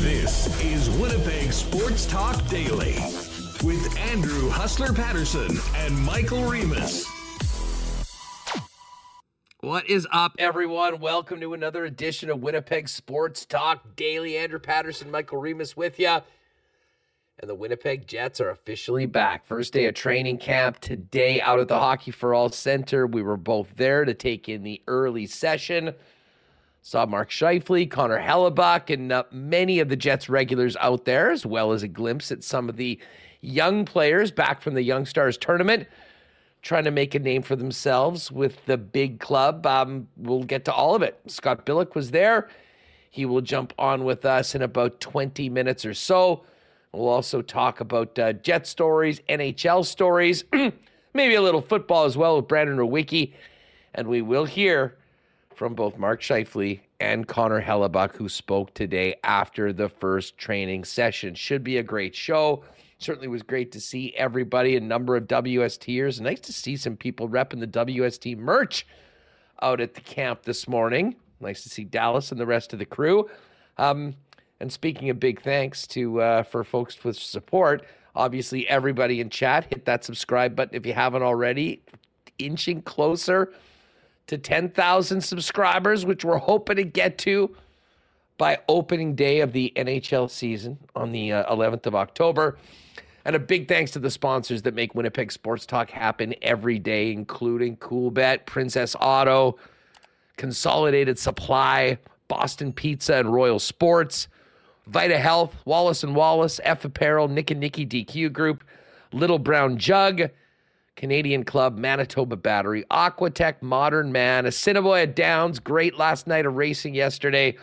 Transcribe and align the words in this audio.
This 0.00 0.64
is 0.64 0.88
Winnipeg 0.98 1.52
Sports 1.52 2.06
Talk 2.06 2.48
Daily 2.48 2.94
with 3.62 3.94
Andrew 3.98 4.48
Hustler 4.48 4.94
Paterson 4.94 5.58
and 5.76 5.94
Michael 5.98 6.44
Remis. 6.44 7.06
What 9.60 9.86
is 9.86 10.08
up, 10.10 10.32
everyone? 10.38 10.98
Welcome 10.98 11.42
to 11.42 11.52
another 11.52 11.84
edition 11.84 12.30
of 12.30 12.40
Winnipeg 12.40 12.88
Sports 12.88 13.44
Talk 13.44 13.94
Daily. 13.94 14.38
Andrew 14.38 14.58
Paterson, 14.58 15.10
Michael 15.10 15.36
Remis 15.38 15.76
with 15.76 16.00
you. 16.00 16.20
And 17.38 17.50
the 17.50 17.54
Winnipeg 17.54 18.06
Jets 18.06 18.40
are 18.40 18.48
officially 18.48 19.04
back. 19.04 19.44
First 19.44 19.74
day 19.74 19.84
of 19.84 19.94
training 19.94 20.38
camp 20.38 20.80
today 20.80 21.38
out 21.42 21.60
at 21.60 21.68
the 21.68 21.78
Hockey 21.78 22.12
for 22.12 22.32
All 22.32 22.48
Center. 22.48 23.06
We 23.06 23.20
were 23.20 23.36
both 23.36 23.76
there 23.76 24.06
to 24.06 24.14
take 24.14 24.48
in 24.48 24.62
the 24.62 24.80
early 24.86 25.26
session. 25.26 25.94
Saw 26.86 27.04
Mark 27.04 27.30
Scheifele, 27.30 27.90
Connor 27.90 28.20
Hellebuyck, 28.20 28.94
and 28.94 29.10
uh, 29.10 29.24
many 29.32 29.80
of 29.80 29.88
the 29.88 29.96
Jets 29.96 30.28
regulars 30.28 30.76
out 30.76 31.04
there, 31.04 31.32
as 31.32 31.44
well 31.44 31.72
as 31.72 31.82
a 31.82 31.88
glimpse 31.88 32.30
at 32.30 32.44
some 32.44 32.68
of 32.68 32.76
the 32.76 32.96
young 33.40 33.84
players 33.84 34.30
back 34.30 34.62
from 34.62 34.74
the 34.74 34.82
Young 34.82 35.04
Stars 35.04 35.36
tournament, 35.36 35.88
trying 36.62 36.84
to 36.84 36.92
make 36.92 37.16
a 37.16 37.18
name 37.18 37.42
for 37.42 37.56
themselves 37.56 38.30
with 38.30 38.64
the 38.66 38.78
big 38.78 39.18
club. 39.18 39.66
Um, 39.66 40.06
we'll 40.16 40.44
get 40.44 40.64
to 40.66 40.72
all 40.72 40.94
of 40.94 41.02
it. 41.02 41.18
Scott 41.26 41.66
Billeck 41.66 41.96
was 41.96 42.12
there. 42.12 42.48
He 43.10 43.26
will 43.26 43.40
jump 43.40 43.72
on 43.80 44.04
with 44.04 44.24
us 44.24 44.54
in 44.54 44.62
about 44.62 45.00
20 45.00 45.48
minutes 45.48 45.84
or 45.84 45.92
so. 45.92 46.44
We'll 46.92 47.08
also 47.08 47.42
talk 47.42 47.80
about 47.80 48.16
uh, 48.16 48.32
Jet 48.34 48.64
stories, 48.64 49.20
NHL 49.28 49.84
stories, 49.84 50.44
maybe 50.52 51.34
a 51.34 51.42
little 51.42 51.62
football 51.62 52.04
as 52.04 52.16
well 52.16 52.36
with 52.36 52.46
Brandon 52.46 52.76
Rewucki. 52.76 53.32
And 53.92 54.06
we 54.06 54.22
will 54.22 54.44
hear 54.44 54.96
from 55.56 55.74
both 55.74 55.96
Mark 55.96 56.20
Scheifele 56.20 56.80
and 57.00 57.26
Connor 57.26 57.62
Hellebuyck, 57.62 58.14
who 58.14 58.28
spoke 58.28 58.74
today 58.74 59.16
after 59.24 59.72
the 59.72 59.88
first 59.88 60.36
training 60.36 60.84
session. 60.84 61.34
Should 61.34 61.64
be 61.64 61.78
a 61.78 61.82
great 61.82 62.14
show. 62.14 62.62
Certainly 62.98 63.28
was 63.28 63.42
great 63.42 63.72
to 63.72 63.80
see 63.80 64.14
everybody, 64.16 64.76
a 64.76 64.80
number 64.80 65.16
of 65.16 65.24
WSTers. 65.24 66.20
Nice 66.20 66.40
to 66.40 66.52
see 66.52 66.76
some 66.76 66.96
people 66.96 67.28
repping 67.28 67.60
the 67.60 67.66
WST 67.66 68.36
merch 68.36 68.86
out 69.62 69.80
at 69.80 69.94
the 69.94 70.00
camp 70.02 70.42
this 70.42 70.68
morning. 70.68 71.16
Nice 71.40 71.62
to 71.62 71.70
see 71.70 71.84
Dallas 71.84 72.32
and 72.32 72.40
the 72.40 72.46
rest 72.46 72.74
of 72.74 72.78
the 72.78 72.86
crew. 72.86 73.28
Um, 73.78 74.14
and 74.60 74.70
speaking 74.70 75.08
of 75.10 75.18
big 75.18 75.40
thanks 75.40 75.86
to 75.88 76.20
uh, 76.20 76.42
for 76.42 76.64
folks 76.64 77.02
with 77.02 77.16
support, 77.16 77.86
obviously 78.14 78.68
everybody 78.68 79.20
in 79.20 79.30
chat 79.30 79.64
hit 79.70 79.86
that 79.86 80.04
subscribe 80.04 80.54
button 80.54 80.74
if 80.74 80.84
you 80.84 80.92
haven't 80.92 81.22
already. 81.22 81.82
Inching 82.38 82.82
closer 82.82 83.52
to 84.26 84.38
10,000 84.38 85.20
subscribers, 85.20 86.04
which 86.04 86.24
we're 86.24 86.38
hoping 86.38 86.76
to 86.76 86.84
get 86.84 87.18
to 87.18 87.54
by 88.38 88.58
opening 88.68 89.14
day 89.14 89.40
of 89.40 89.52
the 89.52 89.72
NHL 89.76 90.30
season 90.30 90.78
on 90.94 91.12
the 91.12 91.32
uh, 91.32 91.54
11th 91.54 91.86
of 91.86 91.94
October. 91.94 92.58
And 93.24 93.34
a 93.34 93.40
big 93.40 93.66
thanks 93.66 93.90
to 93.92 93.98
the 93.98 94.10
sponsors 94.10 94.62
that 94.62 94.74
make 94.74 94.94
Winnipeg 94.94 95.32
Sports 95.32 95.66
Talk 95.66 95.90
happen 95.90 96.34
every 96.42 96.78
day, 96.78 97.12
including 97.12 97.76
Coolbet, 97.78 98.46
Princess 98.46 98.94
Auto, 99.00 99.58
Consolidated 100.36 101.18
Supply, 101.18 101.98
Boston 102.28 102.72
Pizza, 102.72 103.16
and 103.16 103.32
Royal 103.32 103.58
Sports, 103.58 104.28
Vita 104.86 105.18
Health, 105.18 105.56
Wallace 105.64 106.04
and 106.04 106.14
Wallace, 106.14 106.60
F 106.62 106.84
Apparel, 106.84 107.26
Nick 107.26 107.50
and 107.50 107.58
Nicky 107.58 107.84
DQ 107.84 108.32
Group, 108.32 108.62
Little 109.12 109.38
Brown 109.38 109.78
Jug, 109.78 110.30
Canadian 110.96 111.44
Club, 111.44 111.76
Manitoba 111.76 112.36
Battery, 112.36 112.84
Aquatech, 112.90 113.60
Modern 113.60 114.10
Man, 114.10 114.46
Assiniboia 114.46 115.06
Downs, 115.06 115.58
great 115.58 115.96
last 115.98 116.26
night 116.26 116.46
of 116.46 116.56
racing 116.56 116.94
yesterday. 116.94 117.56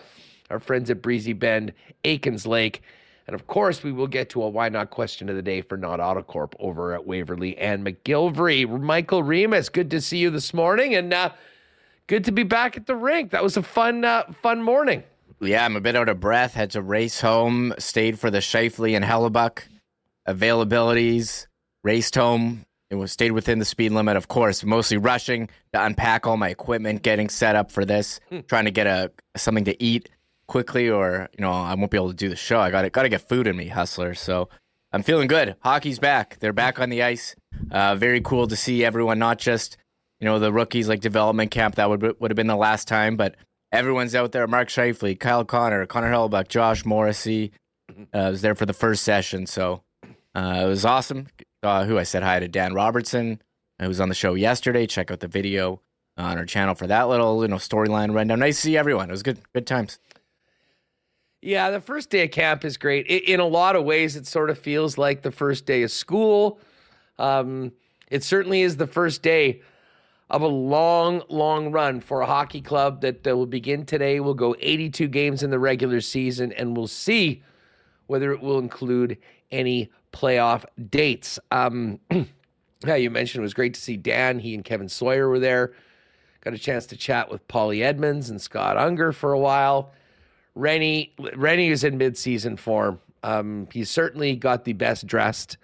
Our 0.49 0.59
friends 0.59 0.89
at 0.91 1.01
Breezy 1.01 1.33
Bend, 1.33 1.73
Aikens 2.03 2.45
Lake. 2.45 2.83
And 3.25 3.33
of 3.33 3.47
course, 3.47 3.83
we 3.83 3.91
will 3.91 4.07
get 4.07 4.29
to 4.31 4.43
a 4.43 4.49
why 4.49 4.69
not 4.69 4.91
question 4.91 5.29
of 5.29 5.35
the 5.35 5.41
day 5.41 5.61
for 5.61 5.77
Not 5.77 5.99
Autocorp 5.99 6.53
over 6.59 6.93
at 6.93 7.07
Waverly 7.07 7.57
and 7.57 7.85
McGillivray. 7.85 8.81
Michael 8.81 9.23
Remis, 9.23 9.69
good 9.69 9.89
to 9.91 10.01
see 10.01 10.17
you 10.17 10.29
this 10.29 10.53
morning, 10.53 10.93
and 10.93 11.13
uh, 11.13 11.31
good 12.07 12.25
to 12.25 12.31
be 12.31 12.43
back 12.43 12.77
at 12.77 12.85
the 12.85 12.95
rink. 12.95 13.31
That 13.31 13.41
was 13.41 13.57
a 13.57 13.63
fun, 13.63 14.05
uh, 14.05 14.31
fun 14.43 14.61
morning. 14.61 15.03
Yeah, 15.39 15.65
I'm 15.65 15.75
a 15.75 15.81
bit 15.81 15.95
out 15.95 16.09
of 16.09 16.19
breath. 16.19 16.53
Had 16.53 16.71
to 16.71 16.81
race 16.81 17.19
home. 17.19 17.73
Stayed 17.79 18.19
for 18.19 18.29
the 18.29 18.39
Scheifele 18.39 18.95
and 18.95 19.03
Hellebuyck 19.03 19.63
availabilities. 20.27 21.47
Raced 21.83 22.15
home. 22.15 22.65
It 22.93 22.97
was 22.97 23.11
stayed 23.11 23.31
within 23.31 23.57
the 23.57 23.65
speed 23.65 23.91
limit, 23.91 24.15
of 24.17 24.27
course. 24.27 24.63
Mostly 24.63 24.97
rushing 24.97 25.49
to 25.73 25.83
unpack 25.83 26.27
all 26.27 26.37
my 26.37 26.49
equipment, 26.49 27.01
getting 27.01 27.27
set 27.27 27.55
up 27.55 27.71
for 27.71 27.85
this, 27.85 28.19
hmm. 28.29 28.41
trying 28.41 28.65
to 28.65 28.71
get 28.71 28.85
a 28.85 29.11
something 29.35 29.65
to 29.65 29.83
eat 29.83 30.09
quickly, 30.45 30.91
or 30.91 31.27
you 31.35 31.41
know 31.41 31.51
I 31.51 31.73
won't 31.73 31.89
be 31.89 31.97
able 31.97 32.09
to 32.09 32.15
do 32.15 32.29
the 32.29 32.35
show. 32.35 32.59
I 32.59 32.69
got 32.69 32.83
to 32.83 32.91
got 32.91 33.01
to 33.01 33.09
get 33.09 33.27
food 33.27 33.47
in 33.47 33.57
me, 33.57 33.67
hustler. 33.67 34.13
So 34.13 34.47
I'm 34.91 35.01
feeling 35.01 35.27
good. 35.27 35.55
Hockey's 35.61 35.97
back. 35.97 36.37
They're 36.39 36.53
back 36.53 36.79
on 36.79 36.91
the 36.91 37.01
ice. 37.01 37.35
Uh, 37.71 37.95
very 37.95 38.21
cool 38.21 38.45
to 38.45 38.55
see 38.55 38.85
everyone, 38.85 39.17
not 39.17 39.39
just 39.39 39.75
you 40.19 40.25
know 40.25 40.37
the 40.37 40.53
rookies 40.53 40.87
like 40.87 40.99
development 40.99 41.49
camp 41.49 41.73
that 41.75 41.89
would 41.89 42.21
would 42.21 42.29
have 42.29 42.35
been 42.35 42.45
the 42.45 42.55
last 42.55 42.87
time, 42.87 43.17
but 43.17 43.37
everyone's 43.71 44.13
out 44.13 44.33
there. 44.33 44.45
Mark 44.45 44.69
Scheifele, 44.69 45.19
Kyle 45.19 45.45
Connor, 45.45 45.87
Connor 45.87 46.11
Hellebuyck, 46.11 46.47
Josh 46.47 46.85
Morrissey 46.85 47.53
uh, 48.13 48.29
was 48.29 48.43
there 48.43 48.53
for 48.53 48.67
the 48.67 48.73
first 48.73 49.01
session, 49.01 49.47
so 49.47 49.81
uh, 50.35 50.61
it 50.63 50.67
was 50.67 50.85
awesome 50.85 51.25
uh, 51.63 51.85
who 51.85 51.97
I 51.97 52.03
said 52.03 52.23
hi 52.23 52.39
to 52.39 52.47
Dan 52.47 52.73
Robertson, 52.73 53.41
who 53.79 53.87
was 53.87 54.01
on 54.01 54.09
the 54.09 54.15
show 54.15 54.33
yesterday. 54.33 54.85
Check 54.85 55.11
out 55.11 55.19
the 55.19 55.27
video 55.27 55.81
on 56.17 56.37
our 56.37 56.45
channel 56.45 56.75
for 56.75 56.87
that 56.87 57.09
little 57.09 57.41
you 57.41 57.47
know 57.47 57.55
storyline 57.55 58.13
rundown. 58.13 58.39
Nice 58.39 58.57
to 58.57 58.61
see 58.61 58.77
everyone. 58.77 59.09
It 59.09 59.13
was 59.13 59.23
good, 59.23 59.39
good 59.53 59.65
times. 59.65 59.99
Yeah, 61.41 61.71
the 61.71 61.81
first 61.81 62.09
day 62.09 62.23
of 62.23 62.31
camp 62.31 62.63
is 62.63 62.77
great. 62.77 63.05
in 63.07 63.41
a 63.41 63.45
lot 63.45 63.75
of 63.75 63.83
ways, 63.83 64.15
it 64.15 64.25
sort 64.25 64.49
of 64.49 64.57
feels 64.57 64.97
like 64.97 65.23
the 65.23 65.31
first 65.31 65.65
day 65.65 65.83
of 65.83 65.91
school. 65.91 66.59
Um, 67.19 67.73
it 68.09 68.23
certainly 68.23 68.61
is 68.61 68.77
the 68.77 68.87
first 68.87 69.21
day 69.21 69.61
of 70.29 70.41
a 70.41 70.47
long, 70.47 71.21
long 71.27 71.71
run 71.71 71.99
for 71.99 72.21
a 72.21 72.25
hockey 72.25 72.61
club 72.61 73.01
that, 73.01 73.23
that 73.23 73.35
will 73.35 73.45
begin 73.45 73.85
today. 73.85 74.21
We'll 74.21 74.33
go 74.33 74.55
82 74.57 75.09
games 75.09 75.43
in 75.43 75.49
the 75.49 75.59
regular 75.59 75.99
season, 75.99 76.53
and 76.53 76.77
we'll 76.77 76.87
see 76.87 77.43
whether 78.07 78.31
it 78.31 78.41
will 78.41 78.59
include 78.59 79.17
any 79.51 79.91
playoff 80.13 80.63
dates. 80.89 81.39
Um, 81.51 81.99
yeah, 82.85 82.95
you 82.95 83.09
mentioned 83.09 83.41
it 83.41 83.43
was 83.43 83.53
great 83.53 83.73
to 83.73 83.81
see 83.81 83.97
Dan. 83.97 84.39
He 84.39 84.53
and 84.55 84.63
Kevin 84.63 84.87
Sawyer 84.87 85.27
were 85.27 85.39
there. 85.39 85.73
Got 86.41 86.53
a 86.53 86.57
chance 86.57 86.85
to 86.87 86.97
chat 86.97 87.31
with 87.31 87.45
Paulie 87.47 87.81
Edmonds 87.81 88.29
and 88.29 88.39
Scott 88.39 88.77
Unger 88.77 89.11
for 89.11 89.33
a 89.33 89.39
while. 89.39 89.91
Rennie 90.55 91.13
Rennie 91.35 91.69
is 91.69 91.83
in 91.83 91.97
midseason 91.97 92.59
form. 92.59 92.99
Um, 93.23 93.67
he's 93.71 93.89
certainly 93.89 94.35
got 94.35 94.65
the 94.65 94.73
best 94.73 95.07
dressed 95.07 95.57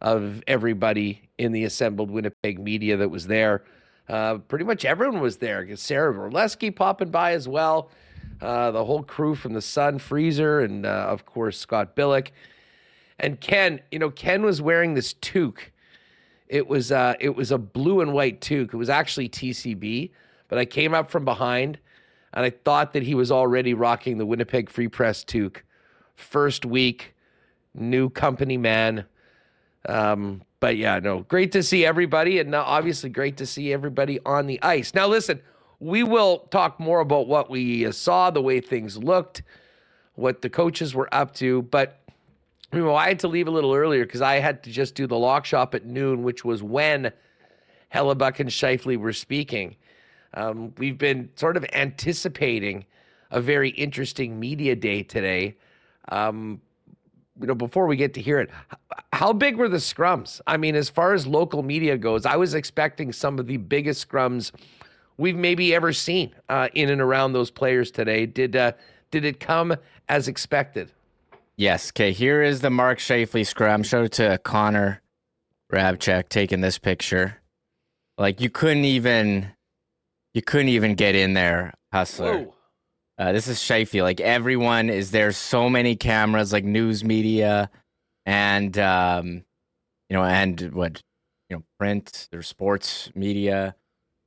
of 0.00 0.42
everybody 0.46 1.28
in 1.38 1.52
the 1.52 1.64
assembled 1.64 2.10
Winnipeg 2.10 2.58
media 2.58 2.96
that 2.96 3.10
was 3.10 3.26
there. 3.26 3.64
Uh, 4.08 4.38
pretty 4.38 4.64
much 4.64 4.84
everyone 4.84 5.20
was 5.20 5.36
there. 5.38 5.76
Sarah 5.76 6.14
Orlesky 6.14 6.74
popping 6.74 7.10
by 7.10 7.32
as 7.32 7.46
well. 7.46 7.90
Uh, 8.40 8.70
the 8.70 8.84
whole 8.84 9.02
crew 9.02 9.34
from 9.34 9.52
the 9.52 9.60
Sun, 9.60 9.98
Freezer, 9.98 10.60
and 10.60 10.86
uh, 10.86 11.06
of 11.08 11.26
course 11.26 11.58
Scott 11.58 11.94
Billeck. 11.94 12.28
And 13.20 13.40
Ken, 13.40 13.80
you 13.92 13.98
know, 13.98 14.10
Ken 14.10 14.42
was 14.42 14.60
wearing 14.60 14.94
this 14.94 15.14
toque. 15.14 15.70
It 16.48 16.66
was 16.66 16.90
uh, 16.90 17.14
it 17.20 17.36
was 17.36 17.52
a 17.52 17.58
blue 17.58 18.00
and 18.00 18.12
white 18.12 18.40
toque. 18.40 18.74
It 18.74 18.76
was 18.76 18.88
actually 18.88 19.28
TCB, 19.28 20.10
but 20.48 20.58
I 20.58 20.64
came 20.64 20.94
up 20.94 21.10
from 21.10 21.24
behind 21.24 21.78
and 22.32 22.44
I 22.44 22.50
thought 22.50 22.92
that 22.94 23.02
he 23.02 23.14
was 23.14 23.30
already 23.30 23.74
rocking 23.74 24.18
the 24.18 24.26
Winnipeg 24.26 24.70
Free 24.70 24.88
Press 24.88 25.22
toque. 25.24 25.64
First 26.16 26.64
week, 26.64 27.14
new 27.74 28.08
company 28.08 28.56
man. 28.56 29.04
Um, 29.86 30.42
but 30.60 30.76
yeah, 30.76 30.98
no, 30.98 31.20
great 31.20 31.52
to 31.52 31.62
see 31.62 31.86
everybody, 31.86 32.38
and 32.38 32.54
obviously 32.54 33.10
great 33.10 33.38
to 33.38 33.46
see 33.46 33.72
everybody 33.72 34.20
on 34.26 34.46
the 34.46 34.62
ice. 34.62 34.94
Now, 34.94 35.06
listen, 35.06 35.40
we 35.78 36.02
will 36.02 36.40
talk 36.50 36.78
more 36.78 37.00
about 37.00 37.26
what 37.26 37.48
we 37.48 37.90
saw, 37.92 38.30
the 38.30 38.42
way 38.42 38.60
things 38.60 38.98
looked, 38.98 39.42
what 40.14 40.42
the 40.42 40.50
coaches 40.50 40.94
were 40.94 41.12
up 41.14 41.32
to, 41.36 41.62
but 41.62 41.99
well, 42.72 42.96
I 42.96 43.08
had 43.08 43.18
to 43.20 43.28
leave 43.28 43.48
a 43.48 43.50
little 43.50 43.74
earlier 43.74 44.04
because 44.04 44.22
I 44.22 44.36
had 44.36 44.62
to 44.64 44.70
just 44.70 44.94
do 44.94 45.06
the 45.06 45.18
lock 45.18 45.44
shop 45.44 45.74
at 45.74 45.84
noon, 45.84 46.22
which 46.22 46.44
was 46.44 46.62
when 46.62 47.12
Hellebuyck 47.92 48.40
and 48.40 48.48
Scheifele 48.48 48.96
were 48.96 49.12
speaking. 49.12 49.76
Um, 50.34 50.72
we've 50.78 50.98
been 50.98 51.30
sort 51.34 51.56
of 51.56 51.64
anticipating 51.72 52.84
a 53.30 53.40
very 53.40 53.70
interesting 53.70 54.38
media 54.38 54.76
day 54.76 55.02
today. 55.02 55.56
Um, 56.08 56.60
you 57.40 57.46
know, 57.46 57.54
before 57.54 57.86
we 57.86 57.96
get 57.96 58.14
to 58.14 58.22
hear 58.22 58.38
it, 58.38 58.50
how 59.12 59.32
big 59.32 59.56
were 59.56 59.68
the 59.68 59.78
scrums? 59.78 60.40
I 60.46 60.56
mean, 60.56 60.76
as 60.76 60.88
far 60.88 61.14
as 61.14 61.26
local 61.26 61.62
media 61.62 61.96
goes, 61.96 62.26
I 62.26 62.36
was 62.36 62.54
expecting 62.54 63.12
some 63.12 63.38
of 63.38 63.46
the 63.46 63.56
biggest 63.56 64.08
scrums 64.08 64.52
we've 65.16 65.36
maybe 65.36 65.74
ever 65.74 65.92
seen 65.92 66.34
uh, 66.48 66.68
in 66.74 66.90
and 66.90 67.00
around 67.00 67.32
those 67.32 67.50
players 67.50 67.90
today. 67.90 68.26
Did 68.26 68.56
uh, 68.56 68.72
did 69.10 69.24
it 69.24 69.40
come 69.40 69.74
as 70.08 70.28
expected? 70.28 70.92
Yes. 71.60 71.90
Okay. 71.90 72.12
Here 72.12 72.42
is 72.42 72.62
the 72.62 72.70
Mark 72.70 73.00
Scheifele 73.00 73.46
scrum. 73.46 73.82
Show 73.82 74.04
it 74.04 74.12
to 74.12 74.38
Connor 74.38 75.02
Rabchek 75.70 76.30
taking 76.30 76.62
this 76.62 76.78
picture. 76.78 77.36
Like 78.16 78.40
you 78.40 78.48
couldn't 78.48 78.86
even, 78.86 79.52
you 80.32 80.40
couldn't 80.40 80.70
even 80.70 80.94
get 80.94 81.14
in 81.14 81.34
there, 81.34 81.74
hustler. 81.92 82.46
Uh, 83.18 83.32
this 83.32 83.46
is 83.46 83.58
Scheifele. 83.58 84.02
Like 84.02 84.22
everyone 84.22 84.88
is 84.88 85.10
there. 85.10 85.32
So 85.32 85.68
many 85.68 85.96
cameras, 85.96 86.50
like 86.50 86.64
news 86.64 87.04
media, 87.04 87.68
and 88.24 88.78
um, 88.78 89.44
you 90.08 90.16
know, 90.16 90.24
and 90.24 90.58
what 90.72 91.02
you 91.50 91.56
know, 91.56 91.62
print. 91.78 92.26
There's 92.30 92.48
sports 92.48 93.10
media. 93.14 93.74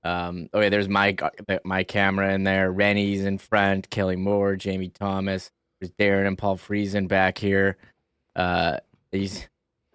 Um, 0.04 0.50
oh 0.54 0.60
yeah, 0.60 0.70
there's 0.70 0.88
my 0.88 1.18
my 1.64 1.84
camera 1.84 2.32
in 2.32 2.44
there. 2.44 2.72
Rennie's 2.72 3.26
in 3.26 3.40
front. 3.40 3.90
Kelly 3.90 4.18
Moore, 4.18 4.56
Jamie 4.56 4.90
Thomas. 4.90 5.50
There's 5.84 5.92
Darren 5.92 6.28
and 6.28 6.38
Paul 6.38 6.58
Friesen 6.58 7.08
back 7.10 7.38
here. 7.38 7.78
Uh, 8.36 8.78
these. 9.12 9.48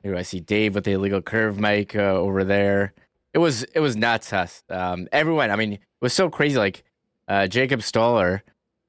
I 0.05 0.23
see 0.23 0.41
Dave 0.41 0.75
with 0.75 0.85
the 0.85 0.93
illegal 0.93 1.21
curve 1.21 1.59
mic 1.59 1.95
uh, 1.95 1.99
over 1.99 2.45
there. 2.45 2.95
It 3.35 3.39
was 3.39 3.65
it 3.65 3.81
was 3.81 3.97
nuts, 3.97 4.33
us. 4.33 4.63
Um, 4.69 5.09
everyone. 5.13 5.51
I 5.51 5.57
mean, 5.57 5.73
it 5.75 5.81
was 6.01 6.13
so 6.13 6.31
crazy. 6.31 6.57
Like 6.57 6.85
uh, 7.27 7.47
Jacob 7.47 7.83
Stoller 7.83 8.43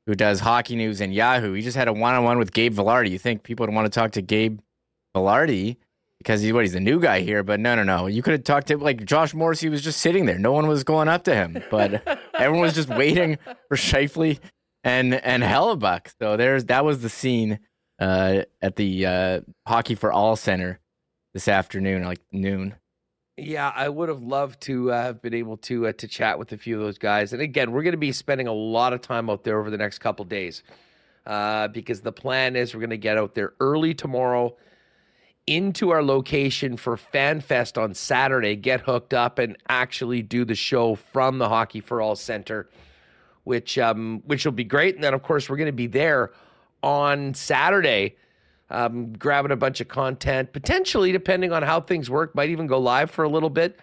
who 0.05 0.15
does 0.15 0.39
hockey 0.39 0.75
news 0.75 1.01
and 1.01 1.13
Yahoo. 1.13 1.53
He 1.53 1.61
just 1.61 1.77
had 1.77 1.87
a 1.87 1.93
one 1.93 2.15
on 2.15 2.23
one 2.23 2.39
with 2.39 2.51
Gabe 2.51 2.73
Vilardi. 2.73 3.11
You 3.11 3.19
think 3.19 3.43
people 3.43 3.65
would 3.65 3.75
want 3.75 3.85
to 3.85 3.91
talk 3.91 4.11
to 4.13 4.21
Gabe 4.21 4.59
Vilardi 5.15 5.77
because 6.17 6.41
he's 6.41 6.51
what 6.51 6.63
he's 6.63 6.73
the 6.73 6.79
new 6.79 6.99
guy 6.99 7.21
here, 7.21 7.43
but 7.43 7.59
no, 7.59 7.75
no, 7.75 7.83
no. 7.83 8.07
You 8.07 8.21
could 8.21 8.33
have 8.33 8.43
talked 8.43 8.67
to 8.67 8.77
like 8.77 9.05
Josh 9.05 9.33
Morrissey 9.33 9.69
was 9.69 9.81
just 9.81 10.01
sitting 10.01 10.25
there. 10.25 10.39
No 10.39 10.51
one 10.51 10.67
was 10.67 10.83
going 10.83 11.07
up 11.07 11.23
to 11.25 11.35
him, 11.35 11.63
but 11.71 12.19
everyone 12.33 12.61
was 12.61 12.75
just 12.75 12.89
waiting 12.89 13.37
for 13.67 13.77
Scheifele 13.77 14.39
and 14.83 15.13
and 15.13 15.43
Hellebuyck. 15.43 16.13
So 16.19 16.37
there's 16.37 16.65
that 16.65 16.85
was 16.85 17.01
the 17.01 17.09
scene 17.09 17.59
uh, 17.99 18.43
at 18.61 18.75
the 18.75 19.05
uh, 19.05 19.41
Hockey 19.67 19.95
for 19.95 20.11
All 20.11 20.35
Center 20.35 20.79
this 21.33 21.47
afternoon, 21.47 22.03
like 22.03 22.19
noon. 22.31 22.75
Yeah, 23.37 23.71
I 23.73 23.87
would 23.87 24.09
have 24.09 24.21
loved 24.21 24.61
to 24.63 24.91
uh, 24.91 25.01
have 25.01 25.21
been 25.21 25.33
able 25.33 25.57
to 25.57 25.87
uh, 25.87 25.93
to 25.93 26.07
chat 26.07 26.37
with 26.37 26.51
a 26.51 26.57
few 26.57 26.75
of 26.75 26.81
those 26.81 26.97
guys. 26.97 27.33
And 27.33 27.41
again, 27.41 27.71
we're 27.71 27.83
going 27.83 27.93
to 27.93 27.97
be 27.97 28.11
spending 28.11 28.47
a 28.47 28.53
lot 28.53 28.93
of 28.93 29.01
time 29.01 29.29
out 29.29 29.43
there 29.43 29.59
over 29.59 29.69
the 29.69 29.77
next 29.77 29.99
couple 29.99 30.25
days 30.25 30.63
uh, 31.25 31.67
because 31.69 32.01
the 32.01 32.11
plan 32.11 32.55
is 32.55 32.73
we're 32.73 32.81
going 32.81 32.89
to 32.89 32.97
get 32.97 33.17
out 33.17 33.35
there 33.35 33.53
early 33.59 33.93
tomorrow 33.93 34.55
into 35.47 35.89
our 35.89 36.03
location 36.03 36.77
for 36.77 36.95
FanFest 36.95 37.81
on 37.81 37.93
Saturday, 37.93 38.55
get 38.55 38.81
hooked 38.81 39.13
up, 39.13 39.39
and 39.39 39.57
actually 39.67 40.21
do 40.21 40.45
the 40.45 40.55
show 40.55 40.95
from 40.95 41.39
the 41.39 41.49
Hockey 41.49 41.81
for 41.81 42.01
All 42.01 42.15
Center, 42.15 42.69
which 43.49 43.79
um, 43.79 44.21
which 44.27 44.45
will 44.45 44.51
be 44.51 44.63
great. 44.63 44.93
And 44.93 45.03
then, 45.03 45.15
of 45.15 45.23
course, 45.23 45.49
we're 45.49 45.57
going 45.57 45.65
to 45.65 45.71
be 45.73 45.87
there 45.87 46.31
on 46.83 47.33
Saturday 47.33 48.15
um, 48.69 49.13
grabbing 49.13 49.51
a 49.51 49.55
bunch 49.55 49.81
of 49.81 49.87
content, 49.87 50.53
potentially, 50.53 51.11
depending 51.11 51.51
on 51.51 51.63
how 51.63 51.81
things 51.81 52.11
work, 52.11 52.35
might 52.35 52.49
even 52.49 52.67
go 52.67 52.77
live 52.77 53.09
for 53.09 53.23
a 53.23 53.29
little 53.29 53.49
bit. 53.49 53.79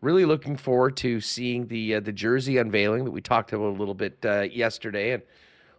Really 0.00 0.24
looking 0.24 0.56
forward 0.56 0.96
to 0.98 1.20
seeing 1.20 1.66
the 1.66 1.96
uh, 1.96 2.00
the 2.00 2.12
jersey 2.12 2.56
unveiling 2.56 3.04
that 3.04 3.10
we 3.10 3.20
talked 3.20 3.52
about 3.52 3.66
a 3.66 3.78
little 3.78 3.92
bit 3.92 4.16
uh, 4.24 4.40
yesterday, 4.40 5.12
and 5.12 5.22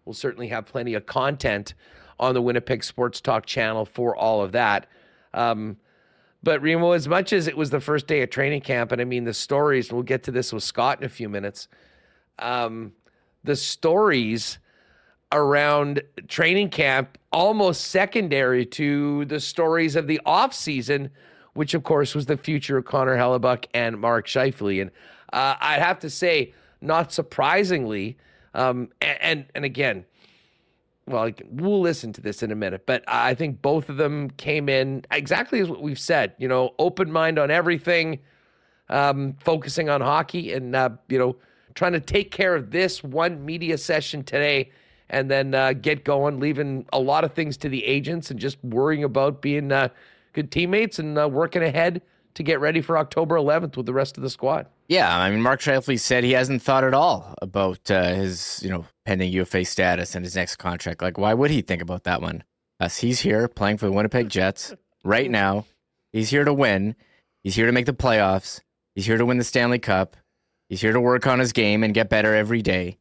we'll 0.06 0.14
certainly 0.14 0.48
have 0.50 0.68
plenty 0.68 0.94
of 0.94 1.08
content 1.08 1.74
on 2.20 2.36
the 2.36 2.42
Winnipeg 2.44 2.84
Sports 2.84 3.20
Talk 3.20 3.48
channel 3.48 3.86
for 3.86 4.16
all 4.16 4.44
of 4.44 4.52
that. 4.52 4.86
Um, 5.34 5.78
but 6.44 6.62
Remo, 6.62 6.92
as 6.92 7.08
much 7.08 7.34
as 7.34 7.48
it 7.48 7.58
was 7.58 7.72
the 7.72 7.80
first 7.80 8.06
day 8.06 8.22
of 8.22 8.30
training 8.30 8.62
camp, 8.62 8.92
and 8.92 9.02
I 9.02 9.06
mean 9.06 9.24
the 9.24 9.34
stories, 9.34 9.92
we'll 9.92 10.04
get 10.04 10.22
to 10.24 10.32
this 10.32 10.54
with 10.54 10.64
Scott 10.64 11.00
in 11.00 11.06
a 11.06 11.10
few 11.10 11.28
minutes. 11.28 11.68
Um, 12.38 12.94
the 13.44 13.56
stories 13.56 14.60
around 15.32 16.02
training 16.28 16.70
camp 16.70 17.18
almost 17.32 17.86
secondary 17.86 18.66
to 18.66 19.26
the 19.26 19.40
stories 19.40 19.96
of 19.96 20.08
the 20.08 20.20
offseason, 20.26 21.10
which 21.54 21.74
of 21.74 21.84
course 21.84 22.14
was 22.14 22.26
the 22.26 22.38
future 22.38 22.78
of 22.78 22.86
Connor 22.86 23.18
Hellebuyck 23.18 23.66
and 23.74 24.00
Mark 24.00 24.28
Scheifele. 24.28 24.82
And 24.82 24.92
uh, 25.32 25.56
I'd 25.60 25.82
have 25.82 26.00
to 26.00 26.10
say, 26.10 26.54
not 26.82 27.12
surprisingly, 27.12 28.18
um, 28.54 28.90
and, 29.02 29.18
and, 29.22 29.46
and 29.56 29.66
again, 29.66 30.06
well, 31.08 31.32
we'll 31.50 31.82
listen 31.82 32.14
to 32.14 32.22
this 32.22 32.44
in 32.44 32.52
a 32.52 32.56
minute, 32.56 32.86
but 32.86 33.04
I 33.08 33.34
think 33.34 33.62
both 33.62 33.90
of 33.90 33.98
them 33.98 34.30
came 34.32 34.70
in 34.70 35.06
exactly 35.12 35.60
as 35.60 35.70
what 35.70 35.82
we've 35.82 36.00
said. 36.00 36.34
You 36.38 36.48
know, 36.48 36.76
open 36.80 37.12
mind 37.12 37.40
on 37.40 37.50
everything, 37.50 38.20
um, 38.90 39.36
focusing 39.40 39.90
on 39.90 40.02
hockey, 40.02 40.54
and 40.54 40.76
uh, 40.76 40.90
you 41.10 41.18
know, 41.18 41.36
trying 41.76 41.94
to 41.94 42.00
take 42.00 42.32
care 42.32 42.56
of 42.56 42.72
this 42.72 43.04
one 43.04 43.46
media 43.46 43.78
session 43.78 44.24
today 44.24 44.72
and 45.10 45.30
then 45.30 45.54
uh, 45.54 45.74
get 45.74 46.04
going, 46.04 46.40
leaving 46.40 46.86
a 46.94 47.00
lot 47.00 47.24
of 47.24 47.34
things 47.34 47.58
to 47.58 47.70
the 47.70 47.86
agents 47.86 48.32
and 48.32 48.40
just 48.40 48.58
worrying 48.64 49.04
about 49.04 49.42
being 49.42 49.72
uh, 49.72 49.90
good 50.34 50.52
teammates 50.52 51.00
and 51.00 51.18
uh, 51.18 51.28
working 51.28 51.62
ahead 51.62 52.02
to 52.34 52.44
get 52.44 52.60
ready 52.60 52.82
for 52.82 52.98
October 52.98 53.36
11th 53.36 53.76
with 53.76 53.86
the 53.86 53.94
rest 53.94 54.18
of 54.18 54.24
the 54.24 54.30
squad. 54.30 54.68
Yeah, 54.88 55.18
I 55.18 55.30
mean, 55.30 55.42
Mark 55.42 55.62
Scheifele 55.62 56.00
said 56.00 56.24
he 56.24 56.32
hasn't 56.32 56.62
thought 56.62 56.84
at 56.84 56.94
all 56.94 57.36
about 57.42 57.92
uh, 57.92 58.14
his, 58.14 58.62
you 58.64 58.70
know, 58.70 58.86
pending 59.06 59.32
UFA 59.34 59.66
status 59.66 60.16
and 60.16 60.24
his 60.24 60.36
next 60.36 60.56
contract. 60.58 61.02
Like, 61.02 61.18
why 61.18 61.34
would 61.34 61.52
he 61.52 61.62
think 61.62 61.82
about 61.82 62.04
that 62.06 62.22
one? 62.22 62.44
Us, 62.80 62.98
he's 62.98 63.20
here 63.20 63.48
playing 63.48 63.78
for 63.78 63.86
the 63.86 63.92
Winnipeg 63.92 64.30
Jets 64.30 64.74
right 65.04 65.30
now. 65.30 65.66
He's 66.12 66.30
here 66.30 66.44
to 66.44 66.54
win. 66.54 66.96
He's 67.44 67.56
here 67.56 67.66
to 67.66 67.72
make 67.72 67.86
the 67.86 67.94
playoffs. 67.94 68.62
He's 68.96 69.06
here 69.06 69.18
to 69.18 69.26
win 69.26 69.38
the 69.38 69.44
Stanley 69.44 69.80
Cup. 69.80 70.18
He's 70.72 70.80
here 70.80 70.94
to 70.94 71.02
work 71.02 71.28
on 71.28 71.40
his 71.40 71.52
game 71.52 71.84
and 71.84 71.94
get 71.94 72.08
better 72.08 72.34
every 72.34 72.62
day. 72.62 72.98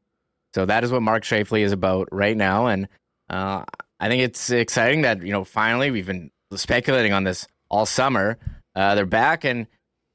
So 0.55 0.67
that 0.67 0.82
is 0.82 0.90
what 0.90 1.02
Mark 1.02 1.22
Scheifele 1.22 1.61
is 1.61 1.70
about 1.70 2.08
right 2.11 2.37
now, 2.37 2.67
and 2.67 2.88
uh, 3.28 3.62
I 4.00 4.08
think 4.08 4.22
it's 4.22 4.50
exciting 4.50 5.02
that 5.02 5.22
you 5.22 5.31
know 5.31 5.44
finally 5.44 5.93
we've 5.93 6.06
been 6.06 6.32
speculating 6.56 7.12
on 7.12 7.22
this 7.22 7.46
all 7.69 7.87
summer. 7.87 8.38
Uh, 8.75 8.96
they're 8.96 9.06
back, 9.06 9.44
and 9.44 9.69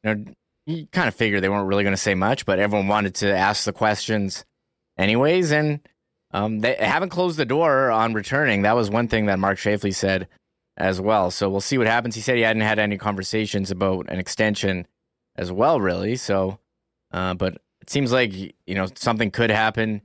you 0.04 0.16
know 0.16 0.26
you 0.66 0.88
kind 0.88 1.08
of 1.08 1.16
figured 1.16 1.42
they 1.42 1.48
weren't 1.48 1.70
really 1.70 1.84
going 1.84 1.96
to 1.96 2.02
say 2.02 2.14
much, 2.14 2.46
but 2.46 2.60
everyone 2.60 2.90
wanted 2.90 3.16
to 3.16 3.34
ask 3.34 3.64
the 3.64 3.72
questions 3.72 4.44
anyways, 4.98 5.54
and 5.54 5.80
um, 6.32 6.60
they 6.60 6.76
haven't 6.78 7.08
closed 7.08 7.38
the 7.38 7.46
door 7.46 7.90
on 7.90 8.14
returning. 8.14 8.64
That 8.64 8.76
was 8.76 8.90
one 8.90 9.08
thing 9.08 9.28
that 9.28 9.40
Mark 9.40 9.60
Scheifele 9.60 9.96
said 9.96 10.28
as 10.76 11.00
well. 11.00 11.32
So 11.32 11.50
we'll 11.50 11.62
see 11.62 11.78
what 11.78 11.88
happens. 11.88 12.16
He 12.16 12.22
said 12.22 12.36
he 12.36 12.42
hadn't 12.42 12.64
had 12.64 12.80
any 12.80 12.98
conversations 12.98 13.72
about 13.72 14.10
an 14.10 14.20
extension 14.20 14.86
as 15.38 15.54
well, 15.54 15.80
really. 15.80 16.18
So, 16.18 16.60
uh, 17.16 17.34
but 17.34 17.54
it 17.80 17.90
seems 17.90 18.12
like 18.12 18.34
you 18.34 18.76
know 18.76 18.88
something 18.96 19.32
could 19.32 19.50
happen 19.50 20.02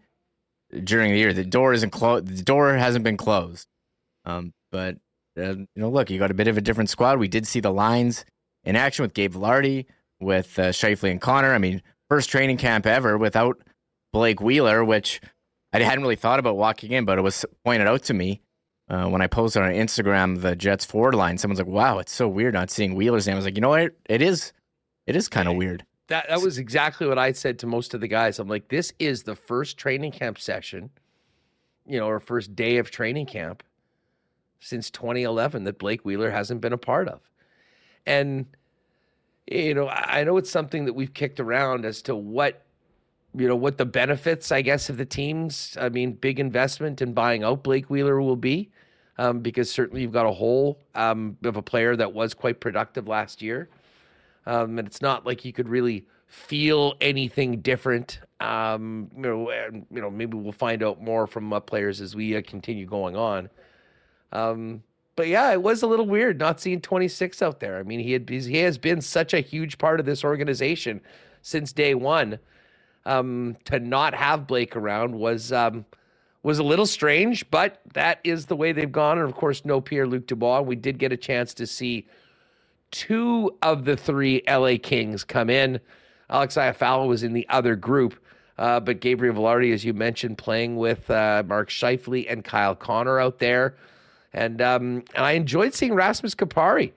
during 0.85 1.13
the 1.13 1.19
year. 1.19 1.33
The 1.33 1.45
door 1.45 1.73
isn't 1.73 1.91
closed. 1.91 2.29
The 2.29 2.43
door 2.45 2.73
hasn't 2.75 3.05
been 3.05 3.17
closed. 3.17 3.67
Um, 4.25 4.53
but 4.71 4.97
uh, 5.37 5.57
you 5.57 5.67
know, 5.75 5.91
look, 5.91 6.09
you 6.09 6.21
got 6.21 6.31
a 6.31 6.35
bit 6.35 6.47
of 6.47 6.57
a 6.57 6.61
different 6.61 6.89
squad. 6.89 7.19
We 7.19 7.27
did 7.27 7.49
see 7.49 7.59
the 7.59 7.73
lines 7.73 8.25
in 8.63 8.77
action 8.77 9.03
with 9.03 9.13
Gabe 9.13 9.35
Vilardi, 9.35 9.87
with 10.21 10.57
uh, 10.57 10.69
Scheifele 10.69 11.11
and 11.11 11.21
Connor. 11.21 11.53
I 11.53 11.59
mean, 11.59 11.83
first 12.09 12.31
training 12.31 12.59
camp 12.59 12.87
ever 12.87 13.19
without 13.19 13.59
Blake 14.13 14.41
Wheeler, 14.41 14.85
which 14.85 15.21
I 15.73 15.81
hadn't 15.81 16.03
really 16.03 16.15
thought 16.15 16.39
about 16.39 16.57
walking 16.57 16.93
in, 16.93 17.05
but 17.05 17.19
it 17.19 17.23
was 17.23 17.45
pointed 17.65 17.89
out 17.89 18.05
to 18.05 18.15
me 18.15 18.41
uh, 18.89 19.09
when 19.09 19.21
I 19.21 19.27
posted 19.27 19.63
on 19.63 19.73
Instagram 19.73 20.43
the 20.43 20.55
Jets 20.55 20.85
forward 20.85 21.17
line. 21.17 21.39
Someone's 21.39 21.59
like, 21.59 21.67
"Wow, 21.67 21.99
it's 21.99 22.13
so 22.13 22.29
weird 22.29 22.55
not 22.55 22.71
seeing 22.71 22.95
Wheeler's 22.95 23.27
name." 23.27 23.35
I 23.35 23.39
was 23.39 23.47
like, 23.47 23.57
"You 23.57 23.63
know 23.63 23.71
what? 23.71 23.97
It 24.09 24.23
is. 24.23 24.53
It 25.09 25.17
is 25.17 25.29
kind 25.29 25.49
of 25.49 25.57
weird." 25.57 25.85
That 26.11 26.29
that 26.29 26.41
was 26.41 26.59
exactly 26.59 27.07
what 27.07 27.19
I 27.19 27.31
said 27.31 27.61
to 27.61 27.69
most 27.69 27.95
of 27.95 28.01
the 28.01 28.09
guys. 28.09 28.41
I'm 28.41 28.49
like, 28.49 28.67
this 28.67 28.93
is 28.99 29.23
the 29.23 29.37
first 29.37 29.79
training 29.79 30.11
camp 30.11 30.41
session, 30.41 30.91
you 31.87 32.01
know, 32.01 32.09
or 32.09 32.19
first 32.19 32.57
day 32.57 32.79
of 32.79 32.91
training 32.91 33.27
camp 33.27 33.63
since 34.59 34.91
2011 34.91 35.63
that 35.65 35.79
Blake 35.79 36.05
Wheeler 36.05 36.33
hasn't 36.33 36.61
been 36.61 36.73
a 36.73 36.79
part 36.79 37.07
of. 37.09 37.21
And 38.07 38.47
you 39.47 39.73
know, 39.73 39.89
I 39.89 40.25
know 40.25 40.37
it's 40.37 40.51
something 40.51 40.85
that 40.87 40.95
we've 40.95 41.15
kicked 41.15 41.39
around 41.39 41.85
as 41.85 42.03
to 42.03 42.17
what 42.17 42.65
you 43.33 43.47
know 43.47 43.55
what 43.55 43.79
the 43.79 43.87
benefits, 43.87 44.51
I 44.51 44.63
guess, 44.63 44.91
of 44.91 44.97
the 44.97 45.05
teams. 45.05 45.79
I 45.81 45.91
mean, 45.91 46.15
big 46.15 46.41
investment 46.41 47.01
in 47.03 47.13
buying 47.13 47.45
out 47.45 47.63
Blake 47.63 47.89
Wheeler 47.89 48.21
will 48.21 48.35
be, 48.35 48.69
um, 49.17 49.39
because 49.39 49.71
certainly 49.71 50.03
you've 50.03 50.11
got 50.11 50.27
a 50.27 50.33
hole 50.33 50.81
um, 50.97 51.37
of 51.45 51.57
a 51.57 51.63
player 51.63 51.95
that 51.95 52.13
was 52.13 52.35
quite 52.35 52.59
productive 52.59 53.07
last 53.07 53.41
year. 53.41 53.69
Um, 54.47 54.79
and 54.79 54.89
it's 54.89 55.03
not 55.03 55.27
like 55.27 55.45
you 55.45 55.53
could 55.53 55.69
really 55.69 56.07
feel 56.27 56.95
anything 57.01 57.61
different. 57.61 58.21
Um, 58.41 59.11
you 59.17 59.23
know, 59.23 59.51
you 59.53 60.01
know, 60.01 60.11
maybe 60.11 60.37
we'll 60.37 60.53
find 60.53 60.83
out 60.83 61.03
more 61.03 61.27
from 61.27 61.53
uh, 61.53 61.61
players 61.61 62.01
as 62.01 62.17
we 62.17 62.37
uh, 62.37 62.43
continue 62.47 62.87
going 62.87 63.17
on. 63.17 63.51
Um, 64.33 64.83
but 65.17 65.29
yeah, 65.29 65.53
it 65.53 65.63
was 65.63 65.83
a 65.83 65.87
little 65.87 66.07
weird 66.07 66.39
not 66.39 66.61
seeing 66.61 66.81
26 66.81 67.43
out 67.43 67.61
there. 67.61 67.79
I 67.79 67.83
mean, 67.85 68.01
he 68.01 68.13
had 68.13 68.29
he 68.29 68.59
has 68.59 68.79
been 68.79 69.01
such 69.01 69.35
a 69.35 69.41
huge 69.41 69.79
part 69.79 70.01
of 70.01 70.07
this 70.07 70.25
organization 70.25 71.01
since 71.43 71.73
day 71.73 71.95
one. 71.95 72.39
Um, 73.07 73.57
to 73.67 73.81
not 73.81 74.15
have 74.15 74.47
Blake 74.47 74.77
around 74.77 75.15
was 75.15 75.53
um, 75.53 75.87
was 76.43 76.59
a 76.59 76.65
little 76.65 76.87
strange, 76.87 77.51
but 77.51 77.81
that 77.95 78.21
is 78.25 78.47
the 78.47 78.57
way 78.57 78.73
they've 78.73 78.93
gone. 78.93 79.19
And 79.19 79.29
of 79.29 79.35
course, 79.37 79.65
no 79.65 79.81
Pierre 79.81 80.07
Luc 80.07 80.27
Dubois. 80.27 80.63
We 80.63 80.77
did 80.77 80.99
get 80.99 81.13
a 81.13 81.17
chance 81.17 81.55
to 81.55 81.67
see 81.67 82.09
two 82.91 83.57
of 83.63 83.85
the 83.85 83.97
three 83.97 84.43
LA 84.49 84.75
Kings 84.83 85.25
come 85.25 85.51
in. 85.51 85.81
Alex 86.29 86.57
Iafallo 86.57 87.09
was 87.09 87.23
in 87.23 87.33
the 87.33 87.47
other 87.49 87.77
group, 87.77 88.15
uh, 88.59 88.81
but 88.81 89.01
Gabriel 89.01 89.35
Vilardi, 89.35 89.73
as 89.73 89.85
you 89.85 89.93
mentioned, 89.93 90.39
playing 90.39 90.77
with 90.77 91.11
uh, 91.11 91.43
Mark 91.47 91.71
Scheifele 91.71 92.31
and 92.31 92.45
Kyle 92.45 92.75
Connor 92.75 93.19
out 93.19 93.39
there, 93.39 93.75
and 94.33 94.63
um, 94.63 95.05
and 95.15 95.25
I 95.25 95.33
enjoyed 95.33 95.75
seeing 95.75 95.95
Rasmus 95.95 96.35
Kupari 96.35 96.93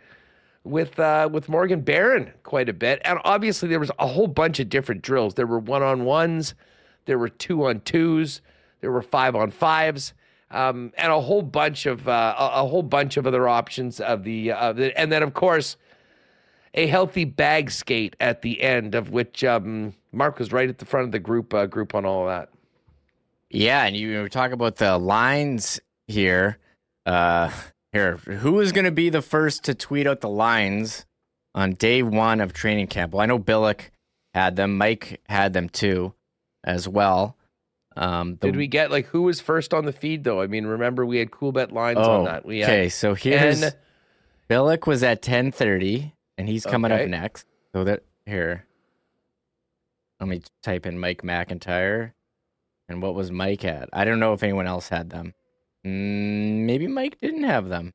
with 0.63 1.00
uh, 1.00 1.29
with 1.31 1.50
Morgan 1.50 1.81
Barron 1.81 2.31
quite 2.43 2.69
a 2.69 2.73
bit, 2.73 3.01
and 3.05 3.19
obviously 3.23 3.69
there 3.69 3.79
was 3.79 3.91
a 3.97 4.07
whole 4.07 4.27
bunch 4.27 4.59
of 4.59 4.69
different 4.69 5.01
drills. 5.01 5.33
There 5.33 5.47
were 5.47 5.59
one 5.59 5.81
on 5.81 6.05
ones, 6.05 6.53
there 7.05 7.17
were 7.17 7.29
two 7.29 7.65
on 7.65 7.81
twos, 7.81 8.41
There 8.81 8.91
were 8.91 9.01
five 9.01 9.35
on 9.35 9.51
fives. 9.51 10.13
Um, 10.51 10.93
and 10.97 11.12
a 11.12 11.19
whole 11.19 11.41
bunch 11.41 11.88
of 11.88 12.07
uh, 12.07 12.35
a, 12.38 12.62
a 12.62 12.67
whole 12.67 12.83
bunch 12.83 13.17
of 13.17 13.25
other 13.25 13.47
options 13.50 14.00
of 14.00 14.23
the, 14.23 14.51
uh, 14.51 14.71
the 14.71 14.95
and 14.95 15.12
then 15.12 15.23
of 15.23 15.33
course 15.33 15.77
a 16.74 16.88
healthy 16.88 17.25
bag 17.25 17.72
skate 17.72 18.15
at 18.20 18.42
the 18.42 18.62
end 18.62 18.96
of 18.96 19.12
which 19.12 19.44
um, 19.44 19.94
Mark 20.12 20.39
was 20.39 20.51
right 20.51 20.70
at 20.70 20.77
the 20.80 20.86
front 20.86 21.06
of 21.06 21.12
the 21.12 21.20
group 21.20 21.53
uh, 21.53 21.65
group 21.65 21.96
on 21.96 22.06
all 22.06 22.24
of 22.24 22.30
that. 22.30 22.50
Yeah, 23.50 23.86
and 23.86 23.96
you 23.96 24.20
were 24.20 24.30
talking 24.30 24.53
about 24.53 24.77
the 24.77 24.98
lines 24.98 25.80
here. 26.08 26.58
Uh, 27.06 27.51
here, 27.92 28.18
who 28.18 28.60
is 28.60 28.72
going 28.72 28.86
to 28.86 28.92
be 28.92 29.10
the 29.10 29.22
first 29.22 29.65
to 29.65 29.75
tweet 29.75 30.08
out 30.08 30.22
the 30.22 30.30
lines 30.30 31.06
on 31.53 31.74
day 31.74 32.01
one 32.01 32.42
of 32.42 32.53
training 32.53 32.88
camp? 32.88 33.13
Well, 33.13 33.22
I 33.22 33.27
know 33.27 33.38
Billeck 33.38 33.89
had 34.34 34.56
them. 34.56 34.77
Mike 34.77 35.22
had 35.30 35.53
them 35.53 35.70
too, 35.70 36.13
as 36.63 36.88
well. 36.88 37.38
Um, 37.96 38.38
the, 38.42 38.48
Did 38.48 38.56
we 38.56 38.65
get 38.65 38.89
like 38.89 39.06
who 39.08 39.22
was 39.22 39.39
first 39.39 39.74
on 39.74 39.86
the 39.86 39.94
feed 39.94 40.24
though? 40.24 40.42
I 40.42 40.48
mean, 40.48 40.65
remember 40.65 41.06
we 41.06 41.18
had 41.18 41.30
Coolbet 41.30 41.72
lines 41.72 42.00
oh, 42.01 42.20
on 42.20 42.25
that. 42.25 42.46
We 42.46 42.63
okay, 42.63 42.89
so 42.89 43.13
here's 43.13 43.62
and, 43.62 43.75
Billeck 44.50 44.88
was 44.88 45.03
at 45.03 45.22
ten 45.22 45.51
thirty, 45.51 46.15
and 46.38 46.48
he's 46.48 46.66
coming 46.66 46.92
okay. 46.92 47.04
up 47.04 47.10
next. 47.10 47.46
So 47.74 47.84
that 47.84 48.04
here, 48.25 48.66
let 50.20 50.30
me 50.30 50.42
type 50.62 50.86
in 50.86 51.00
Mike 51.00 51.22
McIntyre, 51.22 52.13
and 52.88 53.02
what 53.02 53.16
was 53.16 53.32
Mike 53.32 53.66
at? 53.66 53.90
I 53.94 54.06
don't 54.06 54.20
know 54.20 54.34
if 54.34 54.44
anyone 54.44 54.68
else 54.68 54.90
had 54.90 55.10
them. 55.10 55.34
Mm, 55.86 56.66
maybe 56.66 56.88
Mike 56.88 57.20
didn't 57.20 57.44
have 57.44 57.70
them. 57.70 57.94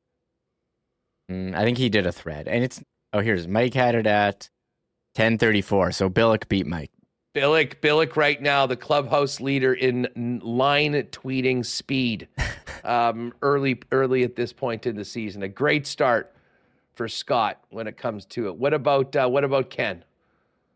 Mm, 1.31 1.55
I 1.55 1.63
think 1.63 1.77
he 1.77 1.89
did 1.89 2.05
a 2.05 2.11
thread, 2.11 2.47
and 2.47 2.63
it's 2.63 2.81
oh 3.13 3.19
here's 3.19 3.47
Mike 3.47 3.73
had 3.73 3.95
it 3.95 4.07
at 4.07 4.49
ten 5.15 5.37
thirty 5.37 5.61
four. 5.61 5.91
So 5.91 6.09
Billeck 6.09 6.47
beat 6.47 6.67
Mike. 6.67 6.91
Billeck, 7.35 7.75
Billeck, 7.75 8.15
right 8.15 8.41
now 8.41 8.65
the 8.65 8.75
clubhouse 8.75 9.39
leader 9.39 9.73
in 9.73 10.41
line 10.43 10.93
tweeting 10.93 11.65
speed. 11.65 12.27
Um, 12.81 13.33
early, 13.41 13.81
early 13.91 14.23
at 14.23 14.37
this 14.37 14.53
point 14.53 14.85
in 14.85 14.95
the 14.95 15.03
season, 15.03 15.43
a 15.43 15.49
great 15.49 15.85
start 15.85 16.33
for 16.99 17.07
Scott 17.07 17.63
when 17.69 17.87
it 17.87 17.95
comes 17.95 18.25
to 18.25 18.47
it. 18.47 18.57
What 18.57 18.73
about 18.73 19.15
uh, 19.15 19.29
what 19.29 19.45
about 19.45 19.69
Ken? 19.69 20.03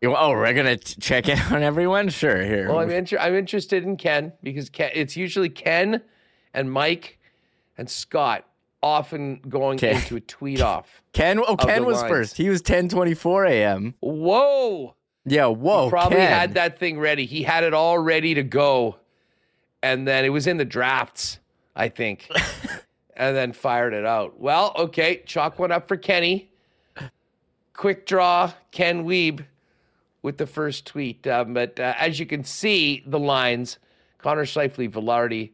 Oh, 0.02 0.30
we're 0.30 0.54
gonna 0.54 0.78
check 0.78 1.28
in 1.28 1.38
on 1.52 1.62
everyone. 1.62 2.08
Sure, 2.08 2.42
here. 2.42 2.70
Well, 2.70 2.78
I'm, 2.78 2.88
inter- 2.88 3.18
I'm 3.18 3.34
interested 3.34 3.84
in 3.84 3.98
Ken 3.98 4.32
because 4.42 4.70
Ken, 4.70 4.90
it's 4.94 5.18
usually 5.18 5.50
Ken 5.50 6.00
and 6.54 6.72
Mike 6.72 7.18
and 7.76 7.90
Scott 7.90 8.46
often 8.82 9.42
going 9.50 9.76
okay. 9.76 9.96
into 9.96 10.16
a 10.16 10.20
tweet 10.20 10.62
off. 10.62 11.02
Ken, 11.12 11.38
oh, 11.46 11.56
Ken 11.56 11.84
was 11.84 11.98
lines. 11.98 12.08
first. 12.08 12.36
He 12.38 12.48
was 12.48 12.62
10:24 12.62 13.50
a.m. 13.50 13.94
Whoa. 14.00 14.94
Yeah, 15.26 15.48
whoa. 15.48 15.84
He 15.84 15.90
probably 15.90 16.16
Ken. 16.16 16.32
had 16.32 16.54
that 16.54 16.78
thing 16.78 16.98
ready. 16.98 17.26
He 17.26 17.42
had 17.42 17.64
it 17.64 17.74
all 17.74 17.98
ready 17.98 18.32
to 18.32 18.42
go. 18.42 18.96
And 19.82 20.08
then 20.08 20.24
it 20.24 20.30
was 20.30 20.46
in 20.46 20.56
the 20.56 20.64
drafts, 20.64 21.38
I 21.76 21.90
think. 21.90 22.30
and 23.16 23.36
then 23.36 23.52
fired 23.52 23.94
it 23.94 24.04
out. 24.04 24.40
Well, 24.40 24.72
okay. 24.76 25.22
Chalk 25.26 25.58
one 25.58 25.72
up 25.72 25.88
for 25.88 25.96
Kenny. 25.96 26.50
Quick 27.72 28.06
draw, 28.06 28.52
Ken 28.70 29.04
Wiebe 29.04 29.44
with 30.22 30.38
the 30.38 30.46
first 30.46 30.86
tweet. 30.86 31.26
Um, 31.26 31.54
but 31.54 31.78
uh, 31.78 31.94
as 31.98 32.18
you 32.18 32.26
can 32.26 32.44
see, 32.44 33.02
the 33.06 33.18
lines 33.18 33.78
Connor 34.18 34.46
Scheifele, 34.46 34.90
Vilardi, 34.90 35.50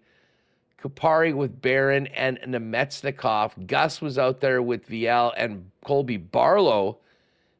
Kupari 0.83 1.35
with 1.35 1.61
Barron 1.61 2.07
and 2.09 2.39
Namestnikov. 2.47 3.67
Gus 3.67 4.01
was 4.01 4.19
out 4.19 4.41
there 4.41 4.63
with 4.63 4.87
Viel 4.89 5.33
and 5.37 5.71
Colby 5.85 6.17
Barlow 6.17 6.99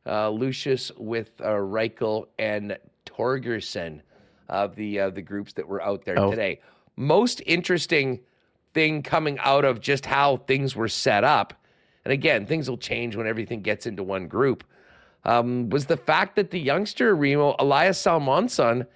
uh, 0.07 0.31
Lucius 0.31 0.91
with 0.97 1.31
uh, 1.41 1.49
Reichel 1.49 2.27
and 2.39 2.79
Torgersson 3.07 4.01
of 4.49 4.75
the 4.77 5.01
uh, 5.01 5.11
the 5.11 5.23
groups 5.23 5.53
that 5.55 5.67
were 5.67 5.83
out 5.83 6.05
there 6.05 6.19
oh. 6.19 6.31
today. 6.31 6.61
Most 6.97 7.43
interesting 7.47 8.21
thing 8.75 9.03
coming 9.03 9.39
out 9.41 9.65
of 9.65 9.81
just 9.81 10.07
how 10.07 10.39
things 10.39 10.77
were 10.77 10.89
set 10.89 11.25
up, 11.25 11.55
and 12.05 12.13
again, 12.13 12.47
things 12.47 12.69
will 12.69 12.79
change 12.79 13.17
when 13.17 13.27
everything 13.27 13.63
gets 13.63 13.87
into 13.87 14.03
one 14.03 14.27
group. 14.29 14.65
Um, 15.25 15.69
was 15.69 15.87
the 15.87 15.99
fact 15.99 16.37
that 16.37 16.51
the 16.51 16.59
youngster 16.59 17.15
Remo 17.15 17.55
Elias 17.59 18.03
Salomonsson 18.03 18.87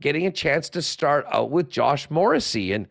getting 0.00 0.26
a 0.26 0.30
chance 0.30 0.68
to 0.70 0.82
start 0.82 1.24
out 1.30 1.50
with 1.50 1.70
Josh 1.70 2.10
Morrissey 2.10 2.72
and 2.72 2.86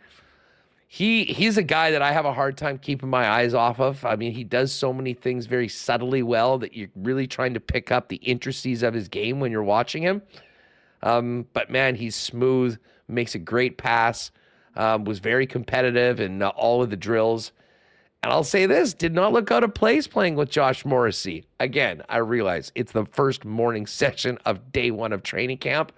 he 0.94 1.26
he's 1.26 1.58
a 1.58 1.64
guy 1.64 1.90
that 1.90 2.04
I 2.04 2.12
have 2.12 2.26
a 2.26 2.34
hard 2.34 2.56
time 2.56 2.78
keeping 2.78 3.10
my 3.10 3.28
eyes 3.28 3.56
off 3.56 3.80
of. 3.80 4.06
I 4.06 4.16
mean, 4.16 4.32
he 4.32 4.44
does 4.44 4.72
so 4.72 4.94
many 4.94 5.16
things 5.16 5.48
very 5.48 5.68
subtly 5.68 6.22
well 6.22 6.60
that 6.60 6.76
you're 6.76 6.92
really 6.96 7.26
trying 7.26 7.56
to 7.56 7.60
pick 7.60 7.92
up 7.92 8.10
the 8.10 8.18
intricacies 8.18 8.84
of 8.84 8.94
his 8.94 9.08
game 9.08 9.40
when 9.40 9.52
you're 9.52 9.64
watching 9.64 10.04
him. 10.04 10.22
Um, 11.02 11.48
but 11.54 11.72
man, 11.72 11.96
he's 11.96 12.16
smooth, 12.16 12.78
makes 13.08 13.34
a 13.34 13.40
great 13.40 13.80
pass, 13.80 14.30
um, 14.76 15.04
was 15.06 15.20
very 15.20 15.48
competitive 15.48 16.20
in 16.20 16.42
uh, 16.42 16.50
all 16.50 16.82
of 16.82 16.90
the 16.90 16.98
drills. 16.98 17.52
And 18.22 18.32
I'll 18.32 18.44
say 18.44 18.66
this: 18.66 18.94
did 18.94 19.14
not 19.14 19.34
look 19.34 19.52
out 19.52 19.64
of 19.64 19.74
place 19.74 20.08
playing 20.08 20.36
with 20.36 20.50
Josh 20.50 20.86
Morrissey. 20.86 21.46
Again, 21.60 22.02
I 22.10 22.18
realize 22.18 22.72
it's 22.76 22.92
the 22.92 23.06
first 23.06 23.46
morning 23.46 23.86
session 23.88 24.38
of 24.46 24.72
day 24.72 24.92
one 24.92 25.14
of 25.14 25.24
training 25.24 25.58
camp 25.58 25.92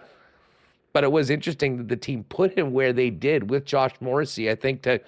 but 0.95 1.03
it 1.03 1.11
was 1.11 1.29
interesting 1.29 1.75
that 1.75 1.89
the 1.89 1.97
team 1.97 2.23
put 2.29 2.57
him 2.57 2.71
where 2.71 2.93
they 2.93 3.09
did 3.09 3.49
with 3.49 3.65
Josh 3.65 3.91
Morrissey, 3.99 4.49
I 4.49 4.55
think, 4.55 4.81
to 4.83 5.01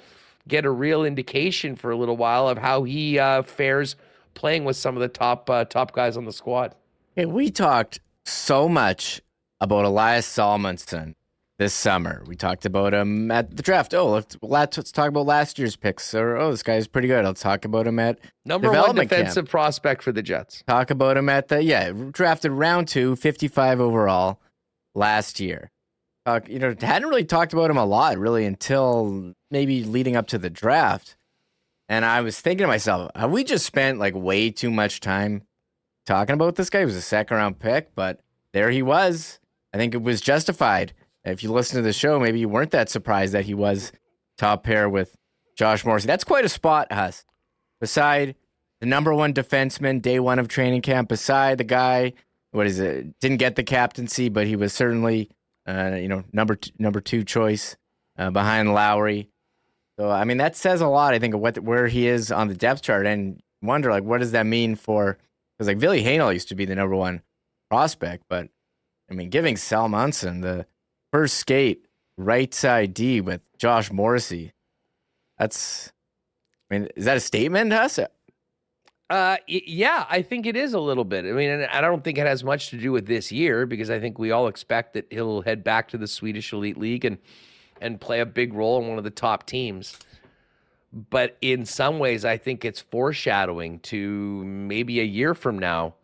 get 0.45 0.65
a 0.65 0.69
real 0.69 1.05
indication 1.05 1.77
for 1.77 1.91
a 1.91 1.95
little 1.95 2.17
while 2.17 2.49
of 2.49 2.57
how 2.57 2.83
he 2.83 3.17
uh, 3.17 3.41
fares 3.43 3.95
playing 4.33 4.65
with 4.65 4.75
some 4.75 4.97
of 4.97 5.01
the 5.01 5.07
top 5.07 5.49
uh, 5.49 5.63
top 5.63 5.93
guys 5.93 6.17
on 6.17 6.25
the 6.25 6.33
squad. 6.33 6.75
Hey, 7.15 7.25
we 7.25 7.49
talked 7.49 8.01
so 8.25 8.67
much 8.67 9.21
about 9.61 9.85
Elias 9.85 10.27
Salomonsson 10.27 11.15
this 11.57 11.73
summer. 11.73 12.23
We 12.27 12.35
talked 12.35 12.65
about 12.65 12.93
him 12.93 13.31
at 13.31 13.55
the 13.55 13.63
draft. 13.63 13.93
Oh, 13.93 14.11
let's, 14.11 14.37
let's 14.41 14.91
talk 14.91 15.09
about 15.09 15.25
last 15.25 15.57
year's 15.57 15.75
picks. 15.75 16.13
Or 16.13 16.37
oh, 16.37 16.51
this 16.51 16.63
guy's 16.63 16.87
pretty 16.87 17.07
good. 17.07 17.25
I'll 17.25 17.33
talk 17.33 17.65
about 17.65 17.87
him 17.87 17.99
at 17.99 18.19
number 18.45 18.71
one 18.71 18.95
defensive 18.95 19.45
camp. 19.45 19.49
prospect 19.49 20.03
for 20.03 20.11
the 20.11 20.21
Jets. 20.21 20.63
Talk 20.67 20.91
about 20.91 21.17
him 21.17 21.29
at 21.29 21.47
the 21.47 21.63
yeah 21.63 21.91
drafted 21.91 22.51
round 22.51 22.87
two, 22.87 23.15
55 23.15 23.79
overall 23.79 24.39
last 24.93 25.39
year. 25.39 25.71
Uh, 26.25 26.41
you 26.47 26.59
know, 26.59 26.75
hadn't 26.81 27.07
really 27.07 27.23
talked 27.23 27.53
about 27.53 27.71
him 27.71 27.77
a 27.77 27.85
lot 27.85 28.17
really 28.17 28.45
until 28.45 29.33
maybe 29.49 29.83
leading 29.83 30.15
up 30.15 30.27
to 30.27 30.37
the 30.37 30.49
draft. 30.49 31.15
And 31.89 32.03
I 32.03 32.19
was 32.19 32.39
thinking 32.39 32.65
to 32.65 32.67
myself, 32.67 33.09
have 33.15 33.31
we 33.31 33.45
just 33.45 33.65
spent 33.65 33.97
like 33.97 34.13
way 34.13 34.51
too 34.51 34.69
much 34.69 34.99
time 34.99 35.43
talking 36.05 36.33
about 36.33 36.55
this 36.55 36.69
guy? 36.69 36.79
He 36.79 36.85
was 36.85 36.97
a 36.97 37.01
second 37.01 37.37
round 37.37 37.59
pick, 37.59 37.95
but 37.95 38.19
there 38.51 38.69
he 38.69 38.81
was. 38.81 39.39
I 39.73 39.77
think 39.77 39.93
it 39.93 40.01
was 40.01 40.19
justified. 40.19 40.93
If 41.31 41.43
you 41.43 41.51
listen 41.51 41.77
to 41.77 41.81
the 41.81 41.93
show, 41.93 42.19
maybe 42.19 42.39
you 42.39 42.49
weren't 42.49 42.71
that 42.71 42.89
surprised 42.89 43.33
that 43.33 43.45
he 43.45 43.53
was 43.53 43.91
top 44.37 44.63
pair 44.63 44.89
with 44.89 45.15
Josh 45.57 45.85
Morrissey. 45.85 46.07
That's 46.07 46.23
quite 46.23 46.45
a 46.45 46.49
spot, 46.49 46.91
Huss. 46.91 47.25
Beside 47.79 48.35
the 48.79 48.85
number 48.85 49.13
one 49.13 49.33
defenseman, 49.33 50.01
day 50.01 50.19
one 50.19 50.39
of 50.39 50.47
training 50.47 50.81
camp, 50.81 51.09
beside 51.09 51.57
the 51.57 51.63
guy, 51.63 52.13
what 52.51 52.67
is 52.67 52.79
it? 52.79 53.19
Didn't 53.19 53.37
get 53.37 53.55
the 53.55 53.63
captaincy, 53.63 54.29
but 54.29 54.47
he 54.47 54.55
was 54.55 54.73
certainly 54.73 55.29
uh, 55.67 55.97
you 55.99 56.07
know, 56.07 56.23
number 56.31 56.55
t- 56.55 56.71
number 56.79 57.01
two 57.01 57.23
choice 57.23 57.75
uh, 58.17 58.29
behind 58.31 58.73
Lowry. 58.73 59.29
So 59.99 60.09
I 60.09 60.23
mean, 60.23 60.37
that 60.37 60.55
says 60.55 60.81
a 60.81 60.87
lot. 60.87 61.13
I 61.13 61.19
think 61.19 61.33
of 61.33 61.41
what 61.41 61.59
where 61.59 61.87
he 61.87 62.07
is 62.07 62.31
on 62.31 62.47
the 62.47 62.55
depth 62.55 62.81
chart, 62.81 63.05
and 63.05 63.41
wonder 63.61 63.91
like 63.91 64.03
what 64.03 64.19
does 64.19 64.31
that 64.31 64.45
mean 64.45 64.75
for 64.75 65.17
because 65.57 65.67
like 65.67 65.77
Ville 65.77 65.91
Heinola 65.91 66.33
used 66.33 66.49
to 66.49 66.55
be 66.55 66.65
the 66.65 66.75
number 66.75 66.95
one 66.95 67.21
prospect, 67.69 68.23
but 68.29 68.47
I 69.09 69.13
mean, 69.13 69.29
giving 69.29 69.55
Salomonsson 69.55 70.41
the 70.41 70.65
first 71.11 71.35
skate 71.35 71.85
right 72.17 72.53
side 72.53 72.93
D 72.93 73.21
with 73.21 73.41
Josh 73.57 73.91
Morrissey, 73.91 74.53
that's. 75.37 75.91
I 76.69 76.73
mean, 76.73 76.89
is 76.95 77.05
that 77.05 77.17
a 77.17 77.21
statement, 77.21 77.71
Huss? 77.71 77.99
Uh, 79.09 79.37
yeah, 79.47 80.05
I 80.09 80.21
think 80.21 80.45
it 80.45 80.57
is 80.57 80.73
a 80.73 80.79
little 80.79 81.05
bit. 81.05 81.23
I 81.23 81.31
mean, 81.31 81.65
I 81.71 81.79
don't 81.79 82.03
think 82.03 82.17
it 82.17 82.27
has 82.27 82.43
much 82.43 82.71
to 82.71 82.77
do 82.77 82.91
with 82.91 83.07
this 83.07 83.31
year 83.31 83.65
because 83.65 83.89
I 83.89 84.01
think 84.01 84.19
we 84.19 84.31
all 84.31 84.47
expect 84.47 84.93
that 84.95 85.07
he'll 85.09 85.41
head 85.41 85.63
back 85.63 85.87
to 85.89 85.97
the 85.97 86.07
Swedish 86.07 86.51
Elite 86.51 86.77
League 86.77 87.05
and 87.05 87.17
and 87.79 88.01
play 88.01 88.19
a 88.19 88.25
big 88.25 88.53
role 88.53 88.81
in 88.81 88.89
one 88.89 88.97
of 88.97 89.03
the 89.03 89.09
top 89.09 89.45
teams. 89.45 89.97
But 91.09 91.37
in 91.41 91.65
some 91.65 91.99
ways, 91.99 92.25
I 92.25 92.37
think 92.37 92.65
it's 92.65 92.81
foreshadowing 92.81 93.79
to 93.81 94.43
maybe 94.43 94.99
a 94.99 95.03
year 95.03 95.33
from 95.33 95.59
now 95.59 95.95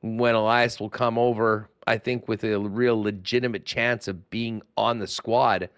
when 0.00 0.34
Elias 0.34 0.80
will 0.80 0.90
come 0.90 1.18
over. 1.18 1.68
I 1.86 1.98
think 1.98 2.28
with 2.28 2.44
a 2.44 2.58
real 2.58 3.00
legitimate 3.00 3.64
chance 3.64 4.08
of 4.08 4.28
being 4.30 4.62
on 4.76 4.98
the 4.98 5.06
squad 5.06 5.68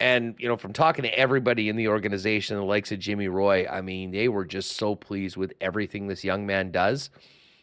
and, 0.00 0.36
you 0.38 0.46
know, 0.46 0.56
from 0.56 0.72
talking 0.72 1.02
to 1.02 1.18
everybody 1.18 1.68
in 1.68 1.76
the 1.76 1.88
organization, 1.88 2.56
the 2.56 2.62
likes 2.62 2.92
of 2.92 3.00
Jimmy 3.00 3.28
Roy, 3.28 3.66
I 3.66 3.80
mean, 3.80 4.12
they 4.12 4.28
were 4.28 4.44
just 4.44 4.76
so 4.76 4.94
pleased 4.94 5.36
with 5.36 5.52
everything 5.60 6.06
this 6.06 6.22
young 6.22 6.46
man 6.46 6.70
does. 6.70 7.10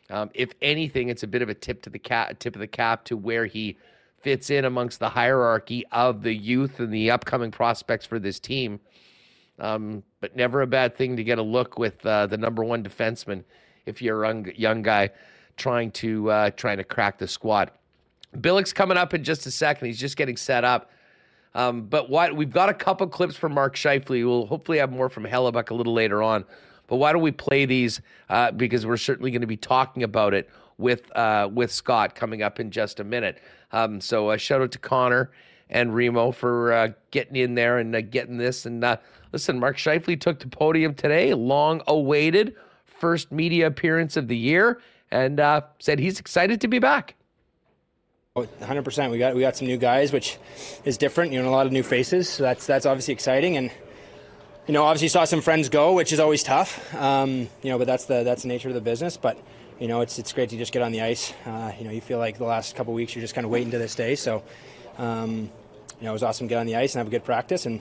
Um, 0.10 0.30
if 0.34 0.52
anything, 0.62 1.10
it's 1.10 1.24
a 1.24 1.28
bit 1.28 1.42
of 1.42 1.50
a 1.50 1.54
tip 1.54 1.82
to 1.84 1.90
the 1.90 2.00
cap, 2.00 2.38
tip 2.40 2.56
of 2.56 2.60
the 2.60 2.68
cap 2.68 3.06
to 3.06 3.16
where 3.16 3.46
he 3.46 3.78
fits 4.22 4.50
in 4.50 4.66
amongst 4.66 5.00
the 5.00 5.10
hierarchy 5.10 5.86
of 5.92 6.24
the 6.24 6.34
youth 6.34 6.80
and 6.80 6.94
the 6.94 7.10
upcoming 7.10 7.52
prospects 7.52 8.06
for 8.06 8.20
this 8.20 8.40
team. 8.40 8.82
Um, 9.58 10.04
but 10.20 10.36
never 10.36 10.62
a 10.62 10.68
bad 10.68 10.98
thing 10.98 11.16
to 11.16 11.24
get 11.24 11.38
a 11.38 11.44
look 11.44 11.80
with 11.80 12.06
uh, 12.06 12.28
the 12.28 12.38
number 12.38 12.64
one 12.66 12.84
defenseman 12.84 13.46
if 13.86 14.02
you're 14.02 14.24
a 14.24 14.28
young, 14.28 14.52
young 14.56 14.82
guy 14.82 15.12
trying 15.58 15.92
to 15.92 16.30
uh, 16.30 16.50
trying 16.52 16.78
to 16.78 16.84
crack 16.84 17.18
the 17.18 17.28
squad. 17.28 17.72
Billeck's 18.38 18.74
coming 18.74 18.98
up 18.98 19.14
in 19.14 19.24
just 19.24 19.46
a 19.46 19.52
second. 19.52 19.88
He's 19.88 20.00
just 20.00 20.18
getting 20.18 20.38
set 20.38 20.64
up. 20.64 20.92
Um, 21.54 21.84
but 21.84 22.10
what 22.10 22.36
we've 22.36 22.52
got 22.52 22.68
a 22.68 22.74
couple 22.74 23.08
clips 23.08 23.36
from 23.36 23.54
Mark 23.54 23.76
Scheifele. 23.76 24.26
We'll 24.26 24.46
hopefully 24.46 24.78
have 24.80 24.92
more 24.92 25.10
from 25.10 25.24
Hellebuyck 25.24 25.70
a 25.70 25.74
little 25.74 25.94
later 25.94 26.22
on. 26.22 26.44
But 26.88 26.98
why 26.98 27.14
don't 27.14 27.22
we 27.22 27.32
play 27.32 27.66
these? 27.66 28.02
Uh, 28.30 28.52
because 28.52 28.86
we're 28.86 28.98
certainly 28.98 29.32
going 29.32 29.42
to 29.42 29.48
be 29.48 29.58
talking 29.58 30.04
about 30.04 30.34
it 30.34 30.50
with 30.78 31.16
uh, 31.16 31.50
with 31.52 31.72
Scott 31.72 32.14
coming 32.14 32.42
up 32.42 32.60
in 32.60 32.72
just 32.72 33.00
a 33.00 33.04
minute. 33.04 33.40
Um, 33.72 34.02
so 34.02 34.30
uh, 34.30 34.38
shout 34.38 34.62
out 34.62 34.72
to 34.74 34.80
Connor 34.80 35.32
and 35.70 35.96
Remo 35.96 36.32
for 36.32 36.74
uh, 36.74 36.90
getting 37.12 37.38
in 37.38 37.56
there 37.56 37.80
and 37.80 37.96
uh, 37.96 38.02
getting 38.02 38.38
this. 38.38 38.66
And 38.66 38.86
listen, 39.32 39.60
Mark 39.60 39.78
Scheifele 39.78 40.20
took 40.20 40.40
the 40.40 40.48
podium 40.48 40.94
today, 40.94 41.34
long 41.34 41.82
awaited 41.88 42.56
first 43.00 43.32
media 43.32 43.68
appearance 43.68 44.18
of 44.18 44.28
the 44.28 44.38
year, 44.38 44.80
and 45.16 45.40
uh, 45.40 45.62
said 45.80 46.00
he's 46.00 46.20
excited 46.20 46.62
to 46.62 46.68
be 46.68 46.80
back. 46.80 47.16
100%. 48.36 49.12
We 49.12 49.18
got 49.18 49.34
we 49.34 49.40
got 49.40 49.56
some 49.56 49.68
new 49.68 49.78
guys, 49.78 50.12
which 50.12 50.38
is 50.84 50.98
different. 50.98 51.32
You 51.32 51.42
know, 51.42 51.48
a 51.48 51.52
lot 51.52 51.66
of 51.66 51.72
new 51.72 51.84
faces. 51.84 52.28
So 52.28 52.44
that's 52.44 52.68
that's 52.68 52.86
obviously 52.86 53.14
exciting, 53.14 53.56
and 53.56 53.72
you 54.68 54.74
know, 54.74 54.84
obviously 54.84 55.08
saw 55.08 55.24
some 55.24 55.40
friends 55.40 55.70
go, 55.70 55.94
which 55.94 56.12
is 56.12 56.20
always 56.20 56.44
tough. 56.44 56.94
Um, 56.94 57.48
you 57.64 57.70
know, 57.70 57.78
but 57.78 57.88
that's 57.88 58.06
the 58.06 58.24
that's 58.24 58.42
the 58.42 58.50
nature 58.50 58.68
of 58.68 58.76
the 58.76 58.82
business. 58.82 59.16
But 59.16 59.38
you 59.80 59.88
know, 59.88 60.02
it's 60.02 60.20
it's 60.20 60.34
great 60.34 60.50
to 60.50 60.58
just 60.58 60.74
get 60.74 60.82
on 60.82 60.92
the 60.92 61.02
ice. 61.02 61.34
Uh, 61.46 61.72
you 61.80 61.86
know, 61.86 61.92
you 61.92 62.02
feel 62.02 62.20
like 62.20 62.38
the 62.38 62.44
last 62.44 62.76
couple 62.76 62.94
weeks 62.94 63.16
you're 63.16 63.22
just 63.22 63.36
kind 63.36 63.46
of 63.46 63.52
waiting 63.52 63.72
to 63.72 63.78
this 63.78 63.96
day. 63.96 64.16
So, 64.16 64.44
um, 64.98 65.50
you 66.02 66.04
know, 66.04 66.10
it 66.10 66.14
was 66.14 66.24
awesome 66.24 66.48
to 66.48 66.50
get 66.50 66.60
on 66.60 66.66
the 66.66 66.76
ice 66.76 66.94
and 66.94 67.00
have 67.00 67.08
a 67.08 67.12
good 67.12 67.24
practice, 67.24 67.66
and 67.66 67.80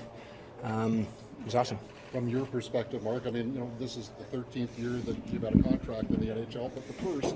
um, 0.63 1.01
it 1.41 1.47
was 1.47 1.57
awesome. 1.57 1.79
From 2.15 2.29
your 2.29 2.47
perspective, 2.47 3.03
Mark, 3.03 3.27
I 3.27 3.31
mean, 3.31 3.53
you 3.53 3.59
know, 3.59 3.71
this 3.81 3.97
is 3.97 4.13
the 4.21 4.37
13th 4.37 4.79
year 4.79 4.91
that 5.05 5.17
you've 5.33 5.43
had 5.43 5.53
a 5.53 5.63
contract 5.65 6.11
in 6.11 6.21
the 6.21 6.27
NHL, 6.27 6.71
but 6.73 6.87
the 6.87 6.93
first 6.93 7.35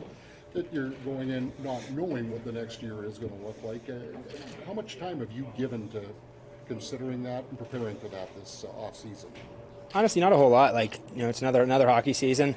that 0.53 0.73
you're 0.73 0.91
going 1.05 1.31
in 1.31 1.53
not 1.65 1.83
knowing 1.91 2.31
what 2.31 2.45
the 2.45 2.53
next 2.53 2.81
year 2.81 3.05
is 3.05 3.19
going 3.19 3.37
to 3.37 3.45
look 3.45 3.61
like. 3.65 3.91
Uh, 3.91 3.95
how 4.69 4.73
much 4.73 5.01
time 5.01 5.19
have 5.19 5.33
you 5.33 5.45
given 5.57 5.89
to 5.89 6.05
considering 6.69 7.25
that 7.25 7.43
and 7.51 7.59
preparing 7.59 7.97
for 7.97 8.07
that 8.07 8.33
this 8.37 8.65
uh, 8.69 8.81
off 8.81 8.95
season? 8.95 9.31
Honestly, 9.95 10.21
not 10.21 10.33
a 10.33 10.37
whole 10.37 10.51
lot. 10.51 10.75
Like 10.75 11.01
you 11.13 11.25
know, 11.25 11.29
it's 11.29 11.43
another 11.43 11.65
another 11.65 11.89
hockey 11.89 12.13
season. 12.13 12.55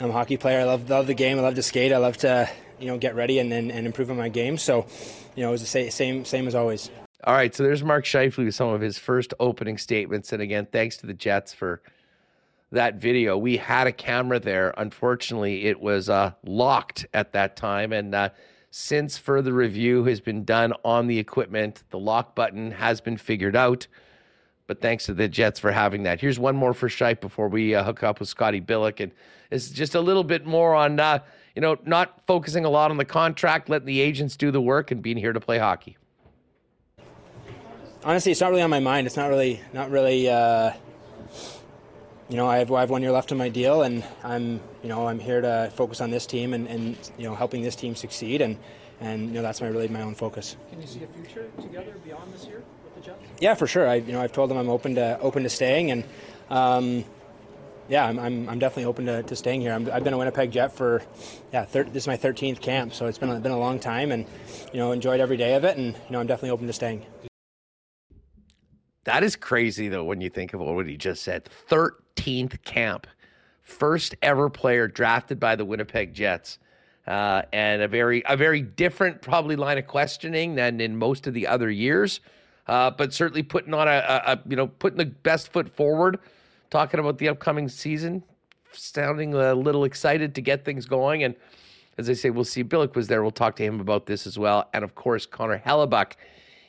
I'm 0.00 0.08
a 0.08 0.12
hockey 0.14 0.38
player. 0.38 0.60
I 0.60 0.64
love 0.64 0.88
love 0.88 1.06
the 1.06 1.12
game. 1.12 1.38
I 1.38 1.42
love 1.42 1.56
to 1.56 1.62
skate. 1.62 1.92
I 1.92 1.98
love 1.98 2.16
to 2.18 2.48
you 2.80 2.86
know 2.86 2.96
get 2.96 3.14
ready 3.16 3.38
and 3.38 3.52
and, 3.52 3.70
and 3.70 3.84
improve 3.84 4.10
on 4.10 4.16
my 4.16 4.30
game. 4.30 4.56
So, 4.56 4.86
you 5.36 5.42
know, 5.42 5.50
it 5.50 5.52
was 5.52 5.70
the 5.70 5.90
same 5.90 6.24
same 6.24 6.48
as 6.48 6.54
always. 6.54 6.88
All 7.26 7.32
right, 7.32 7.54
so 7.54 7.62
there's 7.62 7.82
Mark 7.82 8.04
Scheifele 8.04 8.44
with 8.44 8.54
some 8.54 8.68
of 8.68 8.82
his 8.82 8.98
first 8.98 9.32
opening 9.40 9.78
statements, 9.78 10.34
and 10.34 10.42
again, 10.42 10.66
thanks 10.70 10.98
to 10.98 11.06
the 11.06 11.14
Jets 11.14 11.54
for 11.54 11.80
that 12.70 12.96
video. 12.96 13.38
We 13.38 13.56
had 13.56 13.86
a 13.86 13.92
camera 13.92 14.38
there. 14.38 14.74
Unfortunately, 14.76 15.64
it 15.64 15.80
was 15.80 16.10
uh, 16.10 16.32
locked 16.44 17.06
at 17.14 17.32
that 17.32 17.56
time. 17.56 17.94
And 17.94 18.14
uh, 18.14 18.28
since 18.70 19.16
further 19.16 19.54
review 19.54 20.04
has 20.04 20.20
been 20.20 20.44
done 20.44 20.74
on 20.84 21.06
the 21.06 21.18
equipment, 21.18 21.82
the 21.88 21.98
lock 21.98 22.34
button 22.34 22.72
has 22.72 23.00
been 23.00 23.16
figured 23.16 23.56
out. 23.56 23.86
But 24.66 24.82
thanks 24.82 25.06
to 25.06 25.14
the 25.14 25.26
Jets 25.26 25.58
for 25.58 25.72
having 25.72 26.02
that. 26.02 26.20
Here's 26.20 26.38
one 26.38 26.56
more 26.56 26.74
for 26.74 26.90
Shipe 26.90 27.20
before 27.20 27.48
we 27.48 27.74
uh, 27.74 27.84
hook 27.84 28.02
up 28.02 28.20
with 28.20 28.28
Scotty 28.28 28.60
Billeck. 28.60 29.00
And 29.00 29.12
it's 29.50 29.70
just 29.70 29.94
a 29.94 30.00
little 30.00 30.24
bit 30.24 30.44
more 30.44 30.74
on, 30.74 31.00
uh, 31.00 31.20
you 31.54 31.62
know, 31.62 31.78
not 31.86 32.20
focusing 32.26 32.66
a 32.66 32.70
lot 32.70 32.90
on 32.90 32.98
the 32.98 33.04
contract, 33.06 33.70
letting 33.70 33.86
the 33.86 34.00
agents 34.00 34.36
do 34.36 34.50
the 34.50 34.60
work 34.60 34.90
and 34.90 35.00
being 35.00 35.16
here 35.16 35.32
to 35.32 35.40
play 35.40 35.58
hockey. 35.58 35.96
Honestly, 38.04 38.32
it's 38.32 38.40
not 38.40 38.50
really 38.50 38.62
on 38.62 38.70
my 38.70 38.80
mind. 38.80 39.06
It's 39.06 39.16
not 39.16 39.30
really, 39.30 39.60
not 39.72 39.90
really 39.90 40.28
uh, 40.28 40.72
you 42.28 42.36
know, 42.36 42.48
I 42.48 42.58
have, 42.58 42.72
I 42.72 42.80
have 42.80 42.90
one 42.90 43.02
year 43.02 43.12
left 43.12 43.32
on 43.32 43.38
my 43.38 43.48
deal, 43.48 43.82
and 43.82 44.04
I'm, 44.22 44.60
you 44.82 44.88
know, 44.88 45.06
I'm 45.06 45.18
here 45.18 45.40
to 45.40 45.70
focus 45.74 46.00
on 46.00 46.10
this 46.10 46.26
team 46.26 46.54
and, 46.54 46.66
and 46.66 47.10
you 47.18 47.24
know, 47.24 47.34
helping 47.34 47.62
this 47.62 47.76
team 47.76 47.94
succeed, 47.94 48.40
and, 48.40 48.58
and 49.00 49.28
you 49.28 49.34
know, 49.34 49.42
that's 49.42 49.60
my 49.60 49.68
really 49.68 49.88
my 49.88 50.02
own 50.02 50.14
focus. 50.14 50.56
Can 50.70 50.80
you 50.80 50.86
see 50.86 51.02
a 51.04 51.06
future 51.06 51.50
together 51.60 51.94
beyond 52.04 52.32
this 52.32 52.46
year 52.46 52.62
with 52.84 52.94
the 52.94 53.00
Jets? 53.02 53.22
Yeah, 53.40 53.54
for 53.54 53.66
sure. 53.66 53.88
I, 53.88 53.96
you 53.96 54.12
know, 54.12 54.20
I've 54.20 54.32
told 54.32 54.50
them 54.50 54.56
I'm 54.56 54.70
open 54.70 54.94
to 54.94 55.18
open 55.20 55.42
to 55.42 55.50
staying, 55.50 55.90
and 55.90 56.04
um, 56.48 57.04
yeah, 57.88 58.06
I'm, 58.06 58.18
I'm, 58.18 58.48
I'm 58.48 58.58
definitely 58.58 58.86
open 58.86 59.04
to, 59.06 59.22
to 59.22 59.36
staying 59.36 59.60
here. 59.60 59.72
i 59.72 59.94
have 59.94 60.04
been 60.04 60.14
a 60.14 60.18
Winnipeg 60.18 60.50
Jet 60.50 60.74
for, 60.74 61.02
yeah, 61.52 61.66
thir- 61.66 61.84
this 61.84 62.04
is 62.04 62.06
my 62.06 62.16
13th 62.16 62.60
camp, 62.62 62.94
so 62.94 63.06
it's 63.06 63.18
been 63.18 63.30
a, 63.30 63.38
been 63.38 63.52
a 63.52 63.58
long 63.58 63.78
time, 63.78 64.12
and 64.12 64.24
you 64.72 64.78
know, 64.78 64.92
enjoyed 64.92 65.20
every 65.20 65.36
day 65.36 65.54
of 65.54 65.64
it, 65.64 65.76
and 65.76 65.94
you 65.94 66.10
know, 66.10 66.20
I'm 66.20 66.26
definitely 66.26 66.50
open 66.50 66.66
to 66.68 66.72
staying. 66.72 67.04
That 69.04 69.22
is 69.22 69.36
crazy, 69.36 69.88
though, 69.88 70.04
when 70.04 70.20
you 70.20 70.30
think 70.30 70.54
of 70.54 70.60
what 70.60 70.86
he 70.86 70.96
just 70.96 71.22
said. 71.22 71.48
13th 71.68 72.62
camp. 72.64 73.06
First 73.62 74.14
ever 74.22 74.50
player 74.50 74.88
drafted 74.88 75.38
by 75.38 75.56
the 75.56 75.64
Winnipeg 75.64 76.14
Jets. 76.14 76.58
Uh, 77.06 77.42
and 77.52 77.82
a 77.82 77.88
very 77.88 78.22
a 78.26 78.36
very 78.36 78.62
different 78.62 79.20
probably 79.20 79.56
line 79.56 79.76
of 79.76 79.86
questioning 79.86 80.54
than 80.54 80.80
in 80.80 80.96
most 80.96 81.26
of 81.26 81.34
the 81.34 81.46
other 81.46 81.70
years, 81.70 82.20
uh, 82.66 82.90
but 82.90 83.12
certainly 83.12 83.42
putting 83.42 83.74
on 83.74 83.86
a, 83.86 83.90
a, 83.90 84.32
a, 84.32 84.40
you 84.48 84.56
know 84.56 84.66
putting 84.66 84.96
the 84.96 85.04
best 85.04 85.52
foot 85.52 85.68
forward, 85.68 86.18
talking 86.70 86.98
about 86.98 87.18
the 87.18 87.28
upcoming 87.28 87.68
season, 87.68 88.22
sounding 88.72 89.34
a 89.34 89.54
little 89.54 89.84
excited 89.84 90.34
to 90.34 90.40
get 90.40 90.64
things 90.64 90.86
going. 90.86 91.24
And 91.24 91.34
as 91.98 92.08
I 92.08 92.14
say, 92.14 92.30
we'll 92.30 92.44
see. 92.44 92.64
Billeck 92.64 92.96
was 92.96 93.06
there. 93.06 93.20
We'll 93.20 93.32
talk 93.32 93.54
to 93.56 93.62
him 93.62 93.80
about 93.80 94.06
this 94.06 94.26
as 94.26 94.38
well, 94.38 94.70
and 94.72 94.82
of 94.82 94.94
course 94.94 95.26
Connor 95.26 95.58
Hellebuyck 95.58 96.12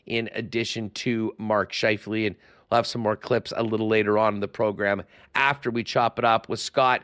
in 0.05 0.29
addition 0.33 0.89
to 0.91 1.33
Mark 1.37 1.71
Scheifele. 1.71 2.27
And 2.27 2.35
we'll 2.69 2.77
have 2.77 2.87
some 2.87 3.01
more 3.01 3.15
clips 3.15 3.53
a 3.55 3.63
little 3.63 3.87
later 3.87 4.17
on 4.17 4.35
in 4.35 4.39
the 4.39 4.47
program 4.47 5.03
after 5.33 5.71
we 5.71 5.83
chop 5.83 6.19
it 6.19 6.25
up 6.25 6.49
with 6.49 6.59
Scott 6.59 7.03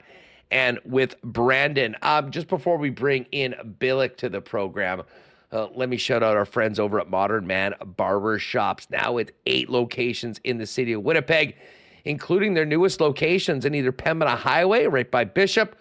and 0.52 0.80
with 0.86 1.22
Brandon. 1.22 1.96
Um, 2.02 2.32
just 2.32 2.48
before 2.48 2.78
we 2.78 2.90
bring 2.90 3.26
in 3.32 3.56
Billeck 3.80 4.18
to 4.18 4.30
the 4.30 4.42
program, 4.42 5.04
uh, 5.52 5.68
let 5.74 5.90
me 5.90 5.98
shout 5.98 6.24
out 6.24 6.38
our 6.38 6.46
friends 6.46 6.80
over 6.80 7.00
at 7.00 7.10
Modern 7.10 7.46
Man 7.46 7.74
Barber 7.98 8.40
Shops, 8.40 8.88
now 8.90 9.14
with 9.14 9.32
eight 9.46 9.70
locations 9.70 10.40
in 10.44 10.58
the 10.58 10.66
city 10.66 10.94
of 10.94 11.04
Winnipeg, 11.04 11.56
including 12.06 12.54
their 12.54 12.66
newest 12.66 13.02
locations 13.02 13.66
in 13.66 13.76
either 13.76 13.92
Pembina 13.92 14.38
Highway, 14.38 14.86
right 14.86 15.10
by 15.10 15.26
Bishop, 15.26 15.76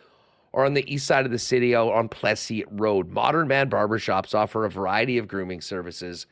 or 0.52 0.64
on 0.64 0.74
the 0.74 0.92
east 0.92 1.06
side 1.06 1.24
of 1.24 1.30
the 1.30 1.38
city 1.38 1.74
on 1.74 2.08
Plessis 2.08 2.64
Road. 2.70 3.10
Modern 3.10 3.46
Man 3.46 3.68
Barber 3.68 3.98
Shops 3.98 4.34
offer 4.34 4.64
a 4.64 4.70
variety 4.70 5.18
of 5.18 5.28
grooming 5.28 5.60
services 5.60 6.26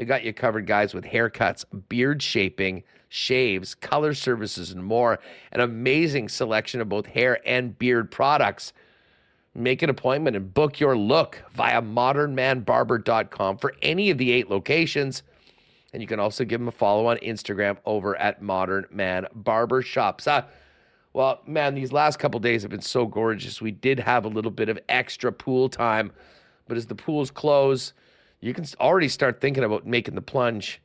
they 0.00 0.06
got 0.06 0.24
you 0.24 0.32
covered, 0.32 0.66
guys, 0.66 0.94
with 0.94 1.04
haircuts, 1.04 1.66
beard 1.90 2.22
shaping, 2.22 2.84
shaves, 3.10 3.74
color 3.74 4.14
services, 4.14 4.70
and 4.70 4.82
more. 4.82 5.18
An 5.52 5.60
amazing 5.60 6.30
selection 6.30 6.80
of 6.80 6.88
both 6.88 7.04
hair 7.04 7.38
and 7.46 7.78
beard 7.78 8.10
products. 8.10 8.72
Make 9.54 9.82
an 9.82 9.90
appointment 9.90 10.36
and 10.36 10.54
book 10.54 10.80
your 10.80 10.96
look 10.96 11.42
via 11.52 11.82
modernmanbarber.com 11.82 13.58
for 13.58 13.74
any 13.82 14.08
of 14.08 14.16
the 14.16 14.32
eight 14.32 14.48
locations. 14.48 15.22
And 15.92 16.00
you 16.00 16.08
can 16.08 16.18
also 16.18 16.46
give 16.46 16.60
them 16.60 16.68
a 16.68 16.72
follow 16.72 17.04
on 17.08 17.18
Instagram 17.18 17.76
over 17.84 18.16
at 18.16 18.40
Modern 18.40 18.86
Man 18.90 19.26
Barber 19.34 19.82
Shops. 19.82 20.26
Uh, 20.26 20.44
well, 21.12 21.42
man, 21.46 21.74
these 21.74 21.92
last 21.92 22.18
couple 22.18 22.40
days 22.40 22.62
have 22.62 22.70
been 22.70 22.80
so 22.80 23.04
gorgeous. 23.04 23.60
We 23.60 23.72
did 23.72 23.98
have 24.00 24.24
a 24.24 24.28
little 24.28 24.50
bit 24.50 24.70
of 24.70 24.78
extra 24.88 25.30
pool 25.30 25.68
time, 25.68 26.10
but 26.68 26.78
as 26.78 26.86
the 26.86 26.94
pools 26.94 27.30
close, 27.30 27.92
you 28.40 28.54
can 28.54 28.64
already 28.80 29.08
start 29.08 29.40
thinking 29.40 29.64
about 29.64 29.86
making 29.86 30.14
the 30.14 30.22
plunge 30.22 30.80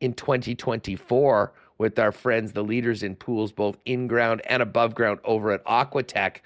in 0.00 0.12
2024 0.14 1.52
with 1.78 1.98
our 1.98 2.12
friends, 2.12 2.52
the 2.52 2.62
leaders 2.62 3.02
in 3.02 3.16
pools, 3.16 3.52
both 3.52 3.76
in 3.84 4.06
ground 4.06 4.42
and 4.46 4.62
above 4.62 4.94
ground 4.94 5.20
over 5.24 5.52
at 5.52 5.64
Aquatech. 5.64 6.38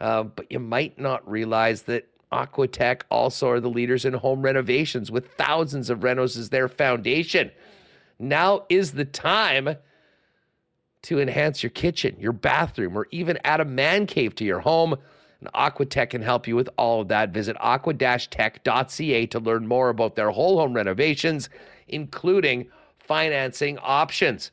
Uh, 0.00 0.24
but 0.24 0.50
you 0.50 0.58
might 0.58 0.98
not 0.98 1.28
realize 1.28 1.82
that 1.82 2.06
Aquatech 2.32 3.02
also 3.10 3.48
are 3.48 3.60
the 3.60 3.70
leaders 3.70 4.04
in 4.04 4.12
home 4.14 4.42
renovations 4.42 5.10
with 5.10 5.32
thousands 5.34 5.88
of 5.88 6.00
renos 6.00 6.36
as 6.36 6.50
their 6.50 6.68
foundation. 6.68 7.50
Now 8.18 8.64
is 8.68 8.92
the 8.92 9.04
time 9.04 9.76
to 11.02 11.20
enhance 11.20 11.62
your 11.62 11.70
kitchen, 11.70 12.16
your 12.18 12.32
bathroom, 12.32 12.98
or 12.98 13.06
even 13.12 13.38
add 13.44 13.60
a 13.60 13.64
man 13.64 14.06
cave 14.06 14.34
to 14.34 14.44
your 14.44 14.60
home. 14.60 14.96
And 15.40 15.52
Aquatech 15.52 16.10
can 16.10 16.22
help 16.22 16.46
you 16.46 16.56
with 16.56 16.68
all 16.76 17.02
of 17.02 17.08
that. 17.08 17.30
Visit 17.30 17.56
aqua-tech.ca 17.60 19.26
to 19.26 19.38
learn 19.38 19.66
more 19.66 19.90
about 19.90 20.16
their 20.16 20.30
whole 20.30 20.58
home 20.58 20.74
renovations, 20.74 21.48
including 21.88 22.68
financing 22.98 23.78
options. 23.78 24.50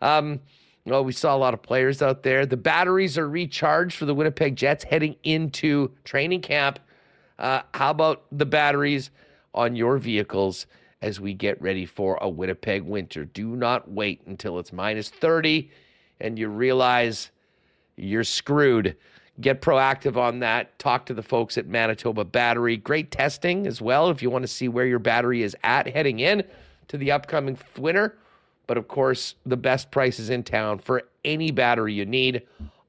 Um, 0.00 0.40
well, 0.84 1.04
we 1.04 1.12
saw 1.12 1.34
a 1.34 1.38
lot 1.38 1.54
of 1.54 1.62
players 1.62 2.00
out 2.00 2.22
there. 2.22 2.46
The 2.46 2.56
batteries 2.56 3.18
are 3.18 3.28
recharged 3.28 3.96
for 3.96 4.04
the 4.04 4.14
Winnipeg 4.14 4.56
Jets 4.56 4.84
heading 4.84 5.16
into 5.24 5.90
training 6.04 6.42
camp. 6.42 6.78
Uh, 7.38 7.62
how 7.74 7.90
about 7.90 8.24
the 8.30 8.46
batteries 8.46 9.10
on 9.54 9.74
your 9.74 9.98
vehicles 9.98 10.66
as 11.02 11.20
we 11.20 11.34
get 11.34 11.60
ready 11.60 11.86
for 11.86 12.18
a 12.20 12.28
Winnipeg 12.28 12.82
winter? 12.82 13.24
Do 13.24 13.56
not 13.56 13.90
wait 13.90 14.22
until 14.26 14.58
it's 14.58 14.72
minus 14.72 15.10
30 15.10 15.70
and 16.20 16.38
you 16.38 16.48
realize 16.48 17.30
you're 17.96 18.24
screwed 18.24 18.96
get 19.40 19.60
proactive 19.60 20.16
on 20.16 20.40
that. 20.40 20.78
Talk 20.78 21.06
to 21.06 21.14
the 21.14 21.22
folks 21.22 21.58
at 21.58 21.66
Manitoba 21.66 22.24
Battery. 22.24 22.76
Great 22.76 23.10
testing 23.10 23.66
as 23.66 23.80
well 23.82 24.10
if 24.10 24.22
you 24.22 24.30
want 24.30 24.42
to 24.42 24.48
see 24.48 24.68
where 24.68 24.86
your 24.86 24.98
battery 24.98 25.42
is 25.42 25.56
at 25.62 25.86
heading 25.88 26.20
in 26.20 26.42
to 26.88 26.96
the 26.96 27.12
upcoming 27.12 27.58
winter. 27.78 28.16
But 28.66 28.78
of 28.78 28.88
course, 28.88 29.34
the 29.44 29.56
best 29.56 29.90
prices 29.90 30.30
in 30.30 30.42
town 30.42 30.78
for 30.78 31.02
any 31.24 31.50
battery 31.50 31.94
you 31.94 32.06
need, 32.06 32.42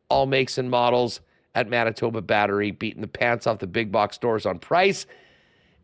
all 0.10 0.26
makes 0.26 0.58
and 0.58 0.70
models 0.70 1.22
at 1.54 1.70
Manitoba 1.70 2.22
Battery, 2.22 2.72
beating 2.72 3.02
the 3.02 3.08
pants 3.08 3.46
off 3.48 3.60
the 3.60 3.68
big 3.68 3.92
box 3.92 4.16
stores 4.16 4.46
on 4.46 4.60
price. 4.60 5.06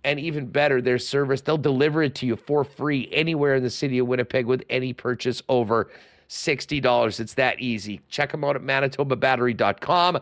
and 0.04 0.20
even 0.20 0.48
better, 0.48 0.82
their 0.82 0.98
service, 1.00 1.42
they'll 1.42 1.58
deliver 1.58 2.04
it 2.04 2.16
to 2.16 2.26
you 2.26 2.36
for 2.36 2.64
free 2.64 3.10
anywhere 3.12 3.56
in 3.56 3.64
the 3.64 3.70
city 3.70 4.00
of 4.00 4.08
Winnipeg 4.08 4.46
with 4.46 4.64
any 4.70 4.94
purchase 4.94 5.42
over 5.48 5.90
$60. 6.30 7.20
It's 7.20 7.34
that 7.36 7.60
easy. 7.60 8.02
Check 8.10 8.32
them 8.32 8.44
out 8.44 8.56
at 8.56 8.62
manitobabattery.com. 8.64 10.20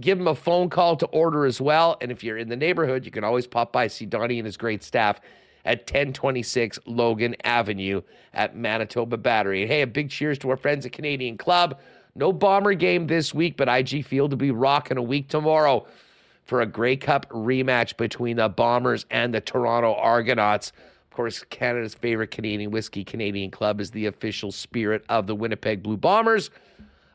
Give 0.00 0.18
them 0.18 0.28
a 0.28 0.34
phone 0.34 0.70
call 0.70 0.96
to 0.96 1.06
order 1.06 1.44
as 1.44 1.60
well. 1.60 1.96
And 2.00 2.12
if 2.12 2.22
you're 2.22 2.38
in 2.38 2.48
the 2.48 2.56
neighborhood, 2.56 3.04
you 3.04 3.10
can 3.10 3.24
always 3.24 3.46
pop 3.46 3.72
by, 3.72 3.88
see 3.88 4.06
Donnie 4.06 4.38
and 4.38 4.46
his 4.46 4.56
great 4.56 4.82
staff 4.82 5.20
at 5.64 5.80
1026 5.80 6.78
Logan 6.86 7.36
Avenue 7.44 8.02
at 8.32 8.56
Manitoba 8.56 9.16
Battery. 9.16 9.62
And 9.62 9.70
hey, 9.70 9.82
a 9.82 9.86
big 9.86 10.10
cheers 10.10 10.38
to 10.40 10.50
our 10.50 10.56
friends 10.56 10.86
at 10.86 10.92
Canadian 10.92 11.36
Club. 11.36 11.78
No 12.14 12.32
Bomber 12.32 12.74
game 12.74 13.06
this 13.06 13.34
week, 13.34 13.56
but 13.56 13.68
IG 13.68 14.04
Field 14.04 14.32
will 14.32 14.38
be 14.38 14.50
rocking 14.50 14.96
a 14.96 15.02
week 15.02 15.28
tomorrow 15.28 15.86
for 16.44 16.62
a 16.62 16.66
Grey 16.66 16.96
Cup 16.96 17.28
rematch 17.30 17.96
between 17.96 18.36
the 18.38 18.48
Bombers 18.48 19.04
and 19.10 19.34
the 19.34 19.40
Toronto 19.40 19.94
Argonauts. 19.94 20.72
Of 21.10 21.16
course, 21.16 21.44
Canada's 21.44 21.94
favorite 21.94 22.30
Canadian 22.30 22.70
whiskey, 22.70 23.04
Canadian 23.04 23.50
Club, 23.50 23.80
is 23.80 23.90
the 23.90 24.06
official 24.06 24.50
spirit 24.50 25.04
of 25.08 25.26
the 25.26 25.34
Winnipeg 25.34 25.82
Blue 25.82 25.96
Bombers. 25.96 26.50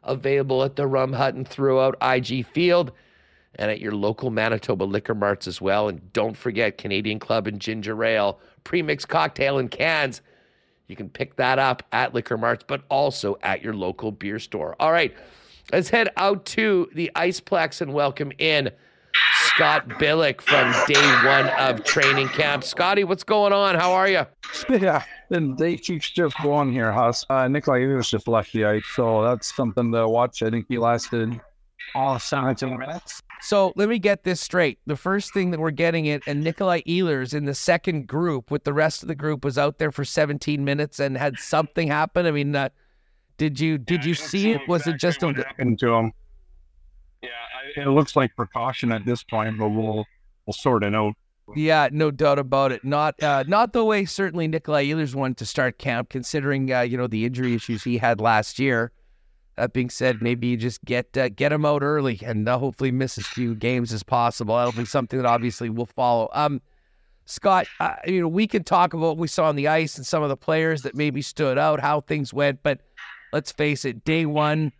Available 0.04 0.63
at 0.63 0.76
the 0.76 0.88
Rum 0.88 1.13
Hut 1.13 1.36
and 1.36 1.48
throughout 1.48 1.96
IG 2.02 2.46
Field 2.48 2.92
and 3.56 3.70
at 3.70 3.80
your 3.80 3.94
local 3.94 4.30
Manitoba 4.30 4.84
liquor 4.84 5.16
marts 5.16 5.48
as 5.48 5.62
well. 5.62 5.88
And 5.88 6.12
don't 6.13 6.36
forget 6.36 6.78
Canadian 6.78 7.20
Club 7.20 7.48
and 7.48 7.60
Ginger 7.60 8.04
Ale, 8.04 8.39
premixed 8.66 9.08
cocktail 9.08 9.60
in 9.60 9.70
cans. 9.70 10.22
You 10.88 10.96
can 10.96 11.10
pick 11.10 11.36
that 11.38 11.60
up 11.60 11.84
at 11.92 12.13
liquor 12.13 12.38
marts, 12.38 12.63
but 12.68 12.84
also 12.89 13.38
at 13.42 13.62
your 13.62 13.74
local 13.74 14.12
beer 14.12 14.39
store. 14.39 14.76
All 14.80 14.92
right, 14.92 15.16
let's 15.72 15.89
head 15.89 16.10
out 16.18 16.46
to 16.48 16.89
the 16.94 17.12
Iceplex 17.16 17.82
and 17.82 17.94
welcome 17.94 18.32
in 18.38 18.70
Scott 19.46 19.88
Billeck 19.88 20.42
from 20.42 20.74
day 20.88 21.28
one 21.28 21.48
of 21.60 21.84
training 21.84 22.28
camp. 22.30 22.63
Scotty, 22.63 23.04
what's 23.04 23.24
going 23.24 23.54
on? 23.54 23.76
How 23.76 23.94
are 23.94 24.10
you? 24.10 24.26
Yeah, 24.70 25.04
the 25.34 25.56
they 25.58 25.78
keeps 25.78 26.10
just 26.10 26.36
going 26.41 26.72
here, 26.72 26.91
Huss. 26.91 27.26
Uh, 27.30 27.48
Nikolai 27.48 27.86
was 27.88 28.10
just 28.10 28.28
left 28.28 28.54
the 28.54 28.65
ice, 28.65 28.84
so 28.96 29.24
that's 29.24 29.56
something 29.56 29.91
to 29.91 30.08
watch. 30.08 30.43
I 30.43 30.50
think 30.50 30.65
he 30.69 30.78
lasted 30.78 31.39
all 31.96 32.19
17 32.19 32.78
minutes. 32.78 33.22
So 33.41 33.74
let 33.76 33.89
me 33.89 34.00
get 34.00 34.24
this 34.24 34.39
straight. 34.39 34.80
The 34.86 34.96
first 34.96 35.34
thing 35.34 35.52
that 35.52 35.60
we're 35.60 35.72
getting 35.72 36.06
it, 36.06 36.24
and 36.28 36.43
Nikolai 36.43 36.82
Ehlers 36.84 37.34
in 37.34 37.46
the 37.46 37.54
second 37.54 38.08
group 38.08 38.52
with 38.52 38.63
the 38.63 38.74
rest 38.74 39.02
of 39.02 39.08
the 39.08 39.15
group 39.15 39.43
was 39.43 39.58
out 39.58 39.80
there 39.80 39.91
for 39.91 40.06
17 40.06 40.63
minutes 40.63 41.00
and 41.00 41.17
had 41.17 41.38
something 41.38 41.88
happen. 41.88 42.26
I 42.26 42.32
mean, 42.32 42.56
uh, 42.56 42.69
did 43.38 43.60
you 43.60 43.78
did 43.78 44.06
you 44.06 44.13
see 44.13 44.52
it? 44.52 44.62
Was 44.67 44.88
it 44.88 44.98
just 44.98 45.24
a 45.24 45.34
to 45.34 45.93
him? 45.93 46.13
Yeah, 47.22 47.30
I, 47.78 47.82
it 47.82 47.89
looks 47.89 48.15
like 48.15 48.36
precaution 48.36 48.91
at 48.91 49.06
this 49.06 49.24
point, 49.24 49.58
but 49.58 49.69
we'll 49.69 50.06
we'll 50.46 50.54
sort 50.54 50.84
it 50.84 50.96
out. 50.96 51.13
Yeah, 51.56 51.89
no 51.91 52.10
doubt 52.10 52.39
about 52.39 52.71
it. 52.71 52.84
Not 52.84 53.21
uh, 53.21 53.43
not 53.47 53.73
the 53.73 53.84
way 53.84 54.06
certainly 54.06 54.47
Nikolai 54.47 54.86
Ehlers 54.86 55.13
wanted 55.13 55.38
to 55.38 55.45
start 55.45 55.77
camp, 55.77 56.10
considering 56.10 56.71
uh, 56.71 56.82
you 56.82 56.97
know 56.97 57.08
the 57.08 57.25
injury 57.25 57.53
issues 57.53 57.84
he 57.84 57.97
had 57.97 58.21
last 58.21 58.60
year. 58.60 58.91
That 59.58 59.73
being 59.73 59.89
said, 59.89 60.21
maybe 60.21 60.47
you 60.47 60.58
just 60.58 60.84
get 60.86 61.15
uh, 61.17 61.29
get 61.29 61.51
him 61.51 61.65
out 61.65 61.84
early 61.84 62.19
and 62.23 62.47
uh, 62.47 62.58
hopefully 62.58 62.91
miss 62.91 63.17
as 63.17 63.27
few 63.27 63.56
games 63.56 63.91
as 63.91 64.03
possible. 64.03 64.56
That'll 64.56 64.71
be 64.71 64.86
something 64.86 65.21
that 65.21 65.27
obviously 65.27 65.69
we'll 65.69 65.86
follow. 65.86 66.29
Um, 66.34 66.62
Scott, 67.25 67.67
uh, 67.79 67.95
you 68.06 68.21
know 68.21 68.27
we 68.27 68.47
can 68.47 68.63
talk 68.63 68.93
about 68.93 69.08
what 69.08 69.17
we 69.17 69.27
saw 69.27 69.49
on 69.49 69.56
the 69.56 69.67
ice 69.67 69.97
and 69.97 70.06
some 70.06 70.23
of 70.23 70.29
the 70.29 70.38
players 70.38 70.82
that 70.84 70.95
maybe 70.95 71.21
stood 71.21 71.58
out, 71.58 71.79
how 71.82 72.01
things 72.01 72.34
went, 72.34 72.63
but 72.63 72.79
let's 73.34 73.51
face 73.51 73.84
it, 73.86 74.06
day 74.06 74.25
one 74.25 74.71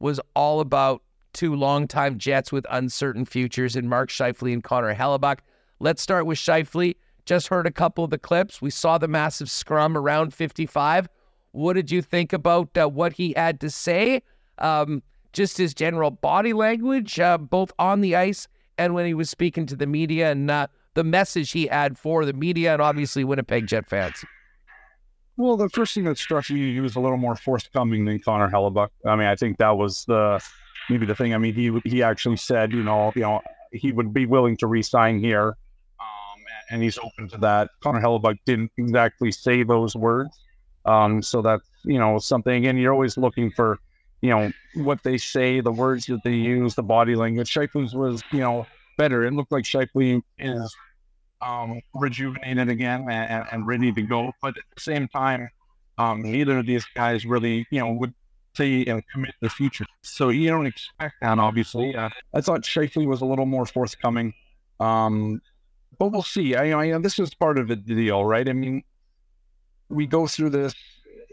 was 0.00 0.20
all 0.34 0.60
about 0.60 1.02
two 1.32 1.54
longtime 1.54 2.18
Jets 2.18 2.52
with 2.52 2.66
uncertain 2.70 3.24
futures 3.24 3.76
in 3.76 3.88
Mark 3.88 4.10
Scheifele 4.10 4.52
and 4.52 4.62
Connor 4.62 4.94
Hellebuyck. 4.94 5.38
Let's 5.80 6.02
start 6.02 6.26
with 6.26 6.38
Scheifele. 6.38 6.94
Just 7.24 7.48
heard 7.48 7.66
a 7.66 7.70
couple 7.70 8.04
of 8.04 8.10
the 8.10 8.18
clips. 8.18 8.60
We 8.60 8.70
saw 8.70 8.98
the 8.98 9.08
massive 9.08 9.50
scrum 9.50 9.96
around 9.96 10.34
55. 10.34 11.08
What 11.52 11.72
did 11.72 11.90
you 11.90 12.02
think 12.02 12.32
about 12.32 12.76
uh, 12.76 12.88
what 12.88 13.12
he 13.12 13.32
had 13.36 13.60
to 13.60 13.70
say? 13.70 14.22
Um, 14.58 15.02
just 15.32 15.56
his 15.56 15.74
general 15.74 16.10
body 16.10 16.52
language, 16.52 17.18
uh, 17.18 17.38
both 17.38 17.72
on 17.78 18.00
the 18.02 18.14
ice 18.14 18.46
and 18.78 18.94
when 18.94 19.06
he 19.06 19.14
was 19.14 19.30
speaking 19.30 19.66
to 19.66 19.76
the 19.76 19.86
media, 19.86 20.30
and 20.30 20.50
uh, 20.50 20.66
the 20.94 21.04
message 21.04 21.50
he 21.52 21.66
had 21.66 21.98
for 21.98 22.24
the 22.24 22.32
media 22.32 22.72
and 22.72 22.82
obviously 22.82 23.24
Winnipeg 23.24 23.66
Jet 23.66 23.88
fans. 23.88 24.24
Well, 25.36 25.56
the 25.56 25.68
first 25.68 25.94
thing 25.94 26.04
that 26.04 26.18
struck 26.18 26.50
me, 26.50 26.74
he 26.74 26.80
was 26.80 26.96
a 26.96 27.00
little 27.00 27.16
more 27.16 27.36
forthcoming 27.36 28.04
than 28.04 28.18
Connor 28.18 28.50
Hellebuyck. 28.50 28.88
I 29.06 29.16
mean, 29.16 29.26
I 29.26 29.36
think 29.36 29.58
that 29.58 29.76
was 29.76 30.04
the 30.06 30.42
maybe 30.90 31.06
the 31.06 31.14
thing. 31.14 31.34
I 31.34 31.38
mean, 31.38 31.54
he 31.54 31.80
he 31.84 32.02
actually 32.02 32.36
said, 32.36 32.72
you 32.72 32.82
know, 32.82 33.12
you 33.14 33.22
know, 33.22 33.40
he 33.72 33.92
would 33.92 34.12
be 34.12 34.26
willing 34.26 34.56
to 34.58 34.66
resign 34.66 35.18
here, 35.18 35.56
and 36.70 36.82
he's 36.82 36.98
open 36.98 37.28
to 37.28 37.38
that. 37.38 37.70
Connor 37.80 38.00
Hellebuyck 38.00 38.38
didn't 38.46 38.72
exactly 38.76 39.32
say 39.32 39.62
those 39.62 39.94
words, 39.96 40.38
um, 40.84 41.22
so 41.22 41.42
that's 41.42 41.68
you 41.84 41.98
know 41.98 42.18
something. 42.18 42.66
And 42.66 42.78
you're 42.78 42.92
always 42.92 43.16
looking 43.16 43.50
for, 43.50 43.78
you 44.22 44.30
know, 44.30 44.52
what 44.74 45.02
they 45.02 45.18
say, 45.18 45.60
the 45.60 45.72
words 45.72 46.06
that 46.06 46.20
they 46.24 46.34
use, 46.34 46.74
the 46.74 46.82
body 46.82 47.16
language. 47.16 47.52
Scheifele's 47.52 47.94
was 47.94 48.22
you 48.32 48.40
know 48.40 48.66
better. 48.96 49.24
It 49.24 49.32
looked 49.32 49.52
like 49.52 49.64
Scheifele 49.64 50.22
is 50.38 50.76
um, 51.42 51.80
rejuvenated 51.94 52.68
again 52.68 53.06
and, 53.10 53.46
and, 53.50 53.66
ready 53.66 53.90
to 53.92 54.02
go. 54.02 54.32
But 54.42 54.58
at 54.58 54.64
the 54.74 54.80
same 54.80 55.08
time, 55.08 55.48
um, 55.98 56.22
neither 56.22 56.58
of 56.58 56.66
these 56.66 56.84
guys 56.94 57.24
really, 57.24 57.66
you 57.70 57.80
know, 57.80 57.92
would 57.92 58.14
say 58.54 58.84
and 58.84 59.02
commit 59.08 59.34
the 59.40 59.48
future. 59.48 59.86
So 60.02 60.28
you 60.28 60.48
don't 60.50 60.66
expect 60.66 61.14
that, 61.22 61.38
obviously. 61.38 61.94
Uh, 61.94 62.10
I 62.34 62.40
thought 62.40 62.62
Scheifele 62.62 63.06
was 63.06 63.20
a 63.20 63.24
little 63.24 63.46
more 63.46 63.66
forthcoming. 63.66 64.34
Um, 64.80 65.40
but 66.00 66.12
we'll 66.12 66.22
see. 66.22 66.56
I, 66.56 66.76
I, 66.76 66.98
this 66.98 67.18
is 67.18 67.34
part 67.34 67.58
of 67.58 67.68
the 67.68 67.76
deal, 67.76 68.24
right? 68.24 68.48
I 68.48 68.54
mean, 68.54 68.82
we 69.90 70.06
go 70.06 70.26
through 70.26 70.48
this 70.48 70.74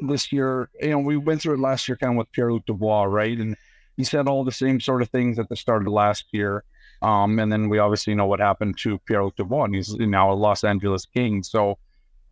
this 0.02 0.32
year. 0.34 0.70
You 0.82 0.90
know, 0.90 1.00
we 1.00 1.16
went 1.16 1.42
through 1.42 1.54
it 1.54 1.62
last 1.62 1.88
year, 1.88 1.96
kind 1.96 2.12
of 2.12 2.18
with 2.18 2.32
Pierre 2.34 2.52
Luc 2.52 2.66
Dubois, 2.66 3.04
right? 3.04 3.38
And 3.38 3.56
he 3.96 4.04
said 4.04 4.28
all 4.28 4.44
the 4.44 4.52
same 4.52 4.82
sort 4.82 5.02
of 5.02 5.10
things 5.10 5.40
at 5.40 5.48
the 5.48 5.56
start 5.56 5.88
of 5.88 5.94
last 5.94 6.26
year. 6.34 6.66
Um, 7.02 7.40
and 7.40 7.50
then 7.50 7.70
we 7.70 7.80
obviously 7.80 8.14
know 8.14 8.26
what 8.26 8.42
happened 8.42 8.78
to 8.80 9.00
Pierre 9.08 9.24
Luc 9.24 9.38
Dubois, 9.38 9.64
and 9.64 9.76
he's 9.76 9.96
now 9.96 10.34
a 10.34 10.36
Los 10.36 10.66
Angeles 10.66 11.06
King. 11.06 11.44
So, 11.44 11.78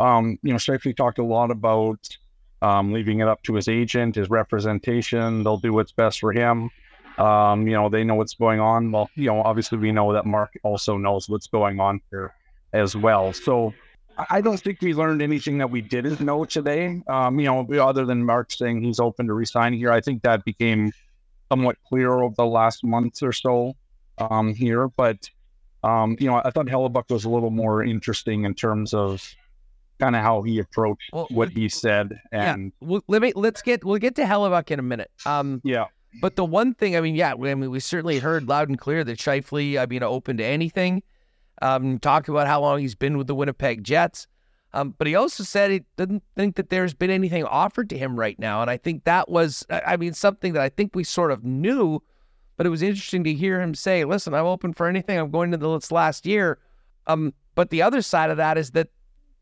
um, 0.02 0.38
you 0.44 0.52
know, 0.52 0.58
Scheifele 0.58 0.98
talked 0.98 1.20
a 1.20 1.24
lot 1.24 1.52
about 1.52 2.06
um, 2.62 2.92
leaving 2.92 3.22
it 3.22 3.30
up 3.30 3.44
to 3.44 3.54
his 3.54 3.70
agent, 3.70 4.16
his 4.16 4.30
representation. 4.30 5.44
They'll 5.44 5.56
do 5.56 5.72
what's 5.72 5.94
best 5.94 6.20
for 6.20 6.34
him. 6.34 6.70
Um, 7.18 7.68
you 7.68 7.74
know, 7.74 7.90
they 7.90 8.04
know 8.04 8.16
what's 8.16 8.34
going 8.34 8.60
on. 8.60 8.92
Well, 8.92 9.10
you 9.16 9.28
know, 9.28 9.42
obviously 9.42 9.78
we 9.78 9.92
know 9.92 10.14
that 10.14 10.26
Mark 10.26 10.58
also 10.64 10.98
knows 10.98 11.30
what's 11.30 11.48
going 11.48 11.80
on 11.80 12.02
here 12.12 12.34
as 12.74 12.96
well. 12.96 13.32
So 13.34 13.74
I 14.30 14.42
don't 14.42 14.60
think 14.60 14.82
we 14.82 14.94
learned 14.94 15.22
anything 15.22 15.58
that 15.60 15.70
we 15.70 15.82
didn't 15.82 16.22
know 16.22 16.46
today. 16.46 17.02
Um, 17.08 17.40
you 17.40 17.46
know, 17.46 17.66
other 17.82 18.06
than 18.06 18.24
Mark 18.26 18.52
saying 18.52 18.82
he's 18.82 19.00
open 19.00 19.28
to 19.28 19.34
resigning 19.34 19.80
here, 19.80 19.92
I 19.92 20.02
think 20.02 20.24
that 20.24 20.46
became 20.46 20.92
somewhat 21.50 21.78
clear 21.88 22.12
over 22.12 22.36
the 22.36 22.46
last 22.46 22.84
month 22.84 23.22
or 23.22 23.32
so 23.32 23.76
um, 24.18 24.54
here. 24.54 24.88
But 24.88 25.30
um, 25.84 26.18
you 26.20 26.28
know, 26.28 26.42
I 26.44 26.50
thought 26.50 26.66
Hellebuyck 26.66 27.10
was 27.10 27.26
a 27.26 27.30
little 27.30 27.52
more 27.52 27.84
interesting 27.84 28.46
in 28.46 28.56
terms 28.56 28.94
of 28.94 29.36
kind 30.00 30.16
of 30.16 30.22
how 30.22 30.42
he 30.42 30.60
approached 30.60 31.10
well, 31.14 31.28
what 31.30 31.50
he 31.50 31.70
said. 31.70 32.20
And 32.32 32.74
yeah. 32.82 32.88
well, 32.88 33.04
let 33.08 33.22
me 33.22 33.34
let's 33.36 33.62
get 33.62 33.84
we'll 33.84 34.00
get 34.00 34.16
to 34.16 34.24
Hellebuyck 34.24 34.72
in 34.72 34.80
a 34.80 34.84
minute. 34.84 35.12
Um, 35.26 35.62
yeah. 35.64 35.86
But 36.22 36.36
the 36.36 36.46
one 36.46 36.74
thing, 36.74 36.96
I 36.96 37.02
mean, 37.02 37.16
yeah, 37.16 37.34
I 37.34 37.56
mean, 37.56 37.70
we 37.70 37.80
certainly 37.80 38.20
heard 38.20 38.48
loud 38.48 38.70
and 38.70 38.80
clear 38.80 39.04
that 39.04 39.18
Scheifele, 39.18 39.80
I 39.80 39.86
mean, 39.86 40.04
open 40.04 40.38
to 40.38 40.46
anything. 40.46 41.04
Um, 41.62 42.00
talked 42.00 42.28
about 42.28 42.48
how 42.48 42.62
long 42.62 42.80
he's 42.80 42.96
been 42.96 43.18
with 43.18 43.28
the 43.28 43.36
Winnipeg 43.36 43.84
Jets. 43.84 44.28
Um, 44.74 44.94
but 44.98 45.08
he 45.08 45.16
also 45.16 45.44
said 45.44 45.72
he 45.72 45.84
didn't 45.96 46.24
think 46.36 46.58
that 46.58 46.70
there's 46.70 46.94
been 46.94 47.10
anything 47.10 47.46
offered 47.46 47.90
to 47.92 47.98
him 47.98 48.20
right 48.20 48.38
now. 48.38 48.62
And 48.62 48.70
I 48.70 48.76
think 48.76 49.06
that 49.06 49.30
was, 49.30 49.66
I 49.70 49.96
mean, 49.96 50.14
something 50.14 50.52
that 50.54 50.62
I 50.62 50.68
think 50.68 50.96
we 50.96 51.06
sort 51.06 51.32
of 51.32 51.46
knew, 51.46 52.02
but 52.58 52.66
it 52.66 52.70
was 52.70 52.82
interesting 52.82 53.24
to 53.24 53.34
hear 53.34 53.62
him 53.62 53.74
say, 53.74 54.04
listen, 54.04 54.34
I'm 54.34 54.46
open 54.46 54.74
for 54.74 54.88
anything. 54.88 55.18
I'm 55.18 55.32
going 55.32 55.52
to 55.52 55.58
the 55.58 55.80
last 55.92 56.26
year. 56.26 56.60
Um, 57.08 57.34
but 57.56 57.70
the 57.70 57.82
other 57.82 58.02
side 58.02 58.30
of 58.30 58.38
that 58.38 58.58
is 58.58 58.72
that 58.72 58.90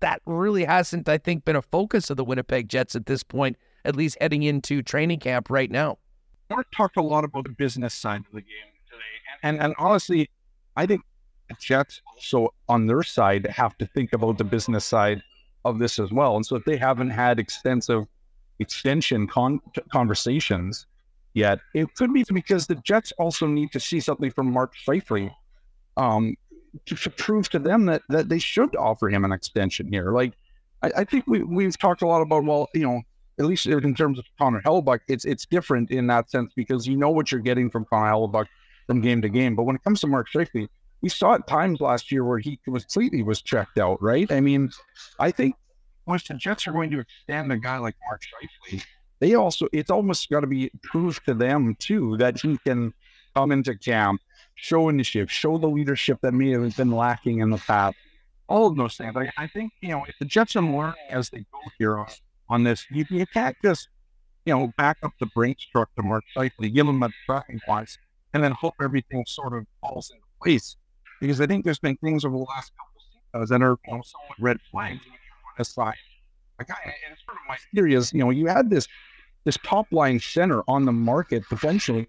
that 0.01 0.21
really 0.27 0.65
hasn't, 0.65 1.09
I 1.09 1.17
think, 1.17 1.45
been 1.45 1.55
a 1.55 1.61
focus 1.63 2.11
of 2.11 2.17
the 2.17 2.23
Winnipeg 2.23 2.69
Jets 2.69 2.95
at 2.95 3.07
this 3.07 3.23
point, 3.23 3.57
at 3.85 3.95
least 3.95 4.17
heading 4.21 4.43
into 4.43 4.83
training 4.83 5.19
camp 5.19 5.49
right 5.49 5.71
now. 5.71 5.97
Mark 6.53 6.67
talked 6.71 6.97
a 6.97 7.01
lot 7.01 7.23
about 7.23 7.45
the 7.45 7.51
business 7.51 7.93
side 7.93 8.21
of 8.21 8.31
the 8.31 8.41
game 8.41 8.71
today. 8.89 8.99
And, 9.43 9.57
and, 9.57 9.65
and 9.65 9.75
honestly, 9.77 10.29
I 10.75 10.85
think 10.85 11.01
Jets 11.59 12.01
also 12.07 12.53
on 12.69 12.87
their 12.87 13.03
side 13.03 13.45
have 13.47 13.77
to 13.77 13.85
think 13.87 14.13
about 14.13 14.37
the 14.37 14.43
business 14.43 14.85
side 14.85 15.21
of 15.65 15.79
this 15.79 15.99
as 15.99 16.11
well. 16.11 16.35
And 16.35 16.45
so 16.45 16.55
if 16.55 16.65
they 16.65 16.77
haven't 16.77 17.09
had 17.09 17.39
extensive 17.39 18.05
extension 18.59 19.27
con- 19.27 19.61
conversations 19.91 20.85
yet, 21.33 21.59
it 21.73 21.93
could 21.95 22.13
be 22.13 22.23
because 22.33 22.67
the 22.67 22.75
Jets 22.75 23.11
also 23.17 23.47
need 23.47 23.71
to 23.71 23.79
see 23.79 23.99
something 23.99 24.31
from 24.31 24.51
Mark 24.51 24.73
Scheifele. 24.75 25.31
Um, 25.95 26.35
to, 26.87 26.95
to, 26.95 27.09
prove 27.11 27.49
to 27.49 27.59
them 27.59 27.85
that 27.85 28.01
that 28.09 28.29
they 28.29 28.39
should 28.39 28.75
offer 28.75 29.07
him 29.07 29.23
an 29.25 29.31
extension 29.31 29.87
here. 29.87 30.11
Like, 30.11 30.33
I, 30.81 30.91
I, 30.97 31.03
think 31.03 31.27
we 31.27 31.43
we've 31.43 31.77
talked 31.77 32.01
a 32.01 32.07
lot 32.07 32.23
about 32.23 32.45
well, 32.45 32.67
you 32.73 32.81
know, 32.81 33.03
at 33.39 33.45
least 33.45 33.65
in 33.65 33.95
terms 33.95 34.19
of 34.19 34.25
Connor 34.37 34.61
Hellebuyck, 34.61 35.01
it's 35.07 35.25
it's 35.25 35.45
different 35.45 35.91
in 35.91 36.07
that 36.07 36.29
sense 36.29 36.53
because 36.55 36.87
you 36.87 36.95
know 36.95 37.09
what 37.09 37.31
you're 37.31 37.41
getting 37.41 37.69
from 37.69 37.85
Connor 37.85 38.11
Hellebuyck 38.11 38.47
from 38.87 39.01
game 39.01 39.21
to 39.21 39.29
game. 39.29 39.55
But 39.55 39.63
when 39.63 39.75
it 39.75 39.83
comes 39.83 40.01
to 40.01 40.07
Mark 40.07 40.27
Scheifele, 40.29 40.67
we 41.01 41.09
saw 41.09 41.33
at 41.33 41.47
times 41.47 41.81
last 41.81 42.11
year 42.11 42.23
where 42.23 42.39
he 42.39 42.59
completely 42.63 43.23
was 43.23 43.41
checked 43.41 43.77
out, 43.77 44.01
right? 44.01 44.31
I 44.31 44.39
mean, 44.39 44.71
I 45.19 45.31
think 45.31 45.55
once 46.05 46.27
the 46.27 46.33
Jets 46.35 46.67
are 46.67 46.71
going 46.71 46.91
to 46.91 46.99
extend 46.99 47.51
a 47.51 47.57
guy 47.57 47.77
like 47.77 47.95
Mark 48.07 48.21
Scheifele, 48.21 48.83
they 49.19 49.35
also 49.35 49.67
it's 49.73 49.89
almost 49.89 50.29
got 50.29 50.41
to 50.41 50.47
be 50.47 50.71
proved 50.83 51.25
to 51.25 51.33
them 51.33 51.75
too 51.79 52.17
that 52.17 52.39
he 52.39 52.57
can 52.59 52.93
come 53.35 53.51
into 53.51 53.75
camp, 53.75 54.21
show 54.55 54.89
initiative, 54.89 55.31
show 55.31 55.57
the 55.57 55.67
leadership 55.67 56.19
that 56.21 56.33
may 56.33 56.51
have 56.51 56.75
been 56.77 56.91
lacking 56.91 57.39
in 57.39 57.49
the 57.49 57.57
past. 57.57 57.97
All 58.47 58.67
of 58.67 58.75
those 58.75 58.95
things. 58.95 59.15
I, 59.15 59.31
I 59.37 59.47
think 59.47 59.71
you 59.81 59.89
know 59.89 60.05
if 60.07 60.15
the 60.19 60.25
Jets 60.25 60.55
are 60.55 60.61
learning 60.61 60.95
as 61.09 61.29
they 61.29 61.39
go 61.39 61.59
here 61.79 62.05
on, 62.53 62.63
this, 62.63 62.85
you, 62.91 63.05
you 63.09 63.25
can't 63.25 63.55
just 63.63 63.89
you 64.45 64.53
know 64.53 64.71
back 64.77 64.97
up 65.03 65.11
the 65.19 65.25
Brinks 65.27 65.65
truck 65.65 65.89
to 65.95 66.03
Mark 66.03 66.23
Scheifele, 66.35 66.73
give 66.73 66.87
him 66.87 67.01
a 67.03 67.09
tracking 67.25 67.59
wise, 67.67 67.97
and 68.33 68.43
then 68.43 68.51
hope 68.51 68.75
everything 68.81 69.23
sort 69.27 69.53
of 69.53 69.65
falls 69.81 70.11
into 70.11 70.23
place. 70.41 70.75
Because 71.19 71.41
I 71.41 71.47
think 71.47 71.63
there's 71.63 71.79
been 71.79 71.97
things 71.97 72.25
over 72.25 72.37
the 72.37 72.43
last 72.43 72.71
couple 72.77 72.91
of 72.95 73.03
seasons 73.03 73.49
that 73.49 73.61
are 73.61 73.77
you 73.87 73.97
know, 73.97 74.01
somewhat 74.03 74.37
red 74.39 74.57
flags 74.71 75.01
aside. 75.57 75.95
Like 76.59 76.69
I, 76.69 76.93
and 77.09 77.17
sort 77.25 77.37
of 77.37 77.47
my 77.47 77.57
theory 77.73 77.93
is, 77.93 78.13
you 78.13 78.19
know, 78.19 78.29
you 78.29 78.47
had 78.47 78.69
this 78.69 78.87
this 79.45 79.57
top 79.63 79.87
line 79.91 80.19
center 80.19 80.61
on 80.67 80.85
the 80.85 80.91
market 80.91 81.43
potentially 81.49 82.07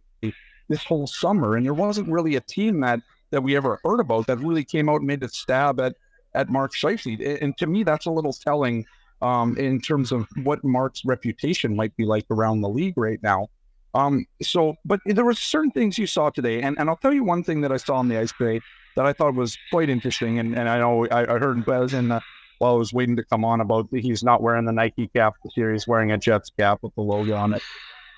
this 0.68 0.84
whole 0.84 1.06
summer, 1.06 1.56
and 1.56 1.64
there 1.64 1.74
wasn't 1.74 2.08
really 2.08 2.36
a 2.36 2.40
team 2.40 2.80
that 2.80 3.00
that 3.30 3.42
we 3.42 3.56
ever 3.56 3.80
heard 3.84 4.00
about 4.00 4.26
that 4.26 4.38
really 4.38 4.64
came 4.64 4.88
out 4.88 4.96
and 4.96 5.06
made 5.06 5.22
a 5.22 5.28
stab 5.28 5.80
at 5.80 5.94
at 6.34 6.48
Mark 6.48 6.72
Scheifele. 6.74 7.38
And 7.40 7.56
to 7.58 7.66
me, 7.66 7.84
that's 7.84 8.06
a 8.06 8.10
little 8.10 8.32
telling 8.32 8.84
um, 9.24 9.56
in 9.56 9.80
terms 9.80 10.12
of 10.12 10.28
what 10.42 10.62
Mark's 10.62 11.02
reputation 11.04 11.74
might 11.74 11.96
be 11.96 12.04
like 12.04 12.26
around 12.30 12.60
the 12.60 12.68
league 12.68 12.96
right 12.96 13.20
now. 13.22 13.48
Um, 13.94 14.26
so, 14.42 14.74
but 14.84 15.00
there 15.06 15.24
were 15.24 15.34
certain 15.34 15.70
things 15.70 15.96
you 15.96 16.06
saw 16.06 16.28
today, 16.28 16.60
and, 16.60 16.78
and 16.78 16.90
I'll 16.90 16.96
tell 16.96 17.12
you 17.12 17.24
one 17.24 17.42
thing 17.42 17.62
that 17.62 17.72
I 17.72 17.78
saw 17.78 17.96
on 17.96 18.08
the 18.08 18.18
ice 18.18 18.32
today 18.32 18.60
that 18.96 19.06
I 19.06 19.14
thought 19.14 19.34
was 19.34 19.56
quite 19.70 19.88
interesting. 19.88 20.38
And, 20.38 20.56
and 20.58 20.68
I 20.68 20.78
know 20.78 21.06
I, 21.06 21.22
I 21.22 21.38
heard 21.38 21.66
was 21.66 21.94
in 21.94 22.08
the, 22.08 22.20
while 22.58 22.74
I 22.74 22.76
was 22.76 22.92
waiting 22.92 23.16
to 23.16 23.24
come 23.24 23.44
on 23.44 23.60
about 23.62 23.88
he's 23.92 24.22
not 24.22 24.42
wearing 24.42 24.66
the 24.66 24.72
Nike 24.72 25.08
cap 25.08 25.34
this 25.42 25.56
year, 25.56 25.72
he's 25.72 25.88
wearing 25.88 26.12
a 26.12 26.18
Jets 26.18 26.50
cap 26.58 26.80
with 26.82 26.94
the 26.94 27.00
logo 27.00 27.34
on 27.34 27.54
it. 27.54 27.62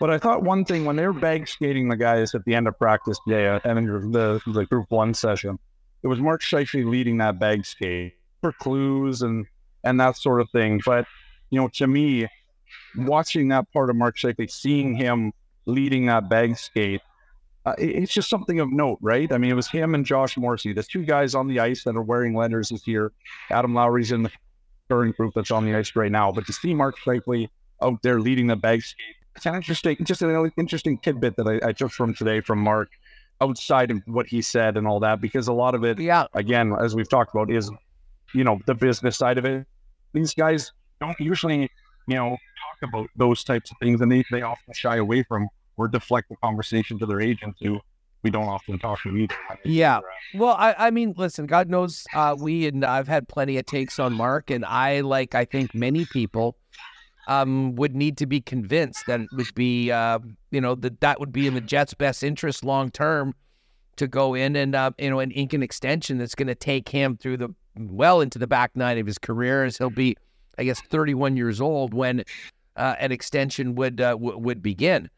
But 0.01 0.11
I 0.11 0.19
thought 0.19 0.43
one 0.43 0.65
thing 0.65 0.85
when 0.85 0.97
they 0.97 1.07
were 1.07 1.13
bag 1.13 1.47
skating 1.47 1.89
the 1.89 1.97
guys 1.97 2.35
at 2.35 2.45
the 2.45 2.55
end 2.55 2.67
of 2.67 2.77
practice 2.79 3.19
day 3.27 3.47
and 3.65 4.13
the 4.13 4.41
the 4.47 4.67
group 4.67 4.87
one 4.91 5.15
session, 5.15 5.59
it 6.03 6.09
was 6.09 6.19
Mark 6.21 6.43
Scheifele 6.43 6.85
leading 6.85 7.17
that 7.19 7.39
bag 7.39 7.65
skate 7.65 8.15
for 8.43 8.53
clues 8.53 9.23
and 9.23 9.47
and 9.85 10.01
that 10.01 10.17
sort 10.17 10.41
of 10.41 10.51
thing. 10.51 10.81
But 10.85 11.07
you 11.51 11.61
know, 11.61 11.69
to 11.75 11.87
me, 11.87 12.27
watching 12.97 13.49
that 13.49 13.71
part 13.73 13.91
of 13.91 13.97
Mark 13.97 14.17
Scheifele, 14.17 14.51
seeing 14.51 14.95
him 14.95 15.33
leading 15.67 16.07
that 16.07 16.29
bag 16.29 16.57
skate, 16.57 17.01
uh, 17.65 17.75
it's 17.79 18.13
just 18.13 18.29
something 18.29 18.61
of 18.61 18.71
note, 18.73 18.99
right? 19.01 19.33
I 19.33 19.39
mean, 19.39 19.51
it 19.51 19.55
was 19.55 19.69
him 19.69 19.95
and 19.95 20.05
Josh 20.05 20.37
Morrissey, 20.37 20.73
the 20.73 20.83
two 20.83 21.05
guys 21.05 21.35
on 21.35 21.49
the 21.49 21.61
ice 21.61 21.85
that 21.85 21.97
are 21.97 22.03
wearing 22.03 22.35
letters 22.35 22.69
this 22.69 22.87
year. 22.87 23.13
Adam 23.51 23.75
Lowry's 23.75 24.13
in 24.13 24.23
the 24.23 24.31
current 24.89 25.17
group 25.17 25.35
that's 25.35 25.51
on 25.51 25.65
the 25.65 25.75
ice 25.75 25.97
right 25.97 26.13
now, 26.13 26.31
but 26.31 26.47
to 26.47 26.53
see 26.53 26.75
Mark 26.75 26.97
Scheifele 26.99 27.49
out 27.83 28.01
there 28.03 28.21
leading 28.21 28.47
the 28.47 28.57
bag 28.57 28.83
skate 28.83 29.17
it's 29.37 29.47
an 29.47 29.55
interesting, 29.55 29.97
just 30.03 30.23
an 30.23 30.53
interesting 30.57 30.99
tidbit 30.99 31.37
that 31.37 31.47
I, 31.47 31.69
I 31.69 31.73
took 31.73 31.93
from 31.93 32.15
today 32.15 32.41
from 32.41 32.59
Mark 32.59 32.89
outside 33.43 33.91
of 33.91 34.01
what 34.07 34.27
he 34.27 34.41
said 34.41 34.79
and 34.79 34.87
all 34.87 34.99
that, 35.01 35.21
because 35.21 35.47
a 35.47 35.53
lot 35.53 35.75
of 35.75 35.85
it, 35.85 35.99
yeah, 35.99 36.27
again, 36.33 36.75
as 36.81 36.95
we've 36.95 37.09
talked 37.09 37.35
about, 37.35 37.51
is 37.51 37.71
you 38.35 38.45
know 38.45 38.59
the 38.67 38.75
business 38.75 39.17
side 39.17 39.39
of 39.39 39.45
it. 39.45 39.67
These 40.13 40.35
guys 40.35 40.73
don't 41.01 41.19
usually, 41.21 41.71
you 42.07 42.15
know, 42.15 42.31
talk 42.31 42.89
about 42.89 43.09
those 43.17 43.45
types 43.45 43.71
of 43.71 43.77
things, 43.79 44.01
and 44.01 44.11
they 44.11 44.25
they 44.31 44.43
often 44.43 44.75
shy 44.75 44.97
away 44.97 45.23
from 45.23 45.49
or 45.77 45.89
deflect 45.89 46.29
the 46.29 46.37
conversation 46.37 46.99
to 46.99 47.07
their 47.07 47.21
agents 47.21 47.59
who 47.63 47.79
we 48.23 48.31
don't 48.31 48.49
often 48.49 48.79
talk 48.79 49.01
to 49.03 49.15
either. 49.17 49.35
Yeah. 49.65 50.01
Well, 50.35 50.57
I, 50.59 50.75
I 50.79 50.91
mean, 50.91 51.15
listen, 51.17 51.47
God 51.47 51.69
knows 51.69 52.05
uh, 52.15 52.35
we 52.39 52.67
and 52.67 52.85
I've 52.85 53.09
had 53.09 53.29
plenty 53.29 53.59
of 53.59 53.67
takes 53.67 53.99
on 53.99 54.15
Mark, 54.15 54.51
and 54.51 54.65
I 54.65 55.01
like 55.01 55.35
I 55.35 55.45
think 55.45 55.75
many 55.75 56.07
people 56.07 56.57
um, 57.27 57.75
would 57.77 57.95
need 57.95 58.17
to 58.19 58.27
be 58.27 58.41
convinced 58.41 59.07
that 59.07 59.21
it 59.21 59.29
would 59.33 59.55
be, 59.55 59.91
uh, 59.91 60.19
you 60.51 60.61
know, 60.61 60.75
that 60.77 61.01
that 61.01 61.21
would 61.21 61.33
be 61.33 61.47
in 61.47 61.55
the 61.55 61.61
Jets' 61.61 61.95
best 61.95 62.23
interest 62.23 62.65
long 62.65 62.91
term 62.91 63.35
to 63.97 64.07
go 64.07 64.35
in 64.35 64.57
and, 64.57 64.75
uh, 64.75 64.91
you 64.99 65.11
know, 65.11 65.21
and 65.21 65.33
ink 65.35 65.53
an 65.53 65.63
extension 65.63 66.19
that's 66.19 66.35
going 66.35 66.49
to 66.49 66.55
take 66.55 66.89
him 66.89 67.17
through 67.17 67.37
the 67.37 67.49
well 67.79 68.21
into 68.21 68.39
the 68.39 68.47
back 68.47 68.73
nine 68.75 68.99
of 68.99 69.07
his 69.07 69.19
career, 69.19 69.65
as 69.65 69.79
he'll 69.79 69.91
be, 69.91 70.17
I 70.59 70.65
guess, 70.65 70.81
31 70.81 71.37
years 71.37 71.61
old 71.61 71.95
when 71.95 72.25
uh, 72.77 72.95
an 72.99 73.13
extension 73.13 73.75
would 73.75 74.01
uh, 74.01 74.13
w- 74.13 74.39
would 74.39 74.63
begin. 74.63 75.11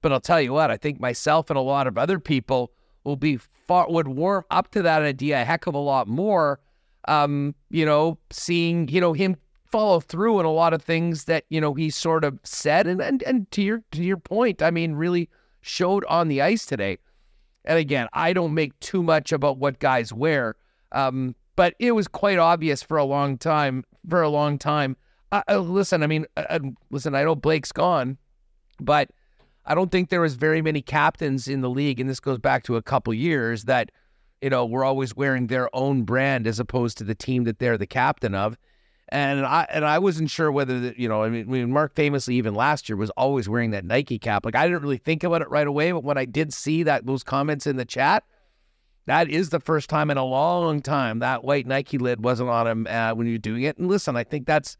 But 0.00 0.12
I'll 0.12 0.20
tell 0.20 0.40
you 0.40 0.52
what, 0.52 0.70
I 0.70 0.76
think 0.76 1.00
myself 1.00 1.50
and 1.50 1.56
a 1.56 1.62
lot 1.62 1.86
of 1.86 1.98
other 1.98 2.20
people 2.20 2.72
will 3.04 3.16
be 3.16 3.36
far 3.36 3.90
would 3.90 4.08
warm 4.08 4.44
up 4.50 4.70
to 4.72 4.82
that 4.82 5.02
idea 5.02 5.42
a 5.42 5.44
heck 5.44 5.66
of 5.66 5.74
a 5.74 5.78
lot 5.78 6.08
more. 6.08 6.60
Um, 7.06 7.54
you 7.70 7.86
know, 7.86 8.18
seeing 8.30 8.88
you 8.88 9.00
know 9.00 9.12
him 9.12 9.36
follow 9.70 10.00
through 10.00 10.38
on 10.38 10.44
a 10.44 10.52
lot 10.52 10.72
of 10.72 10.82
things 10.82 11.24
that 11.24 11.44
you 11.50 11.60
know 11.60 11.74
he 11.74 11.90
sort 11.90 12.24
of 12.24 12.38
said 12.42 12.86
and 12.86 13.00
and, 13.00 13.22
and 13.24 13.50
to 13.50 13.62
your 13.62 13.82
to 13.90 14.02
your 14.02 14.16
point 14.16 14.62
i 14.62 14.70
mean 14.70 14.94
really 14.94 15.28
showed 15.60 16.04
on 16.06 16.28
the 16.28 16.40
ice 16.40 16.64
today 16.64 16.96
and 17.66 17.78
again 17.78 18.08
i 18.14 18.32
don't 18.32 18.54
make 18.54 18.78
too 18.80 19.02
much 19.02 19.30
about 19.30 19.58
what 19.58 19.78
guys 19.78 20.12
wear 20.12 20.56
um, 20.92 21.34
but 21.58 21.74
it 21.80 21.90
was 21.90 22.06
quite 22.06 22.38
obvious 22.38 22.84
for 22.84 22.96
a 22.98 23.04
long 23.04 23.36
time 23.36 23.84
for 24.08 24.22
a 24.22 24.28
long 24.28 24.56
time 24.58 24.96
uh, 25.32 25.42
uh, 25.50 25.58
listen 25.58 26.04
i 26.04 26.06
mean 26.06 26.24
uh, 26.36 26.60
listen 26.90 27.16
i 27.16 27.24
know 27.24 27.34
blake's 27.34 27.72
gone 27.72 28.16
but 28.80 29.10
i 29.66 29.74
don't 29.74 29.90
think 29.90 30.08
there 30.08 30.20
was 30.20 30.36
very 30.36 30.62
many 30.62 30.80
captains 30.80 31.48
in 31.48 31.60
the 31.60 31.68
league 31.68 31.98
and 31.98 32.08
this 32.08 32.20
goes 32.20 32.38
back 32.38 32.62
to 32.62 32.76
a 32.76 32.82
couple 32.82 33.12
years 33.12 33.64
that 33.64 33.90
you 34.40 34.48
know 34.48 34.64
were 34.64 34.84
always 34.84 35.16
wearing 35.16 35.48
their 35.48 35.68
own 35.74 36.04
brand 36.04 36.46
as 36.46 36.60
opposed 36.60 36.96
to 36.96 37.02
the 37.02 37.14
team 37.14 37.42
that 37.42 37.58
they're 37.58 37.76
the 37.76 37.86
captain 37.86 38.36
of 38.36 38.56
and 39.10 39.44
I 39.46 39.66
and 39.70 39.86
I 39.86 39.98
wasn't 39.98 40.30
sure 40.30 40.52
whether 40.52 40.78
the, 40.78 40.94
you 41.00 41.08
know 41.08 41.24
I 41.24 41.28
mean 41.28 41.72
Mark 41.72 41.96
famously 41.96 42.36
even 42.36 42.54
last 42.54 42.88
year 42.88 42.96
was 42.96 43.10
always 43.10 43.48
wearing 43.48 43.70
that 43.70 43.86
Nike 43.86 44.18
cap. 44.18 44.44
Like 44.44 44.54
I 44.54 44.66
didn't 44.66 44.82
really 44.82 44.98
think 44.98 45.24
about 45.24 45.40
it 45.40 45.48
right 45.48 45.66
away, 45.66 45.92
but 45.92 46.04
when 46.04 46.18
I 46.18 46.26
did 46.26 46.52
see 46.52 46.82
that 46.82 47.06
those 47.06 47.22
comments 47.22 47.66
in 47.66 47.76
the 47.76 47.86
chat, 47.86 48.24
that 49.08 49.30
is 49.30 49.48
the 49.48 49.60
first 49.60 49.88
time 49.88 50.10
in 50.10 50.18
a 50.18 50.24
long 50.24 50.82
time 50.82 51.20
that 51.20 51.42
white 51.42 51.66
Nike 51.66 51.96
lid 51.96 52.22
wasn't 52.22 52.50
on 52.50 52.66
him 52.66 52.86
uh, 52.86 53.14
when 53.14 53.26
you're 53.26 53.38
doing 53.38 53.62
it. 53.62 53.78
And 53.78 53.88
listen, 53.88 54.16
I 54.16 54.24
think 54.24 54.46
that's 54.46 54.76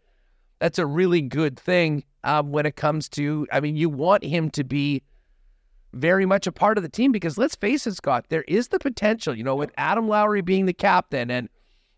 that's 0.59 0.79
a 0.79 0.85
really 0.85 1.23
good 1.23 1.59
thing 1.59 2.05
um, 2.25 2.51
when 2.51 2.67
it 2.67 2.77
comes 2.77 3.09
to. 3.11 3.47
I 3.51 3.61
mean, 3.61 3.77
you 3.77 3.89
want 3.89 4.23
him 4.23 4.51
to 4.51 4.65
be 4.65 5.03
very 5.95 6.27
much 6.27 6.47
a 6.47 6.53
part 6.53 6.77
of 6.77 6.83
the 6.83 6.91
team 6.91 7.11
because 7.11 7.39
let's 7.39 7.55
face 7.55 7.87
it, 7.87 7.95
Scott, 7.95 8.27
there 8.29 8.45
is 8.49 8.69
the 8.69 8.79
potential. 8.79 9.35
You 9.35 9.45
know, 9.45 9.57
with 9.57 9.73
Adam 9.79 10.09
Lowry 10.09 10.43
being 10.43 10.67
the 10.67 10.75
captain 10.75 11.31
and 11.31 11.49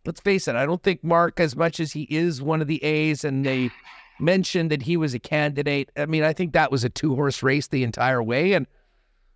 let's 0.06 0.20
face 0.20 0.46
it, 0.46 0.54
I 0.54 0.64
don't 0.66 0.82
think 0.82 1.02
Mark, 1.02 1.40
as 1.40 1.56
much 1.56 1.80
as 1.80 1.92
he 1.92 2.02
is 2.10 2.40
one 2.40 2.60
of 2.60 2.68
the 2.68 2.82
A's 2.84 3.24
and 3.24 3.44
they 3.44 3.70
mentioned 4.20 4.70
that 4.70 4.82
he 4.82 4.96
was 4.96 5.14
a 5.14 5.18
candidate, 5.18 5.90
I 5.96 6.06
mean, 6.06 6.22
I 6.22 6.32
think 6.32 6.52
that 6.52 6.70
was 6.70 6.84
a 6.84 6.90
two 6.90 7.16
horse 7.16 7.42
race 7.42 7.66
the 7.66 7.82
entire 7.82 8.22
way. 8.22 8.52
And 8.52 8.68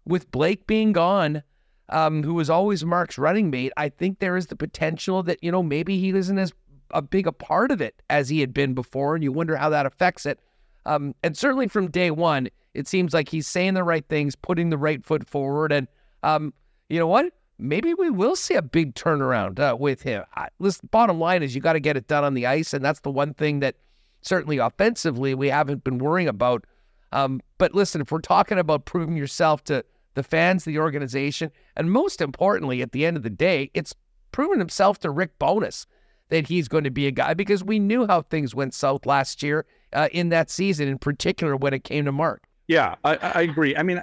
with 0.07 0.31
Blake 0.31 0.67
being 0.69 0.93
gone, 0.93 1.43
um, 1.89 2.23
who 2.23 2.35
was 2.35 2.51
always 2.51 2.85
Mark's 2.85 3.19
running 3.19 3.51
mate, 3.51 3.73
I 3.77 3.89
think 3.89 4.19
there 4.19 4.37
is 4.37 4.47
the 4.47 4.57
potential 4.57 5.23
that, 5.25 5.43
you 5.43 5.51
know, 5.51 5.63
maybe 5.63 5.99
he 5.99 6.11
isn't 6.11 6.39
as 6.39 6.53
a 6.91 7.03
big 7.03 7.27
a 7.27 7.33
part 7.33 7.71
of 7.71 7.81
it 7.81 8.03
as 8.11 8.29
he 8.29 8.41
had 8.41 8.55
been 8.55 8.75
before. 8.75 9.15
And 9.15 9.25
you 9.25 9.33
wonder 9.33 9.57
how 9.57 9.69
that 9.71 9.87
affects 9.87 10.27
it. 10.27 10.41
Um, 10.87 11.15
and 11.23 11.37
certainly 11.37 11.69
from 11.69 11.91
day 11.91 12.11
one, 12.11 12.49
it 12.75 12.89
seems 12.89 13.15
like 13.15 13.29
he's 13.29 13.47
saying 13.47 13.75
the 13.75 13.85
right 13.85 14.07
things, 14.09 14.37
putting 14.37 14.71
the 14.71 14.79
right 14.79 15.05
foot 15.05 15.29
forward. 15.29 15.73
And 15.73 15.89
um, 16.23 16.53
you 16.89 16.99
know 16.99 17.07
what? 17.07 17.33
maybe 17.59 17.95
we 17.95 18.11
will 18.11 18.37
see 18.37 18.55
a 18.55 18.63
big 18.63 18.95
turnaround 18.95 19.59
uh, 19.59 19.77
with 19.77 20.03
him. 20.03 20.25
I, 20.37 20.49
listen, 20.59 20.89
bottom 20.91 21.19
line 21.19 21.43
is 21.43 21.55
you 21.55 21.61
got 21.61 21.75
to 21.75 21.81
get 21.81 21.97
it 21.97 22.07
done 22.07 22.25
on 22.25 22.35
the 22.35 22.47
ice, 22.47 22.75
and 22.75 22.85
that's 22.85 23.01
the 23.01 23.11
one 23.11 23.35
thing 23.35 23.61
that 23.61 23.77
certainly 24.23 24.59
offensively 24.59 25.35
we 25.35 25.49
haven't 25.49 25.85
been 25.85 25.99
worrying 25.99 26.29
about. 26.29 26.65
Um, 27.13 27.41
but 27.59 27.75
listen, 27.75 28.01
if 28.01 28.11
we're 28.11 28.21
talking 28.21 28.59
about 28.59 28.87
proving 28.87 29.17
yourself 29.17 29.63
to 29.65 29.85
the 30.15 30.23
fans, 30.23 30.65
the 30.65 30.79
organization, 30.79 31.51
and 31.77 31.91
most 31.91 32.21
importantly, 32.21 32.83
at 32.83 32.93
the 32.93 33.05
end 33.05 33.17
of 33.17 33.23
the 33.23 33.31
day, 33.31 33.71
it's 33.75 33.95
proven 34.33 34.59
himself 34.59 34.99
to 35.01 35.11
Rick 35.11 35.39
Bowness 35.39 35.87
that 36.31 36.49
he's 36.49 36.69
going 36.69 36.85
to 36.85 36.91
be 36.91 37.07
a 37.07 37.11
guy 37.11 37.35
because 37.35 37.63
we 37.63 37.79
knew 37.79 38.07
how 38.07 38.23
things 38.23 38.55
went 38.55 38.75
south 38.75 39.07
last 39.07 39.43
year 39.43 39.67
uh, 39.93 40.09
in 40.13 40.31
that 40.31 40.51
season, 40.51 40.89
in 40.89 40.99
particular 40.99 41.55
when 41.57 41.75
it 41.75 41.85
came 41.85 42.05
to 42.05 42.13
Mark. 42.13 42.45
Yeah, 42.67 42.95
I, 43.05 43.17
I 43.17 43.43
agree. 43.43 43.77
I 43.77 43.83
mean, 43.83 44.03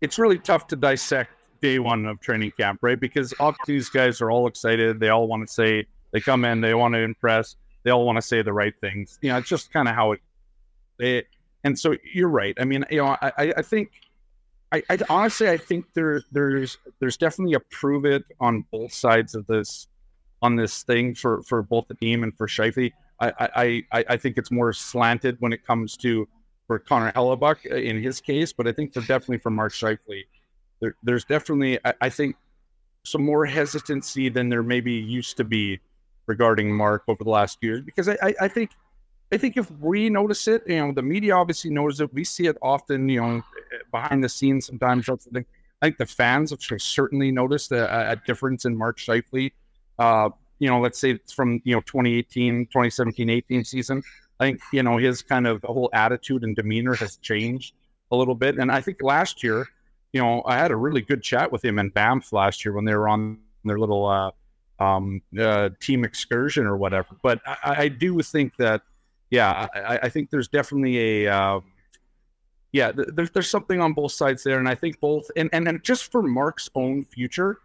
it's 0.00 0.18
really 0.18 0.38
tough 0.38 0.66
to 0.68 0.76
dissect 0.76 1.30
day 1.60 1.78
one 1.78 2.06
of 2.06 2.20
training 2.20 2.52
camp, 2.58 2.80
right? 2.82 2.98
Because 2.98 3.32
all 3.34 3.54
these 3.66 3.88
guys 3.88 4.20
are 4.20 4.30
all 4.30 4.48
excited. 4.48 4.98
They 4.98 5.10
all 5.10 5.28
want 5.28 5.46
to 5.46 5.52
say 5.52 5.86
they 6.10 6.20
come 6.20 6.44
in, 6.44 6.60
they 6.60 6.74
want 6.74 6.94
to 6.94 7.00
impress, 7.00 7.56
they 7.84 7.90
all 7.90 8.04
want 8.04 8.16
to 8.16 8.22
say 8.22 8.42
the 8.42 8.52
right 8.52 8.74
things. 8.80 9.18
You 9.22 9.30
know, 9.30 9.38
it's 9.38 9.48
just 9.48 9.72
kind 9.72 9.88
of 9.88 9.94
how 9.94 10.16
it. 10.98 11.26
And 11.64 11.78
so 11.78 11.96
you're 12.12 12.28
right. 12.28 12.54
I 12.58 12.64
mean, 12.64 12.84
you 12.90 12.98
know, 12.98 13.16
I, 13.22 13.54
I 13.56 13.62
think, 13.62 13.92
I, 14.72 14.82
I 14.88 14.98
honestly, 15.08 15.48
I 15.48 15.56
think 15.56 15.86
there, 15.94 16.22
there's, 16.32 16.78
there's 16.98 17.16
definitely 17.16 17.54
a 17.54 17.60
prove 17.60 18.04
it 18.04 18.24
on 18.40 18.64
both 18.72 18.92
sides 18.92 19.34
of 19.34 19.46
this, 19.46 19.86
on 20.42 20.56
this 20.56 20.82
thing 20.82 21.14
for 21.14 21.42
for 21.44 21.62
both 21.62 21.86
the 21.88 21.94
team 21.94 22.24
and 22.24 22.36
for 22.36 22.48
Scheifele. 22.48 22.92
I, 23.20 23.84
I, 23.92 24.04
I 24.08 24.16
think 24.16 24.36
it's 24.36 24.50
more 24.50 24.72
slanted 24.72 25.36
when 25.38 25.52
it 25.52 25.64
comes 25.64 25.96
to 25.98 26.28
for 26.66 26.80
Connor 26.80 27.12
Hellebuyck 27.12 27.70
uh, 27.70 27.76
in 27.76 28.02
his 28.02 28.20
case, 28.20 28.52
but 28.52 28.66
I 28.66 28.72
think 28.72 28.92
for 28.92 29.00
definitely 29.00 29.38
for 29.38 29.50
Mark 29.50 29.72
Scheifele, 29.72 30.24
there, 30.80 30.96
there's 31.04 31.24
definitely 31.24 31.78
I, 31.84 31.94
I, 32.00 32.08
think 32.08 32.34
some 33.04 33.24
more 33.24 33.46
hesitancy 33.46 34.28
than 34.28 34.48
there 34.48 34.64
maybe 34.64 34.92
used 34.92 35.36
to 35.36 35.44
be 35.44 35.78
regarding 36.26 36.74
Mark 36.74 37.04
over 37.06 37.22
the 37.22 37.30
last 37.30 37.58
years. 37.62 37.82
Because 37.82 38.08
I, 38.08 38.16
I, 38.22 38.34
I 38.42 38.48
think 38.48 38.70
I 39.32 39.36
think 39.36 39.56
if 39.56 39.70
we 39.70 40.10
notice 40.10 40.48
it, 40.48 40.62
you 40.66 40.78
know, 40.78 40.92
the 40.92 41.02
media 41.02 41.36
obviously 41.36 41.70
knows 41.70 42.00
it. 42.00 42.12
We 42.12 42.24
see 42.24 42.46
it 42.46 42.56
often, 42.60 43.08
you 43.08 43.20
know, 43.20 43.42
behind 43.92 44.24
the 44.24 44.28
scenes 44.28 44.66
sometimes. 44.66 45.08
I 45.08 45.16
think 45.82 45.98
the 45.98 46.06
fans 46.06 46.50
have 46.50 46.60
certainly 46.80 47.30
noticed 47.30 47.70
a, 47.70 48.12
a 48.12 48.16
difference 48.16 48.64
in 48.64 48.76
Mark 48.76 48.98
Scheifele. 48.98 49.52
Uh, 49.98 50.30
you 50.58 50.68
know, 50.68 50.80
let's 50.80 50.98
say 50.98 51.10
it's 51.10 51.32
from, 51.32 51.60
you 51.64 51.74
know, 51.74 51.80
2018, 51.82 52.66
2017, 52.66 53.30
18 53.30 53.64
season. 53.64 54.02
I 54.40 54.46
think, 54.46 54.60
you 54.72 54.82
know, 54.82 54.96
his 54.96 55.22
kind 55.22 55.46
of 55.46 55.62
whole 55.62 55.90
attitude 55.92 56.42
and 56.42 56.56
demeanor 56.56 56.94
has 56.94 57.16
changed 57.18 57.74
a 58.10 58.16
little 58.16 58.34
bit. 58.34 58.58
And 58.58 58.70
I 58.70 58.80
think 58.80 59.02
last 59.02 59.42
year, 59.42 59.66
you 60.12 60.20
know, 60.20 60.42
I 60.46 60.56
had 60.56 60.70
a 60.70 60.76
really 60.76 61.00
good 61.00 61.22
chat 61.22 61.50
with 61.50 61.64
him 61.64 61.78
in 61.78 61.88
Banff 61.88 62.32
last 62.32 62.64
year 62.64 62.74
when 62.74 62.84
they 62.84 62.94
were 62.94 63.08
on 63.08 63.38
their 63.64 63.78
little 63.78 64.06
uh, 64.06 64.30
um, 64.82 65.22
uh, 65.38 65.70
team 65.80 66.04
excursion 66.04 66.66
or 66.66 66.76
whatever. 66.76 67.08
But 67.22 67.40
I, 67.46 67.74
I 67.84 67.88
do 67.88 68.20
think 68.22 68.56
that, 68.56 68.82
yeah, 69.30 69.66
I, 69.74 70.00
I, 70.02 70.08
think 70.08 70.30
there's 70.30 70.48
definitely 70.48 71.24
a, 71.24 71.32
uh, 71.32 71.60
yeah, 72.72 72.90
there's 72.94 73.30
there's 73.30 73.50
something 73.50 73.80
on 73.80 73.92
both 73.92 74.12
sides 74.12 74.42
there, 74.42 74.58
and 74.58 74.68
I 74.68 74.74
think 74.74 74.98
both, 74.98 75.30
and 75.36 75.50
and, 75.52 75.68
and 75.68 75.82
just 75.84 76.10
for 76.10 76.22
Mark's 76.22 76.70
own 76.74 77.04
future, 77.04 77.58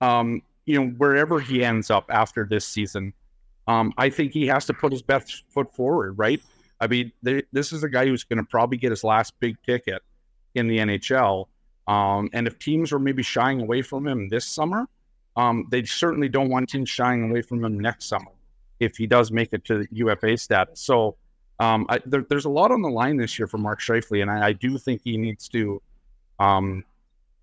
um, 0.00 0.42
you 0.66 0.78
know, 0.78 0.90
wherever 0.98 1.40
he 1.40 1.64
ends 1.64 1.90
up 1.90 2.04
after 2.10 2.44
this 2.44 2.66
season, 2.66 3.14
um, 3.66 3.92
I 3.96 4.10
think 4.10 4.32
he 4.32 4.46
has 4.48 4.66
to 4.66 4.74
put 4.74 4.92
his 4.92 5.02
best 5.02 5.44
foot 5.48 5.74
forward, 5.74 6.18
right? 6.18 6.40
I 6.80 6.86
mean, 6.86 7.12
this 7.22 7.72
is 7.72 7.84
a 7.84 7.88
guy 7.88 8.06
who's 8.06 8.24
going 8.24 8.38
to 8.38 8.44
probably 8.44 8.78
get 8.78 8.90
his 8.90 9.04
last 9.04 9.38
big 9.38 9.56
ticket 9.62 10.02
in 10.54 10.66
the 10.66 10.78
NHL. 10.78 11.46
Um, 11.86 12.30
and 12.32 12.46
if 12.46 12.58
teams 12.58 12.92
are 12.92 12.98
maybe 12.98 13.22
shying 13.22 13.60
away 13.60 13.82
from 13.82 14.06
him 14.06 14.28
this 14.28 14.46
summer, 14.46 14.86
um, 15.36 15.66
they 15.70 15.84
certainly 15.84 16.28
don't 16.28 16.48
want 16.48 16.68
teams 16.70 16.88
shying 16.88 17.30
away 17.30 17.42
from 17.42 17.64
him 17.64 17.78
next 17.78 18.06
summer 18.06 18.30
if 18.78 18.96
he 18.96 19.06
does 19.06 19.30
make 19.30 19.52
it 19.52 19.64
to 19.66 19.78
the 19.78 19.88
UFA 19.92 20.36
status. 20.38 20.80
So 20.80 21.16
um, 21.60 21.84
I, 21.90 22.00
there, 22.06 22.24
there's 22.28 22.46
a 22.46 22.50
lot 22.50 22.72
on 22.72 22.80
the 22.80 22.88
line 22.88 23.18
this 23.18 23.38
year 23.38 23.46
for 23.46 23.58
Mark 23.58 23.80
Scheifele, 23.80 24.22
and 24.22 24.30
I, 24.30 24.48
I 24.48 24.52
do 24.52 24.78
think 24.78 25.02
he 25.04 25.18
needs 25.18 25.46
to, 25.50 25.80
um, 26.38 26.84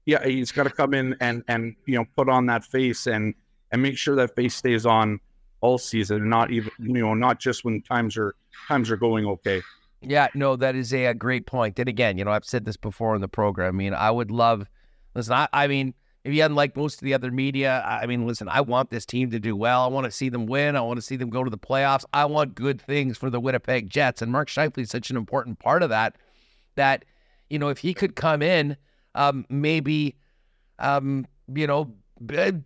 yeah, 0.08 0.26
he's 0.26 0.52
got 0.52 0.64
to 0.64 0.72
come 0.72 0.96
in 0.96 1.16
and 1.22 1.44
and 1.48 1.76
you 1.86 1.98
know 1.98 2.06
put 2.16 2.28
on 2.28 2.48
that 2.48 2.66
face 2.66 3.06
and 3.06 3.36
and 3.72 3.82
make 3.82 3.96
sure 3.96 4.16
that 4.16 4.36
face 4.36 4.56
stays 4.56 4.88
on 4.88 5.20
all 5.62 5.78
season, 5.78 6.28
not 6.28 6.50
even 6.52 6.72
you 6.80 7.02
know 7.02 7.14
not 7.14 7.40
just 7.40 7.64
when 7.64 7.82
times 7.84 8.18
are 8.18 8.34
times 8.68 8.90
are 8.90 8.98
going 8.98 9.28
okay. 9.28 9.62
Yeah, 10.02 10.28
no, 10.34 10.56
that 10.56 10.76
is 10.76 10.94
a, 10.94 11.06
a 11.06 11.14
great 11.14 11.46
point. 11.46 11.78
And 11.78 11.88
again, 11.88 12.18
you 12.18 12.26
know, 12.26 12.32
I've 12.32 12.46
said 12.46 12.66
this 12.66 12.78
before 12.78 13.14
in 13.14 13.22
the 13.22 13.28
program. 13.28 13.76
I 13.76 13.78
mean, 13.78 13.94
I 13.94 14.10
would 14.10 14.32
love. 14.32 14.68
Listen, 15.14 15.34
I, 15.34 15.48
I 15.54 15.68
mean, 15.68 15.94
if 16.28 16.34
you 16.34 16.42
hadn't 16.42 16.76
most 16.76 16.96
of 16.96 17.06
the 17.06 17.14
other 17.14 17.32
media, 17.32 17.82
I 17.86 18.06
mean, 18.06 18.28
listen, 18.28 18.50
I 18.50 18.60
want 18.60 18.90
this 18.90 19.06
team 19.06 19.32
to 19.32 19.40
do 19.40 19.56
well. 19.56 19.84
I 19.84 19.88
want 19.88 20.04
to 20.04 20.12
see 20.12 20.28
them 20.28 20.46
win. 20.46 20.76
I 20.76 20.82
want 20.82 20.98
to 20.98 21.02
see 21.02 21.16
them 21.16 21.30
go 21.30 21.42
to 21.42 21.50
the 21.50 21.58
playoffs. 21.58 22.04
I 22.12 22.26
want 22.26 22.54
good 22.54 22.82
things 22.82 23.18
for 23.18 23.30
the 23.30 23.40
Winnipeg 23.40 23.90
Jets. 23.90 24.22
And 24.22 24.30
Mark 24.30 24.50
Scheifele 24.50 24.80
is 24.80 24.90
such 24.90 25.10
an 25.10 25.16
important 25.16 25.58
part 25.60 25.84
of 25.84 25.90
that. 25.90 26.18
That 26.76 27.06
you 27.50 27.58
know, 27.58 27.70
if 27.70 27.78
he 27.78 27.94
could 27.94 28.18
come 28.18 28.42
in, 28.42 28.76
um, 29.16 29.46
maybe, 29.50 30.18
um, 30.80 31.26
you 31.56 31.66
know, 31.66 31.94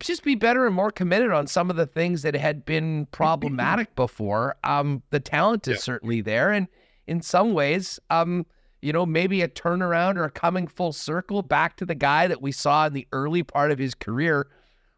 just 0.00 0.24
be 0.24 0.34
better 0.34 0.66
and 0.66 0.74
more 0.74 0.90
committed 0.90 1.30
on 1.30 1.46
some 1.46 1.70
of 1.70 1.76
the 1.76 1.86
things 1.86 2.22
that 2.22 2.34
had 2.34 2.64
been 2.64 3.06
problematic 3.12 3.94
before. 3.94 4.56
Um, 4.64 5.04
the 5.10 5.20
talent 5.20 5.68
is 5.68 5.76
yeah. 5.76 5.82
certainly 5.82 6.20
there, 6.20 6.50
and 6.50 6.66
in 7.06 7.22
some 7.22 7.52
ways, 7.52 8.00
um, 8.10 8.44
you 8.82 8.92
know, 8.92 9.06
maybe 9.06 9.42
a 9.42 9.48
turnaround 9.48 10.16
or 10.16 10.24
a 10.24 10.30
coming 10.30 10.66
full 10.66 10.92
circle 10.92 11.40
back 11.40 11.76
to 11.76 11.86
the 11.86 11.94
guy 11.94 12.26
that 12.26 12.42
we 12.42 12.50
saw 12.52 12.86
in 12.86 12.92
the 12.92 13.06
early 13.12 13.44
part 13.44 13.70
of 13.70 13.78
his 13.78 13.94
career 13.94 14.48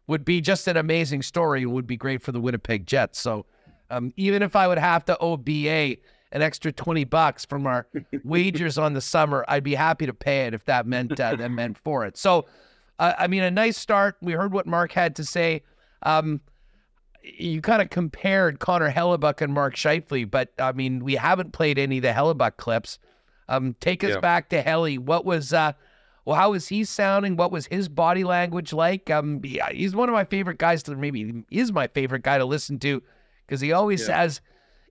would 0.07 0.25
be 0.25 0.41
just 0.41 0.67
an 0.67 0.75
amazing 0.75 1.21
story 1.21 1.61
and 1.61 1.71
would 1.71 1.87
be 1.87 1.95
great 1.95 2.21
for 2.21 2.31
the 2.31 2.41
Winnipeg 2.41 2.85
Jets. 2.87 3.19
So, 3.19 3.45
um, 3.91 4.11
even 4.17 4.41
if 4.41 4.55
I 4.55 4.67
would 4.67 4.79
have 4.79 5.05
to 5.05 5.17
OBA 5.19 5.97
an 6.31 6.41
extra 6.41 6.71
20 6.71 7.03
bucks 7.05 7.45
from 7.45 7.67
our 7.67 7.87
wagers 8.23 8.79
on 8.79 8.93
the 8.93 9.01
summer, 9.01 9.45
I'd 9.47 9.63
be 9.63 9.75
happy 9.75 10.07
to 10.07 10.13
pay 10.13 10.47
it 10.47 10.55
if 10.55 10.65
that 10.65 10.87
meant 10.87 11.19
uh, 11.19 11.35
that 11.35 11.51
meant 11.51 11.77
for 11.77 12.05
it. 12.05 12.17
So, 12.17 12.47
uh, 12.97 13.13
I 13.17 13.27
mean, 13.27 13.43
a 13.43 13.51
nice 13.51 13.77
start. 13.77 14.17
We 14.21 14.33
heard 14.33 14.51
what 14.51 14.65
Mark 14.65 14.91
had 14.91 15.15
to 15.17 15.23
say. 15.23 15.61
Um, 16.01 16.41
you 17.23 17.61
kind 17.61 17.81
of 17.81 17.89
compared 17.89 18.59
Connor 18.59 18.91
Hellebuyck 18.91 19.41
and 19.41 19.53
Mark 19.53 19.75
Scheifele, 19.75 20.29
but 20.29 20.51
I 20.59 20.71
mean, 20.71 21.03
we 21.03 21.15
haven't 21.15 21.53
played 21.53 21.77
any 21.77 21.97
of 21.97 22.03
the 22.03 22.09
Hellebuyck 22.09 22.57
clips. 22.57 22.97
Um, 23.47 23.75
take 23.79 24.03
us 24.03 24.11
yeah. 24.11 24.19
back 24.19 24.49
to 24.49 24.61
Helly. 24.61 24.97
What 24.97 25.25
was, 25.25 25.53
uh, 25.53 25.73
well, 26.25 26.35
how 26.35 26.51
was 26.51 26.67
he 26.67 26.83
sounding? 26.83 27.35
What 27.35 27.51
was 27.51 27.67
his 27.67 27.87
body 27.87 28.23
language 28.23 28.73
like? 28.73 29.09
Um, 29.09 29.41
he's 29.43 29.95
one 29.95 30.09
of 30.09 30.13
my 30.13 30.25
favorite 30.25 30.57
guys 30.57 30.83
to 30.83 30.95
maybe 30.95 31.43
is 31.51 31.71
my 31.71 31.87
favorite 31.87 32.23
guy 32.23 32.37
to 32.37 32.45
listen 32.45 32.79
to 32.79 33.01
because 33.45 33.61
he 33.61 33.71
always 33.71 34.01
yeah. 34.01 34.07
says 34.07 34.41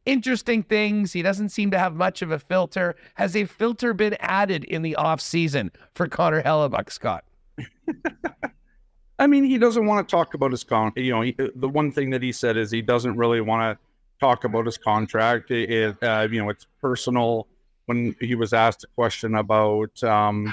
interesting 0.07 0.63
things. 0.63 1.13
He 1.13 1.23
doesn't 1.23 1.49
seem 1.49 1.71
to 1.73 1.79
have 1.79 1.95
much 1.95 2.23
of 2.23 2.31
a 2.31 2.39
filter. 2.39 2.95
Has 3.15 3.35
a 3.35 3.45
filter 3.45 3.95
been 3.95 4.17
added 4.21 4.65
in 4.65 4.83
the 4.83 4.97
off 4.97 5.21
season 5.21 5.73
for 5.95 6.09
Connor 6.09 6.43
Hellebuyck, 6.43 6.91
Scott? 6.91 7.25
I 9.19 9.27
mean, 9.27 9.45
he 9.45 9.59
doesn't 9.59 9.87
want 9.87 10.07
to 10.07 10.11
talk 10.11 10.35
about 10.35 10.51
his 10.51 10.65
con. 10.65 10.93
You 10.97 11.13
know, 11.13 11.21
he, 11.23 11.37
the 11.55 11.69
one 11.69 11.93
thing 11.93 12.11
that 12.11 12.23
he 12.23 12.33
said 12.33 12.57
is 12.57 12.71
he 12.71 12.83
doesn't 12.83 13.17
really 13.17 13.41
want 13.41 13.79
to 13.79 13.85
talk 14.21 14.45
about 14.45 14.67
his 14.67 14.77
contract. 14.77 15.51
It, 15.51 15.97
uh, 16.03 16.29
you 16.31 16.43
know, 16.43 16.51
it's 16.51 16.67
personal. 16.81 17.47
When 17.87 18.17
he 18.21 18.35
was 18.35 18.53
asked 18.53 18.85
a 18.85 18.87
question 18.89 19.35
about, 19.35 20.03
um, 20.03 20.53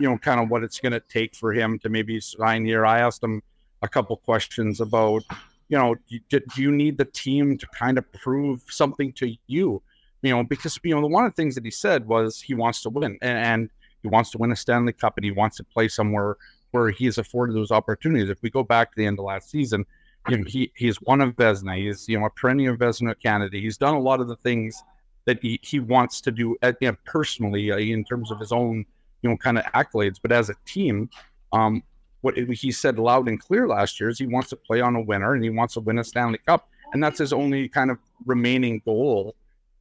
you 0.00 0.08
know, 0.08 0.18
kind 0.18 0.40
of 0.40 0.48
what 0.48 0.64
it's 0.64 0.80
going 0.80 0.92
to 0.92 1.00
take 1.00 1.34
for 1.36 1.52
him 1.52 1.78
to 1.80 1.88
maybe 1.88 2.20
sign 2.20 2.64
here, 2.64 2.84
I 2.84 3.00
asked 3.00 3.22
him 3.22 3.42
a 3.82 3.88
couple 3.88 4.16
questions 4.16 4.80
about, 4.80 5.22
you 5.68 5.78
know, 5.78 5.94
do, 6.08 6.40
do 6.40 6.62
you 6.62 6.72
need 6.72 6.98
the 6.98 7.04
team 7.04 7.56
to 7.58 7.66
kind 7.68 7.98
of 7.98 8.12
prove 8.12 8.62
something 8.68 9.12
to 9.14 9.36
you? 9.46 9.82
You 10.22 10.36
know, 10.36 10.44
because 10.44 10.78
you 10.82 10.94
know, 10.94 11.00
the 11.00 11.08
one 11.08 11.24
of 11.24 11.32
the 11.32 11.36
things 11.36 11.54
that 11.54 11.64
he 11.64 11.70
said 11.70 12.06
was 12.06 12.40
he 12.40 12.54
wants 12.54 12.82
to 12.82 12.90
win, 12.90 13.18
and, 13.22 13.38
and 13.38 13.70
he 14.02 14.08
wants 14.08 14.30
to 14.32 14.38
win 14.38 14.52
a 14.52 14.56
Stanley 14.56 14.92
Cup, 14.92 15.16
and 15.16 15.24
he 15.24 15.32
wants 15.32 15.56
to 15.56 15.64
play 15.64 15.88
somewhere 15.88 16.36
where 16.70 16.90
he 16.90 17.06
is 17.06 17.18
afforded 17.18 17.54
those 17.54 17.70
opportunities. 17.70 18.30
If 18.30 18.42
we 18.42 18.50
go 18.50 18.62
back 18.62 18.90
to 18.90 18.96
the 18.96 19.06
end 19.06 19.18
of 19.18 19.24
last 19.24 19.50
season, 19.50 19.84
you 20.28 20.38
know, 20.38 20.44
he 20.46 20.72
he's 20.76 20.96
one 21.02 21.20
of 21.20 21.34
Vezina. 21.34 21.76
He's 21.76 22.08
you 22.08 22.18
know 22.18 22.26
a 22.26 22.30
perennial 22.30 22.76
Vezina 22.76 23.18
candidate. 23.20 23.62
He's 23.62 23.78
done 23.78 23.94
a 23.94 24.00
lot 24.00 24.20
of 24.20 24.28
the 24.28 24.36
things 24.36 24.82
that 25.24 25.40
he, 25.40 25.58
he 25.62 25.80
wants 25.80 26.20
to 26.22 26.30
do 26.30 26.56
uh, 26.62 26.72
you 26.80 26.88
know, 26.88 26.96
personally 27.04 27.70
uh, 27.70 27.78
in 27.78 28.04
terms 28.04 28.30
of 28.30 28.38
his 28.38 28.52
own 28.52 28.84
you 29.22 29.30
know 29.30 29.36
kind 29.36 29.58
of 29.58 29.64
accolades. 29.66 30.18
But 30.20 30.32
as 30.32 30.50
a 30.50 30.54
team, 30.64 31.08
um, 31.52 31.82
what 32.22 32.36
he 32.36 32.72
said 32.72 32.98
loud 32.98 33.28
and 33.28 33.40
clear 33.40 33.66
last 33.68 34.00
year 34.00 34.08
is 34.08 34.18
he 34.18 34.26
wants 34.26 34.50
to 34.50 34.56
play 34.56 34.80
on 34.80 34.96
a 34.96 35.00
winner 35.00 35.34
and 35.34 35.42
he 35.42 35.50
wants 35.50 35.74
to 35.74 35.80
win 35.80 35.98
a 35.98 36.04
Stanley 36.04 36.38
Cup, 36.46 36.68
and 36.92 37.02
that's 37.02 37.18
his 37.18 37.32
only 37.32 37.68
kind 37.68 37.90
of 37.90 37.98
remaining 38.26 38.80
goal 38.84 39.34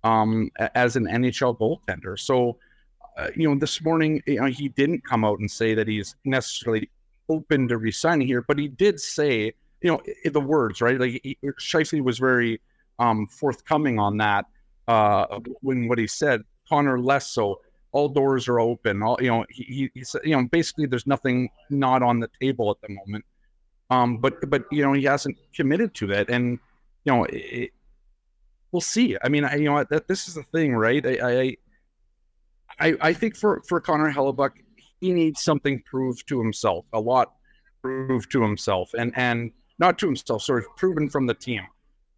um, 0.04 0.52
as 0.76 0.96
an 0.96 1.06
NHL 1.06 1.58
goaltender. 1.58 2.20
So 2.20 2.58
uh, 3.18 3.30
you 3.36 3.48
know, 3.48 3.60
this 3.60 3.82
morning 3.82 4.22
you 4.26 4.40
know, 4.40 4.46
he 4.46 4.70
didn't 4.70 5.04
come 5.04 5.26
out 5.26 5.40
and 5.40 5.50
say 5.50 5.74
that 5.74 5.88
he's 5.88 6.16
necessarily 6.26 6.90
open 7.30 7.68
to 7.68 7.78
resigning 7.78 8.28
here, 8.28 8.42
but 8.42 8.58
he 8.58 8.68
did 8.68 9.00
say, 9.00 9.54
you 9.82 9.92
know, 9.92 10.02
the 10.26 10.40
words 10.40 10.82
right. 10.82 11.00
Like 11.00 11.20
he, 11.24 11.38
Scheifele 11.60 12.02
was 12.02 12.20
very 12.20 12.62
um, 13.00 13.28
forthcoming 13.28 14.00
on 14.00 14.18
that 14.18 14.46
uh, 14.92 15.40
when 15.62 15.88
what 15.88 15.98
he 15.98 16.08
said. 16.08 16.42
Connor 16.68 17.00
less 17.00 17.32
so. 17.32 17.62
All 17.94 18.10
doors 18.10 18.48
are 18.48 18.60
open. 18.60 19.02
All 19.04 19.18
you 19.22 19.28
know, 19.28 19.46
he, 19.50 19.90
he 19.94 20.04
said, 20.04 20.22
you 20.24 20.36
know, 20.36 20.48
basically 20.48 20.86
there's 20.86 21.08
nothing 21.08 21.50
not 21.70 22.02
on 22.02 22.20
the 22.20 22.30
table 22.42 22.72
at 22.72 22.82
the 22.82 22.94
moment. 22.94 23.26
Um, 23.90 24.18
but 24.18 24.50
but 24.50 24.66
you 24.72 24.84
know 24.84 24.94
he 24.94 25.04
hasn't 25.04 25.38
committed 25.54 25.94
to 25.96 26.08
that, 26.08 26.30
and 26.30 26.60
you 27.04 27.14
know 27.14 27.26
it, 27.30 27.72
we'll 28.72 28.82
see. 28.82 29.18
I 29.22 29.28
mean, 29.30 29.44
I, 29.44 29.56
you 29.56 29.66
know 29.66 29.84
that 29.90 30.08
this 30.08 30.28
is 30.28 30.36
the 30.36 30.44
thing, 30.44 30.74
right? 30.76 31.06
I, 31.06 31.18
I 31.22 31.58
I, 32.80 32.96
I 33.02 33.14
think 33.14 33.36
for, 33.36 33.62
for 33.68 33.80
Connor 33.82 34.12
Hellebuyck, 34.12 34.52
he 35.02 35.14
needs 35.14 35.42
something 35.42 35.84
proved 35.86 36.28
to 36.30 36.40
himself, 36.40 36.86
a 36.94 37.00
lot 37.00 37.34
proved 37.82 38.32
to 38.32 38.42
himself, 38.42 38.92
and 38.98 39.12
and 39.16 39.52
not 39.80 39.98
to 40.00 40.06
himself, 40.06 40.44
sort 40.44 40.64
of 40.64 40.76
proven 40.78 41.10
from 41.10 41.26
the 41.28 41.34
team. 41.34 41.62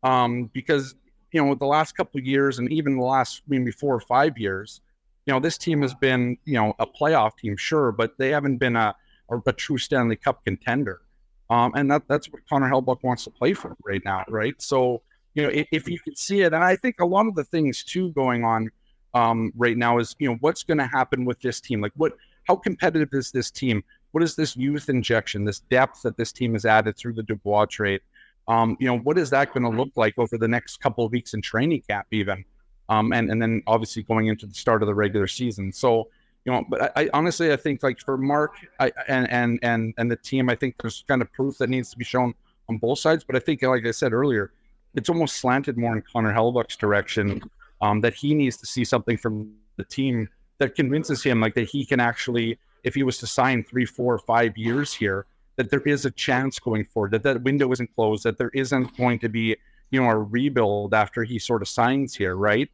Um, 0.04 0.52
because 0.54 0.96
you 1.34 1.42
know 1.42 1.50
with 1.50 1.60
the 1.60 1.66
last 1.66 1.98
couple 1.98 2.20
of 2.20 2.26
years, 2.26 2.60
and 2.60 2.72
even 2.72 2.98
the 2.98 3.04
last 3.04 3.42
maybe 3.48 3.72
four 3.72 3.94
or 3.94 4.00
five 4.00 4.38
years, 4.38 4.82
you 5.26 5.34
know 5.34 5.40
this 5.40 5.58
team 5.58 5.82
has 5.82 5.94
been 5.94 6.38
you 6.46 6.54
know 6.54 6.74
a 6.80 6.88
playoff 6.88 7.38
team, 7.38 7.58
sure, 7.58 7.92
but 7.92 8.18
they 8.18 8.30
haven't 8.30 8.58
been 8.58 8.76
a 8.76 8.96
a, 9.30 9.38
a 9.46 9.54
true 9.54 9.78
Stanley 9.78 10.16
Cup 10.16 10.46
contender. 10.46 11.02
Um, 11.50 11.74
and 11.76 11.92
that 11.92 12.04
that's 12.08 12.32
what 12.32 12.48
Connor 12.48 12.70
Hellebuyck 12.70 13.04
wants 13.04 13.26
to 13.26 13.30
play 13.30 13.54
for 13.54 13.76
right 13.84 14.02
now, 14.06 14.24
right? 14.30 14.54
So 14.62 15.02
you 15.34 15.44
know 15.44 15.50
if, 15.50 15.68
if 15.72 15.90
you 15.90 16.00
can 16.00 16.16
see 16.16 16.42
it, 16.42 16.54
and 16.54 16.64
I 16.64 16.76
think 16.76 17.00
a 17.00 17.06
lot 17.06 17.28
of 17.28 17.36
the 17.36 17.44
things 17.44 17.84
too 17.84 18.12
going 18.12 18.44
on 18.44 18.70
um, 19.14 19.52
right 19.56 19.78
now 19.78 20.00
is 20.00 20.16
you 20.20 20.30
know 20.30 20.38
what's 20.42 20.64
going 20.64 20.78
to 20.78 20.88
happen 20.88 21.26
with 21.26 21.40
this 21.42 21.62
team 21.62 21.82
like 21.82 21.92
what 21.96 22.14
how 22.46 22.56
competitive 22.56 23.10
is 23.14 23.32
this 23.32 23.52
team 23.52 23.84
what 24.12 24.24
is 24.24 24.36
this 24.36 24.56
youth 24.58 24.90
injection 24.90 25.46
this 25.46 25.60
depth 25.60 26.02
that 26.02 26.18
this 26.18 26.32
team 26.32 26.54
has 26.54 26.66
added 26.66 26.98
through 26.98 27.14
the 27.14 27.24
dubois 27.24 27.66
trade 27.66 28.02
um, 28.48 28.78
you 28.80 28.88
know 28.88 28.98
what 29.00 29.18
is 29.18 29.30
that 29.30 29.54
going 29.54 29.64
to 29.64 29.70
look 29.70 29.92
like 29.96 30.14
over 30.18 30.38
the 30.38 30.48
next 30.48 30.78
couple 30.78 31.06
of 31.06 31.12
weeks 31.12 31.34
in 31.34 31.42
training 31.42 31.82
camp 31.88 32.08
even 32.12 32.44
um, 32.90 33.14
and 33.14 33.32
and 33.32 33.42
then 33.42 33.62
obviously 33.68 34.04
going 34.04 34.28
into 34.28 34.46
the 34.46 34.54
start 34.54 34.82
of 34.82 34.88
the 34.88 34.96
regular 34.96 35.28
season 35.28 35.72
so 35.72 36.08
you 36.46 36.52
know, 36.52 36.64
but 36.70 36.82
I, 36.82 37.04
I 37.04 37.10
honestly 37.14 37.52
I 37.52 37.56
think 37.56 37.84
like 37.84 38.00
for 38.00 38.18
Mark 38.18 38.56
I, 38.80 38.92
and 39.08 39.30
and 39.30 39.60
and 39.62 39.94
and 39.98 40.12
the 40.12 40.16
team, 40.16 40.50
I 40.50 40.56
think 40.56 40.76
there's 40.82 41.04
kind 41.08 41.22
of 41.22 41.32
proof 41.32 41.58
that 41.60 41.70
needs 41.70 41.90
to 41.92 41.98
be 41.98 42.04
shown 42.04 42.34
on 42.70 42.78
both 42.78 43.00
sides. 43.00 43.24
But 43.24 43.36
I 43.36 43.40
think, 43.40 43.62
like 43.62 43.86
I 43.86 43.92
said 43.92 44.14
earlier, 44.14 44.52
it's 44.94 45.10
almost 45.10 45.38
slanted 45.38 45.78
more 45.78 45.96
in 45.96 46.02
Connor 46.02 46.34
Hellebuyck's 46.34 46.76
direction. 46.76 47.42
Um, 47.82 48.00
that 48.00 48.14
he 48.14 48.34
needs 48.34 48.56
to 48.58 48.66
see 48.66 48.86
something 48.86 49.18
from 49.18 49.52
the 49.76 49.84
team 49.84 50.30
that 50.58 50.74
convinces 50.74 51.22
him 51.22 51.42
like 51.42 51.54
that 51.56 51.68
he 51.68 51.86
can 51.86 52.00
actually, 52.00 52.58
if 52.86 52.96
he 52.96 53.04
was 53.04 53.18
to 53.18 53.28
sign 53.28 53.62
three, 53.62 53.86
four, 53.86 54.18
five 54.20 54.58
years 54.58 54.94
here, 54.94 55.26
that 55.56 55.70
there 55.70 55.82
is 55.82 56.06
a 56.06 56.12
chance 56.12 56.60
going 56.60 56.86
forward, 56.86 57.12
that 57.12 57.24
that 57.24 57.42
window 57.44 57.72
isn't 57.72 57.94
closed, 57.96 58.24
that 58.24 58.38
there 58.38 58.52
isn't 58.54 58.96
going 58.98 59.20
to 59.20 59.30
be, 59.30 59.56
you 59.92 60.02
know, 60.02 60.10
a 60.10 60.18
rebuild 60.18 60.94
after 60.94 61.24
he 61.24 61.38
sort 61.38 61.62
of 61.62 61.68
signs 61.68 62.16
here, 62.16 62.36
right? 62.36 62.70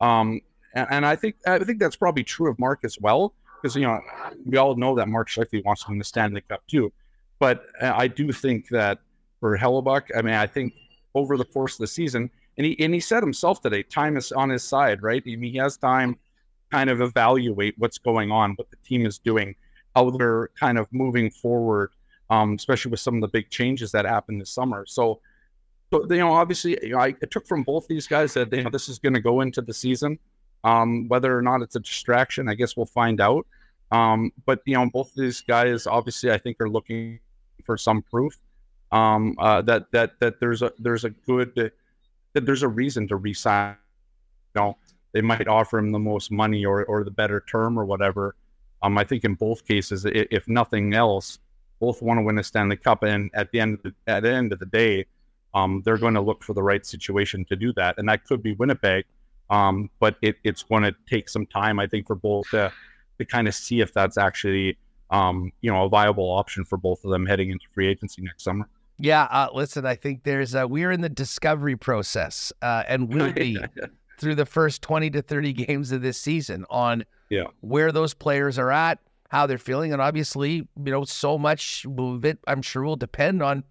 Um, 0.00 0.40
and, 0.74 0.86
and 0.90 1.06
I 1.06 1.16
think 1.16 1.36
I 1.46 1.58
think 1.58 1.78
that's 1.78 1.96
probably 1.96 2.24
true 2.24 2.50
of 2.50 2.58
Mark 2.58 2.80
as 2.84 2.98
well, 3.00 3.34
because 3.60 3.76
you 3.76 3.82
know 3.82 4.00
we 4.44 4.56
all 4.56 4.74
know 4.76 4.94
that 4.96 5.08
Mark 5.08 5.28
Scheifele 5.28 5.64
wants 5.64 5.84
to 5.84 5.90
win 5.90 5.98
the 5.98 6.04
Stanley 6.04 6.40
Cup 6.42 6.62
too. 6.66 6.92
But 7.38 7.66
uh, 7.80 7.92
I 7.94 8.08
do 8.08 8.32
think 8.32 8.68
that 8.68 8.98
for 9.40 9.58
Hellebuyck, 9.58 10.04
I 10.16 10.22
mean, 10.22 10.34
I 10.34 10.46
think 10.46 10.72
over 11.14 11.36
the 11.36 11.44
course 11.44 11.74
of 11.74 11.78
the 11.78 11.86
season, 11.86 12.30
and 12.56 12.66
he 12.66 12.78
and 12.82 12.94
he 12.94 13.00
said 13.00 13.22
himself 13.22 13.60
today, 13.60 13.82
time 13.82 14.16
is 14.16 14.32
on 14.32 14.50
his 14.50 14.64
side, 14.64 15.02
right? 15.02 15.22
I 15.26 15.36
mean, 15.36 15.52
he 15.52 15.58
has 15.58 15.76
time 15.76 16.16
kind 16.70 16.88
of 16.88 17.00
evaluate 17.02 17.74
what's 17.78 17.98
going 17.98 18.30
on, 18.30 18.52
what 18.52 18.70
the 18.70 18.76
team 18.84 19.04
is 19.04 19.18
doing, 19.18 19.54
how 19.94 20.10
they're 20.10 20.48
kind 20.58 20.78
of 20.78 20.86
moving 20.90 21.30
forward, 21.30 21.90
um, 22.32 22.54
especially 22.54 22.90
with 22.90 23.00
some 23.00 23.16
of 23.16 23.20
the 23.20 23.28
big 23.28 23.50
changes 23.50 23.92
that 23.92 24.06
happened 24.06 24.40
this 24.40 24.50
summer. 24.50 24.86
So, 24.86 25.20
so 25.92 26.06
you 26.08 26.16
know, 26.16 26.32
obviously, 26.32 26.78
you 26.82 26.92
know, 26.92 26.98
I, 26.98 27.08
I 27.08 27.26
took 27.30 27.46
from 27.46 27.62
both 27.62 27.86
these 27.86 28.06
guys 28.06 28.32
that 28.32 28.50
you 28.50 28.62
know 28.62 28.70
this 28.70 28.88
is 28.88 28.98
going 28.98 29.12
to 29.12 29.20
go 29.20 29.42
into 29.42 29.60
the 29.60 29.74
season. 29.74 30.18
Um, 30.64 31.08
whether 31.08 31.36
or 31.36 31.42
not 31.42 31.60
it's 31.60 31.76
a 31.76 31.80
distraction, 31.80 32.48
I 32.48 32.54
guess 32.54 32.74
we'll 32.74 32.86
find 32.86 33.20
out. 33.20 33.46
Um, 33.90 34.32
but 34.46 34.60
you 34.64 34.74
know, 34.74 34.88
both 34.90 35.12
these 35.14 35.42
guys 35.42 35.86
obviously 35.86 36.32
I 36.32 36.38
think 36.38 36.58
are 36.60 36.70
looking 36.70 37.20
for 37.64 37.76
some 37.76 38.00
proof 38.00 38.40
um, 38.92 39.36
uh, 39.38 39.60
that 39.62 39.92
that 39.92 40.18
that 40.20 40.40
there's 40.40 40.62
a 40.62 40.72
there's 40.78 41.04
a 41.04 41.10
good 41.10 41.70
that 42.32 42.46
there's 42.46 42.62
a 42.62 42.68
reason 42.68 43.06
to 43.08 43.16
resign. 43.16 43.76
You 44.54 44.62
know, 44.62 44.78
they 45.12 45.20
might 45.20 45.48
offer 45.48 45.78
him 45.78 45.92
the 45.92 45.98
most 45.98 46.30
money 46.30 46.64
or 46.64 46.82
or 46.86 47.04
the 47.04 47.10
better 47.10 47.44
term 47.46 47.78
or 47.78 47.84
whatever. 47.84 48.36
Um, 48.82 48.96
I 48.96 49.04
think 49.04 49.24
in 49.24 49.34
both 49.34 49.66
cases, 49.68 50.06
if 50.06 50.48
nothing 50.48 50.94
else, 50.94 51.38
both 51.82 52.00
want 52.00 52.18
to 52.18 52.22
win 52.22 52.38
a 52.38 52.44
Stanley 52.44 52.76
Cup, 52.76 53.02
and 53.02 53.28
at 53.34 53.50
the 53.50 53.58
end 53.58 53.74
of 53.74 53.82
the, 53.82 53.92
at 54.06 54.22
the 54.22 54.32
end 54.32 54.52
of 54.52 54.60
the 54.60 54.66
day, 54.66 55.04
um, 55.52 55.82
they're 55.84 55.98
going 55.98 56.14
to 56.14 56.20
look 56.20 56.44
for 56.44 56.54
the 56.54 56.62
right 56.62 56.86
situation 56.86 57.44
to 57.46 57.56
do 57.56 57.72
that, 57.72 57.98
and 57.98 58.08
that 58.08 58.24
could 58.24 58.40
be 58.40 58.52
Winnipeg. 58.54 59.04
Um, 59.50 59.90
but 59.98 60.16
it, 60.22 60.36
it's 60.44 60.62
going 60.62 60.84
to 60.84 60.94
take 61.10 61.28
some 61.28 61.44
time, 61.44 61.80
I 61.80 61.88
think, 61.88 62.06
for 62.06 62.14
both 62.14 62.48
to, 62.50 62.72
to 63.18 63.24
kind 63.24 63.48
of 63.48 63.54
see 63.56 63.80
if 63.80 63.92
that's 63.92 64.16
actually, 64.16 64.78
um, 65.10 65.52
you 65.60 65.72
know, 65.72 65.84
a 65.84 65.88
viable 65.88 66.30
option 66.30 66.64
for 66.64 66.78
both 66.78 67.04
of 67.04 67.10
them 67.10 67.26
heading 67.26 67.50
into 67.50 67.66
free 67.74 67.88
agency 67.88 68.22
next 68.22 68.44
summer. 68.44 68.68
Yeah, 69.00 69.24
uh, 69.24 69.48
listen, 69.52 69.84
I 69.84 69.96
think 69.96 70.22
there's 70.22 70.54
uh, 70.54 70.66
we're 70.68 70.92
in 70.92 71.00
the 71.00 71.08
discovery 71.08 71.74
process, 71.76 72.52
uh, 72.62 72.84
and 72.86 73.12
will 73.12 73.32
be 73.32 73.58
through 74.18 74.36
the 74.36 74.46
first 74.46 74.82
20 74.82 75.10
to 75.10 75.20
30 75.20 75.52
games 75.52 75.90
of 75.90 76.00
this 76.00 76.16
season 76.16 76.64
on 76.70 77.04
yeah. 77.28 77.46
where 77.60 77.90
those 77.90 78.14
players 78.14 78.56
are 78.56 78.70
at, 78.70 79.00
how 79.32 79.46
they're 79.46 79.56
feeling, 79.56 79.94
and 79.94 80.02
obviously, 80.02 80.68
you 80.84 80.92
know, 80.92 81.04
so 81.04 81.38
much 81.38 81.86
of 81.98 82.22
it, 82.26 82.38
I'm 82.46 82.60
sure, 82.60 82.82
will 82.82 82.96
depend 82.96 83.42
on 83.42 83.64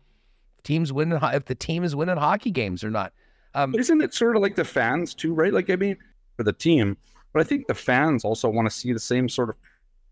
teams 0.64 0.91
winning 0.91 1.20
if 1.22 1.45
the 1.45 1.53
team 1.53 1.84
is 1.84 1.95
winning 1.95 2.18
hockey 2.18 2.49
games 2.49 2.84
or 2.84 2.89
not. 2.89 3.14
Um, 3.53 3.76
isn't 3.76 4.01
it 4.01 4.12
sort 4.16 4.36
of 4.36 4.41
like 4.41 4.55
the 4.55 4.66
fans 4.66 5.14
too, 5.14 5.36
right? 5.36 5.53
Like, 5.53 5.70
I 5.70 5.76
mean, 5.76 5.97
for 6.36 6.43
the 6.43 6.51
team, 6.51 6.97
but 7.32 7.41
I 7.41 7.43
think 7.43 7.68
the 7.68 7.76
fans 7.76 8.26
also 8.26 8.49
want 8.49 8.68
to 8.68 8.76
see 8.76 8.91
the 8.91 8.99
same 8.99 9.30
sort 9.30 9.49
of 9.49 9.55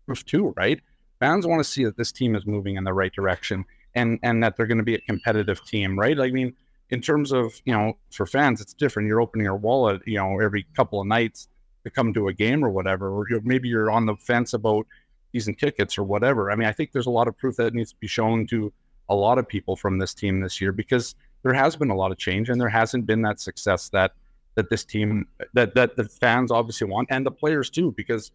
proof 0.06 0.24
too, 0.24 0.54
right? 0.56 0.80
Fans 1.18 1.48
want 1.48 1.58
to 1.58 1.68
see 1.68 1.84
that 1.84 1.96
this 1.96 2.12
team 2.12 2.36
is 2.36 2.46
moving 2.46 2.76
in 2.76 2.84
the 2.84 2.92
right 2.92 3.12
direction 3.12 3.64
and 3.96 4.20
and 4.22 4.44
that 4.44 4.56
they're 4.56 4.66
going 4.66 4.78
to 4.78 4.84
be 4.84 4.94
a 4.94 5.00
competitive 5.00 5.64
team, 5.64 5.98
right? 5.98 6.20
I 6.20 6.30
mean, 6.30 6.54
in 6.90 7.00
terms 7.00 7.32
of 7.32 7.60
you 7.64 7.72
know, 7.72 7.96
for 8.12 8.24
fans, 8.24 8.60
it's 8.60 8.72
different. 8.72 9.08
You're 9.08 9.20
opening 9.20 9.46
your 9.46 9.56
wallet, 9.56 10.00
you 10.06 10.18
know, 10.18 10.38
every 10.38 10.64
couple 10.76 11.00
of 11.00 11.08
nights 11.08 11.48
to 11.82 11.90
come 11.90 12.14
to 12.14 12.28
a 12.28 12.32
game 12.32 12.64
or 12.64 12.70
whatever, 12.70 13.10
or 13.10 13.26
maybe 13.42 13.68
you're 13.68 13.90
on 13.90 14.06
the 14.06 14.14
fence 14.14 14.52
about 14.52 14.86
season 15.32 15.54
tickets 15.54 15.98
or 15.98 16.04
whatever. 16.04 16.50
I 16.50 16.56
mean, 16.56 16.68
I 16.68 16.72
think 16.72 16.92
there's 16.92 17.06
a 17.06 17.10
lot 17.10 17.28
of 17.28 17.36
proof 17.36 17.56
that 17.56 17.74
needs 17.74 17.92
to 17.92 17.98
be 17.98 18.06
shown 18.06 18.46
to 18.48 18.72
a 19.08 19.14
lot 19.14 19.38
of 19.38 19.48
people 19.48 19.76
from 19.76 19.98
this 19.98 20.14
team 20.14 20.40
this 20.40 20.60
year 20.60 20.72
because 20.72 21.14
there 21.42 21.52
has 21.52 21.76
been 21.76 21.90
a 21.90 21.94
lot 21.94 22.12
of 22.12 22.18
change 22.18 22.48
and 22.48 22.60
there 22.60 22.68
hasn't 22.68 23.06
been 23.06 23.22
that 23.22 23.40
success 23.40 23.88
that 23.90 24.12
that 24.56 24.68
this 24.68 24.84
team 24.84 25.26
that 25.54 25.74
that 25.74 25.96
the 25.96 26.04
fans 26.04 26.50
obviously 26.50 26.86
want 26.86 27.08
and 27.10 27.24
the 27.24 27.30
players 27.30 27.70
too 27.70 27.92
because 27.96 28.30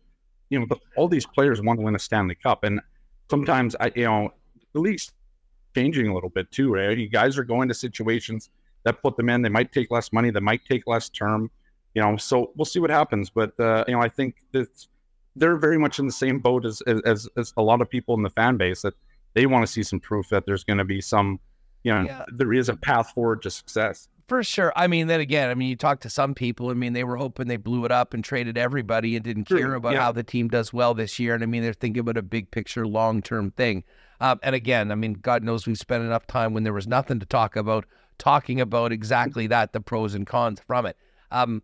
you 0.50 0.60
know 0.60 0.66
all 0.96 1.08
these 1.08 1.26
players 1.26 1.62
want 1.62 1.80
to 1.80 1.84
win 1.84 1.96
a 1.96 2.00
Stanley 2.00 2.36
Cup. 2.36 2.64
And 2.64 2.82
sometimes 3.30 3.76
I 3.80 3.92
you 3.96 4.06
know 4.06 4.34
the 4.74 4.80
league's 4.80 5.12
changing 5.76 6.08
a 6.08 6.14
little 6.14 6.30
bit 6.30 6.52
too 6.52 6.74
right? 6.74 6.98
You 6.98 7.10
guys 7.10 7.38
are 7.38 7.44
going 7.44 7.68
to 7.68 7.74
situations 7.74 8.50
that 8.84 9.02
put 9.02 9.18
them 9.18 9.30
in. 9.30 9.42
They 9.42 9.50
might 9.50 9.72
take 9.72 9.92
less 9.92 10.14
money. 10.14 10.30
They 10.30 10.40
might 10.40 10.66
take 10.66 10.88
less 10.88 11.10
term 11.10 11.52
you 11.94 12.02
know 12.02 12.18
so 12.18 12.52
we'll 12.56 12.66
see 12.66 12.80
what 12.80 12.90
happens. 12.90 13.30
But 13.30 13.58
uh, 13.60 13.86
you 13.88 13.94
know 13.94 14.02
I 14.02 14.10
think 14.10 14.36
that 14.52 14.70
they're 15.36 15.58
very 15.58 15.78
much 15.78 16.00
in 16.00 16.06
the 16.06 16.12
same 16.12 16.40
boat 16.40 16.66
as, 16.66 16.82
as 17.06 17.28
as 17.38 17.54
a 17.58 17.62
lot 17.62 17.82
of 17.82 17.90
people 17.90 18.16
in 18.16 18.24
the 18.24 18.30
fan 18.30 18.58
base 18.58 18.82
that 18.82 18.94
they 19.34 19.46
want 19.46 19.66
to 19.66 19.72
see 19.72 19.84
some 19.84 20.00
proof 20.00 20.30
that 20.30 20.46
there's 20.46 20.64
going 20.64 20.78
to 20.78 20.86
be 20.86 21.02
some 21.02 21.40
you 21.86 21.94
know, 21.94 22.02
yeah. 22.02 22.26
there 22.30 22.52
is 22.52 22.68
a 22.68 22.76
path 22.76 23.12
forward 23.12 23.44
to 23.44 23.52
success. 23.52 24.10
For 24.28 24.44
sure. 24.44 24.74
I 24.76 24.88
mean, 24.88 25.06
then 25.06 25.20
again, 25.20 25.52
I 25.52 25.54
mean, 25.54 25.70
you 25.70 25.76
talk 25.76 26.00
to 26.00 26.10
some 26.10 26.34
people. 26.34 26.72
I 26.72 26.74
mean, 26.74 26.94
they 26.94 27.04
were 27.04 27.16
hoping 27.16 27.48
they 27.48 27.58
blew 27.58 27.86
it 27.86 27.92
up 27.92 28.16
and 28.16 28.24
traded 28.24 28.58
everybody 28.58 29.16
and 29.16 29.24
didn't 29.24 29.44
care 29.44 29.76
about 29.76 29.94
yeah. 29.94 30.02
how 30.02 30.12
the 30.12 30.24
team 30.24 30.48
does 30.48 30.74
well 30.74 30.96
this 30.96 31.20
year. 31.20 31.36
And 31.36 31.44
I 31.44 31.46
mean, 31.46 31.62
they're 31.62 31.74
thinking 31.74 32.00
about 32.00 32.18
a 32.18 32.24
big 32.24 32.50
picture, 32.50 32.88
long 32.88 33.22
term 33.22 33.52
thing. 33.52 33.84
Um, 34.20 34.40
and 34.42 34.56
again, 34.56 34.92
I 34.92 34.96
mean, 34.96 35.14
God 35.14 35.44
knows 35.44 35.68
we've 35.68 35.78
spent 35.78 36.04
enough 36.04 36.26
time 36.26 36.56
when 36.56 36.64
there 36.64 36.74
was 36.74 36.88
nothing 36.88 37.20
to 37.20 37.26
talk 37.28 37.56
about, 37.56 37.86
talking 38.18 38.60
about 38.60 38.92
exactly 38.92 39.46
that, 39.46 39.74
the 39.74 39.80
pros 39.80 40.16
and 40.16 40.26
cons 40.26 40.60
from 40.66 40.88
it. 40.88 40.98
Um, 41.30 41.62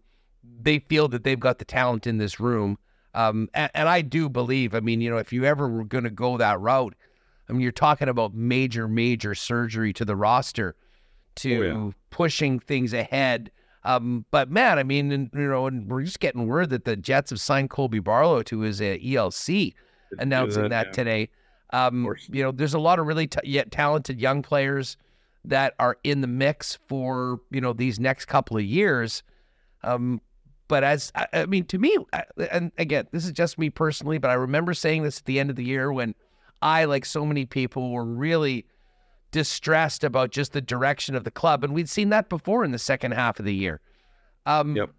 they 0.61 0.79
feel 0.79 1.07
that 1.07 1.23
they've 1.23 1.39
got 1.39 1.57
the 1.57 1.65
talent 1.65 2.05
in 2.05 2.19
this 2.19 2.39
room. 2.39 2.77
Um, 3.13 3.49
and, 3.53 3.69
and 3.73 3.89
I 3.89 4.01
do 4.01 4.29
believe, 4.29 4.73
I 4.73 4.79
mean, 4.79 5.01
you 5.01 5.09
know, 5.09 5.17
if 5.17 5.33
you 5.33 5.43
ever 5.45 5.67
were 5.67 5.83
going 5.83 6.03
to 6.05 6.09
go 6.09 6.37
that 6.37 6.59
route, 6.59 6.95
I 7.49 7.53
mean, 7.53 7.61
you're 7.61 7.71
talking 7.71 8.07
about 8.07 8.33
major, 8.33 8.87
major 8.87 9.35
surgery 9.35 9.91
to 9.93 10.05
the 10.05 10.15
roster 10.15 10.75
to 11.35 11.57
oh, 11.57 11.85
yeah. 11.85 11.91
pushing 12.09 12.59
things 12.59 12.93
ahead. 12.93 13.51
Um, 13.83 14.25
but 14.31 14.49
man, 14.49 14.79
I 14.79 14.83
mean, 14.83 15.11
and, 15.11 15.29
you 15.33 15.49
know, 15.49 15.67
and 15.67 15.89
we're 15.89 16.03
just 16.03 16.19
getting 16.19 16.47
word 16.47 16.69
that 16.69 16.85
the 16.85 16.95
Jets 16.95 17.31
have 17.31 17.39
signed 17.39 17.69
Colby 17.69 17.99
Barlow 17.99 18.43
to 18.43 18.59
his 18.59 18.79
uh, 18.79 18.97
ELC, 19.03 19.73
announcing 20.19 20.63
that, 20.63 20.69
that 20.69 20.85
yeah. 20.87 20.91
today. 20.91 21.29
Um, 21.71 22.13
you 22.29 22.43
know, 22.43 22.51
there's 22.51 22.73
a 22.73 22.79
lot 22.79 22.99
of 22.99 23.07
really 23.07 23.27
t- 23.27 23.39
yet 23.43 23.71
talented 23.71 24.19
young 24.19 24.41
players 24.41 24.97
that 25.45 25.73
are 25.79 25.97
in 26.03 26.21
the 26.21 26.27
mix 26.27 26.77
for 26.87 27.39
you 27.49 27.61
know 27.61 27.73
these 27.73 27.99
next 27.99 28.25
couple 28.25 28.57
of 28.57 28.63
years. 28.63 29.23
Um, 29.83 30.21
but 30.71 30.85
as 30.85 31.11
I, 31.15 31.27
I 31.33 31.45
mean, 31.47 31.65
to 31.65 31.77
me, 31.77 31.97
and 32.49 32.71
again, 32.77 33.05
this 33.11 33.25
is 33.25 33.33
just 33.33 33.59
me 33.59 33.69
personally, 33.69 34.19
but 34.19 34.31
I 34.31 34.35
remember 34.35 34.73
saying 34.73 35.03
this 35.03 35.17
at 35.17 35.25
the 35.25 35.37
end 35.37 35.49
of 35.49 35.57
the 35.57 35.65
year 35.65 35.91
when 35.91 36.15
I, 36.61 36.85
like 36.85 37.03
so 37.03 37.25
many 37.25 37.45
people, 37.45 37.91
were 37.91 38.05
really 38.05 38.65
distressed 39.31 40.05
about 40.05 40.31
just 40.31 40.53
the 40.53 40.61
direction 40.61 41.13
of 41.13 41.25
the 41.25 41.29
club. 41.29 41.65
And 41.65 41.73
we'd 41.73 41.89
seen 41.89 42.07
that 42.11 42.29
before 42.29 42.63
in 42.63 42.71
the 42.71 42.79
second 42.79 43.11
half 43.11 43.37
of 43.37 43.43
the 43.43 43.53
year. 43.53 43.81
Um, 44.45 44.77
yep. 44.77 44.91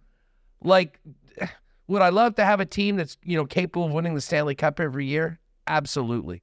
Like, 0.63 1.01
would 1.87 2.03
I 2.03 2.11
love 2.11 2.35
to 2.35 2.45
have 2.45 2.61
a 2.61 2.67
team 2.67 2.97
that's, 2.97 3.17
you 3.25 3.39
know, 3.39 3.47
capable 3.47 3.87
of 3.87 3.93
winning 3.93 4.15
the 4.15 4.21
Stanley 4.21 4.55
Cup 4.55 4.79
every 4.79 5.07
year? 5.07 5.41
Absolutely. 5.69 6.43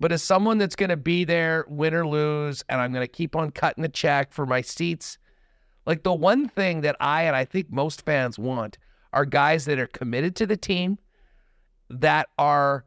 But 0.00 0.12
as 0.12 0.22
someone 0.22 0.58
that's 0.58 0.76
going 0.76 0.90
to 0.90 0.98
be 0.98 1.24
there, 1.24 1.64
win 1.66 1.94
or 1.94 2.06
lose, 2.06 2.62
and 2.68 2.78
I'm 2.78 2.92
going 2.92 3.06
to 3.06 3.10
keep 3.10 3.34
on 3.34 3.52
cutting 3.52 3.80
the 3.80 3.88
check 3.88 4.34
for 4.34 4.44
my 4.44 4.60
seats, 4.60 5.16
like 5.86 6.02
the 6.02 6.14
one 6.14 6.48
thing 6.48 6.82
that 6.82 6.96
I 7.00 7.22
and 7.22 7.36
I 7.36 7.44
think 7.44 7.70
most 7.70 8.04
fans 8.04 8.38
want 8.38 8.78
are 9.12 9.24
guys 9.24 9.64
that 9.64 9.78
are 9.78 9.86
committed 9.86 10.36
to 10.36 10.46
the 10.46 10.56
team, 10.56 10.98
that 11.88 12.28
are 12.38 12.84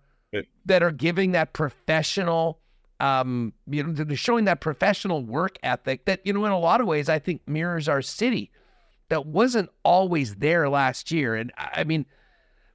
that 0.66 0.82
are 0.82 0.92
giving 0.92 1.34
that 1.34 1.54
professional 1.54 2.60
um, 3.00 3.52
you 3.68 3.84
know, 3.84 3.92
they're 3.92 4.16
showing 4.16 4.46
that 4.46 4.62
professional 4.62 5.24
work 5.24 5.58
ethic 5.62 6.06
that, 6.06 6.22
you 6.24 6.32
know, 6.32 6.46
in 6.46 6.54
a 6.54 6.60
lot 6.60 6.80
of 6.80 6.88
ways, 6.88 7.10
I 7.10 7.20
think 7.20 7.42
mirrors 7.46 7.90
our 7.90 8.02
city 8.02 8.50
that 9.10 9.26
wasn't 9.26 9.70
always 9.84 10.36
there 10.36 10.70
last 10.70 11.12
year. 11.12 11.36
And 11.36 11.52
I 11.58 11.84
mean, 11.84 12.06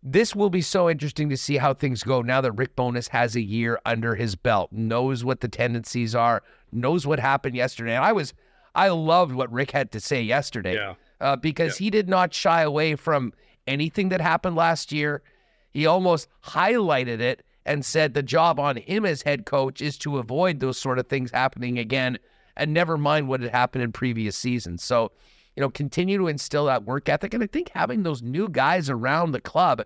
this 0.03 0.37
will 0.37 0.51
be 0.51 0.61
so 0.61 0.91
interesting 0.91 1.31
to 1.31 1.37
see 1.37 1.57
how 1.57 1.73
things 1.73 2.03
go 2.03 2.21
now 2.21 2.43
that 2.43 2.53
Rick 2.53 2.77
Bowness 2.77 3.09
has 3.09 3.37
a 3.37 3.41
year 3.41 3.81
under 3.87 4.15
his 4.15 4.37
belt, 4.37 4.71
knows 4.71 5.25
what 5.25 5.41
the 5.41 5.49
tendencies 5.49 6.15
are, 6.15 6.43
knows 6.73 7.07
what 7.07 7.19
happened 7.19 7.57
yesterday. 7.57 7.95
And 7.95 8.05
I 8.05 8.13
was, 8.13 8.35
I 8.79 8.91
loved 8.91 9.33
what 9.33 9.53
Rick 9.53 9.73
had 9.73 9.91
to 9.91 10.01
say 10.01 10.23
yesterday 10.23 10.75
yeah. 10.75 10.95
uh, 11.21 11.35
because 11.35 11.81
yeah. 11.81 11.85
he 11.85 11.91
did 11.91 12.09
not 12.09 12.33
shy 12.33 12.63
away 12.63 12.95
from 12.95 13.33
anything 13.67 14.09
that 14.11 14.21
happened 14.21 14.55
last 14.55 14.93
year. 14.93 15.21
He 15.71 15.85
almost 15.85 16.29
highlighted 16.45 17.19
it 17.19 17.45
and 17.67 17.85
said 17.85 18.15
the 18.15 18.23
job 18.23 18.61
on 18.61 18.77
him 18.77 19.05
as 19.05 19.23
head 19.23 19.47
coach 19.47 19.83
is 19.83 19.99
to 19.99 20.19
avoid 20.19 20.61
those 20.61 20.79
sort 20.79 21.01
of 21.01 21.09
things 21.09 21.33
happening 21.33 21.77
again 21.79 22.21
and 22.57 22.73
never 22.73 22.97
mind 22.97 23.27
what 23.27 23.41
had 23.41 23.51
happened 23.51 23.83
in 23.83 23.91
previous 23.91 24.37
seasons. 24.37 24.85
So, 24.85 25.11
you 25.57 25.61
know, 25.61 25.71
continue 25.71 26.17
to 26.17 26.29
instill 26.29 26.67
that 26.67 26.85
work 26.85 27.09
ethic. 27.09 27.35
And 27.35 27.43
I 27.43 27.49
think 27.49 27.73
having 27.75 28.05
those 28.05 28.23
new 28.23 28.49
guys 28.49 28.89
around 28.89 29.33
the 29.33 29.41
club 29.41 29.83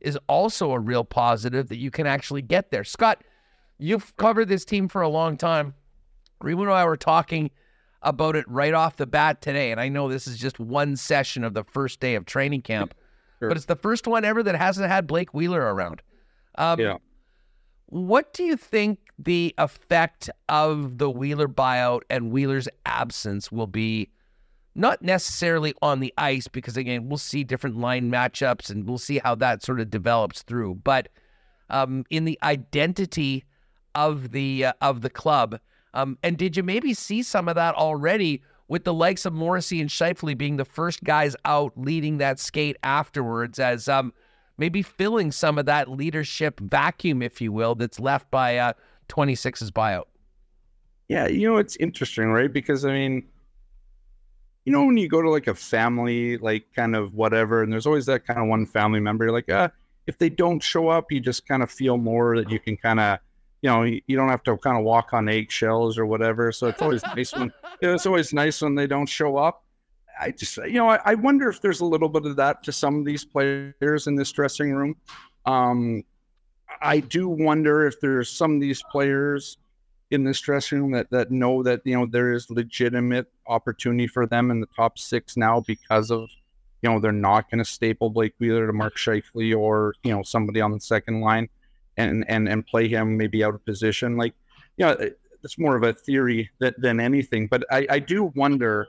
is 0.00 0.16
also 0.28 0.70
a 0.70 0.78
real 0.78 1.04
positive 1.04 1.68
that 1.68 1.78
you 1.78 1.90
can 1.90 2.06
actually 2.06 2.42
get 2.42 2.70
there. 2.70 2.84
Scott, 2.84 3.24
you've 3.78 4.16
covered 4.18 4.46
this 4.46 4.64
team 4.64 4.86
for 4.86 5.02
a 5.02 5.08
long 5.08 5.36
time. 5.36 5.74
Remo 6.40 6.62
and 6.62 6.70
I 6.70 6.84
were 6.84 6.96
talking 6.96 7.50
about 8.02 8.36
it 8.36 8.48
right 8.48 8.74
off 8.74 8.96
the 8.96 9.06
bat 9.06 9.42
today, 9.42 9.70
and 9.70 9.80
I 9.80 9.88
know 9.88 10.08
this 10.08 10.26
is 10.26 10.38
just 10.38 10.58
one 10.58 10.96
session 10.96 11.44
of 11.44 11.54
the 11.54 11.64
first 11.64 12.00
day 12.00 12.14
of 12.14 12.24
training 12.24 12.62
camp, 12.62 12.94
sure. 13.38 13.48
but 13.48 13.56
it's 13.56 13.66
the 13.66 13.76
first 13.76 14.06
one 14.06 14.24
ever 14.24 14.42
that 14.42 14.54
hasn't 14.54 14.88
had 14.88 15.06
Blake 15.06 15.34
Wheeler 15.34 15.74
around. 15.74 16.02
Um, 16.56 16.80
yeah. 16.80 16.96
What 17.86 18.32
do 18.32 18.44
you 18.44 18.56
think 18.56 18.98
the 19.18 19.54
effect 19.58 20.30
of 20.48 20.98
the 20.98 21.10
Wheeler 21.10 21.48
buyout 21.48 22.02
and 22.08 22.30
Wheeler's 22.30 22.68
absence 22.86 23.50
will 23.50 23.66
be? 23.66 24.08
Not 24.76 25.02
necessarily 25.02 25.74
on 25.82 25.98
the 25.98 26.14
ice, 26.16 26.46
because 26.46 26.76
again, 26.76 27.08
we'll 27.08 27.18
see 27.18 27.42
different 27.42 27.78
line 27.78 28.08
matchups 28.10 28.70
and 28.70 28.88
we'll 28.88 28.98
see 28.98 29.18
how 29.18 29.34
that 29.34 29.64
sort 29.64 29.80
of 29.80 29.90
develops 29.90 30.42
through. 30.42 30.76
But 30.76 31.08
um, 31.70 32.04
in 32.08 32.24
the 32.24 32.38
identity 32.44 33.44
of 33.96 34.30
the 34.30 34.66
uh, 34.66 34.72
of 34.80 35.00
the 35.00 35.10
club, 35.10 35.58
um, 35.94 36.18
and 36.22 36.36
did 36.36 36.56
you 36.56 36.62
maybe 36.62 36.94
see 36.94 37.22
some 37.22 37.48
of 37.48 37.56
that 37.56 37.74
already 37.74 38.42
with 38.68 38.84
the 38.84 38.94
likes 38.94 39.26
of 39.26 39.32
Morrissey 39.32 39.80
and 39.80 39.90
Scheifele 39.90 40.38
being 40.38 40.56
the 40.56 40.64
first 40.64 41.02
guys 41.02 41.34
out 41.44 41.72
leading 41.76 42.18
that 42.18 42.38
skate 42.38 42.76
afterwards, 42.84 43.58
as 43.58 43.88
um, 43.88 44.12
maybe 44.58 44.82
filling 44.82 45.32
some 45.32 45.58
of 45.58 45.66
that 45.66 45.90
leadership 45.90 46.60
vacuum, 46.60 47.20
if 47.20 47.40
you 47.40 47.50
will, 47.50 47.74
that's 47.74 47.98
left 47.98 48.30
by 48.30 48.58
uh, 48.58 48.72
26's 49.08 49.72
buyout? 49.72 50.04
Yeah, 51.08 51.26
you 51.26 51.48
know, 51.48 51.56
it's 51.56 51.74
interesting, 51.76 52.28
right? 52.28 52.52
Because, 52.52 52.84
I 52.84 52.92
mean, 52.92 53.26
you 54.64 54.72
know, 54.72 54.84
when 54.84 54.96
you 54.96 55.08
go 55.08 55.20
to 55.20 55.28
like 55.28 55.48
a 55.48 55.54
family, 55.54 56.36
like 56.36 56.66
kind 56.72 56.94
of 56.94 57.12
whatever, 57.14 57.64
and 57.64 57.72
there's 57.72 57.86
always 57.86 58.06
that 58.06 58.24
kind 58.24 58.38
of 58.38 58.46
one 58.46 58.66
family 58.66 59.00
member, 59.00 59.32
like, 59.32 59.46
ah, 59.50 59.70
if 60.06 60.18
they 60.18 60.28
don't 60.28 60.62
show 60.62 60.88
up, 60.88 61.10
you 61.10 61.18
just 61.18 61.48
kind 61.48 61.64
of 61.64 61.70
feel 61.72 61.96
more 61.96 62.36
that 62.36 62.50
you 62.50 62.60
can 62.60 62.76
kind 62.76 63.00
of 63.00 63.18
you 63.62 63.70
know, 63.70 63.82
you 63.82 64.16
don't 64.16 64.28
have 64.28 64.42
to 64.44 64.56
kind 64.56 64.78
of 64.78 64.84
walk 64.84 65.12
on 65.12 65.28
eggshells 65.28 65.98
or 65.98 66.06
whatever. 66.06 66.50
So 66.52 66.68
it's 66.68 66.80
always 66.80 67.02
nice 67.14 67.34
when 67.34 67.52
it's 67.80 68.06
always 68.06 68.32
nice 68.32 68.62
when 68.62 68.74
they 68.74 68.86
don't 68.86 69.08
show 69.08 69.36
up. 69.36 69.64
I 70.20 70.32
just, 70.32 70.56
you 70.58 70.74
know, 70.74 70.88
I, 70.88 71.00
I, 71.04 71.14
wonder 71.14 71.48
if 71.48 71.62
there's 71.62 71.80
a 71.80 71.84
little 71.84 72.08
bit 72.08 72.26
of 72.26 72.36
that 72.36 72.62
to 72.64 72.72
some 72.72 72.98
of 72.98 73.06
these 73.06 73.24
players 73.24 74.06
in 74.06 74.16
this 74.16 74.30
dressing 74.32 74.72
room. 74.72 74.96
Um, 75.46 76.04
I 76.82 77.00
do 77.00 77.28
wonder 77.28 77.86
if 77.86 78.00
there's 78.00 78.30
some 78.30 78.54
of 78.54 78.60
these 78.60 78.82
players 78.90 79.56
in 80.10 80.24
this 80.24 80.40
dressing 80.40 80.80
room 80.80 80.90
that 80.92 81.10
that 81.10 81.30
know 81.30 81.62
that 81.62 81.80
you 81.84 81.96
know 81.96 82.06
there 82.06 82.32
is 82.32 82.50
legitimate 82.50 83.26
opportunity 83.46 84.06
for 84.06 84.26
them 84.26 84.50
in 84.50 84.60
the 84.60 84.66
top 84.76 84.98
six 84.98 85.36
now 85.36 85.60
because 85.60 86.10
of 86.10 86.28
you 86.82 86.90
know 86.90 86.98
they're 86.98 87.12
not 87.12 87.50
going 87.50 87.58
to 87.58 87.64
staple 87.64 88.10
Blake 88.10 88.34
Wheeler 88.38 88.66
to 88.66 88.72
Mark 88.72 88.96
Scheifele 88.96 89.56
or 89.56 89.94
you 90.02 90.12
know 90.12 90.22
somebody 90.22 90.60
on 90.60 90.72
the 90.72 90.80
second 90.80 91.20
line 91.20 91.48
and 92.00 92.24
and 92.28 92.48
and 92.48 92.66
play 92.66 92.88
him 92.88 93.16
maybe 93.16 93.44
out 93.44 93.54
of 93.54 93.64
position. 93.64 94.16
Like, 94.16 94.34
you 94.76 94.86
know, 94.86 94.96
it's 95.42 95.58
more 95.58 95.76
of 95.76 95.82
a 95.82 95.92
theory 95.92 96.50
that, 96.58 96.80
than 96.80 97.00
anything. 97.00 97.46
But 97.46 97.64
I, 97.70 97.86
I 97.88 97.98
do 97.98 98.32
wonder, 98.34 98.86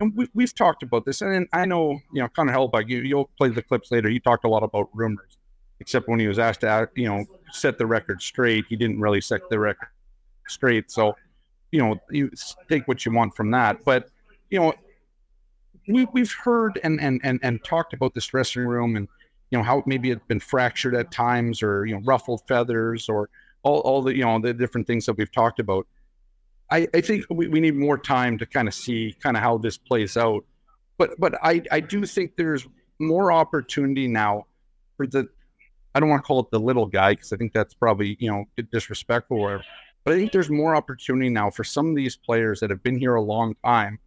and 0.00 0.14
we, 0.16 0.28
we've 0.34 0.54
talked 0.54 0.82
about 0.82 1.04
this, 1.04 1.22
and 1.22 1.48
I 1.52 1.64
know 1.64 2.00
you 2.12 2.22
know 2.22 2.28
Connor 2.28 2.52
Hellebuyck. 2.52 2.88
You, 2.88 2.98
you'll 2.98 3.30
play 3.38 3.48
the 3.48 3.62
clips 3.62 3.90
later. 3.90 4.08
He 4.08 4.20
talked 4.20 4.44
a 4.44 4.48
lot 4.48 4.62
about 4.62 4.88
rumors, 4.92 5.38
except 5.80 6.08
when 6.08 6.18
he 6.18 6.28
was 6.28 6.38
asked 6.38 6.60
to 6.60 6.88
you 6.94 7.08
know 7.08 7.24
set 7.50 7.78
the 7.78 7.86
record 7.86 8.22
straight, 8.22 8.64
he 8.68 8.76
didn't 8.76 9.00
really 9.00 9.20
set 9.20 9.48
the 9.50 9.58
record 9.58 9.88
straight. 10.48 10.90
So, 10.90 11.16
you 11.72 11.80
know, 11.80 12.00
you 12.10 12.30
take 12.68 12.86
what 12.88 13.04
you 13.04 13.12
want 13.12 13.34
from 13.34 13.50
that. 13.52 13.84
But 13.84 14.08
you 14.50 14.60
know, 14.60 14.74
we, 15.88 16.06
we've 16.12 16.32
heard 16.32 16.80
and, 16.82 17.00
and 17.00 17.20
and 17.22 17.40
and 17.42 17.62
talked 17.64 17.92
about 17.92 18.14
this 18.14 18.26
dressing 18.26 18.64
room 18.64 18.96
and 18.96 19.08
you 19.50 19.58
know 19.58 19.64
how 19.64 19.82
maybe 19.86 20.10
it's 20.10 20.24
been 20.26 20.40
fractured 20.40 20.94
at 20.94 21.10
times 21.10 21.62
or 21.62 21.86
you 21.86 21.94
know 21.94 22.00
ruffled 22.04 22.42
feathers 22.46 23.08
or 23.08 23.28
all, 23.62 23.80
all 23.80 24.02
the 24.02 24.14
you 24.14 24.24
know 24.24 24.38
the 24.38 24.52
different 24.52 24.86
things 24.86 25.06
that 25.06 25.16
we've 25.16 25.32
talked 25.32 25.60
about. 25.60 25.86
I, 26.70 26.88
I 26.94 27.00
think 27.00 27.24
we, 27.30 27.46
we 27.46 27.60
need 27.60 27.76
more 27.76 27.96
time 27.96 28.38
to 28.38 28.46
kind 28.46 28.66
of 28.66 28.74
see 28.74 29.14
kind 29.22 29.36
of 29.36 29.42
how 29.42 29.58
this 29.58 29.78
plays 29.78 30.16
out. 30.16 30.44
But 30.98 31.18
but 31.18 31.34
i 31.42 31.62
i 31.70 31.80
do 31.80 32.06
think 32.06 32.36
there's 32.36 32.66
more 32.98 33.30
opportunity 33.30 34.08
now 34.08 34.46
for 34.96 35.06
the 35.06 35.28
i 35.94 36.00
don't 36.00 36.08
want 36.08 36.22
to 36.22 36.26
call 36.26 36.40
it 36.40 36.50
the 36.50 36.58
little 36.58 36.86
guy 36.86 37.12
because 37.12 37.34
i 37.34 37.36
think 37.36 37.52
that's 37.52 37.74
probably 37.74 38.16
you 38.18 38.30
know 38.30 38.46
disrespectful 38.72 39.38
or 39.38 39.62
but 40.04 40.14
i 40.14 40.16
think 40.16 40.32
there's 40.32 40.48
more 40.48 40.74
opportunity 40.74 41.28
now 41.28 41.50
for 41.50 41.64
some 41.64 41.90
of 41.90 41.96
these 41.96 42.16
players 42.16 42.60
that 42.60 42.70
have 42.70 42.82
been 42.82 42.98
here 42.98 43.16
a 43.16 43.20
long 43.20 43.54
time 43.62 43.98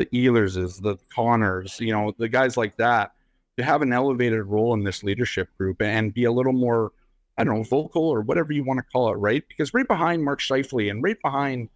the 0.00 0.06
Ehlerses, 0.06 0.80
the 0.80 0.96
Connors, 1.14 1.78
you 1.78 1.92
know, 1.92 2.14
the 2.16 2.28
guys 2.28 2.56
like 2.56 2.76
that 2.78 3.12
to 3.60 3.66
have 3.66 3.82
an 3.82 3.92
elevated 3.92 4.46
role 4.46 4.72
in 4.72 4.84
this 4.84 5.04
leadership 5.04 5.48
group 5.58 5.82
and 5.82 6.14
be 6.14 6.24
a 6.24 6.32
little 6.32 6.54
more, 6.54 6.92
I 7.36 7.44
don't 7.44 7.56
know, 7.56 7.62
vocal 7.62 8.08
or 8.08 8.22
whatever 8.22 8.52
you 8.52 8.64
want 8.64 8.78
to 8.78 8.84
call 8.90 9.12
it, 9.12 9.16
right? 9.16 9.44
Because 9.48 9.74
right 9.74 9.86
behind 9.86 10.24
Mark 10.24 10.40
Scheifele 10.40 10.90
and 10.90 11.02
right 11.02 11.20
behind 11.20 11.68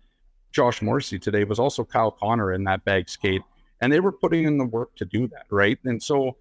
Josh 0.51 0.81
Morrissey 0.81 1.19
today 1.19 1.45
was 1.45 1.59
also 1.59 1.85
Kyle 1.85 2.11
Connor 2.11 2.55
in 2.55 2.65
that 2.65 2.85
bag 2.87 3.11
skate, 3.11 3.43
and 3.83 3.93
they 3.93 4.01
were 4.01 4.13
putting 4.13 4.45
in 4.45 4.57
the 4.57 4.65
work 4.65 4.95
to 4.97 5.05
do 5.05 5.27
that, 5.29 5.45
right? 5.51 5.79
And 5.85 6.03
so 6.03 6.37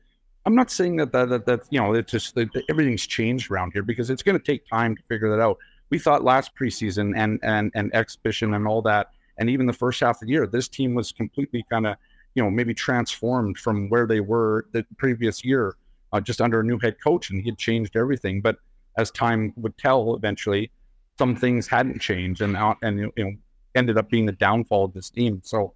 I'm 0.46 0.56
not 0.56 0.72
saying 0.72 0.96
that 0.98 1.12
that 1.12 1.28
that, 1.30 1.46
that 1.46 1.62
you 1.70 1.80
know 1.80 1.94
it's 1.94 2.12
just 2.12 2.36
that 2.36 2.50
everything's 2.70 3.06
changed 3.06 3.52
around 3.52 3.74
here 3.74 3.84
because 3.84 4.10
it's 4.10 4.24
going 4.24 4.38
to 4.38 4.44
take 4.44 4.66
time 4.68 4.96
to 4.96 5.04
figure 5.04 5.30
that 5.30 5.42
out. 5.42 5.58
We 5.90 6.00
thought 6.00 6.24
last 6.24 6.56
preseason 6.56 7.18
and 7.18 7.40
and 7.44 7.70
and 7.76 7.94
exhibition 7.94 8.54
and 8.54 8.66
all 8.66 8.82
that, 8.84 9.12
and 9.38 9.50
even 9.50 9.66
the 9.66 9.74
first 9.74 10.00
half 10.00 10.22
of 10.22 10.28
the 10.28 10.32
year, 10.32 10.48
this 10.48 10.70
team 10.70 10.94
was 10.96 11.12
completely 11.12 11.66
kind 11.70 11.88
of 11.88 11.98
you 12.36 12.44
know 12.44 12.50
maybe 12.50 12.74
transformed 12.74 13.58
from 13.58 13.90
where 13.90 14.08
they 14.08 14.20
were 14.20 14.68
the 14.72 14.86
previous 14.98 15.44
year 15.44 15.76
uh, 16.12 16.22
just 16.22 16.42
under 16.42 16.60
a 16.60 16.64
new 16.64 16.80
head 16.80 16.96
coach 17.04 17.30
and 17.30 17.42
he 17.42 17.50
had 17.50 17.58
changed 17.58 17.96
everything. 17.96 18.42
But 18.42 18.58
as 18.98 19.12
time 19.12 19.54
would 19.58 19.78
tell 19.78 20.16
eventually 20.16 20.72
some 21.18 21.36
things 21.36 21.68
hadn't 21.68 22.00
changed 22.00 22.42
and 22.42 22.56
out 22.56 22.78
and 22.82 23.00
you 23.00 23.12
know 23.18 23.34
ended 23.76 23.98
up 23.98 24.10
being 24.10 24.26
the 24.26 24.34
downfall 24.34 24.86
of 24.86 24.94
this 24.94 25.10
team. 25.10 25.42
So 25.44 25.74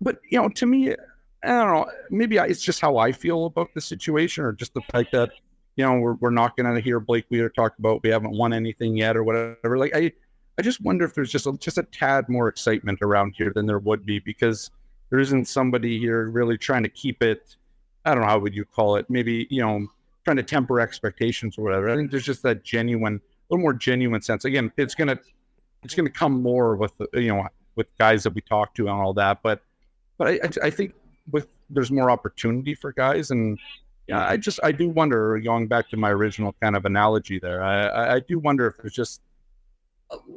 but 0.00 0.18
you 0.30 0.40
know 0.40 0.48
to 0.48 0.66
me 0.66 0.92
i 0.92 1.48
don't 1.48 1.72
know 1.72 1.86
maybe 2.10 2.38
I, 2.38 2.46
it's 2.46 2.62
just 2.62 2.80
how 2.80 2.98
i 2.98 3.12
feel 3.12 3.46
about 3.46 3.72
the 3.74 3.80
situation 3.80 4.44
or 4.44 4.52
just 4.52 4.74
the 4.74 4.80
fact 4.92 5.12
that 5.12 5.30
you 5.76 5.84
know 5.84 5.94
we're, 5.94 6.14
we're 6.14 6.30
not 6.30 6.56
going 6.56 6.72
to 6.74 6.80
hear 6.80 7.00
blake 7.00 7.26
wheeler 7.28 7.48
talk 7.48 7.78
about 7.78 8.02
we 8.02 8.10
haven't 8.10 8.36
won 8.36 8.52
anything 8.52 8.96
yet 8.96 9.16
or 9.16 9.24
whatever. 9.24 9.78
Like 9.78 9.94
i 9.94 10.12
i 10.58 10.62
just 10.62 10.80
wonder 10.82 11.04
if 11.04 11.14
there's 11.14 11.30
just 11.30 11.46
a, 11.46 11.52
just 11.58 11.78
a 11.78 11.82
tad 11.84 12.28
more 12.28 12.48
excitement 12.48 13.00
around 13.02 13.34
here 13.36 13.52
than 13.54 13.66
there 13.66 13.78
would 13.78 14.04
be 14.04 14.18
because 14.18 14.70
there 15.10 15.18
isn't 15.18 15.46
somebody 15.46 15.98
here 15.98 16.28
really 16.28 16.58
trying 16.58 16.82
to 16.82 16.88
keep 16.88 17.22
it. 17.22 17.56
I 18.04 18.14
don't 18.14 18.22
know 18.22 18.28
how 18.28 18.38
would 18.38 18.54
you 18.54 18.64
call 18.64 18.96
it. 18.96 19.08
Maybe 19.08 19.46
you 19.50 19.62
know 19.62 19.86
trying 20.24 20.36
to 20.36 20.42
temper 20.42 20.80
expectations 20.80 21.56
or 21.58 21.62
whatever. 21.62 21.88
I 21.88 21.96
think 21.96 22.10
there's 22.10 22.24
just 22.24 22.42
that 22.42 22.64
genuine, 22.64 23.14
a 23.14 23.20
little 23.54 23.62
more 23.62 23.72
genuine 23.72 24.20
sense. 24.20 24.44
Again, 24.44 24.72
it's 24.76 24.94
gonna 24.94 25.18
it's 25.82 25.94
gonna 25.94 26.10
come 26.10 26.42
more 26.42 26.76
with 26.76 26.92
you 27.14 27.28
know 27.28 27.46
with 27.76 27.86
guys 27.98 28.24
that 28.24 28.34
we 28.34 28.40
talk 28.40 28.74
to 28.74 28.82
and 28.88 28.90
all 28.90 29.14
that. 29.14 29.42
But 29.42 29.62
but 30.18 30.28
I 30.28 30.40
I 30.62 30.70
think 30.70 30.94
with 31.30 31.48
there's 31.70 31.90
more 31.90 32.10
opportunity 32.10 32.74
for 32.74 32.92
guys 32.92 33.30
and 33.30 33.58
yeah, 34.08 34.24
I 34.24 34.36
just 34.36 34.60
I 34.62 34.70
do 34.70 34.88
wonder 34.88 35.38
going 35.40 35.66
back 35.66 35.88
to 35.90 35.96
my 35.96 36.10
original 36.10 36.54
kind 36.62 36.76
of 36.76 36.84
analogy 36.84 37.38
there. 37.38 37.62
I 37.62 38.16
I 38.16 38.20
do 38.20 38.38
wonder 38.38 38.66
if 38.68 38.84
it's 38.84 38.94
just 38.94 39.20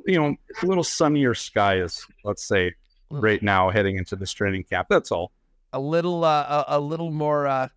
you 0.06 0.20
know 0.20 0.36
a 0.62 0.66
little 0.66 0.84
sunnier 0.84 1.36
skies, 1.36 2.04
let's 2.24 2.48
say, 2.48 2.74
right 3.10 3.42
now 3.42 3.70
heading 3.70 3.98
into 3.98 4.16
this 4.16 4.32
training 4.32 4.64
camp. 4.64 4.88
That's 4.90 5.12
all. 5.12 5.32
A 5.74 5.80
little, 5.80 6.24
uh, 6.24 6.66
a, 6.68 6.78
a, 6.78 6.80
little 6.80 7.12
more, 7.12 7.46
a 7.46 7.52
uh, 7.52 7.68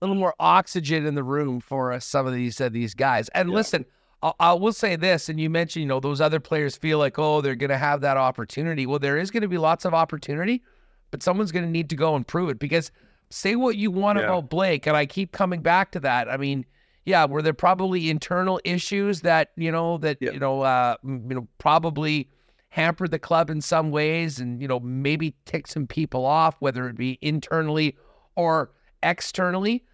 little 0.00 0.16
more 0.16 0.34
oxygen 0.40 1.06
in 1.06 1.14
the 1.14 1.22
room 1.22 1.60
for 1.60 1.92
uh, 1.92 2.00
some 2.00 2.26
of 2.26 2.32
these 2.32 2.60
uh, 2.60 2.68
these 2.68 2.94
guys. 2.94 3.28
And 3.30 3.48
yeah. 3.48 3.54
listen, 3.54 3.84
I, 4.22 4.32
I 4.40 4.52
will 4.54 4.72
say 4.72 4.96
this, 4.96 5.28
and 5.28 5.38
you 5.38 5.50
mentioned, 5.50 5.82
you 5.82 5.88
know, 5.88 6.00
those 6.00 6.20
other 6.20 6.40
players 6.40 6.76
feel 6.76 6.98
like, 6.98 7.18
oh, 7.18 7.40
they're 7.40 7.54
going 7.54 7.70
to 7.70 7.78
have 7.78 8.00
that 8.00 8.16
opportunity. 8.16 8.86
Well, 8.86 8.98
there 8.98 9.18
is 9.18 9.30
going 9.30 9.42
to 9.42 9.48
be 9.48 9.58
lots 9.58 9.84
of 9.84 9.94
opportunity, 9.94 10.62
but 11.10 11.22
someone's 11.22 11.52
going 11.52 11.64
to 11.64 11.70
need 11.70 11.90
to 11.90 11.96
go 11.96 12.16
and 12.16 12.26
prove 12.26 12.48
it. 12.48 12.58
Because 12.58 12.90
say 13.30 13.56
what 13.56 13.76
you 13.76 13.90
want 13.90 14.18
yeah. 14.18 14.24
about 14.24 14.48
Blake, 14.48 14.86
and 14.86 14.96
I 14.96 15.06
keep 15.06 15.32
coming 15.32 15.62
back 15.62 15.92
to 15.92 16.00
that. 16.00 16.28
I 16.28 16.36
mean, 16.36 16.64
yeah, 17.04 17.24
were 17.24 17.42
there 17.42 17.54
probably 17.54 18.10
internal 18.10 18.60
issues 18.64 19.22
that 19.22 19.50
you 19.56 19.72
know 19.72 19.98
that 19.98 20.18
yeah. 20.20 20.32
you 20.32 20.38
know, 20.38 20.62
uh, 20.62 20.96
you 21.04 21.34
know, 21.34 21.48
probably 21.58 22.28
hampered 22.70 23.10
the 23.10 23.18
club 23.18 23.50
in 23.50 23.60
some 23.60 23.90
ways 23.90 24.38
and, 24.38 24.60
you 24.62 24.68
know, 24.68 24.80
maybe 24.80 25.34
tick 25.44 25.66
some 25.66 25.86
people 25.86 26.24
off, 26.24 26.56
whether 26.60 26.88
it 26.88 26.96
be 26.96 27.18
internally 27.20 27.96
or 28.36 28.70
externally. 29.02 29.84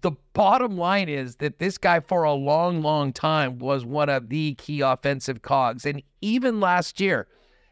The 0.00 0.12
bottom 0.32 0.78
line 0.78 1.08
is 1.08 1.36
that 1.36 1.58
this 1.58 1.76
guy, 1.76 2.00
for 2.00 2.22
a 2.22 2.32
long, 2.32 2.80
long 2.80 3.12
time, 3.12 3.58
was 3.58 3.84
one 3.84 4.08
of 4.08 4.28
the 4.28 4.54
key 4.54 4.80
offensive 4.80 5.42
cogs. 5.42 5.84
And 5.84 6.02
even 6.22 6.60
last 6.60 7.00
year, 7.00 7.26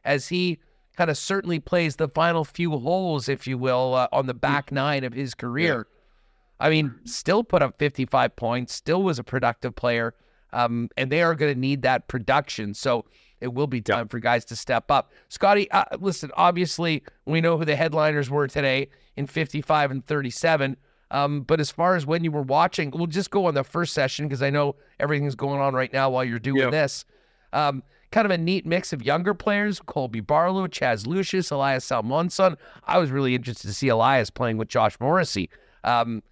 as 0.04 0.28
he 0.28 0.58
kind 0.96 1.08
of 1.08 1.16
certainly 1.16 1.58
plays 1.58 1.96
the 1.96 2.08
final 2.08 2.44
few 2.44 2.72
holes, 2.72 3.28
if 3.28 3.46
you 3.46 3.56
will, 3.56 3.94
uh, 3.94 4.08
on 4.12 4.26
the 4.26 4.34
back 4.34 4.70
nine 4.72 5.04
of 5.04 5.14
his 5.14 5.34
career. 5.34 5.86
Yeah. 5.88 6.66
I 6.66 6.70
mean, 6.70 6.94
still 7.04 7.42
put 7.42 7.62
up 7.62 7.78
55 7.78 8.36
points, 8.36 8.74
still 8.74 9.02
was 9.02 9.18
a 9.18 9.24
productive 9.24 9.74
player. 9.74 10.14
Um, 10.52 10.90
and 10.98 11.10
they 11.10 11.22
are 11.22 11.34
going 11.34 11.54
to 11.54 11.58
need 11.58 11.80
that 11.82 12.08
production. 12.08 12.74
So 12.74 13.06
it 13.42 13.52
will 13.52 13.66
be 13.66 13.80
time 13.80 14.08
for 14.08 14.18
guys 14.18 14.44
to 14.46 14.56
step 14.56 14.90
up. 14.90 15.12
Scotty, 15.28 15.70
uh, 15.72 15.84
listen, 16.00 16.30
obviously, 16.36 17.02
we 17.26 17.40
know 17.40 17.58
who 17.58 17.64
the 17.64 17.76
headliners 17.76 18.30
were 18.30 18.46
today 18.48 18.88
in 19.16 19.26
55 19.26 19.90
and 19.90 20.06
37. 20.06 20.76
Um, 21.10 21.42
but 21.42 21.60
as 21.60 21.70
far 21.70 21.94
as 21.96 22.06
when 22.06 22.24
you 22.24 22.30
were 22.32 22.42
watching, 22.42 22.90
we'll 22.90 23.06
just 23.06 23.30
go 23.30 23.44
on 23.46 23.54
the 23.54 23.64
first 23.64 23.92
session 23.92 24.26
because 24.26 24.42
I 24.42 24.48
know 24.50 24.76
everything's 24.98 25.34
going 25.34 25.60
on 25.60 25.74
right 25.74 25.92
now 25.92 26.08
while 26.08 26.24
you're 26.24 26.38
doing 26.38 26.62
Yeah. 26.62 26.70
this. 26.70 27.04
Um, 27.52 27.82
kind 28.12 28.24
of 28.24 28.30
a 28.30 28.38
neat 28.38 28.64
mix 28.64 28.94
of 28.94 29.02
younger 29.02 29.34
players: 29.34 29.78
Colby 29.80 30.20
Barlow, 30.20 30.66
Chaz 30.68 31.06
Lucius, 31.06 31.50
Elias 31.50 31.84
Salomonsson. 31.86 32.56
I 32.86 32.96
was 32.98 33.10
really 33.10 33.34
interested 33.34 33.68
to 33.68 33.74
see 33.74 33.88
Elias 33.88 34.30
playing 34.30 34.56
with 34.56 34.68
Josh 34.68 34.98
Morrissey. 35.00 35.50
Um, 35.84 36.22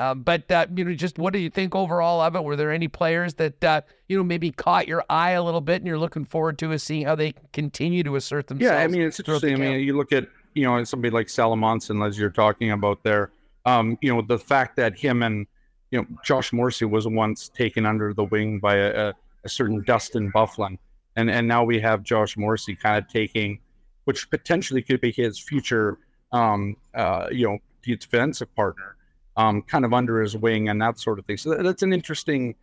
um, 0.00 0.22
but 0.22 0.50
uh, 0.50 0.66
you 0.74 0.84
know, 0.84 0.94
just 0.94 1.18
what 1.18 1.34
do 1.34 1.38
you 1.38 1.50
think 1.50 1.74
overall 1.74 2.22
of 2.22 2.34
it? 2.34 2.42
Were 2.42 2.56
there 2.56 2.72
any 2.72 2.88
players 2.88 3.34
that 3.34 3.62
uh, 3.62 3.82
you 4.08 4.16
know 4.16 4.24
maybe 4.24 4.50
caught 4.50 4.88
your 4.88 5.04
eye 5.10 5.32
a 5.32 5.42
little 5.42 5.60
bit, 5.60 5.76
and 5.76 5.86
you're 5.86 5.98
looking 5.98 6.24
forward 6.24 6.58
to 6.60 6.72
is 6.72 6.82
seeing 6.82 7.04
how 7.04 7.14
they 7.14 7.34
continue 7.52 8.02
to 8.04 8.16
assert 8.16 8.46
themselves? 8.46 8.72
Yeah, 8.72 8.78
I 8.78 8.86
mean 8.86 9.02
it's 9.02 9.20
interesting. 9.20 9.54
I 9.54 9.58
mean, 9.58 9.80
you 9.80 9.96
look 9.96 10.10
at 10.12 10.26
you 10.54 10.64
know 10.64 10.82
somebody 10.84 11.12
like 11.12 11.26
Salomonsson, 11.26 12.06
as 12.06 12.18
you're 12.18 12.30
talking 12.30 12.70
about 12.70 13.02
there. 13.02 13.30
Um, 13.66 13.98
you 14.00 14.14
know 14.14 14.22
the 14.22 14.38
fact 14.38 14.76
that 14.76 14.98
him 14.98 15.22
and 15.22 15.46
you 15.90 16.00
know 16.00 16.06
Josh 16.24 16.50
Morrissey 16.50 16.86
was 16.86 17.06
once 17.06 17.50
taken 17.50 17.84
under 17.84 18.14
the 18.14 18.24
wing 18.24 18.58
by 18.58 18.76
a, 18.76 19.08
a, 19.08 19.14
a 19.44 19.48
certain 19.50 19.84
Dustin 19.86 20.32
Byfuglien, 20.32 20.78
and 21.16 21.30
and 21.30 21.46
now 21.46 21.62
we 21.62 21.78
have 21.78 22.02
Josh 22.02 22.38
Morrissey 22.38 22.74
kind 22.74 22.96
of 22.96 23.10
taking, 23.10 23.60
which 24.04 24.30
potentially 24.30 24.80
could 24.80 25.02
be 25.02 25.12
his 25.12 25.38
future, 25.38 25.98
um, 26.32 26.74
uh, 26.94 27.26
you 27.30 27.46
know, 27.46 27.58
defensive 27.82 28.54
partner, 28.54 28.96
um, 29.40 29.62
kind 29.62 29.84
of 29.86 29.94
under 29.94 30.20
his 30.20 30.36
wing 30.36 30.68
and 30.68 30.80
that 30.82 30.98
sort 30.98 31.18
of 31.18 31.24
thing. 31.24 31.38
So 31.38 31.50
that, 31.50 31.62
that's 31.62 31.82
an 31.82 31.92
interesting. 31.92 32.54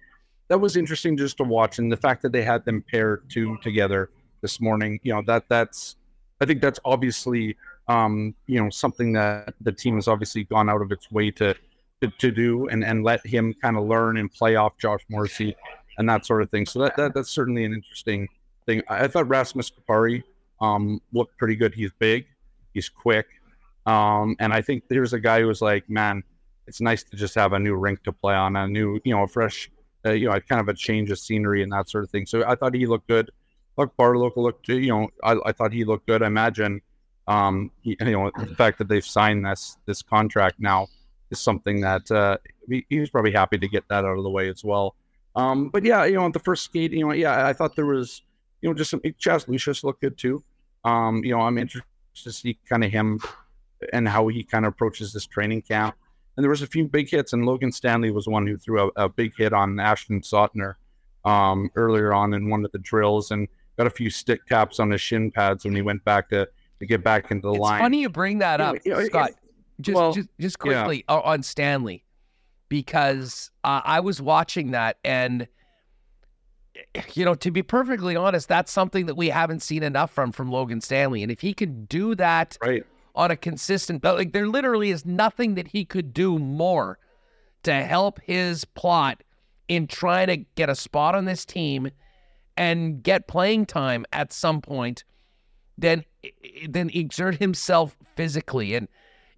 That 0.50 0.62
was 0.62 0.78
interesting 0.78 1.18
just 1.18 1.38
to 1.38 1.44
watch, 1.44 1.80
and 1.80 1.92
the 1.92 1.98
fact 1.98 2.22
that 2.22 2.32
they 2.32 2.44
had 2.44 2.64
them 2.66 2.84
paired 2.90 3.30
two 3.30 3.58
together 3.64 4.12
this 4.42 4.62
morning, 4.62 5.00
you 5.04 5.14
know, 5.14 5.22
that 5.26 5.46
that's 5.50 5.98
I 6.40 6.46
think 6.46 6.62
that's 6.62 6.80
obviously 6.86 7.58
um, 7.88 8.36
you 8.46 8.62
know 8.62 8.70
something 8.70 9.12
that 9.14 9.56
the 9.60 9.72
team 9.72 9.96
has 9.96 10.08
obviously 10.08 10.44
gone 10.44 10.70
out 10.70 10.82
of 10.82 10.92
its 10.92 11.12
way 11.12 11.32
to 11.32 11.56
to, 12.02 12.12
to 12.20 12.32
do 12.32 12.68
and 12.68 12.84
and 12.84 13.04
let 13.04 13.26
him 13.26 13.56
kind 13.62 13.76
of 13.76 13.86
learn 13.86 14.18
and 14.18 14.32
play 14.32 14.56
off 14.56 14.78
Josh 14.78 15.02
Morrissey 15.10 15.56
and 15.98 16.08
that 16.08 16.26
sort 16.26 16.44
of 16.44 16.52
thing. 16.52 16.66
So 16.66 16.80
that, 16.84 16.96
that 16.96 17.14
that's 17.16 17.32
certainly 17.32 17.66
an 17.66 17.74
interesting 17.74 18.28
thing. 18.68 18.84
I, 18.88 19.06
I 19.06 19.08
thought 19.08 19.28
Rasmus 19.28 19.72
Kupari 19.72 20.24
um, 20.62 21.02
looked 21.12 21.38
pretty 21.38 21.56
good. 21.56 21.74
He's 21.74 21.92
big, 21.98 22.28
he's 22.74 22.88
quick, 22.88 23.26
um, 23.88 24.36
and 24.40 24.54
I 24.54 24.62
think 24.62 24.84
there's 24.90 25.14
a 25.14 25.20
guy 25.20 25.42
who 25.42 25.48
was 25.48 25.62
like, 25.62 25.90
man, 25.90 26.24
it's 26.68 26.82
nice 26.82 27.04
to 27.04 27.18
just 27.18 27.36
have 27.36 27.54
a 27.54 27.60
new 27.60 27.76
rink 27.76 28.04
to 28.04 28.12
play 28.12 28.36
on, 28.36 28.56
a 28.56 28.68
new 28.68 29.00
you 29.04 29.14
know 29.14 29.24
a 29.24 29.28
fresh 29.28 29.70
uh, 30.06 30.12
you 30.12 30.30
know 30.30 30.40
kind 30.42 30.62
of 30.62 30.68
a 30.68 30.74
change 30.74 31.12
of 31.12 31.20
scenery 31.20 31.64
and 31.64 31.72
that 31.72 31.90
sort 31.90 32.04
of 32.04 32.10
thing. 32.10 32.26
So 32.26 32.44
I 32.48 32.56
thought 32.56 32.74
he 32.74 32.86
looked 32.86 33.08
good. 33.08 33.32
Look, 33.78 33.96
Barlow 33.96 34.32
looked, 34.36 34.68
you 34.70 34.90
know, 34.90 35.10
I, 35.24 35.38
I 35.46 35.52
thought 35.52 35.72
he 35.72 35.84
looked 35.86 36.08
good. 36.08 36.24
I 36.24 36.28
imagine, 36.28 36.82
um, 37.28 37.70
he, 37.82 37.96
you 38.00 38.12
know, 38.12 38.32
the 38.36 38.56
fact 38.56 38.80
that 38.80 38.88
they've 38.88 39.06
signed 39.06 39.46
this 39.46 39.78
this 39.86 40.02
contract 40.02 40.60
now 40.60 40.88
is 41.30 41.40
something 41.40 41.82
that 41.82 42.10
uh, 42.10 42.38
he, 42.68 42.86
he 42.90 43.00
was 43.00 43.10
probably 43.10 43.32
happy 43.32 43.58
to 43.58 43.68
get 43.68 43.88
that 43.90 44.04
out 44.04 44.18
of 44.18 44.24
the 44.24 44.30
way 44.30 44.50
as 44.50 44.64
well. 44.64 44.96
Um, 45.36 45.70
but 45.70 45.84
yeah, 45.86 46.06
you 46.06 46.16
know, 46.16 46.30
the 46.30 46.40
first 46.40 46.64
skate, 46.64 46.92
you 46.92 47.06
know, 47.06 47.14
yeah, 47.14 47.46
I 47.46 47.54
thought 47.54 47.76
there 47.76 47.86
was, 47.86 48.24
you 48.62 48.70
know, 48.70 48.74
just 48.74 48.90
some 48.90 49.02
Chaz 49.02 49.48
Lucius 49.48 49.84
looked 49.84 50.02
good 50.02 50.18
too. 50.18 50.44
Um, 50.84 51.24
you 51.24 51.32
know, 51.32 51.42
I'm 51.42 51.58
interested 51.60 51.86
to 52.24 52.32
see 52.32 52.58
kind 52.68 52.84
of 52.84 52.92
him 52.92 53.20
and 53.94 54.08
how 54.08 54.28
he 54.30 54.44
kind 54.44 54.66
of 54.66 54.74
approaches 54.74 55.14
this 55.14 55.28
training 55.28 55.62
camp. 55.62 55.96
And 56.38 56.44
there 56.44 56.52
was 56.52 56.62
a 56.62 56.68
few 56.68 56.88
big 56.88 57.10
hits, 57.10 57.34
and 57.34 57.46
Logan 57.46 57.72
Stanley 57.72 58.12
was 58.12 58.28
one 58.28 58.46
who 58.46 58.58
threw 58.58 58.92
a, 58.96 59.06
a 59.06 59.10
big 59.10 59.34
hit 59.36 59.54
on 59.54 59.80
Ashton 59.80 60.22
Sautner 60.22 60.76
um, 61.26 61.70
earlier 61.76 62.14
on 62.14 62.34
in 62.34 62.50
one 62.50 62.64
of 62.64 62.72
the 62.72 62.78
drills, 62.80 63.32
and 63.32 63.48
got 63.76 63.88
a 63.88 63.90
few 63.92 64.10
stick 64.12 64.46
taps 64.46 64.80
on 64.80 64.92
his 64.92 65.02
shin 65.02 65.32
pads 65.32 65.66
when 65.66 65.76
he 65.76 65.82
went 65.82 66.04
back 66.06 66.30
to 66.30 66.48
to 66.80 66.86
get 66.86 67.04
back 67.04 67.32
into 67.32 67.48
the 67.48 67.54
It's 67.54 67.60
line. 67.62 67.82
funny 67.82 68.02
you 68.02 68.10
bring 68.10 68.38
that 68.38 68.62
up, 68.62 68.78
you 68.86 68.92
know, 68.92 69.04
Scott. 69.06 69.32
Just, 69.82 69.96
well, 69.96 70.14
just, 70.14 70.30
just 70.40 70.60
quickly 70.60 71.04
o- 71.10 71.22
on 71.22 71.42
Stanley, 71.42 72.04
because 72.70 73.50
uh, 73.64 73.82
I 73.84 74.00
was 74.00 74.22
watching 74.22 74.72
that, 74.72 74.98
and 75.04 75.48
you 77.14 77.26
know, 77.26 77.34
to 77.34 77.50
be 77.50 77.64
perfectly 77.64 78.16
honest, 78.16 78.48
that's 78.48 78.72
something 78.72 79.08
that 79.08 79.16
we 79.16 79.30
haven't 79.30 79.62
seen 79.62 79.82
enough 79.82 80.12
from 80.12 80.32
from 80.32 80.52
Logan 80.52 80.82
Stanley. 80.82 81.24
And 81.24 81.32
if 81.32 81.42
he 81.42 81.54
could 81.54 81.90
do 81.90 82.14
that 82.16 82.58
Right. 82.62 82.86
On 83.18 83.32
a 83.32 83.36
consistent, 83.36 84.02
but 84.02 84.16
like 84.16 84.32
there 84.32 84.48
literally 84.48 84.92
is 84.92 85.04
nothing 85.04 85.56
that 85.56 85.68
he 85.68 85.84
could 85.84 86.14
do 86.14 86.38
more 86.38 87.00
to 87.64 87.74
help 87.74 88.22
his 88.22 88.64
plot 88.64 89.24
in 89.68 89.88
trying 89.88 90.28
to 90.28 90.38
get 90.56 90.70
a 90.70 90.76
spot 90.76 91.16
on 91.16 91.26
this 91.26 91.44
team 91.44 91.90
and 92.56 93.02
get 93.02 93.28
playing 93.28 93.66
time 93.66 94.06
at 94.14 94.32
some 94.32 94.62
point 94.62 95.04
than 95.80 96.06
then 96.70 96.92
exert 96.94 97.36
himself 97.36 97.98
physically. 98.16 98.76
And 98.76 98.88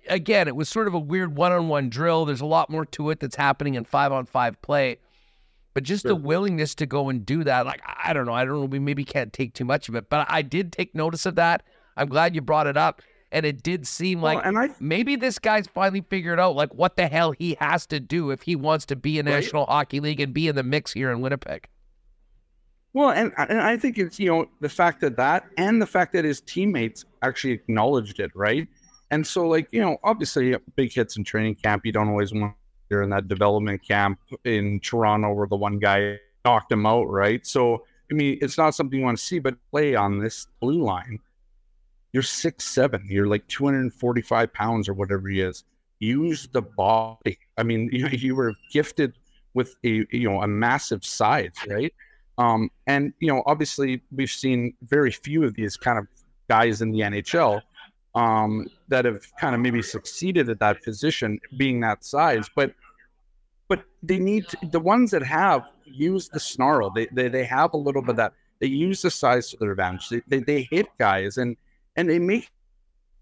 again 0.10 0.50
it 0.50 0.58
was 0.58 0.68
sort 0.68 0.88
of 0.88 0.94
a 0.94 1.00
weird 1.00 1.38
one-on-one 1.38 1.90
drill. 1.90 2.26
There's 2.26 2.42
a 2.42 2.46
lot 2.46 2.70
more 2.70 2.86
to 2.86 3.10
it 3.12 3.22
that's 3.22 3.36
happening 3.36 3.76
in 3.76 3.86
five-on-five 3.86 4.62
play. 4.62 4.98
But 5.74 5.84
just 5.84 6.04
the 6.04 6.16
willingness 6.16 6.76
to 6.76 6.86
go 6.86 7.08
and 7.08 7.26
do 7.26 7.46
that 7.46 7.66
like 7.66 7.82
i 8.04 8.12
don't 8.12 8.26
know. 8.26 8.34
I 8.34 8.44
don't 8.44 8.60
know. 8.60 8.66
We 8.66 8.80
maybe 8.80 9.06
can't 9.06 9.32
take 9.32 9.54
too 9.54 9.64
much 9.64 9.88
of 9.88 9.96
it. 9.96 10.10
But 10.10 10.28
i 10.30 10.42
did 10.42 10.74
take 10.74 10.94
notice 10.94 11.26
of 11.26 11.36
that. 11.36 11.64
I'm 11.96 12.10
glad 12.10 12.36
you 12.36 12.42
brought 12.42 12.68
it 12.68 12.76
up 12.76 13.02
and 13.32 13.46
it 13.46 13.64
did 13.64 13.88
seem 13.88 14.22
Well, 14.22 14.36
like 14.36 14.46
and 14.46 14.58
I 14.58 14.70
maybe 14.80 15.16
this 15.16 15.40
guy's 15.40 15.68
finally 15.68 16.02
figured 16.02 16.40
out 16.40 16.56
like 16.56 16.74
what 16.74 16.98
the 16.98 17.08
hell 17.08 17.32
he 17.32 17.58
has 17.60 17.86
to 17.88 18.00
do 18.00 18.32
if 18.32 18.42
he 18.42 18.56
wants 18.56 18.86
to 18.88 18.96
be 18.96 19.20
a 19.20 19.24
Right. 19.24 19.32
National 19.32 19.66
Hockey 19.66 20.00
League 20.00 20.20
and 20.20 20.34
be 20.34 20.48
in 20.48 20.56
the 20.56 20.64
mix 20.64 20.92
here 20.92 21.12
in 21.12 21.22
Winnipeg. 21.22 21.68
Well, 22.94 23.12
and, 23.12 23.32
and 23.38 23.62
I 23.62 23.78
think 23.78 24.00
it's, 24.00 24.20
you 24.20 24.28
know, 24.28 24.48
the 24.62 24.70
fact 24.70 25.02
that 25.02 25.16
that 25.18 25.46
and 25.58 25.80
the 25.82 25.86
fact 25.86 26.14
that 26.14 26.26
his 26.26 26.42
teammates 26.42 27.06
actually 27.22 27.54
acknowledged 27.54 28.20
it, 28.20 28.32
right? 28.34 28.68
And 29.12 29.26
so, 29.26 29.48
like, 29.48 29.68
you 29.72 29.82
know, 29.82 29.98
obviously, 30.04 30.56
big 30.76 30.92
hits 30.92 31.18
in 31.18 31.24
training 31.24 31.56
camp, 31.56 31.86
you 31.86 31.92
don't 31.92 32.10
always 32.10 32.34
want 32.34 32.56
you're 32.90 33.04
in 33.04 33.10
that 33.12 33.28
development 33.28 33.84
camp 33.88 34.20
in 34.46 34.80
Toronto 34.80 35.32
where 35.34 35.48
the 35.48 35.56
one 35.56 35.78
guy 35.78 36.18
knocked 36.44 36.72
him 36.72 36.86
out, 36.86 37.04
right? 37.04 37.46
So, 37.46 37.86
I 38.12 38.16
mean, 38.16 38.40
it's 38.42 38.58
not 38.58 38.74
something 38.74 38.98
you 38.98 39.06
want 39.06 39.20
to 39.20 39.24
see, 39.24 39.38
but 39.38 39.56
play 39.70 39.94
on 39.94 40.20
this 40.20 40.48
blue 40.60 40.84
line. 40.84 41.20
You're 42.14 42.24
six 42.24 42.66
seven. 42.66 43.06
You're 43.08 43.28
like 43.28 43.48
245 43.48 44.54
pounds 44.54 44.90
or 44.90 44.94
whatever 44.94 45.28
he 45.28 45.42
is. 45.42 45.64
Use 46.00 46.48
the 46.48 46.62
body. 46.62 47.38
I 47.58 47.64
mean, 47.64 47.90
you, 47.94 48.08
you 48.08 48.36
were 48.36 48.54
gifted 48.72 49.14
with 49.54 49.76
a 49.84 50.06
you 50.12 50.30
know 50.30 50.42
a 50.42 50.48
massive 50.48 51.04
size, 51.06 51.54
right? 51.68 51.94
Um, 52.38 52.72
and 52.88 53.14
you 53.20 53.28
know, 53.28 53.44
obviously, 53.46 54.02
we've 54.16 54.32
seen 54.32 54.74
very 54.84 55.12
few 55.12 55.44
of 55.44 55.54
these 55.56 55.76
kind 55.78 56.00
of 56.00 56.08
guys 56.48 56.82
in 56.82 56.92
the 56.92 57.00
NHL 57.00 57.62
um, 58.16 58.68
that 58.88 59.06
have 59.06 59.24
kind 59.40 59.54
of 59.54 59.62
maybe 59.62 59.82
succeeded 59.82 60.50
at 60.50 60.60
that 60.60 60.82
position, 60.84 61.40
being 61.58 61.80
that 61.82 62.04
size. 62.04 62.50
But 62.56 62.74
but 63.68 63.84
they 64.02 64.18
need 64.18 64.48
to, 64.50 64.58
the 64.72 64.80
ones 64.80 65.12
that 65.12 65.24
have 65.24 65.70
use 65.86 66.30
the 66.30 66.40
snarl. 66.40 66.90
They, 66.90 67.08
they 67.12 67.28
they 67.28 67.44
have 67.44 67.74
a 67.74 67.78
little 67.78 68.02
bit 68.02 68.12
of 68.12 68.16
that. 68.18 68.34
They 68.60 68.68
use 68.68 69.02
the 69.02 69.12
size 69.12 69.52
to 69.52 69.58
their 69.58 69.72
advantage. 69.72 70.10
They, 70.10 70.22
they, 70.28 70.40
they 70.40 70.68
hit 70.70 70.88
guys 70.98 71.38
and 71.38 71.56
and 72.00 72.10
they 72.10 72.18
make 72.18 72.50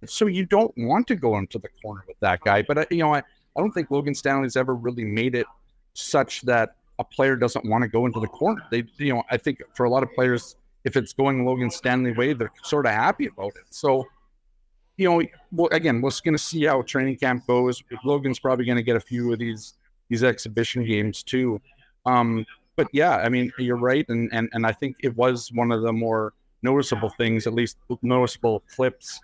so 0.06 0.28
you 0.28 0.46
don't 0.46 0.72
want 0.78 1.08
to 1.08 1.16
go 1.16 1.38
into 1.38 1.58
the 1.58 1.70
corner 1.82 2.04
with 2.08 2.20
that 2.20 2.42
guy. 2.42 2.62
But 2.62 2.78
uh, 2.78 2.86
you 2.92 3.00
know, 3.00 3.16
I, 3.16 3.20
I 3.20 3.60
don't 3.60 3.72
think 3.72 3.90
Logan 3.90 4.14
Stanley's 4.14 4.56
ever 4.56 4.76
really 4.76 5.04
made 5.04 5.34
it 5.34 5.48
such 5.94 6.44
that 6.44 6.76
a 7.00 7.04
player 7.04 7.36
doesn't 7.36 7.66
want 7.66 7.82
to 7.82 7.88
go 7.88 8.06
into 8.06 8.20
the 8.20 8.28
corner. 8.28 8.62
They, 8.70 8.84
you 8.98 9.16
know, 9.16 9.24
I 9.32 9.38
think 9.38 9.64
for 9.74 9.86
a 9.86 9.90
lot 9.90 10.04
of 10.04 10.14
players, 10.14 10.56
if 10.84 10.96
it's 10.96 11.14
going 11.14 11.46
Logan 11.46 11.72
Stanley 11.72 12.12
way, 12.12 12.34
they're 12.34 12.52
sort 12.64 12.86
of 12.86 12.92
happy 12.92 13.26
about 13.26 13.54
it. 13.56 13.66
So, 13.72 14.06
you 14.98 15.10
know, 15.10 15.24
well, 15.52 15.70
again, 15.72 16.00
we're 16.00 16.12
going 16.24 16.36
to 16.36 16.44
see 16.44 16.66
how 16.66 16.84
training 16.84 17.18
camp 17.18 17.48
goes. 17.48 17.84
Logan's 18.06 18.40
probably 18.40 18.66
going 18.66 18.78
to 18.78 18.84
get 18.84 18.96
a 18.96 19.02
few 19.02 19.34
of 19.34 19.40
these 19.40 19.74
these 20.10 20.24
exhibition 20.24 20.86
games 20.86 21.24
too. 21.24 21.60
Um, 22.06 22.46
but 22.76 22.88
yeah, 22.94 23.18
I 23.18 23.30
mean, 23.30 23.52
you're 23.58 23.78
right, 23.78 24.08
and 24.10 24.30
and 24.32 24.48
and 24.54 24.66
I 24.68 24.72
think 24.72 24.98
it 25.02 25.18
was 25.18 25.52
one 25.52 25.72
of 25.72 25.82
the 25.82 25.92
more 25.92 26.34
noticeable 26.70 27.10
things, 27.10 27.48
at 27.48 27.54
least 27.54 27.78
noticeable 28.02 28.64
clips, 28.76 29.20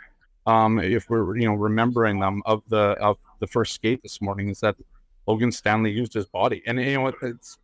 um, 0.46 0.80
if 0.80 1.10
we're 1.10 1.38
you 1.38 1.48
know 1.48 1.54
remembering 1.54 2.20
them 2.20 2.42
of 2.46 2.62
the 2.70 2.86
of 3.10 3.18
the 3.40 3.48
first 3.48 3.74
skate 3.74 4.02
this 4.04 4.22
morning, 4.22 4.50
is 4.50 4.60
that 4.60 4.76
Logan 5.28 5.52
Stanley 5.52 5.92
used 5.92 6.14
his 6.14 6.26
body, 6.26 6.62
and 6.68 6.80
you 6.80 6.96
know 6.96 7.12
it's 7.22 7.58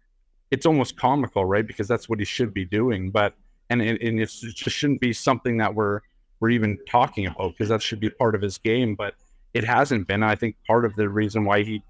it's 0.51 0.65
almost 0.65 0.97
comical, 0.97 1.45
right? 1.45 1.65
Because 1.65 1.87
that's 1.87 2.07
what 2.09 2.19
he 2.19 2.25
should 2.25 2.53
be 2.53 2.65
doing, 2.65 3.11
but 3.11 3.33
and 3.69 3.81
and, 3.81 3.97
and 4.01 4.19
it 4.19 4.29
just 4.29 4.75
shouldn't 4.75 5.01
be 5.01 5.13
something 5.13 5.57
that 5.57 5.73
we're 5.73 5.99
we're 6.39 6.51
even 6.51 6.77
talking 6.87 7.25
about 7.27 7.51
because 7.51 7.69
that 7.69 7.81
should 7.81 7.99
be 7.99 8.09
part 8.09 8.35
of 8.35 8.41
his 8.41 8.57
game, 8.57 8.95
but 8.95 9.15
it 9.53 9.63
hasn't 9.63 10.07
been. 10.07 10.23
I 10.23 10.35
think 10.35 10.55
part 10.65 10.85
of 10.85 10.95
the 10.95 11.09
reason 11.09 11.43
why 11.43 11.63
he, 11.63 11.83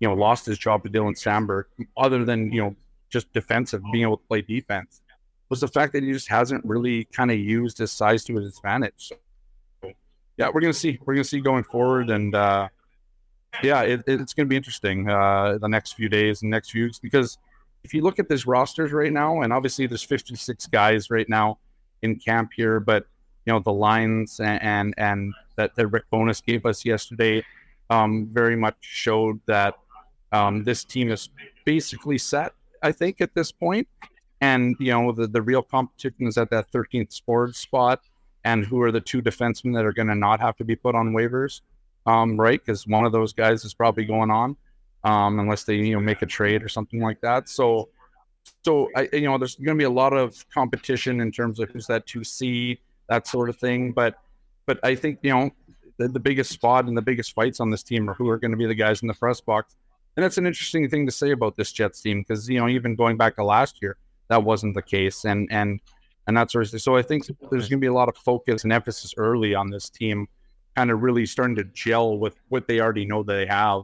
you 0.00 0.08
know, 0.08 0.14
lost 0.14 0.46
his 0.46 0.58
job 0.58 0.82
to 0.82 0.90
Dylan 0.90 1.14
Samberg, 1.14 1.64
other 1.96 2.24
than 2.24 2.50
you 2.52 2.62
know 2.62 2.76
just 3.10 3.32
defensive, 3.32 3.82
being 3.92 4.04
able 4.04 4.16
to 4.16 4.26
play 4.26 4.42
defense, 4.42 5.01
was 5.52 5.60
the 5.60 5.68
fact 5.68 5.92
that 5.92 6.02
he 6.02 6.10
just 6.10 6.28
hasn't 6.28 6.64
really 6.64 7.04
kind 7.04 7.30
of 7.30 7.38
used 7.38 7.76
his 7.76 7.92
size 7.92 8.24
to 8.24 8.34
his 8.36 8.56
advantage. 8.56 9.12
So, 9.82 9.92
yeah, 10.38 10.48
we're 10.52 10.62
gonna 10.62 10.72
see. 10.72 10.98
We're 11.04 11.12
gonna 11.12 11.24
see 11.24 11.40
going 11.40 11.64
forward, 11.64 12.08
and 12.08 12.34
uh, 12.34 12.68
yeah, 13.62 13.82
it, 13.82 14.02
it's 14.06 14.32
gonna 14.32 14.46
be 14.48 14.56
interesting 14.56 15.10
uh, 15.10 15.58
the 15.60 15.68
next 15.68 15.92
few 15.92 16.08
days 16.08 16.40
and 16.40 16.50
next 16.50 16.70
few 16.70 16.84
weeks 16.84 16.98
because 16.98 17.36
if 17.84 17.92
you 17.92 18.00
look 18.00 18.18
at 18.18 18.30
this 18.30 18.46
rosters 18.46 18.92
right 18.92 19.12
now, 19.12 19.42
and 19.42 19.52
obviously 19.52 19.86
there's 19.86 20.02
56 20.02 20.66
guys 20.68 21.10
right 21.10 21.28
now 21.28 21.58
in 22.00 22.16
camp 22.16 22.52
here, 22.56 22.80
but 22.80 23.06
you 23.44 23.52
know 23.52 23.60
the 23.60 23.72
lines 23.72 24.40
and 24.40 24.62
and, 24.62 24.94
and 24.96 25.34
that, 25.56 25.74
that 25.76 25.86
Rick 25.88 26.04
Bowness 26.10 26.40
gave 26.40 26.64
us 26.64 26.82
yesterday 26.86 27.44
um, 27.90 28.26
very 28.32 28.56
much 28.56 28.76
showed 28.80 29.38
that 29.46 29.74
Um, 30.32 30.64
this 30.64 30.82
team 30.82 31.10
is 31.10 31.28
basically 31.66 32.16
set, 32.16 32.54
I 32.82 32.90
think, 32.90 33.20
at 33.20 33.34
this 33.34 33.52
point. 33.52 33.86
And 34.42 34.74
you 34.80 34.90
know, 34.90 35.12
the, 35.12 35.28
the 35.28 35.40
real 35.40 35.62
competition 35.62 36.26
is 36.26 36.36
at 36.36 36.50
that 36.50 36.70
13th 36.72 37.12
sports 37.12 37.60
spot, 37.60 38.02
and 38.44 38.64
who 38.66 38.82
are 38.82 38.90
the 38.90 39.00
two 39.00 39.22
defensemen 39.22 39.72
that 39.74 39.84
are 39.84 39.92
going 39.92 40.08
to 40.08 40.16
not 40.16 40.40
have 40.40 40.56
to 40.56 40.64
be 40.64 40.74
put 40.74 40.96
on 40.96 41.12
waivers, 41.12 41.60
um, 42.06 42.38
right? 42.38 42.60
Because 42.60 42.84
one 42.84 43.06
of 43.06 43.12
those 43.12 43.32
guys 43.32 43.64
is 43.64 43.72
probably 43.72 44.04
going 44.04 44.32
on, 44.32 44.56
um, 45.04 45.38
unless 45.38 45.62
they 45.62 45.76
you 45.76 45.94
know 45.94 46.00
make 46.00 46.22
a 46.22 46.26
trade 46.26 46.64
or 46.64 46.68
something 46.68 47.00
like 47.00 47.20
that. 47.20 47.48
So, 47.48 47.88
so 48.64 48.90
I 48.96 49.08
you 49.12 49.22
know, 49.22 49.38
there's 49.38 49.54
going 49.54 49.78
to 49.78 49.80
be 49.80 49.84
a 49.84 49.90
lot 49.90 50.12
of 50.12 50.44
competition 50.50 51.20
in 51.20 51.30
terms 51.30 51.60
of 51.60 51.70
who's 51.70 51.86
that 51.86 52.06
two 52.06 52.24
C, 52.24 52.80
that 53.08 53.28
sort 53.28 53.48
of 53.48 53.56
thing. 53.56 53.92
But, 53.92 54.18
but 54.66 54.80
I 54.82 54.96
think 54.96 55.20
you 55.22 55.30
know, 55.30 55.50
the, 55.98 56.08
the 56.08 56.20
biggest 56.20 56.50
spot 56.50 56.86
and 56.86 56.96
the 56.96 57.02
biggest 57.02 57.32
fights 57.32 57.60
on 57.60 57.70
this 57.70 57.84
team 57.84 58.10
are 58.10 58.14
who 58.14 58.28
are 58.28 58.38
going 58.38 58.50
to 58.50 58.56
be 58.56 58.66
the 58.66 58.74
guys 58.74 59.02
in 59.02 59.08
the 59.08 59.14
press 59.14 59.40
box. 59.40 59.76
And 60.16 60.24
that's 60.24 60.36
an 60.36 60.46
interesting 60.46 60.90
thing 60.90 61.06
to 61.06 61.12
say 61.12 61.30
about 61.30 61.54
this 61.54 61.70
Jets 61.70 62.00
team 62.00 62.22
because 62.22 62.48
you 62.48 62.58
know 62.58 62.68
even 62.68 62.96
going 62.96 63.16
back 63.16 63.36
to 63.36 63.44
last 63.44 63.80
year, 63.80 63.96
that 64.32 64.42
wasn't 64.44 64.74
the 64.74 64.82
case, 64.82 65.24
and 65.24 65.46
and 65.52 65.80
and 66.26 66.36
that 66.36 66.50
sort 66.50 66.64
of 66.64 66.70
thing. 66.70 66.80
So 66.80 66.96
I 66.96 67.02
think 67.02 67.26
there's 67.50 67.68
going 67.68 67.78
to 67.80 67.84
be 67.84 67.86
a 67.86 67.92
lot 67.92 68.08
of 68.08 68.16
focus 68.16 68.64
and 68.64 68.72
emphasis 68.72 69.12
early 69.16 69.54
on 69.54 69.70
this 69.70 69.90
team, 69.90 70.26
kind 70.76 70.90
of 70.90 71.02
really 71.02 71.26
starting 71.26 71.56
to 71.56 71.64
gel 71.64 72.16
with 72.18 72.36
what 72.48 72.66
they 72.68 72.80
already 72.80 73.04
know 73.04 73.22
they 73.22 73.44
have, 73.46 73.82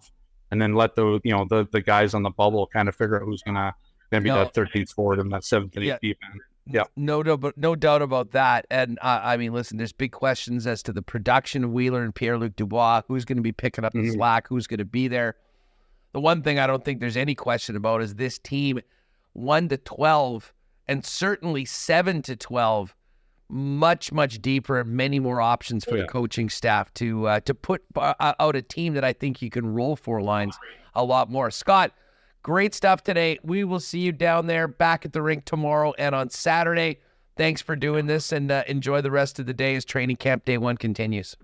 and 0.51 0.61
then 0.63 0.75
let 0.75 0.95
the 0.97 1.21
you 1.25 1.33
know 1.33 1.47
the 1.49 1.67
the 1.73 1.81
guys 1.81 2.15
on 2.15 2.23
the 2.23 2.31
bubble 2.31 2.67
kind 2.67 2.89
of 2.89 2.95
figure 2.97 3.17
out 3.21 3.25
who's 3.25 3.43
gonna 3.43 3.75
gonna 4.11 4.23
be 4.23 4.31
No. 4.31 4.37
that 4.39 4.55
13th 4.55 4.91
forward 4.93 5.19
and 5.19 5.31
that 5.33 5.43
7th 5.43 5.75
and 5.77 5.85
8th 5.85 5.87
Yeah. 5.87 5.99
defense. 6.01 6.43
Yeah. 6.71 6.85
No, 6.97 7.23
no, 7.23 7.37
but 7.37 7.57
no 7.59 7.75
doubt 7.75 8.03
about 8.03 8.31
that. 8.33 8.67
And 8.71 8.99
uh, 9.03 9.21
I 9.23 9.37
mean, 9.39 9.53
listen, 9.53 9.77
there's 9.79 9.93
big 9.93 10.13
questions 10.13 10.67
as 10.67 10.83
to 10.85 10.93
the 10.93 11.01
production 11.03 11.65
of 11.65 11.73
Wheeler 11.73 12.03
and 12.03 12.15
Pierre 12.15 12.37
Luc 12.39 12.57
Dubois. 12.57 13.03
Who's 13.09 13.25
going 13.25 13.37
to 13.39 13.43
be 13.43 13.53
picking 13.53 13.85
up 13.85 13.93
the 13.95 14.01
Mhm. 14.01 14.13
slack? 14.15 14.47
Who's 14.49 14.67
going 14.67 14.79
to 14.79 14.85
be 14.85 15.09
there? 15.09 15.37
The 16.13 16.21
one 16.21 16.43
thing 16.43 16.59
I 16.59 16.67
don't 16.67 16.85
think 16.85 17.01
there's 17.01 17.17
any 17.17 17.35
question 17.35 17.75
about 17.77 18.03
is 18.03 18.15
this 18.17 18.39
team, 18.39 18.81
one 19.39 19.69
to 19.69 19.77
twelve, 19.77 20.53
and 20.87 21.05
certainly 21.05 21.65
seven 21.65 22.23
to 22.23 22.37
twelve, 22.37 22.95
much 23.49 24.13
much 24.13 24.43
deeper 24.43 24.81
and 24.81 24.91
many 24.91 25.19
more 25.19 25.41
options 25.41 25.85
for 25.85 25.97
Oh, 25.97 25.99
the 25.99 26.07
coaching 26.07 26.51
staff 26.51 26.93
to 26.95 27.27
uh, 27.27 27.41
to 27.41 27.55
put 27.55 27.83
uh, 27.97 28.35
out 28.39 28.57
a 28.57 28.63
team 28.63 28.95
that 28.95 29.05
I 29.05 29.13
think 29.13 29.41
you 29.41 29.51
can 29.51 29.73
roll 29.73 29.97
four 29.97 30.21
lines 30.23 30.59
a 30.95 31.05
lot 31.05 31.31
more. 31.31 31.51
Scott, 31.51 31.93
great 32.43 32.75
stuff 32.75 33.03
today. 33.03 33.39
We 33.43 33.65
will 33.65 33.81
see 33.81 34.01
you 34.01 34.13
down 34.13 34.47
there 34.47 34.69
back 34.69 35.05
at 35.05 35.13
the 35.13 35.23
rink 35.23 35.45
tomorrow 35.45 35.95
and 35.99 36.15
on 36.15 36.31
Saturday. 36.31 36.99
Thanks 37.37 37.63
for 37.63 37.77
doing 37.77 38.07
this 38.07 38.33
and 38.33 38.51
uh, 38.51 38.65
enjoy 38.67 39.01
the 39.01 39.13
rest 39.13 39.39
of 39.39 39.47
the 39.47 39.55
day 39.55 39.77
as 39.77 39.85
training 39.85 40.17
camp 40.17 40.45
day 40.45 40.59
one 40.59 40.77
continues. 40.77 41.37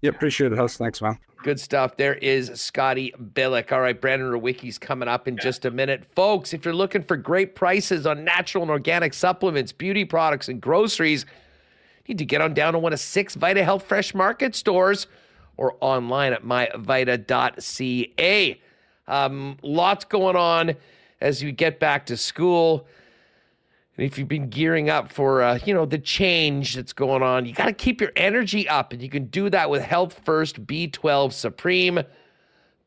Yeah, 0.00 0.10
appreciate 0.10 0.52
it, 0.52 0.58
Huss. 0.58 0.76
Thanks, 0.76 1.02
man. 1.02 1.18
Good 1.42 1.58
stuff. 1.60 1.96
There 1.96 2.14
is 2.14 2.50
Scotty 2.54 3.12
Billeck. 3.34 3.70
All 3.72 3.80
right, 3.80 4.00
Brandon 4.00 4.28
Rewucki's 4.28 4.78
coming 4.78 5.08
up 5.08 5.28
in 5.28 5.36
just 5.36 5.64
a 5.64 5.70
minute. 5.70 6.04
Folks, 6.14 6.52
if 6.52 6.64
you're 6.64 6.74
looking 6.74 7.02
for 7.02 7.16
great 7.16 7.54
prices 7.54 8.06
on 8.06 8.24
natural 8.24 8.62
and 8.62 8.70
organic 8.70 9.14
supplements, 9.14 9.70
beauty 9.72 10.04
products, 10.04 10.48
and 10.48 10.60
groceries, 10.60 11.26
you 12.06 12.14
need 12.14 12.18
to 12.18 12.24
get 12.24 12.40
on 12.40 12.54
down 12.54 12.72
to 12.72 12.78
one 12.78 12.92
of 12.92 13.00
six 13.00 13.34
Vita 13.36 13.62
Health 13.62 13.84
Fresh 13.84 14.14
Market 14.14 14.54
stores 14.56 15.06
or 15.56 15.76
online 15.80 16.32
at 16.32 16.44
myvita.ca. 16.44 17.30
Um, 19.06 19.56
lots 19.62 20.04
going 20.04 20.36
on 20.36 20.74
as 21.20 21.42
you 21.42 21.52
get 21.52 21.78
back 21.80 22.06
to 22.06 22.16
school. 22.16 22.86
And 23.98 24.06
if 24.06 24.16
you've 24.16 24.28
been 24.28 24.48
gearing 24.48 24.88
up 24.88 25.10
for, 25.10 25.42
uh, 25.42 25.58
you 25.64 25.74
know, 25.74 25.84
the 25.84 25.98
change 25.98 26.76
that's 26.76 26.92
going 26.92 27.20
on, 27.20 27.46
you 27.46 27.52
got 27.52 27.66
to 27.66 27.72
keep 27.72 28.00
your 28.00 28.12
energy 28.14 28.68
up, 28.68 28.92
and 28.92 29.02
you 29.02 29.08
can 29.08 29.24
do 29.24 29.50
that 29.50 29.68
with 29.68 29.82
Health 29.82 30.20
First 30.24 30.64
B12 30.64 31.32
Supreme. 31.32 32.00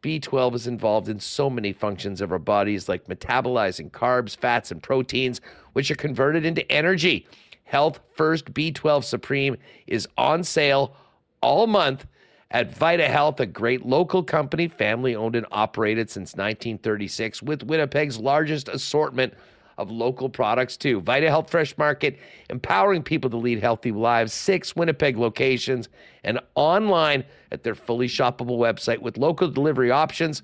B12 0.01 0.55
is 0.55 0.68
involved 0.68 1.09
in 1.09 1.20
so 1.20 1.49
many 1.49 1.74
functions 1.74 2.22
of 2.22 2.32
our 2.32 2.39
bodies, 2.39 2.88
like 2.88 3.07
metabolizing 3.07 3.91
carbs, 3.91 4.38
fats, 4.38 4.72
and 4.72 4.82
proteins, 4.82 5.41
which 5.74 5.91
are 5.91 5.95
converted 5.95 6.45
into 6.45 6.70
energy. 6.72 7.28
Health 7.66 7.99
First 8.16 8.53
B12 8.53 9.03
Supreme 9.03 9.57
is 9.88 10.07
on 10.18 10.45
sale 10.45 10.95
all 11.41 11.68
month 11.68 12.07
at 12.51 12.74
Vita 12.74 13.09
Health, 13.09 13.41
a 13.41 13.45
great 13.45 13.86
local 13.86 14.24
company, 14.24 14.70
family 14.70 15.14
owned 15.14 15.36
and 15.36 15.45
operated 15.51 16.09
since 16.09 16.36
1936, 16.36 17.43
with 17.43 17.64
Winnipeg's 17.64 18.18
largest 18.18 18.70
assortment 18.70 19.34
of 19.82 19.92
local 19.92 20.30
products, 20.30 20.78
too. 20.78 21.02
Vita 21.02 21.28
Health 21.28 21.50
Fresh 21.50 21.78
Market, 21.78 22.18
empowering 22.50 23.04
people 23.04 23.30
to 23.32 23.38
lead 23.38 23.60
healthy 23.60 23.92
lives, 23.92 24.32
six 24.32 24.76
Winnipeg 24.76 25.18
locations, 25.18 25.90
and 26.24 26.40
online 26.56 27.26
at 27.52 27.64
their 27.64 27.76
fully 27.76 28.08
shoppable 28.08 28.60
website 28.60 29.00
with 29.00 29.18
local 29.18 29.50
delivery 29.50 29.90
options 29.90 30.44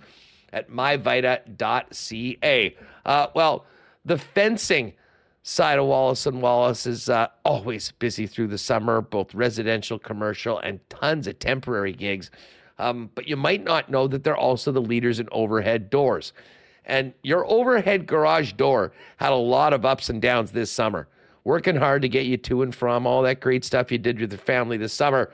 at 0.51 0.71
myvita.ca. 0.71 2.75
Uh, 3.05 3.27
well, 3.35 3.65
the 4.05 4.17
fencing 4.17 4.93
side 5.43 5.79
of 5.79 5.85
Wallace 5.85 6.25
and 6.25 6.41
Wallace 6.41 6.87
is 6.87 7.09
uh, 7.09 7.27
always 7.45 7.91
busy 7.91 8.25
through 8.25 8.47
the 8.47 8.57
summer, 8.57 9.01
both 9.01 9.35
residential, 9.35 9.99
commercial, 9.99 10.57
and 10.59 10.79
tons 10.89 11.27
of 11.27 11.37
temporary 11.39 11.93
gigs. 11.93 12.31
Um, 12.79 13.09
but 13.15 13.27
you 13.27 13.35
might 13.35 13.63
not 13.63 13.89
know 13.89 14.07
that 14.07 14.23
they're 14.23 14.37
also 14.37 14.71
the 14.71 14.81
leaders 14.81 15.19
in 15.19 15.27
overhead 15.31 15.89
doors. 15.89 16.33
And 16.87 17.13
your 17.21 17.45
overhead 17.45 18.07
garage 18.07 18.53
door 18.53 18.93
had 19.17 19.31
a 19.31 19.35
lot 19.35 19.73
of 19.73 19.85
ups 19.85 20.09
and 20.09 20.21
downs 20.21 20.51
this 20.51 20.71
summer. 20.71 21.07
Working 21.43 21.75
hard 21.75 22.01
to 22.01 22.09
get 22.09 22.25
you 22.25 22.37
to 22.37 22.63
and 22.63 22.73
from 22.73 23.05
all 23.05 23.21
that 23.21 23.41
great 23.41 23.63
stuff 23.63 23.91
you 23.91 23.97
did 23.97 24.19
with 24.19 24.31
your 24.31 24.39
family 24.39 24.77
this 24.77 24.93
summer. 24.93 25.31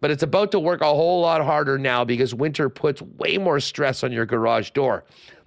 But 0.00 0.10
it's 0.10 0.22
about 0.22 0.52
to 0.52 0.60
work 0.60 0.80
a 0.80 0.86
whole 0.86 1.20
lot 1.20 1.44
harder 1.44 1.78
now 1.78 2.04
because 2.04 2.34
winter 2.34 2.68
puts 2.68 3.02
way 3.02 3.38
more 3.38 3.60
stress 3.60 4.04
on 4.04 4.12
your 4.12 4.26
garage 4.26 4.70
door. 4.70 5.04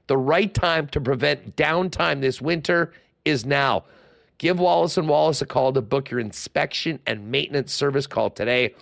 The 0.07 0.17
right 0.17 0.53
time 0.53 0.87
to 0.89 1.01
prevent 1.01 1.55
downtime 1.55 2.21
this 2.21 2.41
winter 2.41 2.93
is 3.25 3.45
now. 3.45 3.85
Give 4.37 4.59
Wallace 4.59 4.97
and 4.97 5.07
Wallace 5.07 5.41
a 5.41 5.45
call 5.45 5.73
to 5.73 5.81
book 5.81 6.09
your 6.09 6.19
inspection 6.19 6.99
and 7.05 7.31
maintenance 7.31 7.73
service 7.73 8.07
call 8.07 8.29
today 8.29 8.75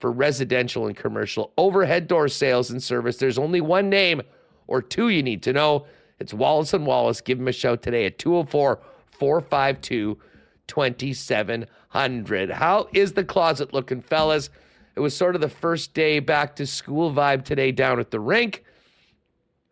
for 0.00 0.10
residential 0.12 0.86
and 0.86 0.96
commercial 0.96 1.52
overhead 1.58 2.06
door 2.08 2.28
sales 2.28 2.70
and 2.70 2.82
service. 2.82 3.16
There's 3.16 3.38
only 3.38 3.60
one 3.60 3.88
name 3.90 4.22
or 4.66 4.82
two 4.82 5.08
you 5.08 5.22
need 5.22 5.42
to 5.44 5.52
know. 5.52 5.86
It's 6.18 6.32
Wallace 6.32 6.72
and 6.72 6.86
Wallace. 6.86 7.20
Give 7.20 7.38
them 7.38 7.48
a 7.48 7.52
shout 7.52 7.82
today 7.82 8.06
at 8.06 8.18
204 8.18 8.80
452 9.12 10.18
2700. 10.66 12.50
How 12.50 12.88
is 12.92 13.12
the 13.12 13.24
closet 13.24 13.72
looking, 13.72 14.00
fellas? 14.00 14.50
It 14.94 15.00
was 15.00 15.14
sort 15.14 15.34
of 15.34 15.40
the 15.40 15.48
first 15.48 15.94
day 15.94 16.20
back 16.20 16.56
to 16.56 16.66
school 16.66 17.12
vibe 17.12 17.44
today 17.44 17.70
down 17.70 18.00
at 18.00 18.10
the 18.10 18.20
rink. 18.20 18.64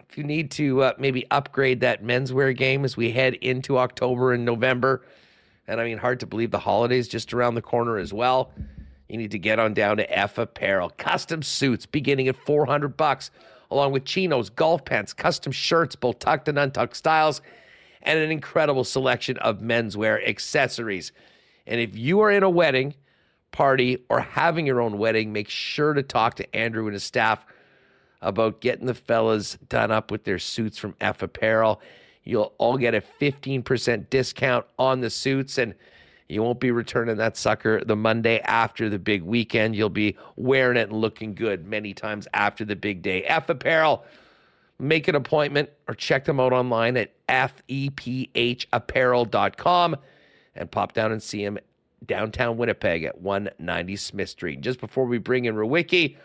If 0.08 0.18
you 0.18 0.24
need 0.24 0.50
to 0.52 0.82
uh, 0.82 0.92
maybe 0.98 1.26
upgrade 1.30 1.80
that 1.80 2.04
menswear 2.04 2.56
game 2.56 2.84
as 2.84 2.96
we 2.96 3.10
head 3.10 3.34
into 3.34 3.78
October 3.78 4.32
and 4.32 4.44
November, 4.44 5.02
and 5.66 5.80
I 5.80 5.84
mean, 5.84 5.98
hard 5.98 6.20
to 6.20 6.26
believe 6.26 6.50
the 6.50 6.58
holidays 6.58 7.08
just 7.08 7.32
around 7.32 7.54
the 7.54 7.62
corner 7.62 7.96
as 7.96 8.12
well. 8.12 8.52
You 9.08 9.16
need 9.16 9.30
to 9.32 9.38
get 9.38 9.58
on 9.58 9.74
down 9.74 9.96
to 9.96 10.18
F 10.18 10.38
Apparel. 10.38 10.90
Custom 10.96 11.42
suits 11.42 11.86
beginning 11.86 12.28
at 12.28 12.36
400 12.36 12.96
bucks, 12.96 13.30
along 13.74 13.92
with 13.92 14.04
chinos, 14.04 14.48
golf 14.48 14.84
pants, 14.84 15.12
custom 15.12 15.52
shirts, 15.52 15.96
both 15.96 16.20
tucked 16.20 16.48
and 16.48 16.58
untucked 16.58 16.96
styles, 16.96 17.42
and 18.02 18.18
an 18.18 18.30
incredible 18.30 18.84
selection 18.84 19.36
of 19.38 19.58
menswear 19.58 20.26
accessories. 20.26 21.12
And 21.66 21.80
if 21.80 21.96
you 21.96 22.20
are 22.20 22.30
in 22.30 22.42
a 22.42 22.50
wedding, 22.50 22.94
party, 23.50 24.04
or 24.08 24.20
having 24.20 24.66
your 24.66 24.80
own 24.80 24.96
wedding, 24.98 25.32
make 25.32 25.48
sure 25.48 25.92
to 25.92 26.02
talk 26.02 26.36
to 26.36 26.56
Andrew 26.56 26.84
and 26.86 26.94
his 26.94 27.04
staff 27.04 27.44
about 28.22 28.60
getting 28.60 28.86
the 28.86 28.94
fellas 28.94 29.58
done 29.68 29.90
up 29.90 30.10
with 30.10 30.24
their 30.24 30.38
suits 30.38 30.78
from 30.78 30.94
F 31.00 31.22
Apparel. 31.22 31.80
You'll 32.22 32.54
all 32.58 32.78
get 32.78 32.94
a 32.94 33.02
15% 33.20 34.08
discount 34.08 34.66
on 34.78 35.00
the 35.00 35.10
suits, 35.10 35.58
and 35.58 35.74
you 36.28 36.42
won't 36.42 36.60
be 36.60 36.70
returning 36.70 37.16
that 37.16 37.36
sucker 37.36 37.84
the 37.84 37.96
Monday 37.96 38.38
after 38.40 38.88
the 38.88 38.98
big 38.98 39.22
weekend. 39.22 39.76
You'll 39.76 39.90
be 39.90 40.16
wearing 40.36 40.78
it 40.78 40.88
and 40.88 40.98
looking 40.98 41.34
good 41.34 41.66
many 41.66 41.92
times 41.92 42.26
after 42.32 42.64
the 42.64 42.76
big 42.76 43.02
day. 43.02 43.24
F 43.24 43.50
Apparel, 43.50 44.04
make 44.78 45.08
an 45.08 45.16
appointment 45.16 45.68
or 45.86 45.94
check 45.94 46.24
them 46.24 46.40
out 46.40 46.52
online 46.52 46.96
at 46.96 47.10
fepapparel.com 47.28 49.96
and 50.56 50.70
pop 50.70 50.94
down 50.94 51.12
and 51.12 51.22
see 51.22 51.44
them 51.44 51.58
downtown 52.06 52.56
Winnipeg 52.56 53.04
at 53.04 53.20
190 53.20 53.96
Smith 53.96 54.30
Street. 54.30 54.60
Just 54.60 54.80
before 54.80 55.04
we 55.04 55.18
bring 55.18 55.44
in 55.44 55.54
Rewucki, 55.54 56.16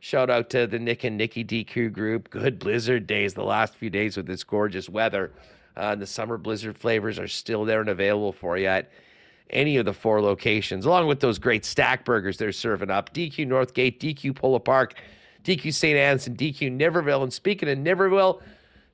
shout 0.00 0.30
out 0.30 0.50
to 0.50 0.66
the 0.66 0.78
Nick 0.78 1.04
and 1.04 1.16
Nikki 1.16 1.44
DQ 1.44 1.92
group. 1.92 2.30
Good 2.30 2.58
blizzard 2.58 3.06
days 3.06 3.34
the 3.34 3.44
last 3.44 3.74
few 3.74 3.90
days 3.90 4.16
with 4.16 4.26
this 4.26 4.44
gorgeous 4.44 4.88
weather. 4.88 5.32
Uh, 5.76 5.94
the 5.94 6.06
summer 6.06 6.38
blizzard 6.38 6.76
flavors 6.76 7.18
are 7.18 7.28
still 7.28 7.64
there 7.64 7.80
and 7.80 7.88
available 7.88 8.32
for 8.32 8.58
you 8.58 8.66
at 8.66 8.90
any 9.50 9.76
of 9.76 9.84
the 9.84 9.92
four 9.92 10.20
locations, 10.20 10.84
along 10.84 11.06
with 11.06 11.20
those 11.20 11.38
great 11.38 11.64
stack 11.64 12.04
burgers 12.04 12.36
they're 12.36 12.52
serving 12.52 12.90
up. 12.90 13.12
DQ 13.14 13.46
Northgate, 13.46 13.98
DQ 13.98 14.36
Polo 14.36 14.58
Park, 14.58 14.94
DQ 15.44 15.72
St. 15.72 15.96
Anne's, 15.96 16.26
and 16.26 16.36
DQ 16.36 16.76
Niverville. 16.78 17.22
And 17.22 17.32
speaking 17.32 17.68
of 17.68 17.78
Niverville, 17.78 18.40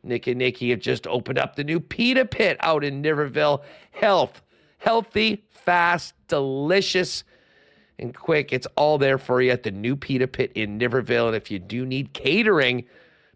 Nick 0.02 0.26
and 0.26 0.38
Nikki 0.38 0.70
have 0.70 0.80
just 0.80 1.06
opened 1.06 1.38
up 1.38 1.56
the 1.56 1.64
new 1.64 1.80
Pita 1.80 2.24
Pit 2.24 2.56
out 2.60 2.84
in 2.84 3.02
Niverville. 3.02 3.62
Health, 3.90 4.42
healthy, 4.78 5.44
fast, 5.50 6.14
delicious, 6.28 7.24
and 7.98 8.14
quick. 8.14 8.52
It's 8.52 8.66
all 8.76 8.98
there 8.98 9.18
for 9.18 9.40
you 9.40 9.50
at 9.50 9.62
the 9.62 9.70
new 9.70 9.96
Pita 9.96 10.26
Pit 10.26 10.52
in 10.54 10.78
Niverville. 10.78 11.28
And 11.28 11.36
if 11.36 11.50
you 11.50 11.58
do 11.58 11.86
need 11.86 12.12
catering, 12.12 12.84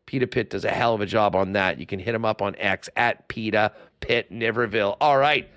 Pita 0.06 0.26
Pit 0.26 0.50
does 0.50 0.64
a 0.64 0.70
hell 0.70 0.94
of 0.94 1.00
a 1.00 1.06
job 1.06 1.34
on 1.34 1.52
that. 1.52 1.78
You 1.78 1.86
can 1.86 1.98
hit 1.98 2.12
them 2.12 2.24
up 2.24 2.42
on 2.42 2.54
X 2.56 2.88
at 2.96 3.28
Pita 3.28 3.72
Pit 4.00 4.30
Niverville. 4.32 4.96
All 5.00 5.18
right. 5.18 5.48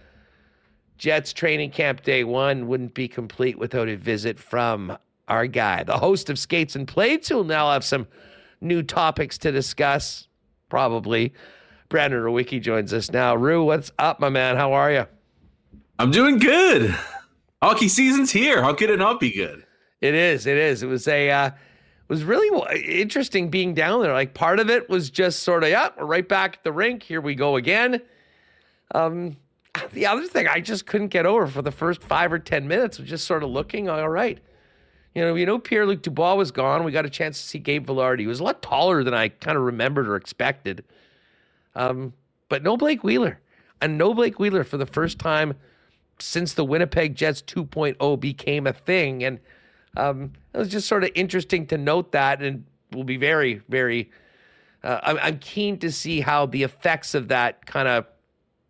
Jets 1.02 1.34
training 1.34 1.72
camp 1.72 2.04
day 2.04 2.24
one 2.24 2.68
wouldn't 2.68 2.94
be 2.94 3.08
complete 3.08 3.58
without 3.58 3.90
a 3.90 3.96
visit 3.96 4.38
from 4.38 4.96
our 5.28 5.48
guy, 5.48 5.84
the 5.84 5.98
host 5.98 6.30
of 6.30 6.38
Skates 6.38 6.76
and 6.76 6.88
Plates, 6.88 7.28
who'll 7.28 7.44
now 7.44 7.72
have 7.72 7.84
some 7.84 8.06
new 8.62 8.84
topics 8.84 9.40
to 9.40 9.52
discuss, 9.52 10.28
probably. 10.70 11.34
Brandon 11.90 12.22
Rewucki 12.22 12.62
joins 12.62 12.94
us 12.94 13.10
now. 13.12 13.34
Rue, 13.34 13.64
what's 13.64 13.92
up, 13.98 14.20
my 14.20 14.30
man? 14.30 14.58
How 14.58 14.74
are 14.74 14.92
you? 14.92 15.08
I'm 15.98 16.12
doing 16.12 16.38
good. 16.38 16.96
Hockey 17.64 17.88
season's 17.88 18.30
here. 18.30 18.62
How 18.62 18.76
could 18.76 18.92
it 18.92 19.00
not 19.00 19.20
be 19.20 19.32
good? 19.32 19.66
It 20.02 20.14
is. 20.14 20.46
It 20.46 20.58
is. 20.58 20.84
It 20.84 20.88
was 20.88 21.08
a 21.08 21.32
uh, 21.32 21.48
it 21.48 22.10
was 22.10 22.24
really 22.24 22.78
interesting 22.86 23.50
being 23.50 23.74
down 23.74 24.04
there. 24.04 24.14
Like 24.14 24.36
part 24.36 24.60
of 24.60 24.70
it 24.70 24.88
was 24.88 25.10
just 25.10 25.42
sort 25.42 25.64
of, 25.64 25.72
yeah, 25.72 25.90
we're 25.98 26.06
right 26.06 26.30
back 26.30 26.58
at 26.58 26.64
the 26.64 26.72
rink. 26.72 27.02
Here 27.02 27.22
we 27.22 27.34
go 27.34 27.56
again. 27.56 28.04
Um, 28.94 29.38
the 29.94 30.06
other 30.06 30.26
thing 30.28 30.48
I 30.48 30.60
just 30.60 30.86
couldn't 30.86 31.10
get 31.10 31.26
over 31.26 31.48
for 31.48 31.62
the 31.62 31.72
first 31.72 32.02
five 32.04 32.32
or 32.32 32.40
ten 32.40 32.68
minutes 32.68 33.00
was 33.00 33.10
just 33.10 33.26
sort 33.26 33.44
of 33.44 33.50
looking. 33.50 33.90
All 33.90 34.10
right, 34.10 34.40
you 35.16 35.22
know, 35.22 35.36
you 35.36 35.46
know, 35.46 35.60
Pierre 35.60 35.86
Luc 35.86 36.02
Dubois 36.02 36.36
was 36.36 36.52
gone. 36.52 36.84
We 36.84 36.92
got 36.92 37.06
a 37.06 37.10
chance 37.10 37.42
to 37.42 37.48
see 37.48 37.60
Gabe 37.60 37.86
Vilardi. 37.86 38.22
He 38.22 38.28
was 38.28 38.40
a 38.40 38.44
lot 38.44 38.62
taller 38.62 39.04
than 39.04 39.14
I 39.14 39.30
kind 39.30 39.58
of 39.58 39.64
remembered 39.64 40.08
or 40.08 40.16
expected. 40.16 40.84
Um, 41.76 42.14
but 42.50 42.64
no 42.64 42.78
Blake 42.78 43.04
Wheeler, 43.04 43.40
and 43.82 43.98
no 43.98 44.14
Blake 44.14 44.40
Wheeler 44.40 44.64
for 44.64 44.78
the 44.78 44.86
first 44.86 45.20
time 45.20 45.56
since 46.20 46.54
the 46.54 46.66
Winnipeg 46.66 47.16
Jets 47.16 47.42
2.0 47.42 48.20
became 48.20 48.68
a 48.68 48.74
thing. 48.74 49.24
And 49.24 49.40
um, 49.98 50.34
it 50.54 50.58
was 50.58 50.70
just 50.70 50.88
sort 50.88 51.04
of 51.04 51.12
interesting 51.16 51.66
to 51.68 51.78
note 51.78 52.12
that, 52.12 52.42
and 52.42 52.66
will 52.94 53.04
be 53.04 53.18
very, 53.18 53.62
very. 53.70 54.12
Uh, 54.84 55.00
I'm, 55.04 55.20
I'm 55.22 55.40
keen 55.40 55.78
to 55.80 55.92
see 55.92 56.22
how 56.22 56.46
the 56.46 56.64
effects 56.64 57.14
of 57.14 57.28
that 57.30 57.66
kind 57.66 57.88
of 57.88 58.06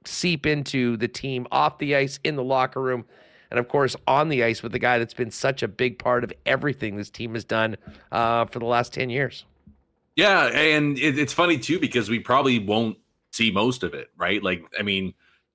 seep 0.06 0.45
into 0.45 0.97
the 0.97 1.08
team 1.08 1.47
off 1.52 1.78
the 1.78 1.95
ice, 1.95 2.20
in 2.24 2.36
the 2.36 2.43
locker 2.43 2.82
room, 2.82 3.06
and 3.49 3.60
of 3.60 3.68
course 3.68 3.95
on 4.08 4.30
the 4.30 4.43
ice 4.43 4.64
with 4.64 4.72
the 4.72 4.80
guy 4.80 4.97
that's 4.97 5.14
been 5.14 5.32
such 5.32 5.64
a 5.64 5.68
big 5.68 5.99
part 5.99 6.24
of 6.24 6.32
everything 6.45 6.95
this 6.95 7.10
team 7.10 7.34
has 7.34 7.43
done 7.43 7.78
uh, 8.12 8.45
for 8.45 8.60
the 8.60 8.66
last 8.66 8.93
10 8.93 9.10
years. 9.10 9.45
Yeah, 10.16 10.47
and 10.47 10.97
it, 10.97 11.18
it's 11.18 11.34
funny 11.34 11.58
too 11.58 11.80
because 11.80 12.10
we 12.10 12.20
probably 12.20 12.60
won't 12.60 12.97
see 13.32 13.52
most 13.52 13.84
of 13.84 13.93
it, 13.93 14.10
right? 14.18 14.43
Like, 14.43 14.64
I 14.78 14.84
mean, 14.84 15.14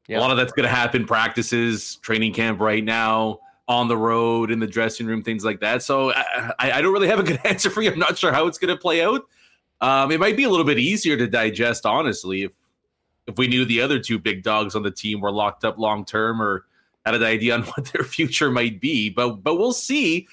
yeah. 0.09 0.19
a 0.19 0.21
lot 0.21 0.31
of 0.31 0.37
that's 0.37 0.53
going 0.53 0.69
to 0.69 0.75
happen 0.75 1.07
practices, 1.07 1.97
training 1.97 2.33
camp 2.33 2.61
right 2.61 2.85
now, 2.85 3.41
on 3.69 3.89
the 3.89 3.97
road, 3.97 4.51
in 4.51 4.61
the 4.61 4.67
dressing 4.67 5.07
room, 5.07 5.23
things 5.23 5.45
like 5.45 5.61
that. 5.61 5.83
So 5.83 6.13
I, 6.13 6.53
I 6.59 6.81
don't 6.81 6.93
really 6.93 7.09
have 7.09 7.19
a 7.19 7.25
good 7.25 7.41
answer 7.45 7.71
for 7.71 7.83
you. 7.83 7.91
I'm 7.91 7.99
not 7.99 8.17
sure 8.17 8.33
how 8.33 8.47
it's 8.47 8.59
going 8.59 8.75
to 8.75 8.81
play 8.81 9.03
out. 9.03 9.23
Um, 9.81 10.11
it 10.11 10.21
might 10.21 10.37
be 10.37 10.45
a 10.45 10.51
little 10.51 10.65
bit 10.65 10.79
easier 10.79 11.17
to 11.17 11.27
digest, 11.27 11.85
honestly, 11.85 12.45
if 12.45 12.53
if 13.27 13.39
we 13.39 13.49
knew 13.49 13.65
the 13.65 13.81
other 13.81 13.99
two 13.99 14.19
big 14.19 14.43
dogs 14.43 14.75
on 14.75 14.83
the 14.83 14.91
team 14.91 15.21
were 15.21 15.33
locked 15.33 15.65
up 15.65 15.79
long 15.79 16.05
term 16.05 16.41
or 16.41 16.65
had 17.05 17.15
an 17.15 17.23
idea 17.23 17.55
on 17.55 17.63
what 17.75 17.93
their 17.93 18.05
future 18.05 18.51
might 18.51 18.81
be. 18.81 19.11
But 19.11 19.43
but 19.43 19.57
we'll 19.57 19.73
see. 19.73 20.29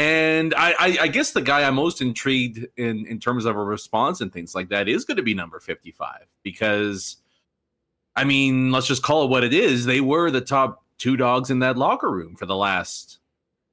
And 0.00 0.54
I, 0.54 0.74
I, 0.78 0.98
I, 1.00 1.08
guess 1.08 1.32
the 1.32 1.42
guy 1.42 1.66
I'm 1.66 1.74
most 1.74 2.00
intrigued 2.00 2.64
in 2.76 3.04
in 3.06 3.18
terms 3.18 3.44
of 3.44 3.56
a 3.56 3.64
response 3.64 4.20
and 4.20 4.32
things 4.32 4.54
like 4.54 4.68
that 4.68 4.88
is 4.88 5.04
going 5.04 5.16
to 5.16 5.24
be 5.24 5.34
number 5.34 5.58
55 5.58 6.20
because, 6.44 7.16
I 8.14 8.22
mean, 8.22 8.70
let's 8.70 8.86
just 8.86 9.02
call 9.02 9.24
it 9.24 9.30
what 9.30 9.42
it 9.42 9.52
is. 9.52 9.86
They 9.86 10.00
were 10.00 10.30
the 10.30 10.40
top 10.40 10.84
two 10.98 11.16
dogs 11.16 11.50
in 11.50 11.58
that 11.60 11.76
locker 11.76 12.08
room 12.08 12.36
for 12.36 12.46
the 12.46 12.54
last, 12.54 13.18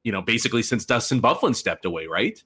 you 0.04 0.12
know, 0.12 0.22
basically 0.24 0.64
since 0.64 0.84
Dustin 0.84 1.22
Byfuglien 1.22 1.56
stepped 1.56 1.86
away, 1.86 2.08
right? 2.08 2.44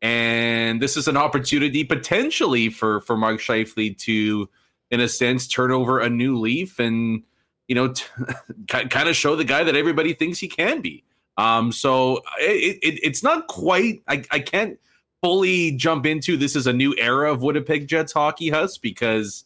And 0.00 0.80
this 0.80 0.96
is 0.96 1.06
an 1.06 1.18
opportunity 1.18 1.84
potentially 1.84 2.70
for 2.70 3.00
for 3.00 3.14
Mark 3.14 3.40
Scheifele 3.40 3.98
to, 3.98 4.48
in 4.90 5.00
a 5.00 5.08
sense, 5.08 5.46
turn 5.46 5.70
over 5.70 6.00
a 6.00 6.08
new 6.08 6.38
leaf 6.38 6.78
and 6.78 7.22
you 7.68 7.74
know, 7.74 7.88
t- 7.88 8.04
kind 8.68 9.08
of 9.08 9.14
show 9.14 9.36
the 9.36 9.44
guy 9.44 9.62
that 9.62 9.76
everybody 9.76 10.14
thinks 10.14 10.38
he 10.38 10.48
can 10.48 10.80
be. 10.80 11.04
Um, 11.36 11.70
so 11.70 12.22
it, 12.38 12.78
it, 12.82 12.98
it's 13.02 13.22
not 13.22 13.46
quite. 13.46 14.02
I, 14.08 14.24
I 14.30 14.40
can't 14.40 14.78
fully 15.22 15.72
jump 15.72 16.04
into 16.06 16.36
this 16.36 16.56
is 16.56 16.66
a 16.66 16.72
new 16.72 16.96
era 16.98 17.32
of 17.32 17.42
Winnipeg 17.42 17.86
Jets 17.86 18.12
hockey, 18.12 18.48
Huss, 18.48 18.76
because 18.76 19.44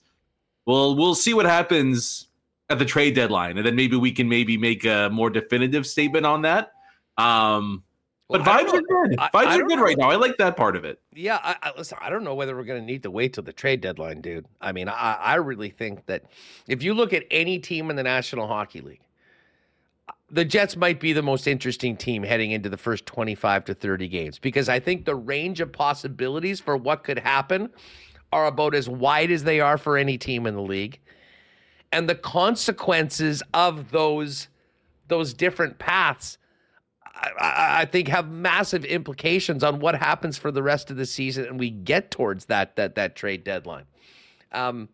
we'll 0.64 0.96
we'll 0.96 1.14
see 1.14 1.34
what 1.34 1.44
happens 1.44 2.28
at 2.70 2.78
the 2.78 2.86
trade 2.86 3.14
deadline, 3.14 3.58
and 3.58 3.66
then 3.66 3.76
maybe 3.76 3.96
we 3.96 4.12
can 4.12 4.28
maybe 4.28 4.56
make 4.56 4.86
a 4.86 5.10
more 5.12 5.28
definitive 5.28 5.86
statement 5.86 6.24
on 6.24 6.42
that. 6.42 6.72
Um, 7.18 7.82
but 8.32 8.46
well, 8.46 8.58
vibes 8.58 8.72
are 8.72 8.82
good. 8.82 9.18
I, 9.18 9.28
vibes 9.28 9.46
I 9.46 9.60
are 9.60 9.62
good 9.62 9.76
know. 9.76 9.84
right 9.84 9.98
now. 9.98 10.10
I 10.10 10.16
like 10.16 10.36
that 10.38 10.56
part 10.56 10.74
of 10.76 10.84
it. 10.84 11.00
Yeah, 11.14 11.38
I, 11.42 11.56
I 11.62 11.72
listen. 11.76 11.98
I 12.00 12.10
don't 12.10 12.24
know 12.24 12.34
whether 12.34 12.56
we're 12.56 12.64
going 12.64 12.80
to 12.80 12.86
need 12.86 13.02
to 13.04 13.10
wait 13.10 13.34
till 13.34 13.44
the 13.44 13.52
trade 13.52 13.80
deadline, 13.80 14.20
dude. 14.20 14.46
I 14.60 14.72
mean, 14.72 14.88
I, 14.88 15.18
I 15.20 15.34
really 15.36 15.70
think 15.70 16.06
that 16.06 16.24
if 16.66 16.82
you 16.82 16.94
look 16.94 17.12
at 17.12 17.24
any 17.30 17.58
team 17.58 17.90
in 17.90 17.96
the 17.96 18.02
National 18.02 18.48
Hockey 18.48 18.80
League, 18.80 19.02
the 20.30 20.44
Jets 20.44 20.76
might 20.76 20.98
be 20.98 21.12
the 21.12 21.22
most 21.22 21.46
interesting 21.46 21.96
team 21.96 22.22
heading 22.22 22.52
into 22.52 22.70
the 22.70 22.78
first 22.78 23.04
25 23.04 23.66
to 23.66 23.74
30 23.74 24.08
games 24.08 24.38
because 24.38 24.68
I 24.68 24.80
think 24.80 25.04
the 25.04 25.14
range 25.14 25.60
of 25.60 25.70
possibilities 25.70 26.58
for 26.58 26.76
what 26.76 27.04
could 27.04 27.18
happen 27.18 27.68
are 28.32 28.46
about 28.46 28.74
as 28.74 28.88
wide 28.88 29.30
as 29.30 29.44
they 29.44 29.60
are 29.60 29.76
for 29.76 29.98
any 29.98 30.16
team 30.16 30.46
in 30.46 30.54
the 30.54 30.62
league. 30.62 30.98
And 31.92 32.08
the 32.08 32.14
consequences 32.14 33.42
of 33.52 33.90
those 33.90 34.48
those 35.08 35.34
different 35.34 35.78
paths 35.78 36.38
I, 37.14 37.82
I, 37.82 37.84
think 37.84 38.08
have 38.08 38.30
massive 38.30 38.84
implications 38.84 39.62
on 39.62 39.80
what 39.80 39.94
happens 39.94 40.38
for 40.38 40.50
the 40.50 40.62
rest 40.62 40.90
of 40.90 40.96
the 40.96 41.06
season 41.06 41.44
and 41.44 41.58
we 41.58 41.70
get 41.70 42.10
towards 42.10 42.46
that 42.46 42.76
that 42.76 42.94
that 42.94 43.16
trade 43.16 43.44
deadline. 43.44 43.84
Um, 44.50 44.88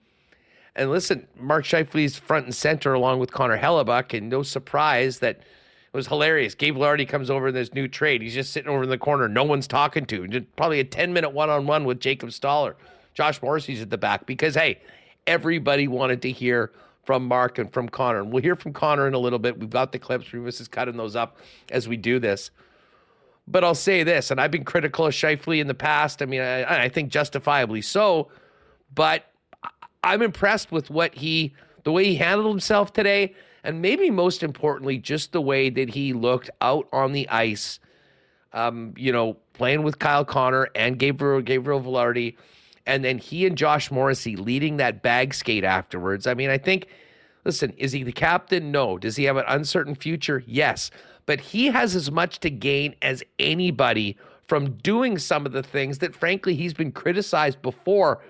and 0.79 0.91
listen, 0.91 1.27
Mark 1.39 1.65
Scheifele's 1.65 2.17
front 2.17 2.45
and 2.47 2.55
center 2.55 2.93
along 2.93 3.19
with 3.19 3.33
Connor 3.33 3.59
Hellebuyck, 3.59 4.17
and 4.17 4.29
no 4.29 4.45
surprise 4.45 5.19
that 5.19 5.39
it 5.39 5.97
was 5.97 6.07
hilarious. 6.07 6.55
Gabe 6.55 6.77
Vilardi 6.77 7.09
comes 7.09 7.31
over 7.31 7.49
in 7.49 7.55
this 7.55 7.75
new 7.75 7.89
trade. 7.89 8.23
He's 8.23 8.35
just 8.35 8.53
sitting 8.53 8.71
over 8.71 8.85
in 8.85 8.89
the 8.89 8.99
corner. 8.99 9.27
No 9.29 9.43
one's 9.43 9.67
talking 9.67 10.07
to. 10.07 10.23
him. 10.23 10.47
Probably 10.55 10.79
a 10.79 10.85
10 10.85 11.13
minute 11.13 11.31
one 11.31 11.51
on 11.51 11.67
one 11.67 11.85
with 11.85 11.99
Jacob 11.99 12.31
Stoller. 12.31 12.77
Josh 13.15 13.43
Morrissey's 13.43 13.83
at 13.83 13.91
the 13.91 13.99
back 13.99 14.27
because, 14.27 14.55
hey, 14.55 14.81
everybody 15.27 15.89
wanted 15.89 16.23
to 16.23 16.31
hear 16.31 16.71
from 17.09 17.27
Mark 17.27 17.57
and 17.57 17.73
from 17.73 17.89
Connor. 17.89 18.21
And 18.21 18.31
we'll 18.31 18.43
hear 18.43 18.55
from 18.55 18.75
Connor 18.75 19.09
in 19.09 19.15
a 19.15 19.19
little 19.19 19.39
bit. 19.39 19.59
We've 19.59 19.71
got 19.71 19.93
the 19.93 19.99
clips. 19.99 20.31
Remis 20.31 20.61
is 20.61 20.69
cutting 20.69 20.99
those 20.99 21.17
up 21.17 21.39
as 21.71 21.89
we 21.89 21.97
do 21.97 22.19
this. 22.19 22.51
But 23.47 23.65
I'll 23.65 23.75
say 23.75 24.03
this, 24.03 24.31
and 24.31 24.39
I've 24.39 24.51
been 24.51 24.63
critical 24.63 25.07
of 25.07 25.15
Scheifele 25.15 25.59
in 25.59 25.69
the 25.69 25.75
past. 25.75 26.21
I 26.21 26.27
mean, 26.27 26.43
I, 26.43 26.85
I 26.85 26.89
think 26.91 27.09
justifiably 27.09 27.81
so. 27.81 28.29
But 28.95 29.25
I'm 30.05 30.21
impressed 30.21 30.71
with 30.71 30.91
what 30.91 31.15
he, 31.15 31.55
the 31.85 31.93
way 31.93 32.05
he 32.05 32.17
handled 32.17 32.51
himself 32.51 32.93
today, 32.93 33.35
and 33.65 33.81
maybe 33.81 34.11
most 34.11 34.43
importantly, 34.43 34.99
just 34.99 35.33
the 35.33 35.41
way 35.41 35.71
that 35.71 35.89
he 35.89 36.13
looked 36.13 36.51
out 36.61 36.89
on 36.93 37.13
the 37.13 37.27
ice. 37.31 37.81
Um, 38.53 38.93
you 38.99 39.13
know, 39.13 39.39
playing 39.55 39.83
with 39.83 39.99
Kyle 39.99 40.27
Connor 40.27 40.69
and 40.75 40.99
Gabriel 40.99 41.41
Gabriel 41.41 41.81
Vilardi, 41.81 42.37
and 42.89 43.05
then 43.05 43.19
he 43.19 43.47
and 43.47 43.57
Josh 43.57 43.91
Morrissey 43.91 44.35
leading 44.35 44.79
that 44.79 45.03
bag 45.03 45.35
skate 45.35 45.63
afterwards. 45.63 46.27
I 46.27 46.35
mean, 46.35 46.51
I 46.51 46.59
think. 46.59 46.89
Listen, 47.45 47.73
is 47.79 47.93
he 47.93 48.03
the 48.03 48.13
captain? 48.13 48.73
No. 48.73 48.99
Does 48.99 49.17
he 49.17 49.25
have 49.25 49.37
an 49.37 49.45
uncertain 49.47 49.95
future? 49.95 50.43
Yes. 50.47 50.91
But 51.25 51.41
he 51.41 51.67
has 51.67 51.95
as 51.95 52.11
much 52.11 52.41
to 52.41 52.51
gain 52.51 52.95
as 53.01 53.23
anybody 53.39 54.19
from 54.49 54.73
doing 54.79 55.19
some 55.19 55.47
of 55.47 55.53
the 55.53 55.63
things 55.63 55.99
that, 55.99 56.15
frankly, 56.15 56.55
he's 56.55 56.75
been 56.75 56.91
criticized 56.91 57.63
before 57.63 58.21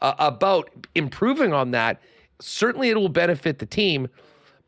uh, 0.00 0.14
about 0.18 0.70
improving 0.94 1.52
on 1.52 1.72
that. 1.72 2.00
Certainly, 2.40 2.88
it 2.88 2.96
will 2.96 3.08
benefit 3.08 3.58
the 3.58 3.66
team, 3.66 4.08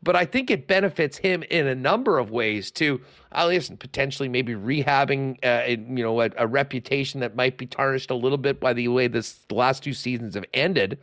but 0.03 0.15
I 0.15 0.25
think 0.25 0.49
it 0.49 0.67
benefits 0.67 1.17
him 1.17 1.43
in 1.43 1.67
a 1.67 1.75
number 1.75 2.17
of 2.17 2.31
ways 2.31 2.71
too. 2.71 3.01
At 3.31 3.47
least 3.47 3.77
potentially 3.79 4.27
maybe 4.29 4.53
rehabbing, 4.53 5.37
uh, 5.43 5.67
you 5.67 6.03
know, 6.03 6.21
a, 6.21 6.29
a, 6.37 6.47
reputation 6.47 7.19
that 7.19 7.35
might 7.35 7.57
be 7.57 7.65
tarnished 7.65 8.09
a 8.09 8.15
little 8.15 8.37
bit 8.37 8.59
by 8.59 8.73
the 8.73 8.87
way 8.87 9.07
this 9.07 9.33
the 9.47 9.55
last 9.55 9.83
two 9.83 9.93
seasons 9.93 10.35
have 10.35 10.45
ended. 10.53 10.99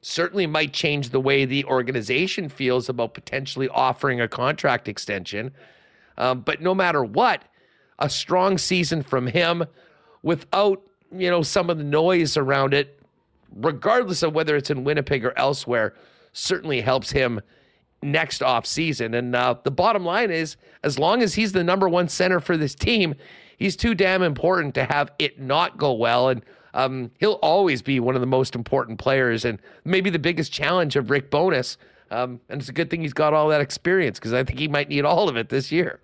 Certainly 0.00 0.46
might 0.46 0.72
change 0.72 1.10
the 1.10 1.20
way 1.20 1.44
the 1.44 1.64
organization 1.64 2.48
feels 2.48 2.88
about 2.88 3.14
potentially 3.14 3.68
offering 3.68 4.20
a 4.20 4.28
contract 4.28 4.88
extension. 4.88 5.52
Um, 6.18 6.40
but 6.40 6.60
no 6.60 6.74
matter 6.74 7.04
what, 7.04 7.44
a 7.98 8.08
strong 8.08 8.58
season 8.58 9.02
from 9.02 9.26
him 9.26 9.64
without 10.22 10.82
you 11.14 11.30
know 11.30 11.42
some 11.42 11.70
of 11.70 11.78
the 11.78 11.84
noise 11.84 12.36
around 12.36 12.72
it 12.72 12.98
regardless 13.56 14.22
of 14.22 14.34
whether 14.34 14.56
it's 14.56 14.70
in 14.70 14.84
Winnipeg 14.84 15.24
or 15.24 15.36
elsewhere, 15.38 15.94
certainly 16.32 16.80
helps 16.80 17.10
him 17.10 17.40
next 18.02 18.42
off 18.42 18.66
season. 18.66 19.14
And 19.14 19.34
uh, 19.34 19.56
the 19.62 19.70
bottom 19.70 20.04
line 20.04 20.30
is, 20.30 20.56
as 20.82 20.98
long 20.98 21.22
as 21.22 21.34
he's 21.34 21.52
the 21.52 21.64
number 21.64 21.88
one 21.88 22.08
center 22.08 22.40
for 22.40 22.56
this 22.56 22.74
team, 22.74 23.14
he's 23.58 23.76
too 23.76 23.94
damn 23.94 24.22
important 24.22 24.74
to 24.74 24.84
have 24.84 25.10
it 25.18 25.40
not 25.40 25.78
go 25.78 25.92
well. 25.92 26.28
And 26.28 26.42
um, 26.74 27.10
he'll 27.20 27.38
always 27.42 27.82
be 27.82 28.00
one 28.00 28.14
of 28.14 28.20
the 28.20 28.26
most 28.26 28.54
important 28.54 28.98
players 28.98 29.44
and 29.44 29.58
maybe 29.84 30.10
the 30.10 30.18
biggest 30.18 30.52
challenge 30.52 30.96
of 30.96 31.10
Rick 31.10 31.30
Bowness. 31.30 31.76
Um, 32.10 32.40
and 32.48 32.60
it's 32.60 32.68
a 32.68 32.72
good 32.72 32.90
thing 32.90 33.00
he's 33.00 33.12
got 33.12 33.32
all 33.32 33.48
that 33.48 33.60
experience 33.60 34.18
because 34.18 34.32
I 34.32 34.44
think 34.44 34.58
he 34.58 34.68
might 34.68 34.88
need 34.88 35.04
all 35.04 35.28
of 35.28 35.36
it 35.36 35.48
this 35.48 35.72
year. 35.72 36.00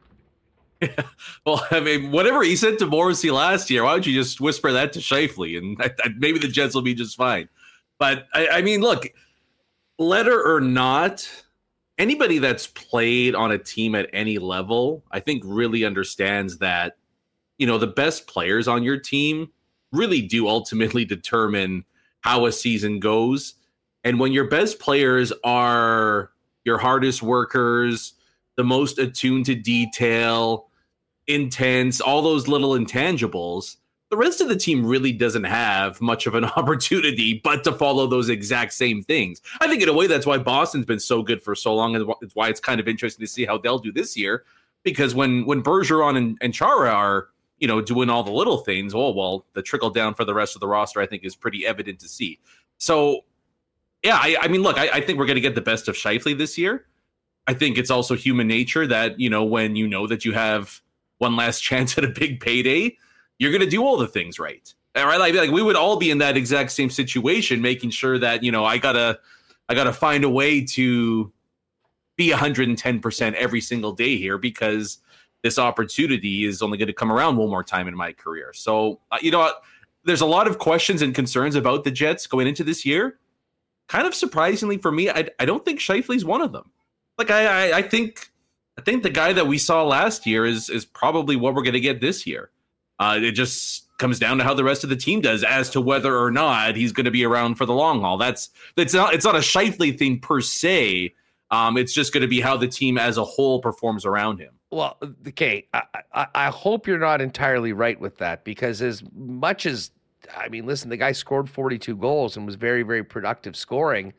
Yeah. 0.80 1.02
well, 1.46 1.66
I 1.70 1.80
mean, 1.80 2.10
whatever 2.12 2.42
he 2.42 2.56
said 2.56 2.78
to 2.78 2.86
Morrissey 2.86 3.30
last 3.30 3.68
year, 3.68 3.84
why 3.84 3.92
don't 3.92 4.06
you 4.06 4.14
just 4.14 4.40
whisper 4.40 4.72
that 4.72 4.92
to 4.94 5.00
Scheifele, 5.00 5.58
and 5.58 5.76
I, 5.80 5.90
I, 6.04 6.08
maybe 6.16 6.38
the 6.38 6.48
Jets 6.48 6.74
will 6.74 6.82
be 6.82 6.94
just 6.94 7.16
fine. 7.16 7.48
But 7.98 8.26
I, 8.32 8.48
I 8.48 8.62
mean, 8.62 8.80
look, 8.80 9.08
letter 9.98 10.40
or 10.40 10.60
not, 10.60 11.28
anybody 11.98 12.38
that's 12.38 12.66
played 12.66 13.34
on 13.34 13.50
a 13.50 13.58
team 13.58 13.94
at 13.94 14.08
any 14.12 14.38
level, 14.38 15.04
I 15.10 15.20
think 15.20 15.42
really 15.44 15.84
understands 15.84 16.58
that, 16.58 16.96
you 17.58 17.66
know, 17.66 17.78
the 17.78 17.86
best 17.86 18.26
players 18.26 18.68
on 18.68 18.82
your 18.82 18.98
team 18.98 19.50
really 19.92 20.22
do 20.22 20.48
ultimately 20.48 21.04
determine 21.04 21.84
how 22.20 22.46
a 22.46 22.52
season 22.52 23.00
goes. 23.00 23.54
And 24.04 24.20
when 24.20 24.32
your 24.32 24.48
best 24.48 24.78
players 24.78 25.32
are 25.44 26.30
your 26.64 26.78
hardest 26.78 27.22
workers, 27.22 28.14
the 28.56 28.64
most 28.64 28.98
attuned 28.98 29.46
to 29.46 29.54
detail, 29.54 30.68
intense, 31.26 32.00
all 32.00 32.22
those 32.22 32.48
little 32.48 32.70
intangibles, 32.70 33.76
the 34.10 34.16
rest 34.16 34.40
of 34.40 34.48
the 34.48 34.56
team 34.56 34.86
really 34.86 35.12
doesn't 35.12 35.44
have 35.44 36.00
much 36.00 36.26
of 36.26 36.34
an 36.34 36.44
opportunity 36.56 37.40
but 37.44 37.64
to 37.64 37.72
follow 37.72 38.06
those 38.06 38.28
exact 38.28 38.72
same 38.72 39.02
things. 39.02 39.40
I 39.60 39.68
think 39.68 39.82
in 39.82 39.88
a 39.88 39.92
way 39.92 40.06
that's 40.06 40.26
why 40.26 40.38
Boston's 40.38 40.86
been 40.86 41.00
so 41.00 41.22
good 41.22 41.42
for 41.42 41.54
so 41.54 41.74
long, 41.74 41.94
and 41.94 42.10
it's 42.22 42.34
why 42.34 42.48
it's 42.48 42.60
kind 42.60 42.80
of 42.80 42.88
interesting 42.88 43.24
to 43.24 43.30
see 43.30 43.44
how 43.44 43.58
they'll 43.58 43.78
do 43.78 43.92
this 43.92 44.16
year. 44.16 44.44
Because 44.82 45.14
when 45.14 45.44
when 45.44 45.62
Bergeron 45.62 46.16
and, 46.16 46.38
and 46.40 46.54
Chara 46.54 46.90
are 46.90 47.28
you 47.58 47.68
know 47.68 47.80
doing 47.80 48.08
all 48.08 48.22
the 48.22 48.32
little 48.32 48.58
things, 48.58 48.94
oh 48.94 49.10
well, 49.10 49.44
the 49.52 49.62
trickle 49.62 49.90
down 49.90 50.14
for 50.14 50.24
the 50.24 50.34
rest 50.34 50.56
of 50.56 50.60
the 50.60 50.68
roster 50.68 51.00
I 51.00 51.06
think 51.06 51.24
is 51.24 51.36
pretty 51.36 51.66
evident 51.66 51.98
to 52.00 52.08
see. 52.08 52.38
So 52.78 53.24
yeah, 54.02 54.18
I, 54.20 54.36
I 54.42 54.48
mean, 54.48 54.62
look, 54.62 54.78
I, 54.78 54.88
I 54.90 55.00
think 55.00 55.18
we're 55.18 55.26
going 55.26 55.34
to 55.34 55.40
get 55.40 55.56
the 55.56 55.60
best 55.60 55.88
of 55.88 55.96
Scheifele 55.96 56.38
this 56.38 56.56
year. 56.56 56.86
I 57.48 57.54
think 57.54 57.78
it's 57.78 57.90
also 57.90 58.14
human 58.14 58.46
nature 58.46 58.86
that 58.86 59.18
you 59.18 59.28
know 59.28 59.44
when 59.44 59.76
you 59.76 59.86
know 59.86 60.06
that 60.06 60.24
you 60.24 60.32
have 60.32 60.80
one 61.18 61.36
last 61.36 61.60
chance 61.62 61.98
at 61.98 62.04
a 62.04 62.08
big 62.08 62.40
payday 62.40 62.96
you're 63.38 63.52
going 63.52 63.62
to 63.62 63.70
do 63.70 63.84
all 63.84 63.96
the 63.96 64.08
things 64.08 64.38
right. 64.38 64.72
Right, 65.04 65.18
like, 65.18 65.34
like 65.34 65.50
we 65.50 65.62
would 65.62 65.76
all 65.76 65.96
be 65.96 66.10
in 66.10 66.18
that 66.18 66.36
exact 66.36 66.72
same 66.72 66.90
situation, 66.90 67.60
making 67.60 67.90
sure 67.90 68.18
that 68.18 68.42
you 68.42 68.50
know 68.50 68.64
I 68.64 68.78
gotta 68.78 69.20
I 69.68 69.74
gotta 69.74 69.92
find 69.92 70.24
a 70.24 70.28
way 70.28 70.64
to 70.64 71.32
be 72.16 72.30
110 72.30 73.00
percent 73.00 73.36
every 73.36 73.60
single 73.60 73.92
day 73.92 74.16
here 74.16 74.38
because 74.38 74.98
this 75.42 75.58
opportunity 75.58 76.44
is 76.44 76.62
only 76.62 76.78
going 76.78 76.88
to 76.88 76.92
come 76.92 77.12
around 77.12 77.36
one 77.36 77.48
more 77.48 77.62
time 77.62 77.86
in 77.86 77.94
my 77.94 78.12
career. 78.12 78.52
So 78.52 79.00
uh, 79.12 79.18
you 79.20 79.30
know, 79.30 79.52
there's 80.04 80.20
a 80.20 80.26
lot 80.26 80.48
of 80.48 80.58
questions 80.58 81.00
and 81.00 81.14
concerns 81.14 81.54
about 81.54 81.84
the 81.84 81.92
Jets 81.92 82.26
going 82.26 82.48
into 82.48 82.64
this 82.64 82.84
year. 82.84 83.18
Kind 83.88 84.06
of 84.06 84.14
surprisingly 84.14 84.78
for 84.78 84.90
me, 84.90 85.10
I, 85.10 85.28
I 85.38 85.44
don't 85.44 85.64
think 85.64 85.78
Scheifele's 85.78 86.24
one 86.24 86.40
of 86.40 86.50
them. 86.50 86.72
Like 87.18 87.30
I, 87.30 87.68
I 87.70 87.76
I 87.78 87.82
think 87.82 88.30
I 88.76 88.80
think 88.80 89.04
the 89.04 89.10
guy 89.10 89.32
that 89.32 89.46
we 89.46 89.58
saw 89.58 89.84
last 89.84 90.26
year 90.26 90.44
is 90.44 90.70
is 90.70 90.84
probably 90.84 91.36
what 91.36 91.54
we're 91.54 91.62
going 91.62 91.74
to 91.74 91.80
get 91.80 92.00
this 92.00 92.26
year. 92.26 92.50
Uh, 92.98 93.18
it 93.22 93.32
just 93.32 93.88
comes 93.98 94.18
down 94.18 94.38
to 94.38 94.44
how 94.44 94.54
the 94.54 94.64
rest 94.64 94.84
of 94.84 94.90
the 94.90 94.96
team 94.96 95.20
does 95.20 95.44
as 95.44 95.68
to 95.70 95.80
whether 95.80 96.16
or 96.16 96.30
not 96.30 96.76
he's 96.76 96.92
going 96.92 97.04
to 97.04 97.10
be 97.10 97.24
around 97.24 97.56
for 97.56 97.66
the 97.66 97.74
long 97.74 98.00
haul. 98.00 98.16
That's 98.16 98.50
it's 98.76 98.94
not 98.94 99.14
it's 99.14 99.24
not 99.24 99.34
a 99.34 99.40
Scheifele 99.40 99.98
thing 99.98 100.20
per 100.20 100.40
se. 100.40 101.14
Um, 101.50 101.76
it's 101.76 101.92
just 101.92 102.12
going 102.12 102.22
to 102.22 102.28
be 102.28 102.40
how 102.40 102.56
the 102.56 102.68
team 102.68 102.98
as 102.98 103.16
a 103.16 103.24
whole 103.24 103.60
performs 103.60 104.04
around 104.04 104.38
him. 104.38 104.50
Well, 104.70 104.98
okay, 105.28 105.66
I, 105.72 105.82
I, 106.12 106.26
I 106.34 106.46
hope 106.50 106.86
you're 106.86 106.98
not 106.98 107.22
entirely 107.22 107.72
right 107.72 107.98
with 107.98 108.18
that 108.18 108.44
because 108.44 108.82
as 108.82 109.02
much 109.14 109.64
as 109.66 109.90
I 110.36 110.48
mean, 110.48 110.66
listen, 110.66 110.90
the 110.90 110.96
guy 110.96 111.12
scored 111.12 111.48
42 111.48 111.96
goals 111.96 112.36
and 112.36 112.44
was 112.46 112.54
very 112.54 112.82
very 112.82 113.04
productive 113.04 113.56
scoring. 113.56 114.12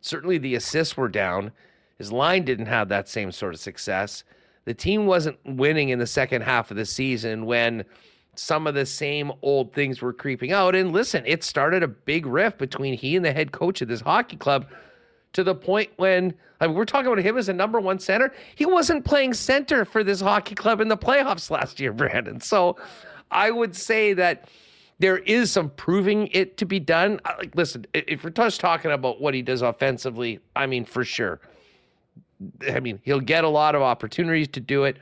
Certainly, 0.00 0.38
the 0.38 0.56
assists 0.56 0.96
were 0.96 1.08
down. 1.08 1.52
His 1.98 2.12
line 2.12 2.44
didn't 2.44 2.66
have 2.66 2.88
that 2.88 3.08
same 3.08 3.32
sort 3.32 3.54
of 3.54 3.60
success. 3.60 4.24
The 4.64 4.74
team 4.74 5.06
wasn't 5.06 5.38
winning 5.44 5.90
in 5.90 5.98
the 5.98 6.06
second 6.06 6.42
half 6.42 6.70
of 6.70 6.76
the 6.76 6.86
season 6.86 7.46
when 7.46 7.84
some 8.38 8.66
of 8.66 8.74
the 8.74 8.86
same 8.86 9.32
old 9.42 9.72
things 9.72 10.02
were 10.02 10.12
creeping 10.12 10.52
out. 10.52 10.74
And 10.74 10.92
listen, 10.92 11.24
it 11.26 11.44
started 11.44 11.82
a 11.82 11.88
big 11.88 12.26
rift 12.26 12.58
between 12.58 12.94
he 12.94 13.16
and 13.16 13.24
the 13.24 13.32
head 13.32 13.52
coach 13.52 13.82
of 13.82 13.88
this 13.88 14.00
hockey 14.00 14.36
club 14.36 14.66
to 15.32 15.44
the 15.44 15.54
point 15.54 15.90
when 15.96 16.34
I 16.60 16.66
mean, 16.66 16.76
we're 16.76 16.84
talking 16.84 17.12
about 17.12 17.24
him 17.24 17.36
as 17.36 17.48
a 17.48 17.52
number 17.52 17.80
one 17.80 17.98
center. 17.98 18.32
He 18.54 18.64
wasn't 18.64 19.04
playing 19.04 19.34
center 19.34 19.84
for 19.84 20.02
this 20.04 20.20
hockey 20.20 20.54
club 20.54 20.80
in 20.80 20.88
the 20.88 20.96
playoffs 20.96 21.50
last 21.50 21.80
year, 21.80 21.92
Brandon. 21.94 22.40
So 22.40 22.76
I 23.30 23.50
would 23.50 23.76
say 23.76 24.14
that 24.14 24.48
there 24.98 25.18
is 25.18 25.50
some 25.50 25.70
proving 25.70 26.28
it 26.28 26.56
to 26.58 26.64
be 26.64 26.78
done. 26.78 27.20
Like, 27.38 27.54
listen, 27.56 27.84
if 27.92 28.24
we're 28.24 28.30
just 28.30 28.60
talking 28.60 28.92
about 28.92 29.20
what 29.20 29.34
he 29.34 29.42
does 29.42 29.60
offensively, 29.60 30.38
I 30.54 30.66
mean, 30.66 30.84
for 30.84 31.04
sure. 31.04 31.40
I 32.68 32.80
mean, 32.80 33.00
he'll 33.04 33.20
get 33.20 33.44
a 33.44 33.48
lot 33.48 33.74
of 33.74 33.82
opportunities 33.82 34.48
to 34.48 34.60
do 34.60 34.84
it 34.84 34.96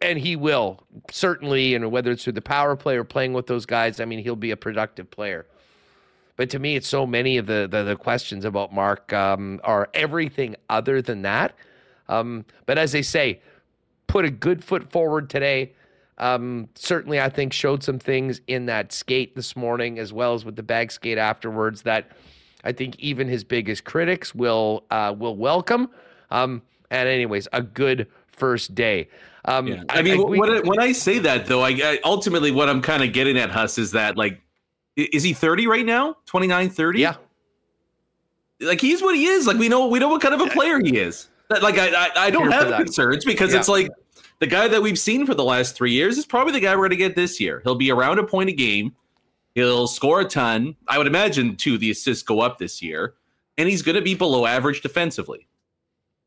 and 0.00 0.18
he 0.18 0.36
will 0.36 0.82
certainly, 1.10 1.74
and 1.74 1.90
whether 1.90 2.10
it's 2.10 2.24
through 2.24 2.34
the 2.34 2.42
power 2.42 2.76
play 2.76 2.96
or 2.96 3.04
playing 3.04 3.32
with 3.32 3.46
those 3.46 3.66
guys, 3.66 4.00
I 4.00 4.04
mean, 4.04 4.20
he'll 4.20 4.36
be 4.36 4.50
a 4.50 4.56
productive 4.56 5.10
player. 5.10 5.46
But 6.36 6.48
to 6.50 6.58
me, 6.58 6.74
it's 6.76 6.88
so 6.88 7.06
many 7.06 7.36
of 7.36 7.46
the 7.46 7.68
the, 7.70 7.82
the 7.82 7.96
questions 7.96 8.44
about 8.44 8.72
Mark 8.72 9.12
um, 9.12 9.60
are 9.62 9.90
everything 9.92 10.56
other 10.70 11.02
than 11.02 11.22
that. 11.22 11.54
Um, 12.08 12.46
but 12.66 12.78
as 12.78 12.92
they 12.92 13.02
say, 13.02 13.40
put 14.06 14.24
a 14.24 14.30
good 14.30 14.64
foot 14.64 14.90
forward 14.90 15.28
today. 15.28 15.72
Um, 16.16 16.68
certainly, 16.74 17.20
I 17.20 17.28
think 17.28 17.52
showed 17.52 17.82
some 17.82 17.98
things 17.98 18.40
in 18.46 18.66
that 18.66 18.92
skate 18.92 19.36
this 19.36 19.54
morning, 19.54 19.98
as 19.98 20.12
well 20.12 20.34
as 20.34 20.44
with 20.44 20.56
the 20.56 20.62
bag 20.62 20.90
skate 20.92 21.18
afterwards. 21.18 21.82
That 21.82 22.10
I 22.64 22.72
think 22.72 22.98
even 22.98 23.28
his 23.28 23.44
biggest 23.44 23.84
critics 23.84 24.34
will 24.34 24.84
uh, 24.90 25.14
will 25.16 25.36
welcome. 25.36 25.90
Um, 26.30 26.62
and 26.90 27.08
anyways, 27.08 27.48
a 27.52 27.62
good 27.62 28.08
first 28.40 28.74
day. 28.74 29.08
Um, 29.44 29.68
yeah. 29.68 29.84
I, 29.88 30.00
I, 30.00 30.02
mean, 30.02 30.20
I, 30.20 30.24
we, 30.24 30.38
when, 30.38 30.50
I, 30.50 30.60
when 30.60 30.80
I 30.80 30.92
say 30.92 31.18
that 31.20 31.46
though, 31.46 31.62
I, 31.62 31.98
ultimately 32.04 32.50
what 32.50 32.68
I'm 32.68 32.82
kind 32.82 33.04
of 33.04 33.12
getting 33.12 33.38
at, 33.38 33.50
Huss, 33.50 33.78
is 33.78 33.92
that 33.92 34.16
like, 34.16 34.40
is 34.96 35.22
he 35.22 35.32
30 35.32 35.66
right 35.66 35.86
now? 35.86 36.16
29, 36.26 36.70
30? 36.70 37.00
Yeah. 37.00 37.14
Like 38.60 38.80
he's 38.80 39.00
what 39.00 39.14
he 39.14 39.26
is. 39.26 39.46
Like 39.46 39.56
we 39.56 39.68
know 39.68 39.86
we 39.86 39.98
know 39.98 40.08
what 40.08 40.20
kind 40.20 40.34
of 40.34 40.40
a 40.40 40.50
player 40.50 40.78
he 40.80 40.98
is. 40.98 41.28
Like 41.48 41.78
I 41.78 41.88
I, 41.88 42.10
I 42.26 42.30
don't 42.30 42.50
have 42.50 42.76
concerns 42.76 43.24
because 43.24 43.52
yeah. 43.52 43.58
it's 43.58 43.68
like 43.68 43.88
the 44.38 44.46
guy 44.46 44.68
that 44.68 44.82
we've 44.82 44.98
seen 44.98 45.24
for 45.24 45.34
the 45.34 45.44
last 45.44 45.74
three 45.74 45.92
years 45.92 46.18
is 46.18 46.26
probably 46.26 46.52
the 46.52 46.60
guy 46.60 46.74
we're 46.74 46.88
going 46.88 46.90
to 46.90 46.96
get 46.96 47.16
this 47.16 47.40
year. 47.40 47.62
He'll 47.64 47.74
be 47.74 47.90
around 47.90 48.18
a 48.18 48.24
point 48.24 48.50
a 48.50 48.52
game. 48.52 48.94
He'll 49.54 49.86
score 49.86 50.20
a 50.20 50.24
ton. 50.26 50.76
I 50.88 50.98
would 50.98 51.06
imagine 51.06 51.56
too 51.56 51.78
the 51.78 51.90
assists 51.90 52.22
go 52.22 52.40
up 52.40 52.58
this 52.58 52.82
year, 52.82 53.14
and 53.56 53.66
he's 53.66 53.82
going 53.82 53.96
to 53.96 54.02
be 54.02 54.14
below 54.14 54.44
average 54.44 54.82
defensively 54.82 55.46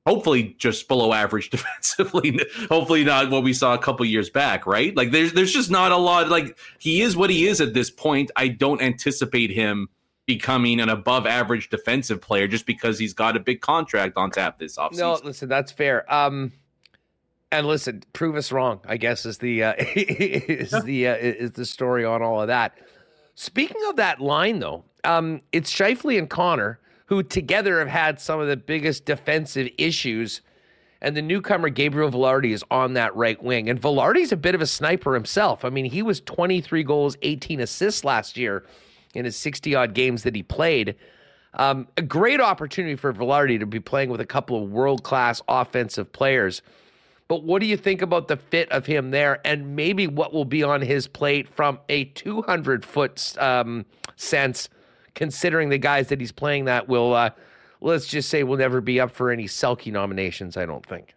hopefully 0.06 0.56
just 0.58 0.88
below 0.88 1.14
average 1.14 1.50
defensively. 1.50 2.40
hopefully 2.70 3.04
not 3.04 3.30
what 3.30 3.44
we 3.44 3.54
saw 3.54 3.74
a 3.74 3.78
couple 3.78 4.06
years 4.06 4.30
back, 4.30 4.66
right? 4.66 4.96
Like 4.96 5.12
there's 5.12 5.34
there's 5.34 5.54
just 5.54 5.72
not 5.72 5.92
a 5.92 5.98
lot 5.98 6.30
like 6.30 6.58
he 6.80 7.02
is 7.02 7.16
what 7.16 7.30
he 7.30 7.48
is 7.48 7.62
at 7.62 7.74
this 7.74 7.90
point. 7.90 8.32
I 8.36 8.48
don't 8.50 8.82
anticipate 8.82 9.52
him 9.52 9.90
becoming 10.26 10.80
an 10.80 10.90
above 10.90 11.28
average 11.28 11.70
defensive 11.70 12.22
player 12.22 12.48
just 12.48 12.66
because 12.66 12.98
he's 12.98 13.14
got 13.14 13.36
a 13.36 13.40
big 13.40 13.60
contract 13.62 14.16
on 14.16 14.32
tap 14.32 14.58
this 14.58 14.78
offseason. 14.78 15.00
No, 15.00 15.20
listen, 15.24 15.50
that's 15.50 15.72
fair. 15.72 16.12
Um 16.14 16.54
and 17.52 17.68
listen, 17.68 18.04
prove 18.14 18.36
us 18.36 18.52
wrong, 18.52 18.80
I 18.88 18.98
guess 18.98 19.26
is 19.28 19.38
the 19.38 19.64
uh, 19.64 19.74
is 19.96 20.72
the 20.72 21.08
uh, 21.08 21.16
is 21.16 21.52
the 21.52 21.66
story 21.66 22.04
on 22.06 22.22
all 22.22 22.42
of 22.42 22.48
that. 22.48 22.78
Speaking 23.36 23.82
of 23.90 23.98
that 23.98 24.20
line 24.22 24.60
though, 24.60 24.84
um 25.04 25.42
it's 25.52 25.72
Scheifele 25.72 26.18
and 26.18 26.30
Connor 26.30 26.80
who 27.06 27.24
together 27.24 27.80
have 27.80 27.88
had 27.88 28.20
some 28.20 28.40
of 28.40 28.48
the 28.48 28.58
biggest 28.58 29.06
defensive 29.06 29.70
issues. 29.78 30.42
And 31.02 31.18
the 31.18 31.22
newcomer 31.22 31.70
Gabriel 31.70 32.10
Vilardi 32.10 32.52
is 32.52 32.64
on 32.72 32.94
that 32.94 33.16
right 33.16 33.42
wing. 33.42 33.70
And 33.70 33.82
Vilardi's 33.82 34.32
a 34.32 34.38
bit 34.38 34.56
of 34.56 34.62
a 34.62 34.66
sniper 34.66 35.14
himself. 35.14 35.66
I 35.66 35.70
mean, 35.70 35.86
he 35.86 36.02
was 36.02 36.22
23 36.22 36.84
goals, 36.84 37.18
18 37.22 37.60
assists 37.60 38.06
last 38.06 38.38
year 38.38 38.64
in 39.14 39.26
his 39.26 39.36
60 39.36 39.76
odd 39.76 39.94
games 39.94 40.24
that 40.24 40.36
he 40.36 40.44
played. 40.44 40.96
Um, 41.56 41.88
a 41.98 42.02
great 42.02 42.42
opportunity 42.42 42.96
for 42.96 43.14
Vilardi 43.14 43.60
to 43.60 43.66
be 43.66 43.80
playing 43.80 44.10
with 44.10 44.22
a 44.22 44.26
couple 44.26 44.62
of 44.64 44.72
world 44.72 45.04
class 45.04 45.42
offensive 45.48 46.12
players. 46.12 46.62
But 47.28 47.44
what 47.44 47.62
do 47.62 47.68
you 47.68 47.78
think 47.78 48.02
about 48.02 48.28
the 48.28 48.38
fit 48.38 48.72
of 48.72 48.86
him 48.86 49.12
there 49.12 49.40
and 49.46 49.76
maybe 49.76 50.08
what 50.08 50.34
will 50.34 50.46
be 50.46 50.64
on 50.64 50.82
his 50.82 51.08
plate 51.08 51.48
from 51.48 51.80
a 51.90 52.06
200 52.06 52.86
foot 52.86 53.36
um, 53.40 53.86
sense 54.16 54.70
considering 55.16 55.70
the 55.70 55.78
guys 55.78 56.08
that 56.08 56.20
he's 56.20 56.32
playing 56.32 56.66
that 56.66 56.88
will, 56.88 57.14
uh, 57.14 57.32
let's 57.82 58.08
just 58.08 58.30
say, 58.30 58.44
will 58.44 58.58
never 58.58 58.82
be 58.82 59.00
up 59.00 59.12
for 59.12 59.32
any 59.32 59.46
Selke 59.46 59.92
nominations. 59.92 60.58
I 60.58 60.66
don't 60.66 60.86
think. 60.86 61.14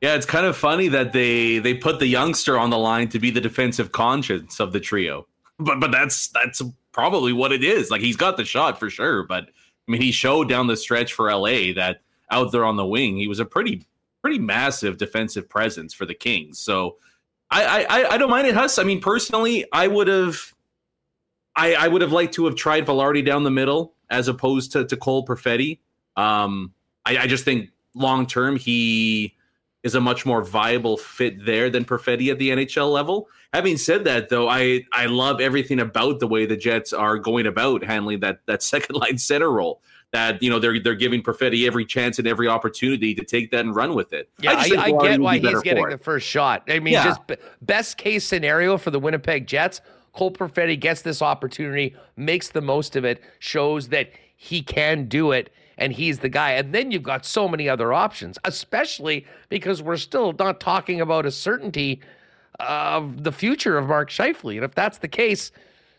Yeah, 0.00 0.16
it's 0.16 0.26
kind 0.26 0.44
of 0.44 0.56
funny 0.56 0.88
that 0.88 1.12
they 1.12 1.60
they 1.60 1.74
put 1.74 1.98
the 1.98 2.06
youngster 2.06 2.58
on 2.58 2.70
the 2.70 2.78
line 2.78 3.08
to 3.08 3.18
be 3.18 3.30
the 3.30 3.40
defensive 3.40 3.92
conscience 3.92 4.60
of 4.60 4.72
the 4.72 4.80
trio. 4.80 5.26
But 5.58 5.80
but 5.80 5.92
that's 5.92 6.28
that's 6.28 6.62
probably 6.92 7.32
what 7.32 7.52
it 7.52 7.64
is. 7.64 7.90
Like 7.90 8.00
he's 8.00 8.16
got 8.16 8.36
the 8.36 8.44
shot 8.44 8.78
for 8.78 8.90
sure, 8.90 9.22
but 9.22 9.44
I 9.44 9.90
mean 9.90 10.00
he 10.00 10.12
showed 10.12 10.48
down 10.48 10.66
the 10.66 10.76
stretch 10.76 11.12
for 11.12 11.32
LA 11.32 11.72
that 11.74 12.00
out 12.30 12.52
there 12.52 12.64
on 12.64 12.76
the 12.76 12.86
wing, 12.86 13.16
he 13.16 13.28
was 13.28 13.40
a 13.40 13.44
pretty 13.44 13.86
pretty 14.22 14.38
massive 14.38 14.98
defensive 14.98 15.48
presence 15.48 15.94
for 15.94 16.06
the 16.06 16.14
Kings. 16.14 16.58
So 16.58 16.96
I 17.50 17.86
I 17.88 18.14
I 18.14 18.18
don't 18.18 18.30
mind 18.30 18.46
it, 18.46 18.54
Huss. 18.54 18.78
I 18.78 18.84
mean 18.84 19.00
personally, 19.00 19.64
I 19.72 19.86
would 19.86 20.08
have 20.08 20.53
I, 21.56 21.74
I 21.74 21.88
would 21.88 22.02
have 22.02 22.12
liked 22.12 22.34
to 22.34 22.46
have 22.46 22.56
tried 22.56 22.86
Vilardi 22.86 23.24
down 23.24 23.44
the 23.44 23.50
middle 23.50 23.94
as 24.10 24.28
opposed 24.28 24.72
to, 24.72 24.84
to 24.84 24.96
Cole 24.96 25.24
Perfetti. 25.24 25.78
Um, 26.16 26.72
I, 27.04 27.18
I 27.18 27.26
just 27.26 27.44
think 27.44 27.70
long 27.94 28.26
term 28.26 28.56
he 28.56 29.34
is 29.84 29.94
a 29.94 30.00
much 30.00 30.24
more 30.24 30.42
viable 30.42 30.96
fit 30.96 31.44
there 31.44 31.68
than 31.70 31.84
Perfetti 31.84 32.30
at 32.30 32.38
the 32.38 32.50
NHL 32.50 32.90
level. 32.90 33.28
Having 33.52 33.76
said 33.76 34.04
that, 34.04 34.30
though, 34.30 34.48
I 34.48 34.84
I 34.92 35.06
love 35.06 35.40
everything 35.40 35.78
about 35.78 36.18
the 36.18 36.26
way 36.26 36.46
the 36.46 36.56
Jets 36.56 36.92
are 36.92 37.18
going 37.18 37.46
about 37.46 37.84
handling 37.84 38.20
that 38.20 38.40
that 38.46 38.62
second 38.64 38.96
line 38.96 39.18
center 39.18 39.50
role. 39.50 39.80
That 40.12 40.42
you 40.42 40.48
know 40.48 40.58
they're 40.58 40.80
they're 40.80 40.94
giving 40.94 41.22
Perfetti 41.22 41.66
every 41.66 41.84
chance 41.84 42.18
and 42.18 42.26
every 42.26 42.48
opportunity 42.48 43.14
to 43.16 43.24
take 43.24 43.50
that 43.50 43.60
and 43.64 43.74
run 43.74 43.94
with 43.94 44.12
it. 44.12 44.30
Yeah, 44.40 44.52
I, 44.52 44.70
I, 44.76 44.82
I 44.84 44.90
get 44.90 45.20
why 45.20 45.38
he's 45.38 45.62
getting 45.62 45.88
the 45.88 45.98
first 45.98 46.26
shot. 46.26 46.62
I 46.68 46.78
mean, 46.78 46.94
yeah. 46.94 47.04
just 47.04 47.26
b- 47.26 47.36
best 47.62 47.98
case 47.98 48.24
scenario 48.24 48.78
for 48.78 48.92
the 48.92 49.00
Winnipeg 49.00 49.48
Jets, 49.48 49.80
Cole 50.14 50.30
Perfetti 50.30 50.78
gets 50.78 51.02
this 51.02 51.20
opportunity, 51.20 51.94
makes 52.16 52.48
the 52.48 52.60
most 52.60 52.96
of 52.96 53.04
it, 53.04 53.20
shows 53.40 53.88
that 53.88 54.10
he 54.36 54.62
can 54.62 55.06
do 55.06 55.32
it 55.32 55.52
and 55.76 55.92
he's 55.92 56.20
the 56.20 56.28
guy. 56.28 56.52
And 56.52 56.72
then 56.72 56.90
you've 56.90 57.02
got 57.02 57.26
so 57.26 57.48
many 57.48 57.68
other 57.68 57.92
options, 57.92 58.38
especially 58.44 59.26
because 59.48 59.82
we're 59.82 59.96
still 59.96 60.32
not 60.38 60.60
talking 60.60 61.00
about 61.00 61.26
a 61.26 61.32
certainty 61.32 62.00
of 62.60 63.24
the 63.24 63.32
future 63.32 63.76
of 63.76 63.88
Mark 63.88 64.10
Scheifele. 64.10 64.54
And 64.54 64.64
if 64.64 64.74
that's 64.74 64.98
the 64.98 65.08
case, 65.08 65.50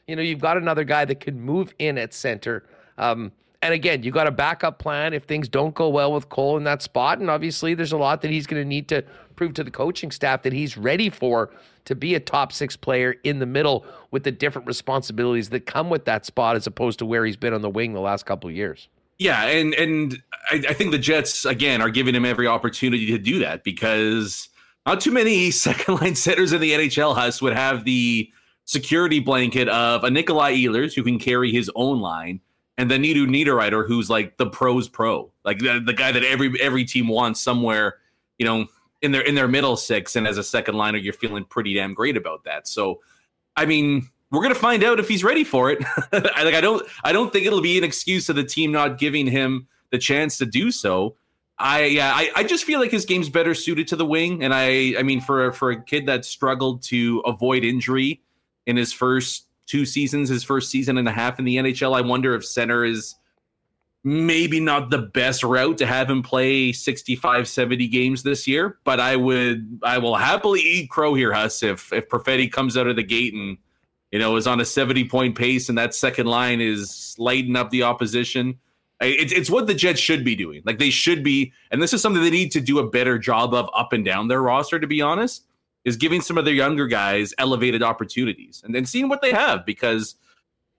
you 0.08 0.16
know, 0.16 0.22
you've 0.22 0.40
got 0.40 0.56
another 0.56 0.86
guy 0.86 1.04
that 1.06 1.20
could 1.20 1.36
move 1.36 1.74
in 1.78 1.98
at 1.98 2.14
center. 2.14 2.64
Um, 2.98 3.34
and 3.62 3.74
again, 3.74 4.04
you've 4.04 4.14
got 4.14 4.28
a 4.28 4.32
backup 4.32 4.80
plan 4.80 5.14
if 5.14 5.24
things 5.24 5.50
don't 5.50 5.74
go 5.74 5.90
well 5.90 6.14
with 6.14 6.30
Cole 6.30 6.56
in 6.56 6.64
that 6.66 6.82
spot. 6.82 7.20
And 7.20 7.30
obviously, 7.30 7.74
there's 7.74 7.92
a 7.92 7.98
lot 7.98 8.22
that 8.22 8.32
he's 8.32 8.48
going 8.48 8.62
to 8.62 8.68
need 8.68 8.88
to 8.90 9.04
prove 9.36 9.54
to 9.56 9.64
the 9.64 9.72
coaching 9.72 10.12
staff 10.12 10.44
that 10.44 10.54
he's 10.54 10.78
ready 10.78 11.10
for 11.10 11.52
to 11.86 11.96
be 11.96 12.16
a 12.16 12.20
top 12.20 12.52
six 12.52 12.76
player 12.76 13.16
in 13.24 13.40
the 13.40 13.46
middle 13.46 13.86
with 14.12 14.24
the 14.24 14.32
different 14.32 14.68
responsibilities 14.68 15.50
that 15.50 15.66
come 15.66 15.90
with 15.90 16.06
that 16.06 16.26
spot 16.26 16.56
as 16.56 16.68
opposed 16.68 17.00
to 17.00 17.06
where 17.06 17.26
he's 17.26 17.38
been 17.38 17.54
on 17.54 17.62
the 17.62 17.70
wing 17.70 17.94
the 17.94 18.00
last 18.00 18.26
couple 18.26 18.50
of 18.50 18.56
years. 18.56 18.90
Yeah, 19.18 19.46
and 19.46 19.74
and 19.76 20.22
I, 20.50 20.64
I, 20.70 20.74
think 20.74 20.92
the 20.92 20.98
Jets 20.98 21.46
again 21.46 21.82
are 21.82 21.90
giving 21.90 22.14
him 22.14 22.26
every 22.26 22.48
opportunity 22.48 23.06
to 23.08 23.18
do 23.18 23.40
that 23.40 23.64
because 23.64 24.50
not 24.86 25.00
too 25.00 25.12
many 25.12 25.52
second 25.52 26.02
line 26.02 26.16
centers 26.16 26.52
in 26.52 26.60
the 26.60 26.72
NHL 26.72 27.16
Huss 27.16 27.42
would 27.42 27.54
have 27.54 27.86
the 27.86 28.30
security 28.66 29.20
blanket 29.20 29.70
of 29.70 30.04
a 30.04 30.12
Nikolai 30.12 30.56
Ehlers 30.56 30.94
who 30.94 31.04
can 31.04 31.18
carry 31.18 31.52
his 31.52 31.72
own 31.76 32.02
line, 32.02 32.42
and 32.78 32.92
then 32.92 33.04
Eetu 33.04 33.26
Niederreiter 33.28 33.88
who's 33.88 34.10
like 34.10 34.36
the 34.38 34.48
pros 34.48 34.90
pro, 34.90 35.32
like 35.46 35.60
the, 35.60 35.82
the 35.86 35.94
guy 35.94 36.12
that 36.12 36.24
every 36.24 36.60
every 36.60 36.84
team 36.84 37.08
wants 37.08 37.40
somewhere, 37.40 37.98
you 38.38 38.46
know, 38.46 38.68
in 39.06 39.12
their 39.12 39.22
in 39.22 39.36
their 39.36 39.48
middle 39.48 39.78
six, 39.78 40.16
and 40.16 40.28
as 40.28 40.38
a 40.38 40.44
second 40.44 40.76
liner, 40.76 40.98
you're 40.98 41.14
feeling 41.14 41.46
pretty 41.46 41.74
damn 41.76 41.94
great 41.94 42.18
about 42.18 42.44
that. 42.44 42.68
So, 42.68 43.00
I 43.56 43.66
mean, 43.66 44.10
we're 44.32 44.42
gonna 44.42 44.56
find 44.56 44.84
out 44.84 45.00
if 45.00 45.08
he's 45.08 45.24
ready 45.24 45.44
for 45.44 45.72
it. 45.72 45.80
I, 46.12 46.44
like 46.44 46.56
I 46.56 46.62
don't 46.62 46.86
I 47.04 47.14
don't 47.14 47.32
think 47.32 47.46
it'll 47.46 47.62
be 47.62 47.78
an 47.78 47.84
excuse 47.84 48.28
of 48.30 48.36
the 48.36 48.44
team 48.44 48.72
not 48.72 48.98
giving 48.98 49.28
him 49.28 49.68
the 49.92 49.98
chance 49.98 50.38
to 50.40 50.46
do 50.46 50.72
so. 50.72 51.16
I 51.58 51.86
yeah 51.86 52.12
I, 52.14 52.32
I 52.36 52.44
just 52.44 52.66
feel 52.66 52.80
like 52.80 52.92
his 52.92 53.06
game's 53.06 53.30
better 53.30 53.54
suited 53.54 53.88
to 53.90 53.96
the 53.96 54.06
wing, 54.06 54.44
and 54.44 54.54
I 54.54 54.96
I 54.98 55.04
mean 55.04 55.22
for 55.22 55.52
for 55.54 55.72
a 55.72 55.82
kid 55.82 56.08
that 56.08 56.26
struggled 56.26 56.82
to 56.84 57.20
avoid 57.26 57.64
injury 57.64 58.22
in 58.66 58.76
his 58.76 58.92
first 58.92 59.48
two 59.68 59.86
seasons, 59.86 60.30
his 60.30 60.44
first 60.44 60.70
season 60.70 60.98
and 60.98 61.08
a 61.08 61.12
half 61.12 61.40
in 61.40 61.46
the 61.46 61.58
NHL, 61.58 61.96
I 61.96 62.02
wonder 62.02 62.36
if 62.36 62.46
center 62.46 62.84
is 62.84 63.16
maybe 64.06 64.60
not 64.60 64.92
the 64.92 65.00
best 65.00 65.44
route 65.44 65.78
to 65.80 65.86
have 65.86 66.10
him 66.10 66.22
play 66.22 66.72
65 66.72 67.48
70 67.48 67.88
games 67.88 68.24
this 68.24 68.48
year 68.48 68.78
but 68.84 69.00
i 69.00 69.16
would 69.16 69.80
i 69.84 69.98
will 69.98 70.16
happily 70.16 70.62
eat 70.62 70.90
crow 70.90 71.16
here 71.16 71.34
huss 71.34 71.64
if 71.64 71.92
if 71.92 72.08
perfetti 72.08 72.50
comes 72.50 72.78
out 72.78 72.88
of 72.88 72.96
the 72.96 73.04
gate 73.04 73.34
and 73.34 73.58
you 74.16 74.20
know, 74.20 74.38
is 74.38 74.48
on 74.48 74.62
a 74.62 74.66
70 74.66 75.10
point 75.10 75.36
pace 75.36 75.68
and 75.68 75.78
that 75.78 75.94
second 75.94 76.28
line 76.28 76.62
is 76.62 77.16
lighting 77.18 77.58
up 77.58 77.70
the 77.70 77.84
opposition. 77.84 78.58
It's, 79.02 79.34
it's 79.34 79.50
what 79.50 79.68
the 79.68 79.74
Jets 79.74 80.00
should 80.00 80.24
be 80.24 80.38
doing. 80.38 80.62
Like 80.66 80.80
they 80.80 80.90
should 80.90 81.22
be, 81.22 81.52
and 81.70 81.82
this 81.82 81.94
is 81.94 82.02
something 82.02 82.24
they 82.24 82.30
need 82.30 82.54
to 82.54 82.62
do 82.62 82.80
a 82.80 82.90
better 82.90 83.20
job 83.20 83.54
of 83.54 83.70
up 83.76 83.92
and 83.92 84.06
down 84.06 84.30
their 84.30 84.42
roster, 84.42 84.80
to 84.80 84.88
be 84.88 85.02
honest, 85.02 85.44
is 85.84 85.98
giving 85.98 86.22
some 86.22 86.38
of 86.38 86.46
their 86.46 86.54
younger 86.54 86.88
guys 86.88 87.34
elevated 87.38 87.84
opportunities 87.84 88.62
and 88.64 88.74
then 88.74 88.86
seeing 88.86 89.10
what 89.10 89.22
they 89.22 89.32
have 89.32 89.66
because. 89.66 90.16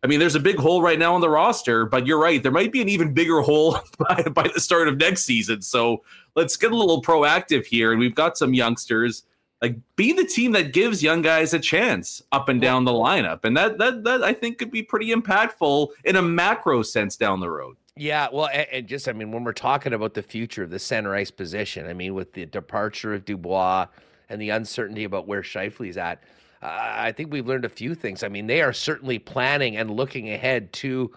I 0.07 0.09
mean, 0.09 0.21
there's 0.21 0.37
a 0.37 0.41
big 0.41 0.57
hole 0.57 0.83
right 0.83 1.01
now 1.01 1.17
on 1.17 1.21
the 1.21 1.29
roster, 1.29 1.85
but 1.85 2.07
you're 2.07 2.21
right. 2.21 2.41
There 2.41 2.53
might 2.53 2.71
be 2.71 2.81
an 2.81 2.89
even 2.89 3.13
bigger 3.13 3.41
hole 3.41 3.81
by, 3.99 4.23
by 4.23 4.47
the 4.55 4.61
start 4.61 4.87
of 4.87 4.99
next 4.99 5.25
season. 5.25 5.63
So 5.63 6.05
let's 6.37 6.57
get 6.57 6.71
a 6.71 6.77
little 6.77 7.03
proactive 7.03 7.67
here. 7.67 7.91
And 7.91 7.99
we've 7.99 8.15
got 8.15 8.39
some 8.39 8.55
youngsters 8.55 9.25
like 9.61 9.77
be 9.97 10.13
the 10.13 10.25
team 10.25 10.53
that 10.53 10.73
gives 10.73 11.03
young 11.03 11.23
guys 11.23 11.55
a 11.55 11.59
chance 11.59 12.23
up 12.31 12.49
and 12.49 12.61
down 12.61 12.85
the 12.85 12.93
lineup 12.93 13.43
and 13.45 13.57
that 13.57 13.79
that 13.79 14.05
that 14.05 14.23
i 14.23 14.31
think 14.31 14.59
could 14.59 14.71
be 14.71 14.83
pretty 14.83 15.15
impactful 15.15 15.89
in 16.05 16.17
a 16.17 16.21
macro 16.21 16.83
sense 16.83 17.17
down 17.17 17.41
the 17.41 17.49
road 17.49 17.75
yeah 17.97 18.29
well 18.31 18.51
and, 18.53 18.87
just 18.87 19.09
i 19.09 19.15
mean 19.15 19.33
when 19.33 19.45
we're 19.45 19.55
talking 19.55 19.95
about 19.95 20.13
the 20.13 20.23
future 20.23 20.63
of 20.63 20.69
the 20.69 20.79
center 20.79 21.15
ice 21.15 21.31
position 21.31 21.87
i 21.87 21.95
mean 21.95 22.13
with 22.13 22.35
the 22.35 22.45
departure 22.45 23.15
of 23.15 23.25
dubois 23.25 23.87
and 24.29 24.41
the 24.41 24.51
uncertainty 24.51 25.05
about 25.05 25.27
where 25.27 25.43
Scheifele's 25.43 25.97
at 25.97 26.23
i 26.67 27.13
think 27.13 27.33
we've 27.33 27.47
learned 27.47 27.65
a 27.65 27.71
few 27.71 27.95
things. 27.95 28.23
I 28.23 28.29
mean 28.29 28.47
they 28.47 28.63
are 28.63 28.73
certainly 28.73 29.19
planning 29.19 29.77
and 29.77 29.91
looking 29.91 30.31
ahead 30.31 30.73
to 30.75 31.13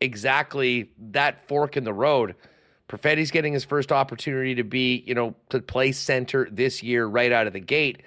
exactly 0.00 0.90
that 1.10 1.46
fork 1.48 1.76
in 1.76 1.84
the 1.84 1.92
road. 1.92 2.34
Perfetti's 2.88 3.30
getting 3.30 3.52
his 3.52 3.64
first 3.64 3.90
opportunity 3.90 4.54
to 4.56 4.64
be, 4.64 5.02
you 5.06 5.14
know, 5.14 5.34
to 5.48 5.60
play 5.60 5.92
center 5.92 6.48
this 6.50 6.82
year 6.82 7.06
right 7.06 7.32
out 7.32 7.46
of 7.46 7.52
the 7.52 7.60
gate. 7.60 8.02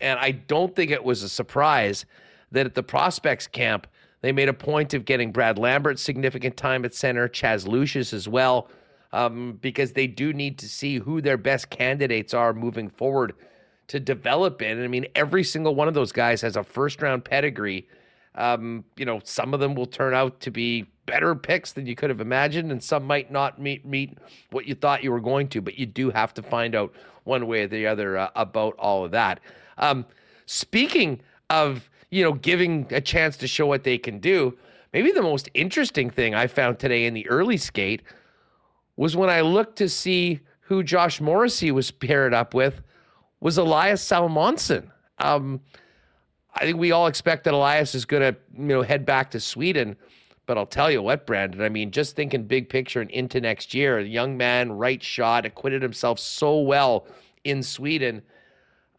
And 0.00 0.18
I 0.18 0.32
don't 0.32 0.74
think 0.74 0.90
it 0.90 1.04
was 1.04 1.22
a 1.22 1.28
surprise 1.28 2.04
that 2.50 2.66
at 2.66 2.74
the 2.74 2.82
prospects 2.82 3.46
camp, 3.46 3.86
they 4.20 4.32
made 4.32 4.48
a 4.48 4.54
point 4.54 4.94
of 4.94 5.04
getting 5.04 5.30
Brad 5.30 5.58
Lambert 5.58 5.98
significant 5.98 6.56
time 6.56 6.84
at 6.84 6.94
center, 6.94 7.28
Chaz 7.28 7.68
Lucius 7.68 8.12
as 8.12 8.28
well, 8.28 8.68
um, 9.12 9.58
because 9.60 9.92
they 9.92 10.08
do 10.08 10.32
need 10.32 10.58
to 10.58 10.68
see 10.68 10.98
who 10.98 11.20
their 11.20 11.36
best 11.36 11.70
candidates 11.70 12.34
are 12.34 12.52
moving 12.52 12.88
forward 12.88 13.34
to 13.88 13.98
develop 13.98 14.62
in. 14.62 14.82
I 14.82 14.86
mean, 14.86 15.06
every 15.14 15.42
single 15.42 15.74
one 15.74 15.88
of 15.88 15.94
those 15.94 16.12
guys 16.12 16.40
has 16.42 16.56
a 16.56 16.62
first 16.62 17.02
round 17.02 17.24
pedigree. 17.24 17.88
Um, 18.34 18.84
you 18.96 19.04
know, 19.04 19.20
some 19.24 19.52
of 19.52 19.60
them 19.60 19.74
will 19.74 19.86
turn 19.86 20.14
out 20.14 20.40
to 20.40 20.50
be 20.50 20.86
better 21.06 21.34
picks 21.34 21.72
than 21.72 21.86
you 21.86 21.94
could 21.94 22.10
have 22.10 22.20
imagined, 22.20 22.70
and 22.70 22.82
some 22.82 23.04
might 23.04 23.32
not 23.32 23.60
meet 23.60 23.84
meet 23.84 24.18
what 24.50 24.66
you 24.66 24.74
thought 24.74 25.02
you 25.02 25.10
were 25.10 25.20
going 25.20 25.48
to. 25.48 25.60
But 25.60 25.78
you 25.78 25.86
do 25.86 26.10
have 26.10 26.34
to 26.34 26.42
find 26.42 26.74
out 26.74 26.94
one 27.24 27.46
way 27.46 27.62
or 27.62 27.66
the 27.66 27.86
other 27.86 28.18
uh, 28.18 28.30
about 28.36 28.74
all 28.78 29.04
of 29.04 29.10
that. 29.10 29.40
Um, 29.78 30.06
speaking 30.46 31.20
of 31.50 31.90
you 32.10 32.22
know 32.22 32.34
giving 32.34 32.86
a 32.90 33.00
chance 33.00 33.36
to 33.38 33.48
show 33.48 33.66
what 33.66 33.84
they 33.84 33.98
can 33.98 34.20
do, 34.20 34.56
maybe 34.92 35.10
the 35.10 35.22
most 35.22 35.48
interesting 35.54 36.10
thing 36.10 36.34
I 36.34 36.46
found 36.46 36.78
today 36.78 37.06
in 37.06 37.14
the 37.14 37.28
early 37.28 37.56
skate 37.56 38.02
was 38.96 39.16
when 39.16 39.30
I 39.30 39.40
looked 39.40 39.76
to 39.78 39.88
see 39.88 40.40
who 40.60 40.82
Josh 40.82 41.20
Morrissey 41.20 41.70
was 41.70 41.90
paired 41.90 42.34
up 42.34 42.52
with 42.52 42.82
was 43.40 43.58
Elias 43.58 44.06
Salomonsson. 44.06 44.90
Um, 45.18 45.60
I 46.54 46.64
think 46.64 46.78
we 46.78 46.92
all 46.92 47.06
expect 47.06 47.44
that 47.44 47.54
Elias 47.54 47.94
is 47.94 48.04
going 48.04 48.34
to 48.34 48.38
you 48.56 48.64
know 48.64 48.82
head 48.82 49.06
back 49.06 49.30
to 49.32 49.40
Sweden. 49.40 49.96
But 50.46 50.56
I'll 50.56 50.66
tell 50.66 50.90
you 50.90 51.02
what, 51.02 51.26
Brandon, 51.26 51.60
I 51.60 51.68
mean, 51.68 51.90
just 51.90 52.16
thinking 52.16 52.44
big 52.44 52.70
picture 52.70 53.02
and 53.02 53.10
into 53.10 53.38
next 53.38 53.74
year, 53.74 53.98
a 53.98 54.02
young 54.02 54.38
man, 54.38 54.72
right 54.72 55.02
shot, 55.02 55.44
acquitted 55.44 55.82
himself 55.82 56.18
so 56.18 56.60
well 56.60 57.06
in 57.44 57.62
Sweden. 57.62 58.22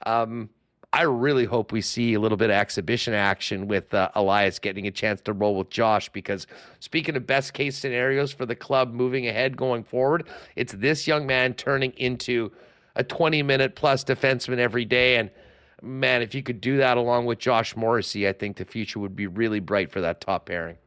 Um, 0.05 0.51
I 0.93 1.03
really 1.03 1.45
hope 1.45 1.71
we 1.71 1.81
see 1.81 2.13
a 2.15 2.19
little 2.19 2.37
bit 2.37 2.51
of 2.51 2.55
exhibition 2.55 3.15
action 3.15 3.67
with 3.67 3.93
uh, 3.93 4.09
Elias 4.15 4.59
getting 4.59 4.87
a 4.87 4.91
chance 4.91 5.21
to 5.21 5.33
roll 5.33 5.55
with 5.55 5.69
Josh 5.69 6.09
because 6.09 6.47
speaking 6.79 7.15
of 7.15 7.27
best 7.27 7.53
case 7.53 7.77
scenarios 7.77 8.31
for 8.31 8.45
the 8.45 8.55
club 8.55 8.93
moving 8.93 9.27
ahead 9.27 9.57
going 9.57 9.83
forward, 9.83 10.27
it's 10.55 10.73
this 10.73 11.07
young 11.07 11.27
man 11.27 11.53
turning 11.53 11.91
into 11.97 12.51
a 12.99 13.03
20 13.03 13.41
minute 13.41 13.75
plus 13.75 14.03
defenseman 14.03 14.59
every 14.59 14.85
day. 14.85 15.15
And 15.15 15.31
man, 15.81 16.21
if 16.21 16.35
you 16.35 16.43
could 16.43 16.61
do 16.61 16.77
that 16.77 16.97
along 16.97 17.25
with 17.25 17.39
Josh 17.39 17.75
Morrissey, 17.75 18.27
I 18.27 18.33
think 18.33 18.57
the 18.57 18.65
future 18.65 18.99
would 18.99 19.15
be 19.15 19.25
really 19.25 19.61
bright 19.61 19.89
for 19.89 20.01
that 20.01 20.21
top 20.21 20.45
pairing. 20.47 20.77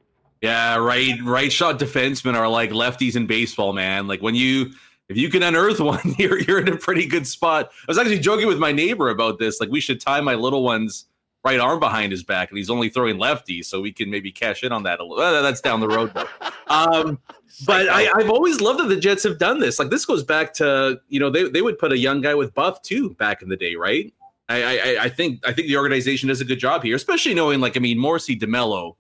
Yeah, 0.43 0.76
right. 0.76 1.14
Right 1.24 1.51
shot 1.51 1.78
defensemen 1.78 2.34
are 2.34 2.48
like 2.48 2.70
lefties 2.70 3.16
in 3.16 3.26
baseball, 3.26 3.72
man. 3.72 4.06
Like 4.06 4.20
when 4.20 4.34
you 4.34 4.72
if 5.09 5.16
you 5.16 5.30
can 5.30 5.43
unearth 5.43 5.80
one, 5.80 6.14
you're 6.18 6.39
you're 6.39 6.60
in 6.60 6.68
a 6.68 6.76
pretty 6.76 7.06
good 7.06 7.26
spot. 7.26 7.70
I 7.72 7.84
was 7.89 7.98
actually 7.98 8.18
joking 8.18 8.47
with 8.47 8.59
my 8.59 8.72
neighbor 8.72 9.09
about 9.09 9.39
this. 9.39 9.59
Like 9.59 9.70
we 9.70 9.80
should 9.80 10.01
tie 10.01 10.20
my 10.20 10.34
little 10.34 10.62
one's 10.62 11.06
right 11.44 11.59
arm 11.59 11.81
behind 11.81 12.12
his 12.12 12.23
back, 12.23 12.51
and 12.51 12.59
he's 12.59 12.70
only 12.70 12.89
throwing 12.89 13.16
lefties, 13.16 13.66
so 13.66 13.81
we 13.81 13.93
can 13.93 14.10
maybe 14.10 14.31
cash 14.31 14.62
in 14.62 14.73
on 14.73 14.82
that 14.85 15.01
a 15.01 15.05
little. 15.05 15.23
Uh, 15.23 15.43
that's 15.43 15.60
down 15.60 15.81
the 15.81 15.89
road 15.89 16.12
though. 16.14 16.28
Um, 16.69 17.19
but 17.66 17.89
I, 17.89 18.10
I've 18.14 18.31
always 18.31 18.60
loved 18.60 18.81
that 18.81 18.89
the 18.89 18.97
Jets 18.97 19.23
have 19.24 19.39
done 19.39 19.59
this. 19.59 19.78
Like 19.78 19.90
this 19.90 20.05
goes 20.05 20.23
back 20.23 20.52
to 20.55 21.01
you 21.09 21.20
know 21.20 21.31
they 21.31 21.48
they 21.48 21.62
would 21.62 21.78
put 21.78 21.93
a 21.93 21.98
young 21.98 22.20
guy 22.20 22.35
with 22.35 22.55
buff 22.55 22.82
too 22.82 23.10
back 23.14 23.43
in 23.43 23.48
the 23.48 23.56
day, 23.56 23.74
right? 23.74 24.12
I, 24.48 24.62
I, 24.62 25.05
I 25.05 25.09
think 25.09 25.47
I 25.47 25.52
think 25.52 25.69
the 25.69 25.77
organization 25.77 26.28
does 26.28 26.40
a 26.40 26.44
good 26.44 26.59
job 26.59 26.82
here, 26.82 26.97
especially 26.97 27.35
knowing 27.35 27.60
like 27.60 27.77
I 27.77 27.81
mean 27.81 27.98
Morrissey 27.98 28.39
DeMelo 28.39 28.97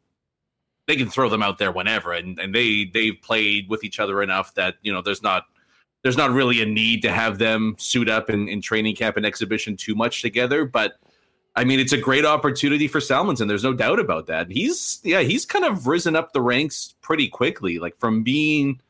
they 0.88 0.96
can 0.96 1.08
throw 1.08 1.28
them 1.28 1.42
out 1.42 1.58
there 1.58 1.70
whenever, 1.70 2.12
and 2.12 2.38
and 2.38 2.54
they 2.54 2.86
they've 2.92 3.16
played 3.22 3.68
with 3.68 3.84
each 3.84 4.00
other 4.00 4.22
enough 4.22 4.54
that 4.54 4.76
you 4.82 4.92
know 4.92 5.00
there's 5.00 5.22
not 5.22 5.44
there's 6.02 6.16
not 6.16 6.32
really 6.32 6.60
a 6.60 6.66
need 6.66 7.02
to 7.02 7.12
have 7.12 7.38
them 7.38 7.76
suit 7.78 8.08
up 8.08 8.28
in, 8.28 8.48
in 8.48 8.60
training 8.60 8.96
camp 8.96 9.16
and 9.16 9.24
exhibition 9.24 9.76
too 9.76 9.94
much 9.94 10.22
together, 10.22 10.64
but. 10.64 10.94
I 11.54 11.64
mean, 11.64 11.80
it's 11.80 11.92
a 11.92 11.98
great 11.98 12.24
opportunity 12.24 12.88
for 12.88 12.98
Salomonsson, 12.98 13.42
and 13.42 13.50
there's 13.50 13.64
no 13.64 13.74
doubt 13.74 14.00
about 14.00 14.26
that. 14.28 14.50
He's 14.50 15.00
yeah, 15.04 15.20
he's 15.20 15.44
kind 15.44 15.64
of 15.64 15.86
risen 15.86 16.16
up 16.16 16.32
the 16.32 16.40
ranks 16.40 16.94
pretty 17.02 17.28
quickly, 17.28 17.78
like 17.78 17.98
from 17.98 18.22
being 18.22 18.80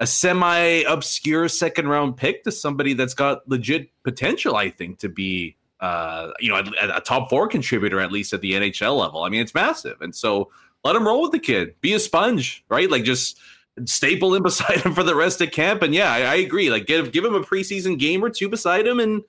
a 0.00 0.06
semi 0.06 0.82
obscure 0.88 1.48
second 1.48 1.88
round 1.88 2.16
pick 2.16 2.44
to 2.44 2.52
somebody 2.52 2.94
that's 2.94 3.14
got 3.14 3.46
legit 3.48 3.90
potential, 4.04 4.56
I 4.56 4.70
think, 4.70 4.98
to 5.00 5.08
be 5.08 5.56
uh, 5.80 6.30
you 6.38 6.48
know, 6.48 6.62
a, 6.80 6.96
a, 6.96 7.00
top 7.00 7.28
four 7.28 7.48
contributor 7.48 8.00
at 8.00 8.12
least 8.12 8.32
at 8.32 8.40
the 8.40 8.52
NHL 8.52 8.96
level. 8.96 9.24
I 9.24 9.28
mean, 9.28 9.40
it's 9.40 9.52
massive, 9.54 10.00
and 10.00 10.14
so 10.14 10.50
let 10.84 10.96
him 10.96 11.06
roll 11.06 11.22
with 11.22 11.32
the 11.32 11.40
kid. 11.40 11.74
Be 11.80 11.92
a 11.92 11.98
sponge, 11.98 12.64
right? 12.68 12.88
Like 12.88 13.02
just 13.02 13.38
staple 13.84 14.32
him 14.32 14.42
beside 14.44 14.80
him 14.80 14.94
for 14.94 15.02
the 15.02 15.14
rest 15.14 15.40
of 15.40 15.50
camp. 15.50 15.82
And 15.82 15.94
yeah, 15.94 16.12
I, 16.12 16.20
I 16.20 16.34
agree. 16.36 16.70
Like 16.70 16.86
give 16.86 17.12
give 17.12 17.24
him 17.24 17.34
a 17.34 17.40
preseason 17.40 17.98
game 17.98 18.24
or 18.24 18.30
two 18.30 18.48
beside 18.48 18.86
him, 18.86 19.00
and 19.00 19.22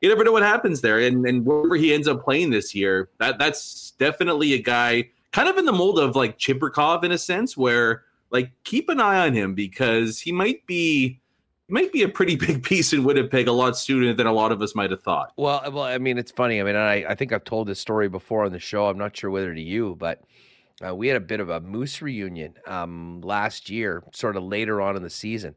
you 0.00 0.08
never 0.08 0.24
know 0.24 0.32
what 0.32 0.42
happens 0.42 0.80
there. 0.80 0.98
And 0.98 1.26
and 1.26 1.44
wherever 1.44 1.76
he 1.76 1.92
ends 1.92 2.08
up 2.08 2.24
playing 2.24 2.50
this 2.50 2.74
year, 2.74 3.10
that 3.18 3.38
that's 3.38 3.92
definitely 3.92 4.54
a 4.54 4.62
guy 4.62 5.10
kind 5.32 5.48
of 5.48 5.56
in 5.56 5.64
the 5.64 5.72
mold 5.72 5.98
of 5.98 6.16
like 6.16 6.38
Chibrikov 6.38 7.04
in 7.04 7.12
a 7.12 7.18
sense, 7.18 7.56
where 7.56 8.04
like 8.30 8.50
keep 8.64 8.88
an 8.88 9.00
eye 9.00 9.26
on 9.26 9.34
him 9.34 9.54
because 9.54 10.20
he 10.20 10.32
might 10.32 10.66
be 10.66 11.20
might 11.68 11.92
be 11.92 12.02
a 12.02 12.08
pretty 12.08 12.36
big 12.46 12.62
piece 12.62 12.92
in 12.92 13.04
Winnipeg 13.04 13.48
a 13.48 13.52
lot 13.52 13.76
sooner 13.76 14.12
than 14.12 14.26
a 14.26 14.32
lot 14.32 14.52
of 14.52 14.60
us 14.62 14.74
might 14.74 14.90
have 14.90 15.02
thought. 15.02 15.32
Well, 15.36 15.62
well, 15.72 15.84
I 15.84 15.98
mean, 15.98 16.18
it's 16.18 16.32
funny. 16.32 16.60
I 16.60 16.64
mean, 16.64 16.76
I, 16.76 17.04
I 17.06 17.14
think 17.14 17.32
I've 17.32 17.44
told 17.44 17.68
this 17.68 17.80
story 17.80 18.08
before 18.08 18.44
on 18.44 18.52
the 18.52 18.58
show. 18.58 18.86
I'm 18.86 18.98
not 18.98 19.16
sure 19.16 19.30
whether 19.30 19.54
to 19.54 19.60
you, 19.60 19.96
but 19.98 20.22
uh, 20.86 20.94
we 20.94 21.08
had 21.08 21.16
a 21.16 21.20
bit 21.20 21.40
of 21.40 21.50
a 21.50 21.60
moose 21.60 22.02
reunion 22.02 22.54
um, 22.66 23.20
last 23.20 23.70
year, 23.70 24.02
sort 24.12 24.36
of 24.36 24.42
later 24.42 24.80
on 24.80 24.96
in 24.96 25.02
the 25.02 25.10
season. 25.10 25.54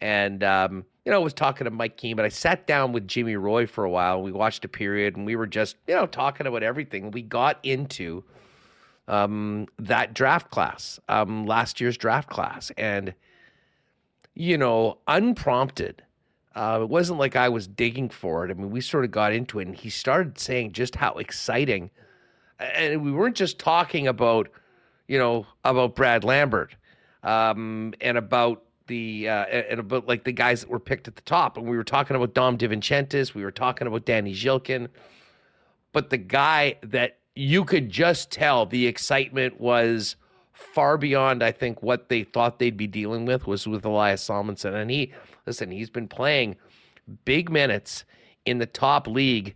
And, 0.00 0.44
um, 0.44 0.84
you 1.04 1.12
know, 1.12 1.20
I 1.20 1.24
was 1.24 1.32
talking 1.32 1.64
to 1.64 1.70
Mike 1.70 1.96
Keane, 1.96 2.16
but 2.16 2.24
I 2.24 2.28
sat 2.28 2.66
down 2.66 2.92
with 2.92 3.08
Jimmy 3.08 3.36
Roy 3.36 3.66
for 3.66 3.84
a 3.84 3.90
while. 3.90 4.16
And 4.16 4.24
we 4.24 4.32
watched 4.32 4.64
a 4.64 4.68
period 4.68 5.16
and 5.16 5.24
we 5.24 5.36
were 5.36 5.46
just, 5.46 5.76
you 5.86 5.94
know, 5.94 6.06
talking 6.06 6.46
about 6.46 6.62
everything. 6.62 7.10
We 7.10 7.22
got 7.22 7.58
into 7.62 8.24
um, 9.08 9.66
that 9.78 10.12
draft 10.12 10.50
class, 10.50 11.00
um, 11.08 11.46
last 11.46 11.80
year's 11.80 11.96
draft 11.96 12.28
class. 12.28 12.70
And, 12.76 13.14
you 14.34 14.58
know, 14.58 14.98
unprompted. 15.06 16.02
Uh, 16.54 16.80
it 16.82 16.88
wasn't 16.88 17.18
like 17.18 17.36
I 17.36 17.48
was 17.48 17.66
digging 17.66 18.10
for 18.10 18.44
it. 18.44 18.50
I 18.50 18.54
mean, 18.54 18.70
we 18.70 18.80
sort 18.80 19.04
of 19.04 19.10
got 19.10 19.32
into 19.32 19.60
it, 19.60 19.68
and 19.68 19.76
he 19.76 19.88
started 19.88 20.38
saying 20.38 20.72
just 20.72 20.96
how 20.96 21.14
exciting. 21.14 21.90
And 22.58 23.02
we 23.02 23.12
weren't 23.12 23.36
just 23.36 23.58
talking 23.58 24.08
about, 24.08 24.48
you 25.06 25.18
know, 25.18 25.46
about 25.64 25.94
Brad 25.94 26.24
Lambert 26.24 26.74
um, 27.22 27.94
and 28.00 28.18
about 28.18 28.64
the 28.90 29.28
uh, 29.28 29.44
and 29.46 29.80
about 29.80 30.06
like 30.08 30.24
the 30.24 30.32
guys 30.32 30.60
that 30.60 30.68
were 30.68 30.80
picked 30.80 31.08
at 31.08 31.16
the 31.16 31.22
top. 31.22 31.56
And 31.56 31.66
we 31.66 31.76
were 31.76 31.84
talking 31.84 32.16
about 32.16 32.34
Dom 32.34 32.58
DiVincentiis. 32.58 33.32
We 33.34 33.44
were 33.44 33.52
talking 33.52 33.86
about 33.86 34.04
Danny 34.04 34.34
Zhilkin, 34.34 34.88
But 35.92 36.10
the 36.10 36.18
guy 36.18 36.74
that 36.82 37.20
you 37.34 37.64
could 37.64 37.88
just 37.88 38.30
tell 38.30 38.66
the 38.66 38.86
excitement 38.86 39.60
was 39.60 40.16
far 40.52 40.98
beyond, 40.98 41.42
I 41.42 41.52
think, 41.52 41.82
what 41.82 42.08
they 42.08 42.24
thought 42.24 42.58
they'd 42.58 42.76
be 42.76 42.88
dealing 42.88 43.24
with 43.24 43.46
was 43.46 43.66
with 43.66 43.84
Elias 43.84 44.26
Salomonsson. 44.26 44.74
And 44.74 44.90
he, 44.90 45.14
listen, 45.46 45.70
he's 45.70 45.88
been 45.88 46.08
playing 46.08 46.56
big 47.24 47.48
minutes 47.48 48.04
in 48.44 48.58
the 48.58 48.66
top 48.66 49.06
league 49.06 49.54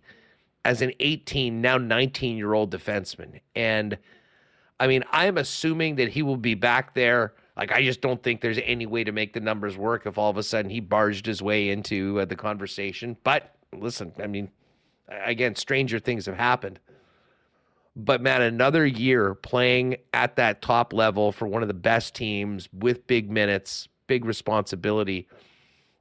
as 0.64 0.80
an 0.80 0.92
18, 1.00 1.60
now 1.60 1.76
19 1.76 2.36
year 2.36 2.54
old 2.54 2.70
defenseman. 2.70 3.40
And 3.56 3.98
I 4.78 4.86
mean, 4.86 5.04
I'm 5.10 5.36
assuming 5.38 5.96
that 5.96 6.10
he 6.10 6.22
will 6.22 6.36
be 6.36 6.54
back 6.54 6.94
there. 6.94 7.34
Like, 7.56 7.70
I 7.70 7.82
just 7.82 8.00
don't 8.00 8.22
think 8.22 8.40
there's 8.40 8.58
any 8.64 8.86
way 8.86 9.04
to 9.04 9.12
make 9.12 9.32
the 9.32 9.40
numbers 9.40 9.76
work 9.76 10.06
if 10.06 10.18
all 10.18 10.30
of 10.30 10.36
a 10.36 10.42
sudden 10.42 10.70
he 10.70 10.80
barged 10.80 11.26
his 11.26 11.40
way 11.40 11.70
into 11.70 12.20
uh, 12.20 12.24
the 12.24 12.36
conversation. 12.36 13.16
But 13.22 13.54
listen, 13.72 14.12
I 14.22 14.26
mean, 14.26 14.50
again, 15.08 15.54
stranger 15.54 15.98
things 15.98 16.26
have 16.26 16.36
happened. 16.36 16.80
But 17.96 18.20
man, 18.20 18.42
another 18.42 18.84
year 18.84 19.34
playing 19.34 19.96
at 20.12 20.34
that 20.36 20.62
top 20.62 20.92
level 20.92 21.30
for 21.30 21.46
one 21.46 21.62
of 21.62 21.68
the 21.68 21.74
best 21.74 22.14
teams 22.14 22.68
with 22.72 23.06
big 23.06 23.30
minutes, 23.30 23.88
big 24.08 24.24
responsibility. 24.24 25.28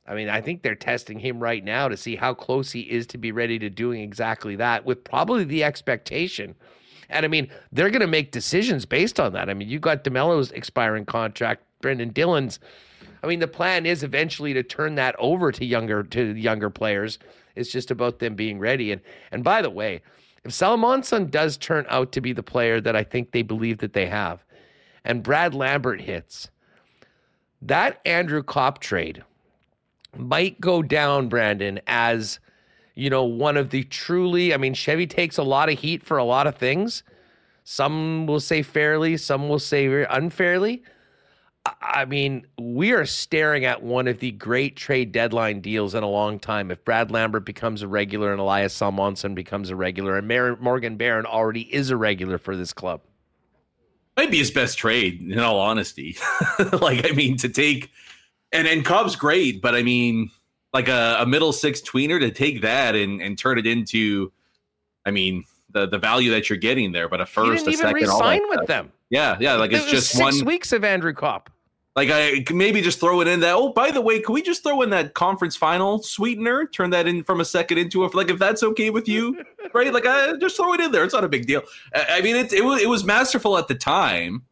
I 0.07 0.15
mean, 0.15 0.27
I 0.27 0.41
think 0.41 0.63
they're 0.63 0.75
testing 0.75 1.19
him 1.19 1.39
right 1.39 1.63
now 1.63 1.87
to 1.87 1.95
see 1.95 2.15
how 2.15 2.33
close 2.33 2.71
he 2.71 2.81
is 2.81 3.05
to 3.07 3.17
be 3.19 3.31
ready 3.31 3.59
to 3.59 3.69
doing 3.69 4.01
exactly 4.01 4.55
that 4.55 4.85
with 4.85 5.03
probably 5.03 5.43
the 5.43 5.63
expectation. 5.63 6.55
And 7.09 7.25
I 7.25 7.29
mean, 7.29 7.49
they're 7.71 7.89
going 7.89 8.01
to 8.01 8.07
make 8.07 8.31
decisions 8.31 8.85
based 8.85 9.19
on 9.19 9.33
that. 9.33 9.49
I 9.49 9.53
mean, 9.53 9.69
you 9.69 9.79
got 9.79 10.03
DeMelo's 10.03 10.51
expiring 10.51 11.05
contract, 11.05 11.63
Brendan 11.81 12.09
Dillon's. 12.09 12.59
I 13.23 13.27
mean, 13.27 13.39
the 13.39 13.47
plan 13.47 13.85
is 13.85 14.03
eventually 14.03 14.53
to 14.53 14.63
turn 14.63 14.95
that 14.95 15.15
over 15.17 15.51
to 15.51 15.65
younger 15.65 16.03
to 16.03 16.35
younger 16.35 16.69
players. 16.69 17.19
It's 17.55 17.71
just 17.71 17.91
about 17.91 18.19
them 18.19 18.35
being 18.35 18.59
ready. 18.59 18.91
And 18.91 19.01
and 19.31 19.43
by 19.43 19.61
the 19.61 19.69
way, 19.69 20.01
if 20.43 20.51
Salomonsson 20.51 21.31
does 21.31 21.57
turn 21.57 21.85
out 21.89 22.11
to 22.13 22.21
be 22.21 22.33
the 22.33 22.43
player 22.43 22.81
that 22.81 22.95
I 22.95 23.03
think 23.03 23.31
they 23.31 23.43
believe 23.43 23.77
that 23.79 23.93
they 23.93 24.07
have, 24.07 24.43
and 25.05 25.23
Brad 25.23 25.53
Lambert 25.53 26.01
hits, 26.01 26.49
that 27.61 28.01
Andrew 28.05 28.43
Copp 28.43 28.79
trade 28.79 29.23
might 30.17 30.59
go 30.59 30.81
down, 30.83 31.29
Brandon, 31.29 31.79
as 31.87 32.39
you 32.95 33.09
know, 33.09 33.23
one 33.23 33.57
of 33.57 33.69
the 33.69 33.83
truly, 33.83 34.53
I 34.53 34.57
mean, 34.57 34.73
Chevy 34.73 35.07
takes 35.07 35.37
a 35.37 35.43
lot 35.43 35.69
of 35.69 35.79
heat 35.79 36.03
for 36.03 36.17
a 36.17 36.23
lot 36.23 36.47
of 36.47 36.55
things. 36.55 37.03
Some 37.63 38.27
will 38.27 38.39
say 38.39 38.61
fairly, 38.61 39.17
some 39.17 39.49
will 39.49 39.59
say 39.59 40.05
unfairly. 40.05 40.83
I 41.81 42.03
mean, 42.03 42.45
we 42.59 42.91
are 42.91 43.05
staring 43.05 43.63
at 43.63 43.81
one 43.81 44.07
of 44.07 44.19
the 44.19 44.31
great 44.31 44.75
trade 44.75 45.13
deadline 45.13 45.61
deals 45.61 45.95
in 45.95 46.03
a 46.03 46.09
long 46.09 46.37
time. 46.37 46.71
If 46.71 46.83
Brad 46.83 47.09
Lambert 47.09 47.45
becomes 47.45 47.81
a 47.81 47.87
regular 47.87 48.31
and 48.31 48.41
Elias 48.41 48.77
Salomonsson 48.77 49.33
becomes 49.33 49.69
a 49.69 49.75
regular, 49.75 50.17
and 50.17 50.27
Mar- 50.27 50.57
Morgan 50.57 50.97
Barron 50.97 51.25
already 51.25 51.61
is 51.73 51.89
a 51.89 51.95
regular 51.95 52.37
for 52.37 52.57
this 52.57 52.73
club, 52.73 52.99
might 54.17 54.29
be 54.29 54.39
his 54.39 54.51
best 54.51 54.77
trade. 54.77 55.21
In 55.21 55.39
all 55.39 55.57
honesty, 55.57 56.17
like 56.81 57.09
I 57.09 57.13
mean, 57.13 57.37
to 57.37 57.49
take 57.49 57.89
and 58.51 58.67
and 58.67 58.85
Copp's 58.85 59.15
great, 59.15 59.61
but 59.61 59.73
I 59.73 59.83
mean, 59.83 60.31
like 60.73 60.87
a, 60.87 61.17
a 61.19 61.25
middle 61.25 61.53
six 61.53 61.81
tweener 61.81 62.19
to 62.19 62.31
take 62.31 62.61
that 62.61 62.95
and 62.95 63.21
and 63.21 63.37
turn 63.37 63.57
it 63.57 63.67
into, 63.67 64.31
I 65.05 65.11
mean, 65.11 65.45
the 65.69 65.87
the 65.87 65.99
value 65.99 66.31
that 66.31 66.49
you're 66.49 66.57
getting 66.57 66.91
there, 66.91 67.07
but 67.09 67.21
a 67.21 67.25
first, 67.25 67.67
a 67.67 67.73
second, 67.73 67.93
resign 67.93 68.41
with 68.49 68.67
them. 68.67 68.91
Yeah, 69.09 69.37
yeah, 69.39 69.55
like 69.55 69.71
it's 69.71 69.89
just 69.89 70.11
six 70.11 70.37
one 70.37 70.45
weeks 70.45 70.71
of 70.71 70.83
Andrew 70.83 71.13
Copp. 71.13 71.49
Like 71.95 72.09
I 72.11 72.43
maybe 72.51 72.81
just 72.81 72.99
throw 72.99 73.21
it 73.21 73.27
in 73.27 73.41
that. 73.41 73.53
Oh, 73.53 73.71
by 73.71 73.91
the 73.91 74.01
way, 74.01 74.19
can 74.19 74.33
we 74.33 74.41
just 74.41 74.63
throw 74.63 74.81
in 74.81 74.89
that 74.89 75.13
conference 75.13 75.55
final 75.55 76.01
sweetener? 76.01 76.65
Turn 76.65 76.89
that 76.89 77.07
in 77.07 77.23
from 77.23 77.39
a 77.39 77.45
second 77.45 77.77
into 77.77 78.03
a 78.03 78.07
like 78.07 78.31
if 78.31 78.39
that's 78.39 78.63
okay 78.63 78.89
with 78.89 79.07
you, 79.07 79.43
right? 79.73 79.93
Like 79.93 80.07
I 80.07 80.35
just 80.37 80.57
throw 80.57 80.73
it 80.73 80.79
in 80.79 80.91
there. 80.91 81.03
It's 81.03 81.13
not 81.13 81.23
a 81.23 81.29
big 81.29 81.45
deal. 81.45 81.61
I, 81.93 82.05
I 82.09 82.21
mean, 82.21 82.35
it 82.35 82.51
it 82.51 82.65
was 82.65 82.81
it 82.81 82.89
was 82.89 83.03
masterful 83.03 83.59
at 83.59 83.67
the 83.67 83.75
time, 83.75 84.43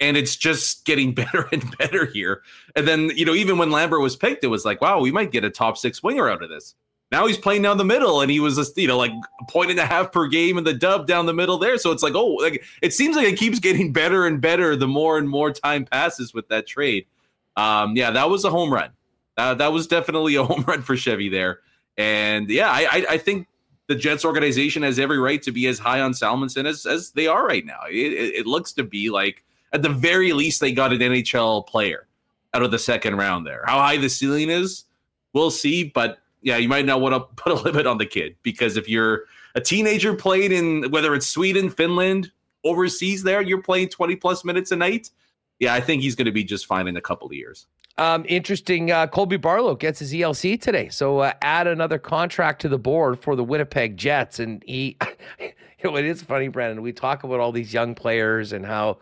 and 0.00 0.16
it's 0.16 0.36
just 0.36 0.84
getting 0.84 1.14
better 1.14 1.48
and 1.52 1.76
better 1.78 2.06
here. 2.06 2.42
And 2.74 2.86
then 2.86 3.10
you 3.14 3.24
know 3.24 3.34
even 3.34 3.58
when 3.58 3.70
Lambert 3.70 4.00
was 4.00 4.16
picked, 4.16 4.44
it 4.44 4.48
was 4.48 4.64
like 4.64 4.80
wow, 4.80 5.00
we 5.00 5.12
might 5.12 5.32
get 5.32 5.44
a 5.44 5.50
top 5.50 5.76
six 5.76 6.02
winger 6.02 6.28
out 6.28 6.42
of 6.42 6.48
this. 6.48 6.74
Now 7.12 7.26
he's 7.26 7.38
playing 7.38 7.62
down 7.62 7.76
the 7.76 7.84
middle, 7.84 8.20
and 8.20 8.30
he 8.30 8.38
was 8.38 8.56
just, 8.56 8.76
you 8.78 8.86
know 8.86 8.98
like 8.98 9.12
a 9.12 9.50
point 9.50 9.70
and 9.70 9.80
a 9.80 9.86
half 9.86 10.12
per 10.12 10.28
game 10.28 10.58
in 10.58 10.64
the 10.64 10.74
dub 10.74 11.06
down 11.06 11.26
the 11.26 11.34
middle 11.34 11.58
there. 11.58 11.76
So 11.78 11.90
it's 11.92 12.02
like 12.02 12.14
oh, 12.14 12.34
like 12.34 12.64
it 12.82 12.94
seems 12.94 13.16
like 13.16 13.26
it 13.26 13.38
keeps 13.38 13.58
getting 13.58 13.92
better 13.94 14.26
and 14.26 14.40
better 14.40 14.76
the 14.76 14.88
more 14.88 15.18
and 15.18 15.28
more 15.28 15.52
time 15.52 15.84
passes 15.84 16.32
with 16.32 16.48
that 16.48 16.66
trade. 16.66 17.06
Um, 17.56 17.96
yeah, 17.96 18.10
that 18.12 18.30
was 18.30 18.44
a 18.44 18.50
home 18.50 18.72
run. 18.72 18.90
Uh, 19.36 19.54
that 19.54 19.72
was 19.72 19.86
definitely 19.86 20.34
a 20.36 20.44
home 20.44 20.64
run 20.66 20.82
for 20.82 20.96
Chevy 20.96 21.28
there. 21.28 21.60
And 21.96 22.48
yeah, 22.48 22.70
I, 22.70 22.86
I, 22.90 23.06
I 23.10 23.18
think 23.18 23.46
the 23.88 23.94
Jets 23.94 24.24
organization 24.24 24.82
has 24.84 24.98
every 24.98 25.18
right 25.18 25.42
to 25.42 25.50
be 25.50 25.66
as 25.66 25.78
high 25.78 26.00
on 26.00 26.12
Salomonsson 26.12 26.64
as, 26.64 26.86
as 26.86 27.10
they 27.10 27.26
are 27.26 27.44
right 27.44 27.66
now. 27.66 27.80
It, 27.88 28.12
it 28.12 28.46
looks 28.46 28.72
to 28.74 28.84
be 28.84 29.10
like 29.10 29.44
at 29.72 29.82
the 29.82 29.88
very 29.88 30.32
least 30.32 30.60
they 30.60 30.72
got 30.72 30.92
an 30.92 30.98
NHL 30.98 31.66
player 31.66 32.06
out 32.54 32.62
of 32.62 32.70
the 32.70 32.78
second 32.78 33.16
round 33.16 33.46
there. 33.46 33.64
How 33.66 33.78
high 33.78 33.96
the 33.96 34.08
ceiling 34.08 34.50
is, 34.50 34.84
we'll 35.32 35.50
see. 35.50 35.84
But 35.84 36.18
yeah, 36.42 36.56
you 36.56 36.68
might 36.68 36.86
not 36.86 37.00
want 37.00 37.14
to 37.14 37.20
put 37.42 37.52
a 37.52 37.62
limit 37.62 37.86
on 37.86 37.98
the 37.98 38.06
kid 38.06 38.36
because 38.42 38.76
if 38.76 38.88
you're 38.88 39.24
a 39.54 39.60
teenager 39.60 40.14
playing 40.14 40.52
in 40.52 40.90
whether 40.90 41.14
it's 41.14 41.26
Sweden, 41.26 41.70
Finland, 41.70 42.30
overseas 42.64 43.22
there, 43.22 43.42
you're 43.42 43.62
playing 43.62 43.88
20 43.88 44.16
plus 44.16 44.44
minutes 44.44 44.70
a 44.70 44.76
night. 44.76 45.10
Yeah, 45.58 45.74
I 45.74 45.80
think 45.80 46.02
he's 46.02 46.14
going 46.14 46.26
to 46.26 46.32
be 46.32 46.44
just 46.44 46.66
fine 46.66 46.88
in 46.88 46.96
a 46.96 47.00
couple 47.00 47.26
of 47.26 47.32
years. 47.34 47.66
Um, 47.98 48.24
interesting. 48.28 48.90
Uh, 48.90 49.06
Colby 49.06 49.36
Barlow 49.36 49.74
gets 49.74 49.98
his 49.98 50.12
ELC 50.14 50.58
today, 50.58 50.88
so 50.88 51.18
uh, 51.18 51.34
add 51.42 51.66
another 51.66 51.98
contract 51.98 52.62
to 52.62 52.68
the 52.68 52.78
board 52.78 53.20
for 53.20 53.36
the 53.36 53.44
Winnipeg 53.44 53.98
Jets. 53.98 54.38
And 54.38 54.64
he, 54.66 54.96
you 55.38 55.50
know, 55.84 55.96
it 55.96 56.06
is 56.06 56.22
funny, 56.22 56.48
Brandon. 56.48 56.80
We 56.80 56.94
talk 56.94 57.24
about 57.24 57.40
all 57.40 57.52
these 57.52 57.74
young 57.74 57.94
players 57.94 58.54
and 58.54 58.64
how 58.64 58.98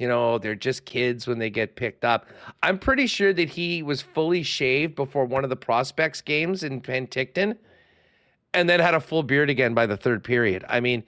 you 0.00 0.08
know, 0.08 0.38
they're 0.38 0.54
just 0.54 0.86
kids 0.86 1.26
when 1.26 1.38
they 1.38 1.50
get 1.50 1.76
picked 1.76 2.06
up. 2.06 2.24
I'm 2.62 2.78
pretty 2.78 3.06
sure 3.06 3.34
that 3.34 3.50
he 3.50 3.82
was 3.82 4.00
fully 4.00 4.42
shaved 4.42 4.94
before 4.94 5.26
one 5.26 5.44
of 5.44 5.50
the 5.50 5.56
prospects 5.56 6.22
games 6.22 6.62
in 6.62 6.80
Penticton 6.80 7.54
and 8.54 8.68
then 8.68 8.80
had 8.80 8.94
a 8.94 9.00
full 9.00 9.22
beard 9.22 9.50
again 9.50 9.74
by 9.74 9.84
the 9.84 9.98
third 9.98 10.24
period. 10.24 10.64
I 10.70 10.80
mean, 10.80 11.04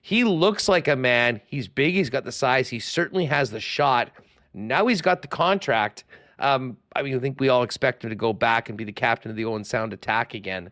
he 0.00 0.24
looks 0.24 0.66
like 0.66 0.88
a 0.88 0.96
man. 0.96 1.42
He's 1.46 1.68
big, 1.68 1.92
he's 1.92 2.08
got 2.08 2.24
the 2.24 2.32
size, 2.32 2.70
he 2.70 2.80
certainly 2.80 3.26
has 3.26 3.50
the 3.50 3.60
shot. 3.60 4.10
Now 4.54 4.86
he's 4.86 5.02
got 5.02 5.20
the 5.20 5.28
contract. 5.28 6.04
Um, 6.38 6.78
I 6.94 7.02
mean, 7.02 7.16
I 7.16 7.18
think 7.18 7.38
we 7.38 7.50
all 7.50 7.64
expect 7.64 8.02
him 8.02 8.08
to 8.08 8.16
go 8.16 8.32
back 8.32 8.70
and 8.70 8.78
be 8.78 8.84
the 8.84 8.92
captain 8.92 9.30
of 9.30 9.36
the 9.36 9.44
Owen 9.44 9.62
Sound 9.62 9.92
attack 9.92 10.32
again. 10.32 10.70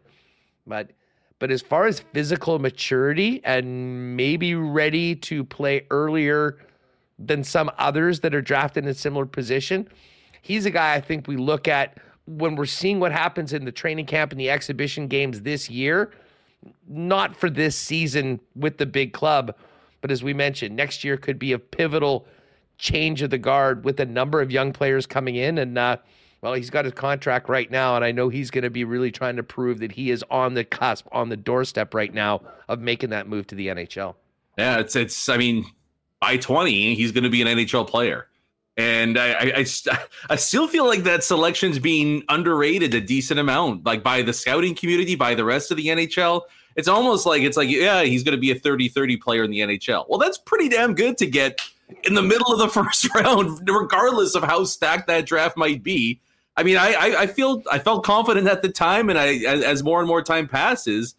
But 0.66 0.92
but 1.40 1.50
as 1.50 1.60
far 1.60 1.86
as 1.86 2.00
physical 2.00 2.58
maturity 2.58 3.42
and 3.44 4.16
maybe 4.16 4.54
ready 4.54 5.14
to 5.16 5.44
play 5.44 5.86
earlier 5.90 6.56
than 7.18 7.44
some 7.44 7.70
others 7.78 8.20
that 8.20 8.34
are 8.34 8.42
drafted 8.42 8.84
in 8.84 8.90
a 8.90 8.94
similar 8.94 9.26
position. 9.26 9.88
he's 10.42 10.66
a 10.66 10.70
guy 10.70 10.94
I 10.94 11.00
think 11.00 11.26
we 11.26 11.36
look 11.36 11.68
at 11.68 11.98
when 12.26 12.56
we're 12.56 12.66
seeing 12.66 13.00
what 13.00 13.12
happens 13.12 13.52
in 13.52 13.64
the 13.64 13.72
training 13.72 14.06
camp 14.06 14.32
and 14.32 14.40
the 14.40 14.50
exhibition 14.50 15.08
games 15.08 15.42
this 15.42 15.68
year, 15.68 16.10
not 16.88 17.36
for 17.36 17.50
this 17.50 17.76
season 17.76 18.40
with 18.56 18.78
the 18.78 18.86
big 18.86 19.12
club, 19.12 19.54
but 20.00 20.10
as 20.10 20.22
we 20.22 20.34
mentioned, 20.34 20.74
next 20.74 21.04
year 21.04 21.16
could 21.16 21.38
be 21.38 21.52
a 21.52 21.58
pivotal 21.58 22.26
change 22.78 23.22
of 23.22 23.30
the 23.30 23.38
guard 23.38 23.84
with 23.84 24.00
a 24.00 24.06
number 24.06 24.40
of 24.40 24.50
young 24.50 24.72
players 24.72 25.06
coming 25.06 25.36
in. 25.36 25.58
And, 25.58 25.78
uh, 25.78 25.98
well, 26.40 26.54
he's 26.54 26.70
got 26.70 26.84
his 26.84 26.94
contract 26.94 27.48
right 27.48 27.70
now, 27.70 27.96
and 27.96 28.04
I 28.04 28.12
know 28.12 28.28
he's 28.28 28.50
going 28.50 28.64
to 28.64 28.70
be 28.70 28.84
really 28.84 29.10
trying 29.10 29.36
to 29.36 29.42
prove 29.42 29.78
that 29.80 29.92
he 29.92 30.10
is 30.10 30.24
on 30.30 30.54
the 30.54 30.64
cusp, 30.64 31.06
on 31.12 31.28
the 31.28 31.36
doorstep 31.36 31.94
right 31.94 32.12
now 32.12 32.42
of 32.68 32.80
making 32.80 33.10
that 33.10 33.28
move 33.28 33.46
to 33.48 33.54
the 33.54 33.68
NHL. 33.68 34.14
Yeah, 34.58 34.78
it's, 34.78 34.94
it's, 34.94 35.28
I 35.28 35.36
mean, 35.36 35.64
by 36.24 36.38
20, 36.38 36.94
he's 36.94 37.12
going 37.12 37.24
to 37.24 37.28
be 37.28 37.42
an 37.42 37.48
NHL 37.48 37.86
player. 37.86 38.28
And 38.78 39.18
I, 39.18 39.32
I, 39.32 39.52
I, 39.58 39.66
I, 40.30 40.36
still 40.36 40.66
feel 40.66 40.86
like 40.86 41.02
that 41.02 41.22
selection's 41.22 41.78
being 41.78 42.22
underrated 42.30 42.94
a 42.94 43.00
decent 43.00 43.38
amount, 43.38 43.84
like 43.84 44.02
by 44.02 44.22
the 44.22 44.32
scouting 44.32 44.74
community, 44.74 45.16
by 45.16 45.34
the 45.34 45.44
rest 45.44 45.70
of 45.70 45.76
the 45.76 45.88
NHL. 45.88 46.40
It's 46.76 46.88
almost 46.88 47.26
like 47.26 47.42
it's 47.42 47.58
like, 47.58 47.68
yeah, 47.68 48.04
he's 48.04 48.22
going 48.22 48.34
to 48.34 48.40
be 48.40 48.50
a 48.52 48.54
30 48.58 48.88
30 48.88 49.18
player 49.18 49.44
in 49.44 49.50
the 49.50 49.60
NHL. 49.60 50.08
Well, 50.08 50.18
that's 50.18 50.38
pretty 50.38 50.70
damn 50.70 50.94
good 50.94 51.18
to 51.18 51.26
get 51.26 51.60
in 52.04 52.14
the 52.14 52.22
middle 52.22 52.50
of 52.50 52.58
the 52.58 52.68
first 52.82 53.14
round, 53.14 53.60
regardless 53.68 54.34
of 54.34 54.44
how 54.44 54.64
stacked 54.64 55.06
that 55.08 55.26
draft 55.26 55.58
might 55.58 55.82
be. 55.82 56.20
I 56.56 56.62
mean, 56.62 56.78
I, 56.78 56.94
I, 56.94 57.20
I 57.20 57.26
feel 57.26 57.62
I 57.70 57.78
felt 57.80 58.02
confident 58.02 58.48
at 58.48 58.62
the 58.62 58.70
time, 58.70 59.10
and 59.10 59.18
I 59.18 59.34
as, 59.44 59.62
as 59.62 59.82
more 59.82 59.98
and 59.98 60.08
more 60.08 60.22
time 60.22 60.48
passes, 60.48 61.16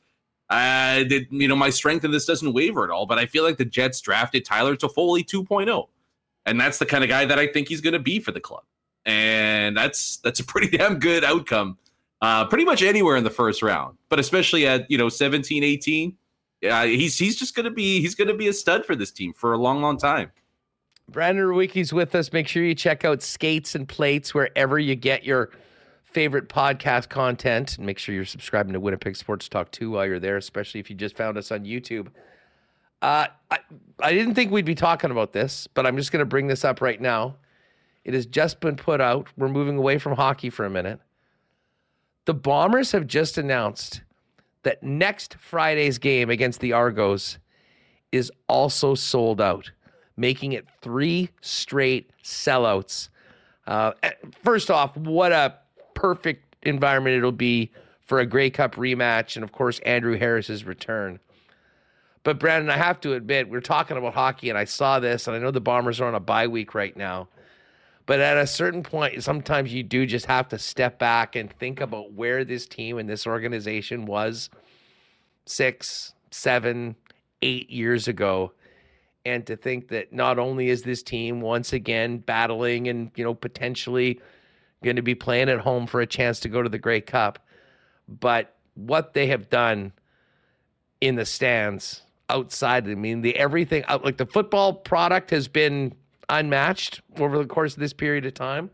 uh, 0.49 1.03
that 1.03 1.26
you 1.30 1.47
know 1.47 1.55
my 1.55 1.69
strength 1.69 2.05
in 2.05 2.11
this 2.11 2.26
doesn't 2.26 2.53
waver 2.53 2.84
at 2.84 2.89
all. 2.89 3.05
But 3.05 3.19
I 3.19 3.26
feel 3.26 3.43
like 3.43 3.57
the 3.57 3.65
Jets 3.65 4.01
drafted 4.01 4.45
Tyler 4.45 4.76
Toffoli 4.76 5.26
2.0 5.26 5.88
and 6.45 6.59
that's 6.59 6.77
the 6.77 6.85
kind 6.85 7.03
of 7.03 7.09
guy 7.09 7.26
that 7.26 7.39
I 7.39 7.47
think 7.47 7.67
he's 7.67 7.81
going 7.81 7.93
to 7.93 7.99
be 7.99 8.19
for 8.19 8.31
the 8.31 8.39
club. 8.39 8.63
And 9.05 9.76
that's 9.76 10.17
that's 10.17 10.39
a 10.39 10.43
pretty 10.43 10.67
damn 10.77 10.99
good 10.99 11.23
outcome. 11.23 11.77
Uh, 12.22 12.45
pretty 12.45 12.65
much 12.65 12.81
anywhere 12.81 13.17
in 13.17 13.23
the 13.23 13.30
first 13.30 13.61
round, 13.61 13.97
but 14.09 14.19
especially 14.19 14.65
at 14.65 14.89
you 14.89 14.97
know 14.97 15.09
17, 15.09 15.63
18, 15.63 16.17
uh, 16.69 16.85
he's 16.85 17.17
he's 17.17 17.35
just 17.35 17.55
going 17.55 17.65
to 17.65 17.72
be 17.72 18.01
he's 18.01 18.15
going 18.15 18.27
to 18.27 18.34
be 18.34 18.47
a 18.47 18.53
stud 18.53 18.85
for 18.85 18.95
this 18.95 19.11
team 19.11 19.34
for 19.34 19.53
a 19.53 19.57
long, 19.57 19.81
long 19.81 19.97
time. 19.97 20.31
Brandon 21.11 21.45
Rewucki's 21.45 21.93
with 21.93 22.15
us. 22.15 22.34
Make 22.34 22.47
sure 22.47 22.63
you 22.63 22.73
check 22.73 23.05
out 23.05 23.22
Skates 23.22 23.76
and 23.76 23.88
Plates 23.88 24.34
wherever 24.34 24.80
you 24.80 24.95
get 24.95 25.23
your 25.23 25.51
favorite 26.16 26.48
podcast 26.48 27.10
content. 27.10 27.78
And 27.78 27.86
make 27.86 28.00
sure 28.00 28.16
you're 28.16 28.24
subscribing 28.24 28.72
to 28.72 28.80
Winnipeg 28.80 29.18
Sports 29.18 29.50
Talk 29.50 29.70
too 29.72 29.92
while 29.92 30.06
you're 30.06 30.18
there, 30.18 30.38
especially 30.38 30.80
if 30.80 30.90
you 30.90 30.96
just 30.96 31.18
found 31.18 31.38
us 31.38 31.52
on 31.52 31.66
YouTube. 31.66 32.08
Uh, 33.02 33.28
I, 33.52 33.60
I 34.00 34.14
didn't 34.14 34.34
think 34.34 34.50
we'd 34.50 34.64
be 34.64 34.76
talking 34.76 35.12
about 35.12 35.34
this, 35.34 35.68
but 35.68 35.86
I'm 35.86 35.98
just 35.98 36.14
going 36.14 36.22
to 36.22 36.26
bring 36.26 36.48
this 36.48 36.64
up 36.64 36.80
right 36.80 37.02
now. 37.02 37.36
It 38.06 38.14
has 38.14 38.26
just 38.26 38.62
been 38.62 38.78
put 38.78 39.02
out. 39.02 39.28
We're 39.36 39.50
moving 39.50 39.78
away 39.78 39.98
from 39.98 40.16
hockey 40.16 40.50
for 40.50 40.64
a 40.64 40.70
minute. 40.70 41.02
The 42.24 42.34
Bombers 42.34 42.94
have 42.94 43.08
just 43.08 43.38
announced 43.38 44.02
that 44.64 44.82
next 44.82 45.36
Friday's 45.36 45.98
game 45.98 46.30
against 46.30 46.62
the 46.62 46.72
Argos 46.72 47.40
is 48.14 48.32
also 48.48 48.96
sold 48.96 49.42
out, 49.42 49.70
making 50.16 50.54
it 50.54 50.66
three 50.82 51.30
straight 51.42 52.10
sellouts. 52.24 53.10
Uh, 53.68 53.92
eh, 54.02 54.12
first 54.44 54.72
off, 54.72 54.96
what 54.96 55.34
a 55.34 55.56
perfect 55.95 56.55
environment 56.61 57.17
it'll 57.17 57.31
be 57.31 57.72
for 58.01 58.19
a 58.19 58.26
Grey 58.26 58.51
Cup 58.51 58.76
rematch, 58.76 59.35
and 59.35 59.43
of 59.43 59.51
course, 59.51 59.80
Andrew 59.80 60.17
Harris's 60.17 60.63
return. 60.63 61.19
But 62.23 62.39
Brandon, 62.39 62.69
I 62.69 62.77
have 62.77 62.99
to 63.01 63.13
admit, 63.13 63.49
we're 63.49 63.61
talking 63.61 63.97
about 63.97 64.13
hockey, 64.13 64.49
and 64.49 64.57
I 64.57 64.65
saw 64.65 64.99
this, 64.99 65.27
and 65.27 65.35
I 65.35 65.39
know 65.39 65.51
the 65.51 65.61
Bombers 65.61 65.99
are 65.99 66.07
on 66.07 66.15
a 66.15 66.19
bye 66.19 66.47
week 66.47 66.76
right 66.76 66.95
now. 66.95 67.27
But 68.05 68.19
at 68.19 68.38
a 68.38 68.45
certain 68.45 68.84
point, 68.84 69.23
sometimes 69.23 69.73
you 69.73 69.81
do 69.81 70.05
just 70.05 70.27
have 70.27 70.47
to 70.49 70.59
step 70.59 70.99
back 70.99 71.35
and 71.35 71.51
think 71.51 71.81
about 71.81 72.13
where 72.13 72.43
this 72.43 72.67
team 72.67 72.99
and 72.99 73.09
this 73.09 73.26
organization 73.26 74.05
was 74.05 74.49
six, 75.45 76.13
seven, 76.30 76.95
eight 77.41 77.69
years 77.69 78.07
ago. 78.07 78.51
And 79.26 79.45
to 79.47 79.55
think 79.55 79.88
that 79.88 80.13
not 80.13 80.38
only 80.38 80.69
is 80.69 80.84
this 80.84 81.01
team 81.01 81.41
once 81.41 81.73
again 81.73 82.19
battling 82.19 82.88
and, 82.88 83.09
you 83.15 83.23
know, 83.23 83.34
potentially 83.34 84.22
going 84.84 84.95
to 84.95 85.02
be 85.02 85.15
playing 85.15 85.49
at 85.49 85.60
home 85.60 85.88
for 85.88 86.02
a 86.02 86.07
chance 86.07 86.39
to 86.41 86.49
go 86.49 86.61
to 86.61 86.69
the 86.69 86.77
Grey 86.77 87.02
Cup, 87.02 87.39
but 88.07 88.56
what 88.76 89.14
they 89.14 89.27
have 89.27 89.49
done 89.49 89.93
in 91.02 91.15
the 91.15 91.26
stands 91.26 92.02
outside. 92.30 92.89
I 92.89 92.95
mean, 92.95 93.22
the 93.22 93.35
everything 93.35 93.84
uh, 93.88 93.99
like 94.03 94.18
the 94.18 94.26
football 94.26 94.73
product 94.73 95.31
has 95.31 95.47
been 95.47 95.95
unmatched 96.30 97.02
over 97.19 97.38
the 97.38 97.45
course 97.45 97.73
of 97.73 97.80
this 97.80 97.93
period 97.93 98.26
of 98.26 98.34
time. 98.34 98.69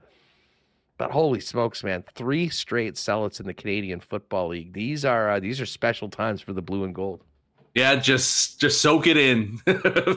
But 0.97 1.11
holy 1.11 1.39
smokes, 1.39 1.83
man! 1.83 2.03
Three 2.13 2.49
straight 2.49 2.93
sellouts 2.93 3.39
in 3.39 3.47
the 3.47 3.53
Canadian 3.53 3.99
Football 3.99 4.49
League. 4.49 4.73
These 4.73 5.03
are 5.03 5.31
uh, 5.31 5.39
these 5.39 5.59
are 5.59 5.65
special 5.65 6.09
times 6.09 6.41
for 6.41 6.53
the 6.53 6.61
blue 6.61 6.83
and 6.83 6.93
gold. 6.93 7.23
Yeah, 7.73 7.95
just 7.95 8.59
just 8.59 8.81
soak 8.81 9.07
it 9.07 9.15
in, 9.15 9.59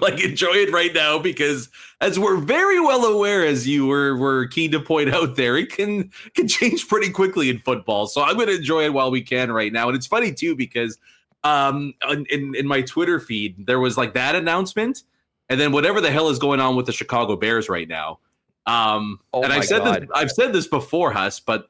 like 0.01 0.22
enjoy 0.24 0.55
it 0.55 0.72
right 0.72 0.93
now, 0.93 1.20
because 1.20 1.68
as 2.01 2.18
we're 2.18 2.39
very 2.39 2.81
well 2.81 3.05
aware, 3.05 3.47
as 3.47 3.68
you 3.68 3.86
were 3.86 4.16
were 4.16 4.48
keen 4.48 4.72
to 4.72 4.81
point 4.81 5.14
out 5.14 5.36
there, 5.36 5.56
it 5.56 5.70
can 5.70 6.10
can 6.35 6.48
change 6.48 6.89
pretty 6.89 7.10
quickly 7.10 7.48
in 7.51 7.60
football. 7.60 8.09
So 8.09 8.22
I'm 8.22 8.35
going 8.35 8.48
to 8.48 8.56
enjoy 8.56 8.85
it 8.85 8.93
while 8.93 9.12
we 9.12 9.22
can 9.22 9.52
right 9.52 9.72
now, 9.72 9.89
and 9.89 9.97
it's 9.97 10.06
funny 10.06 10.32
too 10.32 10.56
because 10.56 10.98
um 11.44 11.93
in 12.31 12.55
in 12.55 12.66
my 12.66 12.81
Twitter 12.82 13.20
feed 13.20 13.66
there 13.66 13.78
was 13.78 13.97
like 13.97 14.14
that 14.14 14.35
announcement 14.35 15.02
and 15.51 15.60
then 15.60 15.72
whatever 15.72 16.01
the 16.01 16.10
hell 16.10 16.31
is 16.31 16.39
going 16.39 16.59
on 16.59 16.74
with 16.74 16.86
the 16.86 16.93
Chicago 16.93 17.36
Bears 17.36 17.68
right 17.68 17.86
now. 17.86 18.18
Um 18.66 19.20
oh 19.32 19.43
and 19.43 19.52
I've 19.52 19.66
said 19.66 19.85
God. 19.85 20.02
this 20.02 20.10
I've 20.14 20.31
said 20.32 20.52
this 20.52 20.66
before, 20.66 21.12
Huss, 21.12 21.39
but 21.39 21.68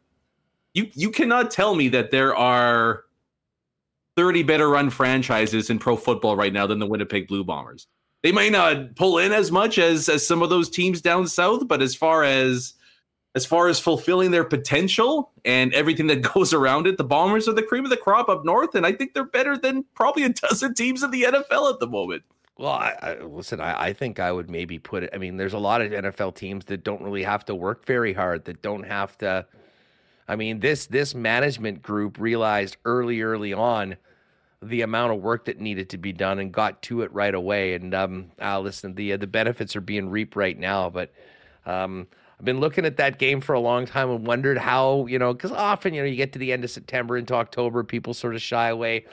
you 0.75 0.89
you 0.95 1.11
cannot 1.11 1.51
tell 1.51 1.75
me 1.75 1.89
that 1.89 2.13
there 2.13 2.35
are 2.35 3.05
30 4.17 4.43
better 4.43 4.69
run 4.69 4.91
franchises 4.91 5.71
in 5.71 5.79
pro 5.79 5.97
football 5.97 6.37
right 6.37 6.53
now 6.53 6.67
than 6.67 6.79
the 6.79 6.87
Winnipeg 6.87 7.29
Blue 7.29 7.45
Bombers. 7.45 7.87
They 8.23 8.33
might 8.33 8.53
not 8.53 8.97
pull 8.97 9.19
in 9.19 9.33
as 9.33 9.53
much 9.53 9.79
as 9.79 10.09
as 10.09 10.27
some 10.27 10.43
of 10.43 10.51
those 10.51 10.71
teams 10.71 11.01
down 11.01 11.27
south, 11.27 11.69
but 11.69 11.83
as 11.83 11.95
far 11.95 12.25
as 12.25 12.75
as 13.35 13.45
far 13.45 13.69
as 13.69 13.81
fulfilling 13.81 14.31
their 14.31 14.45
potential 14.45 15.33
and 15.45 15.75
everything 15.75 16.07
that 16.07 16.23
goes 16.35 16.55
around 16.55 16.87
it, 16.87 16.97
the 16.97 17.05
Bombers 17.05 17.49
are 17.49 17.53
the 17.53 17.63
cream 17.63 17.85
of 17.85 17.91
the 17.91 17.97
crop 17.97 18.29
up 18.29 18.45
north, 18.45 18.75
and 18.75 18.87
I 18.87 18.93
think 18.93 19.13
they're 19.13 19.25
better 19.25 19.59
than 19.59 19.85
probably 19.95 20.25
a 20.25 20.29
dozen 20.31 20.75
teams 20.75 21.03
in 21.03 21.11
the 21.11 21.25
NFL 21.25 21.73
at 21.73 21.81
the 21.81 21.87
moment. 21.87 22.23
Well, 22.57 22.71
I, 22.71 22.95
I 23.03 23.19
listen. 23.19 23.61
I, 23.61 23.87
I, 23.87 23.93
think 23.93 24.21
I 24.21 24.31
would 24.31 24.49
maybe 24.49 24.79
put 24.79 25.03
it. 25.03 25.11
I 25.13 25.19
mean, 25.19 25.37
there's 25.37 25.55
a 25.55 25.59
lot 25.59 25.83
of 25.83 25.91
NFL 25.91 26.37
teams 26.37 26.65
that 26.67 26.85
don't 26.85 27.03
really 27.03 27.25
have 27.25 27.45
to 27.47 27.55
work 27.55 27.85
very 27.85 28.13
hard. 28.13 28.45
That 28.45 28.63
don't 28.63 28.85
have 28.85 29.19
to. 29.19 29.45
I 30.27 30.37
mean, 30.37 30.61
this 30.61 30.87
this 30.87 31.15
management 31.15 31.83
group 31.83 32.19
realized 32.19 32.77
early, 32.85 33.21
early 33.23 33.53
on 33.53 33.97
the 34.63 34.83
amount 34.83 35.13
of 35.13 35.21
work 35.21 35.45
that 35.45 35.61
needed 35.61 35.91
to 35.91 35.99
be 35.99 36.13
done 36.13 36.39
and 36.39 36.53
got 36.53 36.81
to 36.83 37.03
it 37.03 37.13
right 37.13 37.35
away. 37.35 37.75
And 37.75 37.95
um, 37.95 38.33
uh, 38.41 38.61
listen, 38.61 38.95
the 38.95 39.17
the 39.17 39.27
benefits 39.27 39.77
are 39.77 39.81
being 39.81 40.09
reaped 40.09 40.37
right 40.37 40.59
now. 40.59 40.89
But 40.91 41.13
um, 41.67 42.07
I've 42.39 42.45
been 42.45 42.61
looking 42.61 42.85
at 42.85 42.97
that 42.97 43.19
game 43.19 43.41
for 43.41 43.55
a 43.55 43.61
long 43.61 43.87
time 43.87 44.11
and 44.11 44.27
wondered 44.27 44.59
how, 44.59 45.07
you 45.07 45.19
know, 45.19 45.33
because 45.33 45.53
often, 45.53 45.95
you 45.95 46.03
know, 46.03 46.07
you 46.07 46.17
get 46.17 46.33
to 46.33 46.39
the 46.39 46.53
end 46.53 46.65
of 46.65 46.71
September 46.71 47.17
into 47.17 47.35
October, 47.35 47.85
people 47.85 48.15
sort 48.15 48.35
of 48.35 48.43
shy 48.43 48.69
away. 48.69 49.05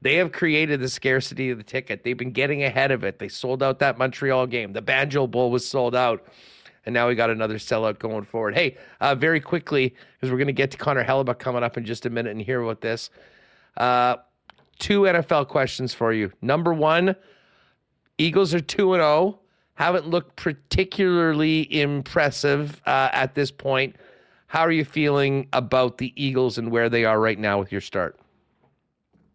They 0.00 0.14
have 0.16 0.30
created 0.30 0.80
the 0.80 0.88
scarcity 0.88 1.50
of 1.50 1.58
the 1.58 1.64
ticket. 1.64 2.04
They've 2.04 2.16
been 2.16 2.30
getting 2.30 2.62
ahead 2.62 2.92
of 2.92 3.02
it. 3.02 3.18
They 3.18 3.28
sold 3.28 3.64
out 3.64 3.80
that 3.80 3.98
Montreal 3.98 4.46
game. 4.46 4.72
The 4.72 4.82
Banjo 4.82 5.26
Bowl 5.26 5.50
was 5.50 5.66
sold 5.66 5.96
out. 5.96 6.24
And 6.88 6.94
now 6.94 7.06
we 7.06 7.14
got 7.14 7.28
another 7.28 7.58
sellout 7.58 7.98
going 7.98 8.24
forward. 8.24 8.54
Hey, 8.54 8.78
uh, 9.02 9.14
very 9.14 9.42
quickly, 9.42 9.94
because 10.14 10.32
we're 10.32 10.38
going 10.38 10.46
to 10.46 10.54
get 10.54 10.70
to 10.70 10.78
Connor 10.78 11.04
Hellebuyck 11.04 11.38
coming 11.38 11.62
up 11.62 11.76
in 11.76 11.84
just 11.84 12.06
a 12.06 12.10
minute 12.10 12.30
and 12.32 12.40
hear 12.40 12.62
about 12.62 12.80
this. 12.80 13.10
Uh, 13.76 14.16
two 14.78 15.02
NFL 15.02 15.48
questions 15.48 15.92
for 15.92 16.14
you. 16.14 16.32
Number 16.40 16.72
one, 16.72 17.14
Eagles 18.16 18.54
are 18.54 18.60
2 18.60 18.94
and 18.94 19.02
0 19.02 19.38
haven't 19.74 20.08
looked 20.08 20.36
particularly 20.36 21.70
impressive 21.78 22.80
uh, 22.86 23.10
at 23.12 23.34
this 23.34 23.50
point. 23.50 23.94
How 24.46 24.62
are 24.62 24.72
you 24.72 24.86
feeling 24.86 25.46
about 25.52 25.98
the 25.98 26.14
Eagles 26.16 26.56
and 26.56 26.70
where 26.70 26.88
they 26.88 27.04
are 27.04 27.20
right 27.20 27.38
now 27.38 27.58
with 27.58 27.70
your 27.70 27.82
start? 27.82 28.18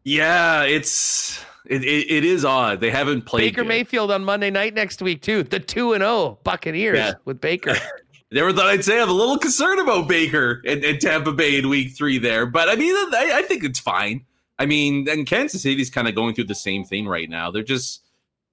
Yeah, 0.04 0.64
it's 0.64 1.46
it, 1.66 1.84
it, 1.84 2.12
it 2.12 2.26
is 2.26 2.44
odd. 2.44 2.80
They 2.80 2.92
haven't 2.92 3.24
played 3.24 3.54
Baker 3.54 3.62
yet. 3.62 3.68
Mayfield 3.68 4.12
on 4.12 4.24
Monday 4.24 4.50
night 4.50 4.74
next 4.74 5.02
week 5.02 5.22
too. 5.22 5.44
The 5.44 5.60
two 5.60 5.94
and 5.94 6.02
zero 6.02 6.12
oh 6.12 6.40
Buccaneers 6.44 6.98
yeah. 6.98 7.14
with 7.26 7.40
Baker. 7.42 7.76
Never 8.32 8.52
thought 8.52 8.66
I'd 8.66 8.84
say 8.84 9.00
I'm 9.00 9.10
a 9.10 9.14
little 9.14 9.38
concerned 9.38 9.80
about 9.80 10.08
Baker 10.08 10.62
and, 10.66 10.84
and 10.84 11.00
Tampa 11.00 11.32
Bay 11.32 11.58
in 11.58 11.70
Week 11.70 11.96
Three 11.96 12.18
there, 12.18 12.46
but 12.46 12.70
I 12.70 12.76
mean 12.76 12.96
I, 12.96 13.32
I 13.36 13.42
think 13.44 13.64
it's 13.64 13.80
fine. 13.80 14.26
I 14.60 14.66
mean, 14.66 15.08
and 15.10 15.26
Kansas 15.26 15.64
City's 15.64 15.90
kind 15.90 16.08
of 16.08 16.16
going 16.16 16.36
through 16.36 16.46
the 16.46 16.56
same 16.56 16.84
thing 16.84 17.08
right 17.08 17.30
now. 17.30 17.52
They're 17.52 17.64
just 17.64 18.04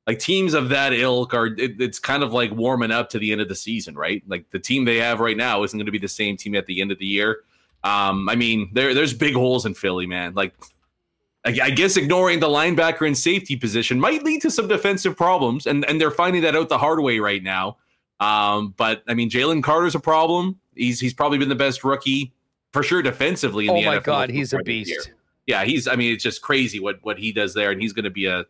like 0.07 0.19
teams 0.19 0.55
of 0.55 0.71
that 0.71 0.93
ilk 0.93 1.35
are 1.35 1.47
it, 1.47 1.81
it's 1.81 1.99
kind 1.99 2.23
of 2.23 2.33
like 2.33 2.51
warming 2.53 2.91
up 2.91 3.11
to 3.11 3.19
the 3.19 3.33
end 3.33 3.41
of 3.41 3.49
the 3.49 3.55
season, 3.55 3.95
right? 3.95 4.23
Like 4.27 4.51
the 4.51 4.59
team 4.59 4.85
they 4.85 4.97
have 4.97 5.21
right 5.21 5.37
now 5.37 5.63
isn't 5.63 5.79
going 5.79 5.87
to 5.87 5.93
be 5.93 5.99
the 5.99 6.09
same 6.09 6.37
team 6.37 6.55
at 6.55 6.67
the 6.67 6.81
end 6.81 6.91
of 6.91 6.99
the 6.99 7.07
year. 7.07 7.41
Um, 7.85 8.29
I 8.29 8.35
mean, 8.35 8.71
there 8.73 8.95
there's 8.95 9.15
big 9.15 9.35
holes 9.35 9.67
in 9.67 9.75
Philly, 9.75 10.07
man. 10.07 10.35
Like 10.35 10.55
I, 11.45 11.59
I 11.63 11.71
guess 11.71 11.97
ignoring 11.97 12.41
the 12.41 12.49
linebacker 12.49 13.07
and 13.07 13.17
safety 13.17 13.57
position 13.57 13.99
might 13.99 14.23
lead 14.23 14.43
to 14.43 14.51
some 14.51 14.69
defensive 14.69 15.17
problems, 15.17 15.67
and 15.67 15.85
and 15.87 16.01
they're 16.01 16.11
finding 16.11 16.43
that 16.43 16.57
out 16.57 16.69
the 16.69 16.79
hard 16.79 17.01
way 17.01 17.19
right 17.19 17.43
now. 17.43 17.79
Um, 18.21 18.75
but 18.77 19.03
I 19.09 19.15
mean, 19.15 19.31
Jalen 19.31 19.63
Carter's 19.63 19.95
a 19.95 20.01
problem. 20.01 20.61
He's 20.75 21.01
he's 21.01 21.15
probably 21.15 21.39
been 21.39 21.49
the 21.49 21.55
best 21.55 21.85
rookie 21.85 22.33
for 22.73 22.83
sure 22.83 23.03
defensively 23.03 23.65
in 23.67 23.71
oh 23.71 23.75
the 23.75 23.87
my 23.87 23.99
NFL 23.99 24.05
god, 24.05 24.31
he's 24.31 24.53
a 24.53 24.59
beast. 24.59 25.13
Yeah, 25.47 25.65
he's. 25.65 25.89
I 25.89 25.97
mean, 25.97 26.13
it's 26.13 26.23
just 26.23 26.43
crazy 26.43 26.79
what 26.79 26.99
what 27.03 27.19
he 27.19 27.33
does 27.33 27.55
there, 27.55 27.71
and 27.71 27.81
he's 27.81 27.93
going 27.93 28.05
to 28.05 28.11
be 28.11 28.27
a. 28.27 28.45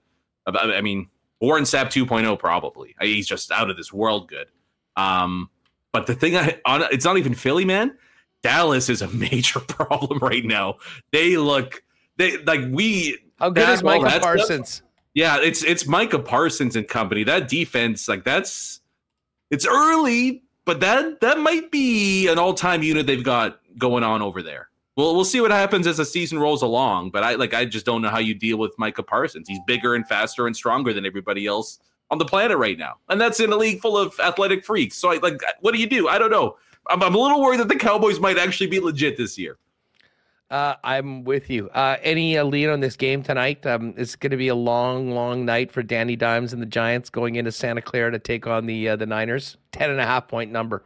a- 0.46 0.52
I 0.52 0.80
mean, 0.80 1.08
Warren 1.40 1.64
Sapp 1.64 1.86
2.0 1.86 2.38
probably. 2.38 2.94
He's 3.00 3.26
just 3.26 3.50
out 3.50 3.70
of 3.70 3.76
this 3.76 3.92
world 3.92 4.28
good. 4.28 4.48
Um, 4.96 5.48
but 5.92 6.06
the 6.06 6.14
thing 6.14 6.36
I 6.36 6.60
on 6.64 6.82
it's 6.90 7.04
not 7.04 7.16
even 7.18 7.34
Philly, 7.34 7.64
man. 7.64 7.96
Dallas 8.42 8.88
is 8.88 9.02
a 9.02 9.08
major 9.14 9.60
problem 9.68 10.18
right 10.18 10.44
now. 10.44 10.76
They 11.12 11.36
look 11.36 11.82
they 12.20 12.38
like 12.44 12.60
we 12.70 13.18
How 13.38 13.48
good 13.50 13.62
that- 13.66 13.72
is 13.74 13.82
all 13.82 13.86
Micah 13.88 14.04
that 14.04 14.10
stuff- 14.22 14.22
Parsons? 14.22 14.82
yeah, 15.14 15.38
it's 15.40 15.64
it's 15.64 15.86
Micah 15.86 16.18
Parsons 16.18 16.76
and 16.76 16.86
company. 16.86 17.24
That 17.24 17.48
defense, 17.48 18.08
like 18.08 18.24
that's 18.24 18.80
it's 19.50 19.66
early, 19.66 20.44
but 20.64 20.80
that 20.80 21.20
that 21.20 21.38
might 21.38 21.70
be 21.70 22.28
an 22.28 22.38
all-time 22.38 22.82
unit 22.82 23.06
they've 23.06 23.24
got 23.24 23.58
going 23.78 24.04
on 24.04 24.22
over 24.22 24.42
there. 24.42 24.68
Well, 24.96 25.14
we'll 25.14 25.24
see 25.24 25.40
what 25.40 25.50
happens 25.50 25.86
as 25.86 25.96
the 25.96 26.04
season 26.04 26.38
rolls 26.38 26.62
along. 26.62 27.10
But 27.10 27.22
I 27.24 27.34
like 27.36 27.54
I 27.54 27.64
just 27.64 27.86
don't 27.86 28.02
know 28.02 28.08
how 28.10 28.18
you 28.18 28.34
deal 28.34 28.58
with 28.58 28.72
Micah 28.78 29.02
Parsons. 29.02 29.48
He's 29.48 29.60
bigger 29.66 29.94
and 29.94 30.06
faster 30.06 30.46
and 30.46 30.54
stronger 30.54 30.92
than 30.92 31.06
everybody 31.06 31.46
else 31.46 31.78
on 32.10 32.18
the 32.18 32.24
planet 32.24 32.58
right 32.58 32.76
now, 32.76 32.96
and 33.08 33.20
that's 33.20 33.38
in 33.40 33.52
a 33.52 33.56
league 33.56 33.80
full 33.80 33.96
of 33.96 34.18
athletic 34.20 34.64
freaks. 34.64 34.96
So 34.96 35.12
I 35.12 35.18
like, 35.18 35.40
what 35.60 35.72
do 35.74 35.80
you 35.80 35.86
do? 35.86 36.08
I 36.08 36.18
don't 36.18 36.30
know. 36.30 36.56
I'm, 36.88 37.02
I'm 37.02 37.14
a 37.14 37.18
little 37.18 37.40
worried 37.40 37.60
that 37.60 37.68
the 37.68 37.76
Cowboys 37.76 38.18
might 38.18 38.36
actually 38.36 38.66
be 38.66 38.80
legit 38.80 39.16
this 39.16 39.38
year. 39.38 39.58
Uh, 40.50 40.74
I'm 40.82 41.22
with 41.22 41.48
you. 41.48 41.68
Uh, 41.70 41.96
any 42.02 42.36
uh, 42.36 42.44
lead 42.44 42.68
on 42.68 42.80
this 42.80 42.96
game 42.96 43.22
tonight? 43.22 43.64
Um, 43.64 43.94
it's 43.96 44.16
going 44.16 44.32
to 44.32 44.36
be 44.36 44.48
a 44.48 44.54
long, 44.54 45.12
long 45.12 45.44
night 45.44 45.70
for 45.70 45.82
Danny 45.82 46.16
Dimes 46.16 46.52
and 46.52 46.60
the 46.60 46.66
Giants 46.66 47.08
going 47.08 47.36
into 47.36 47.52
Santa 47.52 47.80
Clara 47.80 48.10
to 48.10 48.18
take 48.18 48.48
on 48.48 48.66
the 48.66 48.88
uh, 48.88 48.96
the 48.96 49.06
Niners. 49.06 49.56
Ten 49.70 49.90
and 49.90 50.00
a 50.00 50.04
half 50.04 50.26
point 50.26 50.50
number. 50.50 50.82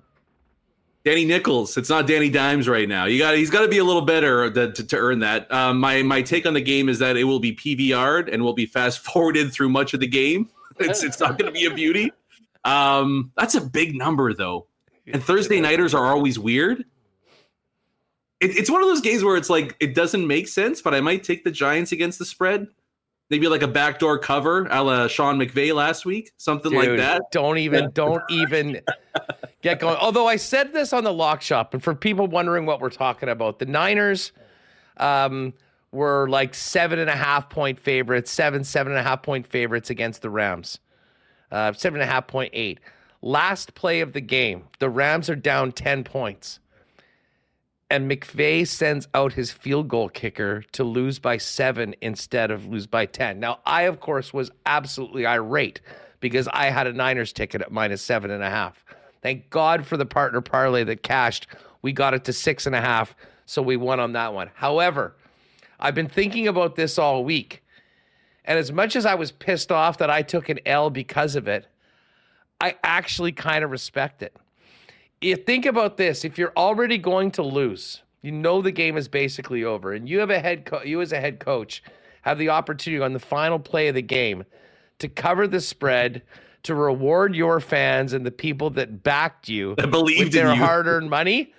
Danny 1.04 1.24
Nichols. 1.24 1.76
It's 1.78 1.88
not 1.88 2.06
Danny 2.06 2.28
Dimes 2.28 2.68
right 2.68 2.88
now. 2.88 3.06
You 3.06 3.18
got 3.18 3.36
he's 3.36 3.50
got 3.50 3.62
to 3.62 3.68
be 3.68 3.78
a 3.78 3.84
little 3.84 4.02
better 4.02 4.50
to, 4.50 4.72
to, 4.72 4.84
to 4.86 4.96
earn 4.96 5.20
that. 5.20 5.50
Um, 5.50 5.78
my 5.80 6.02
my 6.02 6.20
take 6.20 6.44
on 6.44 6.52
the 6.52 6.60
game 6.60 6.90
is 6.90 6.98
that 6.98 7.16
it 7.16 7.24
will 7.24 7.40
be 7.40 7.54
PVR'd 7.54 8.28
and 8.28 8.42
will 8.42 8.54
be 8.54 8.66
fast 8.66 8.98
forwarded 9.00 9.50
through 9.50 9.70
much 9.70 9.94
of 9.94 10.00
the 10.00 10.06
game. 10.06 10.50
It's 10.80 11.04
it's 11.04 11.20
not 11.20 11.38
going 11.38 11.46
to 11.46 11.56
be 11.56 11.66
a 11.66 11.70
beauty. 11.72 12.10
Um, 12.64 13.30
that's 13.36 13.54
a 13.54 13.60
big 13.60 13.94
number 13.94 14.34
though, 14.34 14.66
and 15.06 15.22
Thursday 15.22 15.60
nighters 15.60 15.94
are 15.94 16.06
always 16.06 16.36
weird. 16.36 16.84
It, 18.44 18.58
it's 18.58 18.70
one 18.70 18.82
of 18.82 18.88
those 18.88 19.00
games 19.00 19.24
where 19.24 19.36
it's 19.36 19.48
like 19.48 19.74
it 19.80 19.94
doesn't 19.94 20.26
make 20.26 20.48
sense, 20.48 20.82
but 20.82 20.94
I 20.94 21.00
might 21.00 21.24
take 21.24 21.44
the 21.44 21.50
Giants 21.50 21.92
against 21.92 22.18
the 22.18 22.26
spread. 22.26 22.66
Maybe 23.30 23.48
like 23.48 23.62
a 23.62 23.68
backdoor 23.68 24.18
cover, 24.18 24.66
a 24.70 24.84
la 24.84 25.08
Sean 25.08 25.38
McVay 25.38 25.74
last 25.74 26.04
week, 26.04 26.32
something 26.36 26.72
like 26.72 26.98
that. 26.98 27.22
Don't 27.32 27.56
even, 27.56 27.90
don't 27.94 28.22
even 28.28 28.82
get 29.62 29.80
going. 29.80 29.96
Although 29.96 30.26
I 30.26 30.36
said 30.36 30.74
this 30.74 30.92
on 30.92 31.04
the 31.04 31.12
lock 31.12 31.40
shop, 31.40 31.72
and 31.72 31.82
for 31.82 31.94
people 31.94 32.26
wondering 32.26 32.66
what 32.66 32.82
we're 32.82 32.90
talking 32.90 33.30
about, 33.30 33.60
the 33.60 33.64
Niners 33.64 34.32
um, 34.98 35.54
were 35.90 36.28
like 36.28 36.54
seven 36.54 36.98
and 36.98 37.08
a 37.08 37.16
half 37.16 37.48
point 37.48 37.80
favorites, 37.80 38.30
seven, 38.30 38.62
seven 38.62 38.92
and 38.92 39.00
a 39.00 39.02
half 39.02 39.22
point 39.22 39.46
favorites 39.46 39.88
against 39.88 40.20
the 40.20 40.28
Rams. 40.28 40.80
Uh, 41.50 41.72
seven 41.72 42.02
and 42.02 42.08
a 42.08 42.12
half 42.12 42.26
point 42.26 42.50
eight. 42.52 42.78
Last 43.22 43.74
play 43.74 44.00
of 44.00 44.12
the 44.12 44.20
game, 44.20 44.64
the 44.80 44.90
Rams 44.90 45.30
are 45.30 45.36
down 45.36 45.72
10 45.72 46.04
points. 46.04 46.60
And 47.90 48.10
McVay 48.10 48.66
sends 48.66 49.06
out 49.14 49.34
his 49.34 49.52
field 49.52 49.88
goal 49.88 50.08
kicker 50.08 50.62
to 50.72 50.84
lose 50.84 51.18
by 51.18 51.36
seven 51.36 51.94
instead 52.00 52.50
of 52.50 52.66
lose 52.66 52.86
by 52.86 53.06
10. 53.06 53.38
Now, 53.38 53.60
I, 53.66 53.82
of 53.82 54.00
course, 54.00 54.32
was 54.32 54.50
absolutely 54.64 55.26
irate 55.26 55.80
because 56.20 56.48
I 56.48 56.70
had 56.70 56.86
a 56.86 56.92
Niners 56.92 57.32
ticket 57.32 57.60
at 57.60 57.70
minus 57.70 58.00
seven 58.00 58.30
and 58.30 58.42
a 58.42 58.48
half. 58.48 58.84
Thank 59.22 59.50
God 59.50 59.86
for 59.86 59.96
the 59.96 60.06
partner 60.06 60.40
parlay 60.40 60.84
that 60.84 61.02
cashed. 61.02 61.46
We 61.82 61.92
got 61.92 62.14
it 62.14 62.24
to 62.24 62.32
six 62.32 62.66
and 62.66 62.74
a 62.74 62.80
half, 62.80 63.14
so 63.46 63.60
we 63.60 63.76
won 63.76 64.00
on 64.00 64.12
that 64.12 64.32
one. 64.32 64.50
However, 64.54 65.14
I've 65.78 65.94
been 65.94 66.08
thinking 66.08 66.48
about 66.48 66.76
this 66.76 66.98
all 66.98 67.24
week. 67.24 67.62
And 68.46 68.58
as 68.58 68.72
much 68.72 68.96
as 68.96 69.06
I 69.06 69.14
was 69.14 69.32
pissed 69.32 69.70
off 69.70 69.98
that 69.98 70.10
I 70.10 70.22
took 70.22 70.48
an 70.48 70.60
L 70.66 70.90
because 70.90 71.36
of 71.36 71.48
it, 71.48 71.66
I 72.60 72.76
actually 72.82 73.32
kind 73.32 73.64
of 73.64 73.70
respect 73.70 74.22
it. 74.22 74.34
You 75.24 75.36
think 75.36 75.64
about 75.66 75.96
this: 75.96 76.24
if 76.24 76.36
you're 76.38 76.52
already 76.56 76.98
going 76.98 77.30
to 77.32 77.42
lose, 77.42 78.02
you 78.22 78.30
know 78.30 78.60
the 78.60 78.70
game 78.72 78.96
is 78.96 79.08
basically 79.08 79.64
over, 79.64 79.92
and 79.92 80.08
you 80.08 80.18
have 80.18 80.30
a 80.30 80.38
head 80.38 80.64
co- 80.66 80.82
you 80.82 81.00
as 81.00 81.12
a 81.12 81.20
head 81.20 81.40
coach 81.40 81.82
have 82.22 82.38
the 82.38 82.50
opportunity 82.50 83.02
on 83.02 83.12
the 83.12 83.18
final 83.18 83.58
play 83.58 83.88
of 83.88 83.94
the 83.94 84.02
game 84.02 84.44
to 84.98 85.08
cover 85.08 85.46
the 85.46 85.60
spread, 85.60 86.22
to 86.62 86.74
reward 86.74 87.34
your 87.34 87.60
fans 87.60 88.12
and 88.12 88.24
the 88.24 88.30
people 88.30 88.70
that 88.70 89.02
backed 89.02 89.48
you 89.48 89.74
That 89.76 89.90
believed 89.90 90.24
with 90.24 90.32
their 90.32 90.48
in 90.50 90.56
you. 90.58 90.64
hard-earned 90.64 91.10
money. 91.10 91.52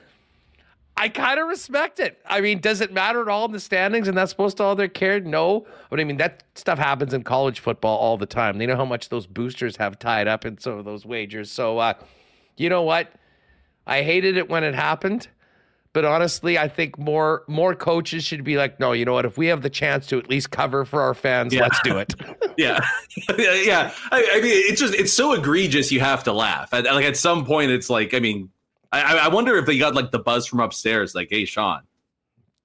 I 0.98 1.10
kind 1.10 1.40
of 1.40 1.48
respect 1.48 2.00
it. 2.00 2.20
I 2.26 2.40
mean, 2.42 2.60
does 2.62 2.82
it 2.82 2.94
matter 2.94 3.22
at 3.22 3.28
all 3.28 3.46
in 3.46 3.52
the 3.52 3.60
standings 3.60 4.08
and 4.08 4.18
that's 4.18 4.32
supposed 4.32 4.58
to 4.58 4.64
all 4.64 4.76
their 4.76 4.88
care? 4.88 5.20
No. 5.20 5.68
But 5.90 6.00
I 6.00 6.04
mean, 6.06 6.18
that 6.18 6.44
stuff 6.56 6.80
happens 6.80 7.14
in 7.14 7.24
college 7.24 7.60
football 7.60 7.98
all 7.98 8.16
the 8.18 8.26
time. 8.26 8.58
They 8.58 8.66
know 8.66 8.78
how 8.78 8.86
much 8.86 9.10
those 9.10 9.28
boosters 9.28 9.76
have 9.76 10.00
tied 10.00 10.28
up 10.28 10.46
in 10.46 10.58
some 10.58 10.78
of 10.78 10.86
those 10.86 11.06
wagers. 11.06 11.52
So, 11.52 11.80
uh, 11.80 11.94
you 12.58 12.70
know 12.70 12.84
what? 12.84 13.12
I 13.88 14.02
hated 14.04 14.38
it 14.38 14.50
when 14.50 14.64
it 14.64 14.76
happened. 14.76 15.28
But 15.94 16.04
honestly, 16.04 16.58
I 16.58 16.68
think 16.68 17.00
more 17.00 17.44
more 17.48 17.74
coaches 17.74 18.26
should 18.26 18.44
be 18.44 18.58
like, 18.58 18.82
no, 18.82 18.92
you 18.92 19.06
know 19.06 19.14
what? 19.14 19.24
If 19.26 19.38
we 19.38 19.48
have 19.48 19.62
the 19.62 19.70
chance 19.70 20.08
to 20.08 20.18
at 20.18 20.30
least 20.30 20.52
cover 20.52 20.84
for 20.84 21.02
our 21.02 21.14
fans, 21.14 21.54
Yeah. 21.54 21.62
let's 21.64 21.80
do 21.84 21.98
it. 21.98 22.14
yeah 22.58 22.80
yeah 23.38 23.92
I, 24.12 24.30
I 24.36 24.42
mean 24.42 24.52
it's 24.72 24.80
just 24.80 24.94
it's 24.94 25.12
so 25.12 25.34
egregious 25.34 25.92
you 25.92 26.00
have 26.00 26.24
to 26.24 26.32
laugh 26.32 26.74
at, 26.74 26.86
like 26.86 27.04
at 27.04 27.18
some 27.18 27.46
point 27.46 27.70
it's 27.70 27.90
like 27.90 28.14
i 28.14 28.20
mean 28.22 28.50
I, 28.94 29.18
I 29.18 29.28
wonder 29.28 29.58
if 29.58 29.66
they 29.66 29.78
got 29.78 29.94
like 29.94 30.12
the 30.12 30.20
buzz 30.20 30.48
from 30.48 30.62
upstairs 30.62 31.14
like 31.14 31.28
hey 31.30 31.44
sean 31.44 31.82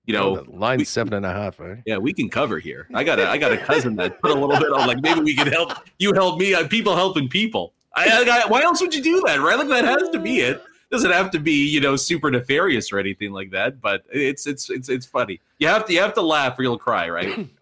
you 0.06 0.14
know 0.14 0.44
line 0.46 0.84
seven 0.84 1.14
and 1.14 1.26
a 1.26 1.32
half 1.32 1.58
right? 1.58 1.78
yeah 1.86 1.96
we 1.96 2.12
can 2.12 2.28
cover 2.28 2.60
here 2.60 2.86
i 2.94 3.02
got 3.02 3.18
a 3.18 3.28
i 3.28 3.36
got 3.36 3.50
a 3.50 3.58
cousin 3.58 3.96
that 3.96 4.20
put 4.20 4.30
a 4.30 4.34
little 4.34 4.60
bit 4.60 4.72
on 4.72 4.86
like 4.86 5.02
maybe 5.02 5.20
we 5.22 5.34
can 5.34 5.48
help 5.48 5.72
you 5.98 6.12
help 6.14 6.38
me 6.38 6.54
uh, 6.54 6.68
people 6.68 6.94
helping 6.94 7.28
people 7.28 7.74
I, 7.96 8.42
I, 8.44 8.48
why 8.48 8.62
else 8.62 8.80
would 8.80 8.94
you 8.94 9.02
do 9.02 9.20
that 9.26 9.40
right 9.40 9.58
like 9.58 9.66
that 9.68 9.84
has 9.84 10.08
to 10.10 10.20
be 10.20 10.38
it 10.40 10.62
doesn't 10.90 11.12
have 11.12 11.30
to 11.30 11.38
be 11.38 11.68
you 11.68 11.80
know 11.80 11.96
super 11.96 12.30
nefarious 12.30 12.92
or 12.92 12.98
anything 12.98 13.32
like 13.32 13.50
that 13.50 13.80
but 13.80 14.04
it's 14.10 14.46
it's 14.46 14.70
it's 14.70 14.88
it's 14.88 15.06
funny 15.06 15.40
you 15.58 15.68
have 15.68 15.86
to 15.86 15.92
you 15.92 16.00
have 16.00 16.14
to 16.14 16.22
laugh 16.22 16.58
or 16.58 16.62
you'll 16.62 16.78
cry 16.78 17.08
right 17.08 17.48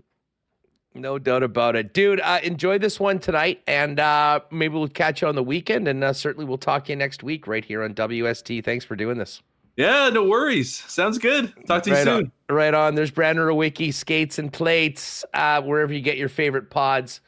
No 0.99 1.19
doubt 1.19 1.43
about 1.43 1.77
it. 1.77 1.95
Dude, 1.95 2.21
uh, 2.21 2.41
enjoy 2.43 2.79
this 2.79 2.99
one 2.99 3.19
tonight, 3.21 3.63
and 3.67 4.01
uh, 4.01 4.41
maybe 4.51 4.75
we'll 4.75 4.89
catch 4.89 5.23
you 5.23 5.29
on 5.29 5.37
the 5.37 5.43
weekend, 5.43 5.87
and 5.87 6.03
uh, 6.03 6.13
certainly 6.13 6.45
we'll 6.45 6.59
talk 6.59 6.87
to 6.87 6.93
you 6.93 6.97
next 6.97 7.23
week 7.23 7.47
right 7.47 7.65
here 7.65 7.85
on 7.85 7.95
WST. 7.95 8.65
Thanks 8.65 8.85
for 8.85 8.97
doing 8.97 9.17
this. 9.17 9.43
Yeah, 9.77 10.11
no 10.11 10.25
worries. 10.25 10.75
Sounds 10.75 11.19
good. 11.19 11.53
Talk 11.67 11.85
to 11.85 11.91
you 11.91 11.97
right 11.97 12.05
soon. 12.05 12.33
On, 12.49 12.57
right 12.57 12.75
on. 12.75 12.97
There's 12.97 13.13
Brandon 13.13 13.45
Rewucki, 13.45 13.95
Skates 13.95 14.41
and 14.41 14.53
Plates, 14.53 15.25
uh, 15.35 15.63
wherever 15.63 15.93
you 15.93 16.01
get 16.01 16.17
your 16.17 16.29
favorite 16.29 16.69
pods. 16.69 17.21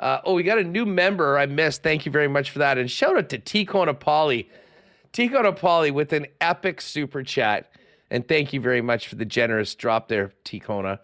Uh, 0.00 0.18
oh, 0.24 0.34
we 0.34 0.42
got 0.42 0.58
a 0.58 0.64
new 0.64 0.84
member 0.84 1.38
I 1.38 1.46
missed. 1.46 1.84
Thank 1.84 2.04
you 2.04 2.10
very 2.10 2.26
much 2.26 2.50
for 2.50 2.58
that. 2.58 2.78
And 2.78 2.90
shout 2.90 3.16
out 3.16 3.28
to 3.28 3.38
Tico 3.38 3.84
Napoli. 3.84 4.50
Tico 5.14 5.40
Napoli 5.40 5.92
with 5.92 6.12
an 6.12 6.26
epic 6.40 6.80
super 6.80 7.22
chat. 7.22 7.70
And 8.10 8.26
thank 8.26 8.52
you 8.52 8.60
very 8.60 8.82
much 8.82 9.06
for 9.06 9.14
the 9.14 9.24
generous 9.24 9.74
drop 9.76 10.08
there, 10.08 10.32
Ticona. 10.44 10.98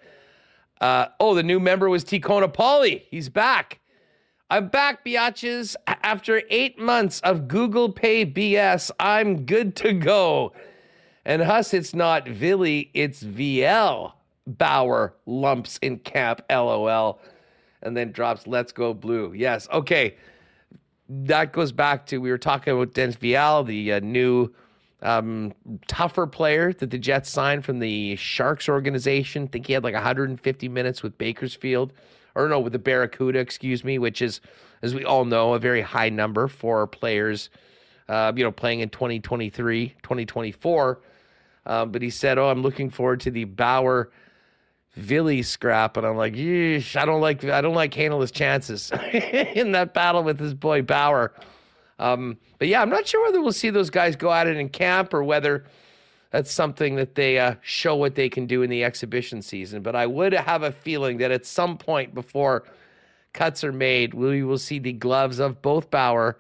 Uh, 0.81 1.07
oh, 1.21 1.35
the 1.37 1.45
new 1.45 1.61
member 1.61 1.89
was 1.89 2.05
Ticona 2.05 2.53
Pauly. 2.53 3.05
He's 3.09 3.29
back. 3.29 3.79
I'm 4.51 4.67
back, 4.67 5.05
biatches. 5.05 5.77
After 5.87 6.43
eight 6.51 6.77
months 6.77 7.21
of 7.21 7.47
Google 7.47 7.93
Pay 7.93 8.27
BS, 8.27 8.91
I'm 8.99 9.47
good 9.47 9.77
to 9.77 9.93
go. 9.93 10.55
And 11.25 11.41
Huss, 11.41 11.73
it's 11.73 11.95
not 11.95 12.27
Villy, 12.27 12.91
it's 12.95 13.23
VL. 13.23 14.15
Bauer 14.45 15.15
lumps 15.25 15.79
in 15.83 15.99
camp, 16.01 16.43
lol. 16.51 17.21
And 17.83 17.97
then 17.97 18.11
drops 18.11 18.49
Let's 18.49 18.73
Go 18.73 18.93
Blue. 18.93 19.33
Yes, 19.35 19.69
okay. 19.73 20.17
That 21.13 21.53
goes 21.53 21.73
back 21.73 22.07
to 22.07 22.19
we 22.19 22.31
were 22.31 22.39
talking 22.39 22.73
about 22.73 22.95
Dennis 22.95 23.17
Vial, 23.17 23.65
the 23.65 23.95
uh, 23.95 24.01
new 24.01 24.55
um, 25.03 25.53
tougher 25.89 26.27
player 26.27 26.73
that 26.73 26.91
the 26.91 26.99
Jets 26.99 27.29
signed 27.29 27.65
from 27.65 27.81
the 27.81 28.15
Sharks 28.15 28.69
organization. 28.69 29.45
I 29.45 29.47
think 29.49 29.67
he 29.67 29.73
had 29.73 29.83
like 29.83 29.95
150 29.95 30.69
minutes 30.69 31.03
with 31.03 31.19
Bakersfield, 31.19 31.93
or 32.37 32.49
no, 32.49 32.61
with 32.61 32.73
the 32.73 32.79
Barracuda, 32.79 33.41
excuse 33.41 33.83
me, 33.83 33.99
which 33.99 34.23
is, 34.23 34.41
as 34.83 34.95
we 34.95 35.05
all 35.05 35.25
know, 35.25 35.55
a 35.55 35.59
very 35.59 35.83
high 35.83 36.11
number 36.11 36.47
for 36.47 36.87
players, 36.87 37.51
uh, 38.09 38.33
you 38.37 38.45
know, 38.45 38.53
playing 38.53 38.79
in 38.79 38.89
2023, 38.89 39.97
2024. 40.03 41.01
Um, 41.67 41.91
but 41.91 42.03
he 42.03 42.11
said, 42.11 42.39
"Oh, 42.39 42.49
I'm 42.49 42.63
looking 42.63 42.89
forward 42.89 43.21
to 43.21 43.33
the 43.33 43.45
Bauer." 43.45 44.11
Villy 45.01 45.45
scrap, 45.45 45.97
and 45.97 46.07
I'm 46.07 46.17
like, 46.17 46.35
Yeesh, 46.35 46.97
I 46.97 47.05
don't 47.05 47.21
like, 47.21 47.45
I 47.45 47.61
don't 47.61 47.75
like 47.75 47.95
handle 47.95 48.21
his 48.21 48.31
chances 48.31 48.93
in 49.13 49.73
that 49.73 49.95
battle 49.95 50.23
with 50.23 50.39
his 50.39 50.55
boy 50.55 50.83
Bauer. 50.83 51.33
Um, 51.99 52.39
but 52.59 52.69
yeah, 52.69 52.81
I'm 52.81 52.89
not 52.91 53.07
sure 53.07 53.23
whether 53.25 53.41
we'll 53.41 53.53
see 53.53 53.71
those 53.71 53.91
guys 53.91 54.17
go 54.17 54.33
at 54.33 54.47
it 54.47 54.57
in 54.57 54.69
camp 54.69 55.13
or 55.13 55.23
whether 55.23 55.65
that's 56.31 56.51
something 56.51 56.97
that 56.97 57.15
they 57.15 57.39
uh, 57.39 57.57
show 57.61 57.97
what 57.97 58.15
they 58.15 58.29
can 58.29 58.47
do 58.47 58.63
in 58.63 58.71
the 58.71 58.85
exhibition 58.85 59.43
season. 59.43 59.83
But 59.83 59.97
I 59.97 60.07
would 60.07 60.33
have 60.33 60.63
a 60.63 60.73
feeling 60.73 61.19
that 61.19 61.31
at 61.31 61.45
some 61.45 61.77
point 61.77 62.15
before 62.15 62.65
cuts 63.33 63.65
are 63.65 63.73
made, 63.73 64.15
we 64.15 64.43
will 64.43 64.59
see 64.59 64.79
the 64.79 64.93
gloves 64.93 65.41
of 65.41 65.61
both 65.61 65.91
Bauer 65.91 66.39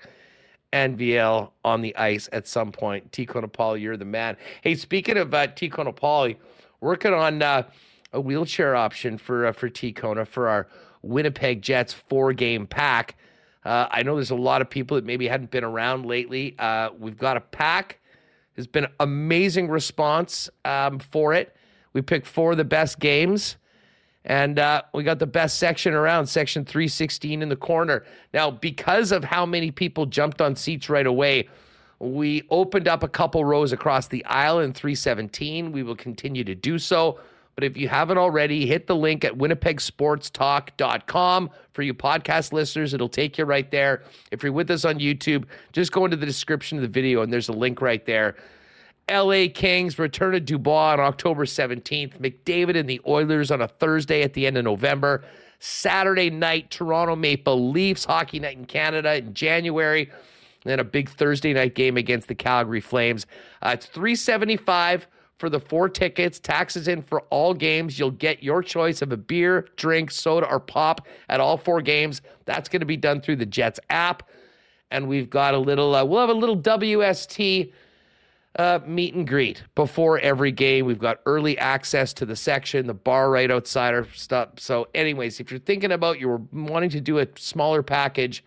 and 0.72 0.98
VL 0.98 1.50
on 1.64 1.82
the 1.82 1.94
ice 1.96 2.28
at 2.32 2.46
some 2.46 2.70
point. 2.72 3.10
T. 3.12 3.26
Konopali, 3.26 3.80
you're 3.80 3.96
the 3.96 4.04
man. 4.04 4.36
Hey, 4.62 4.76
speaking 4.76 5.18
of 5.18 5.34
uh, 5.34 5.48
T. 5.48 5.68
Konopali, 5.68 6.36
working 6.80 7.12
on 7.12 7.42
uh, 7.42 7.64
a 8.12 8.20
wheelchair 8.20 8.74
option 8.74 9.18
for 9.18 9.46
uh, 9.46 9.52
for 9.52 9.68
T. 9.68 9.92
Kona 9.92 10.24
for 10.24 10.48
our 10.48 10.68
Winnipeg 11.02 11.62
Jets 11.62 11.92
four 11.92 12.32
game 12.32 12.66
pack. 12.66 13.16
Uh, 13.64 13.86
I 13.90 14.02
know 14.02 14.14
there's 14.14 14.30
a 14.30 14.36
lot 14.36 14.62
of 14.62 14.70
people 14.70 14.96
that 14.96 15.04
maybe 15.04 15.28
hadn't 15.28 15.50
been 15.50 15.64
around 15.64 16.06
lately. 16.06 16.54
Uh, 16.58 16.90
we've 16.98 17.18
got 17.18 17.36
a 17.36 17.40
pack. 17.40 17.98
There's 18.54 18.66
been 18.66 18.84
an 18.84 18.92
amazing 19.00 19.68
response 19.68 20.48
um, 20.64 20.98
for 20.98 21.34
it. 21.34 21.54
We 21.92 22.02
picked 22.02 22.26
four 22.26 22.52
of 22.52 22.56
the 22.56 22.64
best 22.64 22.98
games. 22.98 23.56
And 24.24 24.58
uh, 24.58 24.82
we 24.92 25.02
got 25.02 25.18
the 25.18 25.26
best 25.26 25.58
section 25.58 25.94
around, 25.94 26.26
section 26.26 26.64
316 26.64 27.40
in 27.40 27.48
the 27.48 27.56
corner. 27.56 28.04
Now, 28.34 28.50
because 28.50 29.12
of 29.12 29.24
how 29.24 29.46
many 29.46 29.70
people 29.70 30.04
jumped 30.04 30.42
on 30.42 30.56
seats 30.56 30.90
right 30.90 31.06
away, 31.06 31.48
we 31.98 32.42
opened 32.50 32.86
up 32.86 33.02
a 33.02 33.08
couple 33.08 33.44
rows 33.44 33.72
across 33.72 34.08
the 34.08 34.24
aisle 34.26 34.60
in 34.60 34.72
317. 34.74 35.72
We 35.72 35.82
will 35.82 35.96
continue 35.96 36.44
to 36.44 36.54
do 36.54 36.78
so. 36.78 37.18
But 37.60 37.66
if 37.66 37.76
you 37.76 37.90
haven't 37.90 38.16
already, 38.16 38.64
hit 38.64 38.86
the 38.86 38.96
link 38.96 39.22
at 39.22 39.36
winnipegsportstalk.com. 39.36 41.50
For 41.74 41.82
you 41.82 41.92
podcast 41.92 42.54
listeners, 42.54 42.94
it'll 42.94 43.10
take 43.10 43.36
you 43.36 43.44
right 43.44 43.70
there. 43.70 44.02
If 44.30 44.42
you're 44.42 44.54
with 44.54 44.70
us 44.70 44.86
on 44.86 44.98
YouTube, 44.98 45.44
just 45.74 45.92
go 45.92 46.06
into 46.06 46.16
the 46.16 46.24
description 46.24 46.78
of 46.78 46.82
the 46.82 46.88
video 46.88 47.20
and 47.20 47.30
there's 47.30 47.50
a 47.50 47.52
link 47.52 47.82
right 47.82 48.02
there. 48.06 48.36
LA 49.10 49.48
Kings 49.52 49.98
return 49.98 50.32
to 50.32 50.40
Dubois 50.40 50.94
on 50.94 51.00
October 51.00 51.44
17th. 51.44 52.18
McDavid 52.18 52.78
and 52.78 52.88
the 52.88 53.02
Oilers 53.06 53.50
on 53.50 53.60
a 53.60 53.68
Thursday 53.68 54.22
at 54.22 54.32
the 54.32 54.46
end 54.46 54.56
of 54.56 54.64
November. 54.64 55.22
Saturday 55.58 56.30
night, 56.30 56.70
Toronto 56.70 57.14
Maple 57.14 57.70
Leafs 57.70 58.06
hockey 58.06 58.40
night 58.40 58.56
in 58.56 58.64
Canada 58.64 59.16
in 59.16 59.34
January. 59.34 60.04
And 60.04 60.64
then 60.64 60.80
a 60.80 60.84
big 60.84 61.10
Thursday 61.10 61.52
night 61.52 61.74
game 61.74 61.98
against 61.98 62.28
the 62.28 62.34
Calgary 62.34 62.80
Flames. 62.80 63.26
Uh, 63.60 63.72
it's 63.74 63.84
375 63.84 65.06
for 65.40 65.48
the 65.48 65.58
four 65.58 65.88
tickets. 65.88 66.38
Taxes 66.38 66.86
in 66.86 67.02
for 67.02 67.22
all 67.30 67.54
games. 67.54 67.98
You'll 67.98 68.10
get 68.10 68.42
your 68.42 68.62
choice 68.62 69.00
of 69.00 69.10
a 69.10 69.16
beer, 69.16 69.66
drink, 69.76 70.10
soda, 70.10 70.46
or 70.46 70.60
pop 70.60 71.06
at 71.30 71.40
all 71.40 71.56
four 71.56 71.80
games. 71.80 72.20
That's 72.44 72.68
going 72.68 72.80
to 72.80 72.86
be 72.86 72.98
done 72.98 73.22
through 73.22 73.36
the 73.36 73.46
Jets 73.46 73.80
app. 73.88 74.28
And 74.90 75.08
we've 75.08 75.30
got 75.30 75.54
a 75.54 75.58
little, 75.58 75.94
uh, 75.94 76.04
we'll 76.04 76.20
have 76.20 76.28
a 76.28 76.34
little 76.34 76.58
WST 76.58 77.72
uh, 78.56 78.80
meet 78.84 79.14
and 79.14 79.26
greet 79.26 79.62
before 79.74 80.18
every 80.18 80.52
game. 80.52 80.84
We've 80.84 80.98
got 80.98 81.20
early 81.24 81.56
access 81.56 82.12
to 82.14 82.26
the 82.26 82.36
section, 82.36 82.86
the 82.86 82.94
bar 82.94 83.30
right 83.30 83.50
outside 83.50 83.94
our 83.94 84.06
stuff. 84.12 84.58
So, 84.58 84.88
anyways, 84.94 85.40
if 85.40 85.50
you're 85.50 85.60
thinking 85.60 85.92
about 85.92 86.20
you 86.20 86.28
were 86.28 86.42
wanting 86.52 86.90
to 86.90 87.00
do 87.00 87.18
a 87.18 87.26
smaller 87.36 87.82
package, 87.82 88.44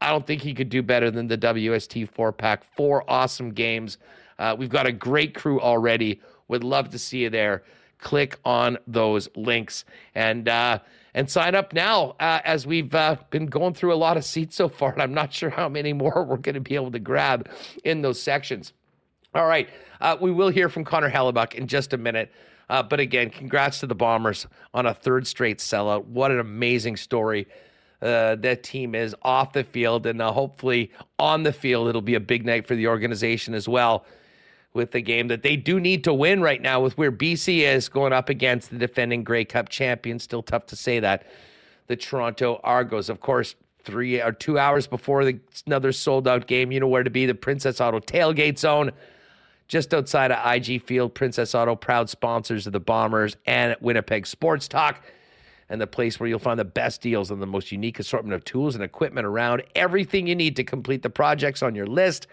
I 0.00 0.08
don't 0.10 0.26
think 0.26 0.40
he 0.40 0.54
could 0.54 0.70
do 0.70 0.82
better 0.82 1.10
than 1.10 1.26
the 1.26 1.36
WST 1.36 2.08
four 2.08 2.32
pack. 2.32 2.64
Four 2.76 3.04
awesome 3.10 3.50
games. 3.50 3.98
Uh, 4.40 4.56
we've 4.58 4.70
got 4.70 4.86
a 4.86 4.92
great 4.92 5.34
crew 5.34 5.60
already. 5.60 6.20
Would 6.48 6.64
love 6.64 6.90
to 6.90 6.98
see 6.98 7.18
you 7.18 7.30
there. 7.30 7.62
Click 7.98 8.38
on 8.44 8.78
those 8.86 9.28
links 9.36 9.84
and 10.14 10.48
uh, 10.48 10.78
and 11.12 11.30
sign 11.30 11.54
up 11.54 11.74
now. 11.74 12.16
Uh, 12.18 12.40
as 12.44 12.66
we've 12.66 12.94
uh, 12.94 13.16
been 13.28 13.46
going 13.46 13.74
through 13.74 13.92
a 13.92 13.96
lot 13.96 14.16
of 14.16 14.24
seats 14.24 14.56
so 14.56 14.68
far, 14.68 14.92
and 14.94 15.02
I'm 15.02 15.12
not 15.12 15.32
sure 15.34 15.50
how 15.50 15.68
many 15.68 15.92
more 15.92 16.24
we're 16.24 16.38
going 16.38 16.54
to 16.54 16.60
be 16.60 16.74
able 16.74 16.90
to 16.92 16.98
grab 16.98 17.50
in 17.84 18.00
those 18.00 18.20
sections. 18.20 18.72
All 19.34 19.46
right. 19.46 19.68
Uh, 20.00 20.16
we 20.18 20.32
will 20.32 20.48
hear 20.48 20.70
from 20.70 20.84
Connor 20.84 21.10
Hellebuyck 21.10 21.54
in 21.54 21.66
just 21.66 21.92
a 21.92 21.98
minute. 21.98 22.32
Uh, 22.70 22.82
but 22.82 22.98
again, 22.98 23.28
congrats 23.30 23.80
to 23.80 23.86
the 23.86 23.94
Bombers 23.94 24.46
on 24.72 24.86
a 24.86 24.94
third 24.94 25.26
straight 25.26 25.58
sellout. 25.58 26.06
What 26.06 26.30
an 26.30 26.40
amazing 26.40 26.96
story 26.96 27.46
uh, 28.00 28.36
that 28.36 28.62
team 28.62 28.94
is 28.94 29.14
off 29.22 29.52
the 29.52 29.64
field. 29.64 30.06
And 30.06 30.22
uh, 30.22 30.32
hopefully 30.32 30.90
on 31.18 31.42
the 31.42 31.52
field, 31.52 31.88
it'll 31.88 32.00
be 32.00 32.14
a 32.14 32.20
big 32.20 32.46
night 32.46 32.66
for 32.66 32.74
the 32.74 32.86
organization 32.86 33.54
as 33.54 33.68
well 33.68 34.06
with 34.72 34.92
the 34.92 35.00
game 35.00 35.28
that 35.28 35.42
they 35.42 35.56
do 35.56 35.80
need 35.80 36.04
to 36.04 36.14
win 36.14 36.40
right 36.40 36.62
now 36.62 36.80
with 36.80 36.96
where 36.96 37.10
BC 37.10 37.60
is 37.60 37.88
going 37.88 38.12
up 38.12 38.28
against 38.28 38.70
the 38.70 38.78
defending 38.78 39.24
Grey 39.24 39.44
Cup 39.44 39.68
champions. 39.68 40.22
Still 40.22 40.42
tough 40.42 40.66
to 40.66 40.76
say 40.76 41.00
that. 41.00 41.26
The 41.88 41.96
Toronto 41.96 42.60
Argos, 42.62 43.08
of 43.08 43.20
course, 43.20 43.56
three 43.82 44.22
or 44.22 44.32
two 44.32 44.58
hours 44.58 44.86
before 44.86 45.24
the, 45.24 45.40
another 45.66 45.90
sold 45.90 46.28
out 46.28 46.46
game. 46.46 46.70
You 46.70 46.80
know 46.80 46.88
where 46.88 47.02
to 47.02 47.10
be 47.10 47.26
the 47.26 47.34
Princess 47.34 47.80
Auto 47.80 47.98
tailgate 47.98 48.58
zone 48.58 48.92
just 49.66 49.92
outside 49.92 50.30
of 50.30 50.54
IG 50.54 50.82
Field. 50.82 51.14
Princess 51.14 51.54
Auto, 51.54 51.74
proud 51.74 52.08
sponsors 52.08 52.66
of 52.66 52.72
the 52.72 52.80
Bombers 52.80 53.36
and 53.46 53.76
Winnipeg 53.80 54.26
Sports 54.26 54.68
Talk, 54.68 55.02
and 55.68 55.80
the 55.80 55.86
place 55.86 56.20
where 56.20 56.28
you'll 56.28 56.38
find 56.38 56.60
the 56.60 56.64
best 56.64 57.00
deals 57.00 57.32
on 57.32 57.40
the 57.40 57.46
most 57.46 57.72
unique 57.72 57.98
assortment 57.98 58.34
of 58.34 58.44
tools 58.44 58.76
and 58.76 58.84
equipment 58.84 59.26
around. 59.26 59.64
Everything 59.74 60.28
you 60.28 60.36
need 60.36 60.54
to 60.56 60.64
complete 60.64 61.02
the 61.02 61.10
projects 61.10 61.62
on 61.62 61.74
your 61.74 61.86
list 61.86 62.28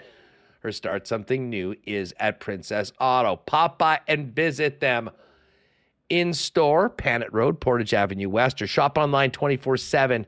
or 0.68 0.72
start 0.72 1.08
something 1.08 1.50
new 1.50 1.76
is 1.86 2.14
at 2.20 2.40
Princess 2.40 2.92
Auto. 3.00 3.38
Pop 3.38 3.80
by 3.80 4.00
and 4.08 4.36
visit 4.36 4.80
them 4.80 5.10
in 6.10 6.34
store, 6.34 6.90
Panet 6.90 7.32
Road, 7.34 7.60
Portage 7.60 7.94
Avenue 7.94 8.30
West, 8.30 8.62
or 8.62 8.68
shop 8.68 8.98
online 8.98 9.32
24 9.32 9.78
7, 9.78 10.26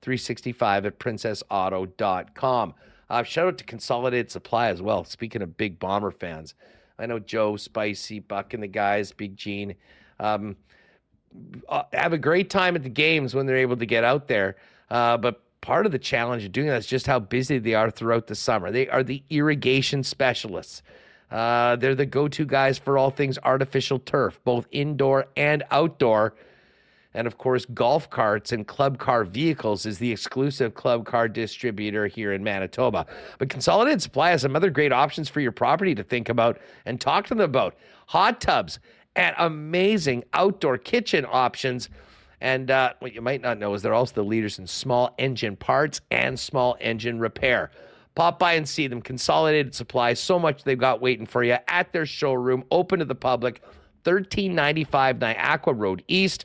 365 0.00 0.86
at 0.86 0.98
princessauto.com. 0.98 2.74
Uh, 3.10 3.22
shout 3.22 3.46
out 3.46 3.58
to 3.58 3.64
Consolidated 3.64 4.30
Supply 4.30 4.68
as 4.68 4.80
well. 4.80 5.04
Speaking 5.04 5.42
of 5.42 5.56
big 5.56 5.78
Bomber 5.78 6.10
fans, 6.10 6.54
I 6.98 7.06
know 7.06 7.18
Joe, 7.18 7.56
Spicy, 7.56 8.20
Buck, 8.20 8.54
and 8.54 8.62
the 8.62 8.68
guys, 8.68 9.12
Big 9.12 9.36
Gene, 9.36 9.74
um, 10.18 10.56
uh, 11.68 11.82
have 11.92 12.12
a 12.12 12.18
great 12.18 12.48
time 12.48 12.76
at 12.76 12.82
the 12.82 12.88
games 12.88 13.34
when 13.34 13.46
they're 13.46 13.56
able 13.56 13.76
to 13.76 13.86
get 13.86 14.04
out 14.04 14.28
there. 14.28 14.56
Uh, 14.90 15.16
but 15.16 15.42
part 15.62 15.86
of 15.86 15.92
the 15.92 15.98
challenge 15.98 16.44
of 16.44 16.52
doing 16.52 16.66
that 16.66 16.76
is 16.76 16.86
just 16.86 17.06
how 17.06 17.18
busy 17.18 17.58
they 17.58 17.72
are 17.72 17.90
throughout 17.90 18.26
the 18.26 18.34
summer. 18.34 18.70
They 18.70 18.88
are 18.88 19.02
the 19.02 19.22
irrigation 19.30 20.02
specialists. 20.02 20.82
Uh, 21.30 21.76
they're 21.76 21.94
the 21.94 22.04
go 22.04 22.28
to 22.28 22.44
guys 22.44 22.78
for 22.78 22.98
all 22.98 23.10
things 23.10 23.38
artificial 23.42 23.98
turf, 23.98 24.38
both 24.44 24.66
indoor 24.70 25.26
and 25.34 25.62
outdoor. 25.70 26.34
And 27.14 27.26
of 27.26 27.38
course, 27.38 27.64
Golf 27.66 28.10
Carts 28.10 28.52
and 28.52 28.66
Club 28.66 28.98
Car 28.98 29.24
Vehicles 29.24 29.86
is 29.86 29.98
the 29.98 30.10
exclusive 30.10 30.74
club 30.74 31.06
car 31.06 31.28
distributor 31.28 32.06
here 32.06 32.32
in 32.32 32.42
Manitoba. 32.42 33.06
But 33.38 33.48
Consolidated 33.48 34.02
Supply 34.02 34.30
has 34.30 34.42
some 34.42 34.56
other 34.56 34.70
great 34.70 34.92
options 34.92 35.28
for 35.28 35.40
your 35.40 35.52
property 35.52 35.94
to 35.94 36.02
think 36.02 36.28
about 36.28 36.58
and 36.84 37.00
talk 37.00 37.26
to 37.26 37.34
them 37.34 37.44
about. 37.44 37.76
Hot 38.08 38.40
tubs 38.40 38.78
and 39.14 39.34
amazing 39.38 40.24
outdoor 40.32 40.78
kitchen 40.78 41.26
options. 41.30 41.88
And 42.42 42.72
uh, 42.72 42.94
what 42.98 43.14
you 43.14 43.22
might 43.22 43.40
not 43.40 43.58
know 43.58 43.72
is 43.72 43.82
they're 43.82 43.94
also 43.94 44.14
the 44.14 44.24
leaders 44.24 44.58
in 44.58 44.66
small 44.66 45.14
engine 45.16 45.54
parts 45.56 46.00
and 46.10 46.38
small 46.38 46.76
engine 46.80 47.20
repair. 47.20 47.70
Pop 48.16 48.38
by 48.40 48.54
and 48.54 48.68
see 48.68 48.88
them. 48.88 49.00
Consolidated 49.00 49.74
Supply, 49.74 50.12
so 50.12 50.38
much 50.40 50.64
they've 50.64 50.76
got 50.76 51.00
waiting 51.00 51.24
for 51.24 51.44
you 51.44 51.56
at 51.68 51.92
their 51.92 52.04
showroom, 52.04 52.64
open 52.70 52.98
to 52.98 53.04
the 53.04 53.14
public, 53.14 53.62
1395 54.02 55.20
Niagara 55.20 55.72
Road 55.72 56.02
East 56.08 56.44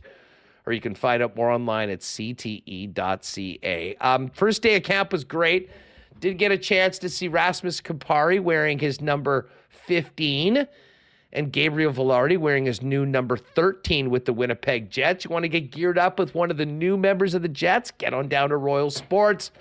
or 0.68 0.74
you 0.74 0.82
can 0.82 0.94
find 0.94 1.24
out 1.24 1.36
more 1.36 1.49
online 1.49 1.90
at 1.90 2.02
cte.ca. 2.02 3.95
Um, 4.02 4.30
first 4.32 4.61
day 4.61 4.76
of 4.76 4.84
camp 4.84 5.14
was 5.14 5.24
great. 5.24 5.72
Did 6.19 6.38
get 6.38 6.52
a 6.52 6.57
chance 6.57 6.99
to 6.99 7.07
see 7.07 7.30
Rasmus 7.30 7.80
Kupari 7.80 8.41
wearing 8.41 8.78
his 8.78 8.99
number 8.99 9.48
15 9.69 10.68
and 11.33 11.51
Gabriel 11.51 11.93
Vilardi 11.93 12.37
wearing 12.37 12.65
his 12.65 12.81
new 12.81 13.05
number 13.05 13.37
13 13.37 14.09
with 14.09 14.25
the 14.25 14.33
Winnipeg 14.33 14.89
Jets. 14.89 15.25
You 15.25 15.29
want 15.29 15.43
to 15.43 15.49
get 15.49 15.71
geared 15.71 15.97
up 15.97 16.19
with 16.19 16.33
one 16.33 16.51
of 16.51 16.57
the 16.57 16.65
new 16.65 16.97
members 16.97 17.33
of 17.33 17.41
the 17.41 17.47
Jets? 17.47 17.91
Get 17.91 18.13
on 18.13 18.27
down 18.29 18.49
to 18.49 18.57
Royal 18.57 18.89
Sports. 18.89 19.51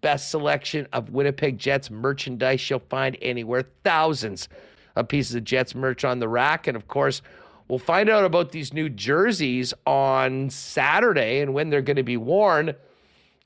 Best 0.00 0.30
selection 0.30 0.86
of 0.92 1.10
Winnipeg 1.10 1.58
Jets 1.58 1.90
merchandise 1.90 2.68
you'll 2.68 2.80
find 2.80 3.16
anywhere. 3.20 3.64
Thousands 3.84 4.48
of 4.96 5.08
pieces 5.08 5.34
of 5.34 5.44
Jets 5.44 5.74
merch 5.74 6.04
on 6.04 6.18
the 6.18 6.28
rack. 6.28 6.66
And 6.66 6.76
of 6.76 6.88
course, 6.88 7.22
We'll 7.70 7.78
find 7.78 8.10
out 8.10 8.24
about 8.24 8.50
these 8.50 8.74
new 8.74 8.88
jerseys 8.88 9.72
on 9.86 10.50
Saturday 10.50 11.38
and 11.38 11.54
when 11.54 11.70
they're 11.70 11.82
going 11.82 11.98
to 11.98 12.02
be 12.02 12.16
worn. 12.16 12.74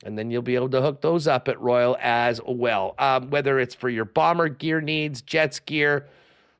And 0.03 0.17
then 0.17 0.31
you'll 0.31 0.41
be 0.41 0.55
able 0.55 0.69
to 0.69 0.81
hook 0.81 1.01
those 1.01 1.27
up 1.27 1.47
at 1.47 1.61
Royal 1.61 1.95
as 2.01 2.41
well. 2.43 2.95
Um, 2.97 3.29
whether 3.29 3.59
it's 3.59 3.75
for 3.75 3.87
your 3.87 4.03
bomber 4.03 4.49
gear 4.49 4.81
needs, 4.81 5.21
Jets 5.21 5.59
gear, 5.59 6.07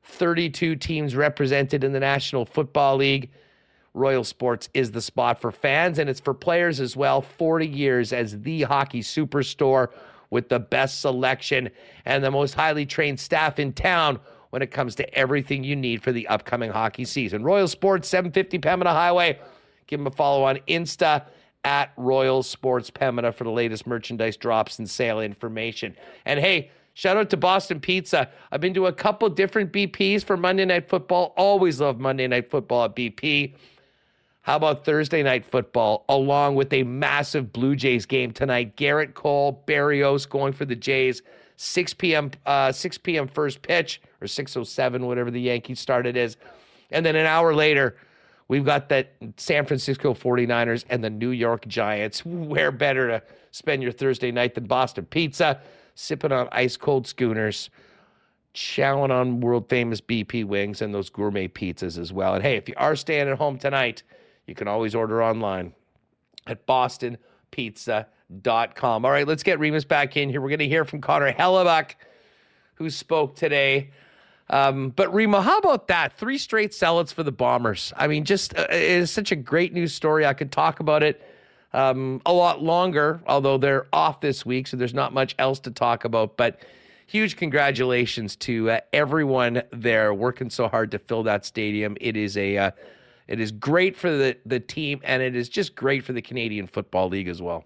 32 0.06 0.76
teams 0.76 1.14
represented 1.14 1.84
in 1.84 1.92
the 1.92 2.00
National 2.00 2.44
Football 2.44 2.96
League. 2.96 3.30
Royal 3.94 4.24
Sports 4.24 4.68
is 4.74 4.92
the 4.92 5.00
spot 5.00 5.40
for 5.40 5.50
fans 5.50 5.98
and 5.98 6.08
it's 6.08 6.20
for 6.20 6.34
players 6.34 6.80
as 6.80 6.96
well. 6.96 7.22
40 7.22 7.66
years 7.66 8.12
as 8.12 8.40
the 8.42 8.62
hockey 8.62 9.00
superstore 9.00 9.88
with 10.30 10.48
the 10.48 10.58
best 10.58 11.00
selection 11.00 11.70
and 12.04 12.22
the 12.22 12.30
most 12.30 12.54
highly 12.54 12.84
trained 12.84 13.18
staff 13.18 13.58
in 13.58 13.72
town 13.72 14.20
when 14.50 14.62
it 14.62 14.70
comes 14.70 14.94
to 14.96 15.14
everything 15.14 15.64
you 15.64 15.76
need 15.76 16.02
for 16.02 16.12
the 16.12 16.28
upcoming 16.28 16.70
hockey 16.70 17.04
season. 17.04 17.42
Royal 17.42 17.68
Sports, 17.68 18.08
750 18.08 18.58
Pembina 18.58 18.92
Highway. 18.92 19.38
Give 19.86 19.98
them 19.98 20.06
a 20.06 20.10
follow 20.10 20.44
on 20.44 20.58
Insta 20.68 21.26
at 21.64 21.92
Royal 21.96 22.42
Sports 22.42 22.90
Pembina 22.90 23.34
for 23.34 23.44
the 23.44 23.50
latest 23.50 23.86
merchandise 23.86 24.36
drops 24.36 24.78
and 24.78 24.88
sale 24.88 25.20
information. 25.20 25.96
And 26.24 26.38
hey, 26.38 26.70
shout 26.96 27.16
out 27.16 27.30
to 27.30 27.36
Boston 27.36 27.78
Pizza. 27.78 28.28
I've 28.50 28.60
been 28.60 28.74
to 28.74 28.86
a 28.86 28.92
couple 28.92 29.28
different 29.28 29.70
BPs 29.70 30.24
for 30.24 30.36
Monday 30.36 30.64
Night 30.64 30.88
Football. 30.88 31.34
Always 31.36 31.80
love 31.80 32.00
Monday 32.00 32.26
Night 32.26 32.50
Football 32.50 32.86
at 32.86 32.96
BP. 32.96 33.54
How 34.40 34.54
about 34.54 34.84
Thursday 34.84 35.24
night 35.24 35.44
football 35.44 36.04
along 36.08 36.54
with 36.54 36.72
a 36.72 36.84
massive 36.84 37.52
Blue 37.52 37.74
Jays 37.74 38.06
game 38.06 38.30
tonight? 38.30 38.76
Gerrit 38.76 39.12
Cole, 39.12 39.64
Berríos 39.66 40.28
going 40.28 40.52
for 40.52 40.64
the 40.64 40.76
Jays. 40.76 41.22
6 41.56 41.94
p.m. 41.94 42.30
Uh, 42.46 42.70
6 42.70 42.98
p.m. 42.98 43.26
first 43.26 43.60
pitch 43.62 44.00
or 44.20 44.26
6:07, 44.26 45.00
whatever 45.00 45.32
the 45.32 45.40
Yankees 45.40 45.80
started 45.80 46.16
is, 46.16 46.36
and 46.92 47.04
then 47.04 47.16
an 47.16 47.26
hour 47.26 47.54
later, 47.54 47.96
we've 48.46 48.64
got 48.64 48.88
that 48.90 49.14
San 49.36 49.66
Francisco 49.66 50.14
49ers 50.14 50.84
and 50.88 51.02
the 51.02 51.10
New 51.10 51.30
York 51.30 51.66
Giants. 51.66 52.24
Where 52.24 52.70
better 52.70 53.08
to 53.08 53.22
spend 53.50 53.82
your 53.82 53.92
Thursday 53.92 54.30
night 54.30 54.54
than 54.54 54.66
Boston 54.66 55.06
Pizza, 55.06 55.60
sipping 55.96 56.30
on 56.30 56.48
ice 56.52 56.76
cold 56.76 57.08
schooners, 57.08 57.70
chowing 58.54 59.10
on 59.10 59.40
world 59.40 59.68
famous 59.68 60.00
BP 60.00 60.44
wings 60.44 60.80
and 60.80 60.94
those 60.94 61.10
gourmet 61.10 61.48
pizzas 61.48 61.98
as 61.98 62.12
well. 62.12 62.34
And 62.34 62.44
hey, 62.44 62.54
if 62.56 62.68
you 62.68 62.74
are 62.76 62.94
staying 62.94 63.28
at 63.28 63.38
home 63.38 63.58
tonight, 63.58 64.04
you 64.46 64.54
can 64.54 64.68
always 64.68 64.94
order 64.94 65.24
online 65.24 65.72
at 66.46 66.64
bostonpizza.com. 66.66 69.04
All 69.04 69.10
right, 69.10 69.26
let's 69.26 69.42
get 69.42 69.58
Remis 69.58 69.84
back 69.84 70.16
in 70.16 70.30
here. 70.30 70.40
We're 70.40 70.50
going 70.50 70.60
to 70.60 70.68
hear 70.68 70.84
from 70.84 71.00
Connor 71.00 71.32
Hellebuyck, 71.32 71.96
who 72.74 72.88
spoke 72.90 73.34
today. 73.34 73.90
Um, 74.48 74.90
but 74.90 75.12
Rima, 75.12 75.42
how 75.42 75.58
about 75.58 75.88
that? 75.88 76.16
Three 76.16 76.38
straight 76.38 76.70
sellouts 76.70 77.12
for 77.12 77.24
the 77.24 77.32
Bombers. 77.32 77.92
I 77.96 78.06
mean, 78.06 78.24
just 78.24 78.56
uh, 78.56 78.68
it 78.70 78.82
is 78.82 79.10
such 79.10 79.32
a 79.32 79.36
great 79.36 79.72
news 79.72 79.92
story. 79.92 80.24
I 80.24 80.34
could 80.34 80.52
talk 80.52 80.78
about 80.78 81.02
it 81.02 81.20
um, 81.76 82.22
a 82.26 82.32
lot 82.32 82.62
longer, 82.62 83.20
although 83.26 83.58
they're 83.58 83.86
off 83.92 84.20
this 84.20 84.46
week, 84.46 84.66
so 84.66 84.76
there's 84.76 84.94
not 84.94 85.12
much 85.12 85.34
else 85.38 85.60
to 85.60 85.70
talk 85.70 86.04
about. 86.04 86.36
But 86.36 86.60
huge 87.06 87.36
congratulations 87.36 88.34
to 88.36 88.70
uh, 88.70 88.80
everyone 88.92 89.62
there 89.72 90.12
working 90.14 90.50
so 90.50 90.68
hard 90.68 90.90
to 90.92 90.98
fill 90.98 91.22
that 91.24 91.44
stadium. 91.44 91.96
It 92.00 92.16
is 92.16 92.36
a 92.36 92.56
uh, 92.56 92.70
it 93.28 93.40
is 93.40 93.52
great 93.52 93.96
for 93.96 94.10
the 94.10 94.36
the 94.46 94.58
team, 94.58 95.00
and 95.04 95.22
it 95.22 95.36
is 95.36 95.48
just 95.48 95.74
great 95.74 96.02
for 96.02 96.12
the 96.12 96.22
Canadian 96.22 96.66
Football 96.66 97.10
League 97.10 97.28
as 97.28 97.42
well. 97.42 97.64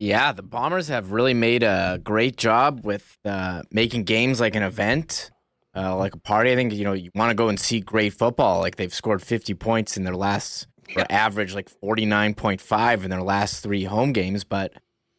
Yeah, 0.00 0.32
the 0.32 0.42
Bombers 0.42 0.88
have 0.88 1.12
really 1.12 1.34
made 1.34 1.62
a 1.62 2.00
great 2.02 2.36
job 2.36 2.84
with 2.84 3.18
uh, 3.24 3.62
making 3.70 4.04
games 4.04 4.40
like 4.40 4.54
an 4.54 4.62
event 4.62 5.30
uh, 5.78 5.96
like 5.96 6.14
a 6.14 6.18
party. 6.18 6.52
I 6.52 6.56
think 6.56 6.72
you 6.72 6.84
know 6.84 6.92
you 6.92 7.10
want 7.14 7.30
to 7.30 7.34
go 7.34 7.48
and 7.48 7.58
see 7.58 7.80
great 7.80 8.14
football. 8.14 8.60
Like 8.60 8.76
they've 8.76 8.92
scored 8.92 9.22
50 9.22 9.54
points 9.54 9.96
in 9.96 10.04
their 10.04 10.16
last, 10.16 10.66
or 10.96 11.04
average 11.10 11.54
like 11.54 11.70
49.5 11.82 13.04
in 13.04 13.10
their 13.10 13.22
last 13.22 13.62
three 13.62 13.84
home 13.84 14.12
games. 14.12 14.44
But 14.44 14.72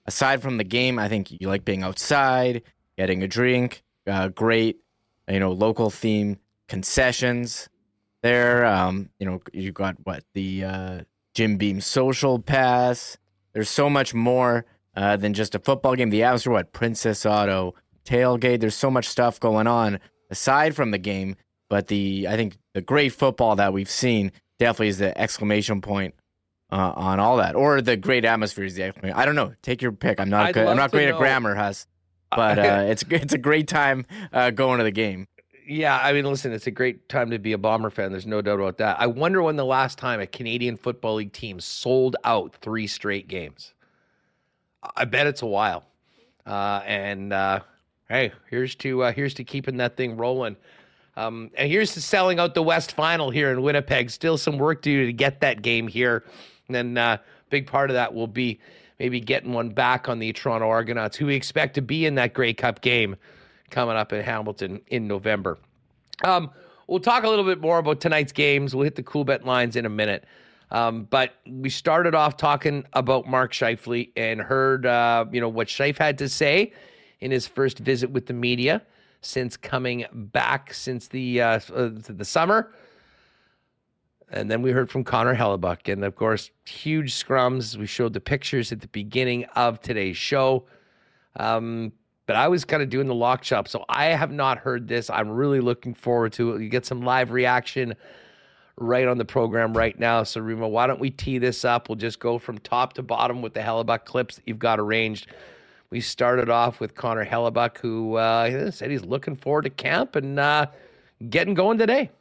aside 0.05 0.41
from 0.41 0.57
the 0.57 0.63
game, 0.63 0.99
I 0.99 1.09
think 1.09 1.31
you 1.31 1.47
like 1.47 1.65
being 1.65 1.83
outside, 1.83 2.63
getting 2.97 3.23
a 3.23 3.27
drink, 3.27 3.83
uh, 4.07 4.29
great, 4.29 4.77
you 5.27 5.39
know, 5.39 5.51
local 5.51 5.89
theme 5.89 6.37
concessions 6.67 7.69
there. 8.21 8.65
Um, 8.65 9.09
you 9.19 9.25
know, 9.25 9.41
you 9.53 9.71
got 9.71 9.95
what 10.03 10.23
the 10.33 10.63
uh, 10.63 11.01
Jim 11.33 11.57
Beam 11.57 11.81
Social 11.81 12.39
Pass. 12.39 13.17
There's 13.53 13.69
so 13.69 13.89
much 13.89 14.13
more 14.13 14.65
uh, 14.95 15.17
than 15.17 15.33
just 15.33 15.55
a 15.55 15.59
football 15.59 15.95
game. 15.95 16.09
The 16.09 16.23
atmosphere, 16.23 16.53
what 16.53 16.73
Princess 16.73 17.25
Auto 17.25 17.75
tailgate. 18.05 18.59
There's 18.59 18.75
so 18.75 18.91
much 18.91 19.07
stuff 19.07 19.39
going 19.39 19.67
on 19.67 19.99
aside 20.29 20.75
from 20.75 20.91
the 20.91 20.97
game. 20.97 21.35
But 21.69 21.87
the 21.87 22.27
I 22.27 22.35
think 22.35 22.57
the 22.73 22.81
great 22.81 23.13
football 23.13 23.55
that 23.57 23.73
we've 23.73 23.89
seen 23.89 24.31
definitely 24.59 24.89
is 24.89 24.99
the 24.99 25.17
exclamation 25.19 25.81
point 25.81 26.13
uh, 26.71 26.93
on 26.95 27.19
all 27.19 27.37
that, 27.37 27.55
or 27.55 27.81
the 27.81 27.97
great 27.97 28.25
atmosphere 28.25 28.65
is 28.65 28.75
the 28.75 28.83
exclamation. 28.83 29.17
I 29.17 29.25
don't 29.25 29.35
know. 29.35 29.53
Take 29.61 29.81
your 29.81 29.91
pick. 29.91 30.19
I'm 30.19 30.29
not 30.29 30.53
good. 30.53 30.67
I'm 30.67 30.77
not 30.77 30.91
great 30.91 31.09
know. 31.09 31.15
at 31.15 31.19
grammar, 31.19 31.55
Huss, 31.55 31.87
but 32.29 32.59
uh, 32.59 32.85
it's 32.87 33.03
it's 33.09 33.33
a 33.33 33.39
great 33.39 33.67
time 33.67 34.05
uh, 34.31 34.51
going 34.51 34.77
to 34.77 34.83
the 34.83 34.91
game. 34.91 35.27
Yeah, 35.67 35.99
I 36.01 36.13
mean, 36.13 36.25
listen, 36.25 36.51
it's 36.51 36.65
a 36.65 36.71
great 36.71 37.09
time 37.09 37.29
to 37.29 37.37
be 37.37 37.53
a 37.53 37.57
Bomber 37.57 37.91
fan. 37.91 38.11
There's 38.11 38.25
no 38.25 38.41
doubt 38.41 38.59
about 38.59 38.79
that. 38.79 38.99
I 38.99 39.05
wonder 39.05 39.43
when 39.43 39.55
the 39.55 39.65
last 39.65 39.99
time 39.99 40.19
a 40.19 40.25
Canadian 40.25 40.77
Football 40.77 41.15
League 41.15 41.31
team 41.31 41.59
sold 41.59 42.15
out 42.23 42.55
three 42.55 42.87
straight 42.87 43.27
games. 43.27 43.73
I 44.95 45.05
bet 45.05 45.27
it's 45.27 45.43
a 45.43 45.47
while. 45.47 45.83
Uh, 46.43 46.81
and 46.85 47.31
uh, 47.31 47.59
hey, 48.09 48.31
here's 48.49 48.73
to 48.75 49.03
uh, 49.03 49.11
here's 49.11 49.35
to 49.35 49.43
keeping 49.43 49.77
that 49.77 49.95
thing 49.95 50.17
rolling. 50.17 50.57
Um, 51.19 51.51
and 51.57 51.69
here's 51.69 51.93
to 51.95 52.01
selling 52.01 52.39
out 52.39 52.53
the 52.53 52.63
West 52.63 52.93
Final 52.93 53.29
here 53.29 53.51
in 53.51 53.61
Winnipeg. 53.61 54.09
Still 54.09 54.37
some 54.37 54.57
work 54.57 54.81
to 54.83 54.89
do 54.89 55.05
to 55.05 55.11
get 55.11 55.41
that 55.41 55.61
game 55.61 55.89
here. 55.89 56.23
And 56.67 56.75
then 56.75 56.97
uh, 56.97 57.17
big 57.49 57.67
part 57.67 57.89
of 57.89 57.95
that 57.95 58.13
will 58.13 58.27
be 58.27 58.61
maybe 58.99 59.19
getting 59.19 59.51
one 59.51 59.69
back 59.69 60.07
on 60.07 60.19
the 60.19 60.31
Toronto 60.31 60.69
Argonauts, 60.69 61.17
who 61.17 61.25
we 61.25 61.35
expect 61.35 61.73
to 61.73 61.81
be 61.81 62.05
in 62.05 62.15
that 62.15 62.33
Grey 62.33 62.53
Cup 62.53 62.79
game 62.79 63.17
coming 63.69 63.97
up 63.97 64.13
in 64.13 64.23
Hamilton 64.23 64.79
in 64.87 65.09
November. 65.09 65.57
Um, 66.23 66.51
we'll 66.87 67.01
talk 67.01 67.25
a 67.25 67.29
little 67.29 67.45
bit 67.45 67.59
more 67.59 67.79
about 67.79 67.99
tonight's 67.99 68.31
games. 68.31 68.73
We'll 68.73 68.85
hit 68.85 68.95
the 68.95 69.03
Coolbet 69.03 69.43
lines 69.43 69.75
in 69.75 69.85
a 69.85 69.89
minute. 69.89 70.23
Um, 70.71 71.03
but 71.03 71.33
we 71.45 71.69
started 71.69 72.15
off 72.15 72.37
talking 72.37 72.85
about 72.93 73.27
Mark 73.27 73.51
Scheifele 73.51 74.09
and 74.15 74.39
heard, 74.39 74.85
uh, 74.85 75.25
you 75.33 75.41
know, 75.41 75.49
what 75.49 75.67
Scheif 75.67 75.97
had 75.97 76.17
to 76.19 76.29
say 76.29 76.71
in 77.19 77.29
his 77.31 77.45
first 77.45 77.79
visit 77.79 78.09
with 78.11 78.27
the 78.27 78.33
media 78.33 78.83
since 79.21 79.57
coming 79.57 80.05
back 80.11 80.73
since 80.73 81.07
the 81.07 81.41
uh, 81.41 81.59
uh, 81.73 81.89
the 81.91 82.25
summer. 82.25 82.71
And 84.31 84.49
then 84.49 84.61
we 84.61 84.71
heard 84.71 84.91
from 84.91 85.03
Connor 85.03 85.35
Hellebuyck, 85.35 85.91
and 85.91 86.05
of 86.05 86.15
course, 86.15 86.51
huge 86.65 87.13
scrums. 87.13 87.75
We 87.77 87.87
showed 87.87 88.13
the 88.13 88.21
pictures 88.21 88.71
at 88.71 88.79
the 88.79 88.87
beginning 88.87 89.45
of 89.55 89.81
today's 89.81 90.17
show. 90.17 90.65
Um, 91.35 91.93
but 92.27 92.35
I 92.35 92.47
was 92.47 92.63
kind 92.63 92.83
of 92.83 92.89
doing 92.89 93.07
the 93.07 93.15
lock 93.15 93.43
shop, 93.43 93.67
so 93.67 93.85
I 93.89 94.05
have 94.07 94.31
not 94.31 94.59
heard 94.59 94.87
this. 94.87 95.09
I'm 95.09 95.29
really 95.29 95.61
looking 95.61 95.95
forward 95.95 96.33
to 96.33 96.53
it. 96.53 96.61
You 96.61 96.69
get 96.69 96.85
some 96.85 97.01
live 97.01 97.31
reaction 97.31 97.95
right 98.77 99.07
on 99.07 99.17
the 99.17 99.25
program 99.25 99.75
right 99.75 99.97
now. 99.97 100.21
So, 100.21 100.39
Rima, 100.39 100.67
why 100.67 100.85
don't 100.85 100.99
we 100.99 101.09
tee 101.09 101.39
this 101.39 101.65
up? 101.65 101.89
We'll 101.89 101.95
just 101.95 102.19
go 102.19 102.37
from 102.37 102.59
top 102.59 102.93
to 102.93 103.01
bottom 103.01 103.41
with 103.41 103.55
the 103.55 103.61
Hellebuyck 103.61 104.05
clips 104.05 104.35
that 104.35 104.47
you've 104.47 104.59
got 104.59 104.79
arranged. 104.79 105.27
We 105.91 106.01
started 106.01 106.51
off 106.51 106.79
with 106.79 106.93
Connor 106.93 107.25
Hellebuyck, 107.25 107.79
who 107.79 108.13
uh, 108.13 108.69
said 108.69 108.91
he's 108.91 109.03
looking 109.03 109.35
forward 109.35 109.63
to 109.63 109.71
camp 109.71 110.15
and 110.15 110.39
uh, 110.39 110.67
getting 111.31 111.55
going 111.55 111.79
today. 111.79 112.11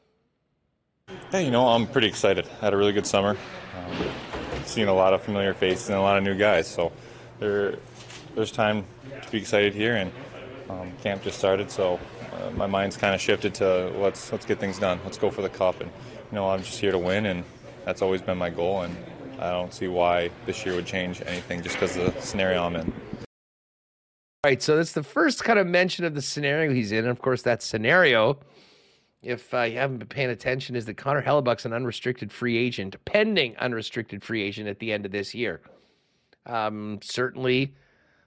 Hey, 1.31 1.45
you 1.45 1.51
know, 1.51 1.69
I'm 1.69 1.87
pretty 1.87 2.07
excited. 2.07 2.47
Had 2.63 2.73
a 2.73 2.79
really 2.79 2.95
good 2.95 3.07
summer. 3.07 3.37
Um, 3.77 4.09
seen 4.65 4.89
a 4.89 4.95
lot 4.95 5.13
of 5.13 5.21
familiar 5.21 5.53
faces 5.53 5.91
and 5.91 5.99
a 5.99 6.01
lot 6.01 6.17
of 6.17 6.25
new 6.25 6.35
guys. 6.35 6.67
So 6.67 6.93
there, 7.41 7.77
there's 8.35 8.51
time 8.51 8.87
to 9.21 9.31
be 9.31 9.37
excited 9.37 9.75
here, 9.75 9.97
and 9.97 10.13
um, 10.71 10.91
camp 11.03 11.23
just 11.23 11.39
started. 11.39 11.71
So 11.71 12.01
uh, 12.33 12.51
my 12.53 12.67
mind's 12.67 12.97
kind 12.97 13.15
of 13.15 13.21
shifted 13.21 13.53
to 13.57 13.91
let's 13.99 14.33
let's 14.33 14.47
get 14.47 14.59
things 14.59 14.79
done. 14.79 14.99
Let's 15.05 15.19
go 15.19 15.31
for 15.31 15.43
the 15.43 15.51
cup, 15.51 15.83
and 15.83 15.91
you 15.91 16.37
know, 16.37 16.49
I'm 16.49 16.63
just 16.63 16.81
here 16.81 16.93
to 16.93 16.99
win, 16.99 17.27
and 17.27 17.45
that's 17.85 18.01
always 18.01 18.23
been 18.23 18.39
my 18.39 18.49
goal. 18.49 18.81
And 18.81 18.97
I 19.39 19.51
don't 19.51 19.75
see 19.75 19.89
why 19.89 20.31
this 20.47 20.65
year 20.65 20.75
would 20.75 20.87
change 20.87 21.21
anything 21.27 21.63
just 21.63 21.77
because 21.77 21.99
of 21.99 22.15
the 22.15 22.23
scenario 22.23 22.65
I'm 22.65 22.77
in. 22.77 22.91
Right. 24.45 24.63
So 24.63 24.77
that's 24.77 24.93
the 24.93 25.03
first 25.03 25.43
kind 25.43 25.59
of 25.59 25.67
mention 25.67 26.05
of 26.05 26.15
the 26.15 26.23
scenario 26.23 26.73
he's 26.73 26.93
in. 26.93 26.99
And 26.99 27.09
of 27.09 27.21
course, 27.21 27.43
that 27.43 27.61
scenario, 27.61 28.39
if 29.21 29.53
uh, 29.53 29.63
you 29.63 29.79
haven't 29.79 29.99
been 29.99 30.07
paying 30.07 30.31
attention, 30.31 30.77
is 30.77 30.87
that 30.87 30.97
Connor 30.97 31.23
Hellebuyck's 31.23 31.65
an 31.65 31.73
unrestricted 31.73 32.31
free 32.31 32.57
agent, 32.57 32.95
pending 33.05 33.57
unrestricted 33.57 34.23
free 34.23 34.45
agent 34.45 34.69
at 34.69 34.79
the 34.79 34.93
end 34.93 35.05
of 35.05 35.11
this 35.11 35.35
year. 35.35 35.61
Um, 36.47 37.01
certainly, 37.03 37.75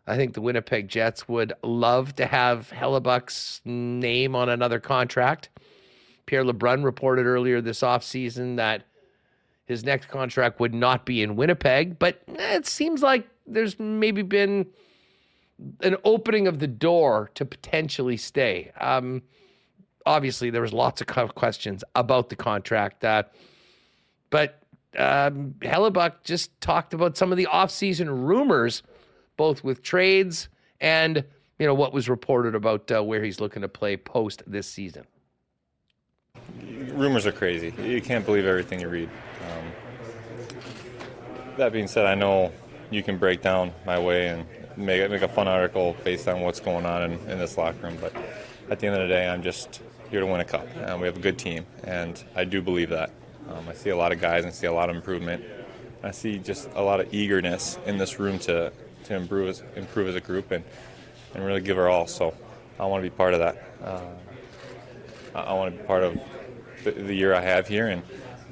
I 0.06 0.18
think 0.18 0.34
the 0.34 0.42
Winnipeg 0.42 0.90
Jets 0.90 1.30
would 1.30 1.54
love 1.64 2.14
to 2.18 2.26
have 2.26 2.72
Hellebuyck's 2.72 3.62
name 3.64 4.36
on 4.36 4.50
another 4.50 4.82
contract. 4.82 5.48
Pierre 6.26 6.44
LeBrun 6.44 6.84
reported 6.84 7.26
earlier 7.26 7.62
this 7.62 7.80
offseason 7.80 8.58
that 8.58 8.84
his 9.64 9.86
next 9.86 10.10
contract 10.10 10.60
would 10.60 10.74
not 10.74 11.06
be 11.06 11.24
in 11.24 11.38
Winnipeg, 11.38 11.98
but 11.98 12.22
it 12.28 12.68
seems 12.68 13.02
like 13.02 13.30
there's 13.48 13.80
maybe 13.80 14.24
been– 14.24 14.66
an 15.82 15.98
opening 16.04 16.48
of 16.48 16.60
the 16.60 16.68
door 16.68 17.32
to 17.36 17.46
potentially 17.46 18.18
stay. 18.18 18.72
Um, 18.80 19.24
obviously, 20.06 20.50
there 20.50 20.62
was 20.62 20.74
lots 20.74 21.02
of 21.02 21.08
questions 21.36 21.84
about 21.96 22.30
the 22.30 22.36
contract, 22.36 23.04
uh, 23.04 23.24
but 24.30 24.62
um, 24.98 25.56
Hellebuyck 25.60 26.24
just 26.24 26.60
talked 26.62 26.94
about 26.94 27.18
some 27.18 27.32
of 27.32 27.38
the 27.38 27.48
offseason 27.52 28.08
rumors, 28.10 28.84
both 29.38 29.64
with 29.64 29.82
trades 29.82 30.50
and 30.80 31.24
you 31.60 31.68
know 31.68 31.76
what 31.76 31.94
was 31.94 32.10
reported 32.10 32.56
about 32.56 32.92
uh, 32.92 33.04
where 33.04 33.24
he's 33.24 33.40
looking 33.40 33.62
to 33.62 33.70
play 33.70 33.96
post 33.96 34.44
this 34.48 34.68
season. 34.68 35.06
Rumors 36.94 37.26
are 37.28 37.32
crazy. 37.32 37.74
You 37.82 38.02
can't 38.02 38.26
believe 38.26 38.46
everything 38.46 38.80
you 38.80 38.90
read. 38.90 39.10
Um, 39.42 39.72
that 41.58 41.72
being 41.72 41.88
said, 41.88 42.06
I 42.06 42.16
know 42.16 42.52
you 42.90 43.04
can 43.04 43.18
break 43.18 43.42
down 43.42 43.74
my 43.86 44.00
way 44.00 44.30
and 44.30 44.46
make 44.78 45.10
make 45.10 45.22
a 45.22 45.28
fun 45.28 45.48
article 45.48 45.96
based 46.04 46.28
on 46.28 46.42
what's 46.42 46.60
going 46.60 46.86
on 46.86 47.04
in, 47.04 47.12
in 47.30 47.40
this 47.40 47.58
locker 47.58 47.88
room. 47.88 47.98
But 48.00 48.14
at 48.70 48.80
the 48.80 48.88
end 48.88 48.96
of 48.96 49.08
the 49.08 49.14
day, 49.14 49.28
I'm 49.28 49.44
just 49.44 49.82
here 50.10 50.20
to 50.20 50.26
win 50.26 50.42
a 50.42 50.46
cup, 50.46 50.68
and 50.76 51.00
we 51.00 51.08
have 51.08 51.18
a 51.18 51.22
good 51.22 51.38
team, 51.38 51.66
and 51.84 52.22
I 52.36 52.44
do 52.44 52.62
believe 52.62 52.90
that. 52.90 53.12
Um, 53.50 53.68
I 53.68 53.74
see 53.74 53.90
a 53.90 53.98
lot 53.98 54.12
of 54.12 54.20
guys 54.20 54.44
and 54.46 54.54
see 54.54 54.68
a 54.68 54.74
lot 54.74 54.90
of 54.90 54.96
improvement. 54.96 55.44
I 56.04 56.12
see 56.12 56.38
just 56.38 56.70
a 56.74 56.82
lot 56.82 57.00
of 57.00 57.14
eagerness 57.14 57.78
in 57.86 57.98
this 57.98 58.20
room 58.20 58.40
to 58.40 58.72
to 59.06 59.16
improve 59.16 59.50
as, 59.50 59.64
improve 59.76 60.08
as 60.08 60.16
a 60.16 60.22
group 60.22 60.52
and 60.52 60.64
and 61.34 61.46
really 61.46 61.62
give 61.62 61.78
our 61.78 61.90
all. 61.90 62.08
So 62.08 62.34
I 62.80 62.86
want 62.86 63.04
to 63.04 63.10
be 63.10 63.16
part 63.16 63.34
of 63.34 63.40
that. 63.40 63.64
Uh, 63.84 64.02
I 65.36 65.54
want 65.54 65.74
to 65.74 65.82
be 65.82 65.88
part 65.88 66.04
of 66.04 66.20
the, 66.84 66.92
the, 66.92 67.14
year 67.14 67.34
I 67.34 67.42
have 67.42 67.68
here, 67.68 67.88
and 67.88 68.04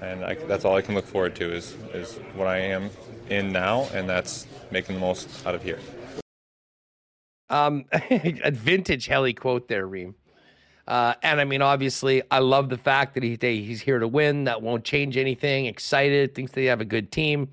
and 0.02 0.24
I, 0.24 0.36
that's 0.36 0.66
all 0.66 0.76
I 0.76 0.82
can 0.82 0.96
look 0.96 1.06
forward 1.06 1.36
to 1.36 1.54
is 1.54 1.76
is 1.94 2.16
what 2.36 2.48
I 2.48 2.58
am 2.58 2.90
in 3.30 3.52
now, 3.52 3.88
and 3.94 4.08
that's 4.08 4.48
making 4.72 4.96
the 4.96 5.02
most 5.02 5.46
out 5.46 5.56
of 5.56 5.64
here. 5.64 5.80
Um, 7.50 7.86
a 7.92 8.52
vintage 8.52 9.08
Helly 9.08 9.34
quote 9.34 9.68
there, 9.68 9.88
Reem. 9.88 10.16
Uh, 10.88 11.14
and 11.22 11.40
I 11.40 11.46
mean, 11.46 11.62
obviously, 11.62 12.24
I 12.32 12.40
love 12.40 12.70
the 12.70 12.78
fact 12.78 13.14
that 13.14 13.24
he, 13.24 13.38
he's 13.40 13.82
here 13.82 14.00
to 14.00 14.08
win. 14.08 14.46
That 14.46 14.64
won't 14.64 14.84
change 14.84 15.18
anything. 15.18 15.68
Excited, 15.68 16.34
thinks 16.34 16.52
they 16.52 16.66
have 16.66 16.82
a 16.82 16.86
good 16.86 17.12
team. 17.12 17.50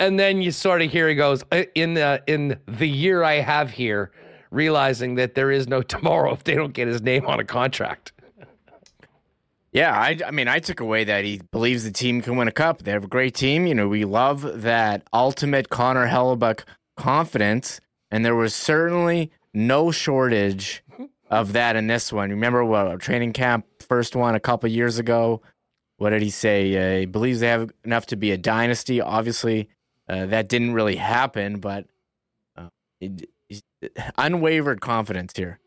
And 0.00 0.18
then 0.18 0.42
you 0.42 0.50
sort 0.50 0.82
of 0.82 0.90
hear 0.90 1.08
he 1.08 1.14
goes 1.14 1.44
uh, 1.52 1.64
in 1.74 1.94
the 1.94 2.22
in 2.26 2.58
the 2.66 2.88
year 2.88 3.22
I 3.22 3.34
have 3.34 3.70
here, 3.70 4.10
realizing 4.50 5.16
that 5.16 5.34
there 5.34 5.52
is 5.52 5.68
no 5.68 5.82
tomorrow 5.94 6.32
if 6.32 6.42
they 6.42 6.54
don't 6.54 6.72
get 6.72 6.88
his 6.88 7.00
name 7.00 7.26
on 7.26 7.38
a 7.38 7.44
contract. 7.44 8.12
Yeah, 9.72 9.96
I, 9.96 10.18
I 10.26 10.32
mean, 10.32 10.48
I 10.48 10.58
took 10.58 10.80
away 10.80 11.04
that 11.04 11.24
he 11.24 11.40
believes 11.52 11.84
the 11.84 11.92
team 11.92 12.22
can 12.22 12.36
win 12.36 12.48
a 12.48 12.52
cup. 12.52 12.82
They 12.82 12.90
have 12.90 13.04
a 13.04 13.08
great 13.08 13.36
team. 13.36 13.68
You 13.68 13.74
know, 13.76 13.86
we 13.86 14.04
love 14.04 14.62
that 14.62 15.04
ultimate 15.12 15.68
Connor 15.68 16.08
Hellebuyck 16.08 16.64
confidence, 16.96 17.80
and 18.10 18.24
there 18.24 18.34
was 18.34 18.54
certainly 18.54 19.30
no 19.52 19.90
shortage 19.90 20.82
of 21.30 21.52
that 21.52 21.76
in 21.76 21.86
this 21.86 22.12
one. 22.12 22.30
Remember 22.30 22.64
what 22.64 23.00
training 23.00 23.32
camp 23.32 23.66
first 23.80 24.16
one 24.16 24.34
a 24.34 24.40
couple 24.40 24.68
years 24.68 24.98
ago? 24.98 25.42
What 25.96 26.10
did 26.10 26.22
he 26.22 26.30
say? 26.30 26.76
Uh, 26.96 27.00
he 27.00 27.06
believes 27.06 27.40
they 27.40 27.48
have 27.48 27.70
enough 27.84 28.06
to 28.06 28.16
be 28.16 28.32
a 28.32 28.38
dynasty. 28.38 29.00
Obviously, 29.00 29.68
uh, 30.08 30.26
that 30.26 30.48
didn't 30.48 30.72
really 30.72 30.96
happen, 30.96 31.60
but 31.60 31.86
uh, 32.56 32.68
it, 33.00 33.28
unwavered 34.16 34.80
confidence 34.80 35.32
here 35.36 35.58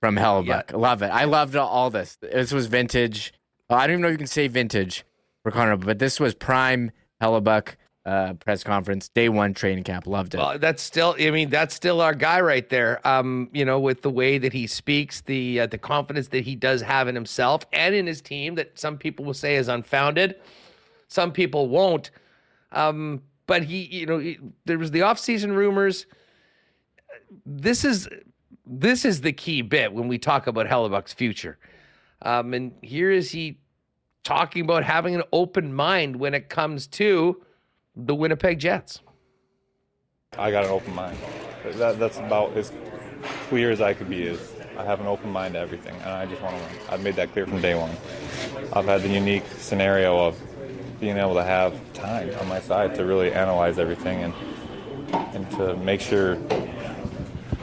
from 0.00 0.16
Hellebuyck. 0.16 0.70
Yeah. 0.70 0.76
Love 0.76 1.02
it. 1.02 1.08
I 1.08 1.24
loved 1.24 1.56
all 1.56 1.90
this. 1.90 2.16
This 2.20 2.52
was 2.52 2.66
vintage. 2.66 3.32
I 3.68 3.86
don't 3.86 3.94
even 3.94 4.02
know 4.02 4.08
if 4.08 4.12
you 4.12 4.18
can 4.18 4.26
say 4.26 4.48
vintage 4.48 5.04
for 5.42 5.50
Connor, 5.50 5.76
but 5.76 5.98
this 5.98 6.20
was 6.20 6.34
prime 6.34 6.90
Hellebuyck 7.20 7.76
uh, 8.06 8.34
press 8.34 8.62
conference, 8.62 9.08
day 9.08 9.28
one 9.28 9.54
training 9.54 9.84
camp. 9.84 10.06
Loved 10.06 10.34
it. 10.34 10.38
Well, 10.38 10.58
that's 10.58 10.82
still, 10.82 11.16
I 11.18 11.30
mean, 11.30 11.48
that's 11.48 11.74
still 11.74 12.00
our 12.00 12.14
guy 12.14 12.40
right 12.40 12.68
there. 12.68 13.06
Um, 13.06 13.48
you 13.52 13.64
know, 13.64 13.80
with 13.80 14.02
the 14.02 14.10
way 14.10 14.38
that 14.38 14.52
he 14.52 14.66
speaks, 14.66 15.22
the 15.22 15.60
uh, 15.60 15.66
the 15.66 15.78
confidence 15.78 16.28
that 16.28 16.44
he 16.44 16.54
does 16.54 16.82
have 16.82 17.08
in 17.08 17.14
himself 17.14 17.64
and 17.72 17.94
in 17.94 18.06
his 18.06 18.20
team, 18.20 18.56
that 18.56 18.78
some 18.78 18.98
people 18.98 19.24
will 19.24 19.34
say 19.34 19.56
is 19.56 19.68
unfounded, 19.68 20.36
some 21.08 21.32
people 21.32 21.68
won't. 21.68 22.10
Um, 22.72 23.22
but 23.46 23.62
he, 23.62 23.84
you 23.84 24.06
know, 24.06 24.18
he, 24.18 24.38
there 24.64 24.78
was 24.78 24.90
the 24.90 25.00
offseason 25.00 25.54
rumors. 25.54 26.06
This 27.46 27.84
is 27.84 28.08
this 28.66 29.04
is 29.04 29.20
the 29.22 29.32
key 29.32 29.62
bit 29.62 29.92
when 29.92 30.08
we 30.08 30.18
talk 30.18 30.46
about 30.46 30.66
Hellebuyck's 30.66 31.12
future. 31.14 31.58
Um, 32.22 32.54
and 32.54 32.72
here 32.82 33.10
is 33.10 33.30
he 33.30 33.58
talking 34.24 34.62
about 34.62 34.84
having 34.84 35.14
an 35.14 35.22
open 35.32 35.72
mind 35.72 36.16
when 36.16 36.32
it 36.34 36.48
comes 36.48 36.86
to 36.86 37.42
the 37.96 38.14
Winnipeg 38.14 38.58
Jets? 38.58 39.00
I 40.36 40.50
got 40.50 40.64
an 40.64 40.70
open 40.70 40.94
mind. 40.94 41.16
That, 41.74 41.98
that's 41.98 42.18
about 42.18 42.56
as 42.56 42.72
clear 43.48 43.70
as 43.70 43.80
I 43.80 43.94
could 43.94 44.10
be. 44.10 44.22
Is 44.22 44.52
I 44.76 44.84
have 44.84 45.00
an 45.00 45.06
open 45.06 45.30
mind 45.30 45.54
to 45.54 45.60
everything, 45.60 45.94
and 45.96 46.10
I 46.10 46.26
just 46.26 46.42
want 46.42 46.56
to 46.56 46.62
win. 46.62 46.72
I've 46.90 47.02
made 47.02 47.16
that 47.16 47.32
clear 47.32 47.46
from 47.46 47.60
day 47.60 47.74
one. 47.74 47.90
I've 48.72 48.86
had 48.86 49.02
the 49.02 49.08
unique 49.08 49.44
scenario 49.58 50.18
of 50.18 50.40
being 51.00 51.16
able 51.16 51.34
to 51.34 51.44
have 51.44 51.74
time 51.92 52.30
on 52.40 52.48
my 52.48 52.60
side 52.60 52.94
to 52.96 53.04
really 53.04 53.32
analyze 53.32 53.78
everything 53.78 54.22
and 54.22 54.34
and 55.34 55.48
to 55.52 55.76
make 55.76 56.00
sure 56.00 56.36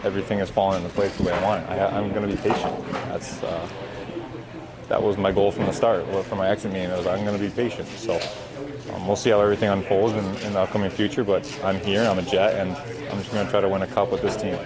everything 0.03 0.40
is 0.40 0.49
falling 0.49 0.82
into 0.82 0.94
place 0.94 1.16
the 1.18 1.24
way 1.24 1.34
I 1.34 1.44
want 1.44 1.64
it. 1.64 1.70
I, 1.70 1.99
am 1.99 2.12
going 2.14 2.28
to 2.28 2.36
be 2.36 2.41
patient. 2.41 2.91
That's 3.10 3.44
uh, 3.44 3.68
that 4.88 5.02
was 5.02 5.18
my 5.18 5.32
goal 5.32 5.52
from 5.52 5.66
the 5.66 5.74
start. 5.74 6.06
For 6.26 6.36
my 6.36 6.49
exit 6.49 6.72
meeting, 6.72 6.91
was 6.91 7.08
I'm 7.08 7.26
going 7.26 7.38
to 7.38 7.44
be 7.44 7.49
patient. 7.49 7.88
So 7.90 8.20
um, 8.94 9.08
we'll 9.08 9.16
see 9.16 9.30
how 9.30 9.42
everything 9.42 9.70
unfolds 9.70 10.14
in, 10.14 10.26
in, 10.46 10.54
the 10.54 10.60
upcoming 10.60 10.90
future, 10.90 11.24
but 11.24 11.48
I'm 11.64 11.80
here, 11.80 12.04
I'm 12.04 12.20
a 12.20 12.22
Jet, 12.22 12.56
and 12.56 12.76
I'm 13.12 13.18
just 13.20 13.32
going 13.32 13.46
to 13.46 13.52
try 13.52 13.62
to 13.62 13.70
win 13.70 13.82
a 13.82 13.88
cup 13.88 14.12
with 14.12 14.22
this 14.22 14.36
team. 14.36 14.58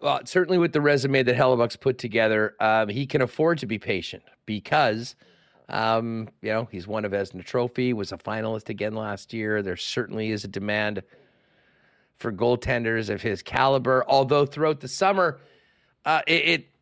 Well, 0.00 0.20
certainly 0.24 0.58
with 0.58 0.72
the 0.72 0.80
resume 0.80 1.22
that 1.22 1.34
Hellebuyck's 1.34 1.76
put 1.76 1.98
together, 1.98 2.54
um, 2.60 2.88
he 2.88 3.06
can 3.06 3.22
afford 3.22 3.58
to 3.58 3.66
be 3.66 3.78
patient 3.78 4.22
because, 4.44 5.16
um, 5.68 6.28
you 6.42 6.50
know, 6.50 6.68
he's 6.70 6.86
won 6.86 7.04
a 7.04 7.10
Vezina 7.10 7.44
Trophy, 7.44 7.92
was 7.92 8.12
a 8.12 8.18
finalist 8.18 8.68
again 8.68 8.94
last 8.94 9.32
year. 9.32 9.62
There 9.62 9.76
certainly 9.76 10.30
is 10.30 10.44
a 10.44 10.48
demand 10.48 11.02
for 12.16 12.32
goaltenders 12.32 13.08
of 13.08 13.22
his 13.22 13.42
caliber, 13.42 14.04
although 14.06 14.44
throughout 14.44 14.80
the 14.80 14.88
summer, 14.88 15.40
uh, 16.04 16.20
it, 16.26 16.48
it 16.48 16.73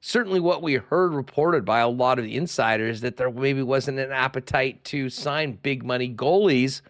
certainly 0.00 0.40
what 0.40 0.62
we 0.62 0.74
heard 0.74 1.12
reported 1.12 1.64
by 1.64 1.80
a 1.80 1.88
lot 1.88 2.18
of 2.18 2.24
the 2.24 2.36
insiders 2.36 3.00
that 3.00 3.16
there 3.16 3.30
maybe 3.30 3.62
wasn't 3.62 3.98
an 3.98 4.12
appetite 4.12 4.84
to 4.84 5.10
sign 5.10 5.58
big 5.62 5.84
money 5.84 6.12
goalies 6.12 6.80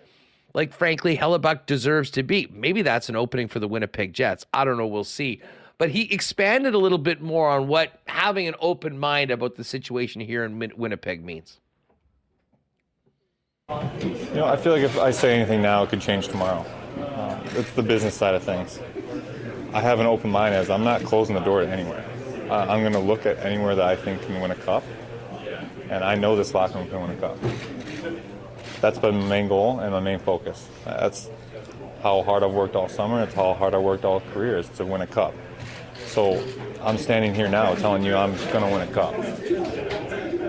like 0.55 0.73
frankly 0.73 1.17
Hellebuyck 1.17 1.67
deserves 1.67 2.11
to 2.13 2.23
be. 2.23 2.49
Maybe 2.53 2.83
that's 2.83 3.09
an 3.09 3.17
opening 3.17 3.49
for 3.49 3.61
the 3.61 3.69
Winnipeg 3.69 4.13
Jets. 4.13 4.47
I 4.53 4.65
don't 4.65 4.77
know, 4.77 4.87
we'll 4.87 5.05
see. 5.05 5.41
But 5.77 5.91
he 5.91 6.13
expanded 6.13 6.75
a 6.75 6.79
little 6.79 6.99
bit 6.99 7.21
more 7.21 7.49
on 7.49 7.69
what 7.69 8.01
having 8.07 8.49
an 8.49 8.55
open 8.59 8.99
mind 8.99 9.31
about 9.31 9.55
the 9.55 9.63
situation 9.63 10.21
here 10.21 10.45
in 10.45 10.59
Winnipeg 10.77 11.25
means. 11.25 11.61
You 13.69 14.35
know, 14.35 14.47
I 14.47 14.57
feel 14.57 14.73
like 14.73 14.83
if 14.83 14.99
I 14.99 15.11
say 15.11 15.35
anything 15.35 15.63
now, 15.63 15.85
it 15.85 15.91
could 15.91 16.01
change 16.01 16.29
tomorrow. 16.29 16.65
Uh, 16.99 17.39
it's 17.53 17.71
the 17.73 17.83
business 17.83 18.15
side 18.15 18.35
of 18.35 18.43
things. 18.43 18.81
I 19.73 19.81
have 19.81 20.01
an 20.01 20.07
open 20.07 20.31
mind 20.31 20.55
as 20.55 20.71
I'm 20.71 20.83
not 20.83 21.05
closing 21.05 21.35
the 21.35 21.43
door 21.43 21.61
to 21.61 21.69
anywhere 21.69 22.05
uh, 22.51 22.67
I'm 22.69 22.81
going 22.81 22.93
to 22.93 22.99
look 22.99 23.27
at 23.27 23.39
anywhere 23.39 23.75
that 23.75 23.87
I 23.87 23.97
think 23.97 24.23
can 24.23 24.41
win 24.41 24.51
a 24.51 24.57
cup, 24.57 24.83
and 25.91 26.03
I 26.03 26.15
know 26.15 26.37
this 26.37 26.55
locker 26.55 26.79
room 26.79 26.89
can 26.89 27.01
win 27.03 27.11
a 27.11 27.17
cup. 27.17 27.39
That's 28.81 28.99
been 28.99 29.21
my 29.21 29.29
main 29.29 29.49
goal 29.49 29.81
and 29.81 29.93
my 29.93 30.01
main 30.01 30.19
focus. 30.19 30.69
That's 30.85 31.29
how 32.03 32.23
hard 32.23 32.43
I've 32.43 32.53
worked 32.53 32.77
all 32.77 32.89
summer. 32.89 33.23
It's 33.23 33.35
how 33.35 33.55
hard 33.55 33.75
I 33.75 33.79
worked 33.79 34.05
all 34.05 34.21
career 34.33 34.59
is 34.59 34.69
to 34.71 34.85
win 34.87 35.01
a 35.01 35.07
cup. 35.07 35.35
So 36.07 36.43
I'm 36.83 36.97
standing 36.97 37.35
here 37.35 37.49
now 37.49 37.75
telling 37.75 38.05
you 38.05 38.15
I'm 38.15 38.37
going 38.53 38.65
to 38.65 38.71
win 38.73 38.89
a 38.89 38.93
cup, 38.93 39.15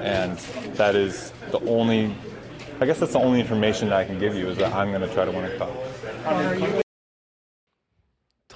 and 0.03 0.37
that 0.75 0.95
is 0.95 1.33
the 1.51 1.59
only. 1.61 2.15
I 2.81 2.85
guess 2.85 2.99
that's 2.99 3.11
the 3.11 3.19
only 3.19 3.41
information 3.41 3.89
that 3.89 3.97
I 3.97 4.05
can 4.05 4.19
give 4.19 4.35
you 4.35 4.47
is 4.47 4.57
that 4.57 4.73
I'm 4.73 4.91
going 4.91 5.01
to 5.01 5.13
try 5.13 5.25
to 5.25 5.31
win 5.31 5.45
a 5.45 5.57
cup. 5.57 6.85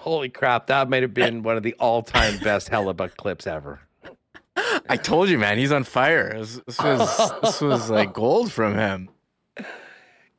Holy 0.04 0.28
crap, 0.28 0.68
that 0.68 0.90
might 0.90 1.02
have 1.02 1.14
been 1.14 1.44
one 1.44 1.56
of 1.56 1.64
the 1.64 1.76
all-time 1.76 2.38
best 2.40 2.70
Hellebuyck 2.70 3.16
clips 3.16 3.48
ever. 3.48 3.80
I 4.90 4.98
told 4.98 5.30
you, 5.30 5.40
man, 5.40 5.58
he's 5.58 5.72
on 5.72 5.86
fire. 5.86 6.38
This, 6.38 6.60
this 6.68 6.78
was 6.78 7.32
this 7.42 7.62
was 7.62 7.90
like 7.90 8.12
gold 8.14 8.52
from 8.52 8.76
him. 8.76 9.08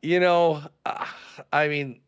You 0.02 0.20
know, 0.20 0.64
uh, 0.84 1.06
I 1.50 1.68
mean, 1.68 2.00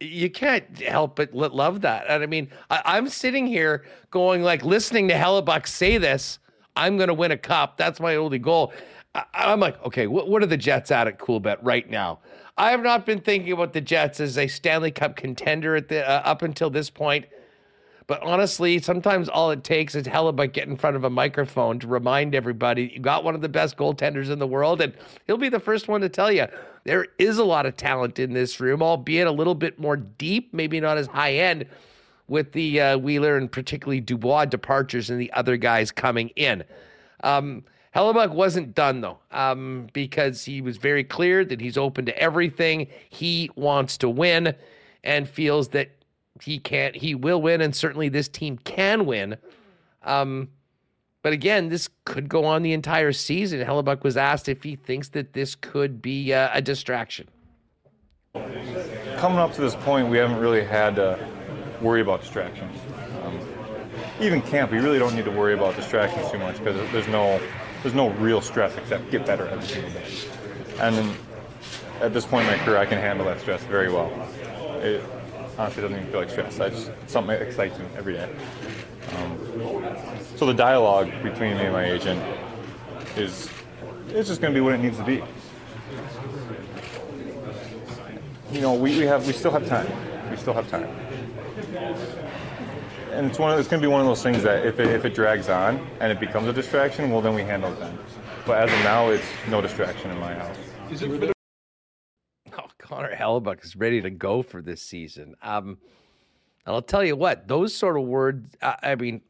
you 0.00 0.30
can't 0.30 0.78
help 0.80 1.16
but 1.16 1.34
love 1.34 1.82
that. 1.82 2.06
And 2.08 2.22
I 2.22 2.26
mean, 2.26 2.48
I, 2.70 2.96
am 2.96 3.10
sitting 3.10 3.46
here 3.46 3.84
going 4.10 4.42
like 4.42 4.64
listening 4.64 5.08
to 5.08 5.14
Hellebuyck 5.14 5.66
say 5.66 5.98
this. 5.98 6.38
I'm 6.74 6.96
going 6.96 7.08
to 7.08 7.14
win 7.14 7.32
a 7.32 7.36
cup. 7.36 7.76
That's 7.76 8.00
my 8.00 8.16
only 8.16 8.38
goal. 8.38 8.72
I, 9.14 9.52
am 9.52 9.60
like, 9.60 9.84
okay, 9.84 10.06
what, 10.06 10.30
what 10.30 10.42
are 10.42 10.46
the 10.46 10.56
Jets 10.56 10.90
at 10.90 11.06
at 11.06 11.18
Coolbet 11.18 11.58
right 11.60 11.90
now? 11.90 12.20
I 12.58 12.70
have 12.70 12.82
not 12.82 13.04
been 13.04 13.20
thinking 13.20 13.52
about 13.52 13.74
the 13.74 13.82
Jets 13.82 14.18
as 14.18 14.38
a 14.38 14.46
Stanley 14.46 14.90
Cup 14.90 15.16
contender 15.16 15.76
at 15.76 15.88
the 15.88 16.08
uh, 16.08 16.22
up 16.24 16.42
until 16.42 16.70
this 16.70 16.88
point. 16.88 17.26
But 18.06 18.22
honestly, 18.22 18.78
sometimes 18.78 19.28
all 19.28 19.50
it 19.50 19.64
takes 19.64 19.94
is 19.94 20.06
hell 20.06 20.32
Hellebuyck 20.32 20.52
get 20.52 20.68
in 20.68 20.76
front 20.76 20.94
of 20.96 21.02
a 21.04 21.10
microphone 21.10 21.80
to 21.80 21.88
remind 21.88 22.34
everybody 22.34 22.92
you 22.94 23.00
got 23.00 23.24
one 23.24 23.34
of 23.34 23.40
the 23.40 23.48
best 23.48 23.76
goaltenders 23.76 24.30
in 24.30 24.38
the 24.38 24.46
world, 24.46 24.80
and 24.80 24.94
he'll 25.26 25.36
be 25.36 25.48
the 25.48 25.60
first 25.60 25.88
one 25.88 26.00
to 26.00 26.08
tell 26.08 26.30
you 26.30 26.46
there 26.84 27.08
is 27.18 27.38
a 27.38 27.44
lot 27.44 27.66
of 27.66 27.76
talent 27.76 28.18
in 28.20 28.32
this 28.32 28.60
room, 28.60 28.80
albeit 28.80 29.26
a 29.26 29.32
little 29.32 29.56
bit 29.56 29.78
more 29.78 29.96
deep, 29.96 30.54
maybe 30.54 30.78
not 30.80 30.96
as 30.96 31.08
high 31.08 31.34
end, 31.34 31.66
with 32.28 32.52
the 32.52 32.80
uh, 32.80 32.98
Wheeler 32.98 33.36
and 33.36 33.50
particularly 33.50 34.00
Dubois 34.00 34.44
departures 34.44 35.10
and 35.10 35.20
the 35.20 35.32
other 35.32 35.56
guys 35.56 35.90
coming 35.90 36.28
in. 36.36 36.62
Um, 37.24 37.64
Hellebuyck 37.96 38.32
wasn't 38.32 38.74
done 38.74 39.00
though, 39.00 39.18
um, 39.30 39.86
because 39.94 40.44
he 40.44 40.60
was 40.60 40.76
very 40.76 41.02
clear 41.02 41.46
that 41.46 41.62
he's 41.62 41.78
open 41.78 42.04
to 42.04 42.18
everything. 42.18 42.88
He 43.08 43.50
wants 43.56 43.96
to 43.98 44.08
win, 44.10 44.54
and 45.02 45.26
feels 45.26 45.68
that 45.68 45.92
he 46.42 46.58
can't. 46.58 46.94
He 46.94 47.14
will 47.14 47.40
win, 47.40 47.62
and 47.62 47.74
certainly 47.74 48.10
this 48.10 48.28
team 48.28 48.58
can 48.58 49.06
win. 49.06 49.38
Um, 50.02 50.50
but 51.22 51.32
again, 51.32 51.70
this 51.70 51.88
could 52.04 52.28
go 52.28 52.44
on 52.44 52.62
the 52.62 52.74
entire 52.74 53.12
season. 53.12 53.66
Hellebuyck 53.66 54.02
was 54.02 54.18
asked 54.18 54.50
if 54.50 54.62
he 54.62 54.76
thinks 54.76 55.08
that 55.08 55.32
this 55.32 55.54
could 55.54 56.02
be 56.02 56.34
uh, 56.34 56.50
a 56.52 56.60
distraction. 56.60 57.26
Coming 59.16 59.38
up 59.38 59.54
to 59.54 59.62
this 59.62 59.74
point, 59.74 60.08
we 60.08 60.18
haven't 60.18 60.38
really 60.38 60.62
had 60.62 60.96
to 60.96 61.18
worry 61.80 62.02
about 62.02 62.20
distractions. 62.20 62.78
Um, 63.22 63.40
even 64.20 64.42
camp, 64.42 64.70
we 64.70 64.80
really 64.80 64.98
don't 64.98 65.14
need 65.14 65.24
to 65.24 65.30
worry 65.30 65.54
about 65.54 65.76
distractions 65.76 66.30
too 66.30 66.38
much 66.38 66.58
because 66.58 66.76
there's 66.92 67.08
no 67.08 67.40
there's 67.82 67.94
no 67.94 68.10
real 68.10 68.40
stress 68.40 68.76
except 68.76 69.10
get 69.10 69.26
better 69.26 69.46
every 69.48 69.66
single 69.66 69.90
day. 69.92 70.06
And 70.80 71.16
at 72.00 72.12
this 72.12 72.26
point 72.26 72.48
in 72.48 72.58
my 72.58 72.64
career, 72.64 72.78
I 72.78 72.86
can 72.86 72.98
handle 72.98 73.26
that 73.26 73.40
stress 73.40 73.62
very 73.64 73.90
well. 73.92 74.10
It 74.82 75.02
honestly 75.58 75.82
doesn't 75.82 75.96
even 75.96 76.10
feel 76.10 76.20
like 76.20 76.30
stress. 76.30 76.60
I 76.60 76.70
just 76.70 76.90
it's 77.02 77.12
something 77.12 77.38
that 77.38 77.42
excites 77.42 77.78
me 77.78 77.86
every 77.96 78.14
day. 78.14 78.28
Um, 79.16 79.38
so 80.36 80.46
the 80.46 80.54
dialogue 80.54 81.10
between 81.22 81.56
me 81.56 81.64
and 81.64 81.72
my 81.72 81.84
agent 81.84 82.22
is 83.16 83.48
it's 84.08 84.28
just 84.28 84.40
going 84.40 84.52
to 84.52 84.56
be 84.56 84.60
what 84.60 84.74
it 84.74 84.78
needs 84.78 84.98
to 84.98 85.04
be. 85.04 85.22
You 88.52 88.60
know, 88.60 88.74
we, 88.74 88.98
we 88.98 89.04
have 89.06 89.26
we 89.26 89.32
still 89.32 89.50
have 89.50 89.66
time. 89.66 89.90
We 90.30 90.36
still 90.36 90.54
have 90.54 90.68
time. 90.70 90.88
And 93.16 93.30
it's 93.30 93.38
one. 93.38 93.50
Of, 93.50 93.58
it's 93.58 93.66
going 93.66 93.80
to 93.80 93.88
be 93.88 93.90
one 93.90 94.02
of 94.02 94.06
those 94.06 94.22
things 94.22 94.42
that 94.42 94.66
if 94.66 94.78
it, 94.78 94.88
if 94.88 95.06
it 95.06 95.14
drags 95.14 95.48
on 95.48 95.78
and 96.00 96.12
it 96.12 96.20
becomes 96.20 96.48
a 96.48 96.52
distraction, 96.52 97.10
well, 97.10 97.22
then 97.22 97.34
we 97.34 97.40
handle 97.40 97.72
it 97.72 97.80
then. 97.80 97.98
But 98.44 98.58
as 98.58 98.70
of 98.70 98.84
now, 98.84 99.08
it's 99.08 99.24
no 99.48 99.62
distraction 99.62 100.10
in 100.10 100.18
my 100.18 100.34
house. 100.34 100.56
Oh, 102.58 102.68
Connor 102.76 103.16
Hellebuyck 103.16 103.64
is 103.64 103.74
ready 103.74 104.02
to 104.02 104.10
go 104.10 104.42
for 104.42 104.60
this 104.60 104.82
season. 104.82 105.34
Um, 105.40 105.78
and 106.66 106.74
I'll 106.74 106.82
tell 106.82 107.02
you 107.02 107.16
what; 107.16 107.48
those 107.48 107.74
sort 107.74 107.96
of 107.96 108.02
words. 108.02 108.54
I, 108.60 108.76
I 108.82 108.94
mean, 108.96 109.22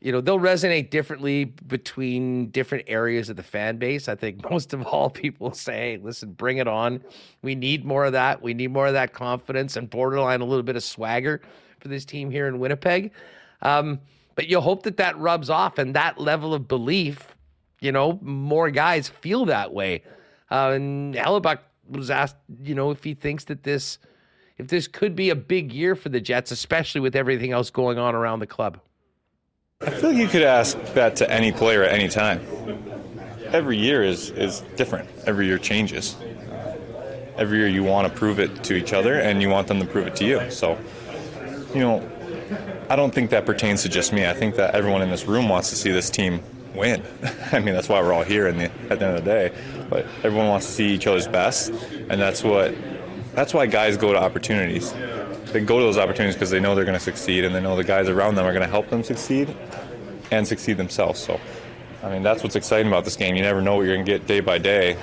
you 0.00 0.10
know, 0.10 0.22
they'll 0.22 0.38
resonate 0.38 0.88
differently 0.88 1.44
between 1.44 2.48
different 2.48 2.84
areas 2.86 3.28
of 3.28 3.36
the 3.36 3.42
fan 3.42 3.76
base. 3.76 4.08
I 4.08 4.14
think 4.14 4.42
most 4.50 4.72
of 4.72 4.86
all, 4.86 5.10
people 5.10 5.52
say, 5.52 6.00
listen, 6.02 6.32
bring 6.32 6.56
it 6.56 6.66
on. 6.66 7.04
We 7.42 7.54
need 7.54 7.84
more 7.84 8.06
of 8.06 8.12
that. 8.12 8.40
We 8.40 8.54
need 8.54 8.72
more 8.72 8.86
of 8.86 8.94
that 8.94 9.12
confidence 9.12 9.76
and 9.76 9.90
borderline 9.90 10.40
a 10.40 10.46
little 10.46 10.62
bit 10.62 10.76
of 10.76 10.82
swagger 10.82 11.42
for 11.80 11.88
this 11.88 12.04
team 12.04 12.30
here 12.30 12.46
in 12.46 12.58
Winnipeg. 12.58 13.12
Um, 13.62 14.00
but 14.34 14.48
you 14.48 14.60
hope 14.60 14.84
that 14.84 14.96
that 14.98 15.18
rubs 15.18 15.50
off 15.50 15.78
and 15.78 15.94
that 15.94 16.18
level 16.18 16.54
of 16.54 16.68
belief, 16.68 17.34
you 17.80 17.92
know, 17.92 18.18
more 18.22 18.70
guys 18.70 19.08
feel 19.08 19.46
that 19.46 19.72
way. 19.72 20.02
Uh, 20.50 20.72
and 20.74 21.14
Hellebuyck 21.14 21.58
was 21.88 22.10
asked, 22.10 22.36
you 22.62 22.74
know, 22.74 22.90
if 22.90 23.04
he 23.04 23.14
thinks 23.14 23.44
that 23.44 23.62
this, 23.62 23.98
if 24.58 24.68
this 24.68 24.88
could 24.88 25.14
be 25.14 25.30
a 25.30 25.34
big 25.34 25.72
year 25.72 25.94
for 25.94 26.08
the 26.08 26.20
Jets, 26.20 26.50
especially 26.50 27.00
with 27.00 27.16
everything 27.16 27.52
else 27.52 27.70
going 27.70 27.98
on 27.98 28.14
around 28.14 28.40
the 28.40 28.46
club. 28.46 28.80
I 29.82 29.90
feel 29.90 30.10
like 30.10 30.18
you 30.18 30.28
could 30.28 30.42
ask 30.42 30.78
that 30.94 31.16
to 31.16 31.30
any 31.30 31.52
player 31.52 31.82
at 31.82 31.92
any 31.92 32.08
time. 32.08 32.40
Every 33.46 33.78
year 33.78 34.02
is, 34.02 34.30
is 34.30 34.60
different. 34.76 35.08
Every 35.26 35.46
year 35.46 35.58
changes. 35.58 36.16
Every 37.36 37.58
year 37.58 37.68
you 37.68 37.82
want 37.82 38.06
to 38.06 38.18
prove 38.18 38.38
it 38.38 38.62
to 38.64 38.74
each 38.74 38.92
other 38.92 39.18
and 39.18 39.40
you 39.40 39.48
want 39.48 39.66
them 39.66 39.80
to 39.80 39.86
prove 39.86 40.06
it 40.06 40.16
to 40.16 40.24
you. 40.24 40.50
So, 40.50 40.78
you 41.74 41.80
know, 41.80 42.08
I 42.88 42.96
don't 42.96 43.14
think 43.14 43.30
that 43.30 43.46
pertains 43.46 43.82
to 43.82 43.88
just 43.88 44.12
me. 44.12 44.26
I 44.26 44.32
think 44.32 44.56
that 44.56 44.74
everyone 44.74 45.02
in 45.02 45.10
this 45.10 45.26
room 45.26 45.48
wants 45.48 45.70
to 45.70 45.76
see 45.76 45.90
this 45.90 46.10
team 46.10 46.42
win. 46.74 47.02
I 47.52 47.58
mean, 47.58 47.74
that's 47.74 47.88
why 47.88 48.00
we're 48.00 48.12
all 48.12 48.24
here 48.24 48.50
the, 48.52 48.64
at 48.90 48.98
the 48.98 49.06
end 49.06 49.16
of 49.16 49.24
the 49.24 49.30
day. 49.30 49.52
But 49.88 50.06
everyone 50.22 50.48
wants 50.48 50.66
to 50.66 50.72
see 50.72 50.88
each 50.88 51.06
other's 51.06 51.28
best, 51.28 51.70
and 51.70 52.20
that's 52.20 52.42
what 52.44 52.74
that's 53.34 53.54
why 53.54 53.66
guys 53.66 53.96
go 53.96 54.12
to 54.12 54.18
opportunities 54.18 54.92
they 55.52 55.60
go 55.60 55.78
to 55.78 55.84
those 55.84 55.98
opportunities 55.98 56.34
because 56.34 56.50
they 56.50 56.60
know 56.60 56.74
they're 56.74 56.84
going 56.84 56.98
to 56.98 57.04
succeed 57.04 57.44
and 57.44 57.54
they 57.54 57.60
know 57.60 57.76
the 57.76 57.84
guys 57.84 58.08
around 58.08 58.34
them 58.34 58.46
are 58.46 58.52
going 58.52 58.64
to 58.64 58.70
help 58.70 58.88
them 58.88 59.02
succeed 59.02 59.54
and 60.30 60.46
succeed 60.46 60.76
themselves. 60.76 61.20
So, 61.20 61.40
I 62.02 62.10
mean, 62.10 62.22
that's 62.22 62.42
what's 62.42 62.56
exciting 62.56 62.86
about 62.86 63.04
this 63.04 63.16
game. 63.16 63.36
You 63.36 63.42
never 63.42 63.60
know 63.60 63.76
what 63.76 63.82
you're 63.82 63.94
going 63.94 64.06
to 64.06 64.12
get 64.12 64.26
day 64.26 64.40
by 64.40 64.58
day, 64.58 64.96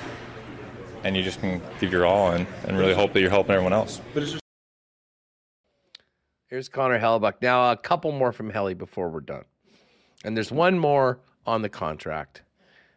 and 1.04 1.16
you 1.16 1.22
just 1.22 1.40
can 1.40 1.60
give 1.80 1.92
your 1.92 2.06
all 2.06 2.32
and, 2.32 2.46
and 2.66 2.78
really 2.78 2.94
hope 2.94 3.12
that 3.12 3.20
you're 3.20 3.30
helping 3.30 3.52
everyone 3.52 3.72
else. 3.72 4.00
Here's 6.48 6.70
Connor 6.70 6.98
Hellebuyck. 6.98 7.34
Now, 7.42 7.70
a 7.70 7.76
couple 7.76 8.10
more 8.10 8.32
from 8.32 8.48
Helly 8.48 8.72
before 8.72 9.10
we're 9.10 9.20
done. 9.20 9.44
And 10.24 10.34
there's 10.34 10.50
one 10.50 10.78
more 10.78 11.20
on 11.46 11.60
the 11.60 11.68
contract. 11.68 12.42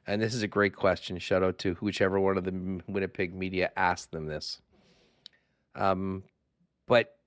And 0.08 0.22
this 0.22 0.34
is 0.34 0.42
a 0.42 0.48
great 0.48 0.74
question. 0.74 1.18
Shout 1.20 1.44
out 1.44 1.58
to 1.60 1.74
whichever 1.76 2.18
one 2.18 2.38
of 2.38 2.46
the 2.46 2.82
Winnipeg 2.88 3.36
media 3.36 3.72
asked 3.76 4.12
them 4.12 4.26
this. 4.26 4.62
Um, 5.76 6.24
but 6.88 7.18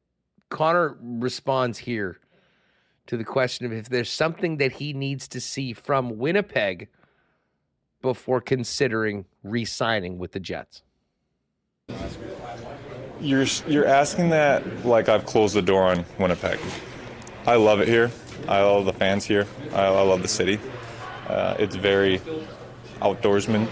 Connor 0.48 0.96
responds 1.00 1.78
here 1.78 2.20
to 3.06 3.18
the 3.18 3.24
question 3.24 3.66
of 3.66 3.72
if 3.72 3.90
there's 3.90 4.10
something 4.10 4.56
that 4.56 4.72
he 4.72 4.94
needs 4.94 5.28
to 5.28 5.42
see 5.42 5.74
from 5.74 6.16
Winnipeg 6.16 6.88
before 8.00 8.40
considering 8.40 9.26
re-signing 9.42 10.18
with 10.18 10.32
the 10.32 10.40
Jets. 10.40 10.82
You're 13.24 13.46
you're 13.66 13.86
asking 13.86 14.30
that 14.30 14.84
like 14.84 15.08
I've 15.08 15.24
closed 15.24 15.54
the 15.54 15.62
door 15.62 15.82
on 15.84 16.04
Winnipeg. 16.18 16.60
I 17.46 17.56
love 17.56 17.80
it 17.80 17.88
here. 17.88 18.10
I 18.46 18.62
love 18.62 18.84
the 18.84 18.92
fans 18.92 19.24
here. 19.24 19.46
I, 19.72 19.86
I 19.86 20.02
love 20.02 20.22
the 20.22 20.28
city. 20.28 20.60
Uh, 21.26 21.56
it's 21.58 21.74
very 21.74 22.20
outdoorsman, 23.00 23.66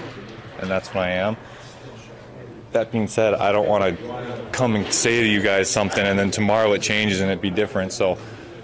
and 0.58 0.70
that's 0.70 0.88
what 0.88 1.04
I 1.04 1.10
am 1.10 1.36
that 2.72 2.90
being 2.90 3.08
said, 3.08 3.34
I 3.34 3.52
don't 3.52 3.68
want 3.68 3.84
to 3.84 4.48
come 4.52 4.74
and 4.74 4.92
say 4.92 5.20
to 5.20 5.26
you 5.28 5.42
guys 5.42 5.70
something 5.70 6.04
and 6.04 6.18
then 6.18 6.30
tomorrow 6.30 6.72
it 6.72 6.82
changes 6.82 7.20
and 7.20 7.30
it 7.30 7.40
be 7.40 7.50
different. 7.50 7.92
So 7.92 8.18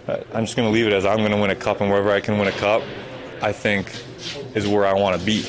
uh, 0.06 0.18
I'm 0.32 0.44
just 0.44 0.56
going 0.56 0.68
to 0.68 0.72
leave 0.72 0.86
it 0.86 0.92
as 0.92 1.06
I'm 1.06 1.18
going 1.18 1.30
to 1.30 1.36
win 1.36 1.50
a 1.50 1.56
cup 1.56 1.80
and 1.80 1.90
wherever 1.90 2.10
I 2.10 2.20
can 2.20 2.38
win 2.38 2.48
a 2.48 2.52
cup, 2.52 2.82
I 3.42 3.52
think 3.52 3.92
is 4.54 4.66
where 4.66 4.86
I 4.86 4.94
want 4.94 5.18
to 5.18 5.24
be. 5.24 5.46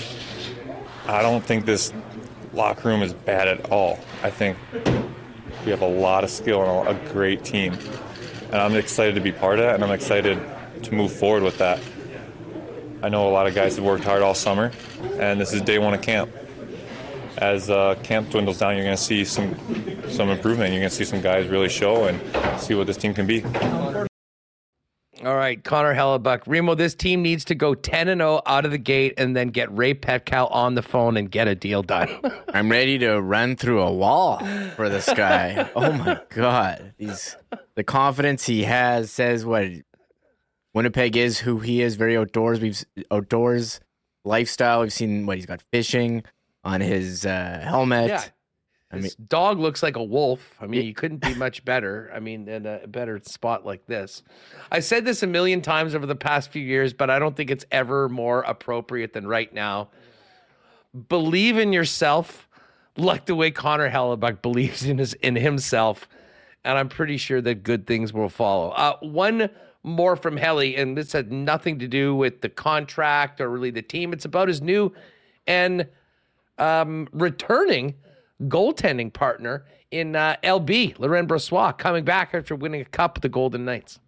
I 1.08 1.22
don't 1.22 1.44
think 1.44 1.66
this 1.66 1.94
locker 2.54 2.90
room 2.90 3.02
is 3.02 3.14
bad 3.14 3.48
at 3.48 3.72
all. 3.72 4.00
I 4.24 4.30
think 4.30 4.58
we 5.66 5.72
have 5.72 5.82
a 5.82 5.88
lot 5.88 6.24
of 6.24 6.30
skill 6.30 6.62
and 6.64 6.98
a 6.98 7.12
great 7.12 7.44
team. 7.44 7.74
And 8.52 8.56
I'm 8.56 8.76
excited 8.76 9.16
to 9.16 9.22
be 9.22 9.32
part 9.32 9.60
of 9.60 9.66
that 9.66 9.76
and 9.76 9.84
I'm 9.84 9.92
excited 9.92 10.40
to 10.84 10.94
move 10.94 11.12
forward 11.12 11.44
with 11.44 11.58
that. 11.60 11.80
I 13.02 13.10
know 13.10 13.30
a 13.30 13.32
lot 13.32 13.48
of 13.48 13.56
guys 13.56 13.76
have 13.76 13.86
worked 13.86 14.04
hard 14.04 14.22
all 14.22 14.36
summer 14.36 14.72
and 15.20 15.40
this 15.40 15.54
is 15.54 15.62
day 15.62 15.78
one 15.80 15.94
of 15.94 16.02
camp 16.02 16.32
as 17.40 17.70
uh, 17.70 17.96
camp 18.04 18.30
dwindles 18.30 18.60
down, 18.60 18.76
you're 18.76 18.86
going 18.86 18.98
to 18.98 19.02
see 19.02 19.24
some 19.26 19.56
some 20.10 20.30
improvement. 20.30 20.74
You're 20.74 20.82
going 20.82 20.90
to 20.90 20.96
see 20.96 21.06
some 21.06 21.22
guys 21.22 21.48
really 21.48 21.70
show 21.70 22.06
and 22.06 22.20
see 22.60 22.76
what 22.76 22.88
this 22.88 22.98
team 22.98 23.14
can 23.14 23.26
be. 23.26 23.44
All 25.24 25.36
right, 25.36 25.62
Connor 25.62 25.94
Hellebuyck. 25.94 26.44
Remo, 26.48 26.76
this 26.76 26.96
team 26.96 27.22
needs 27.22 27.44
to 27.46 27.56
go 27.56 27.76
10 27.76 28.08
and 28.08 28.20
0 28.20 28.42
out 28.46 28.64
of 28.64 28.72
the 28.72 28.78
gate 28.78 29.16
and 29.18 29.36
then 29.36 29.50
get 29.50 29.76
Ray 29.76 29.94
Petkau 29.94 30.50
on 30.50 30.76
the 30.76 30.82
phone 30.82 31.18
and 31.18 31.30
get 31.30 31.48
a 31.48 31.56
deal 31.56 31.84
done. 31.84 32.10
I'm 32.54 32.72
ready 32.72 32.98
to 33.00 33.20
run 33.20 33.58
through 33.58 33.82
a 33.82 33.92
wall 33.92 34.40
for 34.76 34.88
this 34.88 35.12
guy. 35.14 35.70
oh 35.76 35.92
my 35.92 36.22
god. 36.30 36.94
He's 36.98 37.36
the 37.76 37.84
confidence 37.84 38.46
he 38.46 38.64
has 38.64 39.12
says 39.12 39.46
what 39.46 39.68
Winnipeg 40.74 41.18
is 41.18 41.40
who 41.40 41.60
he 41.60 41.82
is, 41.82 41.96
very 41.96 42.16
outdoors. 42.16 42.62
We've 42.62 42.82
outdoors 43.12 43.82
lifestyle. 44.24 44.82
We've 44.82 44.94
seen 44.94 45.26
what 45.26 45.36
he's 45.36 45.46
got 45.46 45.62
fishing, 45.74 46.24
on 46.64 46.82
his 46.82 47.26
uh, 47.26 47.60
helmet. 47.64 48.10
Yeah. 48.10 48.24
I 48.92 48.98
mean, 48.98 49.12
dog 49.28 49.60
looks 49.60 49.84
like 49.84 49.96
a 49.98 50.04
wolf. 50.04 50.56
I 50.60 50.66
mean, 50.66 50.84
you 50.84 50.96
couldn't 50.96 51.20
be 51.20 51.36
much 51.36 51.64
better. 51.64 52.12
I 52.14 52.20
mean, 52.20 52.48
in 52.48 52.66
a 52.66 52.88
better 52.88 53.20
spot 53.24 53.64
like 53.64 53.86
this. 53.86 54.24
I 54.72 54.80
said 54.80 55.06
this 55.06 55.22
a 55.22 55.28
million 55.28 55.62
times 55.62 55.94
over 55.94 56.08
the 56.08 56.16
past 56.16 56.50
few 56.50 56.64
years, 56.64 56.92
but 56.92 57.10
I 57.10 57.20
don't 57.20 57.36
think 57.36 57.52
it's 57.52 57.66
ever 57.72 58.10
more 58.10 58.42
appropriate 58.42 59.14
than 59.14 59.28
right 59.28 59.54
now. 59.54 59.90
Believe 61.08 61.60
in 61.60 61.72
yourself, 61.72 62.48
like 62.98 63.26
the 63.26 63.36
way 63.36 63.52
Connor 63.52 63.92
Hellebuyck 63.92 64.42
believes 64.42 64.84
in 64.84 64.98
his 64.98 65.14
in 65.14 65.36
himself, 65.36 66.08
and 66.64 66.76
I'm 66.76 66.90
pretty 66.90 67.18
sure 67.18 67.42
that 67.42 67.62
good 67.62 67.86
things 67.86 68.12
will 68.12 68.30
follow. 68.30 68.72
Uh, 68.72 68.98
one 69.02 69.52
more 69.84 70.16
from 70.16 70.36
Helly, 70.36 70.76
and 70.76 70.98
this 70.98 71.12
had 71.12 71.32
nothing 71.32 71.78
to 71.78 71.88
do 71.88 72.16
with 72.16 72.42
the 72.42 72.50
contract 72.50 73.40
or 73.40 73.50
really 73.50 73.70
the 73.70 73.84
team. 73.84 74.14
It's 74.14 74.26
about 74.26 74.48
his 74.48 74.64
new 74.64 74.92
and 75.46 75.88
um, 76.58 77.08
returning 77.12 77.94
goaltending 78.44 79.12
partner 79.12 79.66
in 79.92 80.16
uh, 80.16 80.38
LB, 80.44 81.00
Laurent 81.00 81.28
Brossoit, 81.28 81.78
coming 81.78 82.04
back 82.04 82.34
after 82.34 82.56
winning 82.56 82.82
a 82.82 82.86
cup 82.86 83.16
with 83.16 83.24
the 83.24 83.30
Golden 83.30 83.66
Knights. 83.66 84.00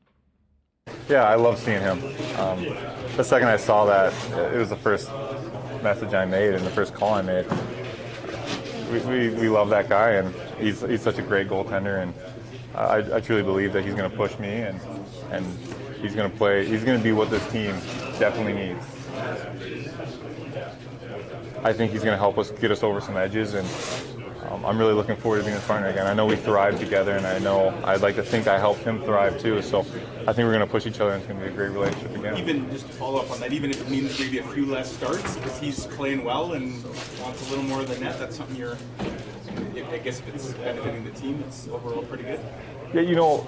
Yeah, 1.09 1.23
I 1.23 1.35
love 1.35 1.59
seeing 1.59 1.81
him. 1.81 1.99
Um, 2.39 2.63
the 3.15 3.23
second 3.23 3.47
I 3.47 3.57
saw 3.57 3.85
that, 3.85 4.13
it 4.53 4.57
was 4.57 4.69
the 4.69 4.75
first 4.75 5.09
message 5.83 6.13
I 6.13 6.25
made 6.25 6.53
and 6.53 6.65
the 6.65 6.69
first 6.69 6.93
call 6.93 7.13
I 7.13 7.21
made. 7.21 7.45
We, 8.91 8.99
we, 8.99 9.29
we 9.29 9.49
love 9.49 9.69
that 9.69 9.89
guy, 9.89 10.11
and 10.11 10.33
he's, 10.59 10.81
he's 10.81 11.01
such 11.01 11.17
a 11.17 11.21
great 11.21 11.47
goaltender, 11.47 12.01
and 12.01 12.13
I, 12.75 13.17
I 13.17 13.19
truly 13.21 13.43
believe 13.43 13.73
that 13.73 13.85
he's 13.85 13.95
going 13.95 14.09
to 14.09 14.15
push 14.15 14.37
me, 14.39 14.49
and, 14.49 14.79
and 15.31 15.45
he's 16.01 16.15
going 16.15 16.29
to 16.29 16.37
play. 16.37 16.65
He's 16.65 16.83
going 16.83 16.97
to 16.97 17.03
be 17.03 17.11
what 17.11 17.29
this 17.29 17.45
team 17.51 17.71
definitely 18.19 18.53
needs. 18.53 18.85
I 21.63 21.73
think 21.73 21.91
he's 21.91 22.03
going 22.03 22.13
to 22.13 22.17
help 22.17 22.37
us 22.37 22.51
get 22.51 22.71
us 22.71 22.83
over 22.83 22.99
some 23.01 23.17
edges, 23.17 23.53
and 23.53 23.67
um, 24.51 24.65
I'm 24.65 24.77
really 24.77 24.93
looking 24.93 25.15
forward 25.15 25.39
to 25.39 25.43
being 25.43 25.55
his 25.55 25.65
partner 25.65 25.87
again. 25.87 26.07
I 26.07 26.13
know 26.13 26.25
we 26.25 26.35
thrived 26.35 26.79
together, 26.79 27.13
and 27.13 27.25
I 27.25 27.39
know 27.39 27.73
I'd 27.85 28.01
like 28.01 28.15
to 28.15 28.23
think 28.23 28.47
I 28.47 28.59
helped 28.59 28.81
him 28.81 29.01
thrive 29.03 29.39
too. 29.39 29.61
So 29.61 29.79
I 29.79 30.33
think 30.33 30.39
we're 30.39 30.53
going 30.53 30.59
to 30.59 30.67
push 30.67 30.85
each 30.85 30.99
other, 30.99 31.11
and 31.11 31.21
it's 31.21 31.31
going 31.31 31.39
to 31.39 31.45
be 31.45 31.51
a 31.51 31.55
great 31.55 31.71
relationship 31.71 32.15
again. 32.15 32.37
Even 32.37 32.69
just 32.69 32.87
to 32.87 32.93
follow 32.93 33.19
up 33.19 33.31
on 33.31 33.39
that, 33.39 33.53
even 33.53 33.71
if 33.71 33.81
it 33.81 33.89
means 33.89 34.19
maybe 34.19 34.39
a 34.39 34.43
few 34.47 34.65
less 34.65 34.91
starts, 34.91 35.37
because 35.37 35.57
he's 35.59 35.87
playing 35.87 36.23
well 36.23 36.53
and 36.53 36.83
wants 37.21 37.47
a 37.47 37.49
little 37.49 37.63
more 37.63 37.81
of 37.81 37.87
the 37.87 37.97
net, 37.99 38.19
that's 38.19 38.35
something 38.35 38.55
you're. 38.55 38.77
I 39.91 39.97
guess 39.97 40.19
if 40.19 40.33
it's 40.33 40.53
benefiting 40.53 41.03
the 41.03 41.11
team, 41.11 41.43
it's 41.47 41.67
overall 41.67 42.03
pretty 42.03 42.23
good. 42.23 42.39
Yeah, 42.93 43.01
you 43.01 43.15
know, 43.15 43.47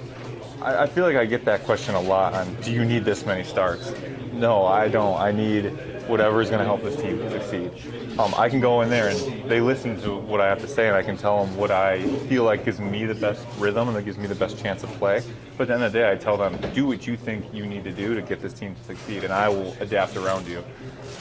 I, 0.61 0.83
I 0.83 0.87
feel 0.87 1.05
like 1.05 1.15
I 1.15 1.25
get 1.25 1.45
that 1.45 1.63
question 1.63 1.95
a 1.95 2.01
lot 2.01 2.33
on 2.33 2.53
do 2.61 2.71
you 2.71 2.85
need 2.85 3.05
this 3.05 3.25
many 3.25 3.43
starts? 3.43 3.93
No, 4.33 4.65
I 4.65 4.87
don't. 4.87 5.19
I 5.19 5.31
need 5.31 5.92
whatever 6.07 6.41
is 6.41 6.49
going 6.49 6.59
to 6.59 6.65
help 6.65 6.83
this 6.83 6.95
team 6.95 7.17
succeed. 7.29 7.71
Um, 8.19 8.33
I 8.37 8.49
can 8.49 8.59
go 8.59 8.81
in 8.81 8.89
there 8.89 9.09
and 9.09 9.49
they 9.49 9.61
listen 9.61 9.99
to 10.01 10.15
what 10.15 10.41
I 10.41 10.47
have 10.47 10.59
to 10.61 10.67
say, 10.67 10.87
and 10.87 10.95
I 10.95 11.03
can 11.03 11.17
tell 11.17 11.45
them 11.45 11.55
what 11.55 11.71
I 11.71 12.01
feel 12.27 12.43
like 12.43 12.65
gives 12.65 12.79
me 12.79 13.05
the 13.05 13.15
best 13.15 13.45
rhythm 13.57 13.87
and 13.87 13.97
that 13.97 14.03
gives 14.03 14.17
me 14.17 14.27
the 14.27 14.35
best 14.35 14.61
chance 14.61 14.83
of 14.83 14.89
play. 14.91 15.23
But 15.57 15.63
at 15.63 15.67
the 15.67 15.73
end 15.75 15.83
of 15.83 15.93
the 15.93 15.99
day, 15.99 16.11
I 16.11 16.15
tell 16.15 16.37
them, 16.37 16.57
do 16.73 16.87
what 16.87 17.05
you 17.05 17.15
think 17.15 17.45
you 17.53 17.65
need 17.65 17.83
to 17.83 17.91
do 17.91 18.15
to 18.15 18.21
get 18.21 18.41
this 18.41 18.53
team 18.53 18.75
to 18.75 18.83
succeed, 18.83 19.23
and 19.23 19.31
I 19.31 19.49
will 19.49 19.75
adapt 19.79 20.15
around 20.17 20.47
you. 20.47 20.63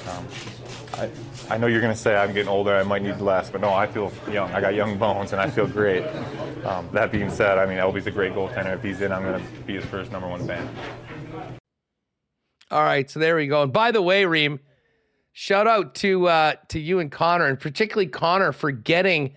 Um, 0.08 0.26
I, 0.94 1.10
I 1.50 1.58
know 1.58 1.66
you're 1.66 1.80
going 1.80 1.92
to 1.92 1.98
say 1.98 2.16
I'm 2.16 2.32
getting 2.32 2.48
older, 2.48 2.74
I 2.74 2.82
might 2.82 3.02
need 3.02 3.20
less, 3.20 3.50
but 3.50 3.60
no, 3.60 3.72
I 3.72 3.86
feel 3.86 4.12
young. 4.30 4.50
I 4.52 4.60
got 4.60 4.74
young 4.74 4.98
bones, 4.98 5.32
and 5.32 5.40
I 5.40 5.50
feel 5.50 5.66
great. 5.66 6.04
Um, 6.64 6.88
that 6.92 7.12
being 7.12 7.30
said, 7.30 7.58
I 7.58 7.66
mean, 7.66 7.78
LB's 7.78 8.06
a 8.06 8.10
great 8.10 8.34
goaltender. 8.34 8.74
If 8.74 8.82
he's 8.82 9.00
in, 9.00 9.12
I'm 9.12 9.22
going 9.22 9.40
to 9.42 9.62
be 9.62 9.74
his 9.74 9.84
first 9.84 10.12
number 10.12 10.28
one 10.28 10.46
fan. 10.46 10.68
All 12.70 12.82
right, 12.82 13.10
so 13.10 13.20
there 13.20 13.36
we 13.36 13.46
go. 13.48 13.62
And 13.62 13.72
by 13.72 13.90
the 13.90 14.00
way, 14.00 14.24
Reem, 14.24 14.60
shout 15.32 15.66
out 15.66 15.94
to 15.96 16.28
uh, 16.28 16.54
to 16.68 16.78
you 16.80 16.98
and 17.00 17.10
Connor, 17.10 17.46
and 17.46 17.58
particularly 17.58 18.08
Connor 18.08 18.52
for 18.52 18.70
getting 18.70 19.34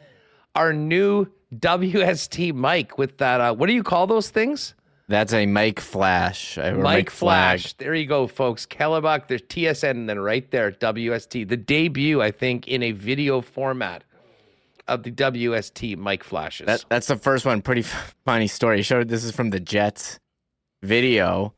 our 0.56 0.74
new 0.74 1.28
WST 1.54 2.54
mic 2.54 2.98
with 2.98 3.18
that. 3.18 3.42
Uh, 3.42 3.54
what 3.54 3.68
do 3.68 3.74
you 3.74 3.84
call 3.84 4.08
those 4.08 4.30
things? 4.30 4.74
That's 5.08 5.34
a 5.34 5.46
mic 5.46 5.80
flash. 5.80 6.58
Mic, 6.58 6.78
mic 6.78 7.10
flash. 7.12 7.74
Flag. 7.74 7.76
There 7.78 7.94
you 7.94 8.08
go, 8.08 8.26
folks. 8.26 8.66
Hellebuyck, 8.66 9.28
there's 9.28 9.44
TSN, 9.44 9.92
and 9.92 10.10
then 10.10 10.20
right 10.20 10.50
there, 10.50 10.72
WST. 10.72 11.48
The 11.48 11.58
debut, 11.58 12.22
I 12.22 12.32
think, 12.32 12.68
in 12.68 12.82
a 12.82 12.92
video 12.92 13.42
format 13.42 14.04
of 14.88 15.04
the 15.04 15.12
WST 15.12 15.98
mic 15.98 16.24
flashes. 16.24 16.66
That, 16.66 16.86
that's 16.90 17.08
the 17.08 17.18
first 17.18 17.46
one. 17.46 17.62
Pretty 17.62 17.84
funny 18.26 18.48
story. 18.48 18.82
Showed 18.82 19.08
this 19.10 19.24
is 19.24 19.32
from 19.32 19.52
the 19.52 19.60
Jets 19.60 20.20
video. 20.82 21.54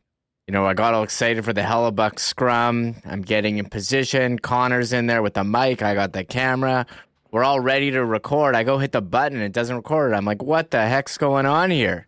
You 0.47 0.53
know, 0.53 0.65
I 0.65 0.73
got 0.73 0.93
all 0.93 1.03
excited 1.03 1.43
for 1.43 1.51
the 1.51 1.61
Hellebuyck 1.61 2.19
scrum. 2.19 2.95
I'm 3.03 3.21
getting 3.21 3.57
in 3.57 3.65
position. 3.65 4.39
Connor's 4.39 4.93
in 4.93 5.07
there 5.07 5.21
with 5.21 5.33
the 5.33 5.43
mic. 5.43 5.81
I 5.81 5.93
got 5.93 6.13
the 6.13 6.23
camera. 6.23 6.85
We're 7.31 7.43
all 7.43 7.59
ready 7.59 7.91
to 7.91 8.05
record. 8.05 8.55
I 8.55 8.63
go 8.63 8.77
hit 8.77 8.93
the 8.93 9.01
button. 9.01 9.41
It 9.41 9.51
doesn't 9.51 9.75
record. 9.75 10.13
I'm 10.13 10.23
like, 10.23 10.41
what 10.41 10.71
the 10.71 10.87
heck's 10.87 11.17
going 11.17 11.45
on 11.45 11.69
here? 11.69 12.07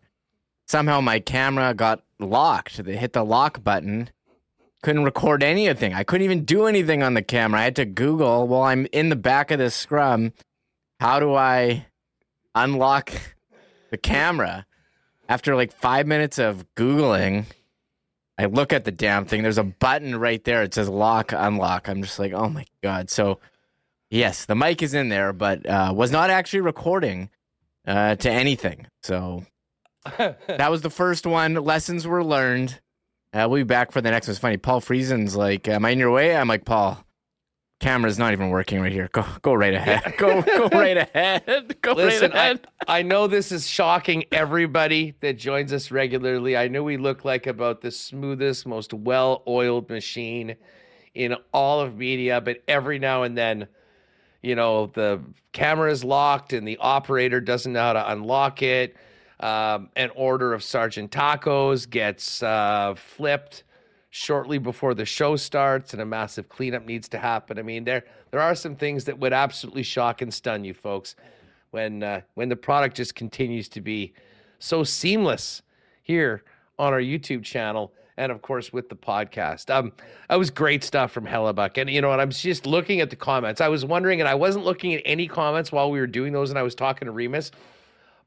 Somehow 0.70 1.02
my 1.02 1.20
camera 1.20 1.74
got 1.74 2.02
locked. 2.18 2.82
They 2.82 2.96
hit 2.96 3.12
the 3.12 3.26
lock 3.26 3.62
button. 3.62 4.10
Couldn't 4.84 5.04
record 5.04 5.44
anything. 5.44 5.94
I 5.94 6.06
couldn't 6.06 6.24
even 6.24 6.46
do 6.46 6.66
anything 6.66 7.04
on 7.04 7.16
the 7.16 7.22
camera. 7.22 7.60
I 7.60 7.64
had 7.66 7.76
to 7.76 7.86
Google 7.86 8.48
while 8.48 8.62
I'm 8.62 8.88
in 8.94 9.10
the 9.10 9.18
back 9.18 9.52
of 9.52 9.60
the 9.60 9.70
scrum. 9.70 10.32
How 11.02 11.20
do 11.20 11.36
I 11.36 11.88
unlock 12.56 13.12
the 13.92 13.98
camera? 13.98 14.66
After 15.28 15.58
like 15.58 15.74
five 15.74 16.08
minutes 16.08 16.40
of 16.40 16.66
Googling, 16.76 17.46
I 18.40 18.46
look 18.46 18.72
at 18.72 18.86
the 18.86 18.92
damn 18.92 19.26
thing. 19.26 19.44
There's 19.44 19.58
a 19.58 19.66
button 19.66 20.16
right 20.16 20.42
there. 20.46 20.64
It 20.64 20.74
says 20.74 20.88
lock, 20.88 21.34
unlock. 21.34 21.90
I'm 21.90 22.02
just 22.02 22.20
like, 22.20 22.32
oh 22.32 22.48
my 22.48 22.66
god. 22.82 23.10
So, 23.10 23.40
yes, 24.10 24.46
the 24.46 24.56
mic 24.56 24.82
is 24.82 24.94
in 24.94 25.10
there, 25.10 25.34
but 25.34 25.66
uh, 25.66 25.92
was 25.94 26.10
not 26.10 26.30
actually 26.30 26.62
recording 26.62 27.30
uh, 27.86 28.16
to 28.16 28.32
anything. 28.32 28.88
So 29.04 29.46
that 30.18 30.72
was 30.72 30.82
the 30.82 30.90
first 30.90 31.26
one. 31.26 31.56
Lessons 31.56 32.08
were 32.08 32.24
learned. 32.24 32.80
Uh, 33.34 33.46
we'll 33.50 33.60
be 33.60 33.64
back 33.64 33.92
for 33.92 34.00
the 34.00 34.10
next 34.10 34.28
one. 34.28 34.32
It's 34.32 34.40
funny. 34.40 34.56
Paul 34.56 34.80
Friesen's 34.80 35.36
like, 35.36 35.68
"Am 35.68 35.84
I 35.84 35.90
in 35.90 36.00
your 36.00 36.12
way?" 36.12 36.34
I'm 36.34 36.48
like, 36.48 36.64
"Paul, 36.64 37.04
camera's 37.80 38.20
not 38.20 38.34
even 38.34 38.50
working 38.50 38.82
right 38.82 38.92
here. 38.92 39.10
Go, 39.12 39.26
go 39.42 39.54
right 39.54 39.74
ahead. 39.74 40.16
Go, 40.18 40.42
go 40.42 40.68
right 40.72 40.98
ahead. 40.98 41.78
Go 41.82 41.94
Listen, 41.94 42.32
right 42.32 42.38
ahead." 42.38 42.68
I, 42.88 43.00
I 43.00 43.02
know 43.02 43.28
this 43.28 43.52
is 43.52 43.68
shocking 43.68 44.26
everybody 44.32 45.16
that 45.22 45.38
joins 45.38 45.74
us 45.74 45.92
regularly. 45.92 46.58
I 46.58 46.68
know 46.68 46.84
we 46.84 46.98
look 46.98 47.26
like 47.26 47.48
about 47.48 47.82
the 47.82 47.92
smoothest, 47.92 48.66
most 48.66 48.94
well-oiled 48.94 49.90
machine 49.90 50.56
in 51.16 51.36
all 51.54 51.82
of 51.82 51.98
media, 51.98 52.42
but 52.42 52.62
every 52.68 53.00
now 53.00 53.24
and 53.24 53.38
then, 53.38 53.68
you 54.42 54.56
know, 54.56 54.88
the 54.88 55.22
camera 55.54 55.92
is 55.92 56.04
locked 56.04 56.54
and 56.54 56.68
the 56.68 56.78
operator 56.78 57.42
doesn't 57.42 57.74
know 57.74 57.82
how 57.82 57.94
to 57.94 58.12
unlock 58.12 58.62
it 58.62 58.96
um, 59.40 59.90
an 59.96 60.12
order 60.16 60.54
of 60.54 60.64
Sergeant 60.64 61.12
Tacos 61.12 61.90
gets 61.90 62.44
uh, 62.44 62.94
flipped 62.96 63.64
shortly 64.10 64.58
before 64.58 64.94
the 64.94 65.06
show 65.06 65.36
starts, 65.36 65.94
and 65.94 66.02
a 66.02 66.06
massive 66.06 66.50
cleanup 66.50 66.86
needs 66.86 67.08
to 67.10 67.18
happen. 67.18 67.60
I 67.60 67.62
mean, 67.62 67.84
there 67.84 68.04
there 68.32 68.42
are 68.42 68.56
some 68.56 68.76
things 68.76 69.06
that 69.06 69.20
would 69.20 69.34
absolutely 69.34 69.84
shock 69.84 70.22
and 70.22 70.34
stun 70.34 70.64
you 70.64 70.74
folks 70.74 71.16
when 71.72 72.04
uh, 72.04 72.22
when 72.36 72.50
the 72.50 72.56
product 72.56 72.98
just 72.98 73.16
continues 73.16 73.70
to 73.70 73.82
be 73.82 74.14
so 74.60 74.84
seamless 74.84 75.62
here 76.02 76.44
on 76.78 76.94
our 76.94 77.02
YouTube 77.02 77.44
channel 77.44 77.94
and 78.20 78.32
of 78.32 78.42
course 78.42 78.72
with 78.74 78.90
the 78.90 78.96
podcast. 78.96 79.74
Um, 79.74 79.94
that 80.28 80.36
was 80.36 80.52
great 80.52 80.84
stuff 80.84 81.12
from 81.12 81.26
Hellebuyck, 81.26 81.78
And 81.78 81.90
you 81.90 82.02
know, 82.02 82.12
and 82.12 82.22
I'm 82.22 82.32
just 82.32 82.68
looking 82.68 83.00
at 83.00 83.10
the 83.10 83.16
comments. 83.16 83.62
I 83.62 83.70
was 83.70 83.86
wondering, 83.86 84.20
and 84.20 84.28
I 84.28 84.36
wasn't 84.36 84.66
looking 84.66 84.94
at 84.94 85.02
any 85.06 85.28
comments 85.28 85.72
while 85.72 85.90
we 85.90 86.00
were 86.00 86.08
doing 86.08 86.34
those, 86.34 86.50
and 86.50 86.60
I 86.60 86.64
was 86.64 86.76
talking 86.76 87.06
to 87.06 87.12
Remis. 87.12 87.52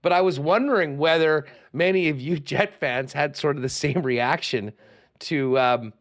But 0.00 0.12
I 0.12 0.22
was 0.22 0.40
wondering 0.40 0.98
whether 0.98 1.46
many 1.72 2.08
of 2.08 2.20
you 2.20 2.38
Jet 2.52 2.74
fans 2.80 3.12
had 3.12 3.36
sort 3.36 3.56
of 3.56 3.62
the 3.62 3.68
same 3.68 4.02
reaction 4.02 4.72
to, 5.22 5.58
um, 5.58 5.92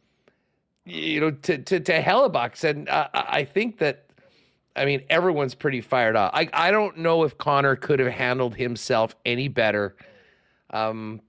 you 0.86 1.20
know, 1.20 1.32
to 1.32 1.58
to, 1.58 1.80
to 1.80 2.02
Hellebuyck. 2.02 2.64
And 2.64 2.90
uh, 2.90 3.08
I 3.14 3.44
think 3.46 3.80
that, 3.80 4.06
I 4.76 4.86
mean, 4.86 5.04
everyone's 5.10 5.56
pretty 5.56 5.82
fired 5.82 6.16
up. 6.16 6.32
I 6.34 6.50
I 6.54 6.72
don't 6.72 6.98
know 6.98 7.24
if 7.24 7.38
Connor 7.38 7.76
could 7.76 8.00
have 8.00 8.12
handled 8.12 8.56
himself 8.56 9.16
any 9.26 9.48
better. 9.48 9.96
Um, 10.70 11.22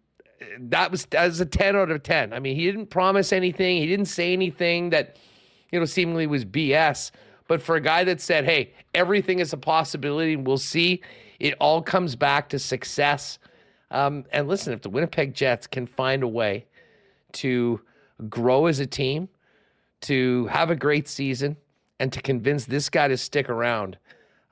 that 0.59 0.91
was 0.91 1.07
that 1.07 1.27
was 1.27 1.41
a 1.41 1.47
ten 1.47 1.77
out 1.77 1.91
of 1.91 2.03
ten. 2.03 2.33
I 2.33 2.39
mean, 2.39 2.57
he 2.57 2.67
didn't 2.67 2.87
promise 2.87 3.33
anything. 3.33 3.79
He 3.79 3.87
didn't 3.87 4.07
say 4.07 4.33
anything 4.33 4.91
that, 4.91 5.17
you 5.71 5.79
know, 5.79 5.85
seemingly 5.85 6.27
was 6.27 6.45
BS. 6.45 7.11
But 7.49 7.61
for 7.61 7.77
a 7.77 7.81
guy 7.81 8.05
that 8.05 8.21
said, 8.21 8.45
"Hey, 8.45 8.73
everything 8.95 9.39
is 9.39 9.53
a 9.53 9.57
possibility, 9.57 10.35
and 10.35 10.47
we'll 10.47 10.59
see," 10.59 11.03
It 11.43 11.55
all 11.59 11.83
comes 11.83 12.15
back 12.15 12.51
to 12.51 12.59
success. 12.61 13.41
Um, 13.91 14.25
and 14.33 14.47
listen, 14.47 14.73
if 14.73 14.81
the 14.81 14.89
Winnipeg 14.89 15.35
Jets 15.35 15.67
can 15.67 15.87
find 15.87 16.23
a 16.23 16.29
way 16.29 16.67
to 17.35 17.81
grow 18.29 18.67
as 18.67 18.79
a 18.79 18.87
team, 18.87 19.29
to 20.03 20.47
have 20.47 20.71
a 20.71 20.77
great 20.77 21.09
season, 21.09 21.57
and 21.99 22.13
to 22.13 22.21
convince 22.21 22.65
this 22.65 22.89
guy 22.89 23.09
to 23.09 23.17
stick 23.17 23.49
around, 23.49 23.97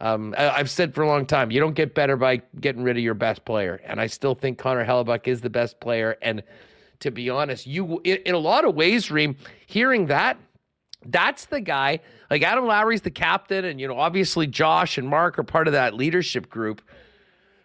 um, 0.00 0.34
I, 0.38 0.58
have 0.58 0.70
said 0.70 0.94
for 0.94 1.02
a 1.02 1.06
long 1.06 1.26
time, 1.26 1.50
you 1.50 1.60
don't 1.60 1.74
get 1.74 1.94
better 1.94 2.16
by 2.16 2.42
getting 2.60 2.82
rid 2.82 2.96
of 2.96 3.02
your 3.02 3.14
best 3.14 3.44
player. 3.44 3.80
And 3.84 4.00
I 4.00 4.06
still 4.06 4.34
think 4.34 4.58
Connor 4.58 4.86
Hellebuyck 4.86 5.28
is 5.28 5.42
the 5.42 5.50
best 5.50 5.78
player. 5.80 6.16
And 6.22 6.42
to 7.00 7.10
be 7.10 7.28
honest, 7.28 7.66
you 7.66 8.00
in, 8.04 8.18
in 8.24 8.34
a 8.34 8.38
lot 8.38 8.64
of 8.64 8.74
ways, 8.74 9.10
Reem, 9.10 9.36
hearing 9.66 10.06
that 10.06 10.38
that's 11.06 11.46
the 11.46 11.60
guy. 11.60 12.00
Like 12.30 12.42
Adam 12.42 12.66
Lowry's 12.66 13.00
the 13.00 13.10
captain, 13.10 13.64
and 13.64 13.80
you 13.80 13.88
know, 13.88 13.98
obviously 13.98 14.46
Josh 14.46 14.98
and 14.98 15.08
Mark 15.08 15.38
are 15.38 15.42
part 15.42 15.66
of 15.66 15.72
that 15.72 15.94
leadership 15.94 16.48
group. 16.48 16.82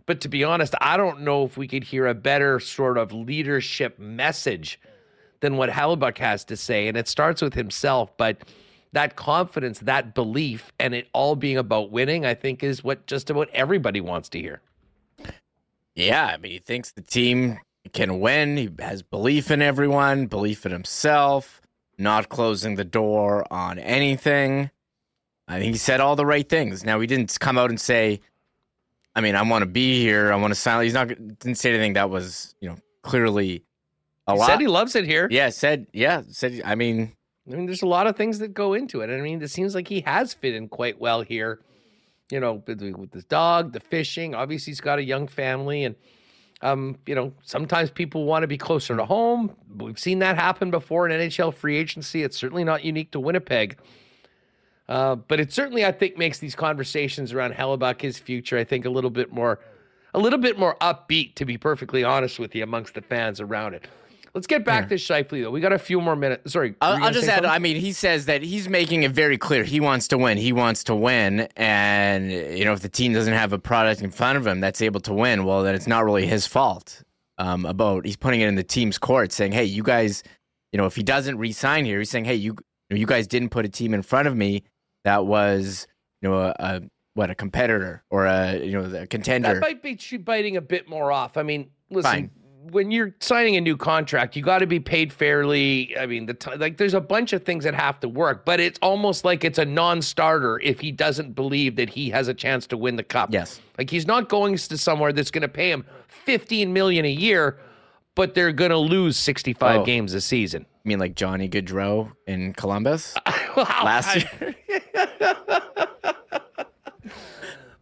But 0.06 0.22
to 0.22 0.30
be 0.30 0.44
honest, 0.44 0.76
I 0.82 0.98
don't 0.98 1.22
know 1.22 1.46
if 1.46 1.58
we 1.58 1.68
could 1.68 1.84
hear 1.84 2.08
a 2.08 2.14
better 2.14 2.60
sort 2.60 2.98
of 2.98 3.12
leadership 3.12 4.00
message 4.00 4.80
than 5.41 5.57
what 5.57 5.70
Hellebuyck 5.70 6.18
has 6.18 6.44
to 6.45 6.57
say. 6.57 6.88
And 6.88 6.98
it 6.98 7.07
starts 7.07 7.41
with 7.41 7.53
himself, 7.53 8.16
but 8.18 8.38
that 8.94 9.16
confidence, 9.16 9.80
that 9.80 10.14
belief, 10.16 10.72
and 10.80 10.94
it 10.94 11.07
all 11.14 11.36
being 11.36 11.57
about 11.57 11.91
winning, 11.91 12.26
I 12.26 12.34
think 12.34 12.64
is 12.64 12.84
what 12.84 13.07
just 13.07 13.30
about 13.30 13.49
everybody 13.53 14.02
wants 14.02 14.30
to 14.30 14.40
hear. 14.40 14.62
Yeah, 15.95 16.26
I 16.26 16.38
mean, 16.38 16.52
he 16.52 16.60
thinks 16.60 16.91
the 16.91 17.02
team 17.02 17.60
can 17.94 18.20
win. 18.20 18.57
He 18.57 18.70
has 18.80 19.02
belief 19.02 19.52
in 19.52 19.62
everyone, 19.62 20.28
belief 20.28 20.66
in 20.66 20.72
himself 20.72 21.62
not 21.98 22.30
closing 22.30 22.76
the 22.76 22.84
door 22.84 23.45
on 23.52 23.80
anything. 23.80 24.70
I 25.48 25.60
think 25.60 25.74
he 25.74 25.78
said 25.78 25.99
all 25.99 26.16
the 26.16 26.26
right 26.26 26.48
things. 26.48 26.84
Now 26.84 26.99
he 26.99 27.07
didn't 27.07 27.38
come 27.40 27.57
out 27.57 27.70
and 27.70 27.80
say, 27.80 28.20
"I 29.16 29.22
mean, 29.22 29.36
I 29.36 29.44
want 29.44 29.62
to 29.62 29.68
be 29.68 30.02
here. 30.02 30.32
I 30.32 30.36
want 30.36 30.52
to 30.52 30.60
sign." 30.60 30.84
He's 30.84 30.94
not 30.94 31.07
didn't 31.07 31.56
say 31.56 31.70
anything 31.70 31.94
that 31.94 32.10
was 32.10 32.56
you 32.62 32.70
know 32.70 32.78
clearly 33.03 33.64
a 34.28 34.34
he 34.34 34.40
lot. 34.40 34.48
Said 34.48 34.60
he 34.60 34.68
loves 34.68 34.96
it 34.96 35.06
here. 35.06 35.28
Yeah, 35.32 35.50
said 35.50 35.88
yeah, 35.94 36.22
said. 36.30 36.62
I 36.66 36.76
mean, 36.76 37.14
I 37.52 37.56
mean, 37.56 37.66
there's 37.66 37.84
a 37.84 37.88
lot 37.88 38.08
of 38.08 38.16
things 38.16 38.40
that 38.40 38.54
go 38.54 38.74
into 38.74 39.02
it. 39.02 39.10
I 39.10 39.22
mean, 39.22 39.42
it 39.42 39.52
seems 39.52 39.76
like 39.76 39.88
he 39.88 40.02
has 40.02 40.34
fit 40.34 40.56
in 40.56 40.68
quite 40.68 41.00
well 41.00 41.22
here. 41.22 41.60
You 42.32 42.40
know, 42.40 42.64
with, 42.66 42.82
with 42.82 43.14
his 43.14 43.26
dog, 43.26 43.74
the 43.74 43.80
fishing. 43.80 44.34
Obviously, 44.34 44.72
he's 44.72 44.82
got 44.82 44.98
a 44.98 45.04
young 45.04 45.28
family, 45.28 45.84
and 45.84 45.96
um, 46.62 46.98
you 47.06 47.14
know, 47.14 47.34
sometimes 47.44 47.92
people 47.92 48.26
want 48.26 48.42
to 48.44 48.48
be 48.48 48.58
closer 48.58 48.96
to 48.96 49.06
home. 49.06 49.56
We've 49.78 50.00
seen 50.00 50.20
that 50.20 50.36
happen 50.36 50.72
before 50.72 51.08
in 51.08 51.20
NHL 51.20 51.54
free 51.54 51.78
agency. 51.78 52.24
It's 52.24 52.38
certainly 52.38 52.64
not 52.64 52.84
unique 52.84 53.12
to 53.12 53.20
Winnipeg. 53.20 53.78
Uh, 54.88 55.16
but 55.16 55.40
it 55.40 55.52
certainly, 55.52 55.86
I 55.86 55.92
think, 55.92 56.18
makes 56.18 56.40
these 56.40 56.56
conversations 56.56 57.34
around 57.34 57.54
Hellebuyck, 57.54 58.02
his 58.02 58.18
future, 58.20 58.58
I 58.58 58.64
think, 58.64 58.86
a 58.86 58.90
little 58.90 59.10
bit 59.10 59.32
more, 59.32 59.60
a 60.14 60.20
little 60.20 60.40
bit 60.40 60.60
more 60.60 60.76
upbeat, 60.80 61.36
to 61.36 61.46
be 61.46 61.58
perfectly 61.58 62.04
honest 62.04 62.40
with 62.40 62.56
you, 62.56 62.64
amongst 62.64 62.94
the 62.94 63.02
fans 63.02 63.42
around 63.42 63.74
it. 63.74 63.88
Let's 64.36 64.48
get 64.48 64.66
back 64.66 64.84
yeah. 64.84 64.90
to 64.90 64.95
Scheifele, 64.95 65.44
though. 65.44 65.49
We 65.49 65.62
got 65.62 65.72
a 65.72 65.80
few 65.80 66.02
more 66.02 66.18
minutes. 66.18 66.52
Sorry. 66.52 66.76
I'll, 66.82 67.02
I'll 67.02 67.12
just 67.14 67.26
add, 67.26 67.36
something? 67.36 67.49
I 67.49 67.57
mean, 67.57 67.78
he 67.78 67.94
says 67.94 68.26
that 68.26 68.44
he's 68.44 68.68
making 68.68 69.03
it 69.03 69.12
very 69.12 69.38
clear 69.38 69.64
he 69.64 69.80
wants 69.80 70.10
to 70.10 70.18
win. 70.18 70.38
He 70.38 70.52
wants 70.52 70.84
to 70.84 70.95
win. 70.95 71.48
And, 71.56 72.30
you 72.30 72.66
know, 72.66 72.74
if 72.74 72.82
the 72.82 72.90
team 72.90 73.14
doesn't 73.14 73.34
have 73.34 73.53
a 73.53 73.60
product 73.60 74.02
in 74.02 74.12
front 74.12 74.38
of 74.38 74.45
him 74.45 74.60
that's 74.60 74.82
able 74.82 74.99
to 75.02 75.14
win, 75.14 75.45
well, 75.45 75.64
then 75.64 75.74
it's 75.74 75.88
not 75.88 76.03
really 76.03 76.26
his 76.26 76.45
fault. 76.45 77.02
Um, 77.38 77.66
about 77.66 78.06
he's 78.06 78.18
putting 78.18 78.41
it 78.41 78.49
in 78.49 78.56
the 78.56 78.64
team's 78.64 78.98
court 78.98 79.32
saying, 79.32 79.53
hey, 79.53 79.64
you 79.64 79.84
guys, 79.84 80.22
you 80.74 80.78
know, 80.78 80.86
if 80.86 80.98
he 80.98 81.03
doesn't 81.03 81.38
resign 81.38 81.86
here, 81.86 81.99
he's 81.99 82.10
saying, 82.10 82.26
hey, 82.26 82.36
you 82.36 82.57
you, 82.90 82.98
you 82.98 83.06
guys 83.06 83.28
didn't 83.28 83.49
put 83.49 83.66
a 83.66 83.70
team 83.70 83.94
in 83.94 84.02
front 84.02 84.28
of 84.28 84.36
me 84.36 84.64
that 85.03 85.26
was 85.26 85.86
you 86.22 86.30
know 86.30 86.38
a, 86.38 86.56
a 86.60 86.82
what 87.14 87.30
a 87.30 87.36
competitor 87.36 88.03
or 88.10 88.26
a 88.26 88.57
you 88.64 88.72
know 88.72 89.02
a 89.02 89.07
contender. 89.07 89.56
That 89.56 89.62
might 89.62 89.84
be 89.84 89.98
biting 90.18 90.56
a 90.56 90.62
bit 90.62 90.88
more 90.88 91.12
off. 91.12 91.36
I 91.36 91.44
mean, 91.44 91.72
listen. 91.90 92.12
Fine 92.12 92.32
when 92.72 92.92
you're 92.92 93.14
signing 93.20 93.56
a 93.56 93.62
new 93.62 93.78
contract, 93.78 94.36
you 94.36 94.42
got 94.42 94.60
to 94.60 94.68
be 94.68 94.80
paid 94.80 95.12
fairly. 95.12 95.96
I 95.98 96.06
mean, 96.06 96.26
the 96.26 96.34
t- 96.34 96.56
like 96.56 96.78
there's 96.78 96.94
a 96.94 97.02
bunch 97.02 97.34
of 97.34 97.44
things 97.44 97.64
that 97.64 97.74
have 97.76 98.00
to 98.02 98.10
work, 98.10 98.46
but 98.46 98.60
it's 98.60 98.80
almost 98.82 99.26
like 99.26 99.44
it's 99.44 99.60
a 99.60 99.66
non-starter 99.66 100.60
if 100.62 100.80
he 100.80 100.92
doesn't 100.92 101.34
believe 101.34 101.76
that 101.76 101.90
he 101.90 102.10
has 102.10 102.28
a 102.28 102.34
chance 102.34 102.68
to 102.68 102.78
win 102.78 102.96
the 102.96 103.04
cup. 103.04 103.32
Yes, 103.32 103.62
like 103.78 103.90
he's 103.90 104.08
not 104.08 104.30
going 104.30 104.58
to 104.58 104.78
somewhere 104.78 105.14
that's 105.14 105.32
going 105.32 105.42
to 105.44 105.48
pay 105.48 105.72
him 105.72 105.86
15 106.08 106.72
million 106.74 107.06
a 107.06 107.12
year, 107.12 107.60
but 108.16 108.34
they're 108.34 108.52
going 108.52 108.72
to 108.72 108.78
lose 108.78 109.18
65 109.18 109.82
oh, 109.82 109.86
games 109.86 110.14
a 110.14 110.22
season. 110.22 110.66
You 110.84 110.90
mean 110.90 111.00
like 111.00 111.16
Johnny 111.16 111.50
Gaudreau 111.50 112.12
in 112.28 112.54
Columbus 112.54 113.16
last 113.58 114.16
year? 114.16 114.56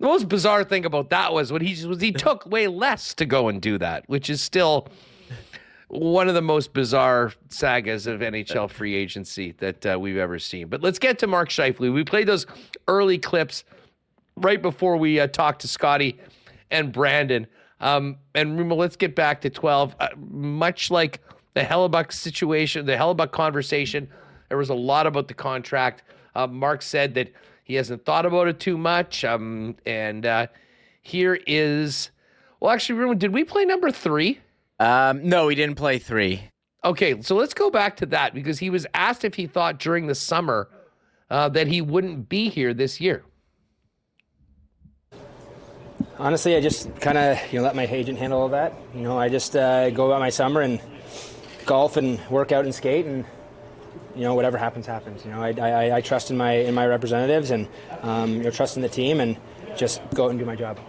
The 0.03 0.09
most 0.09 0.27
bizarre 0.27 0.65
thing 0.65 0.83
about 0.83 1.11
that 1.11 1.31
was 1.31 1.53
when 1.53 1.61
he 1.61 1.85
was 1.85 2.01
he 2.01 2.11
took 2.11 2.45
way 2.45 2.67
less 2.67 3.13
to 3.13 3.25
go 3.25 3.47
and 3.47 3.61
do 3.61 3.77
that, 3.77 4.03
which 4.09 4.29
is 4.29 4.41
still 4.41 4.89
one 5.87 6.27
of 6.27 6.33
the 6.33 6.41
most 6.41 6.73
bizarre 6.73 7.31
sagas 7.47 8.05
of 8.05 8.19
NHL 8.19 8.69
free 8.69 8.95
agency 8.95 9.53
that 9.59 9.85
uh, 9.85 9.97
we've 9.97 10.17
ever 10.17 10.39
seen. 10.39 10.67
But 10.67 10.81
let's 10.81 10.99
get 10.99 11.19
to 11.19 11.27
Mark 11.27 11.47
Scheifele. 11.47 11.93
We 11.93 12.03
played 12.03 12.27
those 12.27 12.45
early 12.89 13.17
clips 13.17 13.63
right 14.35 14.61
before 14.61 14.97
we 14.97 15.21
uh, 15.21 15.27
talked 15.27 15.61
to 15.61 15.69
Scotty 15.69 16.19
and 16.69 16.91
Brandon. 16.91 17.47
Um, 17.79 18.17
and 18.35 18.73
let's 18.73 18.97
get 18.97 19.15
back 19.15 19.39
to 19.39 19.49
12. 19.49 19.95
Uh, 20.01 20.09
much 20.17 20.91
like 20.91 21.21
the 21.53 21.61
Hellebuyck 21.61 22.11
situation, 22.11 22.85
the 22.85 22.97
Hellebuyck 22.97 23.31
conversation, 23.31 24.09
there 24.49 24.57
was 24.57 24.69
a 24.69 24.75
lot 24.75 25.07
about 25.07 25.29
the 25.29 25.33
contract. 25.33 26.03
Uh, 26.35 26.45
Mark 26.45 26.81
said 26.81 27.13
that 27.13 27.31
he 27.63 27.75
hasn't 27.75 28.05
thought 28.05 28.25
about 28.25 28.47
it 28.47 28.59
too 28.59 28.77
much. 28.77 29.23
Um, 29.23 29.77
and 29.85 30.25
uh, 30.25 30.47
here 31.01 31.39
is, 31.47 32.11
well, 32.59 32.71
actually, 32.71 33.15
did 33.15 33.33
we 33.33 33.43
play 33.43 33.65
number 33.65 33.91
three? 33.91 34.39
Um, 34.79 35.27
no, 35.27 35.47
he 35.47 35.55
didn't 35.55 35.75
play 35.75 35.97
three. 35.99 36.49
Okay, 36.83 37.21
so 37.21 37.35
let's 37.35 37.53
go 37.53 37.69
back 37.69 37.95
to 37.97 38.05
that 38.07 38.33
because 38.33 38.59
he 38.59 38.69
was 38.69 38.85
asked 38.93 39.23
if 39.23 39.35
he 39.35 39.47
thought 39.47 39.79
during 39.79 40.07
the 40.07 40.15
summer 40.15 40.67
uh, 41.29 41.47
that 41.49 41.67
he 41.67 41.81
wouldn't 41.81 42.27
be 42.27 42.49
here 42.49 42.73
this 42.73 42.99
year. 42.99 43.23
Honestly, 46.19 46.55
I 46.55 46.61
just 46.61 46.93
kind 46.99 47.17
of 47.17 47.39
you 47.51 47.59
know 47.59 47.65
let 47.65 47.75
my 47.75 47.87
agent 47.87 48.19
handle 48.19 48.41
all 48.41 48.49
that. 48.49 48.73
You 48.93 49.01
know, 49.01 49.17
I 49.17 49.29
just 49.29 49.55
uh, 49.55 49.89
go 49.89 50.07
about 50.07 50.19
my 50.19 50.29
summer 50.29 50.61
and 50.61 50.81
golf 51.65 51.95
and 51.95 52.19
work 52.29 52.51
out 52.51 52.65
and 52.65 52.75
skate 52.75 53.05
and 53.05 53.25
you 54.15 54.21
know, 54.21 54.35
whatever 54.35 54.57
happens, 54.57 54.85
happens. 54.85 55.25
You 55.25 55.31
know, 55.31 55.41
I, 55.41 55.51
I, 55.51 55.95
I 55.97 56.01
trust 56.01 56.31
in 56.31 56.37
my 56.37 56.53
in 56.53 56.73
my 56.73 56.85
representatives 56.85 57.51
and 57.51 57.67
um, 58.01 58.35
you 58.37 58.43
know, 58.43 58.51
trust 58.51 58.75
in 58.75 58.81
the 58.81 58.89
team 58.89 59.19
and 59.19 59.37
just 59.75 60.01
go 60.13 60.25
out 60.25 60.31
and 60.31 60.39
do 60.39 60.45
my 60.45 60.55
job. 60.55 60.79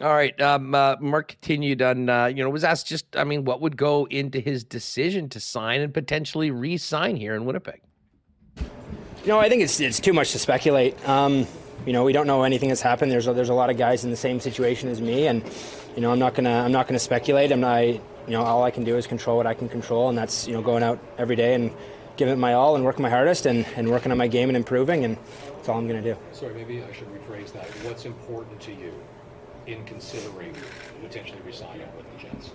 All 0.00 0.12
right. 0.12 0.38
Um, 0.42 0.74
uh, 0.74 0.96
Mark 1.00 1.28
continued 1.28 1.80
on, 1.80 2.10
uh, 2.10 2.26
you 2.26 2.44
know, 2.44 2.50
was 2.50 2.64
asked 2.64 2.86
just, 2.86 3.16
I 3.16 3.24
mean, 3.24 3.46
what 3.46 3.62
would 3.62 3.78
go 3.78 4.06
into 4.10 4.40
his 4.40 4.62
decision 4.62 5.30
to 5.30 5.40
sign 5.40 5.80
and 5.80 5.94
potentially 5.94 6.50
re 6.50 6.76
sign 6.76 7.16
here 7.16 7.34
in 7.34 7.46
Winnipeg? 7.46 7.80
You 8.58 9.32
know, 9.32 9.38
I 9.38 9.48
think 9.48 9.62
it's, 9.62 9.80
it's 9.80 9.98
too 9.98 10.12
much 10.12 10.32
to 10.32 10.38
speculate. 10.38 11.08
Um, 11.08 11.46
you 11.86 11.94
know, 11.94 12.04
we 12.04 12.12
don't 12.12 12.26
know 12.26 12.42
anything 12.42 12.68
that's 12.68 12.82
happened. 12.82 13.10
There's 13.10 13.26
a, 13.26 13.32
there's 13.32 13.48
a 13.48 13.54
lot 13.54 13.70
of 13.70 13.78
guys 13.78 14.04
in 14.04 14.10
the 14.10 14.16
same 14.16 14.38
situation 14.38 14.90
as 14.90 15.00
me, 15.00 15.28
and 15.28 15.42
you 15.94 16.02
know, 16.02 16.10
I'm 16.10 16.18
not 16.18 16.34
gonna 16.34 16.50
I'm 16.50 16.72
not 16.72 16.88
gonna 16.88 16.98
speculate. 16.98 17.52
I'm 17.52 17.60
not. 17.60 17.82
You 17.82 18.32
know, 18.32 18.42
all 18.42 18.64
I 18.64 18.72
can 18.72 18.82
do 18.82 18.96
is 18.96 19.06
control 19.06 19.36
what 19.36 19.46
I 19.46 19.54
can 19.54 19.68
control, 19.68 20.08
and 20.08 20.18
that's 20.18 20.48
you 20.48 20.52
know 20.52 20.60
going 20.60 20.82
out 20.82 20.98
every 21.16 21.36
day 21.36 21.54
and 21.54 21.72
giving 22.16 22.34
it 22.34 22.38
my 22.38 22.54
all 22.54 22.76
and 22.76 22.84
working 22.84 23.02
my 23.02 23.10
hardest 23.10 23.46
and, 23.46 23.66
and 23.76 23.88
working 23.88 24.12
on 24.12 24.18
my 24.18 24.28
game 24.28 24.48
and 24.48 24.56
improving, 24.56 25.04
and 25.04 25.16
that's 25.54 25.68
all 25.68 25.78
I'm 25.78 25.88
going 25.88 26.02
to 26.02 26.14
do. 26.14 26.18
Sorry, 26.32 26.54
maybe 26.54 26.82
I 26.82 26.92
should 26.92 27.08
rephrase 27.08 27.52
that. 27.52 27.66
What's 27.84 28.04
important 28.04 28.60
to 28.62 28.72
you 28.72 28.92
in 29.66 29.84
considering 29.84 30.54
potentially 31.02 31.40
resigning 31.44 31.86
with 31.96 32.06
the 32.12 32.28
Jets? 32.28 32.50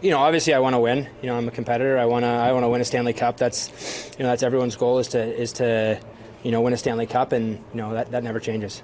You 0.00 0.10
know, 0.10 0.18
obviously, 0.18 0.54
I 0.54 0.58
want 0.58 0.74
to 0.74 0.80
win. 0.80 1.08
You 1.22 1.28
know, 1.28 1.36
I'm 1.36 1.46
a 1.46 1.50
competitor. 1.50 1.98
I 1.98 2.06
want 2.06 2.24
to. 2.24 2.28
I 2.28 2.52
want 2.52 2.64
to 2.64 2.68
win 2.68 2.80
a 2.80 2.84
Stanley 2.84 3.12
Cup. 3.12 3.36
That's, 3.36 4.10
you 4.18 4.24
know, 4.24 4.30
that's 4.30 4.42
everyone's 4.42 4.76
goal 4.76 4.98
is 4.98 5.08
to 5.08 5.22
is 5.22 5.52
to, 5.54 6.00
you 6.42 6.50
know, 6.50 6.62
win 6.62 6.72
a 6.72 6.76
Stanley 6.76 7.06
Cup, 7.06 7.32
and 7.32 7.58
you 7.58 7.62
know 7.74 7.92
that 7.92 8.10
that 8.10 8.24
never 8.24 8.40
changes. 8.40 8.82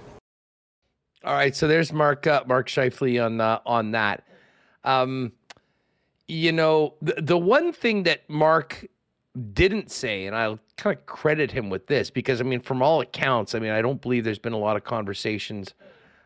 All 1.24 1.34
right, 1.34 1.56
so 1.56 1.66
there's 1.66 1.92
Mark 1.92 2.26
uh, 2.26 2.44
Mark 2.46 2.68
Scheifele 2.68 3.24
on 3.24 3.40
uh, 3.40 3.60
on 3.64 3.92
that. 3.92 4.24
Um, 4.84 5.32
you 6.28 6.52
know, 6.52 6.94
the 7.00 7.14
the 7.18 7.38
one 7.38 7.72
thing 7.72 8.02
that 8.02 8.28
Mark 8.28 8.86
didn't 9.36 9.90
say, 9.90 10.26
and 10.26 10.34
I'll 10.34 10.58
kind 10.76 10.96
of 10.96 11.06
credit 11.06 11.52
him 11.52 11.70
with 11.70 11.86
this 11.86 12.10
because 12.10 12.40
I 12.40 12.44
mean, 12.44 12.60
from 12.60 12.82
all 12.82 13.00
accounts, 13.00 13.54
I 13.54 13.58
mean, 13.58 13.70
I 13.70 13.82
don't 13.82 14.00
believe 14.00 14.24
there's 14.24 14.38
been 14.38 14.52
a 14.52 14.58
lot 14.58 14.76
of 14.76 14.84
conversations, 14.84 15.74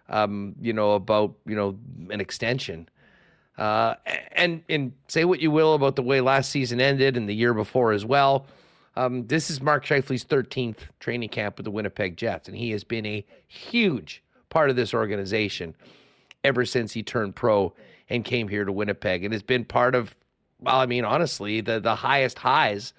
um, 0.08 0.54
you 0.60 0.72
know, 0.72 0.92
about 0.92 1.34
you 1.46 1.56
know 1.56 1.78
an 2.10 2.20
extension. 2.20 2.88
Uh, 3.58 3.94
and 4.32 4.62
and 4.68 4.92
say 5.08 5.24
what 5.24 5.40
you 5.40 5.50
will 5.50 5.74
about 5.74 5.96
the 5.96 6.02
way 6.02 6.20
last 6.20 6.50
season 6.50 6.80
ended 6.80 7.16
and 7.16 7.28
the 7.28 7.34
year 7.34 7.52
before 7.52 7.92
as 7.92 8.04
well. 8.04 8.46
Um, 8.96 9.26
this 9.26 9.50
is 9.50 9.60
Mark 9.60 9.84
Scheifele's 9.84 10.24
13th 10.24 10.78
training 10.98 11.28
camp 11.28 11.56
with 11.56 11.64
the 11.64 11.70
Winnipeg 11.70 12.16
Jets, 12.16 12.48
and 12.48 12.56
he 12.56 12.70
has 12.70 12.84
been 12.84 13.06
a 13.06 13.24
huge 13.46 14.22
part 14.48 14.68
of 14.70 14.76
this 14.76 14.92
organization 14.92 15.74
ever 16.42 16.64
since 16.64 16.92
he 16.92 17.02
turned 17.02 17.36
pro 17.36 17.72
and 18.08 18.24
came 18.24 18.48
here 18.48 18.64
to 18.64 18.72
Winnipeg, 18.72 19.24
and 19.24 19.32
has 19.32 19.42
been 19.42 19.64
part 19.64 19.94
of 19.94 20.16
well, 20.60 20.76
I 20.76 20.86
mean, 20.86 21.04
honestly, 21.04 21.60
the 21.60 21.80
the 21.80 21.94
highest 21.94 22.38
highs 22.38 22.92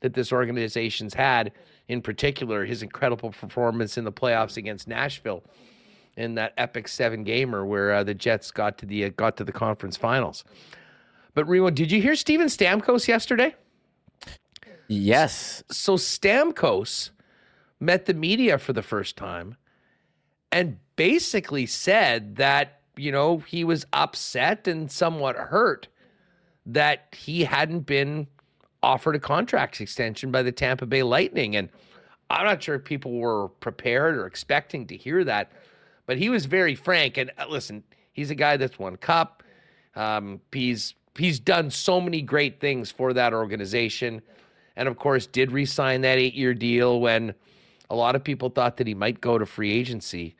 that 0.00 0.14
this 0.14 0.32
organization's 0.32 1.14
had, 1.14 1.52
in 1.88 2.02
particular, 2.02 2.64
his 2.64 2.82
incredible 2.82 3.30
performance 3.30 3.98
in 3.98 4.04
the 4.04 4.12
playoffs 4.12 4.56
against 4.56 4.88
Nashville 4.88 5.42
in 6.16 6.34
that 6.34 6.52
epic 6.56 6.88
seven 6.88 7.24
gamer 7.24 7.64
where 7.64 7.92
uh, 7.92 8.04
the 8.04 8.14
Jets 8.14 8.50
got 8.50 8.78
to 8.78 8.86
the 8.86 9.06
uh, 9.06 9.10
got 9.16 9.36
to 9.36 9.44
the 9.44 9.52
conference 9.52 9.96
finals. 9.96 10.44
But 11.34 11.48
Remo, 11.48 11.70
did 11.70 11.92
you 11.92 12.02
hear 12.02 12.16
Steven 12.16 12.48
Stamkos 12.48 13.06
yesterday? 13.06 13.54
Yes. 14.88 15.62
So 15.70 15.96
Stamkos 15.96 17.10
met 17.78 18.06
the 18.06 18.14
media 18.14 18.58
for 18.58 18.72
the 18.72 18.82
first 18.82 19.16
time 19.16 19.56
and 20.50 20.78
basically 20.96 21.66
said 21.66 22.36
that, 22.36 22.80
you 22.96 23.12
know, 23.12 23.38
he 23.38 23.62
was 23.62 23.86
upset 23.92 24.66
and 24.66 24.90
somewhat 24.90 25.36
hurt 25.36 25.86
that 26.66 27.14
he 27.16 27.44
hadn't 27.44 27.86
been 27.86 28.26
offered 28.82 29.16
a 29.16 29.20
contract 29.20 29.80
extension 29.80 30.30
by 30.30 30.42
the 30.42 30.52
Tampa 30.52 30.86
Bay 30.86 31.02
Lightning. 31.02 31.56
And 31.56 31.68
I'm 32.30 32.46
not 32.46 32.62
sure 32.62 32.76
if 32.76 32.84
people 32.84 33.12
were 33.12 33.48
prepared 33.48 34.16
or 34.16 34.26
expecting 34.26 34.86
to 34.86 34.96
hear 34.96 35.24
that, 35.24 35.52
but 36.06 36.16
he 36.16 36.28
was 36.28 36.46
very 36.46 36.74
frank. 36.74 37.18
And 37.18 37.30
uh, 37.38 37.46
listen, 37.48 37.82
he's 38.12 38.30
a 38.30 38.34
guy 38.34 38.56
that's 38.56 38.78
won 38.78 38.96
cup. 38.96 39.42
Um, 39.96 40.40
he's 40.52 40.94
he's 41.18 41.40
done 41.40 41.70
so 41.70 42.00
many 42.00 42.22
great 42.22 42.60
things 42.60 42.90
for 42.90 43.12
that 43.12 43.34
organization, 43.34 44.22
and 44.76 44.88
of 44.88 44.96
course, 44.96 45.26
did 45.26 45.50
re-sign 45.50 46.02
that 46.02 46.18
eight-year 46.18 46.54
deal 46.54 47.00
when 47.00 47.34
a 47.90 47.96
lot 47.96 48.14
of 48.14 48.22
people 48.22 48.48
thought 48.48 48.76
that 48.76 48.86
he 48.86 48.94
might 48.94 49.20
go 49.20 49.36
to 49.36 49.44
free 49.44 49.72
agency. 49.72 50.36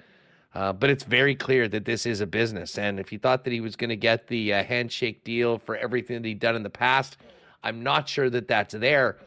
Uh, 0.54 0.72
but 0.72 0.90
it's 0.90 1.04
very 1.04 1.34
clear 1.34 1.68
that 1.68 1.84
this 1.84 2.06
is 2.06 2.20
a 2.20 2.26
business. 2.26 2.76
And 2.76 2.98
if 2.98 3.08
he 3.08 3.18
thought 3.18 3.44
that 3.44 3.52
he 3.52 3.60
was 3.60 3.76
going 3.76 3.90
to 3.90 3.96
get 3.96 4.26
the 4.26 4.52
uh, 4.52 4.64
handshake 4.64 5.22
deal 5.22 5.58
for 5.58 5.76
everything 5.76 6.22
that 6.22 6.28
he'd 6.28 6.40
done 6.40 6.56
in 6.56 6.64
the 6.64 6.70
past, 6.70 7.18
I'm 7.62 7.82
not 7.82 8.08
sure 8.08 8.28
that 8.30 8.48
that's 8.48 8.74
there. 8.74 9.18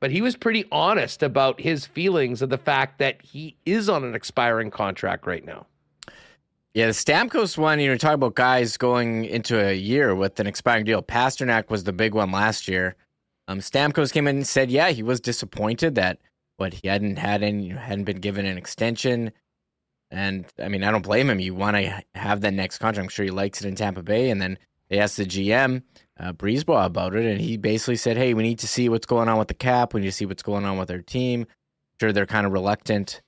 But 0.00 0.12
he 0.12 0.20
was 0.20 0.36
pretty 0.36 0.64
honest 0.70 1.24
about 1.24 1.60
his 1.60 1.84
feelings 1.84 2.42
of 2.42 2.50
the 2.50 2.58
fact 2.58 2.98
that 2.98 3.20
he 3.22 3.56
is 3.66 3.88
on 3.88 4.04
an 4.04 4.14
expiring 4.14 4.70
contract 4.70 5.26
right 5.26 5.44
now. 5.44 5.66
Yeah, 6.74 6.86
the 6.86 6.92
Stamkos 6.92 7.58
one, 7.58 7.80
you 7.80 7.88
know, 7.88 7.96
talking 7.96 8.14
about 8.14 8.36
guys 8.36 8.76
going 8.76 9.24
into 9.24 9.58
a 9.58 9.74
year 9.74 10.14
with 10.14 10.38
an 10.38 10.46
expiring 10.46 10.84
deal. 10.84 11.02
Pastrnak 11.02 11.70
was 11.70 11.82
the 11.82 11.92
big 11.92 12.14
one 12.14 12.30
last 12.30 12.68
year. 12.68 12.94
Um, 13.48 13.58
Stamkos 13.58 14.12
came 14.12 14.28
in 14.28 14.36
and 14.36 14.46
said, 14.46 14.70
yeah, 14.70 14.90
he 14.90 15.02
was 15.02 15.20
disappointed 15.20 15.96
that 15.96 16.20
what 16.58 16.74
he 16.74 16.86
hadn't 16.86 17.16
had 17.16 17.42
any, 17.42 17.70
hadn't 17.70 18.04
been 18.04 18.20
given 18.20 18.46
an 18.46 18.58
extension. 18.58 19.32
And 20.10 20.46
I 20.58 20.68
mean, 20.68 20.82
I 20.84 20.90
don't 20.90 21.02
blame 21.02 21.28
him. 21.28 21.40
You 21.40 21.54
want 21.54 21.76
to 21.76 22.02
have 22.14 22.40
that 22.40 22.54
next 22.54 22.78
contract. 22.78 23.04
I'm 23.04 23.08
sure 23.10 23.24
he 23.24 23.30
likes 23.30 23.60
it 23.60 23.68
in 23.68 23.74
Tampa 23.74 24.02
Bay. 24.02 24.30
And 24.30 24.40
then 24.40 24.58
they 24.88 24.98
asked 24.98 25.18
the 25.18 25.26
GM, 25.26 25.82
uh, 26.18 26.32
Brisebois, 26.32 26.86
about 26.86 27.14
it. 27.14 27.26
And 27.26 27.40
he 27.40 27.56
basically 27.56 27.96
said, 27.96 28.16
hey, 28.16 28.32
we 28.34 28.42
need 28.42 28.58
to 28.60 28.68
see 28.68 28.88
what's 28.88 29.06
going 29.06 29.28
on 29.28 29.38
with 29.38 29.48
the 29.48 29.54
cap. 29.54 29.92
We 29.92 30.00
need 30.00 30.06
to 30.06 30.12
see 30.12 30.26
what's 30.26 30.42
going 30.42 30.64
on 30.64 30.78
with 30.78 30.90
our 30.90 31.02
team. 31.02 31.46
Sure, 32.00 32.12
they're 32.12 32.26
kind 32.26 32.46
of 32.46 32.52
reluctant 32.52 33.20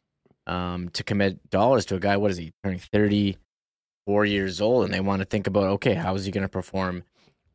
um, 0.47 0.89
to 0.91 1.05
commit 1.05 1.51
dollars 1.51 1.85
to 1.87 1.97
a 1.97 2.01
guy. 2.01 2.17
What 2.17 2.31
is 2.31 2.39
he, 2.39 2.53
turning 2.65 2.79
34 2.79 4.25
years 4.25 4.61
old? 4.61 4.85
And 4.85 4.95
they 4.95 5.01
want 5.01 5.21
to 5.21 5.27
think 5.27 5.47
about, 5.47 5.65
okay, 5.65 5.95
how 5.95 6.15
is 6.15 6.25
he 6.25 6.31
going 6.31 6.43
to 6.43 6.49
perform 6.49 7.05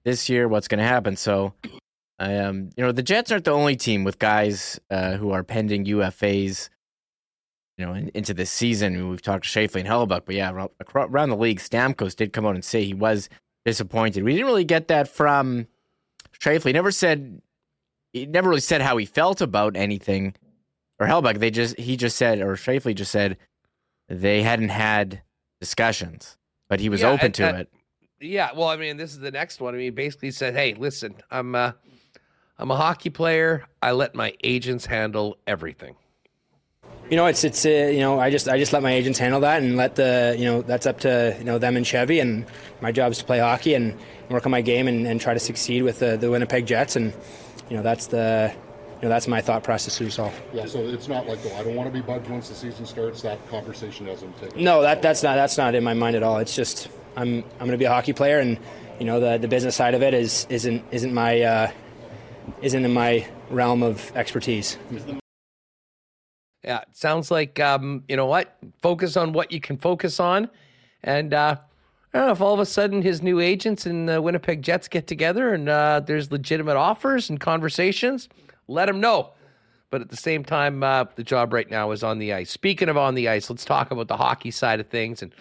this 0.03 0.29
year? 0.29 0.47
What's 0.47 0.67
going 0.67 0.79
to 0.79 0.87
happen? 0.87 1.15
So, 1.15 1.53
um, 2.19 2.69
you 2.77 2.83
know, 2.83 2.91
the 2.91 3.01
Jets 3.01 3.31
aren't 3.31 3.45
the 3.45 3.51
only 3.51 3.75
team 3.75 4.03
with 4.03 4.19
guys 4.19 4.79
uh, 4.91 5.13
who 5.13 5.31
are 5.31 5.43
pending 5.43 5.85
UFAs 5.85 6.69
you 7.77 7.85
know, 7.85 7.93
in, 7.93 8.09
into 8.09 8.33
this 8.33 8.51
season. 8.51 9.09
We've 9.09 9.21
talked 9.21 9.43
to 9.43 9.49
Scheifele 9.49 9.81
and 9.81 9.87
Hellebuyck, 9.87 10.21
but 10.25 10.35
yeah, 10.35 10.67
around 10.95 11.29
the 11.29 11.37
league, 11.37 11.59
Stamkos 11.59 12.15
did 12.15 12.33
come 12.33 12.45
out 12.45 12.55
and 12.55 12.63
say 12.63 12.83
he 12.85 12.93
was 12.93 13.29
disappointed. 13.65 14.23
We 14.23 14.33
didn't 14.33 14.47
really 14.47 14.63
get 14.63 14.87
that 14.89 15.07
from. 15.07 15.67
He 16.41 16.73
never 16.73 16.91
said 16.91 17.41
he 18.13 18.25
never 18.25 18.49
really 18.49 18.61
said 18.61 18.81
how 18.81 18.97
he 18.97 19.05
felt 19.05 19.41
about 19.41 19.75
anything 19.75 20.35
or 20.99 21.07
Hellebuyck. 21.07 21.39
They 21.39 21.49
just 21.51 21.77
he 21.79 21.97
just 21.97 22.17
said 22.17 22.39
or 22.41 22.55
Scheifele 22.55 22.93
just 22.95 23.11
said 23.11 23.37
they 24.09 24.41
hadn't 24.43 24.69
had 24.69 25.21
discussions, 25.59 26.37
but 26.69 26.79
he 26.79 26.89
was 26.89 27.01
Yeah, 27.01 27.09
open 27.11 27.25
and- 27.25 27.33
to 27.35 27.47
and- 27.47 27.57
it. 27.59 27.69
Yeah, 28.21 28.51
well, 28.55 28.69
I 28.69 28.77
mean, 28.77 28.95
this 28.95 29.11
is 29.11 29.19
the 29.19 29.29
next 29.31 29.59
one. 29.59 29.73
I 29.73 29.77
mean, 29.77 29.83
he 29.85 29.89
basically 29.89 30.31
said, 30.31 30.53
"Hey, 30.55 30.73
listen, 30.73 31.15
I'm 31.29 31.53
uh, 31.53 31.73
I'm 32.57 32.71
a 32.71 32.75
hockey 32.75 33.09
player. 33.09 33.65
I 33.81 33.91
let 33.91 34.15
my 34.15 34.33
agents 34.43 34.85
handle 34.85 35.37
everything." 35.45 35.95
You 37.09 37.17
know, 37.17 37.27
it's 37.27 37.43
it's 37.43 37.65
uh, 37.65 37.69
you 37.69 37.99
know 37.99 38.19
I 38.19 38.29
just 38.31 38.47
I 38.47 38.57
just 38.57 38.73
let 38.73 38.81
my 38.81 38.91
agents 38.91 39.19
handle 39.19 39.41
that 39.41 39.61
and 39.61 39.77
let 39.77 39.95
the 39.95 40.35
you 40.37 40.45
know 40.45 40.61
that's 40.61 40.87
up 40.87 41.01
to 41.01 41.35
you 41.37 41.43
know 41.43 41.59
them 41.59 41.77
and 41.77 41.85
Chevy 41.85 42.19
and 42.19 42.45
my 42.81 42.91
job 42.91 43.11
is 43.11 43.19
to 43.19 43.25
play 43.25 43.39
hockey 43.39 43.75
and 43.75 43.97
work 44.29 44.45
on 44.45 44.51
my 44.51 44.61
game 44.61 44.87
and, 44.87 45.05
and 45.05 45.21
try 45.21 45.33
to 45.33 45.39
succeed 45.39 45.83
with 45.83 45.99
the, 45.99 46.17
the 46.17 46.31
Winnipeg 46.31 46.65
Jets 46.65 46.95
and 46.95 47.13
you 47.69 47.77
know 47.77 47.83
that's 47.83 48.07
the 48.07 48.51
you 48.95 49.01
know 49.03 49.09
that's 49.09 49.27
my 49.27 49.41
thought 49.41 49.63
process 49.63 49.97
through 49.97 50.23
all. 50.23 50.33
Yeah, 50.53 50.65
so 50.65 50.79
it's 50.79 51.07
not 51.07 51.27
like, 51.27 51.39
oh, 51.45 51.55
I 51.55 51.63
don't 51.63 51.75
want 51.75 51.87
to 51.87 51.93
be 51.93 52.01
bugged 52.01 52.27
once 52.29 52.49
the 52.49 52.55
season 52.55 52.85
starts. 52.85 53.21
That 53.21 53.45
conversation 53.49 54.07
hasn't 54.07 54.35
taken. 54.39 54.63
No, 54.63 54.81
that 54.81 55.01
that's 55.01 55.21
not 55.21 55.35
that's 55.35 55.57
not 55.57 55.75
in 55.75 55.83
my 55.83 55.93
mind 55.93 56.15
at 56.15 56.23
all. 56.23 56.37
It's 56.37 56.55
just 56.55 56.89
I'm 57.15 57.43
I'm 57.43 57.59
going 57.59 57.71
to 57.71 57.77
be 57.77 57.85
a 57.85 57.89
hockey 57.89 58.13
player 58.13 58.39
and 58.39 58.57
you 58.99 59.05
know 59.05 59.19
the 59.19 59.37
the 59.37 59.47
business 59.47 59.75
side 59.75 59.93
of 59.93 60.01
it 60.01 60.13
is 60.13 60.47
isn't 60.49 60.83
isn't 60.91 61.13
my 61.13 61.41
uh, 61.41 61.71
isn't 62.61 62.83
in 62.83 62.93
my 62.93 63.27
realm 63.49 63.83
of 63.83 64.11
expertise. 64.15 64.77
Yeah, 66.65 66.81
it 66.81 66.87
sounds 66.93 67.29
like 67.29 67.59
um, 67.59 68.03
you 68.07 68.17
know 68.17 68.25
what? 68.25 68.57
Focus 68.81 69.15
on 69.15 69.33
what 69.33 69.51
you 69.51 69.61
can 69.61 69.77
focus 69.77 70.19
on, 70.19 70.49
and 71.03 71.31
uh, 71.33 71.57
I 72.15 72.17
don't 72.17 72.27
know 72.27 72.31
if 72.31 72.41
all 72.41 72.53
of 72.53 72.61
a 72.61 72.65
sudden 72.65 73.01
his 73.01 73.21
new 73.21 73.41
agents 73.41 73.85
and 73.85 74.07
the 74.07 74.21
Winnipeg 74.21 74.61
Jets 74.61 74.87
get 74.87 75.05
together 75.05 75.53
and 75.53 75.67
uh, 75.67 75.99
there's 75.99 76.31
legitimate 76.31 76.77
offers 76.77 77.29
and 77.29 77.41
conversations. 77.41 78.29
Let 78.69 78.87
him 78.87 79.01
know. 79.01 79.33
But 79.89 79.99
at 79.99 80.07
the 80.07 80.15
same 80.15 80.45
time, 80.45 80.81
uh, 80.81 81.05
the 81.15 81.25
job 81.25 81.51
right 81.51 81.69
now 81.69 81.91
is 81.91 82.03
on 82.03 82.17
the 82.17 82.31
ice. 82.31 82.49
Speaking 82.49 82.87
of 82.87 82.95
on 82.95 83.15
the 83.15 83.27
ice, 83.27 83.49
let's 83.49 83.65
talk 83.65 83.91
about 83.91 84.07
the 84.07 84.15
hockey 84.15 84.49
side 84.49 84.79
of 84.79 84.87
things. 84.87 85.21
And 85.21 85.35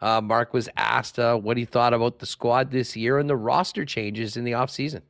uh, 0.00 0.20
Mark 0.20 0.54
was 0.54 0.68
asked 0.76 1.18
uh, 1.18 1.36
what 1.36 1.56
he 1.56 1.64
thought 1.64 1.92
about 1.92 2.20
the 2.20 2.26
squad 2.26 2.70
this 2.70 2.96
year 2.96 3.18
and 3.18 3.28
the 3.28 3.36
roster 3.36 3.84
changes 3.84 4.36
in 4.36 4.44
the 4.44 4.52
offseason. 4.52 5.02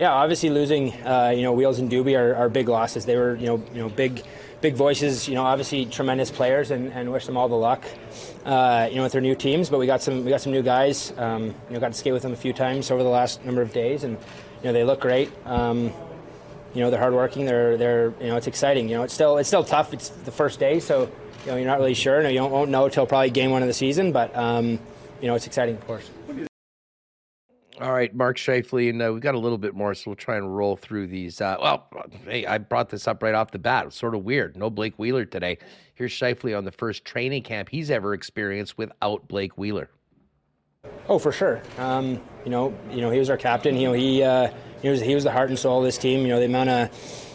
Yeah, 0.00 0.12
obviously 0.12 0.48
losing, 0.48 0.94
uh, 1.04 1.34
you 1.36 1.42
know, 1.42 1.52
Wheels 1.52 1.78
and 1.78 1.90
Doobie 1.90 2.18
are, 2.18 2.34
are 2.34 2.48
big 2.48 2.70
losses. 2.70 3.04
They 3.04 3.16
were, 3.16 3.34
you 3.34 3.44
know, 3.44 3.62
you 3.74 3.82
know, 3.82 3.90
big, 3.90 4.22
big 4.62 4.74
voices. 4.74 5.28
You 5.28 5.34
know, 5.34 5.42
obviously 5.42 5.84
tremendous 5.84 6.30
players, 6.30 6.70
and, 6.70 6.90
and 6.94 7.12
wish 7.12 7.26
them 7.26 7.36
all 7.36 7.50
the 7.50 7.54
luck. 7.54 7.84
Uh, 8.46 8.88
you 8.90 8.96
know, 8.96 9.02
with 9.02 9.12
their 9.12 9.20
new 9.20 9.34
teams. 9.34 9.68
But 9.68 9.78
we 9.78 9.84
got 9.84 10.00
some, 10.00 10.24
we 10.24 10.30
got 10.30 10.40
some 10.40 10.52
new 10.52 10.62
guys. 10.62 11.12
Um, 11.18 11.48
you 11.48 11.54
know, 11.74 11.80
got 11.80 11.92
to 11.92 11.98
skate 11.98 12.14
with 12.14 12.22
them 12.22 12.32
a 12.32 12.36
few 12.36 12.54
times 12.54 12.90
over 12.90 13.02
the 13.02 13.10
last 13.10 13.44
number 13.44 13.60
of 13.60 13.74
days, 13.74 14.02
and 14.04 14.16
you 14.16 14.64
know, 14.64 14.72
they 14.72 14.84
look 14.84 15.00
great. 15.02 15.30
Um, 15.44 15.92
you 16.72 16.80
know, 16.80 16.90
they're 16.90 16.98
hardworking. 16.98 17.44
They're, 17.44 17.76
they're, 17.76 18.14
you 18.22 18.28
know, 18.28 18.36
it's 18.36 18.46
exciting. 18.46 18.88
You 18.88 18.96
know, 18.96 19.02
it's 19.02 19.12
still, 19.12 19.36
it's 19.36 19.48
still 19.50 19.64
tough. 19.64 19.92
It's 19.92 20.08
the 20.08 20.32
first 20.32 20.58
day, 20.58 20.80
so 20.80 21.10
you 21.44 21.50
know, 21.50 21.56
you're 21.56 21.66
not 21.66 21.78
really 21.78 21.92
sure. 21.92 22.26
You 22.26 22.38
don't, 22.38 22.50
won't 22.50 22.70
know 22.70 22.88
till 22.88 23.04
probably 23.04 23.28
game 23.28 23.50
one 23.50 23.60
of 23.60 23.68
the 23.68 23.74
season. 23.74 24.12
But 24.12 24.34
um, 24.34 24.78
you 25.20 25.28
know, 25.28 25.34
it's 25.34 25.46
exciting, 25.46 25.74
of 25.74 25.86
course. 25.86 26.08
All 27.80 27.92
right, 27.92 28.14
Mark 28.14 28.36
Scheifele, 28.36 28.90
and 28.90 29.00
uh, 29.00 29.10
we've 29.10 29.22
got 29.22 29.34
a 29.34 29.38
little 29.38 29.56
bit 29.56 29.74
more, 29.74 29.94
so 29.94 30.10
we'll 30.10 30.16
try 30.16 30.36
and 30.36 30.54
roll 30.54 30.76
through 30.76 31.06
these. 31.06 31.40
Uh, 31.40 31.56
well, 31.62 31.86
hey, 32.26 32.44
I 32.44 32.58
brought 32.58 32.90
this 32.90 33.08
up 33.08 33.22
right 33.22 33.34
off 33.34 33.52
the 33.52 33.58
bat. 33.58 33.86
It's 33.86 33.96
sort 33.96 34.14
of 34.14 34.22
weird. 34.22 34.54
No 34.54 34.68
Blake 34.68 34.98
Wheeler 34.98 35.24
today. 35.24 35.56
Here's 35.94 36.12
Scheifele 36.12 36.58
on 36.58 36.66
the 36.66 36.72
first 36.72 37.06
training 37.06 37.42
camp 37.42 37.70
he's 37.70 37.90
ever 37.90 38.12
experienced 38.12 38.76
without 38.76 39.28
Blake 39.28 39.56
Wheeler. 39.56 39.88
Oh, 41.08 41.18
for 41.18 41.32
sure. 41.32 41.62
Um, 41.78 42.20
you 42.44 42.50
know, 42.50 42.76
you 42.90 43.00
know, 43.00 43.10
he 43.10 43.18
was 43.18 43.30
our 43.30 43.38
captain. 43.38 43.76
You 43.76 43.88
know, 43.88 43.92
he 43.94 44.22
uh, 44.22 44.50
he 44.82 44.90
was 44.90 45.00
he 45.00 45.14
was 45.14 45.24
the 45.24 45.32
heart 45.32 45.48
and 45.48 45.58
soul 45.58 45.78
of 45.78 45.84
this 45.84 45.96
team. 45.96 46.20
You 46.20 46.28
know, 46.28 46.38
the 46.38 46.46
amount 46.46 46.68
of 46.68 47.26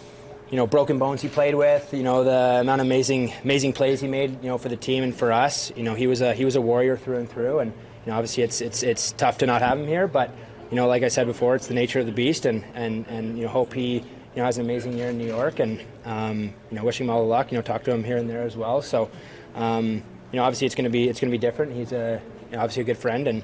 you 0.52 0.58
know 0.58 0.68
broken 0.68 1.00
bones 1.00 1.24
he 1.24 1.28
played 1.28 1.56
with. 1.56 1.92
You 1.92 2.04
know, 2.04 2.24
the 2.24 2.62
amount 2.62 2.82
of 2.82 2.88
amazing 2.88 3.34
amazing 3.44 3.74
plays 3.74 4.00
he 4.00 4.08
made. 4.08 4.44
You 4.44 4.50
know, 4.50 4.60
for 4.60 4.70
the 4.70 4.78
team 4.78 5.04
and 5.04 5.16
for 5.16 5.32
us. 5.32 5.72
You 5.76 5.84
know, 5.84 5.96
he 5.96 6.06
was 6.06 6.22
a 6.22 6.36
he 6.36 6.46
was 6.46 6.56
a 6.56 6.62
warrior 6.62 6.98
through 6.98 7.18
and 7.18 7.30
through. 7.30 7.60
And 7.60 7.74
you 8.06 8.12
know, 8.12 8.18
obviously, 8.18 8.44
it's 8.44 8.62
it's 8.62 8.84
it's 8.84 9.12
tough 9.14 9.38
to 9.40 9.46
not 9.46 9.62
have 9.62 9.80
him 9.80 9.88
here. 9.88 10.08
But 10.08 10.32
you 10.70 10.76
know, 10.76 10.88
like 10.88 11.04
I 11.04 11.08
said 11.08 11.28
before, 11.28 11.56
it's 11.56 11.68
the 11.68 11.74
nature 11.74 12.00
of 12.00 12.06
the 12.06 12.12
beast. 12.12 12.46
And 12.46 12.64
and 12.74 13.06
and 13.08 13.38
you 13.38 13.46
know, 13.46 13.50
hope 13.50 13.74
he 13.74 13.96
you 13.96 14.04
know 14.36 14.46
has 14.46 14.58
an 14.58 14.66
amazing 14.66 14.98
year 14.98 15.10
in 15.10 15.18
New 15.18 15.28
York. 15.28 15.60
And 15.60 15.82
um, 16.06 16.54
you 16.70 16.78
know, 16.78 16.84
wishing 16.84 17.08
him 17.08 17.10
all 17.12 17.22
the 17.22 17.28
luck. 17.28 17.52
You 17.52 17.58
know, 17.58 17.62
talk 17.62 17.84
to 17.86 17.92
him 17.92 18.04
here 18.04 18.18
and 18.18 18.30
there 18.30 18.44
as 18.44 18.56
well. 18.56 18.82
So. 18.82 19.10
Um, 19.56 20.04
you 20.32 20.38
know, 20.42 20.44
obviously, 20.44 20.66
it's 20.66 20.76
going 20.76 20.84
to 20.84 20.90
be 20.90 21.08
it's 21.08 21.22
going 21.22 21.32
to 21.32 21.38
be 21.38 21.40
different. 21.40 21.72
He's 21.72 21.94
a 21.94 22.22
you 22.50 22.58
know, 22.58 22.64
obviously 22.64 22.82
a 22.82 22.86
good 22.86 22.98
friend, 22.98 23.26
and 23.28 23.42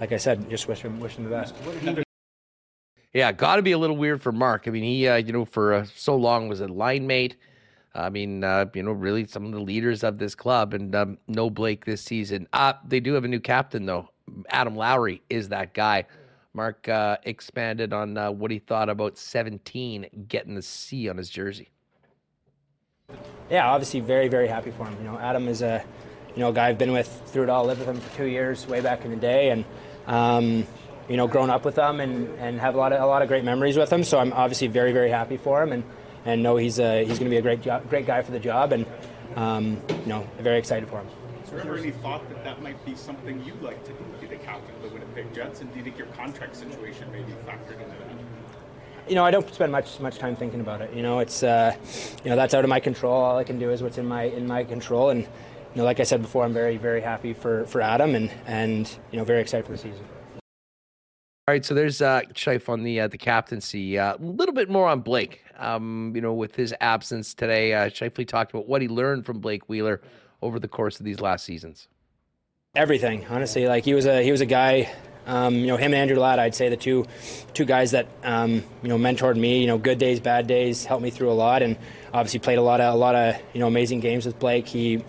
like 0.00 0.12
I 0.12 0.16
said, 0.16 0.48
just 0.48 0.66
wish 0.66 0.80
him 0.80 0.98
wish 0.98 1.16
him 1.16 1.24
the 1.24 1.30
best. 1.30 1.54
Yeah, 3.12 3.32
got 3.32 3.56
to 3.56 3.62
be 3.62 3.72
a 3.72 3.78
little 3.78 3.96
weird 3.96 4.22
for 4.22 4.32
Mark. 4.32 4.66
I 4.66 4.70
mean, 4.70 4.84
he, 4.84 5.06
uh, 5.06 5.16
you 5.16 5.34
know, 5.34 5.44
for 5.44 5.74
uh, 5.74 5.86
so 5.94 6.16
long 6.16 6.48
was 6.48 6.62
a 6.62 6.68
line 6.68 7.06
mate. 7.06 7.36
I 7.94 8.08
mean, 8.08 8.42
uh, 8.42 8.66
you 8.74 8.82
know, 8.82 8.92
really 8.92 9.26
some 9.26 9.44
of 9.44 9.52
the 9.52 9.60
leaders 9.60 10.02
of 10.02 10.18
this 10.18 10.34
club, 10.34 10.72
and 10.72 10.94
um, 10.94 11.18
no 11.28 11.50
Blake 11.50 11.84
this 11.84 12.02
season. 12.02 12.48
Uh, 12.52 12.74
they 12.86 13.00
do 13.00 13.14
have 13.14 13.24
a 13.24 13.28
new 13.28 13.40
captain 13.40 13.86
though. 13.86 14.08
Adam 14.48 14.76
Lowry 14.76 15.22
is 15.28 15.50
that 15.50 15.74
guy. 15.74 16.06
Mark 16.54 16.88
uh, 16.88 17.16
expanded 17.24 17.92
on 17.92 18.16
uh, 18.16 18.30
what 18.30 18.50
he 18.50 18.58
thought 18.58 18.88
about 18.88 19.16
17 19.16 20.26
getting 20.28 20.54
the 20.54 20.62
C 20.62 21.08
on 21.08 21.16
his 21.16 21.28
jersey. 21.28 21.70
Yeah, 23.50 23.68
obviously 23.68 24.00
very 24.00 24.28
very 24.28 24.48
happy 24.48 24.70
for 24.70 24.86
him. 24.86 24.96
You 24.98 25.10
know, 25.10 25.18
Adam 25.18 25.48
is 25.48 25.60
a 25.60 25.84
you 26.34 26.40
know 26.40 26.48
a 26.48 26.52
guy 26.52 26.68
I've 26.68 26.78
been 26.78 26.92
with 26.92 27.22
through 27.26 27.44
it 27.44 27.48
all. 27.50 27.66
Lived 27.66 27.80
with 27.80 27.88
him 27.88 28.00
for 28.00 28.16
two 28.16 28.24
years 28.24 28.66
way 28.66 28.80
back 28.80 29.04
in 29.04 29.10
the 29.10 29.16
day, 29.16 29.50
and 29.50 29.64
um, 30.06 30.66
you 31.08 31.18
know 31.18 31.26
grown 31.26 31.50
up 31.50 31.64
with 31.64 31.76
him 31.76 32.00
and, 32.00 32.28
and 32.38 32.58
have 32.58 32.74
a 32.74 32.78
lot 32.78 32.92
of 32.92 33.02
a 33.02 33.06
lot 33.06 33.20
of 33.20 33.28
great 33.28 33.44
memories 33.44 33.76
with 33.76 33.92
him. 33.92 34.02
So 34.02 34.18
I'm 34.18 34.32
obviously 34.32 34.68
very 34.68 34.92
very 34.92 35.10
happy 35.10 35.36
for 35.36 35.62
him 35.62 35.72
and 35.72 35.84
and 36.24 36.42
know 36.42 36.56
he's 36.56 36.78
a, 36.78 37.04
he's 37.04 37.18
going 37.18 37.30
to 37.30 37.30
be 37.30 37.38
a 37.38 37.42
great 37.42 37.62
job, 37.62 37.88
great 37.88 38.06
guy 38.06 38.22
for 38.22 38.32
the 38.32 38.40
job 38.40 38.72
and 38.72 38.86
um, 39.36 39.80
you 39.88 40.06
know 40.06 40.26
very 40.40 40.58
excited 40.58 40.88
for 40.88 41.00
him. 41.00 41.06
Is 41.44 41.50
there 41.50 41.60
ever 41.60 41.76
any 41.76 41.90
thought 41.90 42.26
that 42.28 42.44
that 42.44 42.62
might 42.62 42.82
be 42.84 42.94
something 42.94 43.44
you'd 43.44 43.62
like 43.62 43.82
to 43.84 43.92
do, 43.92 44.04
be 44.20 44.26
the 44.26 44.36
captain 44.36 44.74
of 44.76 44.82
the 44.82 44.88
Winnipeg 44.88 45.34
Jets? 45.34 45.60
And 45.60 45.70
do 45.72 45.78
you 45.78 45.84
think 45.84 45.98
your 45.98 46.06
contract 46.08 46.56
situation 46.56 47.10
may 47.12 47.22
be 47.22 47.32
factored 47.46 47.80
into 47.80 47.96
that? 47.98 48.12
you 49.08 49.14
know, 49.14 49.24
I 49.24 49.30
don't 49.30 49.52
spend 49.52 49.72
much 49.72 49.98
much 50.00 50.18
time 50.18 50.36
thinking 50.36 50.60
about 50.60 50.80
it. 50.80 50.94
You 50.94 51.02
know, 51.02 51.18
it's 51.18 51.42
uh, 51.42 51.74
you 52.24 52.30
know 52.30 52.36
that's 52.36 52.54
out 52.54 52.64
of 52.64 52.70
my 52.70 52.80
control. 52.80 53.14
All 53.14 53.38
I 53.38 53.44
can 53.44 53.58
do 53.58 53.70
is 53.70 53.82
what's 53.82 53.98
in 53.98 54.06
my 54.06 54.24
in 54.24 54.46
my 54.46 54.64
control. 54.64 55.10
And 55.10 55.22
you 55.22 55.28
know, 55.76 55.84
like 55.84 56.00
I 56.00 56.04
said 56.04 56.22
before, 56.22 56.44
I'm 56.44 56.54
very 56.54 56.76
very 56.76 57.00
happy 57.00 57.32
for 57.32 57.64
for 57.66 57.80
Adam 57.80 58.14
and 58.14 58.30
and 58.46 58.88
you 59.10 59.18
know 59.18 59.24
very 59.24 59.40
excited 59.40 59.66
for 59.66 59.72
the 59.72 59.78
season. 59.78 60.04
All 61.48 61.52
right, 61.52 61.64
so 61.64 61.74
there's 61.74 62.00
uh, 62.00 62.22
Scheif 62.34 62.68
on 62.68 62.84
the 62.84 63.00
uh, 63.00 63.08
the 63.08 63.18
captaincy. 63.18 63.96
A 63.96 64.16
little 64.20 64.54
bit 64.54 64.70
more 64.70 64.88
on 64.88 65.00
Blake. 65.00 65.44
Um, 65.62 66.12
you 66.14 66.20
know, 66.20 66.34
with 66.34 66.56
his 66.56 66.74
absence 66.80 67.34
today, 67.34 67.72
uh, 67.72 67.88
Scheifele 67.88 68.26
talked 68.26 68.52
about 68.52 68.66
what 68.68 68.82
he 68.82 68.88
learned 68.88 69.24
from 69.24 69.38
Blake 69.38 69.68
Wheeler 69.68 70.00
over 70.42 70.58
the 70.58 70.68
course 70.68 70.98
of 70.98 71.06
these 71.06 71.20
last 71.20 71.44
seasons. 71.44 71.88
Everything, 72.74 73.26
honestly. 73.28 73.68
Like 73.68 73.84
he 73.84 73.94
was 73.94 74.06
a 74.06 74.22
he 74.22 74.32
was 74.32 74.40
a 74.40 74.46
guy. 74.46 74.90
Um, 75.24 75.54
you 75.54 75.68
know, 75.68 75.76
him 75.76 75.94
and 75.94 76.10
Andrew 76.10 76.18
Ladd, 76.18 76.40
I'd 76.40 76.54
say 76.54 76.68
the 76.68 76.76
two 76.76 77.06
two 77.54 77.64
guys 77.64 77.92
that 77.92 78.08
um, 78.24 78.64
you 78.82 78.88
know 78.88 78.98
mentored 78.98 79.36
me. 79.36 79.60
You 79.60 79.68
know, 79.68 79.78
good 79.78 79.98
days, 79.98 80.18
bad 80.18 80.46
days, 80.46 80.84
helped 80.84 81.02
me 81.02 81.10
through 81.10 81.30
a 81.30 81.34
lot, 81.34 81.62
and 81.62 81.76
obviously 82.12 82.40
played 82.40 82.58
a 82.58 82.62
lot 82.62 82.80
of 82.80 82.94
a 82.94 82.96
lot 82.96 83.14
of 83.14 83.36
you 83.52 83.60
know 83.60 83.68
amazing 83.68 84.00
games 84.00 84.26
with 84.26 84.38
Blake. 84.38 84.66
He, 84.66 85.04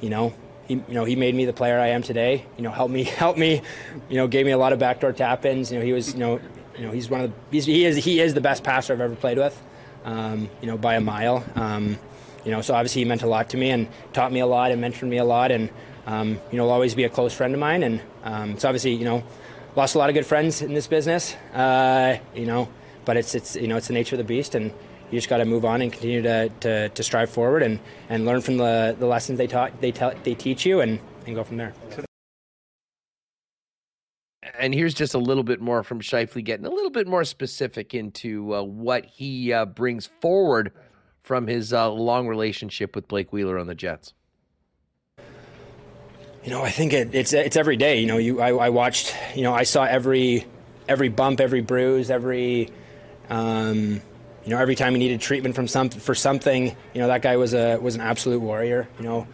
you 0.00 0.10
know, 0.10 0.34
he 0.68 0.74
you 0.74 0.94
know 0.94 1.04
he 1.04 1.16
made 1.16 1.34
me 1.34 1.46
the 1.46 1.52
player 1.52 1.80
I 1.80 1.88
am 1.88 2.02
today. 2.02 2.44
You 2.56 2.62
know, 2.62 2.70
helped 2.70 2.92
me 2.92 3.02
helped 3.04 3.38
me, 3.38 3.62
you 4.08 4.16
know, 4.16 4.28
gave 4.28 4.46
me 4.46 4.52
a 4.52 4.58
lot 4.58 4.72
of 4.72 4.78
backdoor 4.78 5.12
tap 5.12 5.44
ins. 5.46 5.72
You 5.72 5.78
know, 5.78 5.84
he 5.84 5.92
was 5.92 6.12
you 6.12 6.20
know 6.20 6.38
you 6.76 6.86
know 6.86 6.92
he's 6.92 7.08
one 7.08 7.22
of 7.22 7.30
the 7.30 7.36
he's, 7.50 7.64
he 7.64 7.84
is 7.86 7.96
he 7.96 8.20
is 8.20 8.34
the 8.34 8.40
best 8.40 8.62
passer 8.62 8.92
I've 8.92 9.00
ever 9.00 9.16
played 9.16 9.38
with. 9.38 9.60
Um, 10.06 10.48
you 10.62 10.68
know, 10.68 10.78
by 10.78 10.94
a 10.94 11.00
mile. 11.00 11.44
Um, 11.56 11.98
you 12.44 12.52
know, 12.52 12.62
so 12.62 12.74
obviously 12.74 13.02
he 13.02 13.04
meant 13.04 13.22
a 13.22 13.26
lot 13.26 13.50
to 13.50 13.56
me 13.56 13.70
and 13.70 13.88
taught 14.12 14.32
me 14.32 14.40
a 14.40 14.46
lot 14.46 14.70
and 14.70 14.82
mentored 14.82 15.08
me 15.08 15.18
a 15.18 15.24
lot, 15.24 15.50
and 15.50 15.68
um, 16.06 16.40
you 16.50 16.56
know, 16.56 16.64
will 16.64 16.72
always 16.72 16.94
be 16.94 17.04
a 17.04 17.08
close 17.08 17.34
friend 17.34 17.52
of 17.52 17.60
mine. 17.60 17.82
And 17.82 18.00
um, 18.22 18.58
so 18.58 18.68
obviously, 18.68 18.94
you 18.94 19.04
know, 19.04 19.22
lost 19.74 19.96
a 19.96 19.98
lot 19.98 20.08
of 20.08 20.14
good 20.14 20.24
friends 20.24 20.62
in 20.62 20.72
this 20.72 20.86
business. 20.86 21.34
Uh, 21.52 22.18
you 22.34 22.46
know, 22.46 22.68
but 23.04 23.16
it's 23.16 23.34
it's 23.34 23.56
you 23.56 23.66
know 23.66 23.76
it's 23.76 23.88
the 23.88 23.94
nature 23.94 24.14
of 24.14 24.18
the 24.18 24.24
beast, 24.24 24.54
and 24.54 24.72
you 25.10 25.18
just 25.18 25.28
got 25.28 25.38
to 25.38 25.44
move 25.44 25.64
on 25.64 25.82
and 25.82 25.92
continue 25.92 26.22
to, 26.22 26.48
to, 26.60 26.88
to 26.88 27.02
strive 27.02 27.30
forward 27.30 27.62
and, 27.62 27.78
and 28.08 28.26
learn 28.26 28.40
from 28.40 28.56
the, 28.56 28.96
the 28.98 29.06
lessons 29.06 29.38
they 29.38 29.46
taught 29.46 29.80
they 29.80 29.92
tell 29.92 30.12
they 30.24 30.34
teach 30.34 30.66
you 30.66 30.80
and, 30.80 30.98
and 31.26 31.34
go 31.34 31.44
from 31.44 31.56
there. 31.56 31.72
And 34.58 34.74
here's 34.74 34.94
just 34.94 35.14
a 35.14 35.18
little 35.18 35.42
bit 35.42 35.60
more 35.60 35.82
from 35.82 36.00
Scheifele, 36.00 36.44
getting 36.44 36.66
a 36.66 36.70
little 36.70 36.90
bit 36.90 37.06
more 37.06 37.24
specific 37.24 37.94
into 37.94 38.54
uh, 38.54 38.62
what 38.62 39.04
he 39.04 39.52
uh, 39.52 39.66
brings 39.66 40.06
forward 40.20 40.72
from 41.22 41.46
his 41.46 41.72
uh, 41.72 41.90
long 41.90 42.28
relationship 42.28 42.94
with 42.94 43.08
Blake 43.08 43.32
Wheeler 43.32 43.58
on 43.58 43.66
the 43.66 43.74
Jets. 43.74 44.14
You 46.44 46.50
know, 46.52 46.62
I 46.62 46.70
think 46.70 46.92
it, 46.92 47.12
it's 47.12 47.32
it's 47.32 47.56
every 47.56 47.76
day. 47.76 47.98
You 47.98 48.06
know, 48.06 48.18
you 48.18 48.40
I, 48.40 48.52
I 48.52 48.68
watched. 48.70 49.14
You 49.34 49.42
know, 49.42 49.52
I 49.52 49.64
saw 49.64 49.82
every 49.82 50.46
every 50.88 51.08
bump, 51.08 51.40
every 51.40 51.60
bruise, 51.60 52.08
every 52.08 52.70
um, 53.28 54.00
you 54.44 54.50
know, 54.50 54.58
every 54.58 54.76
time 54.76 54.92
he 54.92 55.00
needed 55.00 55.20
treatment 55.20 55.56
from 55.56 55.66
some 55.66 55.90
for 55.90 56.14
something. 56.14 56.66
You 56.94 57.00
know, 57.00 57.08
that 57.08 57.22
guy 57.22 57.36
was 57.36 57.52
a 57.52 57.78
was 57.78 57.96
an 57.96 58.00
absolute 58.00 58.40
warrior. 58.40 58.88
You 58.98 59.04
know, 59.04 59.26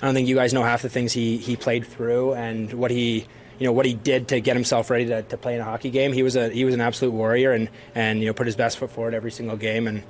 I 0.00 0.06
don't 0.06 0.14
think 0.14 0.28
you 0.28 0.36
guys 0.36 0.54
know 0.54 0.62
half 0.62 0.82
the 0.82 0.88
things 0.88 1.12
he 1.12 1.36
he 1.36 1.56
played 1.56 1.84
through 1.84 2.34
and 2.34 2.72
what 2.72 2.92
he 2.92 3.26
you 3.62 3.68
know 3.68 3.72
what 3.72 3.86
he 3.86 3.94
did 3.94 4.26
to 4.28 4.40
get 4.40 4.56
himself 4.56 4.90
ready 4.90 5.06
to, 5.06 5.22
to 5.22 5.36
play 5.36 5.54
in 5.54 5.60
a 5.60 5.64
hockey 5.64 5.90
game. 5.90 6.12
He 6.12 6.24
was 6.24 6.34
a 6.34 6.48
he 6.48 6.64
was 6.64 6.74
an 6.74 6.80
absolute 6.80 7.12
warrior 7.12 7.52
and 7.52 7.68
and 7.94 8.18
you 8.18 8.26
know 8.26 8.32
put 8.32 8.46
his 8.46 8.56
best 8.56 8.76
foot 8.76 8.90
forward 8.90 9.14
every 9.14 9.30
single 9.30 9.56
game 9.56 9.86
and 9.86 10.02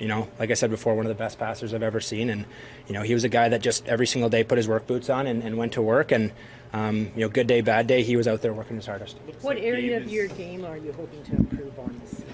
you 0.00 0.08
know, 0.08 0.28
like 0.40 0.50
I 0.50 0.54
said 0.54 0.70
before, 0.70 0.94
one 0.96 1.06
of 1.06 1.08
the 1.08 1.14
best 1.14 1.38
passers 1.38 1.72
I've 1.72 1.84
ever 1.84 2.00
seen. 2.00 2.28
And, 2.28 2.44
you 2.86 2.92
know, 2.92 3.02
he 3.02 3.14
was 3.14 3.24
a 3.24 3.30
guy 3.30 3.48
that 3.48 3.62
just 3.62 3.86
every 3.86 4.06
single 4.06 4.28
day 4.28 4.44
put 4.44 4.58
his 4.58 4.68
work 4.68 4.86
boots 4.86 5.08
on 5.08 5.26
and, 5.26 5.42
and 5.42 5.56
went 5.56 5.72
to 5.72 5.80
work. 5.80 6.12
And, 6.12 6.32
um, 6.74 7.10
you 7.14 7.22
know, 7.22 7.28
good 7.28 7.46
day, 7.46 7.62
bad 7.62 7.86
day, 7.86 8.02
he 8.02 8.14
was 8.14 8.28
out 8.28 8.42
there 8.42 8.52
working 8.52 8.76
his 8.76 8.84
hardest. 8.84 9.16
What 9.40 9.56
area 9.56 9.96
of 9.96 10.10
your 10.10 10.26
game 10.26 10.66
are 10.66 10.76
you 10.76 10.92
hoping 10.92 11.22
to 11.22 11.36
improve 11.36 11.78
on 11.78 11.98
this 12.02 12.10
season? 12.10 12.26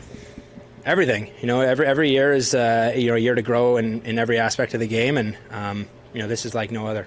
Everything. 0.84 1.30
You 1.40 1.46
know, 1.46 1.60
every 1.60 1.86
every 1.86 2.10
year 2.10 2.32
is 2.32 2.52
uh, 2.52 2.92
you 2.96 3.06
know 3.06 3.14
a 3.14 3.18
year 3.18 3.36
to 3.36 3.42
grow 3.42 3.76
in, 3.76 4.02
in 4.02 4.18
every 4.18 4.40
aspect 4.40 4.74
of 4.74 4.80
the 4.80 4.88
game, 4.88 5.16
and 5.16 5.38
um, 5.52 5.86
you 6.12 6.20
know 6.20 6.26
this 6.26 6.44
is 6.44 6.56
like 6.56 6.72
no 6.72 6.88
other. 6.88 7.06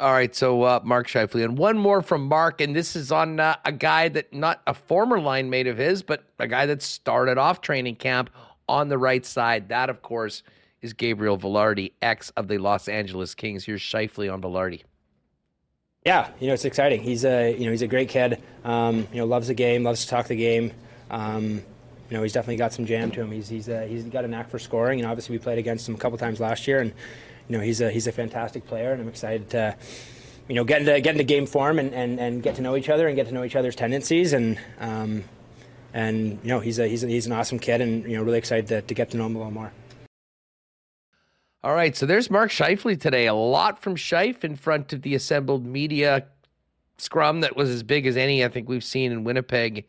All 0.00 0.12
right, 0.12 0.32
so 0.32 0.62
uh, 0.62 0.80
Mark 0.84 1.08
Scheifele, 1.08 1.42
and 1.42 1.58
one 1.58 1.76
more 1.76 2.02
from 2.02 2.26
Mark, 2.28 2.60
and 2.60 2.74
this 2.74 2.94
is 2.94 3.10
on 3.10 3.40
uh, 3.40 3.56
a 3.64 3.72
guy 3.72 4.08
that 4.08 4.32
not 4.32 4.62
a 4.64 4.72
former 4.72 5.18
line 5.18 5.50
mate 5.50 5.66
of 5.66 5.76
his, 5.76 6.04
but 6.04 6.22
a 6.38 6.46
guy 6.46 6.66
that 6.66 6.82
started 6.82 7.36
off 7.36 7.60
training 7.60 7.96
camp 7.96 8.30
on 8.68 8.88
the 8.88 8.96
right 8.96 9.26
side. 9.26 9.70
That, 9.70 9.90
of 9.90 10.02
course, 10.02 10.44
is 10.82 10.92
Gabriel 10.92 11.36
Vilardi, 11.36 11.92
ex 12.00 12.30
of 12.30 12.46
the 12.46 12.58
Los 12.58 12.86
Angeles 12.86 13.34
Kings. 13.34 13.64
Here's 13.64 13.80
Scheifele 13.80 14.32
on 14.32 14.40
Vilardi. 14.40 14.82
Yeah, 16.06 16.28
you 16.38 16.46
know 16.46 16.54
it's 16.54 16.64
exciting. 16.64 17.02
He's 17.02 17.24
a 17.24 17.52
you 17.56 17.64
know 17.64 17.72
he's 17.72 17.82
a 17.82 17.88
great 17.88 18.08
kid. 18.08 18.40
Um, 18.64 19.08
you 19.12 19.18
know 19.18 19.26
loves 19.26 19.48
the 19.48 19.54
game, 19.54 19.82
loves 19.82 20.04
to 20.04 20.08
talk 20.08 20.28
the 20.28 20.36
game. 20.36 20.70
Um, 21.10 21.54
you 22.08 22.16
know 22.16 22.22
he's 22.22 22.32
definitely 22.32 22.56
got 22.56 22.72
some 22.72 22.86
jam 22.86 23.10
to 23.10 23.20
him. 23.20 23.32
He's 23.32 23.48
he's 23.48 23.68
uh, 23.68 23.84
he's 23.88 24.04
got 24.04 24.24
a 24.24 24.28
knack 24.28 24.48
for 24.48 24.60
scoring, 24.60 25.00
and 25.00 25.08
obviously 25.08 25.36
we 25.36 25.42
played 25.42 25.58
against 25.58 25.88
him 25.88 25.96
a 25.96 25.98
couple 25.98 26.16
times 26.18 26.38
last 26.38 26.68
year, 26.68 26.80
and 26.80 26.92
you 27.48 27.56
know 27.56 27.62
he's 27.62 27.80
a 27.80 27.90
he's 27.90 28.06
a 28.06 28.12
fantastic 28.12 28.66
player, 28.66 28.92
and 28.92 29.00
I'm 29.02 29.08
excited 29.08 29.50
to 29.50 29.76
you 30.48 30.54
know 30.54 30.64
get 30.64 30.80
into 30.80 31.00
get 31.00 31.12
into 31.12 31.24
game 31.24 31.46
form 31.46 31.78
and, 31.78 31.94
and, 31.94 32.18
and 32.18 32.42
get 32.42 32.56
to 32.56 32.62
know 32.62 32.76
each 32.76 32.88
other 32.88 33.06
and 33.06 33.16
get 33.16 33.26
to 33.28 33.34
know 33.34 33.44
each 33.44 33.56
other's 33.56 33.76
tendencies 33.76 34.32
and 34.32 34.58
um, 34.78 35.24
and 35.92 36.38
you 36.42 36.48
know 36.48 36.60
he's 36.60 36.78
a 36.78 36.86
he's 36.86 37.04
a, 37.04 37.08
he's 37.08 37.26
an 37.26 37.32
awesome 37.32 37.58
kid, 37.58 37.80
and 37.80 38.04
you 38.04 38.16
know 38.16 38.22
really 38.22 38.38
excited 38.38 38.66
to, 38.68 38.82
to 38.82 38.94
get 38.94 39.10
to 39.10 39.16
know 39.16 39.26
him 39.26 39.36
a 39.36 39.38
little 39.38 39.52
more. 39.52 39.72
All 41.64 41.74
right, 41.74 41.96
so 41.96 42.06
there's 42.06 42.30
Mark 42.30 42.50
Scheifele 42.50 43.00
today. 43.00 43.26
A 43.26 43.34
lot 43.34 43.82
from 43.82 43.96
Scheif 43.96 44.44
in 44.44 44.54
front 44.54 44.92
of 44.92 45.02
the 45.02 45.14
assembled 45.14 45.66
media 45.66 46.26
scrum 46.98 47.40
that 47.40 47.56
was 47.56 47.68
as 47.68 47.82
big 47.82 48.06
as 48.06 48.16
any 48.16 48.44
I 48.44 48.48
think 48.48 48.68
we've 48.68 48.84
seen 48.84 49.10
in 49.10 49.24
Winnipeg. 49.24 49.86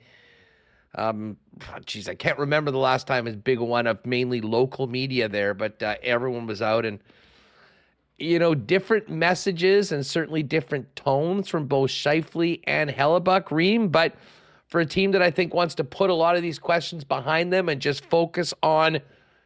Um, 0.95 1.37
geez, 1.85 2.09
I 2.09 2.15
can't 2.15 2.39
remember 2.39 2.71
the 2.71 2.79
last 2.79 3.05
time 3.05 3.27
as 3.27 3.35
big 3.35 3.59
one 3.59 3.85
of 3.85 4.03
mainly 4.05 4.41
local 4.41 4.87
media 4.87 5.29
there, 5.29 5.53
but 5.53 5.81
uh, 5.83 5.95
everyone 6.01 6.47
was 6.47 6.61
out 6.61 6.85
and 6.85 6.99
you 8.19 8.39
know 8.39 8.55
different 8.55 9.09
messages 9.09 9.91
and 9.91 10.05
certainly 10.05 10.43
different 10.43 10.95
tones 10.95 11.47
from 11.47 11.65
both 11.65 11.89
Scheifele 11.89 12.61
and 12.65 12.89
Hellebuyck 12.89 13.51
Ream, 13.51 13.89
but 13.89 14.15
for 14.67 14.81
a 14.81 14.85
team 14.85 15.11
that 15.11 15.21
I 15.21 15.31
think 15.31 15.53
wants 15.53 15.75
to 15.75 15.83
put 15.83 16.09
a 16.09 16.13
lot 16.13 16.35
of 16.35 16.41
these 16.41 16.59
questions 16.59 17.03
behind 17.03 17.51
them 17.51 17.69
and 17.69 17.81
just 17.81 18.05
focus 18.05 18.53
on 18.61 18.99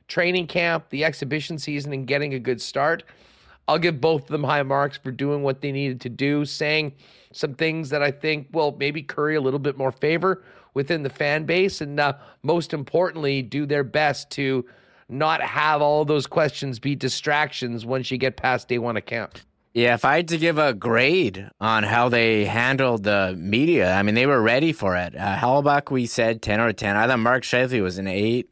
training 0.07 0.47
camp, 0.47 0.89
the 0.89 1.05
exhibition 1.05 1.57
season, 1.57 1.93
and 1.93 2.05
getting 2.05 2.33
a 2.33 2.39
good 2.39 2.61
start. 2.61 3.03
I'll 3.67 3.79
give 3.79 4.01
both 4.01 4.23
of 4.23 4.27
them 4.27 4.43
high 4.43 4.63
marks 4.63 4.97
for 4.97 5.11
doing 5.11 5.41
what 5.41 5.61
they 5.61 5.71
needed 5.71 6.01
to 6.01 6.09
do, 6.09 6.43
saying 6.43 6.93
some 7.31 7.53
things 7.53 7.89
that 7.91 8.03
I 8.03 8.11
think 8.11 8.47
will 8.51 8.75
maybe 8.77 9.01
curry 9.01 9.35
a 9.35 9.41
little 9.41 9.59
bit 9.59 9.77
more 9.77 9.91
favor 9.91 10.43
within 10.73 11.03
the 11.03 11.09
fan 11.09 11.45
base, 11.45 11.79
and 11.79 11.99
uh, 11.99 12.13
most 12.41 12.73
importantly, 12.73 13.41
do 13.41 13.65
their 13.65 13.83
best 13.83 14.29
to 14.31 14.65
not 15.09 15.41
have 15.41 15.81
all 15.81 16.05
those 16.05 16.27
questions 16.27 16.79
be 16.79 16.95
distractions 16.95 17.85
once 17.85 18.11
you 18.11 18.17
get 18.17 18.37
past 18.37 18.67
day 18.67 18.77
one 18.77 18.99
camp. 19.01 19.37
Yeah, 19.73 19.95
if 19.95 20.05
I 20.05 20.17
had 20.17 20.27
to 20.27 20.37
give 20.37 20.59
a 20.59 20.73
grade 20.73 21.49
on 21.59 21.81
how 21.81 22.07
they 22.07 22.45
handled 22.45 23.03
the 23.03 23.35
media, 23.35 23.91
I 23.91 24.03
mean, 24.03 24.13
they 24.13 24.27
were 24.27 24.41
ready 24.41 24.71
for 24.71 24.95
it. 24.95 25.15
Uh, 25.15 25.35
Hellebuyck, 25.35 25.89
we 25.89 26.05
said 26.05 26.43
10 26.43 26.59
out 26.59 26.69
of 26.69 26.75
10. 26.75 26.95
I 26.95 27.07
thought 27.07 27.17
Mark 27.19 27.41
Scheifele 27.41 27.81
was 27.81 27.97
an 27.97 28.07
8 28.07 28.47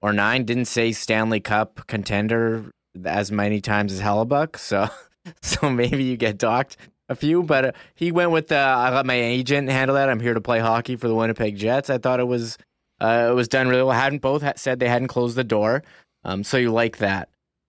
or 0.00 0.14
9. 0.14 0.44
Didn't 0.44 0.64
say 0.64 0.92
Stanley 0.92 1.40
Cup 1.40 1.86
contender 1.86 2.70
as 3.04 3.30
many 3.30 3.60
times 3.60 3.92
as 3.92 4.00
Hellebuyck. 4.00 4.56
So, 4.56 4.88
so 5.42 5.68
maybe 5.68 6.04
you 6.04 6.16
get 6.16 6.38
docked 6.38 6.78
a 7.10 7.14
few, 7.14 7.42
but 7.42 7.64
uh, 7.66 7.72
he 7.94 8.10
went 8.10 8.30
with 8.30 8.48
the, 8.48 8.56
I 8.56 8.94
let 8.94 9.04
my 9.04 9.14
agent 9.14 9.68
handle 9.68 9.96
that. 9.96 10.08
I'm 10.08 10.20
here 10.20 10.34
to 10.34 10.40
play 10.40 10.60
hockey 10.60 10.96
for 10.96 11.06
the 11.06 11.14
Winnipeg 11.14 11.56
Jets. 11.56 11.90
I 11.90 11.98
thought 11.98 12.18
it 12.18 12.26
was, 12.26 12.56
uh, 13.00 13.28
it 13.30 13.34
was 13.34 13.48
done 13.48 13.68
really 13.68 13.82
well. 13.82 13.92
Hadn't 13.92 14.22
both 14.22 14.44
said 14.58 14.78
they 14.78 14.88
hadn't 14.88 15.08
closed 15.08 15.36
the 15.36 15.44
door. 15.44 15.82
Um, 16.24 16.42
so 16.42 16.56
you 16.56 16.72
like 16.72 16.98
that. 16.98 17.28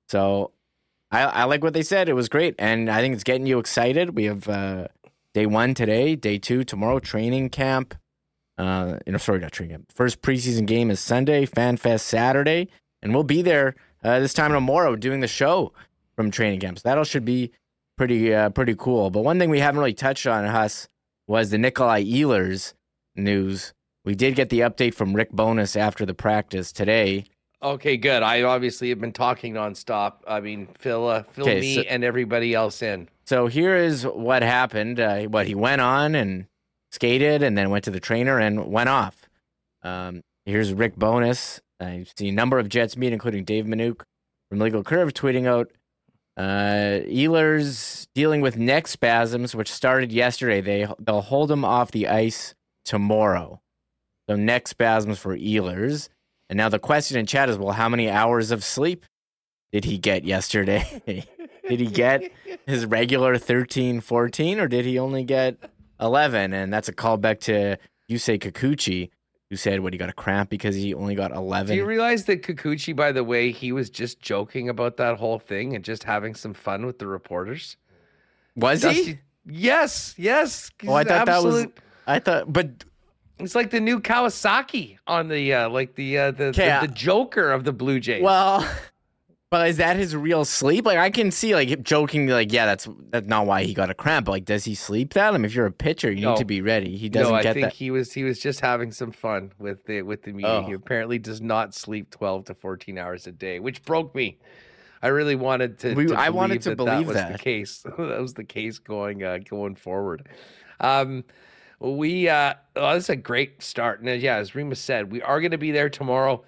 So 0.10 0.52
I, 1.12 1.22
I 1.24 1.44
like 1.46 1.64
what 1.64 1.74
they 1.74 1.84
said. 1.84 2.10
It 2.10 2.14
was 2.14 2.30
great, 2.30 2.56
and 2.58 2.90
I 2.90 3.02
think 3.02 3.14
it's 3.14 3.24
getting 3.24 3.48
you 3.48 3.60
excited. 3.60 4.16
We 4.16 4.26
have 4.26 4.48
uh, 4.48 4.88
day 5.34 5.46
one 5.46 5.74
today, 5.74 6.16
day 6.16 6.38
two 6.38 6.64
tomorrow, 6.64 7.00
training 7.00 7.50
camp. 7.50 7.96
Uh, 8.58 8.98
you 9.06 9.12
know, 9.12 9.18
sorry, 9.18 9.40
not 9.40 9.52
training 9.52 9.76
camp. 9.76 9.92
First 9.94 10.22
preseason 10.22 10.66
game 10.66 10.90
is 10.90 11.00
Sunday, 11.00 11.46
Fan 11.46 11.78
Fest 11.78 12.08
Saturday, 12.08 12.70
and 13.02 13.14
we'll 13.14 13.24
be 13.24 13.42
there 13.42 13.76
uh, 14.04 14.20
this 14.20 14.34
time 14.34 14.52
tomorrow 14.52 14.96
doing 14.96 15.20
the 15.20 15.28
show 15.28 15.74
from 16.16 16.32
training 16.32 16.60
camps. 16.60 16.82
That 16.82 16.98
all 16.98 17.04
should 17.04 17.26
be 17.26 17.52
pretty 17.98 18.34
uh, 18.34 18.50
pretty 18.50 18.76
cool. 18.76 19.10
But 19.10 19.24
one 19.24 19.40
thing 19.40 19.50
we 19.50 19.60
haven't 19.60 19.80
really 19.80 19.94
touched 19.94 20.26
on, 20.26 20.46
Huss, 20.46 20.88
was 21.28 21.52
the 21.52 21.58
Nikolai 21.58 22.04
Ehlers 22.04 22.74
news. 23.16 23.74
We 24.08 24.16
did 24.16 24.36
get 24.36 24.48
the 24.48 24.62
update 24.62 24.94
from 24.94 25.14
Rick 25.14 25.34
Bowness 25.34 25.76
after 25.76 26.06
the 26.06 26.14
practice 26.14 26.72
today. 26.72 27.26
Okay, 27.62 27.98
good. 27.98 28.24
I 28.24 28.44
obviously 28.44 28.88
have 28.88 29.02
been 29.02 29.12
talking 29.12 29.56
nonstop. 29.56 30.20
I 30.26 30.40
mean, 30.40 30.70
fill 30.80 31.10
uh, 31.10 31.24
fill 31.24 31.44
okay, 31.44 31.60
me 31.60 31.76
so, 31.76 31.82
and 31.82 32.06
everybody 32.06 32.54
else 32.54 32.82
in. 32.82 33.10
So 33.26 33.48
here 33.48 33.76
is 33.76 34.08
what 34.08 34.44
happened. 34.44 35.02
Uh, 35.02 35.24
what 35.24 35.46
he 35.46 35.56
went 35.56 35.82
on 35.82 36.16
and 36.16 36.46
skated, 36.94 37.44
and 37.44 37.58
then 37.58 37.70
went 37.70 37.84
to 37.84 37.92
the 37.92 38.00
trainer 38.00 38.40
and 38.40 38.72
went 38.72 38.88
off. 38.88 39.28
Um, 39.84 40.22
here's 40.46 40.74
Rick 40.74 40.96
Bowness. 40.96 41.60
I 41.82 42.06
see 42.16 42.30
a 42.30 42.32
number 42.32 42.60
of 42.60 42.70
Jets 42.70 42.96
meet, 42.96 43.12
including 43.12 43.44
Dave 43.44 43.66
Manuk 43.66 44.04
from 44.50 44.60
Legal 44.60 44.86
Curve, 44.86 45.12
tweeting 45.14 45.48
out 45.48 45.70
uh, 46.38 47.04
Ehlers 47.06 48.08
dealing 48.16 48.40
with 48.40 48.56
neck 48.56 48.88
spasms, 48.88 49.54
which 49.54 49.70
started 49.70 50.14
yesterday. 50.14 50.62
They 50.62 50.88
they'll 50.98 51.20
hold 51.20 51.52
him 51.52 51.66
off 51.66 51.92
the 51.92 52.08
ice 52.08 52.56
tomorrow. 52.86 53.60
So 54.30 54.36
neck 54.36 54.68
spasms 54.68 55.20
for 55.20 55.38
Ehlers. 55.38 56.10
And 56.50 56.58
now 56.58 56.70
the 56.70 56.80
question 56.80 57.18
in 57.18 57.26
chat 57.26 57.50
is, 57.50 57.58
well, 57.58 57.74
how 57.74 57.90
many 57.90 58.10
hours 58.10 58.52
of 58.52 58.64
sleep 58.64 59.06
did 59.72 59.86
he 59.86 59.98
get 59.98 60.24
yesterday? 60.24 61.02
did 61.68 61.80
he 61.80 61.88
get 61.88 62.32
his 62.66 62.86
regular 62.86 63.38
13, 63.38 64.02
14, 64.02 64.60
or 64.60 64.68
did 64.68 64.86
he 64.86 65.00
only 65.00 65.24
get 65.24 65.58
11? 66.00 66.54
And 66.54 66.72
that's 66.72 66.88
a 66.88 66.94
callback 66.94 67.40
to 67.42 67.78
Yusei 68.10 68.40
Kikuchi, 68.40 69.10
who 69.50 69.56
said, 69.56 69.80
what, 69.82 69.94
he 69.94 70.00
got 70.00 70.10
a 70.10 70.14
cramp 70.14 70.50
because 70.50 70.76
he 70.76 70.94
only 70.94 71.16
got 71.16 71.32
11. 71.32 71.68
Do 71.68 71.76
you 71.76 71.86
realize 71.86 72.26
that 72.26 72.44
Kikuchi, 72.44 72.96
by 72.96 73.12
the 73.12 73.24
way, 73.24 73.52
he 73.52 73.72
was 73.72 73.90
just 73.90 74.22
joking 74.22 74.70
about 74.70 74.98
that 74.98 75.18
whole 75.18 75.40
thing 75.40 75.76
and 75.76 75.84
just 75.84 76.04
having 76.04 76.36
some 76.36 76.54
fun 76.54 76.86
with 76.86 77.00
the 77.00 77.08
reporters? 77.08 77.78
Was 78.56 78.82
Dusty, 78.82 79.04
he? 79.04 79.20
Yes, 79.46 80.16
yes. 80.18 80.72
Oh, 80.86 80.94
I 80.94 81.04
thought 81.04 81.30
absolute... 81.30 81.60
that 81.60 81.68
was. 81.68 81.84
I 82.08 82.20
thought, 82.20 82.52
but 82.52 82.84
it's 83.40 83.56
like 83.56 83.70
the 83.70 83.80
new 83.80 84.00
Kawasaki 84.00 84.98
on 85.06 85.28
the 85.28 85.54
uh, 85.54 85.70
like 85.70 85.96
the 85.96 86.18
uh, 86.18 86.32
the, 86.32 86.52
the, 86.52 86.88
the 86.88 86.94
Joker 86.94 87.52
of 87.52 87.64
the 87.64 87.74
Blue 87.74 88.00
Jays. 88.00 88.24
Well, 88.24 88.68
but 89.50 89.70
is 89.70 89.78
that 89.78 89.96
his 89.96 90.16
real 90.16 90.44
sleep? 90.44 90.86
Like 90.86 90.98
I 90.98 91.10
can 91.10 91.32
see 91.32 91.54
like 91.54 91.84
joking 91.84 92.28
like 92.28 92.52
yeah 92.52 92.66
that's 92.66 92.88
that's 93.10 93.28
not 93.28 93.46
why 93.46 93.64
he 93.64 93.74
got 93.74 93.90
a 93.90 93.94
cramp. 93.94 94.26
But, 94.26 94.32
like 94.34 94.46
does 94.46 94.66
he 94.66 94.76
sleep 94.76 95.14
that? 95.14 95.34
I 95.34 95.38
mean, 95.38 95.46
if 95.46 95.54
you're 95.54 95.68
a 95.68 95.72
pitcher, 95.72 96.12
you 96.12 96.22
no. 96.22 96.32
need 96.32 96.40
to 96.40 96.46
be 96.46 96.62
ready. 96.62 96.98
He 96.98 97.10
doesn't 97.10 97.32
no, 97.32 97.38
I 97.38 97.44
get 97.44 97.54
think 97.54 97.66
that. 97.66 97.74
he 97.74 97.92
was 97.92 98.14
he 98.14 98.24
was 98.24 98.40
just 98.40 98.60
having 98.60 98.92
some 98.92 99.12
fun 99.12 99.52
with 99.60 99.86
the 99.86 100.02
with 100.02 100.24
the 100.24 100.34
media. 100.34 100.50
Oh. 100.50 100.66
He 100.66 100.74
apparently 100.74 101.20
does 101.20 101.42
not 101.42 101.74
sleep 101.74 102.10
12 102.12 102.46
to 102.46 102.54
14 102.56 102.98
hours 102.98 103.28
a 103.28 103.32
day, 103.32 103.60
which 103.60 103.84
broke 103.84 104.16
me. 104.16 104.40
I 105.02 105.10
really 105.10 105.36
wanted 105.36 105.78
to. 105.80 105.94
We, 105.94 106.08
to 106.08 106.16
I 106.16 106.30
wanted 106.30 106.64
to 106.64 106.70
that 106.70 106.76
believe 106.76 107.06
that 107.06 107.06
was 107.06 107.16
that. 107.16 107.32
the 107.34 107.38
case. 107.38 107.82
that 107.98 107.98
was 107.98 108.34
the 108.34 108.44
case 108.44 108.80
going 108.80 109.24
uh, 109.24 109.38
going 109.48 109.76
forward. 109.76 110.28
Um, 110.80 111.24
we 111.80 112.28
uh 112.28 112.56
oh, 112.76 112.94
this 112.96 113.06
is 113.06 113.10
a 113.10 113.16
great 113.16 113.62
start. 113.62 114.02
And 114.02 114.22
yeah, 114.22 114.38
as 114.38 114.56
Remis 114.56 114.80
said, 114.80 115.12
we 115.12 115.22
are 115.22 115.40
going 115.40 115.52
to 115.52 115.58
be 115.58 115.72
there 115.72 115.90
tomorrow, 115.90 116.44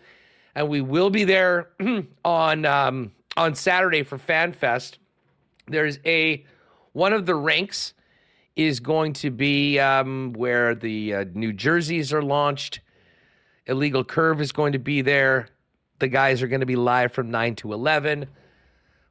and 0.56 0.69
we 0.69 0.81
will 0.81 1.10
be 1.10 1.23
there 1.23 1.69
on 2.26 2.65
um 2.65 3.11
on 3.38 3.56
Saturday 3.56 4.03
for 4.03 4.18
FanFest. 4.18 4.97
There's 5.68 5.99
a 6.06 6.45
one 6.93 7.14
of 7.14 7.26
the 7.26 7.35
ranks 7.35 7.93
is 8.56 8.80
going 8.80 9.14
to 9.14 9.31
be 9.31 9.80
um, 9.80 10.34
where 10.34 10.76
the 10.76 11.14
uh, 11.14 11.26
New 11.34 11.53
Jerseys 11.53 12.11
are 12.11 12.22
launched. 12.22 12.81
Illegal 13.68 14.03
Curve 14.03 14.41
is 14.41 14.51
going 14.51 14.73
to 14.73 14.80
be 14.80 15.01
there. 15.01 15.47
The 15.99 16.10
guys 16.10 16.41
are 16.41 16.47
going 16.47 16.60
to 16.60 16.65
be 16.65 16.76
live 16.76 17.14
from 17.14 17.31
9 17.31 17.56
to 17.57 17.72
11. 17.72 18.27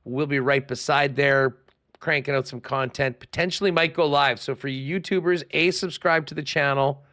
We'll 0.05 0.27
be 0.27 0.40
right 0.40 0.66
beside 0.66 1.16
there 1.16 1.57
cranking 2.01 2.35
out 2.35 2.47
some 2.47 2.61
content. 2.61 3.20
Potentially 3.20 3.70
might 3.70 3.95
go 3.95 4.07
live. 4.07 4.41
So 4.41 4.55
for 4.55 4.69
you 4.69 5.01
YouTubers, 5.01 5.45
a 5.51 5.70
subscribe 5.70 6.27
to 6.27 6.35
the 6.35 6.43
channel. 6.43 7.05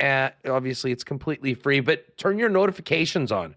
Uh, 0.00 0.30
obviously, 0.46 0.92
it's 0.92 1.04
completely 1.04 1.54
free, 1.54 1.80
but 1.80 2.16
turn 2.16 2.38
your 2.38 2.48
notifications 2.48 3.30
on 3.30 3.54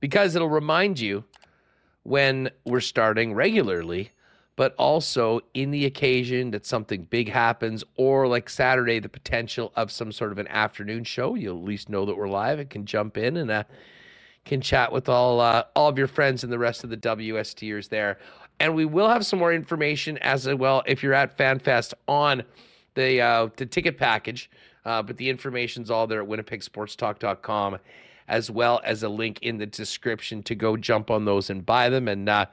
because 0.00 0.34
it'll 0.34 0.48
remind 0.48 0.98
you 0.98 1.24
when 2.02 2.50
we're 2.64 2.80
starting 2.80 3.34
regularly 3.34 4.10
but 4.60 4.74
also 4.76 5.40
in 5.54 5.70
the 5.70 5.86
occasion 5.86 6.50
that 6.50 6.66
something 6.66 7.04
big 7.04 7.30
happens, 7.30 7.82
or 7.96 8.28
like 8.28 8.50
Saturday, 8.50 8.98
the 8.98 9.08
potential 9.08 9.72
of 9.74 9.90
some 9.90 10.12
sort 10.12 10.32
of 10.32 10.36
an 10.36 10.46
afternoon 10.48 11.02
show. 11.02 11.34
You'll 11.34 11.56
at 11.56 11.64
least 11.64 11.88
know 11.88 12.04
that 12.04 12.14
we're 12.14 12.28
live 12.28 12.58
and 12.58 12.68
can 12.68 12.84
jump 12.84 13.16
in 13.16 13.38
and 13.38 13.50
uh, 13.50 13.64
can 14.44 14.60
chat 14.60 14.92
with 14.92 15.08
all 15.08 15.40
uh, 15.40 15.64
all 15.74 15.88
of 15.88 15.96
your 15.96 16.08
friends 16.08 16.44
and 16.44 16.52
the 16.52 16.58
rest 16.58 16.84
of 16.84 16.90
the 16.90 16.98
WSTers 16.98 17.88
there. 17.88 18.18
And 18.60 18.74
we 18.74 18.84
will 18.84 19.08
have 19.08 19.26
some 19.26 19.38
more 19.38 19.52
information 19.52 20.18
as 20.18 20.46
well 20.46 20.82
if 20.86 21.02
you're 21.02 21.14
at 21.14 21.36
FanFest 21.36 21.94
on 22.06 22.44
the 22.94 23.20
uh, 23.20 23.48
the 23.56 23.66
ticket 23.66 23.98
package. 23.98 24.50
Uh, 24.84 25.02
but 25.02 25.16
the 25.16 25.28
information's 25.28 25.90
all 25.90 26.06
there 26.06 26.22
at 26.22 26.28
winnipegsportstalk.com 26.28 27.78
as 28.28 28.50
well 28.50 28.80
as 28.84 29.02
a 29.02 29.08
link 29.08 29.40
in 29.42 29.58
the 29.58 29.66
description 29.66 30.42
to 30.44 30.54
go 30.54 30.76
jump 30.76 31.10
on 31.10 31.24
those 31.24 31.50
and 31.50 31.66
buy 31.66 31.88
them. 31.88 32.06
And 32.06 32.28
uh, 32.28 32.46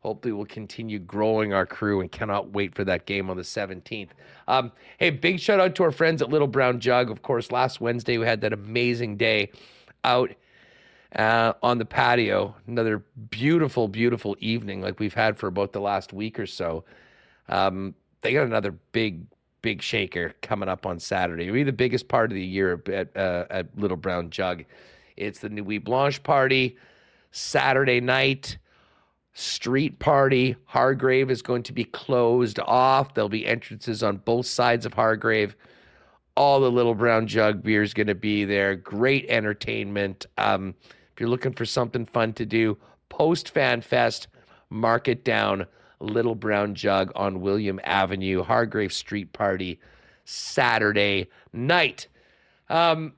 hopefully 0.00 0.32
we'll 0.32 0.46
continue 0.46 1.00
growing 1.00 1.52
our 1.52 1.66
crew 1.66 2.00
and 2.00 2.10
cannot 2.10 2.52
wait 2.52 2.74
for 2.74 2.84
that 2.84 3.06
game 3.06 3.28
on 3.28 3.36
the 3.36 3.42
17th. 3.42 4.10
Um, 4.46 4.70
hey, 4.98 5.10
big 5.10 5.40
shout 5.40 5.58
out 5.58 5.74
to 5.74 5.82
our 5.82 5.90
friends 5.90 6.22
at 6.22 6.30
Little 6.30 6.46
Brown 6.46 6.78
Jug. 6.78 7.10
Of 7.10 7.22
course, 7.22 7.50
last 7.50 7.80
Wednesday 7.80 8.16
we 8.18 8.24
had 8.24 8.40
that 8.42 8.52
amazing 8.52 9.16
day 9.16 9.50
out 10.04 10.30
uh, 11.14 11.52
on 11.62 11.78
the 11.78 11.84
patio. 11.84 12.54
Another 12.66 13.04
beautiful, 13.30 13.88
beautiful 13.88 14.36
evening 14.40 14.80
like 14.80 14.98
we've 14.98 15.14
had 15.14 15.38
for 15.38 15.46
about 15.46 15.72
the 15.72 15.80
last 15.80 16.12
week 16.12 16.38
or 16.38 16.46
so. 16.46 16.84
Um, 17.48 17.94
they 18.22 18.32
got 18.32 18.46
another 18.46 18.72
big 18.92 19.26
big 19.62 19.82
shaker 19.82 20.32
coming 20.42 20.68
up 20.68 20.86
on 20.86 21.00
Saturday. 21.00 21.44
It'll 21.44 21.54
be 21.54 21.64
the 21.64 21.72
biggest 21.72 22.06
part 22.06 22.30
of 22.30 22.36
the 22.36 22.44
year 22.44 22.80
at, 22.92 23.16
uh, 23.16 23.46
at 23.50 23.66
Little 23.76 23.96
Brown 23.96 24.30
Jug. 24.30 24.64
It's 25.16 25.40
the 25.40 25.48
Nuit 25.48 25.82
Blanche 25.82 26.22
party 26.22 26.76
Saturday 27.32 28.00
night. 28.00 28.58
Street 29.34 29.98
party. 29.98 30.56
Hargrave 30.66 31.30
is 31.30 31.42
going 31.42 31.62
to 31.64 31.72
be 31.72 31.84
closed 31.84 32.58
off. 32.60 33.12
There'll 33.12 33.28
be 33.28 33.44
entrances 33.44 34.02
on 34.02 34.18
both 34.18 34.46
sides 34.46 34.86
of 34.86 34.94
Hargrave. 34.94 35.56
All 36.36 36.60
the 36.60 36.70
Little 36.70 36.94
Brown 36.94 37.26
Jug 37.26 37.62
beer 37.62 37.82
is 37.82 37.92
going 37.92 38.06
to 38.06 38.14
be 38.14 38.44
there. 38.44 38.76
Great 38.76 39.26
entertainment. 39.28 40.26
Um, 40.38 40.74
if 41.16 41.20
you're 41.20 41.30
looking 41.30 41.54
for 41.54 41.64
something 41.64 42.04
fun 42.04 42.34
to 42.34 42.44
do, 42.44 42.76
post 43.08 43.48
Fan 43.48 43.80
Fest, 43.80 44.28
mark 44.68 45.08
it 45.08 45.24
down 45.24 45.64
Little 45.98 46.34
Brown 46.34 46.74
Jug 46.74 47.10
on 47.16 47.40
William 47.40 47.80
Avenue, 47.84 48.42
Hargrave 48.42 48.92
Street 48.92 49.32
Party, 49.32 49.80
Saturday 50.26 51.30
night. 51.54 52.08
Um, 52.68 53.14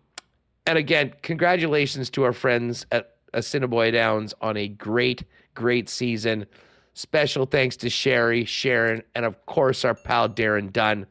and 0.64 0.78
again, 0.78 1.12
congratulations 1.22 2.08
to 2.10 2.22
our 2.22 2.32
friends 2.32 2.86
at 2.92 3.16
Assiniboia 3.34 3.90
Downs 3.90 4.32
on 4.40 4.56
a 4.56 4.68
great, 4.68 5.24
great 5.56 5.88
season. 5.88 6.46
Special 6.94 7.46
thanks 7.46 7.76
to 7.78 7.90
Sherry, 7.90 8.44
Sharon, 8.44 9.02
and 9.16 9.24
of 9.24 9.44
course 9.44 9.84
our 9.84 9.96
pal 9.96 10.28
Darren 10.28 10.72
Dunn. 10.72 11.04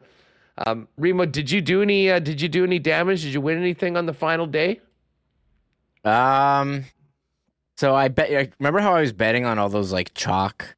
Um, 0.66 0.88
Remo, 0.96 1.26
did 1.26 1.52
you 1.52 1.60
do 1.60 1.82
any? 1.82 2.10
Uh, 2.10 2.20
did 2.20 2.40
you 2.40 2.48
do 2.48 2.64
any 2.64 2.80
damage? 2.80 3.24
Did 3.24 3.34
you 3.34 3.42
win 3.42 3.58
anything 3.58 3.98
on 3.98 4.06
the 4.06 4.14
final 4.14 4.48
day? 4.48 4.80
Um, 6.04 6.86
so 7.78 7.96
I 7.96 8.08
bet. 8.08 8.54
Remember 8.60 8.80
how 8.80 8.94
I 8.96 9.02
was 9.02 9.14
betting 9.14 9.46
on 9.46 9.60
all 9.60 9.70
those 9.70 9.92
like 9.92 10.14
chalk 10.14 10.76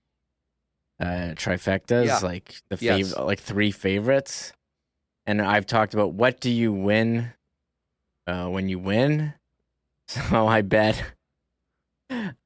uh, 0.99 1.33
trifectas, 1.35 2.05
Yeah. 2.07 2.19
like 2.19 2.61
the 2.69 2.75
fav- 2.77 2.81
Yes. 2.81 3.17
like 3.17 3.39
three 3.39 3.71
favorites. 3.71 4.51
And 5.25 5.41
I've 5.41 5.65
talked 5.65 5.93
about 5.93 6.13
what 6.13 6.39
do 6.41 6.49
you 6.49 6.73
win 6.73 7.31
uh, 8.27 8.47
when 8.47 8.69
you 8.69 8.79
win. 8.79 9.33
So 10.07 10.47
I 10.47 10.63
bet. 10.63 11.03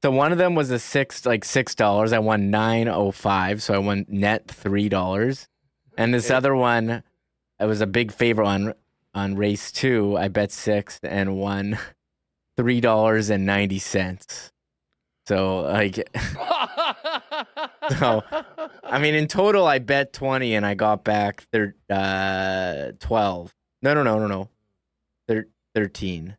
So 0.02 0.10
one 0.10 0.32
of 0.32 0.36
them 0.38 0.54
was 0.54 0.70
a 0.70 0.78
six, 0.78 1.24
like 1.24 1.42
six 1.46 1.74
dollars. 1.74 2.12
I 2.12 2.18
won 2.18 2.50
nine 2.50 2.88
oh 2.88 3.10
five, 3.10 3.62
so 3.62 3.72
I 3.72 3.78
won 3.78 4.04
net 4.06 4.46
three 4.48 4.90
dollars. 4.90 5.48
And 5.96 6.12
this 6.12 6.30
other 6.30 6.54
one, 6.54 7.02
it 7.58 7.64
was 7.64 7.80
a 7.80 7.86
big 7.86 8.12
favorite 8.12 8.46
on 8.46 8.74
on 9.14 9.34
race 9.36 9.72
two. 9.72 10.14
I 10.18 10.28
bet 10.28 10.52
six 10.52 11.00
and 11.02 11.36
won 11.38 11.78
three 12.56 12.80
dollars 12.80 13.30
and 13.30 13.44
ninety 13.46 13.78
cents. 13.78 14.52
So 15.26 15.60
like 15.60 15.96
so 17.98 18.22
I 18.82 18.98
mean 19.00 19.14
in 19.14 19.26
total 19.26 19.66
I 19.66 19.78
bet 19.78 20.12
20 20.12 20.54
and 20.54 20.66
I 20.66 20.74
got 20.74 21.02
back 21.04 21.46
thir- 21.52 21.74
uh 21.88 22.92
12. 23.00 23.54
No 23.82 23.94
no 23.94 24.02
no 24.02 24.18
no 24.18 24.26
no. 24.26 24.48
Thir- 25.28 25.48
13. 25.74 26.36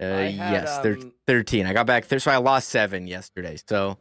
Uh 0.00 0.04
had, 0.04 0.34
yes, 0.34 0.78
thir- 0.80 0.96
um, 0.96 1.12
13. 1.26 1.66
I 1.66 1.72
got 1.72 1.86
back 1.86 2.08
there 2.08 2.18
so 2.18 2.30
I 2.30 2.38
lost 2.38 2.68
7 2.70 3.06
yesterday. 3.06 3.58
So 3.68 3.98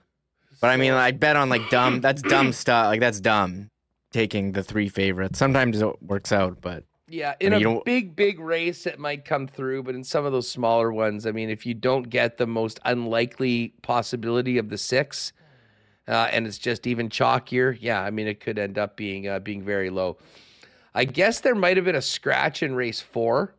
but 0.61 0.69
I 0.69 0.77
mean 0.77 0.93
I 0.93 1.11
bet 1.11 1.35
on 1.35 1.49
like 1.49 1.69
dumb 1.69 1.99
that's 2.01 2.21
dumb 2.21 2.53
stuff. 2.53 2.85
Like 2.87 2.99
that's 3.01 3.19
dumb 3.19 3.69
taking 4.11 4.51
the 4.53 4.63
three 4.63 4.89
favorites. 4.89 5.39
Sometimes 5.39 5.81
it 5.81 6.01
works 6.03 6.31
out, 6.31 6.59
but 6.61 6.83
Yeah, 7.11 7.31
I 7.31 7.35
in 7.43 7.51
mean, 7.51 7.65
a 7.65 7.81
big, 7.83 8.15
big 8.15 8.39
race, 8.39 8.85
it 8.87 8.97
might 8.97 9.25
come 9.25 9.45
through, 9.45 9.83
but 9.83 9.95
in 9.95 10.03
some 10.03 10.25
of 10.25 10.31
those 10.31 10.49
smaller 10.49 10.93
ones, 10.93 11.25
I 11.27 11.31
mean, 11.31 11.49
if 11.49 11.65
you 11.65 11.73
don't 11.73 12.09
get 12.09 12.37
the 12.37 12.47
most 12.47 12.79
unlikely 12.85 13.73
possibility 13.81 14.57
of 14.57 14.69
the 14.69 14.77
six, 14.77 15.33
uh, 16.07 16.29
and 16.31 16.47
it's 16.47 16.57
just 16.57 16.87
even 16.87 17.09
chalkier, 17.09 17.77
yeah, 17.81 18.01
I 18.01 18.11
mean, 18.11 18.27
it 18.27 18.39
could 18.39 18.57
end 18.57 18.77
up 18.77 18.95
being 18.95 19.27
uh, 19.27 19.39
being 19.39 19.61
very 19.61 19.89
low. 19.89 20.17
I 20.95 21.03
guess 21.03 21.41
there 21.41 21.53
might 21.55 21.75
have 21.75 21.85
been 21.85 21.95
a 21.95 22.01
scratch 22.01 22.63
in 22.63 22.75
race 22.75 23.01
four, 23.01 23.55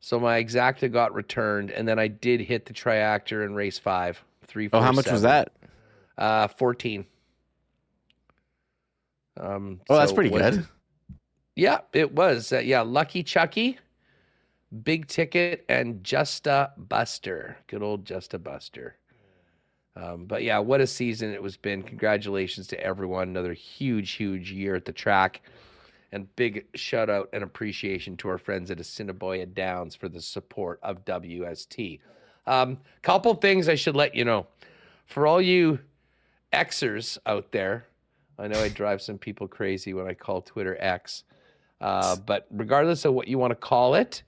so 0.00 0.20
my 0.20 0.42
exacta 0.42 0.92
got 0.92 1.14
returned, 1.14 1.70
and 1.70 1.88
then 1.88 1.98
I 1.98 2.08
did 2.08 2.40
hit 2.42 2.66
the 2.66 2.74
triactor 2.74 3.44
in 3.46 3.54
race 3.54 3.78
five. 3.78 4.22
Three. 4.46 4.68
Oh, 4.72 4.80
how 4.80 4.88
four, 4.88 4.92
much 4.96 5.10
was 5.10 5.22
that? 5.22 5.52
Uh, 6.18 6.48
fourteen. 6.48 7.06
Um, 9.38 9.80
Oh, 9.88 9.96
that's 9.96 10.12
pretty 10.12 10.30
what- 10.30 10.42
good. 10.42 10.66
Yeah, 11.56 11.78
it 11.92 12.12
was. 12.12 12.52
Uh, 12.52 12.58
yeah, 12.58 12.82
Lucky 12.82 13.22
Chucky, 13.22 13.78
Big 14.84 15.08
Ticket, 15.08 15.64
and 15.68 16.04
Just 16.04 16.46
a 16.46 16.72
Buster. 16.76 17.56
Good 17.66 17.82
old 17.82 18.04
Just 18.04 18.34
a 18.34 18.38
Buster. 18.38 18.98
Um, 19.96 20.26
but 20.26 20.42
yeah, 20.42 20.58
what 20.58 20.82
a 20.82 20.86
season 20.86 21.32
it 21.32 21.42
was 21.42 21.56
been. 21.56 21.82
Congratulations 21.82 22.66
to 22.68 22.80
everyone. 22.80 23.30
Another 23.30 23.54
huge, 23.54 24.12
huge 24.12 24.52
year 24.52 24.74
at 24.74 24.84
the 24.84 24.92
track. 24.92 25.40
And 26.12 26.34
big 26.36 26.66
shout 26.74 27.08
out 27.08 27.30
and 27.32 27.42
appreciation 27.42 28.16
to 28.18 28.28
our 28.28 28.38
friends 28.38 28.70
at 28.70 28.78
Assiniboia 28.78 29.46
Downs 29.46 29.96
for 29.96 30.08
the 30.08 30.20
support 30.20 30.78
of 30.82 31.04
WST. 31.06 32.00
Um, 32.46 32.78
couple 33.02 33.34
things 33.34 33.68
I 33.68 33.74
should 33.74 33.96
let 33.96 34.14
you 34.14 34.24
know. 34.24 34.46
For 35.06 35.26
all 35.26 35.40
you 35.40 35.80
Xers 36.52 37.18
out 37.26 37.50
there, 37.52 37.86
I 38.38 38.48
know 38.48 38.60
I 38.60 38.68
drive 38.68 39.00
some 39.00 39.18
people 39.18 39.48
crazy 39.48 39.94
when 39.94 40.06
I 40.06 40.14
call 40.14 40.42
Twitter 40.42 40.76
X. 40.78 41.24
Uh, 41.80 42.16
but 42.16 42.46
regardless 42.50 43.04
of 43.04 43.14
what 43.14 43.28
you 43.28 43.38
want 43.38 43.50
to 43.50 43.56
call 43.56 43.94
it, 43.94 44.22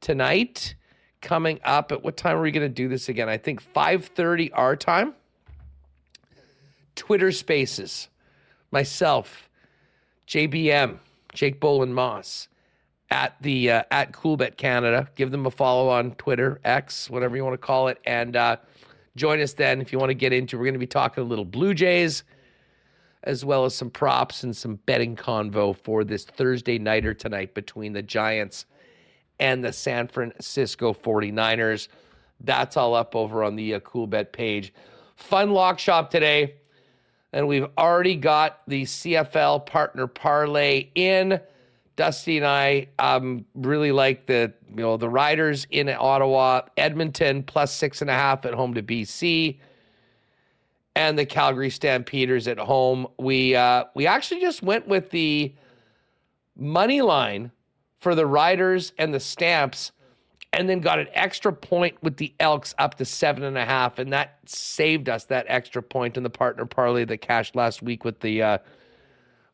tonight 0.00 0.74
coming 1.20 1.60
up 1.64 1.92
at 1.92 2.02
what 2.02 2.16
time 2.16 2.36
are 2.36 2.42
we 2.42 2.50
going 2.50 2.68
to 2.68 2.72
do 2.72 2.88
this 2.88 3.08
again? 3.08 3.28
I 3.28 3.38
think 3.38 3.62
5:30 3.72 4.50
our 4.52 4.76
time. 4.76 5.14
Twitter 6.94 7.32
Spaces, 7.32 8.08
myself, 8.70 9.48
JBM, 10.26 10.98
Jake 11.32 11.58
Bolin 11.58 11.92
Moss, 11.92 12.48
at 13.10 13.34
the 13.40 13.70
uh, 13.70 13.82
at 13.90 14.12
Coolbet 14.12 14.56
Canada. 14.56 15.08
Give 15.14 15.30
them 15.30 15.46
a 15.46 15.50
follow 15.50 15.88
on 15.88 16.12
Twitter, 16.12 16.60
X, 16.64 17.08
whatever 17.10 17.36
you 17.36 17.44
want 17.44 17.54
to 17.54 17.58
call 17.58 17.88
it, 17.88 17.98
and 18.04 18.36
uh, 18.36 18.56
join 19.16 19.40
us 19.40 19.52
then 19.52 19.80
if 19.80 19.92
you 19.92 19.98
want 19.98 20.10
to 20.10 20.14
get 20.14 20.32
into. 20.32 20.58
We're 20.58 20.64
going 20.64 20.74
to 20.74 20.78
be 20.78 20.86
talking 20.86 21.22
a 21.22 21.26
little 21.26 21.44
Blue 21.44 21.74
Jays 21.74 22.24
as 23.24 23.44
well 23.44 23.64
as 23.64 23.74
some 23.74 23.90
props 23.90 24.42
and 24.42 24.56
some 24.56 24.76
betting 24.86 25.16
convo 25.16 25.76
for 25.76 26.04
this 26.04 26.24
Thursday 26.24 26.78
nighter 26.78 27.14
tonight 27.14 27.54
between 27.54 27.92
the 27.92 28.02
Giants 28.02 28.66
and 29.38 29.64
the 29.64 29.72
San 29.72 30.08
Francisco 30.08 30.92
49ers. 30.92 31.88
That's 32.40 32.76
all 32.76 32.94
up 32.94 33.14
over 33.14 33.44
on 33.44 33.56
the 33.56 33.74
uh, 33.74 33.80
Coolbet 33.80 34.32
page. 34.32 34.72
Fun 35.16 35.50
lock 35.50 35.78
shop 35.78 36.10
today. 36.10 36.54
And 37.32 37.48
we've 37.48 37.66
already 37.78 38.16
got 38.16 38.60
the 38.66 38.82
CFL 38.82 39.64
partner 39.64 40.06
parlay 40.06 40.88
in. 40.94 41.40
Dusty 41.96 42.38
and 42.38 42.46
I 42.46 42.88
um, 42.98 43.44
really 43.54 43.92
like 43.92 44.26
the 44.26 44.52
you 44.70 44.82
know 44.82 44.96
the 44.96 45.08
Riders 45.08 45.66
in 45.70 45.88
Ottawa, 45.88 46.62
Edmonton 46.76 47.42
plus 47.42 47.72
six 47.72 48.00
and 48.00 48.10
a 48.10 48.14
half 48.14 48.44
at 48.46 48.54
home 48.54 48.74
to 48.74 48.82
BC 48.82 49.58
and 50.94 51.18
the 51.18 51.26
Calgary 51.26 51.70
Stampeders 51.70 52.48
at 52.48 52.58
home. 52.58 53.06
We 53.18 53.54
uh, 53.54 53.84
we 53.94 54.06
actually 54.06 54.40
just 54.40 54.62
went 54.62 54.86
with 54.88 55.10
the 55.10 55.54
money 56.56 57.02
line 57.02 57.50
for 57.98 58.14
the 58.14 58.26
Riders 58.26 58.92
and 58.98 59.14
the 59.14 59.20
Stamps, 59.20 59.92
and 60.52 60.68
then 60.68 60.80
got 60.80 60.98
an 60.98 61.08
extra 61.14 61.52
point 61.52 61.96
with 62.02 62.16
the 62.16 62.34
Elks 62.40 62.74
up 62.78 62.96
to 62.96 63.04
seven 63.04 63.44
and 63.44 63.56
a 63.56 63.64
half, 63.64 63.98
and 63.98 64.12
that 64.12 64.38
saved 64.44 65.08
us 65.08 65.24
that 65.24 65.46
extra 65.48 65.82
point 65.82 66.16
in 66.16 66.22
the 66.22 66.30
partner 66.30 66.66
parlay 66.66 67.04
that 67.04 67.18
cashed 67.18 67.56
last 67.56 67.82
week 67.82 68.04
with 68.04 68.20
the 68.20 68.42
uh, 68.42 68.58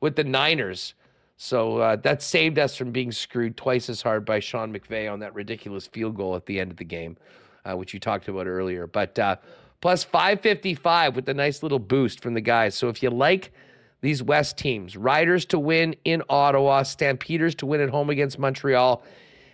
with 0.01 0.16
the 0.16 0.24
Niners. 0.24 0.94
So 1.40 1.78
uh, 1.78 1.97
that 1.97 2.20
saved 2.20 2.59
us 2.59 2.74
from 2.74 2.90
being 2.90 3.12
screwed 3.12 3.56
twice 3.56 3.89
as 3.89 4.02
hard 4.02 4.24
by 4.24 4.40
Sean 4.40 4.74
McVay 4.74 5.10
on 5.10 5.20
that 5.20 5.35
ridiculous 5.35 5.86
field 5.86 6.16
goal 6.16 6.35
at 6.35 6.47
the 6.47 6.59
end 6.59 6.73
of 6.73 6.78
the 6.78 6.85
game, 6.85 7.16
uh, 7.65 7.77
which 7.77 7.94
you 7.94 8.01
talked 8.01 8.27
about 8.27 8.48
earlier. 8.48 8.89
But 8.89 9.16
uh, 9.20 9.36
plus 9.81 10.05
555 10.05 11.17
with 11.17 11.29
a 11.29 11.35
nice 11.35 11.63
little 11.63 11.79
boost 11.79 12.21
from 12.21 12.35
the 12.35 12.41
guys. 12.41 12.75
So 12.75 12.89
if 12.89 13.01
you 13.03 13.11
like 13.11 13.53
these 14.01 14.23
West 14.23 14.57
teams, 14.59 14.97
Riders 14.97 15.45
to 15.47 15.59
win 15.59 15.97
in 16.05 16.23
Ottawa, 16.29 16.85
Stampeders 16.85 17.57
to 17.57 17.67
win 17.67 17.81
at 17.81 17.91
home 17.91 18.11
against 18.11 18.39
Montreal, 18.39 19.03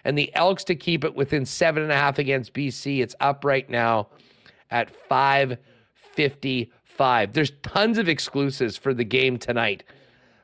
and 0.05 0.19
the 0.19 0.35
Elks 0.35 0.65
to 0.65 0.75
keep 0.75 1.05
it 1.05 1.15
within 1.15 1.47
seven 1.47 1.83
and 1.83 1.93
a 1.93 1.97
half 1.97 2.19
against 2.19 2.53
BC, 2.53 3.03
it's 3.03 3.15
up 3.21 3.43
right 3.45 3.71
now 3.71 4.09
at 4.71 4.91
555. 5.09 7.33
There's 7.33 7.53
tons 7.63 7.97
of 7.99 8.09
exclusives 8.09 8.77
for 8.77 8.93
the 8.93 9.05
game 9.05 9.39
tonight. 9.39 9.85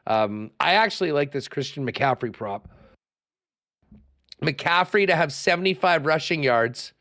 Um, 0.07 0.53
I 0.59 0.73
actually 0.75 1.13
like 1.13 1.33
this 1.33 1.47
Christian 1.47 1.87
McCaffrey 1.87 2.33
prop. 2.33 2.71
McCaffrey 4.43 5.07
to 5.07 5.15
have 5.15 5.31
75 5.33 6.07
rushing 6.07 6.43
yards, 6.43 6.95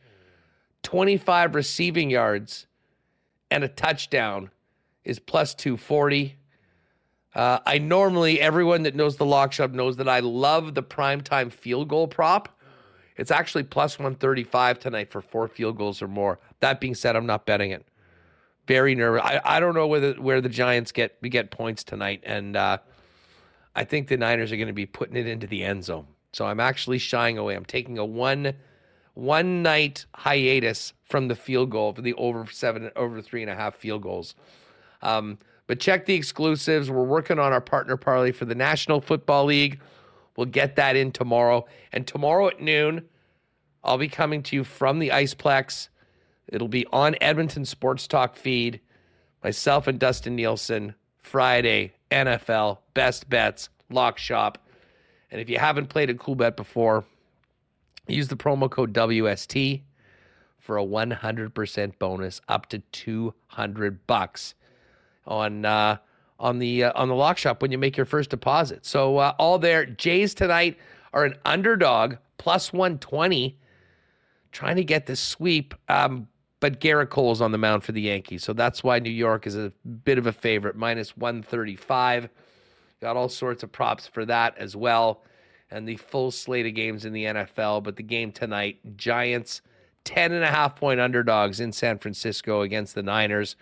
25 0.84 1.56
receiving 1.56 2.10
yards, 2.10 2.68
and 3.52 3.64
a 3.64 3.68
touchdown 3.68 4.52
is 5.04 5.20
plus 5.20 5.54
240. 5.56 6.36
Uh, 7.36 7.60
I 7.66 7.78
normally, 7.78 8.40
everyone 8.40 8.84
that 8.84 8.96
knows 8.96 9.18
the 9.18 9.26
lock 9.26 9.54
shop 9.54 9.72
knows 9.72 9.98
that 9.98 10.10
I 10.10 10.20
love 10.20 10.76
the 10.76 10.84
primetime 10.84 11.52
field 11.52 11.88
goal 11.88 12.08
prop. 12.08 12.60
It's 13.18 13.32
actually 13.32 13.64
plus 13.64 14.00
135 14.00 14.80
tonight 14.80 15.12
for 15.12 15.22
four 15.22 15.48
field 15.48 15.78
goals 15.78 16.02
or 16.02 16.08
more. 16.08 16.40
That 16.62 16.80
being 16.80 16.96
said, 16.96 17.16
I'm 17.16 17.26
not 17.26 17.46
betting 17.46 17.72
it. 17.72 17.86
Very 18.66 18.96
nervous. 18.96 19.22
I, 19.24 19.42
I 19.44 19.60
don't 19.60 19.74
know 19.74 19.88
where 19.88 20.00
the, 20.00 20.22
where 20.22 20.42
the 20.42 20.50
Giants 20.50 20.92
get 20.92 21.22
get 21.22 21.50
points 21.52 21.84
tonight, 21.84 22.22
and 22.24 22.56
uh, 22.56 22.78
I 23.76 23.84
think 23.84 24.08
the 24.08 24.18
Niners 24.18 24.52
are 24.52 24.58
going 24.58 24.68
to 24.68 24.74
be 24.74 24.86
putting 24.86 25.18
it 25.18 25.28
into 25.28 25.48
the 25.48 25.64
end 25.64 25.84
zone. 25.84 26.08
So 26.34 26.46
I'm 26.46 26.60
actually 26.60 27.00
shying 27.00 27.38
away. 27.38 27.56
I'm 27.56 27.66
taking 27.66 27.98
a 27.98 28.06
one 28.06 28.54
one 29.20 29.62
night 29.62 30.06
hiatus 30.16 30.94
from 31.04 31.28
the 31.28 31.36
field 31.36 31.70
goal 31.70 31.94
for 31.94 32.02
the 32.02 32.14
over 32.14 32.46
seven 32.48 32.90
over 32.96 33.22
three 33.22 33.42
and 33.42 33.52
a 33.52 33.56
half 33.56 33.76
field 33.76 34.02
goals. 34.02 34.36
Um, 35.02 35.38
but 35.68 35.80
check 35.80 36.06
the 36.06 36.16
exclusives. 36.16 36.90
We're 36.90 37.04
working 37.04 37.38
on 37.38 37.54
our 37.54 37.62
partner 37.62 37.98
parlay 37.98 38.32
for 38.32 38.46
the 38.46 38.56
National 38.56 39.02
Football 39.02 39.46
League. 39.46 39.80
We'll 40.36 40.48
get 40.48 40.78
that 40.78 40.96
in 40.96 41.12
tomorrow. 41.12 41.66
And 41.92 42.08
tomorrow 42.08 42.48
at 42.48 42.62
noon, 42.62 43.08
I'll 43.84 43.98
be 43.98 44.08
coming 44.08 44.42
to 44.44 44.56
you 44.56 44.64
from 44.64 45.00
the 45.00 45.10
Iceplex. 45.10 45.90
It'll 46.48 46.68
be 46.68 46.86
on 46.92 47.16
Edmonton 47.22 47.66
Sports 47.66 48.08
Talk 48.08 48.36
feed. 48.36 48.80
Myself 49.44 49.88
and 49.88 50.00
Dustin 50.00 50.36
Nielsen, 50.36 50.96
Friday, 51.22 51.94
NFL, 52.12 52.80
best 52.94 53.30
bets, 53.30 53.70
lock 53.90 54.18
shop. 54.18 54.58
And 55.32 55.40
if 55.40 55.50
you 55.50 55.60
haven't 55.60 55.88
played 55.88 56.10
a 56.10 56.14
Coolbet 56.14 56.56
before, 56.56 57.06
use 58.14 58.28
the 58.28 58.36
promo 58.36 58.70
code 58.70 58.94
WST 58.94 59.82
for 60.58 60.78
a 60.78 60.86
100% 60.86 62.00
bonus 62.00 62.42
up 62.48 62.68
to 62.70 62.80
200 62.80 64.08
bucks 64.08 64.56
on 65.26 65.66
uh, 65.66 65.98
on 66.40 66.60
the 66.60 66.86
uh, 66.86 66.92
on 66.96 67.08
the 67.08 67.16
lock 67.16 67.38
shop 67.38 67.62
when 67.62 67.72
you 67.72 67.78
make 67.78 67.98
your 67.98 68.06
first 68.06 68.30
deposit. 68.30 68.86
So 68.86 69.18
uh, 69.18 69.34
all 69.38 69.60
there, 69.60 69.86
Jays 69.86 70.34
tonight 70.34 70.78
are 71.14 71.26
an 71.26 71.36
underdog 71.46 72.16
plus 72.38 72.72
120 72.72 73.58
trying 74.52 74.76
to 74.78 74.84
get 74.84 75.06
this 75.06 75.20
sweep. 75.20 75.74
Um, 75.88 76.28
but 76.60 76.82
Gerrit 76.82 77.10
Cole's 77.10 77.42
on 77.42 77.52
the 77.52 77.58
mound 77.58 77.84
for 77.84 77.92
the 77.94 78.02
Yankees. 78.02 78.44
So 78.44 78.54
that's 78.54 78.84
why 78.84 79.00
New 79.00 79.10
York 79.10 79.48
is 79.48 79.56
a 79.56 79.72
bit 80.04 80.18
of 80.18 80.28
a 80.28 80.34
favorite, 80.34 80.76
minus 80.76 81.16
135. 81.16 82.30
Got 83.02 83.16
all 83.16 83.30
sorts 83.30 83.64
of 83.64 83.72
props 83.72 84.08
for 84.08 84.26
that 84.26 84.58
as 84.58 84.76
well. 84.76 85.24
And 85.72 85.88
the 85.88 85.98
full 85.98 86.32
slate 86.32 86.66
of 86.66 86.74
games 86.74 87.06
in 87.06 87.14
the 87.14 87.26
NFL. 87.26 87.84
But 87.84 87.96
the 87.96 88.04
game 88.04 88.32
tonight, 88.32 88.98
Giants, 88.98 89.62
10 90.04 90.32
and 90.32 90.44
a 90.44 90.48
half 90.48 90.76
point 90.76 91.00
underdogs 91.00 91.60
in 91.60 91.72
San 91.72 92.00
Francisco 92.00 92.62
against 92.62 92.96
the 92.96 93.04
Niners. 93.04 93.56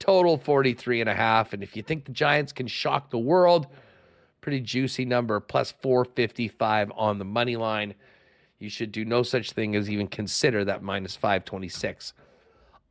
Total 0.00 0.36
43 0.36 1.02
and 1.02 1.10
a 1.10 1.14
half. 1.14 1.52
And 1.52 1.62
if 1.62 1.76
you 1.76 1.82
think 1.82 2.04
the 2.04 2.12
Giants 2.12 2.52
can 2.52 2.66
shock 2.66 3.10
the 3.10 3.18
world, 3.18 3.68
pretty 4.44 4.60
juicy 4.60 5.06
number, 5.06 5.40
plus 5.40 5.72
455 5.80 6.92
on 6.94 7.18
the 7.18 7.24
money 7.24 7.56
line. 7.56 7.94
You 8.58 8.68
should 8.68 8.92
do 8.92 9.04
no 9.04 9.22
such 9.22 9.52
thing 9.52 9.74
as 9.74 9.88
even 9.88 10.06
consider 10.06 10.66
that 10.66 10.82
minus 10.82 11.16
526 11.16 12.12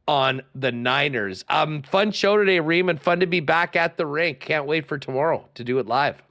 on 0.07 0.41
the 0.55 0.71
Niners. 0.71 1.45
Um, 1.49 1.83
fun 1.83 2.11
show 2.11 2.37
today, 2.37 2.59
Reem, 2.59 2.89
and 2.89 2.99
fun 2.99 3.19
to 3.19 3.27
be 3.27 3.39
back 3.39 3.75
at 3.75 3.97
the 3.97 4.05
rink. 4.05 4.39
Can't 4.39 4.65
wait 4.65 4.87
for 4.87 4.97
tomorrow 4.97 5.47
to 5.53 5.63
do 5.63 5.77
it 5.77 5.85
live. 5.85 6.23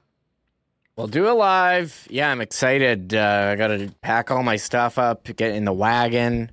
We'll 0.95 1.07
do 1.07 1.27
it 1.27 1.33
live. 1.33 2.07
Yeah, 2.09 2.29
I'm 2.29 2.39
excited. 2.41 3.15
Uh, 3.15 3.49
I 3.51 3.55
got 3.55 3.67
to 3.67 3.91
pack 4.01 4.29
all 4.29 4.43
my 4.43 4.57
stuff 4.57 4.99
up, 4.99 5.23
get 5.35 5.55
in 5.55 5.65
the 5.65 5.73
wagon, 5.73 6.51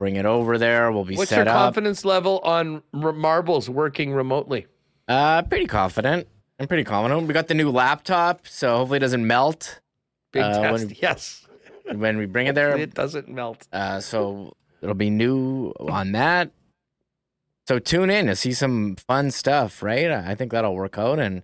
bring 0.00 0.16
it 0.16 0.26
over 0.26 0.58
there. 0.58 0.90
We'll 0.90 1.04
be 1.04 1.16
What's 1.16 1.30
set 1.30 1.46
your 1.46 1.54
confidence 1.54 2.04
level 2.04 2.40
on 2.40 2.82
r- 2.92 3.12
marbles 3.12 3.70
working 3.70 4.12
remotely? 4.12 4.66
Uh, 5.06 5.42
pretty 5.42 5.66
confident. 5.66 6.26
I'm 6.58 6.66
pretty 6.66 6.82
confident. 6.82 7.28
We 7.28 7.34
got 7.34 7.46
the 7.46 7.54
new 7.54 7.70
laptop, 7.70 8.48
so 8.48 8.78
hopefully 8.78 8.96
it 8.96 9.00
doesn't 9.00 9.24
melt. 9.24 9.80
Big 10.32 10.42
uh, 10.42 10.60
test. 10.60 10.72
When, 10.86 10.96
yes. 11.00 11.46
When 11.92 12.18
we 12.18 12.26
bring 12.26 12.48
it 12.48 12.54
there, 12.56 12.76
it 12.76 12.94
doesn't 12.94 13.28
melt. 13.28 13.66
Uh, 13.72 14.00
so 14.00 14.56
it'll 14.82 14.96
be 14.96 15.08
new 15.08 15.72
on 15.78 16.12
that. 16.12 16.50
So 17.68 17.78
tune 17.78 18.10
in 18.10 18.26
to 18.26 18.34
see 18.34 18.52
some 18.52 18.96
fun 18.96 19.30
stuff, 19.30 19.82
right? 19.82 20.10
I 20.10 20.34
think 20.34 20.50
that'll 20.50 20.74
work 20.74 20.98
out 20.98 21.18
and 21.20 21.42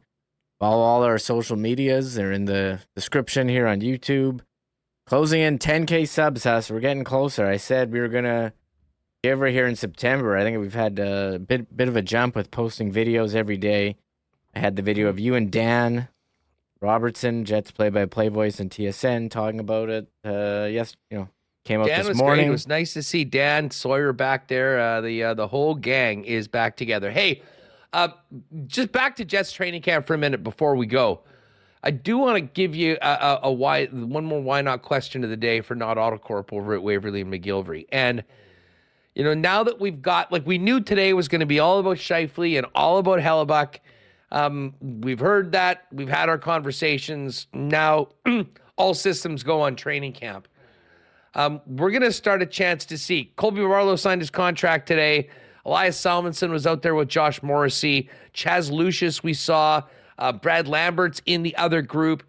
follow 0.64 0.82
all 0.82 1.02
our 1.02 1.18
social 1.18 1.56
medias. 1.56 2.14
They're 2.14 2.32
in 2.32 2.46
the 2.46 2.80
description 2.96 3.50
here 3.50 3.66
on 3.66 3.82
YouTube. 3.82 4.40
Closing 5.06 5.42
in 5.42 5.58
10k 5.58 6.08
subs, 6.08 6.46
us. 6.46 6.70
We're 6.70 6.80
getting 6.80 7.04
closer. 7.04 7.44
I 7.44 7.58
said 7.58 7.92
we 7.92 8.00
were 8.00 8.08
gonna 8.08 8.54
give 9.22 9.40
her 9.40 9.48
here 9.48 9.66
in 9.66 9.76
September. 9.76 10.38
I 10.38 10.42
think 10.42 10.58
we've 10.58 10.72
had 10.72 10.98
a 10.98 11.38
bit 11.38 11.76
bit 11.76 11.88
of 11.88 11.96
a 11.96 12.02
jump 12.02 12.34
with 12.34 12.50
posting 12.50 12.90
videos 12.90 13.34
every 13.34 13.58
day. 13.58 13.96
I 14.54 14.60
had 14.60 14.76
the 14.76 14.80
video 14.80 15.08
of 15.08 15.20
you 15.20 15.34
and 15.34 15.52
Dan 15.52 16.08
Robertson, 16.80 17.44
Jets 17.44 17.70
play-by-play 17.70 18.28
voice 18.28 18.58
and 18.58 18.70
TSN, 18.70 19.30
talking 19.30 19.60
about 19.60 19.90
it. 19.90 20.08
Uh, 20.24 20.66
yes, 20.70 20.96
you 21.10 21.18
know, 21.18 21.28
came 21.66 21.82
up 21.82 21.88
Dan 21.88 21.98
this 21.98 22.08
was 22.08 22.16
morning. 22.16 22.44
great. 22.44 22.48
It 22.48 22.52
was 22.52 22.68
nice 22.68 22.94
to 22.94 23.02
see 23.02 23.24
Dan 23.24 23.70
Sawyer 23.70 24.14
back 24.14 24.48
there. 24.48 24.80
Uh, 24.80 25.02
the 25.02 25.24
uh, 25.24 25.34
the 25.34 25.48
whole 25.48 25.74
gang 25.74 26.24
is 26.24 26.48
back 26.48 26.74
together. 26.78 27.10
Hey, 27.10 27.42
uh, 27.94 28.08
just 28.66 28.90
back 28.90 29.14
to 29.16 29.24
Jets 29.24 29.52
training 29.52 29.80
camp 29.80 30.06
for 30.06 30.14
a 30.14 30.18
minute 30.18 30.42
before 30.42 30.74
we 30.74 30.84
go. 30.84 31.20
I 31.84 31.92
do 31.92 32.18
want 32.18 32.36
to 32.36 32.40
give 32.40 32.74
you 32.74 32.98
a, 33.00 33.08
a, 33.08 33.40
a 33.44 33.52
why 33.52 33.86
one 33.86 34.24
more 34.24 34.42
why 34.42 34.62
not 34.62 34.82
question 34.82 35.22
of 35.22 35.30
the 35.30 35.36
day 35.36 35.60
for 35.60 35.74
not 35.76 35.96
Autocorp 35.96 36.52
over 36.52 36.74
at 36.74 36.82
Waverly 36.82 37.20
and 37.20 37.32
McGillivray. 37.32 37.86
And 37.92 38.24
you 39.14 39.22
know, 39.22 39.32
now 39.32 39.62
that 39.62 39.80
we've 39.80 40.02
got 40.02 40.32
like 40.32 40.44
we 40.44 40.58
knew 40.58 40.80
today 40.80 41.12
was 41.12 41.28
going 41.28 41.40
to 41.40 41.46
be 41.46 41.60
all 41.60 41.78
about 41.78 41.98
Scheifele 41.98 42.58
and 42.58 42.66
all 42.74 42.98
about 42.98 43.20
Hellebuyck. 43.20 43.78
Um, 44.32 44.74
we've 44.80 45.20
heard 45.20 45.52
that. 45.52 45.86
We've 45.92 46.08
had 46.08 46.28
our 46.28 46.38
conversations. 46.38 47.46
Now 47.52 48.08
all 48.76 48.94
systems 48.94 49.44
go 49.44 49.60
on 49.60 49.76
training 49.76 50.14
camp. 50.14 50.48
Um, 51.34 51.60
we're 51.66 51.90
going 51.90 52.02
to 52.02 52.12
start 52.12 52.42
a 52.42 52.46
chance 52.46 52.84
to 52.86 52.98
see. 52.98 53.32
Colby 53.36 53.60
Barlow 53.60 53.94
signed 53.94 54.20
his 54.20 54.30
contract 54.30 54.88
today. 54.88 55.28
Elias 55.64 56.00
Salomonsson 56.00 56.50
was 56.50 56.66
out 56.66 56.82
there 56.82 56.94
with 56.94 57.08
Josh 57.08 57.42
Morrissey. 57.42 58.08
Chaz 58.34 58.70
Lucius, 58.70 59.22
we 59.22 59.34
saw. 59.34 59.82
Uh, 60.18 60.32
Brad 60.32 60.68
Lambert's 60.68 61.22
in 61.26 61.42
the 61.42 61.56
other 61.56 61.82
group. 61.82 62.22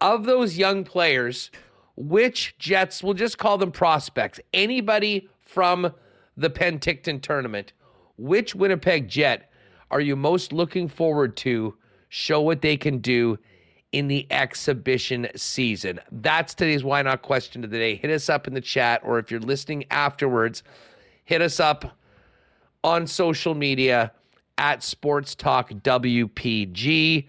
Of 0.00 0.24
those 0.24 0.56
young 0.56 0.84
players, 0.84 1.50
which 1.96 2.56
Jets, 2.58 3.02
we'll 3.02 3.14
just 3.14 3.38
call 3.38 3.58
them 3.58 3.72
prospects, 3.72 4.40
anybody 4.54 5.28
from 5.40 5.92
the 6.36 6.50
Penticton 6.50 7.20
tournament, 7.20 7.72
which 8.16 8.54
Winnipeg 8.54 9.08
Jet 9.08 9.50
are 9.90 10.00
you 10.00 10.16
most 10.16 10.52
looking 10.52 10.88
forward 10.88 11.36
to 11.38 11.74
show 12.08 12.40
what 12.40 12.60
they 12.62 12.76
can 12.76 12.98
do 12.98 13.38
in 13.90 14.08
the 14.08 14.26
exhibition 14.30 15.28
season? 15.34 15.98
That's 16.12 16.54
today's 16.54 16.84
Why 16.84 17.02
Not 17.02 17.22
question 17.22 17.64
of 17.64 17.70
the 17.70 17.78
day. 17.78 17.96
Hit 17.96 18.10
us 18.10 18.28
up 18.28 18.46
in 18.46 18.54
the 18.54 18.60
chat, 18.60 19.00
or 19.02 19.18
if 19.18 19.30
you're 19.30 19.40
listening 19.40 19.84
afterwards, 19.90 20.62
hit 21.24 21.42
us 21.42 21.58
up 21.58 21.97
on 22.84 23.06
social 23.06 23.54
media 23.54 24.12
at 24.56 24.82
Sports 24.82 25.34
Talk 25.34 25.70
WPG. 25.70 27.26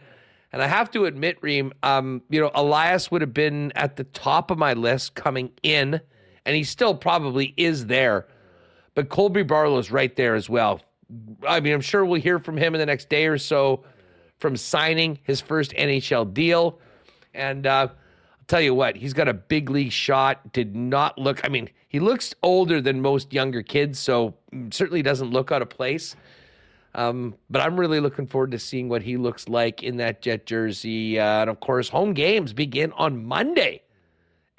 And 0.52 0.62
I 0.62 0.68
have 0.68 0.90
to 0.92 1.06
admit, 1.06 1.38
Reem, 1.42 1.74
um, 1.84 2.22
you 2.30 2.42
know, 2.42 2.52
Elias 2.56 3.12
would 3.12 3.22
have 3.22 3.34
been 3.34 3.72
at 3.76 3.96
the 3.96 4.04
top 4.06 4.50
of 4.50 4.58
my 4.58 4.74
list 4.74 5.14
coming 5.14 5.52
in, 5.62 6.02
and 6.46 6.56
he 6.56 6.64
still 6.64 6.96
probably 6.96 7.54
is 7.56 7.86
there. 7.86 8.28
But 8.96 9.10
Colby 9.10 9.44
Barlow's 9.44 9.92
right 9.92 10.16
there 10.16 10.36
as 10.36 10.50
well. 10.50 10.82
I 11.48 11.60
mean, 11.60 11.74
I'm 11.74 11.82
sure 11.82 12.04
we'll 12.04 12.22
hear 12.22 12.40
from 12.40 12.58
him 12.58 12.74
in 12.74 12.80
the 12.80 12.86
next 12.86 13.10
day 13.10 13.28
or 13.28 13.38
so 13.38 13.84
from 14.40 14.56
signing 14.56 15.20
his 15.24 15.42
first 15.42 15.72
NHL 15.72 16.34
deal. 16.34 16.80
And 17.34 17.68
uh, 17.68 17.90
tell 18.50 18.62
you 18.62 18.74
what, 18.74 18.98
he's 18.98 19.14
got 19.14 19.28
a 19.28 19.34
big 19.34 19.70
league 19.70 19.92
shot. 19.92 20.52
Did 20.52 20.76
not 20.76 21.18
look, 21.18 21.46
I 21.46 21.50
mean, 21.50 21.70
he 21.88 22.00
looks 22.00 22.34
older 22.44 22.82
than 22.82 23.02
most 23.02 23.32
younger 23.32 23.62
kids, 23.62 24.00
so 24.00 24.36
certainly 24.72 25.02
doesn't 25.02 25.32
look 25.32 25.52
out 25.52 25.62
of 25.62 25.70
place. 25.70 26.16
Um, 26.96 27.36
but 27.50 27.62
I'm 27.62 27.80
really 27.80 28.00
looking 28.00 28.26
forward 28.26 28.52
to 28.52 28.60
seeing 28.60 28.90
what 28.90 29.04
he 29.04 29.16
looks 29.16 29.48
like 29.48 29.84
in 29.84 29.98
that 29.98 30.22
Jet 30.22 30.46
jersey. 30.48 31.20
Uh, 31.20 31.42
and 31.42 31.50
of 31.50 31.60
course, 31.60 31.88
home 31.88 32.14
games 32.14 32.52
begin 32.52 32.92
on 32.94 33.24
Monday 33.24 33.84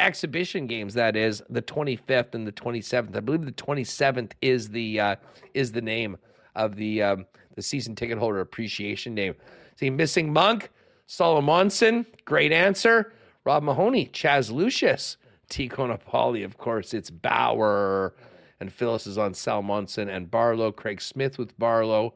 exhibition 0.01 0.67
games. 0.67 0.95
That 0.95 1.17
is 1.17 1.43
the 1.51 1.63
25th 1.63 2.35
and 2.35 2.47
the 2.47 2.53
27th. 2.53 3.15
I 3.17 3.21
believe 3.21 3.45
the 3.45 3.53
27th 3.53 4.33
is 4.41 4.69
the 4.69 5.01
uh, 5.01 5.17
is 5.55 5.73
the 5.73 5.83
name 5.83 6.17
of 6.57 6.75
the 6.77 7.03
um, 7.03 7.27
the 7.55 7.63
season 7.63 7.95
ticket 7.95 8.19
holder 8.19 8.41
appreciation 8.41 9.15
name. 9.15 9.35
See, 9.77 9.91
missing 9.91 10.33
Monk, 10.33 10.71
Salomonsson, 11.09 12.07
great 12.25 12.53
answer. 12.53 13.13
Rob 13.51 13.65
Mahoney, 13.65 14.07
Chaz 14.07 14.53
Lucius, 14.53 15.17
Tico 15.49 15.85
Napoli, 15.85 16.45
of 16.45 16.57
course. 16.57 16.95
It's 16.95 17.11
Bauer, 17.11 18.15
and 18.61 18.73
Phyllis 18.73 19.09
is 19.09 19.19
on 19.19 19.33
Salomonsson 19.33 20.09
and 20.09 20.31
Barlow. 20.31 20.71
Craig 20.71 21.03
Smith 21.03 21.37
with 21.37 21.59
Barlow. 21.59 22.15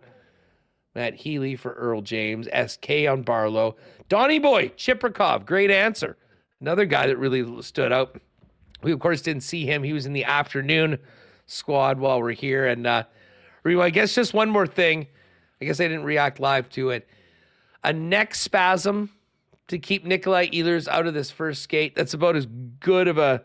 Matt 0.94 1.14
Healy 1.14 1.56
for 1.56 1.72
Earl 1.72 2.02
James. 2.02 2.46
SK 2.46 3.08
on 3.10 3.22
Barlow. 3.22 3.74
Donnie 4.08 4.38
Boy, 4.38 4.68
Chibrikov, 4.76 5.44
great 5.44 5.72
answer. 5.72 6.16
Another 6.60 6.84
guy 6.84 7.08
that 7.08 7.16
really 7.16 7.62
stood 7.62 7.90
out. 7.90 8.16
We, 8.84 8.92
of 8.92 9.00
course, 9.00 9.20
didn't 9.20 9.42
see 9.42 9.66
him. 9.66 9.82
He 9.82 9.92
was 9.92 10.06
in 10.06 10.12
the 10.12 10.26
afternoon 10.26 11.00
squad 11.46 11.98
while 11.98 12.22
we're 12.22 12.30
here. 12.30 12.68
And 12.68 12.86
uh, 12.86 13.02
I 13.64 13.90
guess 13.90 14.14
just 14.14 14.34
one 14.34 14.50
more 14.50 14.68
thing. 14.68 15.08
I 15.60 15.64
guess 15.64 15.80
I 15.80 15.88
didn't 15.88 16.04
react 16.04 16.38
live 16.38 16.68
to 16.70 16.90
it. 16.90 17.08
A 17.82 17.92
neck 17.92 18.36
spasm 18.36 19.10
to 19.68 19.78
keep 19.78 20.04
Nikolai 20.04 20.48
Ehlers 20.48 20.88
out 20.88 21.06
of 21.06 21.14
this 21.14 21.30
first 21.30 21.62
skate. 21.62 21.94
That's 21.94 22.14
about 22.14 22.36
as 22.36 22.46
good 22.80 23.08
of 23.08 23.18
a 23.18 23.42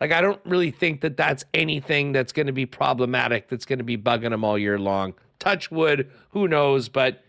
like. 0.00 0.12
I 0.12 0.20
don't 0.20 0.40
really 0.44 0.70
think 0.70 1.00
that 1.02 1.16
that's 1.16 1.44
anything 1.54 2.12
that's 2.12 2.32
going 2.32 2.46
to 2.46 2.52
be 2.52 2.66
problematic. 2.66 3.48
That's 3.48 3.64
going 3.64 3.78
to 3.78 3.84
be 3.84 3.96
bugging 3.96 4.32
him 4.32 4.44
all 4.44 4.58
year 4.58 4.78
long. 4.78 5.14
Touch 5.38 5.70
wood. 5.70 6.10
Who 6.30 6.48
knows? 6.48 6.88
But 6.88 7.22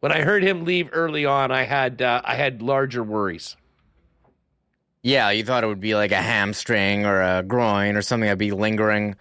when 0.00 0.12
I 0.12 0.20
heard 0.20 0.42
him 0.42 0.64
leave 0.64 0.88
early 0.92 1.24
on, 1.24 1.50
I 1.50 1.64
had 1.64 2.02
uh, 2.02 2.22
I 2.24 2.34
had 2.34 2.62
larger 2.62 3.02
worries. 3.02 3.56
Yeah, 5.02 5.30
you 5.30 5.44
thought 5.44 5.64
it 5.64 5.68
would 5.68 5.80
be 5.80 5.94
like 5.94 6.12
a 6.12 6.16
hamstring 6.16 7.06
or 7.06 7.22
a 7.22 7.42
groin 7.42 7.96
or 7.96 8.02
something 8.02 8.26
that'd 8.26 8.38
be 8.38 8.50
lingering 8.50 9.14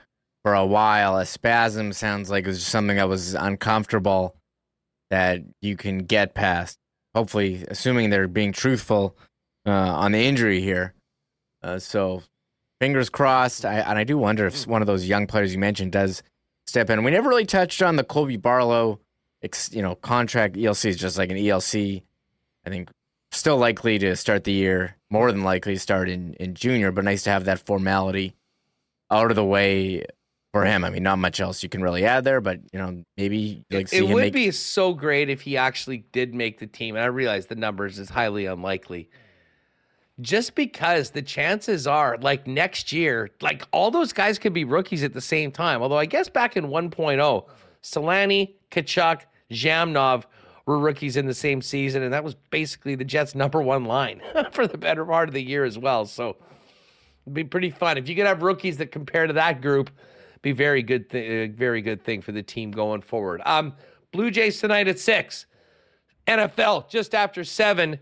for 0.43 0.53
a 0.53 0.65
while. 0.65 1.17
A 1.17 1.25
spasm 1.25 1.93
sounds 1.93 2.29
like 2.29 2.45
it 2.45 2.47
was 2.47 2.59
just 2.59 2.71
something 2.71 2.97
that 2.97 3.07
was 3.07 3.35
uncomfortable 3.35 4.35
that 5.09 5.41
you 5.61 5.77
can 5.77 5.99
get 5.99 6.33
past. 6.33 6.79
Hopefully, 7.18 7.65
assuming 7.68 8.11
they're 8.11 8.27
being 8.27 8.53
truthful 8.53 9.18
uh, 9.65 9.72
on 9.72 10.11
the 10.11 10.23
injury 10.23 10.61
here. 10.61 10.94
Uh, 11.64 11.80
so, 11.80 12.22
fingers 12.80 13.10
crossed. 13.10 13.65
I, 13.65 13.80
and 13.80 13.98
I 13.98 14.03
do 14.03 14.19
wonder 14.19 14.45
if 14.45 14.68
one 14.68 14.84
of 14.84 14.85
those 14.85 15.07
young 15.07 15.26
players 15.26 15.52
you 15.52 15.57
mentioned 15.57 15.94
does 15.94 16.22
step 16.68 16.91
in. 16.91 17.03
We 17.03 17.10
never 17.10 17.27
really 17.27 17.48
touched 17.48 17.81
on 17.81 17.95
the 17.95 18.03
Colby 18.03 18.38
Barlow, 18.38 18.99
you 19.72 19.81
know, 19.81 19.95
contract. 19.95 20.57
ELC 20.57 20.89
is 20.89 20.98
just 20.98 21.18
like 21.18 21.31
an 21.31 21.38
ELC. 21.38 22.03
I 22.68 22.69
think 22.69 22.91
still 23.31 23.57
likely 23.57 23.98
to 23.98 24.15
start 24.15 24.44
the 24.44 24.52
year, 24.52 24.95
more 25.10 25.31
than 25.31 25.41
likely 25.41 25.73
to 25.73 25.80
start 25.80 26.10
in, 26.10 26.35
in 26.35 26.53
junior, 26.53 26.91
but 26.91 27.03
nice 27.03 27.23
to 27.23 27.31
have 27.31 27.45
that 27.45 27.65
formality 27.65 28.35
out 29.10 29.31
of 29.31 29.35
the 29.35 29.44
way 29.44 30.06
for 30.57 30.65
him. 30.65 30.84
I 30.84 30.89
mean, 30.89 31.03
not 31.03 31.19
much 31.19 31.39
else 31.39 31.61
you 31.61 31.69
can 31.69 31.84
really 31.84 32.03
add 32.03 32.23
there, 32.23 32.41
but 32.41 32.59
you 32.73 32.79
know, 32.79 33.03
maybe 33.15 33.63
like 33.69 33.93
it 33.93 34.01
would 34.01 34.15
make... 34.15 34.34
be 34.34 34.49
so 34.49 34.93
great 34.93 35.29
if 35.29 35.41
he 35.41 35.55
actually 35.55 35.99
did 36.11 36.34
make 36.34 36.59
the 36.59 36.65
team. 36.65 36.95
And 36.95 37.03
I 37.03 37.07
realize 37.07 37.45
the 37.45 37.55
numbers 37.55 37.99
is 37.99 38.09
highly 38.09 38.47
unlikely. 38.47 39.09
Just 40.19 40.55
because 40.55 41.11
the 41.11 41.21
chances 41.21 41.85
are, 41.85 42.17
like 42.17 42.47
next 42.47 42.91
year, 42.91 43.29
like 43.39 43.67
all 43.71 43.91
those 43.91 44.13
guys 44.13 44.39
could 44.39 44.53
be 44.53 44.63
rookies 44.63 45.03
at 45.03 45.13
the 45.13 45.21
same 45.21 45.51
time. 45.51 45.84
Although 45.84 45.99
I 45.99 46.07
guess 46.07 46.27
back 46.27 46.57
in 46.57 46.69
1.0, 46.69 47.45
Selanne, 47.84 48.55
Tkachuk, 48.71 49.21
Zhamnov 49.51 50.23
were 50.65 50.79
rookies 50.79 51.17
in 51.17 51.27
the 51.27 51.35
same 51.35 51.61
season, 51.61 52.01
and 52.01 52.11
that 52.13 52.23
was 52.23 52.34
basically 52.49 52.95
the 52.95 53.05
Jets' 53.05 53.35
number 53.35 53.61
one 53.61 53.85
line 53.85 54.23
for 54.51 54.65
the 54.65 54.77
better 54.77 55.05
part 55.05 55.29
of 55.29 55.35
the 55.35 55.43
year 55.43 55.63
as 55.63 55.77
well. 55.77 56.05
So 56.05 56.35
it'd 57.25 57.35
be 57.35 57.43
pretty 57.43 57.69
fun 57.69 57.99
if 57.99 58.09
you 58.09 58.15
could 58.15 58.25
have 58.25 58.41
rookies 58.41 58.77
that 58.77 58.91
compare 58.91 59.27
to 59.27 59.34
that 59.34 59.61
group 59.61 59.91
be 60.47 60.53
very 60.53 60.81
good, 60.81 61.09
th- 61.09 61.49
uh, 61.49 61.53
very 61.55 61.81
good 61.81 62.01
thing 62.03 62.21
for 62.21 62.31
the 62.31 62.43
team 62.43 62.71
going 62.71 63.01
forward. 63.01 63.41
Um, 63.45 63.73
Blue 64.11 64.31
Jays 64.31 64.59
tonight 64.59 64.87
at 64.87 64.97
six, 64.97 65.45
NFL 66.25 66.89
just 66.89 67.13
after 67.13 67.43
seven, 67.43 67.99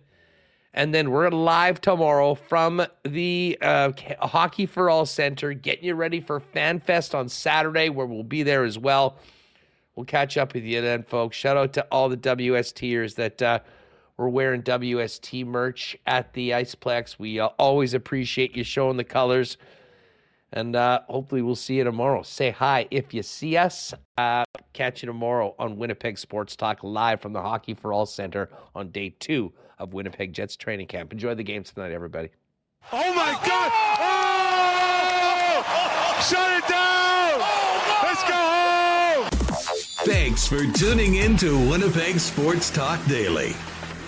and 0.74 0.94
then 0.94 1.10
we're 1.10 1.30
live 1.30 1.82
tomorrow 1.82 2.36
from 2.36 2.86
the 3.04 3.58
uh, 3.62 3.92
Hockey 4.22 4.68
for 4.68 4.92
All 4.92 5.08
Center, 5.08 5.54
getting 5.54 5.86
you 5.86 5.96
ready 5.96 6.22
for 6.22 6.40
FanFest 6.40 7.16
on 7.16 7.30
Saturday, 7.30 7.90
where 7.90 8.06
we'll 8.06 8.24
be 8.24 8.44
there 8.44 8.64
as 8.64 8.78
well. 8.78 9.18
We'll 9.96 10.06
catch 10.06 10.38
up 10.38 10.54
with 10.54 10.66
you 10.66 10.82
then, 10.82 11.02
folks. 11.02 11.38
Shout 11.38 11.58
out 11.58 11.74
to 11.74 11.88
all 11.92 12.10
the 12.10 12.18
WSTers 12.18 13.16
that 13.16 13.42
uh, 13.42 13.60
were 14.18 14.30
wearing 14.30 14.62
WST 14.62 15.48
merch 15.48 15.98
at 16.06 16.34
the 16.34 16.52
Iceplex. 16.52 17.18
We 17.18 17.40
uh, 17.40 17.48
always 17.58 17.96
appreciate 17.96 18.56
you 18.56 18.64
showing 18.64 18.98
the 18.98 19.04
colors. 19.04 19.58
And 20.54 20.76
uh, 20.76 21.02
hopefully 21.08 21.42
we'll 21.42 21.56
see 21.56 21.76
you 21.76 21.84
tomorrow. 21.84 22.22
Say 22.24 22.52
hi 22.52 22.88
if 22.92 23.14
you 23.14 23.24
see 23.24 23.58
us. 23.58 23.94
Uh, 24.18 24.44
catch 24.74 25.02
you 25.04 25.08
tomorrow 25.08 25.54
on 25.60 25.78
Winnipeg 25.78 26.18
Sports 26.18 26.56
Talk 26.56 26.84
live 26.84 27.22
from 27.22 27.34
the 27.34 27.42
Hockey 27.42 27.74
for 27.74 27.92
All 27.92 28.06
Center 28.06 28.50
on 28.74 28.90
day 28.90 29.16
two 29.20 29.52
of 29.80 29.94
Winnipeg 29.94 30.34
Jets 30.34 30.56
training 30.56 30.88
camp. 30.88 31.12
Enjoy 31.12 31.36
the 31.36 31.44
games 31.44 31.72
tonight, 31.72 31.92
everybody. 31.92 32.30
Oh 32.94 33.14
my 33.14 33.32
God! 33.46 33.72
Oh! 34.00 34.26
Shut 36.22 36.58
it 36.58 36.68
down! 36.70 37.40
Let's 38.04 38.24
go 38.24 38.36
home! 38.36 39.30
Thanks 40.06 40.48
for 40.48 40.64
tuning 40.72 41.16
in 41.16 41.36
to 41.38 41.58
Winnipeg 41.70 42.20
Sports 42.20 42.70
Talk 42.70 43.04
Daily. 43.08 43.56